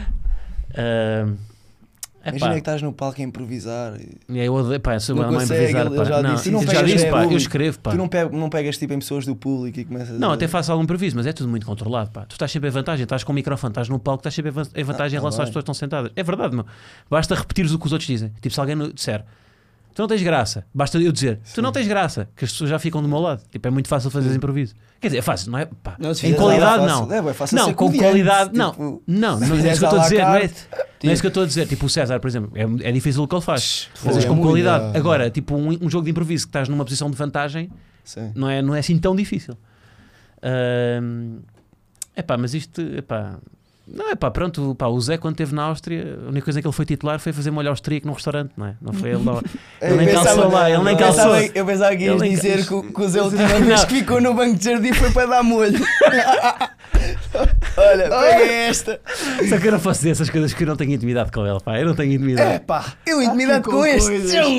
É 0.75 2.29
Imagina 2.29 2.53
que 2.53 2.59
estás 2.59 2.81
no 2.81 2.93
palco 2.93 3.19
a 3.21 3.23
improvisar. 3.25 3.95
e 4.29 4.39
eu 4.39 4.53
odeio, 4.53 4.79
pá, 4.79 4.97
sou 4.97 5.13
Não 5.13 5.25
consegue, 5.25 5.71
improvisar, 5.71 5.87
ele 5.87 6.05
já 6.05 6.21
não, 6.23 6.35
disse 6.35 6.49
isso. 6.49 6.65
já 6.67 6.73
Não 6.79 6.83
disse, 6.85 6.97
pegas 7.05 7.11
pá, 7.11 7.25
eu 7.25 7.37
escrevo, 7.37 7.79
pá. 7.79 7.91
Tu 7.91 7.97
não, 7.97 8.07
pe- 8.07 8.29
não 8.29 8.49
pegas 8.49 8.77
tipo 8.77 8.93
em 8.93 8.99
pessoas 8.99 9.25
do 9.25 9.35
público 9.35 9.77
e 9.77 9.83
começas 9.83 10.17
Não, 10.17 10.31
a... 10.31 10.35
até 10.35 10.47
faço 10.47 10.71
algum 10.71 10.85
improviso, 10.85 11.17
mas 11.17 11.27
é 11.27 11.33
tudo 11.33 11.49
muito 11.49 11.65
controlado, 11.65 12.11
pá. 12.11 12.25
Tu 12.25 12.31
estás 12.31 12.49
sempre 12.49 12.69
em 12.69 12.71
vantagem, 12.71 13.03
estás 13.03 13.25
com 13.25 13.33
o 13.33 13.35
microfone, 13.35 13.71
estás 13.71 13.89
no 13.89 13.99
palco, 13.99 14.21
estás 14.21 14.33
sempre 14.35 14.51
em 14.51 14.53
van- 14.53 14.63
em 14.73 14.83
vantagem 14.85 15.17
Ah, 15.17 15.19
em 15.19 15.21
relação 15.21 15.37
tá 15.39 15.43
às 15.43 15.49
bem. 15.49 15.51
pessoas 15.51 15.63
que 15.65 15.71
estão 15.71 15.73
sentadas. 15.73 16.11
É 16.15 16.23
verdade, 16.23 16.55
meu. 16.55 16.65
Basta 17.09 17.35
repetires 17.35 17.73
o 17.73 17.77
que 17.79 17.87
os 17.87 17.91
outros 17.91 18.07
dizem. 18.07 18.31
Tipo, 18.41 18.53
se 18.55 18.59
alguém 18.61 18.77
disser, 18.93 19.25
tu 19.93 20.01
não 20.01 20.07
tens 20.07 20.21
graça, 20.23 20.65
basta 20.73 20.97
eu 20.99 21.11
dizer, 21.11 21.39
tu 21.53 21.61
não 21.61 21.71
tens 21.71 21.87
graça, 21.87 22.27
que 22.35 22.43
as 22.45 22.51
pessoas 22.51 22.69
já 22.69 22.79
ficam 22.79 23.01
do 23.01 23.07
meu 23.07 23.19
lado. 23.19 23.43
Tipo, 23.49 23.67
é 23.67 23.71
muito 23.71 23.87
fácil 23.87 24.09
fazer 24.09 24.27
esse 24.27 24.37
improviso. 24.37 24.73
Quer 24.99 25.07
dizer, 25.07 25.19
é 25.19 25.21
fácil, 25.21 25.51
não 25.51 25.59
é? 25.59 25.65
Pá, 25.65 25.95
Não, 25.99 26.11
em 26.11 26.15
fizeres 26.15 26.37
qualidade, 26.37 26.85
não. 26.85 27.07
fácil. 27.07 27.29
É, 27.29 27.33
fácil 27.33 27.57
Não, 27.57 27.73
com 27.73 27.91
qualidade, 27.93 28.57
não. 28.57 28.71
tipo, 28.71 29.03
Não, 29.05 29.39
não 29.39 29.43
é 29.47 29.49
fizeres 29.55 29.77
isso 29.77 29.79
que 29.79 29.85
eu 29.85 29.89
estou 29.89 29.99
a 29.99 30.03
dizer, 30.03 30.17
não 30.21 30.35
é? 30.35 30.39
carte, 30.39 30.67
Não 31.03 31.09
é 31.09 31.13
isso 31.13 31.21
que 31.21 31.27
eu 31.27 31.29
estou 31.29 31.43
a 31.43 31.45
dizer. 31.45 31.67
Tipo, 31.67 31.85
o 31.85 31.89
César, 31.89 32.19
por 32.19 32.27
exemplo, 32.27 32.51
é, 32.55 32.89
é 32.89 32.91
difícil 32.91 33.21
o 33.23 33.27
que 33.27 33.35
ele 33.35 33.41
faz. 33.41 33.89
Fazes 33.95 34.25
é 34.25 34.27
com 34.27 34.39
qualidade. 34.41 34.95
é. 34.95 34.97
Agora, 34.97 35.29
tipo, 35.29 35.55
um, 35.55 35.69
um 35.81 35.89
jogo 35.89 36.05
de 36.05 36.11
improviso 36.11 36.45
que 36.45 36.49
estás 36.49 36.69
numa 36.69 36.83
posição 36.85 37.09
de 37.11 37.17
vantagem, 37.17 37.69
Sim. 38.03 38.31
não 38.35 38.49
é, 38.49 38.61
não 38.61 38.73
é 38.73 38.79
assim 38.79 38.97
tão 38.97 39.15
difícil. 39.15 39.57
É 42.15 42.21
pá, 42.21 42.37
mas 42.37 42.53
isto, 42.53 42.81
epá, 42.81 43.37
não 43.87 44.09
é 44.11 44.15
pá, 44.15 44.31
pronto, 44.31 44.73
pá, 44.75 44.87
o 44.87 44.99
Zé 45.01 45.17
quando 45.17 45.33
esteve 45.33 45.53
na 45.53 45.63
Áustria, 45.63 46.17
a 46.25 46.29
única 46.29 46.45
coisa 46.45 46.61
que 46.61 46.67
ele 46.67 46.73
foi 46.73 46.85
titular 46.85 47.19
foi 47.19 47.33
fazer 47.33 47.51
molho 47.51 47.69
austríaco 47.69 48.07
num 48.07 48.13
restaurante, 48.13 48.51
não 48.55 48.67
é? 48.67 48.75
Não 48.81 48.93
foi 48.93 49.09
ele 49.11 49.23
lá. 49.23 49.41
Ele 49.81 49.95
nem 49.97 50.07
pensava- 50.07 50.25
calçou 50.25 50.51
lá, 50.51 50.69
ele 50.71 50.83
nem 50.83 50.97
calçou. 50.97 51.23
pensava- 51.33 51.51
Eu 51.57 51.65
pensava 51.65 51.95
que 51.97 52.03
ias 52.03 52.11
Ele 52.13 52.21
nem 52.21 52.31
dizer 52.35 52.65
que, 52.65 52.81
que 52.93 53.01
o 53.01 53.09
Zé 53.09 53.21
última 53.21 53.47
vez 53.47 53.83
que 53.85 53.95
ficou 53.95 54.21
no 54.21 54.33
banco 54.33 54.55
de 54.57 54.63
jardim 54.63 54.93
foi 54.93 55.11
para 55.11 55.27
dar 55.27 55.43
molho. 55.43 55.79
Olha, 57.75 58.09
pega 58.09 58.43
esta. 58.69 59.01
Só 59.49 59.57
que 59.57 59.67
eu 59.67 59.71
não 59.73 59.79
posso 59.79 59.99
dizer 59.99 60.11
essas 60.11 60.29
coisas 60.29 60.53
que 60.53 60.63
eu 60.63 60.67
não 60.67 60.75
tenho 60.75 60.91
intimidade 60.93 61.31
com 61.31 61.45
ele, 61.45 61.59
pá, 61.59 61.79
eu 61.79 61.85
não 61.87 61.95
tenho 61.95 62.11
É 62.11 62.15
intimidade. 62.15 62.63
pá, 62.65 62.93
eu 63.05 63.21
intimidade 63.21 63.63
com 63.65 63.85
este. 63.85 64.09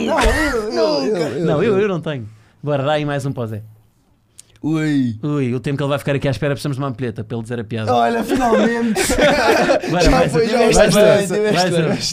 Não, 0.04 0.20
eu, 0.20 0.72
eu, 0.72 1.16
eu, 1.16 1.44
não, 1.46 1.62
eu, 1.62 1.78
eu 1.80 1.88
não 1.88 2.00
tenho. 2.00 2.28
Bora, 2.62 2.82
dá 2.82 2.92
aí 2.92 3.04
mais 3.04 3.24
um 3.24 3.32
para 3.32 3.42
o 3.44 3.46
Zé. 3.46 3.62
Ui. 4.66 5.18
Ui, 5.22 5.54
o 5.54 5.60
tempo 5.60 5.76
que 5.76 5.82
ele 5.82 5.90
vai 5.90 5.98
ficar 5.98 6.14
aqui 6.16 6.26
à 6.26 6.30
espera, 6.30 6.54
precisamos 6.54 6.78
de 6.78 6.82
uma 6.82 6.88
ampulheta 6.88 7.22
para 7.22 7.36
ele 7.36 7.42
dizer 7.42 7.60
a 7.60 7.64
piada. 7.64 7.94
Olha, 7.94 8.24
finalmente. 8.24 9.02
Bora, 9.90 10.02
já 10.02 10.10
mais 10.10 10.32
foi, 10.32 10.48
já 10.48 10.56
bem. 10.56 10.68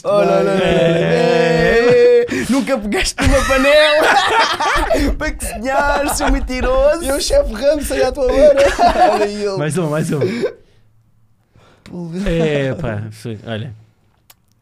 Olha, 0.03 0.31
olha, 0.31 0.51
olha. 0.51 0.61
Nunca 2.49 2.77
pegaste 2.77 3.15
uma 3.23 3.45
panela 3.45 5.13
para 5.17 5.31
cozinhar, 5.31 6.13
seu 6.13 6.29
mentiroso. 6.29 7.05
Eu, 7.05 7.21
chefe 7.21 7.53
Ramos, 7.53 7.87
sai 7.87 8.03
à 8.03 8.11
tua 8.11 8.27
beira. 8.27 8.53
Olha 9.13 9.23
aí 9.23 9.43
ele. 9.45 9.57
Mais 9.57 9.77
um, 9.77 9.89
mais 9.89 10.11
um. 10.11 10.19
É, 12.25 12.73
pá, 12.73 13.03
foi- 13.11 13.39
olha. 13.47 13.73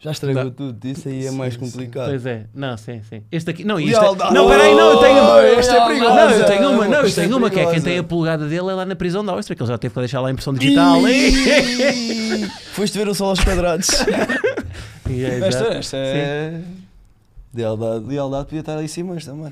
Já 0.02 0.12
estragou 0.12 0.46
Dá. 0.46 0.52
tudo, 0.52 0.86
isso 0.88 1.10
aí 1.10 1.26
é 1.26 1.32
mais 1.32 1.58
complicado. 1.58 2.08
Pois 2.08 2.26
é, 2.26 2.46
não, 2.54 2.78
sim, 2.78 3.02
sim. 3.10 3.22
Este 3.30 3.50
aqui, 3.50 3.66
não, 3.66 3.78
isto 3.78 4.00
é, 4.00 4.32
não, 4.32 4.48
peraí, 4.48 4.74
não, 4.74 4.92
eu 4.94 5.00
tenho 5.00 5.22
Oh, 5.22 5.40
esta 5.40 5.74
é 5.76 5.88
perigosa. 5.88 6.16
Não, 6.16 6.32
eu 6.32 6.46
tenho 6.46 6.70
uma, 6.72 6.88
não, 6.88 6.94
eu 7.00 7.06
Esta 7.06 7.22
é 7.22 7.24
tenho 7.26 7.38
uma 7.38 7.50
que 7.50 7.60
é 7.60 7.70
quem 7.70 7.82
tem 7.82 7.98
a 7.98 8.04
polegada 8.04 8.48
dele 8.48 8.70
é 8.70 8.74
lá 8.74 8.86
na 8.86 8.96
prisão 8.96 9.26
da 9.26 9.34
Áustria, 9.34 9.58
que 9.58 9.62
ele 9.62 9.70
já 9.70 9.78
teve 9.78 9.94
que 9.94 10.00
deixar 10.00 10.22
lá 10.22 10.30
a 10.30 10.32
impressão 10.32 10.54
digital. 10.54 11.02
Foste 12.72 12.98
ver 12.98 13.10
o 13.10 13.14
sol 13.14 13.30
aos 13.32 13.44
quadrados. 13.44 13.90
E 15.10 15.26
é, 15.26 15.40
Esta, 15.40 15.64
esta 15.74 15.98
é. 15.98 16.62
Lealdade. 17.52 18.06
Lealdade 18.06 18.46
podia 18.46 18.60
estar 18.60 18.78
aí 18.78 18.88
cima 18.88 19.16
também. 19.16 19.52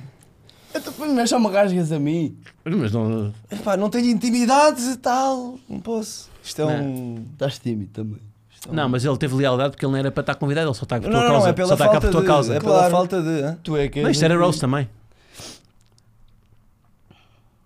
Então, 0.73 0.93
mas 0.99 1.29
só 1.31 1.39
me 1.39 1.47
rasgas 1.49 1.91
a 1.91 1.97
mim. 1.97 2.37
Mas 2.63 2.91
não, 2.91 3.33
Epá, 3.49 3.75
não 3.75 3.89
tenho 3.89 4.05
intimidade 4.05 4.79
e 4.83 4.97
tal. 4.97 5.57
Não 5.67 5.79
posso. 5.79 6.29
Isto 6.43 6.61
é 6.61 6.65
um. 6.65 7.25
Estás 7.33 7.57
tímido 7.57 7.89
também. 7.91 8.21
Isto 8.59 8.69
é 8.69 8.73
não, 8.73 8.89
mas 8.89 9.05
ele 9.05 9.17
teve 9.17 9.35
lealdade 9.35 9.71
porque 9.71 9.85
ele 9.85 9.91
não 9.91 9.99
era 9.99 10.11
para 10.11 10.21
estar 10.21 10.35
convidado, 10.35 10.67
ele 10.67 10.75
só 10.75 10.83
está 10.83 10.99
por 10.99 11.09
tua 11.09 11.21
não, 11.21 11.27
causa. 11.27 11.49
é 11.49 11.53
pela 11.53 11.67
só 11.67 11.73
está 11.75 11.85
cá 11.85 11.91
falta 11.91 12.07
por 12.07 12.11
tua 12.11 12.21
de. 12.21 12.27
causa. 12.27 12.55
É 12.55 12.59
pela 12.59 12.73
Claro. 12.79 12.91
falta 12.91 13.21
de. 13.21 13.55
Tu 13.63 13.77
é 13.77 13.87
que 13.87 14.01
Não, 14.01 14.07
és 14.07 14.17
isto 14.17 14.25
era 14.25 14.37
roast 14.37 14.59
também. 14.61 14.89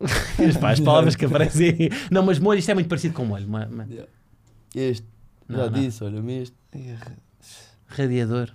As, 0.01 0.57
pá, 0.57 0.71
as 0.71 0.79
palavras 0.79 1.15
que 1.15 1.25
aparecem. 1.25 1.89
Não, 2.09 2.23
mas 2.23 2.39
molho, 2.39 2.57
isto 2.59 2.71
é 2.71 2.73
muito 2.73 2.87
parecido 2.87 3.13
com 3.13 3.23
molho. 3.23 3.47
ma- 3.47 3.67
ma- 3.67 3.85
Este. 4.73 5.05
Não, 5.47 5.59
Já 5.59 5.69
não. 5.69 5.79
disse, 5.79 6.03
olha-me 6.03 6.41
este. 6.41 6.55
Radiador. 7.87 8.49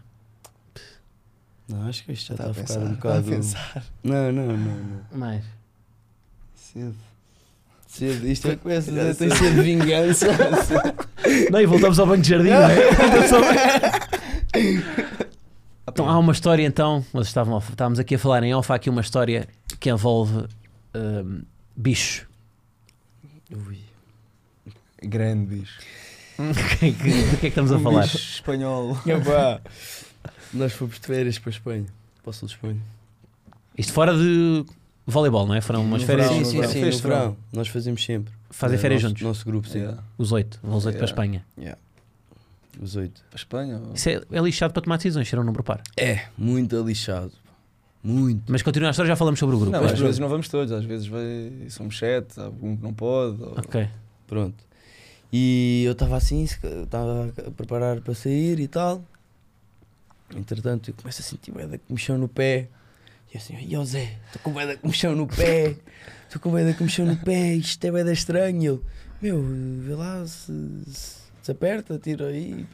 Não, 1.68 1.86
acho 1.88 2.04
que 2.04 2.12
isto 2.12 2.28
já 2.28 2.34
Está 2.34 2.50
está, 2.50 2.62
a 2.62 2.66
ficar 2.66 2.74
pensar. 2.74 2.80
um 2.80 2.92
a 2.92 2.94
bocado. 2.96 3.30
pensar. 3.30 3.84
Não, 4.02 4.32
não, 4.32 4.46
não, 4.46 4.56
não. 4.56 5.00
Mais. 5.18 5.44
Cedo. 6.54 6.94
Cedo, 7.86 8.26
isto 8.26 8.48
é 8.48 8.56
começa 8.56 8.92
Já 8.92 9.10
a 9.10 9.14
sido 9.14 9.54
de 9.54 9.62
vingança. 9.62 10.26
Não, 11.50 11.60
e 11.60 11.66
voltamos 11.66 11.98
ao 11.98 12.06
banco 12.06 12.22
de 12.22 12.28
jardim, 12.30 12.50
não 12.50 12.62
é? 12.62 12.76
Então, 15.88 16.08
há 16.08 16.18
uma 16.18 16.32
história 16.32 16.66
então, 16.66 17.04
nós 17.14 17.26
estavam, 17.28 17.56
estávamos 17.58 17.98
aqui 17.98 18.16
a 18.16 18.18
falar 18.18 18.42
em 18.42 18.52
off, 18.54 18.70
há 18.70 18.74
aqui 18.74 18.90
uma 18.90 19.00
história 19.00 19.48
que 19.80 19.88
envolve 19.88 20.46
hum, 20.94 21.42
bicho. 21.76 22.26
Ui. 23.50 23.78
Grande 25.02 25.56
bicho. 25.56 25.78
Do 26.36 26.52
que, 26.52 26.86
é 26.86 26.92
que- 26.92 26.92
do 26.92 26.98
que 26.98 27.36
é 27.36 27.38
que 27.38 27.46
estamos 27.46 27.72
a 27.72 27.76
Um 27.76 27.82
falar? 27.82 28.02
bicho 28.02 28.16
espanhol. 28.18 28.98
Epá, 29.06 29.60
Nós 30.52 30.72
fomos 30.74 31.00
de 31.00 31.06
férias 31.06 31.38
para 31.38 31.48
a 31.50 31.54
Espanha. 31.54 31.86
Para 32.22 32.30
o 32.30 32.32
sul 32.34 32.48
de 32.48 32.54
Espanha. 32.54 32.80
Isto 33.78 33.92
fora 33.94 34.12
de 34.14 34.66
voleibol, 35.06 35.46
não 35.46 35.54
é? 35.54 35.62
Foram 35.62 35.82
umas 35.82 36.02
No 36.02 36.06
férias, 36.06 36.28
verão, 36.28 36.44
sim, 36.44 36.50
sim, 36.50 36.56
verão. 36.58 36.72
sim, 36.72 36.80
Fez 36.82 36.96
no 36.96 37.02
verão. 37.08 37.36
Nós 37.52 37.68
fazemos 37.68 38.04
sempre. 38.04 38.34
Fazem 38.56 38.76
É, 38.76 38.80
férias 38.80 39.02
nosso, 39.02 39.10
juntos. 39.10 39.22
Nosso 39.22 39.44
grupo, 39.44 39.68
sim. 39.68 39.78
Yeah. 39.78 40.02
Os 40.18 40.32
oito, 40.32 40.58
vão 40.62 40.76
os 40.76 40.86
oito 40.86 40.96
para 40.96 41.04
a 41.04 41.08
Yeah. 41.08 41.12
Espanha. 41.12 41.46
Yeah. 41.58 41.80
Os 42.80 42.96
oito. 42.96 43.20
Para 43.30 43.36
a 43.36 43.36
Espanha? 43.36 43.78
ou- 43.78 43.94
Isso 43.94 44.08
é, 44.08 44.20
é 44.30 44.40
lixado 44.40 44.72
para 44.72 44.82
tomar 44.82 44.96
decisões, 44.96 45.28
ser 45.28 45.38
um 45.38 45.44
número 45.44 45.62
par. 45.64 45.82
É, 45.96 46.26
muito 46.36 46.80
lixado. 46.82 47.32
Muito. 48.04 48.42
Mas 48.52 48.62
continua 48.62 48.88
a 48.88 48.92
história, 48.92 49.08
já 49.08 49.16
falamos 49.16 49.40
sobre 49.40 49.56
o 49.56 49.58
grupo. 49.58 49.72
Não, 49.72 49.80
às 49.84 49.92
pronto. 49.92 50.04
vezes 50.04 50.18
não 50.20 50.28
vamos 50.28 50.48
todos, 50.48 50.72
às 50.72 50.84
vezes 50.84 51.06
vai, 51.08 51.66
somos 51.70 51.98
sete, 51.98 52.38
há 52.40 52.44
algum 52.44 52.76
que 52.76 52.82
não 52.82 52.94
pode. 52.94 53.42
ou- 53.42 53.58
Ok. 53.58 53.88
Pronto. 54.28 54.54
E 55.32 55.82
eu 55.84 55.92
estava 55.92 56.16
assim, 56.16 56.46
se- 56.46 56.58
estava 56.84 57.32
a 57.46 57.50
preparar 57.50 58.00
para 58.00 58.14
sair 58.14 58.60
e 58.60 58.68
tal. 58.68 59.02
Entretanto, 60.36 60.90
eu 60.90 60.94
começo 60.94 61.20
a 61.20 61.24
sentir 61.24 61.52
de 61.52 61.78
comichão 61.78 62.18
no 62.18 62.28
pé. 62.28 62.68
E 63.36 63.74
eu 63.74 63.80
assim, 63.82 63.94
ó 63.96 63.98
Zé, 64.00 64.16
estou 64.26 64.40
com 64.42 64.52
bué 64.52 64.66
de 64.66 64.76
comichão 64.78 65.14
no 65.14 65.26
pé. 65.26 65.76
Estou 66.24 66.40
com 66.40 66.50
bué 66.50 66.64
de 66.64 66.74
comichão 66.76 67.04
no 67.06 67.16
pé, 67.16 67.54
isto 67.54 67.84
é 67.84 68.04
de 68.04 68.12
estranho. 68.12 68.62
E 68.62 68.66
Ele, 68.66 68.80
meu, 69.20 69.42
vê 69.82 69.94
lá 69.94 70.26
se, 70.26 70.52
se 70.86 71.18
desaperta, 71.40 71.98
tira 71.98 72.28
aí. 72.28 72.66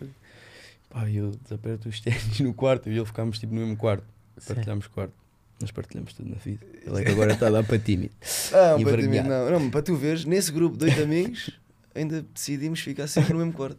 Pá, 0.89 1.09
e 1.09 1.17
eu 1.17 1.33
desaperto 1.43 1.89
os 1.89 2.01
ténis 2.01 2.39
no 2.41 2.55
quarto 2.55 2.89
e 2.89 2.97
ele 2.97 3.05
ficámos 3.05 3.39
tipo 3.39 3.55
no 3.55 3.61
mesmo 3.61 3.77
quarto. 3.77 4.05
Partilhámos 4.47 4.87
quarto. 4.87 5.15
Nós 5.61 5.71
partilhamos 5.71 6.13
tudo 6.13 6.31
na 6.31 6.37
vida. 6.37 6.65
Ele 6.85 7.01
é 7.01 7.05
que 7.05 7.11
agora 7.11 7.33
está 7.33 7.47
a 7.47 7.51
dar 7.51 7.65
para 7.65 7.79
tímido. 7.79 8.13
Ah, 8.53 8.77
E 8.79 8.85
para, 8.85 8.97
vergonhado. 8.97 9.29
não, 9.29 9.51
não, 9.61 9.71
para 9.71 9.83
tu 9.83 9.95
veres, 9.97 10.25
nesse 10.25 10.51
grupo 10.51 10.77
de 10.77 10.87
oito 10.87 11.03
amigos, 11.03 11.51
ainda 11.95 12.23
decidimos 12.35 12.81
ficar 12.81 13.07
sempre 13.07 13.33
no 13.33 13.39
mesmo 13.41 13.53
quarto. 13.53 13.79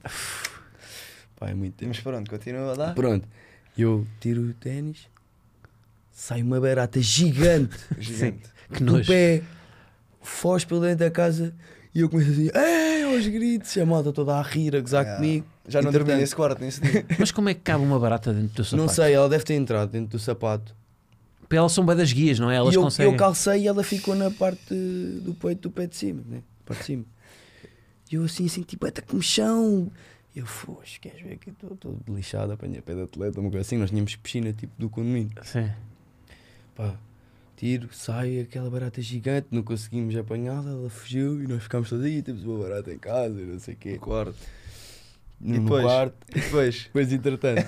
Pá, 1.37 1.49
é 1.49 1.53
muito 1.53 1.75
tempo. 1.75 1.89
Mas 1.89 1.99
pronto, 1.99 2.29
continua 2.29 2.73
dar. 2.75 2.93
Pronto, 2.95 3.27
eu 3.77 4.07
tiro 4.21 4.41
o 4.43 4.53
ténis, 4.53 5.07
sai 6.13 6.41
uma 6.41 6.61
barata 6.61 7.01
gigante 7.01 7.75
Gigante. 7.99 8.43
Que 8.71 8.83
do 8.83 9.03
pé, 9.03 9.41
foge 10.21 10.65
pelo 10.65 10.79
dentro 10.81 10.99
da 10.99 11.11
casa 11.11 11.53
E 11.93 11.99
eu 11.99 12.09
começo 12.09 12.31
assim, 12.31 12.49
é, 12.53 13.03
aos 13.03 13.27
gritos, 13.27 13.75
e 13.75 13.81
a 13.81 13.85
malta 13.85 14.13
toda 14.13 14.35
a 14.35 14.41
rir, 14.41 14.75
a 14.75 14.81
gozar 14.81 15.03
Yeah. 15.03 15.21
comigo. 15.21 15.45
Já 15.67 15.81
não 15.81 15.91
dormi 15.91 16.15
nesse 16.15 16.35
quarto 16.35 16.59
nesse 16.59 16.81
dia. 16.81 17.05
Mas 17.17 17.31
como 17.31 17.49
é 17.49 17.53
que 17.53 17.61
cabe 17.61 17.83
uma 17.83 17.99
barata 17.99 18.33
dentro 18.33 18.49
do 18.49 18.55
teu 18.55 18.65
sapato? 18.65 18.81
Não 18.81 18.89
sei, 18.93 19.13
ela 19.13 19.29
deve 19.29 19.43
ter 19.43 19.53
entrado 19.53 19.89
dentro 19.91 20.09
do 20.09 20.19
sapato. 20.19 20.75
Para 21.47 21.57
elas 21.57 21.71
são 21.71 21.85
bem 21.85 21.95
das 21.95 22.11
guias, 22.11 22.39
não 22.39 22.49
é? 22.49 22.55
Elas 22.55 22.73
e 22.73 22.77
eu, 22.77 22.81
conseguem. 22.81 23.11
eu 23.11 23.17
calcei 23.17 23.61
e 23.61 23.67
ela 23.67 23.83
ficou 23.83 24.15
na 24.15 24.31
parte 24.31 24.73
do 24.73 25.33
peito 25.35 25.61
do 25.61 25.71
pé 25.71 25.87
de 25.87 25.95
cima, 25.95 26.21
né? 26.27 26.41
Parte 26.65 26.79
de 26.79 26.85
cima. 26.85 27.05
E 28.11 28.15
eu 28.15 28.23
assim, 28.23 28.45
assim, 28.45 28.61
tipo, 28.63 28.85
está 28.87 29.01
com 29.01 29.21
chão. 29.21 29.91
E 30.35 30.39
eu, 30.39 30.45
foxe, 30.45 30.99
queres 30.99 31.21
ver 31.21 31.37
que 31.37 31.51
estou 31.51 31.75
todo 31.77 31.99
lixado, 32.09 32.51
apanhei 32.53 32.81
pé 32.81 32.95
de 32.95 33.03
atleta, 33.03 33.39
uma 33.39 33.49
coisa 33.49 33.61
assim. 33.61 33.77
Nós 33.77 33.89
tínhamos 33.91 34.15
piscina 34.15 34.51
tipo 34.51 34.73
do 34.77 34.89
condomínio. 34.89 35.31
Sim. 35.43 35.69
Pá, 36.75 36.95
tiro, 37.55 37.89
sai 37.91 38.39
aquela 38.41 38.69
barata 38.69 39.01
gigante, 39.01 39.47
não 39.51 39.61
conseguimos 39.63 40.15
apanhá-la, 40.15 40.71
ela 40.71 40.89
fugiu 40.89 41.41
e 41.43 41.47
nós 41.47 41.63
ficámos 41.63 41.89
todos 41.89 42.03
aí, 42.05 42.21
temos 42.21 42.43
uma 42.43 42.57
barata 42.63 42.91
em 42.91 42.97
casa 42.97 43.39
e 43.39 43.45
não 43.45 43.59
sei 43.59 43.73
o 43.73 43.77
quê. 43.77 43.97
quarto. 43.97 44.35
No, 45.39 45.55
E 45.55 45.57
no 45.59 45.63
depois? 45.65 45.83
quarto. 45.83 46.15
E 46.29 46.39
depois? 46.39 46.83
Depois, 46.93 47.11
entretanto, 47.13 47.61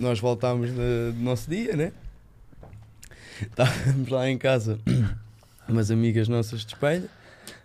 nós 0.00 0.18
voltámos 0.18 0.70
no, 0.70 1.12
no 1.12 1.22
nosso 1.22 1.48
dia, 1.50 1.76
né? 1.76 1.92
Estávamos 3.40 4.08
lá 4.08 4.28
em 4.28 4.36
casa, 4.38 4.78
umas 5.68 5.90
amigas 5.90 6.26
nossas 6.28 6.60
de 6.62 6.68
Espanha, 6.74 7.04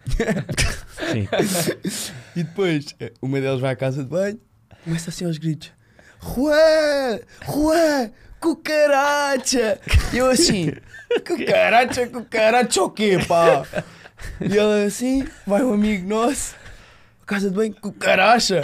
Sim. 0.05 1.27
e 2.35 2.43
depois 2.43 2.93
eh, 2.99 3.11
uma 3.21 3.39
delas 3.41 3.59
vai 3.61 3.71
à 3.71 3.75
casa 3.75 4.03
de 4.03 4.09
banho, 4.09 4.39
começa 4.83 5.09
assim 5.09 5.25
aos 5.25 5.37
gritos: 5.37 5.71
Juan! 6.21 7.19
Juan! 7.45 8.11
Cucaracha! 8.43 9.79
E 10.11 10.17
eu 10.17 10.29
assim: 10.29 10.73
Cucaracha, 11.25 12.07
cucaracha 12.07 12.83
o 12.83 12.89
quê, 12.89 13.17
pá? 13.25 13.65
E 14.41 14.57
ela 14.57 14.83
assim, 14.83 15.25
vai 15.47 15.63
um 15.63 15.71
amigo 15.73 16.05
nosso, 16.05 16.53
casa 17.25 17.49
de 17.49 17.55
banho, 17.55 17.73
cucaracha! 17.73 18.61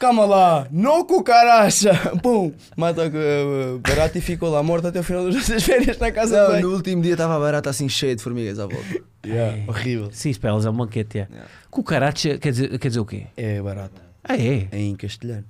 Calma 0.00 0.24
lá, 0.24 0.66
não 0.70 1.04
cucaracha! 1.04 1.92
Pum! 2.22 2.54
Mata 2.74 3.02
a 3.02 3.06
uh, 3.06 3.78
barata 3.80 4.16
e 4.16 4.22
ficou 4.22 4.50
lá 4.50 4.62
morta 4.62 4.88
até 4.88 5.00
o 5.00 5.02
final 5.02 5.26
das 5.26 5.34
nossas 5.34 5.62
férias 5.62 5.98
na 5.98 6.10
casa 6.10 6.34
de 6.34 6.40
Não, 6.40 6.48
banho. 6.48 6.68
no 6.68 6.74
último 6.74 7.02
dia 7.02 7.12
estava 7.12 7.36
a 7.36 7.38
barata 7.38 7.68
assim 7.68 7.90
cheia 7.90 8.16
de 8.16 8.22
formigas 8.22 8.58
à 8.58 8.66
volta. 8.66 9.02
Yeah, 9.26 9.62
horrível. 9.68 10.08
Sim, 10.10 10.30
isso 10.30 10.40
para 10.40 10.50
elas 10.50 10.64
é 10.64 10.70
um 10.70 10.76
banquete. 10.76 11.18
É. 11.18 11.28
Yeah. 11.30 11.50
Cucaracha 11.70 12.38
quer 12.38 12.50
dizer, 12.50 12.78
quer 12.78 12.88
dizer 12.88 13.00
o 13.00 13.04
quê? 13.04 13.26
É 13.36 13.60
barata. 13.60 14.00
Ah, 14.24 14.38
é? 14.38 14.68
É 14.72 14.78
em 14.78 14.96
castelhano. 14.96 15.44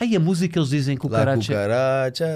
Aí 0.00 0.14
a 0.14 0.20
música 0.20 0.58
eles 0.58 0.70
dizem 0.70 0.94
La 0.94 1.00
cucaracha. 1.00 1.52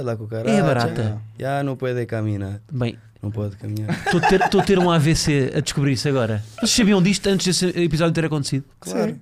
la 0.03 0.17
cucaracha. 0.17 0.51
É 0.57 0.63
barata. 0.63 1.23
Já 1.39 1.63
não 1.63 1.77
pode 1.77 2.05
caminhar. 2.07 2.61
Bem, 2.71 2.99
Não 3.23 3.31
pode 3.31 3.57
caminhar. 3.57 3.89
estou 3.91 4.19
a 4.21 4.29
ter- 4.29 4.43
a 4.43 4.49
ter 4.65 4.79
um 4.79 4.91
AVC 4.91 5.53
a 5.55 5.61
descobrir 5.61 5.93
isso 5.93 6.09
agora. 6.09 6.43
Vocês 6.59 6.71
sabiam 6.73 7.01
disto 7.03 7.27
antes 7.29 7.47
desse 7.47 7.67
episódio 7.81 8.13
ter 8.15 8.25
acontecido? 8.25 8.65
Claro. 8.81 9.17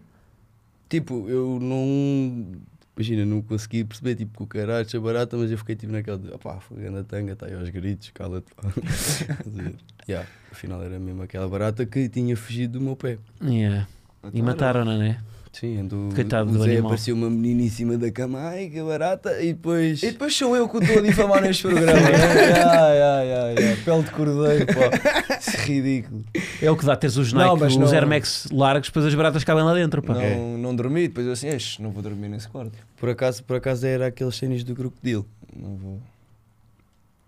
Tipo, 0.88 1.28
eu 1.28 1.58
não. 1.60 2.58
Imagina, 2.96 3.24
não 3.24 3.40
consegui 3.40 3.84
perceber 3.84 4.14
tipo 4.14 4.36
cucaracha, 4.36 5.00
barata, 5.00 5.34
mas 5.36 5.50
eu 5.50 5.56
fiquei 5.56 5.74
tipo 5.76 5.90
naquela 5.92 6.18
de 6.18 6.28
opá, 6.32 6.58
foi 6.60 6.90
na 6.90 7.02
tanga, 7.02 7.32
está 7.32 7.46
aí 7.46 7.54
aos 7.54 7.68
gritos, 7.70 8.10
cala-te. 8.12 8.52
pá." 8.54 8.68
Estás 8.68 9.24
a 9.30 9.72
yeah, 10.08 10.28
afinal 10.52 10.82
era 10.82 10.98
mesmo 10.98 11.22
aquela 11.22 11.48
barata 11.48 11.86
que 11.86 12.08
tinha 12.10 12.36
fugido 12.36 12.78
do 12.78 12.84
meu 12.84 12.96
pé. 12.96 13.16
Yeah. 13.42 13.86
E 14.34 14.42
mataram-na, 14.42 14.98
né? 14.98 15.18
Sim, 15.52 15.80
ando. 15.80 16.10
Coitado 16.14 16.48
o 16.48 16.52
do 16.52 16.58
Zé 16.60 16.64
animal. 16.72 16.86
apareceu 16.86 17.14
uma 17.14 17.28
menina 17.28 17.62
em 17.62 17.68
cima 17.68 17.98
da 17.98 18.10
cama, 18.10 18.38
ai 18.40 18.68
que 18.68 18.80
barata, 18.82 19.42
e 19.42 19.52
depois. 19.52 20.00
E 20.02 20.12
depois 20.12 20.34
sou 20.34 20.56
eu 20.56 20.68
que 20.68 20.78
estou 20.78 20.98
a 20.98 21.02
difamar 21.02 21.42
neste 21.42 21.64
programa. 21.66 21.92
né? 22.00 22.62
ai, 22.62 23.02
ai, 23.02 23.32
ai, 23.32 23.54
ai. 23.68 23.76
Pele 23.84 24.02
de 24.04 24.10
cordeiro, 24.12 24.66
pá. 24.66 25.36
Isso 25.38 25.56
é 25.56 25.60
ridículo. 25.64 26.24
É 26.62 26.70
o 26.70 26.76
que 26.76 26.84
dá 26.86 26.94
teres 26.94 27.16
os 27.16 27.32
Não, 27.32 27.40
Nike, 27.40 27.60
mas 27.60 27.72
os 27.72 27.78
não- 27.78 27.88
Air 27.92 28.06
Max 28.06 28.46
largos, 28.52 28.88
depois 28.88 29.04
as 29.06 29.14
baratas 29.14 29.42
cabem 29.42 29.64
lá 29.64 29.74
dentro. 29.74 30.00
Pá. 30.02 30.14
Não, 30.14 30.56
não 30.56 30.74
dormi, 30.76 31.08
depois 31.08 31.26
eu 31.26 31.32
assim, 31.32 31.48
"Eixe, 31.48 31.82
não 31.82 31.90
vou 31.90 32.00
dormir 32.02 32.28
nesse 32.28 32.48
quarto. 32.48 32.78
Por 32.96 33.08
acaso, 33.08 33.42
por 33.42 33.56
acaso 33.56 33.84
era 33.86 34.06
aqueles 34.06 34.38
ténis 34.38 34.62
do 34.62 34.74
crocodilo. 34.76 35.26
Não 35.54 35.74
vou. 35.76 36.00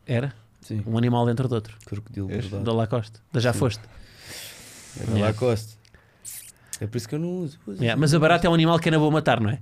Era? 0.06 0.32
Sim, 0.60 0.80
Um 0.86 0.96
animal 0.96 1.26
dentro 1.26 1.48
do 1.48 1.54
outro. 1.56 1.76
crocodilo, 1.84 2.28
verdade. 2.28 2.62
Da 2.62 2.72
Lacoste. 2.72 3.18
Da 3.32 3.40
já 3.40 3.52
Sim. 3.52 3.58
foste. 3.58 3.82
Era. 5.00 5.18
Lacoste. 5.18 5.76
É 6.80 6.86
por 6.86 6.96
isso 6.96 7.08
que 7.08 7.14
eu 7.14 7.18
não 7.18 7.28
uso. 7.38 7.58
uso. 7.66 7.80
Yeah, 7.82 7.98
Mas 8.00 8.12
a 8.14 8.18
barata 8.18 8.46
é 8.46 8.50
um 8.50 8.54
animal 8.54 8.78
que 8.78 8.88
é 8.88 8.92
na 8.92 8.98
boa 8.98 9.10
matar, 9.10 9.40
não 9.40 9.50
é? 9.50 9.58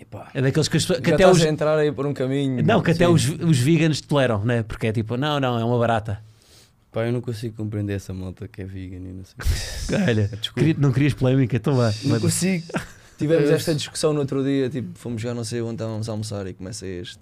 Epá. 0.00 0.30
É 0.34 0.40
daqueles 0.42 0.68
que, 0.68 0.76
as 0.76 0.84
que 0.86 1.12
até 1.12 1.26
os. 1.28 1.40
entrar 1.42 1.78
aí 1.78 1.90
por 1.90 2.06
um 2.06 2.12
caminho. 2.14 2.62
Não, 2.64 2.82
que 2.82 2.90
até 2.90 3.06
Sim. 3.06 3.12
os, 3.12 3.28
os 3.28 3.58
veganos 3.58 4.00
toleram, 4.00 4.44
né? 4.44 4.62
Porque 4.62 4.86
é 4.88 4.92
tipo, 4.92 5.16
não, 5.16 5.40
não, 5.40 5.58
é 5.58 5.64
uma 5.64 5.78
barata. 5.78 6.22
Pá, 6.92 7.04
eu 7.06 7.12
não 7.12 7.20
consigo 7.20 7.54
compreender 7.56 7.94
essa 7.94 8.12
malta 8.14 8.46
que 8.48 8.62
é 8.62 8.64
vegan 8.64 8.96
e 8.98 9.12
não 9.12 9.24
sei. 9.24 9.96
Olha, 10.08 10.30
queria- 10.54 10.76
não 10.78 10.92
querias 10.92 11.14
polémica, 11.14 11.56
então 11.56 11.74
vá. 11.76 11.92
Não 12.04 12.10
Mas- 12.12 12.22
consigo. 12.22 12.64
Tivemos 13.18 13.48
Eu- 13.48 13.56
esta 13.56 13.74
discussão 13.74 14.12
no 14.12 14.20
outro 14.20 14.44
dia, 14.44 14.68
tipo, 14.70 14.98
fomos 14.98 15.20
já 15.22 15.32
não 15.34 15.44
sei 15.44 15.60
onde 15.62 15.74
estávamos 15.74 16.08
a 16.08 16.12
almoçar 16.12 16.46
e 16.46 16.54
começa 16.54 16.86
este. 16.86 17.18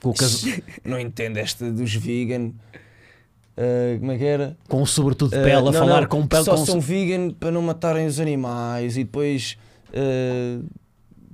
com, 0.00 0.10
o 0.10 0.14
cas- 0.14 0.44
Não 0.84 0.98
entendo 0.98 1.36
esta 1.38 1.70
dos 1.70 1.94
vegan. 1.94 2.50
Ah, 3.56 3.98
como 3.98 4.12
é 4.12 4.18
que 4.18 4.24
era? 4.24 4.56
com 4.68 4.82
o 4.82 4.86
sobretudo 4.86 5.30
de 5.30 5.38
Ah, 5.38 5.42
pele, 5.42 5.56
a 5.56 5.62
não, 5.62 5.72
falar 5.72 6.02
não, 6.02 6.08
com 6.08 6.26
pele. 6.26 6.44
Só 6.44 6.56
com 6.56 6.66
são 6.66 6.80
vegan 6.80 7.30
para 7.30 7.50
não 7.50 7.62
matarem 7.62 8.06
os 8.06 8.20
animais 8.20 8.96
e 8.96 9.04
depois 9.04 9.56
ah, 9.94 10.60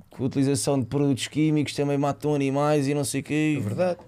com 0.09 0.23
a 0.23 0.27
utilização 0.27 0.79
de 0.79 0.85
produtos 0.85 1.27
químicos 1.27 1.73
também 1.73 1.97
matam 1.97 2.33
animais 2.33 2.87
e 2.87 2.93
não 2.93 3.03
sei 3.03 3.21
o 3.21 3.23
quê. 3.23 3.55
É 3.57 3.61
verdade. 3.61 3.99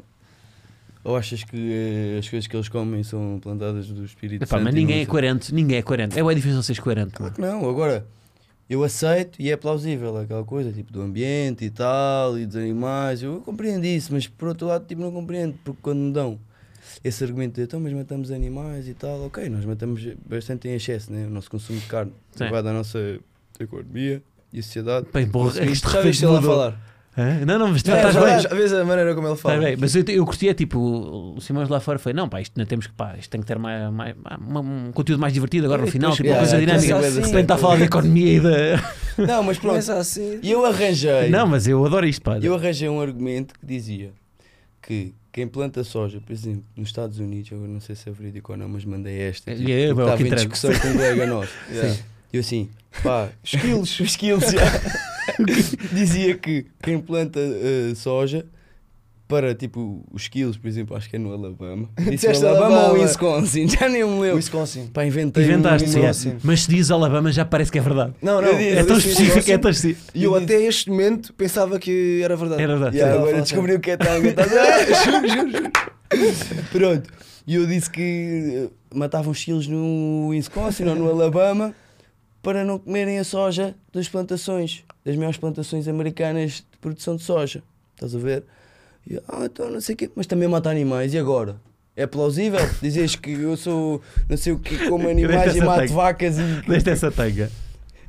Ou 1.04 1.16
achas 1.16 1.44
que 1.44 1.56
eh, 1.56 2.18
as 2.18 2.28
coisas 2.28 2.48
que 2.48 2.56
eles 2.56 2.68
comem 2.68 3.04
são 3.04 3.40
plantadas 3.40 3.88
do 3.90 4.04
espírito 4.04 4.44
Epá, 4.44 4.58
Santo 4.58 4.64
mas 4.64 4.74
ninguém 4.74 5.02
é 5.02 5.06
coerente, 5.06 5.54
ninguém 5.54 5.78
é 5.78 5.82
coerente. 5.84 6.18
É 6.18 6.24
bem 6.24 6.36
difícil 6.36 6.64
seres 6.64 6.80
coerente. 6.80 7.12
Claro 7.12 7.32
que 7.32 7.40
não, 7.40 7.70
agora 7.70 8.08
eu 8.68 8.84
aceito 8.84 9.40
e 9.40 9.52
é 9.52 9.56
plausível 9.56 10.18
aquela 10.18 10.44
coisa, 10.44 10.72
tipo 10.72 10.92
do 10.92 11.02
ambiente 11.04 11.64
e 11.64 11.70
tal, 11.70 12.40
e 12.40 12.48
dos 12.48 12.56
animais, 12.56 13.22
eu 13.22 13.40
compreendo 13.42 13.86
isso, 13.86 14.12
mas 14.12 14.26
por 14.26 14.48
outro 14.48 14.66
lado 14.66 14.86
tipo, 14.88 15.00
não 15.00 15.12
compreendo, 15.12 15.56
porque 15.64 15.80
quando 15.80 16.00
me 16.00 16.12
dão 16.12 16.40
esse 17.07 17.23
argumento 17.23 17.56
de 17.56 17.61
então, 17.61 17.80
mas 17.80 17.94
matamos 17.94 18.32
animais 18.32 18.88
e 18.88 18.94
tal, 18.94 19.26
ok, 19.26 19.48
nós 19.49 19.64
matamos 19.65 20.06
bastante 20.27 20.68
em 20.68 20.73
excesso, 20.76 21.11
né? 21.11 21.26
o 21.27 21.30
nosso 21.30 21.49
consumo 21.49 21.80
de 21.80 21.86
carne 21.86 22.11
Sim. 22.36 22.49
vai 22.49 22.64
da 22.64 22.73
nossa 22.73 23.19
economia 23.60 24.22
e 24.52 24.61
sociedade. 24.64 25.06
Bem, 25.14 25.27
porra, 25.27 25.60
é 25.61 25.65
isto 25.68 25.88
viste 26.02 26.26
ele 26.26 26.38
a 26.38 26.41
falar? 26.41 26.80
Hã? 27.18 27.45
Não, 27.45 27.57
não, 27.57 27.68
mas 27.69 27.82
tu 27.82 27.91
É, 27.91 27.95
estás 27.95 28.14
bem. 28.15 28.40
já 28.41 28.49
vês 28.49 28.73
a 28.73 28.84
maneira 28.84 29.15
como 29.15 29.26
ele 29.27 29.38
fala. 29.38 29.57
Bem. 29.57 29.77
Mas 29.77 29.95
eu, 29.95 30.03
eu 30.10 30.26
curtia, 30.26 30.53
tipo, 30.53 30.77
o 31.38 31.40
Simões 31.40 31.69
lá 31.69 31.80
fora 31.80 31.98
foi: 31.98 32.11
não, 32.11 32.27
pá, 32.27 32.41
isto 32.41 32.57
não 32.57 32.65
temos 32.65 32.88
que, 32.88 32.94
pá, 32.94 33.15
isto 33.18 33.30
tem 33.30 33.40
que 33.40 33.48
ter 33.48 33.57
mais, 33.57 33.90
mais, 33.94 34.14
uma- 34.38 34.60
um 34.60 34.91
conteúdo 34.91 35.22
mais 35.22 35.32
divertido 35.32 35.65
agora 35.65 35.82
no 35.84 35.88
E 35.88 35.91
final, 35.91 36.11
tipo, 36.11 36.23
uma 36.27 36.36
Yeah, 36.36 36.45
coisa 36.49 36.61
yeah, 36.61 36.77
dinâmica. 36.82 37.07
assim. 37.07 37.22
repente 37.22 37.41
está 37.44 37.56
a 37.56 37.57
falar 37.57 37.77
da 37.77 37.86
economia 37.86 38.34
e 38.34 38.40
da. 38.41 38.49
Não, 39.26 39.44
mas 39.44 39.57
pronto, 39.57 39.91
assim. 39.94 40.40
e 40.44 40.52
eu 40.52 40.65
arranjei. 40.65 41.30
Não, 41.30 41.48
mas 41.48 41.65
eu 41.69 41.86
adoro 41.86 42.06
isto, 42.06 42.22
pá. 42.22 42.38
Eu 42.38 42.53
arranjei 42.53 42.90
um 42.90 42.99
argumento 42.99 43.53
que 43.57 43.65
dizia 43.65 44.11
que 44.82 45.14
quem 45.36 45.49
planta 45.49 45.84
soja, 45.84 46.22
por 46.22 46.32
exemplo, 46.32 46.64
nos 46.78 46.88
Estados 46.88 47.20
Unidos, 47.20 47.52
eu 47.52 47.57
não 47.57 47.82
sei 47.82 47.94
se 47.94 48.07
é 48.07 48.12
verídico 48.14 48.53
ou 48.53 48.57
não, 48.57 48.70
mas 48.70 48.86
mandei 48.86 49.20
esta. 49.20 49.52
É, 49.52 49.56
Tipo, 49.56 49.70
é, 49.70 49.88
porque 49.88 50.02
é 50.02 50.03
estava 50.03 50.18
que 50.18 50.24
em 50.24 50.36
discussão 50.36 50.80
com 50.80 50.88
um 50.88 50.94
colega 50.95 51.26
nosso. 51.28 51.52
Yeah. 51.70 51.99
E 52.32 52.38
eu 52.38 52.40
assim, 52.40 52.70
pá, 53.03 53.28
skills, 53.44 53.99
já. 54.49 54.64
dizia 55.91 56.38
que 56.38 56.68
quem 56.82 57.02
planta 57.02 57.41
eh, 57.41 57.94
soja 57.95 58.45
para 59.27 59.56
tipo 59.56 60.06
os 60.11 60.23
skills, 60.23 60.57
por 60.57 60.68
exemplo, 60.68 60.95
acho 60.95 61.10
que 61.10 61.15
é 61.15 61.19
no 61.19 61.34
Alabama. 61.34 61.89
Disse 61.97 62.11
Disseste 62.11 62.45
Alabama, 62.45 62.69
ou 62.69 62.80
Alabama. 62.81 63.03
Wisconsin, 63.03 63.68
já 63.69 63.89
nem 63.89 64.03
me 64.06 64.19
lembro. 64.22 64.35
Wisconsin. 64.35 64.88
Pá, 64.88 65.06
inventei 65.06 65.43
Inventaste, 65.43 65.89
um, 65.89 65.91
sim, 65.91 66.02
é. 66.02 66.07
assim. 66.10 66.38
mas 66.43 66.61
se 66.64 66.69
diz 66.69 66.91
Alabama 66.91 67.31
já 67.31 67.43
parece 67.43 67.72
que 67.72 67.80
é 67.80 67.81
verdade. 67.81 68.14
Não, 68.22 68.41
não. 68.41 68.52
Disse, 68.56 68.69
É 68.69 68.84
tão 68.84 68.97
específico, 68.97 69.31
é 69.31 69.35
Wisconsin 69.38 69.57
tão 69.57 69.72
específico. 69.72 70.11
E 70.14 70.23
eu 70.23 70.35
até 70.35 70.61
este 70.61 70.89
momento 70.89 71.34
pensava 71.34 71.80
que 71.80 72.22
era 72.23 72.35
verdade. 72.35 72.61
Era 72.61 72.73
verdade. 72.73 72.97
Yeah, 72.97 73.15
agora 73.15 73.31
falar 73.31 73.43
descobri 73.43 73.73
o 73.76 73.80
que 73.80 73.91
é 73.91 73.97
tanga. 73.97 74.34
ver? 74.34 74.95
juro, 75.03 75.27
juro, 75.27 75.52
juro. 75.52 75.72
Pronto. 76.72 77.10
E 77.47 77.56
eu 77.56 77.65
disse 77.68 77.89
que 77.89 78.02
eh, 78.65 78.69
matavam 78.93 79.31
quilos 79.34 79.68
no 79.68 80.27
Wisconsin 80.30 80.85
ou 80.85 80.95
no 80.95 81.10
Alabama 81.10 81.76
para 82.41 82.64
não 82.64 82.77
comerem 82.80 83.18
a 83.19 83.23
soja 83.23 83.76
das 83.91 84.07
plantações, 84.07 84.84
das 85.03 85.15
maiores 85.15 85.38
plantações 85.38 85.88
americanas 85.88 86.64
de 86.72 86.77
produção 86.80 87.15
de 87.15 87.23
soja. 87.23 87.64
Estás 87.95 88.15
a 88.15 88.19
ver? 88.19 88.43
E 89.07 89.22
ah, 89.27 89.45
então 89.45 89.69
não 89.69 89.82
sei 89.82 89.95
o 89.95 89.98
quê, 89.98 90.10
mas 90.15 90.26
também 90.26 90.48
mata 90.48 90.69
animais. 90.69 91.14
E 91.14 91.18
agora? 91.18 91.56
É 91.95 92.06
plausível 92.06 92.60
dizes 92.82 93.15
que 93.15 93.32
eu 93.32 93.56
sou 93.56 94.02
não 94.30 94.36
sei 94.36 94.53
o 94.53 94.60
que, 94.60 94.90
como 94.90 95.07
animais 95.07 95.56
e 95.56 95.61
mato 95.61 95.94
vacas 95.94 96.38
e. 96.38 96.68
Deste 96.68 96.90
essa 96.90 97.11
tanga. 97.11 97.49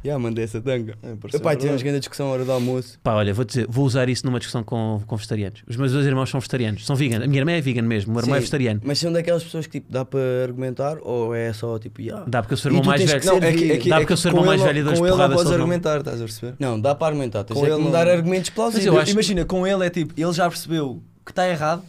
Já, 0.06 0.18
mandei 0.18 0.44
essa 0.44 0.60
tanga. 0.60 0.96
É, 1.02 1.36
Epá, 1.36 1.56
tivemos 1.56 1.82
grande 1.82 1.98
discussão 1.98 2.28
à 2.28 2.30
hora 2.30 2.44
do 2.44 2.52
almoço. 2.52 2.98
Pá, 3.02 3.14
olha, 3.14 3.34
vou 3.34 3.44
dizer, 3.44 3.66
vou 3.68 3.84
usar 3.84 4.08
isso 4.08 4.24
numa 4.24 4.38
discussão 4.38 4.62
com, 4.62 5.02
com 5.04 5.16
vegetarianos. 5.16 5.62
Os 5.66 5.76
meus 5.76 5.90
dois 5.92 6.06
irmãos 6.06 6.30
são 6.30 6.38
vegetarianos, 6.38 6.86
são 6.86 6.94
vegan. 6.94 7.24
A 7.24 7.26
minha 7.26 7.40
irmã 7.40 7.52
é 7.52 7.60
vegan 7.60 7.82
mesmo, 7.82 8.12
o 8.12 8.14
meu 8.14 8.22
irmão 8.22 8.36
é 8.36 8.38
vegetariano. 8.38 8.80
Mas 8.84 8.98
são 8.98 9.12
daquelas 9.12 9.42
pessoas 9.42 9.66
que 9.66 9.80
tipo, 9.80 9.92
dá 9.92 10.04
para 10.04 10.20
argumentar 10.44 10.98
ou 11.02 11.34
é 11.34 11.52
só 11.52 11.78
tipo, 11.78 12.00
yeah. 12.00 12.24
Dá 12.28 12.40
porque 12.40 12.54
eu 12.54 12.58
sou 12.58 12.70
o 12.70 12.74
irmão 12.74 12.86
mais 12.86 13.02
velho. 13.04 13.24
Não, 13.24 13.36
é 13.38 13.52
que, 13.52 13.72
é 13.72 13.76
que, 13.78 13.88
Dá 13.88 13.96
é 13.96 13.98
porque 13.98 14.12
eu 14.12 14.16
que 14.16 14.22
sou 14.22 14.30
o 14.30 14.34
irmão 14.34 14.46
mais 14.46 14.62
velho 14.62 14.78
e 14.78 14.82
dou-lhes 14.82 15.00
Com 15.00 15.06
ele 15.06 15.16
não 15.16 15.30
podes 15.30 15.52
argumentar, 15.52 15.98
estás 15.98 16.20
a 16.20 16.24
perceber? 16.24 16.54
Não, 16.58 16.80
dá 16.80 16.94
para 16.94 17.06
argumentar, 17.08 17.42
tens 17.44 17.58
Com 17.58 17.66
é 17.66 17.68
ele 17.70 17.78
me 17.78 17.84
não- 17.84 17.90
dar 17.90 18.08
argumentos 18.08 18.50
plausíveis. 18.50 18.86
eu 18.86 18.98
acho- 18.98 19.10
Imagina, 19.12 19.44
com 19.44 19.66
ele 19.66 19.84
é 19.86 19.90
tipo, 19.90 20.14
ele 20.16 20.32
já 20.32 20.48
percebeu 20.48 21.02
que 21.24 21.32
está 21.32 21.48
errado, 21.48 21.82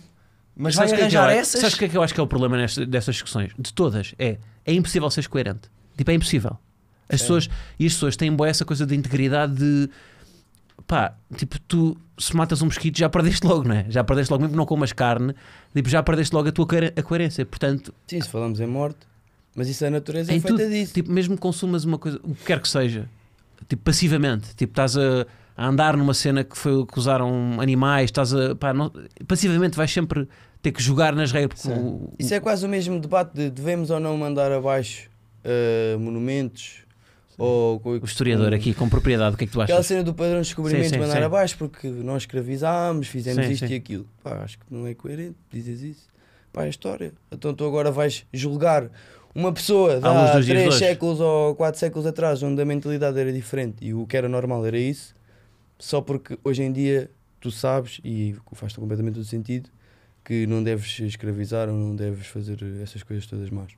mas 0.55 0.73
vai 0.73 0.87
Sabes 0.87 0.93
o 0.93 0.95
que 0.95 1.05
é 1.05 1.09
que 1.09 1.15
eu 1.15 1.21
arranjar 1.21 1.39
essas. 1.39 1.61
Sabes 1.61 1.75
o 1.75 1.77
que 1.77 1.85
é 1.85 1.89
que 1.89 1.97
eu 1.97 2.01
acho 2.01 2.13
que 2.15 2.19
é 2.19 2.23
o 2.23 2.27
problema 2.27 2.57
destas 2.57 3.13
discussões? 3.15 3.51
De 3.59 3.71
todas, 3.71 4.15
é, 4.17 4.37
é 4.65 4.73
impossível 4.73 5.09
seres 5.11 5.27
coerente. 5.27 5.69
Tipo, 5.95 6.11
é 6.11 6.13
impossível. 6.15 6.57
As 7.09 7.21
pessoas, 7.21 7.49
e 7.79 7.85
as 7.85 7.93
pessoas 7.93 8.15
têm 8.15 8.31
boa 8.33 8.49
essa 8.49 8.65
coisa 8.65 8.85
de 8.85 8.95
integridade 8.95 9.53
de 9.55 9.89
pá, 10.85 11.13
tipo, 11.35 11.59
tu 11.61 11.97
se 12.17 12.35
matas 12.35 12.61
um 12.61 12.65
mosquito 12.65 12.97
já 12.97 13.09
perdeste 13.09 13.45
logo, 13.45 13.67
não 13.67 13.75
é? 13.75 13.85
Já 13.89 14.03
perdeste 14.03 14.31
logo, 14.31 14.41
mesmo 14.43 14.53
que 14.53 14.57
não 14.57 14.65
comas 14.65 14.91
carne, 14.93 15.33
tipo, 15.75 15.89
já 15.89 16.01
perdeste 16.01 16.33
logo 16.33 16.49
a 16.49 16.51
tua 16.51 16.65
a 16.95 17.03
coerência. 17.03 17.45
Portanto, 17.45 17.93
Sim, 18.07 18.21
se 18.21 18.29
falamos 18.29 18.59
em 18.59 18.65
morte, 18.67 18.99
mas 19.55 19.67
isso 19.69 19.85
a 19.85 19.89
natureza 19.89 20.31
Em 20.33 20.37
é 20.37 20.39
feita 20.39 20.57
tudo, 20.57 20.69
disso. 20.69 20.93
tipo, 20.93 21.11
mesmo 21.11 21.35
que 21.35 21.41
consumas 21.41 21.83
uma 21.83 21.97
coisa, 21.97 22.19
o 22.23 22.33
que 22.35 22.45
quer 22.45 22.61
que 22.61 22.67
seja, 22.69 23.07
tipo, 23.67 23.83
passivamente, 23.83 24.55
tipo, 24.55 24.71
estás 24.71 24.97
a, 24.97 25.25
a 25.55 25.67
andar 25.67 25.95
numa 25.97 26.13
cena 26.13 26.43
que 26.43 26.57
foi 26.57 26.85
que 26.85 26.97
usaram 26.99 27.59
animais, 27.59 28.05
estás 28.05 28.33
a, 28.33 28.55
pá, 28.55 28.73
não- 28.73 28.91
passivamente 29.27 29.75
vais 29.77 29.91
sempre 29.91 30.27
ter 30.61 30.71
que 30.71 30.81
jogar 30.81 31.13
nas 31.15 31.31
regras. 31.31 31.65
o- 31.65 32.13
Isso 32.17 32.33
é 32.33 32.39
quase 32.39 32.65
o 32.65 32.69
mesmo 32.69 32.99
debate 32.99 33.33
de 33.35 33.49
devemos 33.49 33.89
ou 33.89 33.99
não 33.99 34.15
mandar 34.17 34.51
abaixo 34.51 35.09
eh, 35.43 35.95
monumentos 35.99 36.83
ou 37.37 37.81
o 37.83 38.05
historiador 38.05 38.53
aqui 38.53 38.73
com 38.73 38.89
propriedade, 38.89 39.35
o 39.35 39.37
que 39.37 39.43
é 39.43 39.47
que 39.47 39.53
tu 39.53 39.61
Aquela 39.61 39.79
achas? 39.79 39.87
cena 39.87 40.03
do 40.03 40.13
padrão 40.13 40.41
de 40.41 40.47
descobrimento 40.47 40.85
Sim, 40.85 40.95
sim, 40.95 40.99
mandar 40.99 41.17
sim. 41.17 41.23
abaixo 41.23 41.57
porque 41.57 41.87
nós 41.87 42.23
escravizámos, 42.23 43.07
fizemos 43.07 43.45
Sim, 43.45 43.51
isto 43.51 43.65
e 43.65 43.75
aquilo. 43.75 44.07
Pá, 44.23 44.41
acho 44.43 44.57
que 44.57 44.65
não 44.69 44.87
é 44.87 44.93
coerente, 44.93 45.35
dizes 45.51 45.81
isso. 45.81 46.07
Pá, 46.51 46.65
é 46.65 46.69
história. 46.69 47.13
Então 47.31 47.53
tu 47.53 47.65
agora 47.65 47.91
vais 47.91 48.25
julgar 48.33 48.89
uma 49.35 49.53
pessoa 49.53 49.99
de 49.99 50.07
há 50.07 50.35
dos 50.35 50.45
dias 50.45 50.45
de 50.45 50.53
3 50.53 50.67
hoje. 50.67 50.79
séculos 50.79 51.19
ou 51.19 51.53
4 51.55 51.79
séculos 51.79 52.07
atrás, 52.07 52.41
onde 52.41 52.59
a 52.59 52.65
mentalidade 52.65 53.19
era 53.19 53.31
diferente 53.31 53.75
e 53.85 53.93
o 53.93 54.07
que 54.07 54.17
era 54.17 54.27
normal 54.27 54.65
era 54.65 54.77
isso, 54.79 55.13
só 55.77 56.01
porque 56.01 56.39
hoje 56.43 56.63
em 56.63 56.71
dia 56.71 57.11
tu 57.39 57.51
sabes, 57.51 58.01
e 58.03 58.35
faz 58.53 58.73
completamente 58.73 59.13
todo 59.15 59.25
sentido, 59.25 59.69
que 60.25 60.47
não 60.47 60.63
deves 60.63 60.99
escravizar 60.99 61.69
ou 61.69 61.75
não 61.75 61.95
deves 61.95 62.25
fazer 62.27 62.57
essas 62.81 63.03
coisas 63.03 63.27
todas 63.27 63.49
más. 63.51 63.71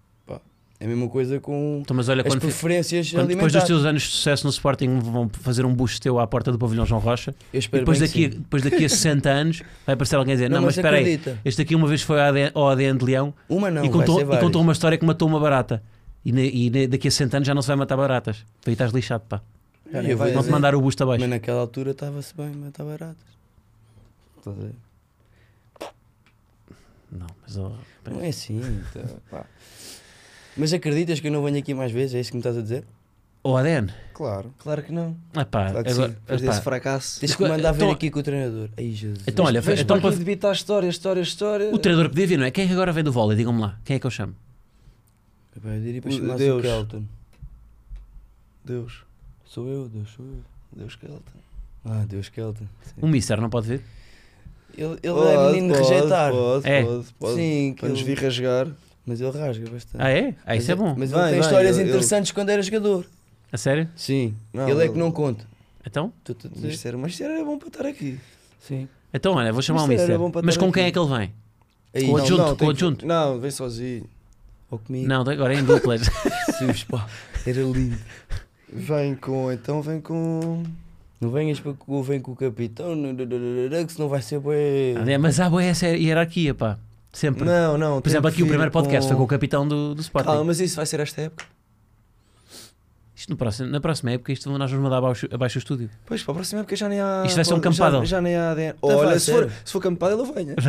É 0.81 0.85
a 0.85 0.87
mesma 0.87 1.09
coisa 1.09 1.41
com 1.41 1.79
Então, 1.81 1.95
mas 1.95 2.07
olha, 2.07 2.23
as 2.25 2.35
preferências 2.35 3.11
quando 3.11 3.27
depois 3.27 3.51
dos 3.51 3.63
teus 3.65 3.83
anos 3.83 4.03
de 4.03 4.07
sucesso 4.09 4.45
no 4.45 4.49
Sporting 4.49 4.99
vão 4.99 5.27
fazer 5.27 5.65
um 5.65 5.73
busto 5.73 5.99
teu 5.99 6.17
à 6.19 6.25
porta 6.25 6.53
do 6.53 6.57
pavilhão 6.57 6.85
João 6.85 7.01
Rocha, 7.01 7.35
e 7.51 7.59
depois 7.59 7.99
daqui, 7.99 8.29
depois 8.29 8.63
daqui 8.63 8.85
a 8.85 8.89
60 8.89 9.29
anos 9.29 9.61
vai 9.85 9.93
aparecer 9.95 10.15
alguém 10.15 10.33
a 10.33 10.35
dizer: 10.35 10.49
Não, 10.49 10.55
Não, 10.57 10.65
mas 10.67 10.77
mas 10.77 10.85
espera 10.85 10.97
aí, 10.97 11.19
este 11.43 11.61
aqui 11.63 11.75
uma 11.75 11.85
vez 11.85 12.01
foi 12.01 12.17
ao 12.53 12.69
ADN, 12.69 12.97
de 12.97 13.05
Leão 13.05 13.33
Uma 13.49 13.69
não, 13.69 13.83
e, 13.83 13.89
contou, 13.89 14.21
e 14.21 14.37
contou 14.39 14.61
uma 14.61 14.71
história 14.71 14.97
que 14.97 15.05
matou 15.05 15.27
uma 15.27 15.39
barata. 15.39 15.83
E, 16.23 16.31
ne- 16.31 16.49
e 16.49 16.69
ne- 16.69 16.87
daqui 16.87 17.07
a 17.09 17.11
60 17.11 17.37
anos 17.37 17.47
já 17.47 17.53
não 17.53 17.61
se 17.61 17.67
vai 17.67 17.75
matar 17.77 17.97
baratas. 17.97 18.45
Aí 18.65 18.71
estás 18.73 18.91
lixado, 18.93 19.23
pá. 19.27 19.41
Vai 19.91 20.15
Vão-te 20.15 20.33
dizer- 20.37 20.51
mandar 20.51 20.75
o 20.75 20.81
busto 20.81 21.03
abaixo. 21.03 21.19
Mas 21.21 21.29
naquela 21.29 21.59
altura 21.59 21.91
estava-se 21.91 22.33
bem, 22.35 22.51
está 22.67 22.83
barato. 22.85 23.17
Estás 24.37 24.57
a 24.57 24.61
ver? 24.61 24.75
Não, 27.11 27.27
mas 27.41 27.55
bem, 27.57 28.13
Não 28.13 28.21
é 28.23 28.27
assim. 28.29 28.61
tá, 28.93 29.01
pá. 29.31 29.45
Mas 30.57 30.73
acreditas 30.73 31.19
que 31.19 31.27
eu 31.27 31.31
não 31.31 31.43
venho 31.43 31.57
aqui 31.57 31.73
mais 31.73 31.91
vezes? 31.91 32.15
É 32.15 32.19
isso 32.19 32.31
que 32.31 32.37
me 32.37 32.41
estás 32.41 32.57
a 32.57 32.61
dizer? 32.61 32.83
o 33.41 33.55
ADN. 33.55 33.89
Claro, 34.13 34.53
claro 34.59 34.83
que 34.83 34.91
não. 34.91 35.15
Ah, 35.33 35.45
pá, 35.45 35.69
Claro 35.71 35.85
que 35.85 35.91
agora, 35.91 36.09
sim. 36.09 36.15
Depois 36.19 36.41
desse 36.41 36.61
fracasso. 36.61 37.19
Tens 37.21 37.35
que 37.35 37.41
mandar 37.41 37.71
ver 37.71 37.77
Então- 37.83 37.91
aqui 37.91 38.11
com 38.11 38.19
o 38.19 38.23
treinador. 38.23 38.69
Ai, 38.77 38.91
Jesus. 38.91 39.23
Então, 39.25 39.45
olha, 39.45 39.61
Vês 39.61 39.79
então 39.79 39.99
para 40.01 40.13
debitar 40.13 40.51
história, 40.51 40.87
história, 40.89 41.21
história. 41.21 41.73
o 41.73 41.77
treinador 41.79 42.09
podia 42.09 42.27
vir, 42.27 42.37
não 42.37 42.45
é? 42.45 42.51
Quem 42.51 42.65
é 42.65 42.67
que 42.67 42.73
agora 42.73 42.91
vem 42.91 43.01
do 43.03 43.13
vôlei? 43.13 43.37
Digam-me 43.37 43.61
lá. 43.61 43.79
Quem 43.85 43.95
é 43.95 43.99
que 43.99 44.05
eu 44.05 44.11
chamo? 44.11 44.35
Eu 45.63 45.79
diria 45.81 46.01
para 46.01 46.11
O- 46.11 46.13
chamar 46.13 46.35
o 46.35 46.37
Deus. 46.37 46.61
Kelton. 46.61 47.03
Deus. 48.65 49.03
Sou 49.45 49.67
eu, 49.67 49.87
Deus, 49.87 50.09
sou 50.15 50.25
eu. 50.25 50.41
Deus 50.75 50.95
tem. 50.97 51.09
Ah, 51.85 52.05
Deus 52.07 52.29
Kelton. 52.29 52.65
Sim. 52.83 52.93
O 53.01 53.07
Mister 53.07 53.39
não 53.41 53.49
pode 53.49 53.67
vir? 53.67 53.81
Ele, 54.77 54.99
ele 55.01 55.19
é 55.19 55.51
menino 55.51 55.73
de 55.73 55.79
rejeitar. 55.79 56.31
Pode, 56.31 56.67
É. 56.69 56.83
pode, 56.83 57.05
pode. 57.17 57.35
Sim, 57.35 57.73
que 57.73 57.79
Para 57.81 57.89
nos 57.89 57.99
ele- 58.01 58.15
vir 58.15 58.21
rasgar. 58.23 58.67
Mas 59.09 59.19
ele 59.21 59.37
rasga 59.37 59.69
bastante. 59.69 60.01
Ah, 60.01 60.09
é? 60.09 60.35
Ah, 60.45 60.55
isso 60.55 60.71
é 60.71 60.75
Mas 60.75 60.83
bom. 60.85 60.95
Mas 60.97 61.11
Vai, 61.11 61.21
ele 61.23 61.31
tem 61.31 61.39
vai, 61.39 61.49
histórias 61.49 61.77
ele- 61.77 61.89
interessantes 61.89 62.31
quando 62.31 62.49
era 62.49 62.61
jogador. 62.61 63.05
A 63.51 63.57
sério? 63.57 63.89
Sim. 63.95 64.35
Não, 64.53 64.69
ele 64.69 64.85
é 64.85 64.87
que 64.89 64.97
não 64.97 65.11
conta. 65.11 65.43
Então? 65.85 66.13
Tu- 66.23 66.33
tu- 66.35 66.49
tu- 66.49 66.67
Isto 66.67 66.87
era, 66.87 66.97
mas 66.97 67.11
isto 67.13 67.23
era 67.23 67.43
bom 67.43 67.57
para 67.57 67.67
estar 67.69 67.85
aqui. 67.85 68.19
Sim. 68.59 68.87
Então, 69.13 69.33
olha, 69.33 69.51
vou 69.51 69.61
chamar 69.61 69.83
o 69.83 69.87
Mister 69.87 70.03
era 70.03 70.13
Mister. 70.13 70.19
bom 70.19 70.31
para 70.31 70.41
Mas 70.43 70.53
estar 70.55 70.65
com 70.65 70.71
quem 70.71 70.83
aqui. 70.83 70.89
é 70.89 70.91
que 70.91 70.99
ele 70.99 71.17
vem? 71.17 71.33
Aí, 71.95 72.05
Com 72.05 72.13
o 72.13 72.17
não, 72.17 72.23
adjunto, 72.23 72.41
não, 72.41 72.49
com 72.49 72.55
tem 72.55 72.67
que- 72.67 72.73
adjunto. 72.73 73.05
Não, 73.07 73.39
vem 73.39 73.51
sozinho. 73.51 74.05
ou 74.69 74.77
comigo. 74.77 75.07
Não, 75.07 75.21
agora 75.21 75.55
é 75.55 75.57
em 75.59 75.63
duplas. 75.63 76.01
Jesus, 76.59 76.83
pá. 76.83 77.07
Era 77.47 77.61
lindo. 77.61 77.97
Vem 78.71 79.15
com, 79.15 79.51
então 79.51 79.81
vem 79.81 79.99
com. 79.99 80.61
Não 81.19 81.31
venhas 81.31 81.59
para 81.59 81.73
que 81.73 81.79
com 82.21 82.31
o 82.31 82.35
capitão, 82.35 82.95
que 83.87 83.91
senão 83.93 84.07
vai 84.07 84.21
ser 84.21 84.39
bué. 84.39 84.93
Ah, 84.95 85.09
é, 85.11 85.17
mas 85.17 85.39
há 85.39 85.49
boa 85.49 85.63
essa 85.63 85.87
hierarquia, 85.87 86.53
pá. 86.53 86.77
Sempre. 87.11 87.43
Não, 87.45 87.77
não. 87.77 88.01
Por 88.01 88.07
exemplo, 88.09 88.27
aqui 88.29 88.43
o 88.43 88.47
primeiro 88.47 88.71
podcast 88.71 89.07
foi 89.07 89.17
com 89.17 89.23
o 89.23 89.27
capitão 89.27 89.67
do, 89.67 89.95
do 89.95 90.01
Sporting. 90.01 90.27
Calma, 90.29 90.43
mas 90.45 90.59
isso 90.59 90.75
vai 90.75 90.85
ser 90.85 90.99
esta 90.99 91.21
época. 91.21 91.45
Isto 93.15 93.31
no 93.31 93.35
próximo, 93.37 93.67
na 93.69 93.81
próxima 93.81 94.11
época, 94.11 94.31
isto 94.31 94.49
nós 94.57 94.71
vamos 94.71 94.83
mandar 94.83 94.97
abaixo, 94.99 95.27
abaixo 95.31 95.57
o 95.57 95.59
estúdio. 95.59 95.89
Pois, 96.05 96.23
para 96.23 96.31
a 96.31 96.35
próxima 96.35 96.61
época 96.61 96.75
já 96.75 96.87
nem 96.87 97.01
há. 97.01 97.23
Isto 97.25 97.35
vai 97.35 97.43
ser 97.45 97.53
um 97.53 97.57
já- 97.57 97.63
campadão. 97.63 98.05
Já, 98.05 98.21
nem 98.21 98.35
há 98.35 98.51
ADN. 98.51 98.75
A 98.81 98.85
Olha, 98.85 99.19
se 99.19 99.31
for, 99.31 99.51
se 99.65 99.71
for 99.73 99.81
campada, 99.81 100.13
ele 100.13 100.31
venha. 100.31 100.55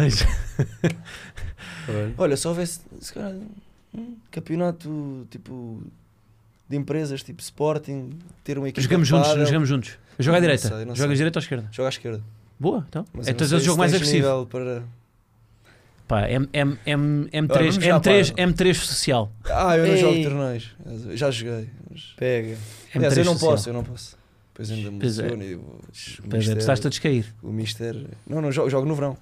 Olha. 1.88 2.14
Olha, 2.18 2.36
se 2.36 2.48
houvesse 2.48 2.80
se 3.00 3.12
calhar, 3.12 3.34
um 3.94 4.16
campeonato 4.30 5.26
tipo 5.30 5.82
de 6.68 6.76
empresas, 6.76 7.22
tipo 7.22 7.40
Sporting, 7.40 8.10
ter 8.44 8.58
uma 8.58 8.68
equipa 8.68 8.82
Jogamos 8.82 9.06
juntos, 9.08 9.28
pádel. 9.28 9.46
jogamos 9.46 9.68
juntos. 9.68 9.98
Eu 10.18 10.24
jogo 10.24 10.36
à 10.36 10.40
direita. 10.40 10.68
sei, 10.68 10.78
Jogas 10.80 10.98
sei. 10.98 11.14
direita 11.16 11.38
ou 11.38 11.42
esquerda? 11.42 11.68
Joga 11.70 11.88
à 11.88 11.90
esquerda. 11.90 12.22
Boa, 12.58 12.84
então. 12.88 13.04
Mas 13.12 13.28
Então 13.28 13.44
és 13.44 13.48
sei 13.50 13.58
o 13.58 13.60
jogo 13.62 13.78
mais 13.78 13.94
agressivo. 13.94 14.46
Para... 14.46 14.82
Pá, 16.10 16.28
M, 16.28 16.48
M, 16.52 16.76
M, 16.86 17.28
M3, 17.30 17.48
vamos 17.56 17.74
já 17.76 18.00
M3, 18.00 18.32
para- 18.34 18.42
M3 18.48 18.74
social. 18.74 19.32
Ah, 19.48 19.76
eu 19.76 19.86
não 19.86 19.96
jogo 19.96 20.14
Ei. 20.16 20.24
torneios. 20.24 20.70
Já 21.14 21.30
joguei. 21.30 21.70
Mas... 21.88 22.14
Pega. 22.16 22.58
Aliás, 22.96 23.14
M3 23.14 23.18
eu 23.18 23.24
não 23.26 23.32
social. 23.34 23.50
posso, 23.52 23.68
eu 23.68 23.72
não 23.72 23.84
posso. 23.84 24.18
Depois 24.52 24.70
ainda 24.72 24.90
me 24.90 24.98
Pois 24.98 25.18
é. 25.20 25.22
lesiono 25.22 25.44
e 25.44 25.54
o, 25.54 25.58
o, 25.60 25.80
Pois 26.28 26.48
é, 26.48 26.52
estás 26.58 26.84
a 26.84 26.88
descair. 26.88 27.26
o 27.40 27.52
mister... 27.52 27.94
Não, 28.26 28.40
não, 28.42 28.50
jogo, 28.50 28.68
jogo 28.68 28.88
no 28.88 28.94
verão. 28.96 29.16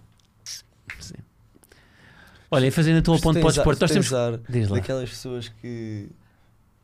Olha, 2.50 2.66
e 2.66 2.70
fazendo 2.70 3.06
o 3.06 3.10
Mas 3.12 3.20
ponto 3.20 3.34
para 3.38 3.44
o 3.46 3.48
a- 3.48 3.52
desporto, 3.52 3.80
nós 3.82 3.90
temos. 3.90 4.12
ar 4.14 4.38
Diz 4.48 4.68
lá. 4.70 4.76
daquelas 4.78 5.10
pessoas 5.10 5.48
que 5.60 6.08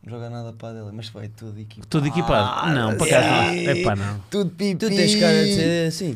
não 0.03 0.11
jogam 0.13 0.29
nada 0.29 0.53
para 0.53 0.75
dela, 0.75 0.91
mas 0.93 1.09
vai 1.09 1.27
tudo 1.29 1.59
equipado. 1.59 1.87
Todo 1.87 2.05
equipado. 2.07 2.71
não, 2.75 2.95
para 2.95 3.07
é. 3.07 3.09
cá 3.09 3.21
não. 3.21 3.53
Epá, 3.71 3.95
não. 3.95 4.19
Tudo 4.29 4.51
pipi. 4.51 4.75
Tu 4.77 4.87
tens 4.89 5.15
cara 5.15 5.43
de 5.43 5.55
ser 5.55 5.87
assim. 5.87 6.15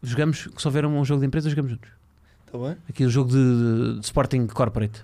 Jogamos, 0.00 0.48
se 0.56 0.68
houver 0.68 0.86
um 0.86 1.04
jogo 1.04 1.20
de 1.20 1.26
empresa, 1.26 1.50
jogamos 1.50 1.72
juntos. 1.72 1.90
Tá 2.52 2.58
bem? 2.58 2.76
Aqui 2.88 3.04
o 3.04 3.10
jogo 3.10 3.30
de, 3.30 3.98
de 4.00 4.04
Sporting 4.04 4.46
Corporate. 4.46 5.02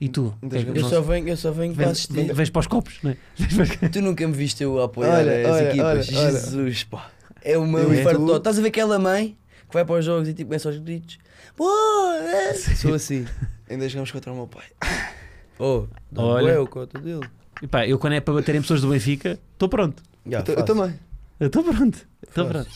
E 0.00 0.08
tu? 0.08 0.32
É 0.42 0.78
Eu 0.78 0.84
só 0.88 1.00
venho, 1.02 1.28
eu 1.28 1.36
só 1.36 1.50
venho 1.50 1.74
para 1.74 1.90
assistir. 1.90 2.32
vens 2.32 2.50
para 2.50 2.60
os 2.60 2.66
copos, 2.68 2.98
não 3.02 3.10
é? 3.10 3.16
Tu 3.90 4.00
nunca 4.00 4.26
me 4.26 4.32
viste 4.32 4.62
eu 4.62 4.80
a 4.80 4.84
apoiar 4.84 5.18
Olha, 5.18 5.48
as 5.48 5.56
olha, 5.56 5.68
equipas. 5.70 6.08
olha, 6.08 6.18
olha. 6.20 6.30
Jesus, 6.32 6.84
pá. 6.84 7.10
É 7.42 7.58
uma 7.58 7.80
Eu 7.80 7.92
e 7.92 8.00
infarto. 8.00 8.24
tu? 8.24 8.36
Estás 8.36 8.58
a 8.58 8.62
ver 8.62 8.68
aquela 8.68 8.98
mãe 8.98 9.36
que 9.68 9.74
vai 9.74 9.84
para 9.84 9.98
os 9.98 10.04
jogos 10.04 10.28
e 10.28 10.34
tipo 10.34 10.48
começa 10.48 10.68
aos 10.68 10.78
gritos. 10.78 11.18
Boa! 11.56 12.16
é?" 12.16 12.54
Sou 12.54 12.94
assim. 12.94 13.26
Ainda 13.68 13.88
jogamos 13.88 14.10
contra 14.12 14.32
o 14.32 14.36
meu 14.36 14.46
pai. 14.46 14.64
Oh, 15.60 15.88
Olha. 16.14 16.44
bué 16.44 16.58
o 16.60 16.68
cota 16.68 17.00
dele. 17.00 17.28
E 17.60 17.66
pá, 17.66 17.84
eu 17.84 17.98
quando 17.98 18.12
é 18.12 18.20
para 18.20 18.32
bater 18.32 18.54
em 18.54 18.60
pessoas 18.62 18.80
do 18.80 18.90
Benfica, 18.90 19.36
estou 19.54 19.68
pronto. 19.68 20.00
Já, 20.24 20.38
eu, 20.46 20.64
também. 20.64 20.94
Eu 21.40 21.48
Estou 21.48 21.64
pronto. 21.64 22.06
Estou 22.28 22.46
pronto. 22.46 22.70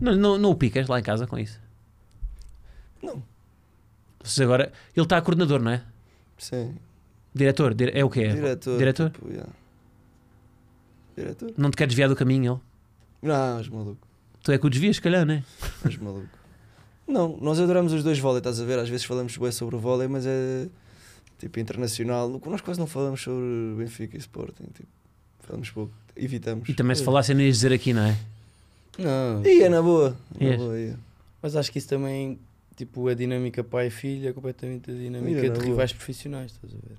Não, 0.00 0.16
não, 0.16 0.38
não 0.38 0.50
o 0.52 0.54
picas 0.54 0.88
lá 0.88 0.98
em 0.98 1.02
casa 1.02 1.26
com 1.26 1.38
isso? 1.38 1.60
Não. 3.06 3.22
Vocês 4.22 4.40
agora, 4.44 4.72
ele 4.96 5.04
está 5.04 5.16
a 5.16 5.22
coordenador, 5.22 5.60
não 5.60 5.70
é? 5.70 5.82
Sim. 6.38 6.74
Diretor, 7.34 7.74
dire- 7.74 7.92
é 7.94 8.04
o 8.04 8.10
que 8.10 8.20
é? 8.22 8.32
Diretor. 8.34 8.78
Diretor? 8.78 9.10
Tipo, 9.10 9.28
yeah. 9.28 9.52
Diretor? 11.16 11.52
Não 11.56 11.70
te 11.70 11.76
quer 11.76 11.86
desviar 11.86 12.08
do 12.08 12.16
caminho 12.16 12.52
ele? 12.54 12.60
Não, 13.32 13.58
és 13.58 13.68
maluco. 13.68 14.06
Tu 14.42 14.52
é 14.52 14.58
que 14.58 14.66
o 14.66 14.70
desvias, 14.70 14.96
se 14.96 15.02
calhar, 15.02 15.24
não 15.26 15.34
é? 15.34 15.44
És 15.84 15.96
maluco. 15.96 16.28
Não, 17.06 17.36
nós 17.40 17.58
adoramos 17.60 17.92
os 17.92 18.02
dois 18.02 18.18
vôlei, 18.18 18.38
estás 18.38 18.60
a 18.60 18.64
ver? 18.64 18.78
Às 18.78 18.88
vezes 18.88 19.04
falamos 19.06 19.36
bem 19.36 19.52
sobre 19.52 19.76
o 19.76 19.78
vôlei, 19.78 20.08
mas 20.08 20.24
é 20.26 20.66
tipo 21.38 21.58
internacional. 21.60 22.28
Nós 22.44 22.60
quase 22.60 22.78
não 22.80 22.86
falamos 22.86 23.22
sobre 23.22 23.74
Benfica 23.78 24.16
e 24.16 24.18
Sporting. 24.20 24.64
Tipo, 24.74 24.88
falamos 25.40 25.70
pouco. 25.70 25.92
Evitamos. 26.16 26.68
E 26.68 26.74
também 26.74 26.94
se 26.96 27.04
falassem 27.04 27.34
não 27.34 27.42
ias 27.42 27.56
dizer 27.56 27.72
aqui, 27.72 27.92
não 27.92 28.02
é? 28.02 28.16
Não. 28.98 29.44
E 29.44 29.62
é 29.62 29.68
na 29.68 29.80
boa. 29.82 30.16
Na 30.40 30.56
boa, 30.56 30.78
ia. 30.78 30.98
Mas 31.42 31.54
acho 31.54 31.70
que 31.70 31.78
isso 31.78 31.88
também, 31.88 32.38
tipo, 32.76 33.08
a 33.08 33.14
dinâmica 33.14 33.64
pai 33.64 33.86
e 33.88 33.90
filho 33.90 34.28
é 34.28 34.32
completamente 34.32 34.90
a 34.90 34.94
dinâmica 34.94 35.40
Mira, 35.40 35.50
de 35.50 35.58
boa. 35.58 35.64
rivais 35.64 35.92
profissionais, 35.92 36.52
estás 36.52 36.72
a 36.74 36.76
ver? 36.88 36.96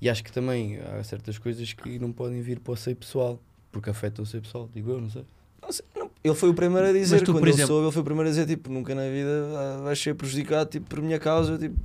E 0.00 0.08
acho 0.08 0.24
que 0.24 0.32
também 0.32 0.78
há 0.80 1.02
certas 1.04 1.38
coisas 1.38 1.72
que 1.72 1.98
não 1.98 2.10
podem 2.10 2.40
vir 2.40 2.58
para 2.58 2.72
o 2.72 2.76
seio 2.76 2.96
pessoal, 2.96 3.38
porque 3.70 3.90
afetam 3.90 4.22
o 4.22 4.26
seio 4.26 4.42
pessoal, 4.42 4.68
digo 4.74 4.90
eu, 4.90 5.00
não 5.00 5.10
sei. 5.10 5.24
Não 5.62 5.70
sei, 5.70 5.84
não, 5.94 6.10
Ele 6.24 6.34
foi 6.34 6.48
o 6.48 6.54
primeiro 6.54 6.88
a 6.88 6.92
dizer, 6.92 7.16
Mas 7.16 7.22
tu, 7.22 7.32
quando 7.32 7.40
por 7.40 7.48
exemplo- 7.48 7.66
soube, 7.68 7.84
ele 7.86 7.92
foi 7.92 8.02
o 8.02 8.04
primeiro 8.04 8.28
a 8.28 8.32
dizer, 8.32 8.46
tipo, 8.46 8.70
nunca 8.72 8.94
na 8.94 9.02
vida 9.02 9.80
vais 9.84 9.98
ser 10.00 10.14
prejudicado 10.14 10.70
tipo, 10.70 10.86
por 10.86 11.02
minha 11.02 11.18
causa. 11.18 11.58
Tipo, 11.58 11.76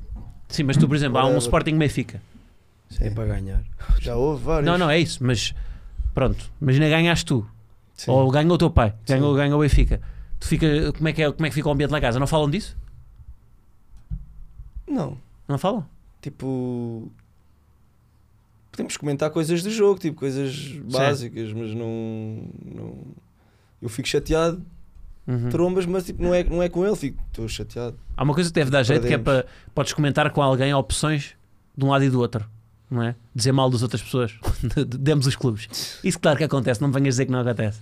Sim, 0.48 0.64
mas 0.64 0.78
tu, 0.78 0.88
por 0.88 0.96
exemplo, 0.96 1.18
há 1.18 1.26
um. 1.28 1.38
Sporting 1.38 1.78
Benfica. 1.78 2.22
É 3.02 3.10
para 3.10 3.26
ganhar. 3.26 3.64
já 4.00 4.16
houve 4.16 4.44
vários. 4.44 4.66
Não, 4.72 4.78
não, 4.78 4.90
é 4.90 4.98
isso, 4.98 5.22
mas 5.24 5.54
pronto, 6.14 6.50
imagina 6.62 6.88
ganhaste 6.88 7.26
tu, 7.26 7.46
Sim. 7.96 8.12
ou 8.12 8.32
ganhou 8.32 8.54
o 8.54 8.58
teu 8.58 8.70
pai, 8.70 8.94
ganhou, 9.06 9.32
Sim. 9.34 9.38
ganhou 9.38 9.60
o 9.60 9.62
Benfica. 9.62 10.02
Tu 10.40 10.48
fica, 10.48 10.92
como, 10.94 11.08
é 11.08 11.14
que 11.14 11.22
é, 11.24 11.32
como 11.32 11.46
é 11.46 11.50
que 11.50 11.56
fica 11.56 11.68
o 11.68 11.72
ambiente 11.72 11.92
lá 11.92 11.98
em 11.98 12.02
casa? 12.02 12.20
Não 12.20 12.28
falam 12.28 12.50
disso? 12.50 12.78
Não. 14.88 15.18
Não 15.48 15.58
falam? 15.58 15.86
Tipo. 16.22 17.12
Podemos 18.72 18.98
comentar 18.98 19.30
coisas 19.30 19.64
do 19.64 19.72
jogo, 19.72 20.00
tipo 20.00 20.18
coisas 20.18 20.54
básicas, 20.92 21.54
mas 21.54 21.74
não, 21.74 22.44
não. 22.64 22.98
Eu 23.82 23.88
fico 23.88 24.08
chateado, 24.08 24.62
Uhum. 25.28 25.50
trombas, 25.50 25.86
mas 25.88 26.06
tipo, 26.06 26.22
não, 26.22 26.34
é, 26.34 26.44
não 26.44 26.62
é 26.62 26.70
com 26.70 26.86
ele, 26.86 26.96
fico, 26.96 27.20
estou 27.28 27.48
chateado. 27.48 27.98
Há 28.16 28.24
uma 28.24 28.34
coisa 28.34 28.50
que 28.50 28.54
deve 28.54 28.70
dar 28.70 28.84
jeito 28.84 29.08
que 29.08 29.14
é 29.14 29.18
para 29.18 29.46
podes 29.74 29.92
comentar 29.94 30.30
com 30.32 30.42
alguém 30.42 30.72
opções 30.74 31.36
de 31.76 31.84
um 31.84 31.90
lado 31.90 32.04
e 32.04 32.10
do 32.10 32.20
outro, 32.20 32.46
não 32.92 33.02
é? 33.02 33.16
Dizer 33.34 33.52
mal 33.52 33.70
das 33.70 33.82
outras 33.82 34.04
pessoas. 34.04 34.38
Demos 35.00 35.26
os 35.26 35.36
clubes. 35.36 36.00
Isso, 36.04 36.20
claro 36.20 36.38
que 36.38 36.44
acontece, 36.44 36.80
não 36.82 36.90
me 36.90 36.94
venhas 36.94 37.16
dizer 37.16 37.26
que 37.26 37.32
não 37.32 37.40
acontece. 37.40 37.80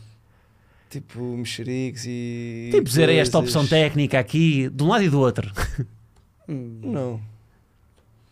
Tipo, 0.93 1.19
mexericos 1.37 2.03
e. 2.05 2.69
Tipo, 2.71 2.83
dizer 2.83 3.09
esta 3.09 3.37
coisas. 3.39 3.55
opção 3.55 3.67
técnica 3.67 4.19
aqui, 4.19 4.69
de 4.69 4.83
um 4.83 4.87
lado 4.87 5.03
e 5.03 5.09
do 5.09 5.19
outro. 5.19 5.51
Não. 6.47 7.19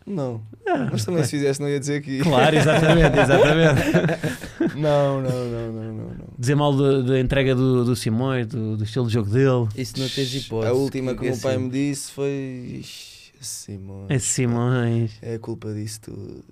Não. 0.06 0.42
Ah, 0.66 0.88
Mas 0.90 1.04
também 1.04 1.22
se 1.24 1.30
fizesse, 1.30 1.60
não 1.60 1.68
ia 1.68 1.78
dizer 1.78 1.96
aqui. 1.98 2.18
Claro, 2.20 2.56
exatamente, 2.56 3.18
exatamente. 3.18 4.76
Não, 4.76 5.20
não, 5.20 5.30
não, 5.30 5.72
não, 5.72 5.92
não. 5.92 6.08
não. 6.08 6.16
Dizer 6.38 6.54
mal 6.54 6.72
da 7.04 7.18
entrega 7.20 7.54
do, 7.54 7.84
do 7.84 7.94
Simões, 7.96 8.46
do, 8.46 8.76
do 8.76 8.84
estilo 8.84 9.06
de 9.06 9.12
jogo 9.12 9.30
dele. 9.30 9.68
Isso 9.76 9.98
não 9.98 10.08
tens 10.08 10.34
hipótese. 10.34 10.70
A 10.70 10.74
última 10.74 11.14
que 11.14 11.20
o 11.20 11.24
meu 11.24 11.36
pai 11.38 11.56
me 11.58 11.68
disse 11.70 12.10
foi. 12.12 12.78
"Ixi, 12.80 13.32
Simão. 13.40 14.06
Esse 14.08 14.26
Simões. 14.26 15.12
É 15.20 15.36
culpa 15.38 15.72
disso 15.72 16.00
tudo. 16.02 16.44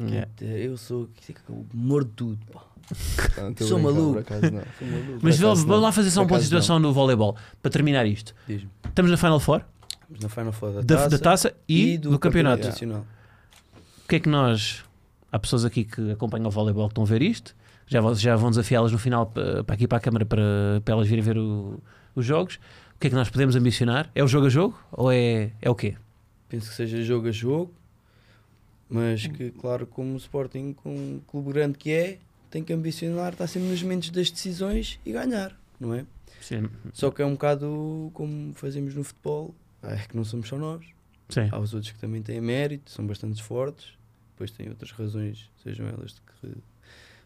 Yeah. 0.00 0.28
Eu 0.40 0.76
sou 0.76 1.08
o 1.48 1.64
amor 1.74 2.04
de 2.04 2.10
tudo. 2.10 2.38
Pá. 2.52 2.62
Sou 3.66 3.78
maluco. 3.78 4.12
Por 4.14 4.20
acaso 4.20 4.42
não. 4.52 4.62
Sou 4.78 4.88
maluco. 4.88 5.12
Mas 5.12 5.20
Por 5.20 5.28
acaso 5.28 5.40
vamos 5.42 5.64
não. 5.64 5.80
lá 5.80 5.92
fazer 5.92 6.10
só 6.10 6.22
um 6.22 6.26
ponto 6.26 6.38
de 6.38 6.44
situação 6.44 6.78
no 6.78 6.92
voleibol, 6.92 7.36
para 7.62 7.70
terminar 7.70 8.06
isto. 8.06 8.34
Estamos 8.88 9.10
na 9.10 9.16
Final 9.16 9.40
Four, 9.40 9.62
Estamos 10.02 10.22
na 10.22 10.28
Final 10.28 10.52
Four 10.52 10.72
da 10.72 10.80
da, 10.82 10.96
taça, 10.96 11.08
da 11.10 11.18
taça 11.18 11.54
e, 11.68 11.98
do, 11.98 12.18
campeonato. 12.18 12.66
nacional. 12.66 13.06
O 14.04 14.08
que 14.08 14.16
é 14.16 14.20
que 14.20 14.28
nós. 14.28 14.84
Há 15.32 15.38
pessoas 15.38 15.64
aqui 15.64 15.82
que 15.84 16.12
acompanham 16.12 16.46
o 16.46 16.50
voleibol 16.50 16.86
que 16.86 16.92
estão 16.92 17.02
a 17.02 17.06
ver 17.06 17.20
isto, 17.22 17.56
já, 17.88 18.00
vão- 18.00 18.14
já 18.14 18.36
vão 18.36 18.50
desafiá-las 18.50 18.92
no 18.92 18.98
final 18.98 19.26
pa- 19.26 19.64
para 19.66 19.74
aqui 19.74 19.88
para 19.88 19.98
a 19.98 20.00
câmara 20.00 20.24
para, 20.24 20.80
para 20.84 20.94
elas 20.94 21.08
virem 21.08 21.24
ver 21.24 21.36
o- 21.36 21.82
os 22.14 22.24
jogos. 22.24 22.60
O 22.94 22.98
que 23.00 23.08
é 23.08 23.10
que 23.10 23.16
nós 23.16 23.28
podemos 23.28 23.56
ambicionar? 23.56 24.08
É 24.14 24.22
o 24.22 24.28
jogo 24.28 24.46
a 24.46 24.48
jogo 24.48 24.78
ou 24.92 25.10
é, 25.10 25.50
é 25.60 25.68
o 25.68 25.74
quê? 25.74 25.96
Penso 26.48 26.68
que 26.68 26.74
seja 26.76 27.02
jogo 27.02 27.26
a 27.26 27.32
jogo, 27.32 27.74
mas 28.88 29.26
que, 29.26 29.50
claro, 29.50 29.86
como 29.86 30.12
o 30.14 30.16
Sporting, 30.16 30.72
com 30.74 30.90
um 30.94 31.20
clube 31.26 31.52
grande 31.52 31.76
que 31.78 31.90
é, 31.90 32.18
tem 32.54 32.62
que 32.62 32.72
ambicionar 32.72 33.32
estar 33.32 33.48
sempre 33.48 33.68
nos 33.68 33.82
momentos 33.82 34.10
das 34.10 34.30
decisões 34.30 35.00
e 35.04 35.10
ganhar, 35.10 35.58
não 35.80 35.92
é? 35.92 36.06
Sim. 36.40 36.68
Só 36.92 37.10
que 37.10 37.20
é 37.20 37.26
um 37.26 37.32
bocado 37.32 38.10
como 38.14 38.54
fazemos 38.54 38.94
no 38.94 39.02
futebol, 39.02 39.52
é 39.82 39.96
que 39.96 40.14
não 40.16 40.24
somos 40.24 40.46
só 40.48 40.56
nós. 40.56 40.84
Sim. 41.28 41.48
Há 41.50 41.58
os 41.58 41.74
outros 41.74 41.90
que 41.92 41.98
também 41.98 42.22
têm 42.22 42.40
mérito, 42.40 42.92
são 42.92 43.04
bastante 43.04 43.42
fortes, 43.42 43.88
depois 44.34 44.52
têm 44.52 44.68
outras 44.68 44.92
razões, 44.92 45.50
sejam 45.64 45.84
elas 45.88 46.12
de 46.12 46.20
que 46.20 46.58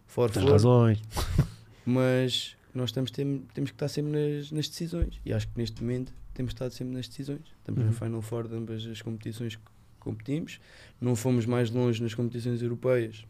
for, 0.06 0.30
for 0.30 0.44
razões. 0.50 1.02
mas 1.84 2.56
nós 2.74 2.88
estamos, 2.88 3.10
tem- 3.10 3.44
temos 3.52 3.70
que 3.70 3.74
estar 3.74 3.88
sempre 3.88 4.12
nas, 4.12 4.50
nas 4.50 4.66
decisões 4.68 5.20
e 5.26 5.32
acho 5.32 5.46
que 5.48 5.59
neste 5.59 5.82
momento 5.82 6.10
temos 6.32 6.52
estado 6.52 6.70
sempre 6.72 6.94
nas 6.94 7.06
decisões. 7.06 7.42
Estamos 7.59 7.80
Uhum. 7.82 7.86
no 7.88 7.92
Final 7.92 8.22
Four 8.22 8.48
de 8.48 8.55
ambas 8.55 8.86
as 8.86 9.02
competições 9.02 9.56
que 9.56 9.62
competimos, 10.00 10.59
não 11.00 11.14
fomos 11.14 11.44
mais 11.44 11.70
longe 11.70 12.02
nas 12.02 12.14
competições 12.14 12.62
europeias, 12.62 13.26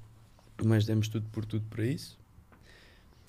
mas 0.65 0.85
demos 0.85 1.09
tudo 1.09 1.27
por 1.31 1.45
tudo 1.45 1.65
para 1.71 1.85
isso. 1.85 2.19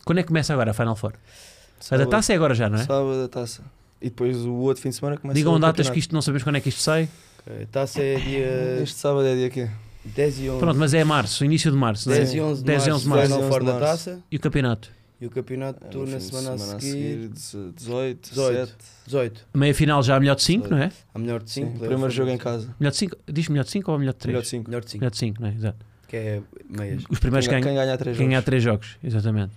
Quando 0.06 0.20
é 0.20 0.22
que 0.24 0.28
começa 0.28 0.54
agora 0.54 0.72
a 0.72 0.74
Final 0.74 0.96
Four? 0.96 1.12
A 1.12 1.16
da 1.16 1.84
Sábado- 1.84 2.10
taça 2.10 2.34
é 2.34 2.36
agora 2.36 2.54
já, 2.54 2.70
não 2.70 2.78
é? 2.78 2.84
Sábado 2.84 3.24
a 3.24 3.28
taça. 3.28 3.64
E 4.02 4.06
depois 4.06 4.38
o 4.46 4.54
outro 4.56 4.82
fim 4.82 4.90
de 4.90 4.96
semana 4.96 5.18
começa 5.18 5.36
Digam 5.38 5.54
o 5.54 5.60
datas 5.60 5.90
que 5.90 6.00
isto 6.00 6.14
não 6.14 6.22
sabemos 6.22 6.44
quando 6.44 6.56
é 6.56 6.62
que 6.62 6.70
isto 6.70 6.82
sai. 6.82 7.10
Ok, 7.42 7.64
A 7.64 7.66
taça 7.68 8.02
é 8.02 8.16
dia 8.18 8.80
Este 8.84 8.96
sábado 8.98 9.26
é 9.28 9.36
dia 9.36 9.50
quê? 9.50 9.70
10 10.06 10.40
e 10.40 10.50
11. 10.50 10.60
Pronto, 10.60 10.78
mas 10.80 10.94
é 10.94 11.04
março, 11.04 11.44
início 11.44 11.70
de 11.70 11.78
março, 11.78 12.08
não 12.08 12.16
é? 12.16 12.20
10 12.20 12.34
e 12.34 12.42
11 12.42 12.60
de 12.62 12.66
10 12.66 12.88
e 12.88 12.90
março, 12.90 12.96
11 12.96 13.04
de 13.04 13.10
março. 13.10 13.26
Final 13.28 13.40
10 13.40 13.42
e 13.42 13.44
11 13.44 13.50
Four 13.50 13.64
da 13.80 13.86
taça 13.88 14.20
E 14.32 14.36
o 14.38 14.40
campeonato? 14.40 14.92
e 15.22 15.26
o 15.26 15.30
campeonato 15.30 15.86
É, 15.86 16.06
na 16.12 16.18
de 16.18 16.24
semana, 16.24 16.54
a 16.54 16.58
seguir. 16.80 17.28
18, 17.30 17.74
18, 17.76 18.30
18. 18.30 18.68
7. 18.70 18.76
18, 19.06 19.46
Meia 19.54 19.76
final 19.76 20.02
já 20.02 20.16
a 20.16 20.20
melhor 20.20 20.36
de 20.36 20.44
5, 20.44 20.70
não 20.70 20.78
é? 20.78 20.92
a 21.14 21.20
melhor 21.20 21.44
de 21.44 21.52
5. 21.52 21.72
Sim, 21.74 21.78
primeiro 21.80 22.10
jogo 22.10 22.30
em 22.32 22.38
casa. 22.38 22.74
Melhor 22.80 22.92
de 22.92 22.98
5, 22.98 23.18
diz 23.28 23.50
melhor 23.50 23.64
de 23.66 23.72
5 23.72 23.92
ou 23.92 24.00
melhor 24.00 24.14
de 24.14 24.20
3? 24.20 24.34
Melhor 24.34 24.42
de 24.44 24.48
5. 24.50 24.70
Melhor 24.70 24.82
de 24.86 24.90
5, 24.92 25.02
Melhor 25.02 25.12
de 25.12 25.18
5, 25.18 25.42
não 25.42 25.48
é? 25.50 25.54
Exato. 25.54 25.86
Que 26.10 26.18
é 26.18 26.42
meias. 26.70 27.04
Os 27.10 27.20
primeiros 27.20 27.48
Quem, 27.48 27.62
ganham, 27.62 27.76
quem 27.76 27.86
ganha 27.86 27.98
3 27.98 28.18
quem 28.18 28.26
jogos. 28.26 28.30
ganhar 28.30 28.42
3 28.42 28.64
jogos, 28.64 28.98
exatamente. 29.04 29.54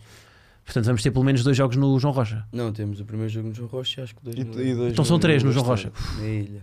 Portanto, 0.65 0.85
vamos 0.85 1.03
ter 1.03 1.11
pelo 1.11 1.25
menos 1.25 1.43
dois 1.43 1.57
jogos 1.57 1.77
no 1.77 1.99
João 1.99 2.13
Rocha. 2.15 2.45
Não, 2.53 2.73
temos 2.73 3.01
o 3.01 3.05
primeiro 3.05 3.33
jogo 3.33 3.49
no 3.49 3.55
João 3.55 3.69
Rocha 3.69 4.01
e 4.01 4.05
acho 4.05 4.15
que 4.15 4.23
dois 4.23 4.37
E, 4.37 4.45
no- 4.45 4.63
e 4.63 4.75
dois 4.75 4.93
Então 4.93 5.05
são 5.05 5.19
três 5.19 5.43
no 5.43 5.51
João 5.51 5.65
Rocha. 5.67 5.91
Na 6.19 6.25
ilha. 6.29 6.63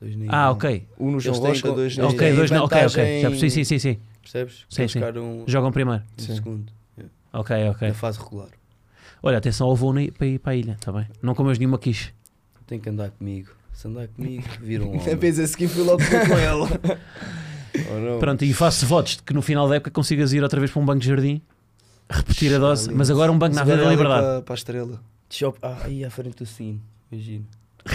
Dois 0.00 0.16
na 0.16 0.24
ilha. 0.24 0.32
Ah, 0.34 0.50
ok. 0.50 0.86
Um 0.98 1.10
no 1.10 1.20
João 1.20 1.36
Rocha, 1.38 1.72
dois 1.72 1.96
na 1.96 2.04
eles 2.04 2.14
Ok, 2.14 2.32
dois 2.34 2.50
não, 2.50 2.64
ok, 2.64 2.78
ok. 2.86 3.20
Já 3.20 3.28
percebi, 3.28 3.50
sim, 3.50 3.64
sim, 3.64 3.78
sim. 3.78 3.98
Percebes? 4.22 4.64
Sim, 4.70 4.88
sim. 4.88 4.94
ficaram 4.94 5.44
Jogam 5.46 5.70
primeiro. 5.70 6.02
no 6.16 6.22
Sim. 6.24 6.34
segundo, 6.34 6.72
Ok, 7.32 7.68
ok. 7.68 7.88
na 7.88 7.94
fase 7.94 8.18
regular. 8.18 8.48
Olha, 9.22 9.38
atenção 9.38 9.66
ao 9.66 9.76
voo 9.76 9.92
na- 9.92 10.10
para 10.16 10.26
ir 10.26 10.38
para 10.38 10.52
a 10.52 10.56
ilha, 10.56 10.72
está 10.72 10.90
bem? 10.90 11.06
Não 11.22 11.34
comas 11.34 11.58
nenhuma 11.58 11.78
quiche. 11.78 12.12
Tem 12.66 12.78
que 12.80 12.88
andar 12.88 13.10
comigo. 13.10 13.50
Se 13.72 13.86
andar 13.88 14.08
comigo, 14.08 14.42
viram 14.60 14.86
um 14.90 14.94
É 14.96 15.00
homem. 15.02 15.16
vez 15.16 15.38
a 15.38 15.46
seguir 15.46 15.68
fui 15.68 15.82
logo 15.82 16.02
com 16.02 16.38
ela. 16.38 16.68
oh, 17.90 18.00
não. 18.00 18.18
Pronto, 18.18 18.44
e 18.44 18.52
faço 18.52 18.86
votos 18.86 19.16
de 19.16 19.22
que 19.22 19.32
no 19.34 19.42
final 19.42 19.68
da 19.68 19.76
época 19.76 19.90
consigas 19.90 20.32
ir 20.32 20.42
outra 20.42 20.58
vez 20.60 20.70
para 20.70 20.80
um 20.82 20.84
banco 20.84 21.00
de 21.00 21.08
jardim, 21.08 21.40
repetir 22.10 22.54
a 22.54 22.58
dose, 22.58 22.88
Ali. 22.88 22.96
mas 22.98 23.10
agora 23.10 23.30
um 23.32 23.38
banco 23.38 23.54
na 23.54 23.62
Avenida 23.62 23.82
da 23.82 23.88
ali 23.88 23.96
Liberdade. 23.96 24.22
Para, 24.26 24.42
para 24.42 24.54
a 24.54 24.56
estrela. 24.56 25.00
Shop. 25.30 25.58
Ah, 25.62 25.78
aí 25.84 26.04
à 26.04 26.10
frente 26.10 26.36
do 26.36 26.46
sino. 26.46 26.80
Imagino. 27.10 27.44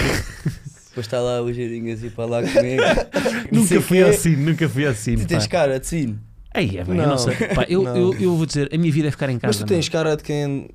Depois 0.90 1.06
está 1.06 1.22
lá 1.22 1.42
o 1.42 1.52
Jeirinho 1.54 1.94
assim 1.94 2.10
para 2.10 2.26
lá 2.26 2.42
comigo. 2.42 2.84
Não 3.52 3.62
Nunca 3.62 3.82
fui 3.82 3.98
quê. 3.98 4.04
assim, 4.04 4.36
nunca 4.36 4.68
fui 4.70 4.86
assim. 4.86 5.16
Tu 5.16 5.26
tens 5.26 5.48
cara 5.48 5.80
de 5.80 5.88
sino. 5.88 6.20
Aí 6.54 6.78
é 6.78 6.84
bem, 6.84 6.98
eu 6.98 7.04
não 7.04 7.10
Não. 7.12 7.18
sei. 7.18 7.34
Pá, 7.56 7.66
eu, 7.70 7.82
Não. 7.84 7.96
eu, 7.96 8.14
eu 8.20 8.36
vou 8.36 8.46
dizer, 8.46 8.70
a 8.74 8.78
minha 8.78 8.92
vida 8.92 9.08
é 9.08 9.12
ficar 9.12 9.30
em 9.30 9.40
casa. 9.40 9.48
Mas 9.48 9.58
tu 9.58 9.66
tens 9.66 9.88
cara 9.88 10.18
de 10.18 10.24
quem. 10.24 10.70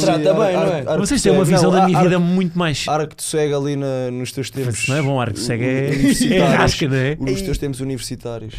Trata 0.00 0.34
bem, 0.34 0.52
não 0.86 0.92
é? 0.94 0.98
vocês 0.98 1.20
têm 1.22 1.32
uma 1.32 1.38
não, 1.38 1.44
visão 1.44 1.70
da 1.70 1.86
minha 1.86 1.98
ar- 1.98 2.04
vida 2.04 2.18
muito 2.18 2.58
mais. 2.58 2.86
Arco 2.88 3.14
de 3.14 3.22
cego 3.22 3.56
ali 3.56 3.76
na- 3.76 4.10
nos 4.10 4.32
teus 4.32 4.50
tempos. 4.50 4.88
Não 4.88 4.96
é 4.96 5.02
bom, 5.02 5.20
arco 5.20 5.38
cego 5.38 5.62
é, 5.62 5.86
é 5.86 5.88
universitários. 5.94 6.48
rasca, 6.56 6.88
não 6.88 6.96
é? 6.96 7.16
Nos 7.16 7.42
teus 7.42 7.58
tempos 7.58 7.80
universitários. 7.80 8.54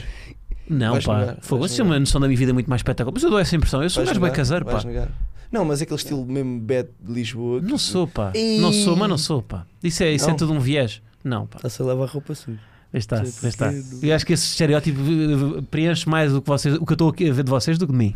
Não, 0.70 0.94
Vais 0.94 1.06
pá. 1.06 1.20
negar, 1.20 1.38
Fogo, 1.42 1.62
vocês 1.68 1.78
têm 1.78 1.86
uma 1.86 2.00
noção 2.00 2.20
da 2.20 2.28
minha 2.28 2.38
vida 2.38 2.54
muito 2.54 2.70
mais 2.70 2.80
espetacular. 2.80 3.14
Mas 3.14 3.24
eu 3.24 3.30
dou 3.30 3.40
essa 3.40 3.56
impressão. 3.56 3.84
Eu 3.84 3.90
sou 3.90 4.04
um 4.04 4.06
gajo 4.06 4.20
bem 4.20 4.32
caseiro, 4.32 4.66
pá. 4.66 4.84
negar. 4.84 5.10
Não, 5.52 5.64
mas 5.64 5.82
aquele 5.82 5.98
estilo 5.98 6.26
mesmo 6.26 6.60
bad 6.60 6.90
de 7.02 7.14
Lisboa. 7.14 7.62
Não 7.62 7.78
sou, 7.78 8.08
pá. 8.08 8.32
Ih. 8.36 8.60
Não 8.60 8.74
sou, 8.74 8.96
mas 8.96 9.08
não 9.10 9.18
sou, 9.18 9.42
pá. 9.42 9.66
Isso 9.84 10.04
é, 10.04 10.12
isso 10.12 10.30
é 10.30 10.34
tudo 10.34 10.54
um 10.54 10.60
viés. 10.60 11.02
Não, 11.24 11.46
pá. 11.46 11.58
Está-se 11.58 11.82
a 11.82 11.86
lavar 11.86 12.08
roupa 12.10 12.34
suja. 12.36 12.60
Aí 12.94 13.00
está, 13.00 13.20
aí 13.22 13.28
Sei 13.28 13.50
está. 13.50 13.72
Eu 14.02 14.16
acho 14.16 14.26
que 14.26 14.34
esse 14.34 14.46
estereótipo 14.48 15.00
eh, 15.02 15.62
preenche 15.70 16.08
mais 16.10 16.34
o 16.34 16.42
que, 16.42 16.48
vocês, 16.48 16.76
o 16.76 16.86
que 16.86 16.92
eu 16.94 16.96
estou 16.96 17.10
a 17.10 17.34
ver 17.34 17.44
de 17.44 17.50
vocês 17.50 17.78
do 17.78 17.86
que 17.86 17.92
de 17.94 17.98
mim. 17.98 18.16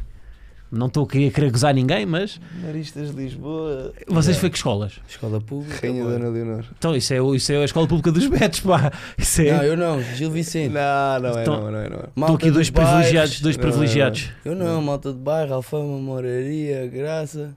Não 0.71 0.85
estou 0.85 1.03
a 1.03 1.07
querer 1.07 1.49
gozar 1.51 1.73
ninguém, 1.73 2.05
mas 2.05 2.39
Maristas 2.63 3.09
de 3.09 3.15
Lisboa. 3.23 3.91
vocês 4.07 4.27
Yeah. 4.35 4.39
foi 4.39 4.49
que 4.51 4.57
escolas? 4.57 4.99
Escola 5.07 5.41
pública. 5.41 5.79
Rainha 5.81 6.03
boa. 6.03 6.17
Dona 6.19 6.29
Leonor. 6.29 6.65
Então, 6.77 6.95
isso 6.95 7.11
é, 7.11 7.19
o- 7.19 7.33
isso 7.33 7.51
é 7.51 7.57
a 7.57 7.65
escola 7.65 7.87
pública 7.87 8.11
dos 8.11 8.27
Betos, 8.27 8.59
pá. 8.59 8.91
Isso 9.17 9.41
é. 9.41 9.51
Não, 9.57 9.63
eu 9.63 9.75
não. 9.75 10.01
Gil 10.01 10.29
Vicente. 10.29 10.71
Não, 10.71 11.19
não 11.21 11.37
é, 11.37 11.41
Então- 11.41 11.61
não, 11.61 11.71
não 11.71 11.79
é, 11.79 11.89
não 11.89 11.95
é. 11.97 11.99
Estou 12.01 12.11
Malta 12.15 12.35
aqui 12.35 12.51
dois 12.51 12.69
bairros. 12.69 12.93
privilegiados, 12.93 13.41
dois 13.41 13.57
Não, 13.57 13.63
não, 13.63 13.67
não. 13.69 13.77
privilegiados. 13.77 14.29
Eu 14.45 14.55
não, 14.55 14.81
malta 14.83 15.11
de 15.11 15.17
bairro, 15.19 15.53
Alfama, 15.55 15.97
Moraria, 15.97 16.85
Graça. 16.87 17.55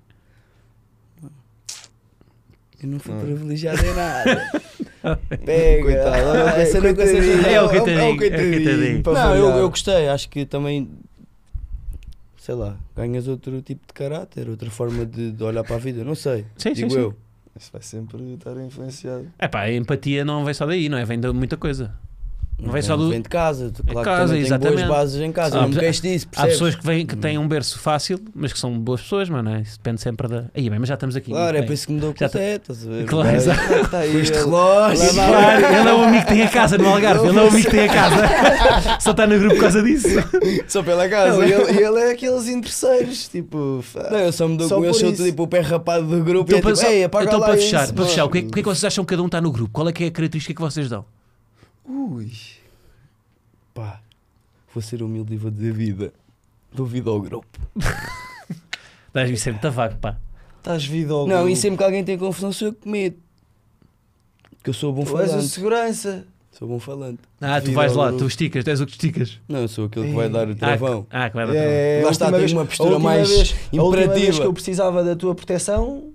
Eu 2.82 2.88
não 2.88 2.98
fui 2.98 3.14
Não. 3.14 3.20
privilegiado 3.20 3.80
em 3.84 3.94
nada. 3.94 4.50
Pega. 5.44 5.82
Coitado, 5.82 6.38
essa 6.60 6.80
coitadinho. 6.80 7.46
É 7.46 7.50
o 7.50 7.54
É 7.54 7.62
o 7.62 7.68
coitadinho, 7.68 8.16
coitadinho, 8.16 8.54
é 8.54 8.56
o 8.56 8.64
coitadinho. 8.64 9.02
para 9.02 9.12
Não, 9.12 9.58
eu 9.58 9.68
gostei. 9.70 10.08
Acho 10.08 10.28
que 10.28 10.44
também, 10.46 10.88
sei 12.42 12.56
lá, 12.56 12.76
ganhas 12.96 13.28
outro 13.28 13.62
tipo 13.62 13.86
de 13.86 13.92
caráter, 13.94 14.48
outra 14.48 14.68
forma 14.68 15.06
de, 15.06 15.30
de 15.30 15.44
olhar 15.44 15.62
para 15.62 15.76
a 15.76 15.78
vida. 15.78 16.02
Não 16.02 16.16
sei. 16.16 16.44
Sim, 16.56 16.70
sim, 16.70 16.72
digo 16.72 16.90
sim. 16.90 16.98
eu. 16.98 17.16
Isso 17.56 17.70
vai 17.72 17.82
sempre 17.82 18.20
estar 18.34 18.56
influenciado. 18.56 19.32
É 19.38 19.46
pá, 19.46 19.60
a 19.60 19.72
empatia 19.72 20.24
não 20.24 20.44
vem 20.44 20.52
só 20.52 20.66
daí, 20.66 20.88
não 20.88 20.98
é? 20.98 21.04
Vem 21.04 21.20
de 21.20 21.32
muita 21.32 21.56
coisa. 21.56 21.94
Não 22.62 22.72
vem 22.72 22.80
só 22.82 22.96
do- 22.96 23.10
Vem 23.10 23.20
de 23.20 23.28
casa. 23.28 23.70
Tu, 23.74 23.82
claro 23.84 24.04
casa, 24.04 24.34
que 24.34 24.40
tem 24.40 24.48
boas 24.48 24.62
exatamente. 24.62 24.88
bases 24.88 25.20
em 25.20 25.32
casa. 25.32 25.58
Ah, 25.58 25.62
não 25.62 25.68
me 25.68 25.76
há- 25.76 25.80
queixo 25.80 26.02
disso, 26.02 26.26
Há 26.36 26.46
pessoas 26.46 26.74
que, 26.74 26.86
vêm, 26.86 27.04
que 27.04 27.16
têm 27.16 27.36
um 27.38 27.48
berço 27.48 27.78
fácil, 27.78 28.20
mas 28.34 28.52
que 28.52 28.58
são 28.58 28.78
boas 28.78 29.00
pessoas, 29.02 29.28
mas 29.28 29.44
não 29.44 29.54
é? 29.56 29.60
Isso 29.62 29.76
depende 29.78 30.00
sempre 30.00 30.28
da. 30.28 30.44
Aí, 30.54 30.70
bem, 30.70 30.78
mas 30.78 30.88
já 30.88 30.94
estamos 30.94 31.16
aqui. 31.16 31.30
Claro, 31.32 31.56
é 31.56 31.62
por 31.62 31.72
isso 31.72 31.86
que 31.86 31.92
me 31.92 32.00
dou 32.00 32.14
Já 32.18 32.28
com 32.28 32.38
o 32.38 32.40
estás 32.40 32.86
a 32.86 32.90
ver? 32.90 33.04
Claro, 33.06 33.36
exato. 33.36 33.96
Aí. 33.96 34.16
Este 34.20 34.38
relógio. 34.38 35.12
Claro, 35.14 35.66
ele 35.66 35.88
é 35.88 35.94
o 35.94 36.04
amigo 36.04 36.22
que 36.24 36.28
tem 36.32 36.42
a 36.42 36.48
casa 36.48 36.78
no 36.78 36.88
Algarve, 36.88 37.26
ele 37.28 37.38
é 37.38 37.42
o 37.42 37.48
amigo 37.48 37.64
que 37.64 37.70
tem 37.70 37.88
a 37.88 37.92
casa. 37.92 38.22
Só 39.00 39.10
está 39.10 39.26
no 39.26 39.38
grupo 39.38 39.54
por 39.56 39.60
causa 39.62 39.82
disso. 39.82 40.08
Só 40.68 40.82
pela 40.82 41.08
casa. 41.08 41.44
e 41.46 41.52
ele, 41.52 41.72
e 41.72 41.82
ele 41.82 41.98
é 42.00 42.12
aqueles 42.12 42.48
interesseiros, 42.48 43.28
tipo. 43.28 43.84
Não, 44.10 44.18
eu 44.18 44.32
só 44.32 44.46
me 44.46 44.56
dou 44.56 44.68
Só 44.68 44.76
com 44.76 44.84
eles, 44.84 44.96
sou 44.96 45.12
tipo 45.12 45.42
o 45.42 45.48
pé 45.48 45.60
rapado 45.60 46.06
do 46.06 46.22
grupo 46.24 46.52
Então, 46.54 46.70
e 46.70 46.72
é 46.84 47.02
tipo, 47.02 47.10
para, 47.10 47.24
então 47.24 47.40
para 47.40 47.54
fechar, 47.54 47.86
para 47.86 47.94
mano." 47.96 48.06
fechar 48.08 48.24
o, 48.24 48.30
que 48.30 48.38
é, 48.38 48.40
o 48.42 48.50
que 48.50 48.60
é 48.60 48.62
que 48.62 48.68
vocês 48.68 48.84
acham 48.84 49.04
que 49.04 49.10
cada 49.10 49.22
um 49.22 49.26
está 49.26 49.40
no 49.40 49.50
grupo? 49.50 49.70
Qual 49.72 49.88
é 49.88 49.92
que 49.92 50.04
é 50.04 50.06
a 50.06 50.10
característica 50.10 50.54
que 50.54 50.60
vocês 50.60 50.88
dão? 50.88 51.04
Ui. 51.88 52.30
Pá, 53.74 54.00
vou 54.74 54.82
ser 54.82 55.02
humilde 55.02 55.34
e 55.34 55.36
vou 55.36 55.50
dizer 55.50 55.72
vida. 55.72 56.12
Dou 56.72 56.86
vida 56.86 57.10
ao 57.10 57.20
grupo. 57.20 57.58
Dás-me 59.12 59.36
sempre 59.36 59.60
tabaco, 59.60 59.96
pá. 59.96 60.16
Estás 60.58 60.84
vida 60.86 61.12
ao 61.12 61.26
Não, 61.26 61.36
grupo. 61.38 61.48
e 61.50 61.56
sempre 61.56 61.78
que 61.78 61.84
alguém 61.84 62.04
tem 62.04 62.16
confusão 62.16 62.52
sou 62.52 62.68
eu 62.68 62.74
que 62.74 62.88
medo. 62.88 63.16
Que 64.62 64.70
eu 64.70 64.74
sou 64.74 64.92
bom 64.92 65.04
Tu 65.04 65.18
és 65.18 65.28
o 65.28 65.32
falante. 65.32 65.48
segurança. 65.48 66.26
Sou 66.52 66.68
bom 66.68 66.78
falante. 66.78 67.18
Ah, 67.40 67.60
tu 67.60 67.72
vais 67.72 67.92
ao 67.92 67.98
lá, 67.98 68.06
grupo. 68.08 68.24
tu 68.24 68.28
esticas, 68.28 68.62
tu 68.62 68.70
és 68.70 68.80
o 68.80 68.86
que 68.86 68.92
esticas. 68.92 69.40
Não, 69.48 69.60
eu 69.60 69.68
sou 69.68 69.86
aquele 69.86 70.08
que 70.08 70.14
vai 70.14 70.28
dar 70.28 70.46
o 70.48 70.52
Ah, 70.52 70.54
travão. 70.54 71.06
ah, 71.10 71.28
que 71.30 71.34
vai 71.36 71.46
dar 71.46 71.54
É, 71.56 72.00
Lá 72.02 72.08
a 72.08 72.12
está, 72.12 72.26
última 72.26 72.30
tem 72.30 72.38
vez- 72.40 72.52
uma 72.52 72.62
a 72.62 72.66
postura 72.66 72.90
última 72.90 73.10
mais 73.10 73.28
vez- 73.28 73.40
A 73.40 73.54
última 73.54 73.90
vez 73.96 74.04
imperativa. 74.06 74.40
que 74.40 74.46
eu 74.46 74.52
precisava 74.52 75.02
da 75.04 75.16
tua 75.16 75.34
proteção. 75.34 76.11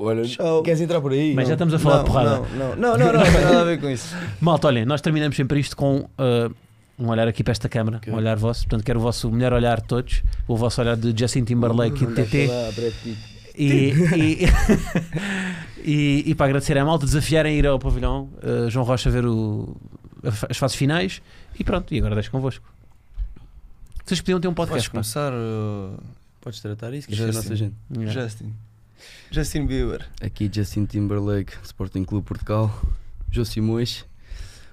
Olha, 0.00 0.22
Tchau. 0.22 0.62
queres 0.62 0.80
entrar 0.80 1.00
por 1.00 1.10
aí? 1.10 1.34
Mas 1.34 1.48
já 1.48 1.50
Não. 1.50 1.54
estamos 1.54 1.74
a 1.74 1.78
falar 1.80 1.96
não, 1.96 2.04
de 2.04 2.10
porrada. 2.10 2.30
Não, 2.30 2.40
não, 2.40 2.76
não, 2.76 2.98
não, 2.98 3.12
não, 3.14 3.22
tem 3.24 3.32
nada 3.32 3.60
a 3.62 3.64
ver 3.64 3.80
com 3.80 3.90
isso. 3.90 4.14
Malta, 4.40 4.68
olhem, 4.68 4.84
nós 4.84 5.00
terminamos 5.00 5.34
sempre 5.36 5.58
isto 5.58 5.76
com 5.76 5.98
uh, 5.98 6.54
um 6.96 7.08
olhar 7.08 7.26
aqui 7.26 7.42
para 7.42 7.50
esta 7.50 7.68
câmara, 7.68 8.00
um 8.06 8.14
olhar 8.14 8.36
vosso. 8.36 8.60
Portanto, 8.60 8.84
quero 8.84 9.00
o 9.00 9.02
vosso 9.02 9.28
melhor 9.28 9.52
olhar 9.52 9.80
de 9.80 9.88
todos, 9.88 10.22
o 10.46 10.56
vosso 10.56 10.80
olhar 10.80 10.96
de 10.96 11.12
Justin 11.18 11.42
Timberlake 11.42 12.04
e 12.04 12.06
de 12.06 12.14
TT. 12.14 12.50
E, 13.56 13.66
e, 13.66 14.48
e, 15.84 16.30
e 16.30 16.34
para 16.36 16.46
agradecer 16.46 16.78
à 16.78 16.84
malta, 16.84 17.04
desafiarem 17.04 17.56
a 17.56 17.58
ir 17.58 17.66
ao 17.66 17.76
pavilhão 17.76 18.28
uh, 18.40 18.70
João 18.70 18.86
Rocha 18.86 19.10
ver 19.10 19.26
o, 19.26 19.76
as 20.48 20.56
fases 20.56 20.76
finais. 20.76 21.20
E 21.58 21.64
pronto, 21.64 21.92
e 21.92 21.98
agora 21.98 22.14
deixo 22.14 22.30
convosco. 22.30 22.64
Vocês 24.04 24.20
podiam 24.20 24.38
ter 24.38 24.46
um 24.46 24.54
Podes 24.54 24.70
podcast. 24.70 24.90
pá. 24.90 24.92
começar, 24.92 25.32
uh, 25.32 26.00
Podes 26.40 26.60
tratar 26.60 26.94
isso, 26.94 27.08
que 27.08 27.20
é 27.20 27.24
a 27.24 27.32
nossa 27.32 27.56
gente. 27.56 27.74
Yeah. 27.92 28.22
Justin. 28.22 28.54
Justin 29.30 29.66
Bieber. 29.66 30.06
Aqui 30.20 30.50
Justin 30.52 30.84
Timberlake, 30.86 31.52
Sporting 31.64 32.04
Clube 32.04 32.26
Portugal, 32.26 32.70
Jô 33.30 33.44
Simões. 33.44 34.04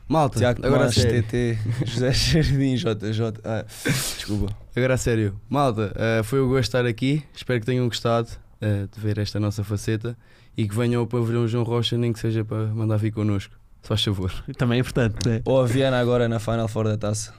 Malta, 0.07 0.37
Tiago 0.37 0.65
agora 0.65 0.85
a 0.85 0.91
sério. 0.91 1.23
TT, 1.23 1.57
José 1.85 2.11
Jardim, 2.43 2.75
JJ. 2.75 3.21
Ah, 3.43 3.65
desculpa. 3.83 4.55
Agora 4.75 4.93
a 4.93 4.97
sério. 4.97 5.39
Malta, 5.49 5.91
eh, 5.95 6.21
foi 6.23 6.41
um 6.41 6.47
gosto 6.47 6.61
estar 6.63 6.85
aqui. 6.85 7.23
Espero 7.35 7.59
que 7.59 7.65
tenham 7.65 7.87
gostado 7.87 8.29
eh, 8.61 8.87
de 8.93 8.99
ver 9.01 9.17
esta 9.17 9.39
nossa 9.39 9.63
faceta 9.63 10.15
e 10.55 10.67
que 10.67 10.75
venham 10.75 11.01
ao 11.01 11.07
pavilhão 11.07 11.47
João 11.47 11.63
Rocha, 11.63 11.97
nem 11.97 12.13
que 12.13 12.19
seja 12.19 12.45
para 12.45 12.67
mandar 12.67 12.97
vir 12.97 13.11
connosco. 13.11 13.55
Se 13.81 13.87
faz 13.87 14.03
favor. 14.03 14.31
Também 14.57 14.77
é 14.77 14.81
importante. 14.81 15.27
né? 15.27 15.41
Ou 15.43 15.61
a 15.61 15.65
Viana 15.65 15.99
agora 15.99 16.29
na 16.29 16.39
Final 16.39 16.67
Four 16.67 16.85
da 16.85 16.97
taça. 16.97 17.33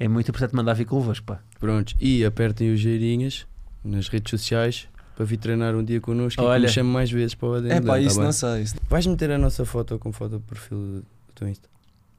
É 0.00 0.08
muito 0.08 0.28
importante 0.30 0.54
mandar 0.56 0.74
vir 0.74 0.84
convosco. 0.84 1.26
Pá. 1.26 1.40
Prontos. 1.60 1.94
E 2.00 2.24
apertem 2.24 2.72
os 2.72 2.80
geirinhas 2.80 3.46
nas 3.84 4.08
redes 4.08 4.30
sociais 4.30 4.88
para 5.18 5.24
vir 5.24 5.36
treinar 5.36 5.74
um 5.74 5.82
dia 5.82 6.00
connosco 6.00 6.40
e 6.40 6.44
Olha. 6.44 6.60
que 6.60 6.66
me 6.68 6.72
chame 6.72 6.90
mais 6.90 7.10
vezes 7.10 7.34
para 7.34 7.48
o 7.48 7.54
ADN. 7.54 7.72
É 7.74 7.80
pá, 7.80 7.86
tá 7.94 7.98
isso 7.98 8.14
bem? 8.18 8.24
não 8.26 8.32
sei. 8.32 8.62
Isso... 8.62 8.76
Vais 8.88 9.04
meter 9.04 9.32
a 9.32 9.36
nossa 9.38 9.64
foto 9.64 9.98
com 9.98 10.12
foto 10.12 10.36
de 10.38 10.42
perfil 10.44 10.78
do 10.78 11.04
teu 11.34 11.48
Insta. 11.48 11.68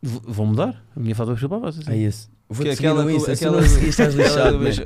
V- 0.03 0.19
Vou 0.27 0.45
mudar 0.45 0.84
a 0.93 0.99
minha 0.99 1.15
foto 1.15 1.34
para 1.34 1.47
para 1.47 1.59
vocês. 1.59 1.88
Ah, 1.88 1.95
esse. 1.95 2.27
Vou 2.49 2.65
Que 2.65 2.71
aquela 2.71 3.01
no 3.01 3.09
Insta. 3.09 3.34
Se 3.38 3.45
aquela 3.45 3.61
não 3.61 3.67
seguir, 3.69 3.88
estás 3.88 4.13
lixado. 4.19 4.59
beijo. 4.59 4.81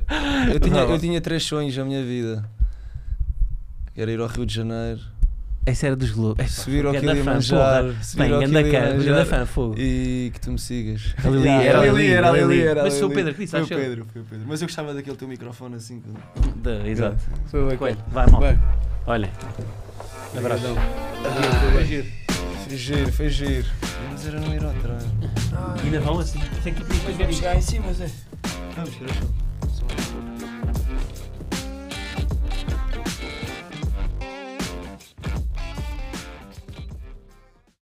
Eu 0.54 0.60
tinha, 0.60 0.80
eu 0.82 1.00
tinha 1.00 1.20
três 1.22 1.42
sonhos 1.44 1.76
na 1.76 1.86
minha 1.86 2.04
vida. 2.06 2.48
Era 3.96 4.12
ir 4.12 4.20
ao 4.20 4.28
Rio 4.28 4.46
de 4.46 4.54
Janeiro, 4.54 5.02
Essa 5.66 5.88
era 5.88 5.96
dos 5.96 6.12
Globos. 6.12 6.52
subir 6.52 6.86
ao 6.86 6.94
Kilimanjaro, 6.94 7.96
Bem, 8.16 8.34
ao 8.34 8.40
ganda 8.42 8.64
cara, 8.70 8.94
ganda 8.98 9.26
fã, 9.26 9.46
fogo. 9.46 9.76
e 9.78 10.30
que 10.34 10.42
tu 10.42 10.52
me 10.52 10.60
sigas. 10.60 11.16
A 11.24 11.30
Lili, 11.30 11.48
era 11.48 11.80
a 11.80 11.86
Lili, 11.86 12.12
era 12.12 12.30
a 12.30 12.32
Lili, 12.34 12.62
era 12.62 12.82
a 12.82 12.84
Mas 12.84 12.96
foi 13.00 13.08
o. 13.08 13.10
Pedro 13.12 13.34
que 13.34 13.40
disse, 13.40 13.52
Foi 13.52 13.60
o 13.62 13.64
acho. 13.64 13.74
Pedro, 13.76 14.06
foi 14.12 14.22
o 14.22 14.26
Pedro. 14.26 14.46
Mas 14.48 14.62
eu 14.62 14.68
gostava 14.68 14.94
daquele 14.94 15.16
teu 15.16 15.28
microfone 15.28 15.76
assim. 15.76 16.02
que- 16.02 16.52
Da- 16.60 16.86
Exato. 16.88 17.18
Foi 17.48 17.66
bem. 17.70 17.78
Coelho, 17.78 17.98
vai 18.12 18.28
mal. 18.30 18.42
Olhem. 19.08 19.30
Abraço. 20.38 20.66
Obrigadão. 20.68 20.76
Foi 22.68 22.78
giro, 22.78 23.12
foi 23.14 23.30
giro. 23.30 23.68
Mas 24.12 24.28
era 24.28 24.40
não 24.42 24.54
ir 24.54 24.66
atrás. 24.66 25.04
E 25.82 25.86
ainda 25.86 26.00
vão 26.02 26.20
assim. 26.20 26.40
Tem 26.64 26.74
que 26.74 26.82
ir 26.82 26.86
para 26.86 26.96
isto 26.96 27.12
Vamos 27.18 27.36
chegar 27.38 27.56
em 27.56 27.62
cima, 27.62 27.94
Zé. 27.94 28.10
Vamos, 28.76 28.90
tira 28.96 29.10
a 29.10 29.14
chave. 29.14 30.33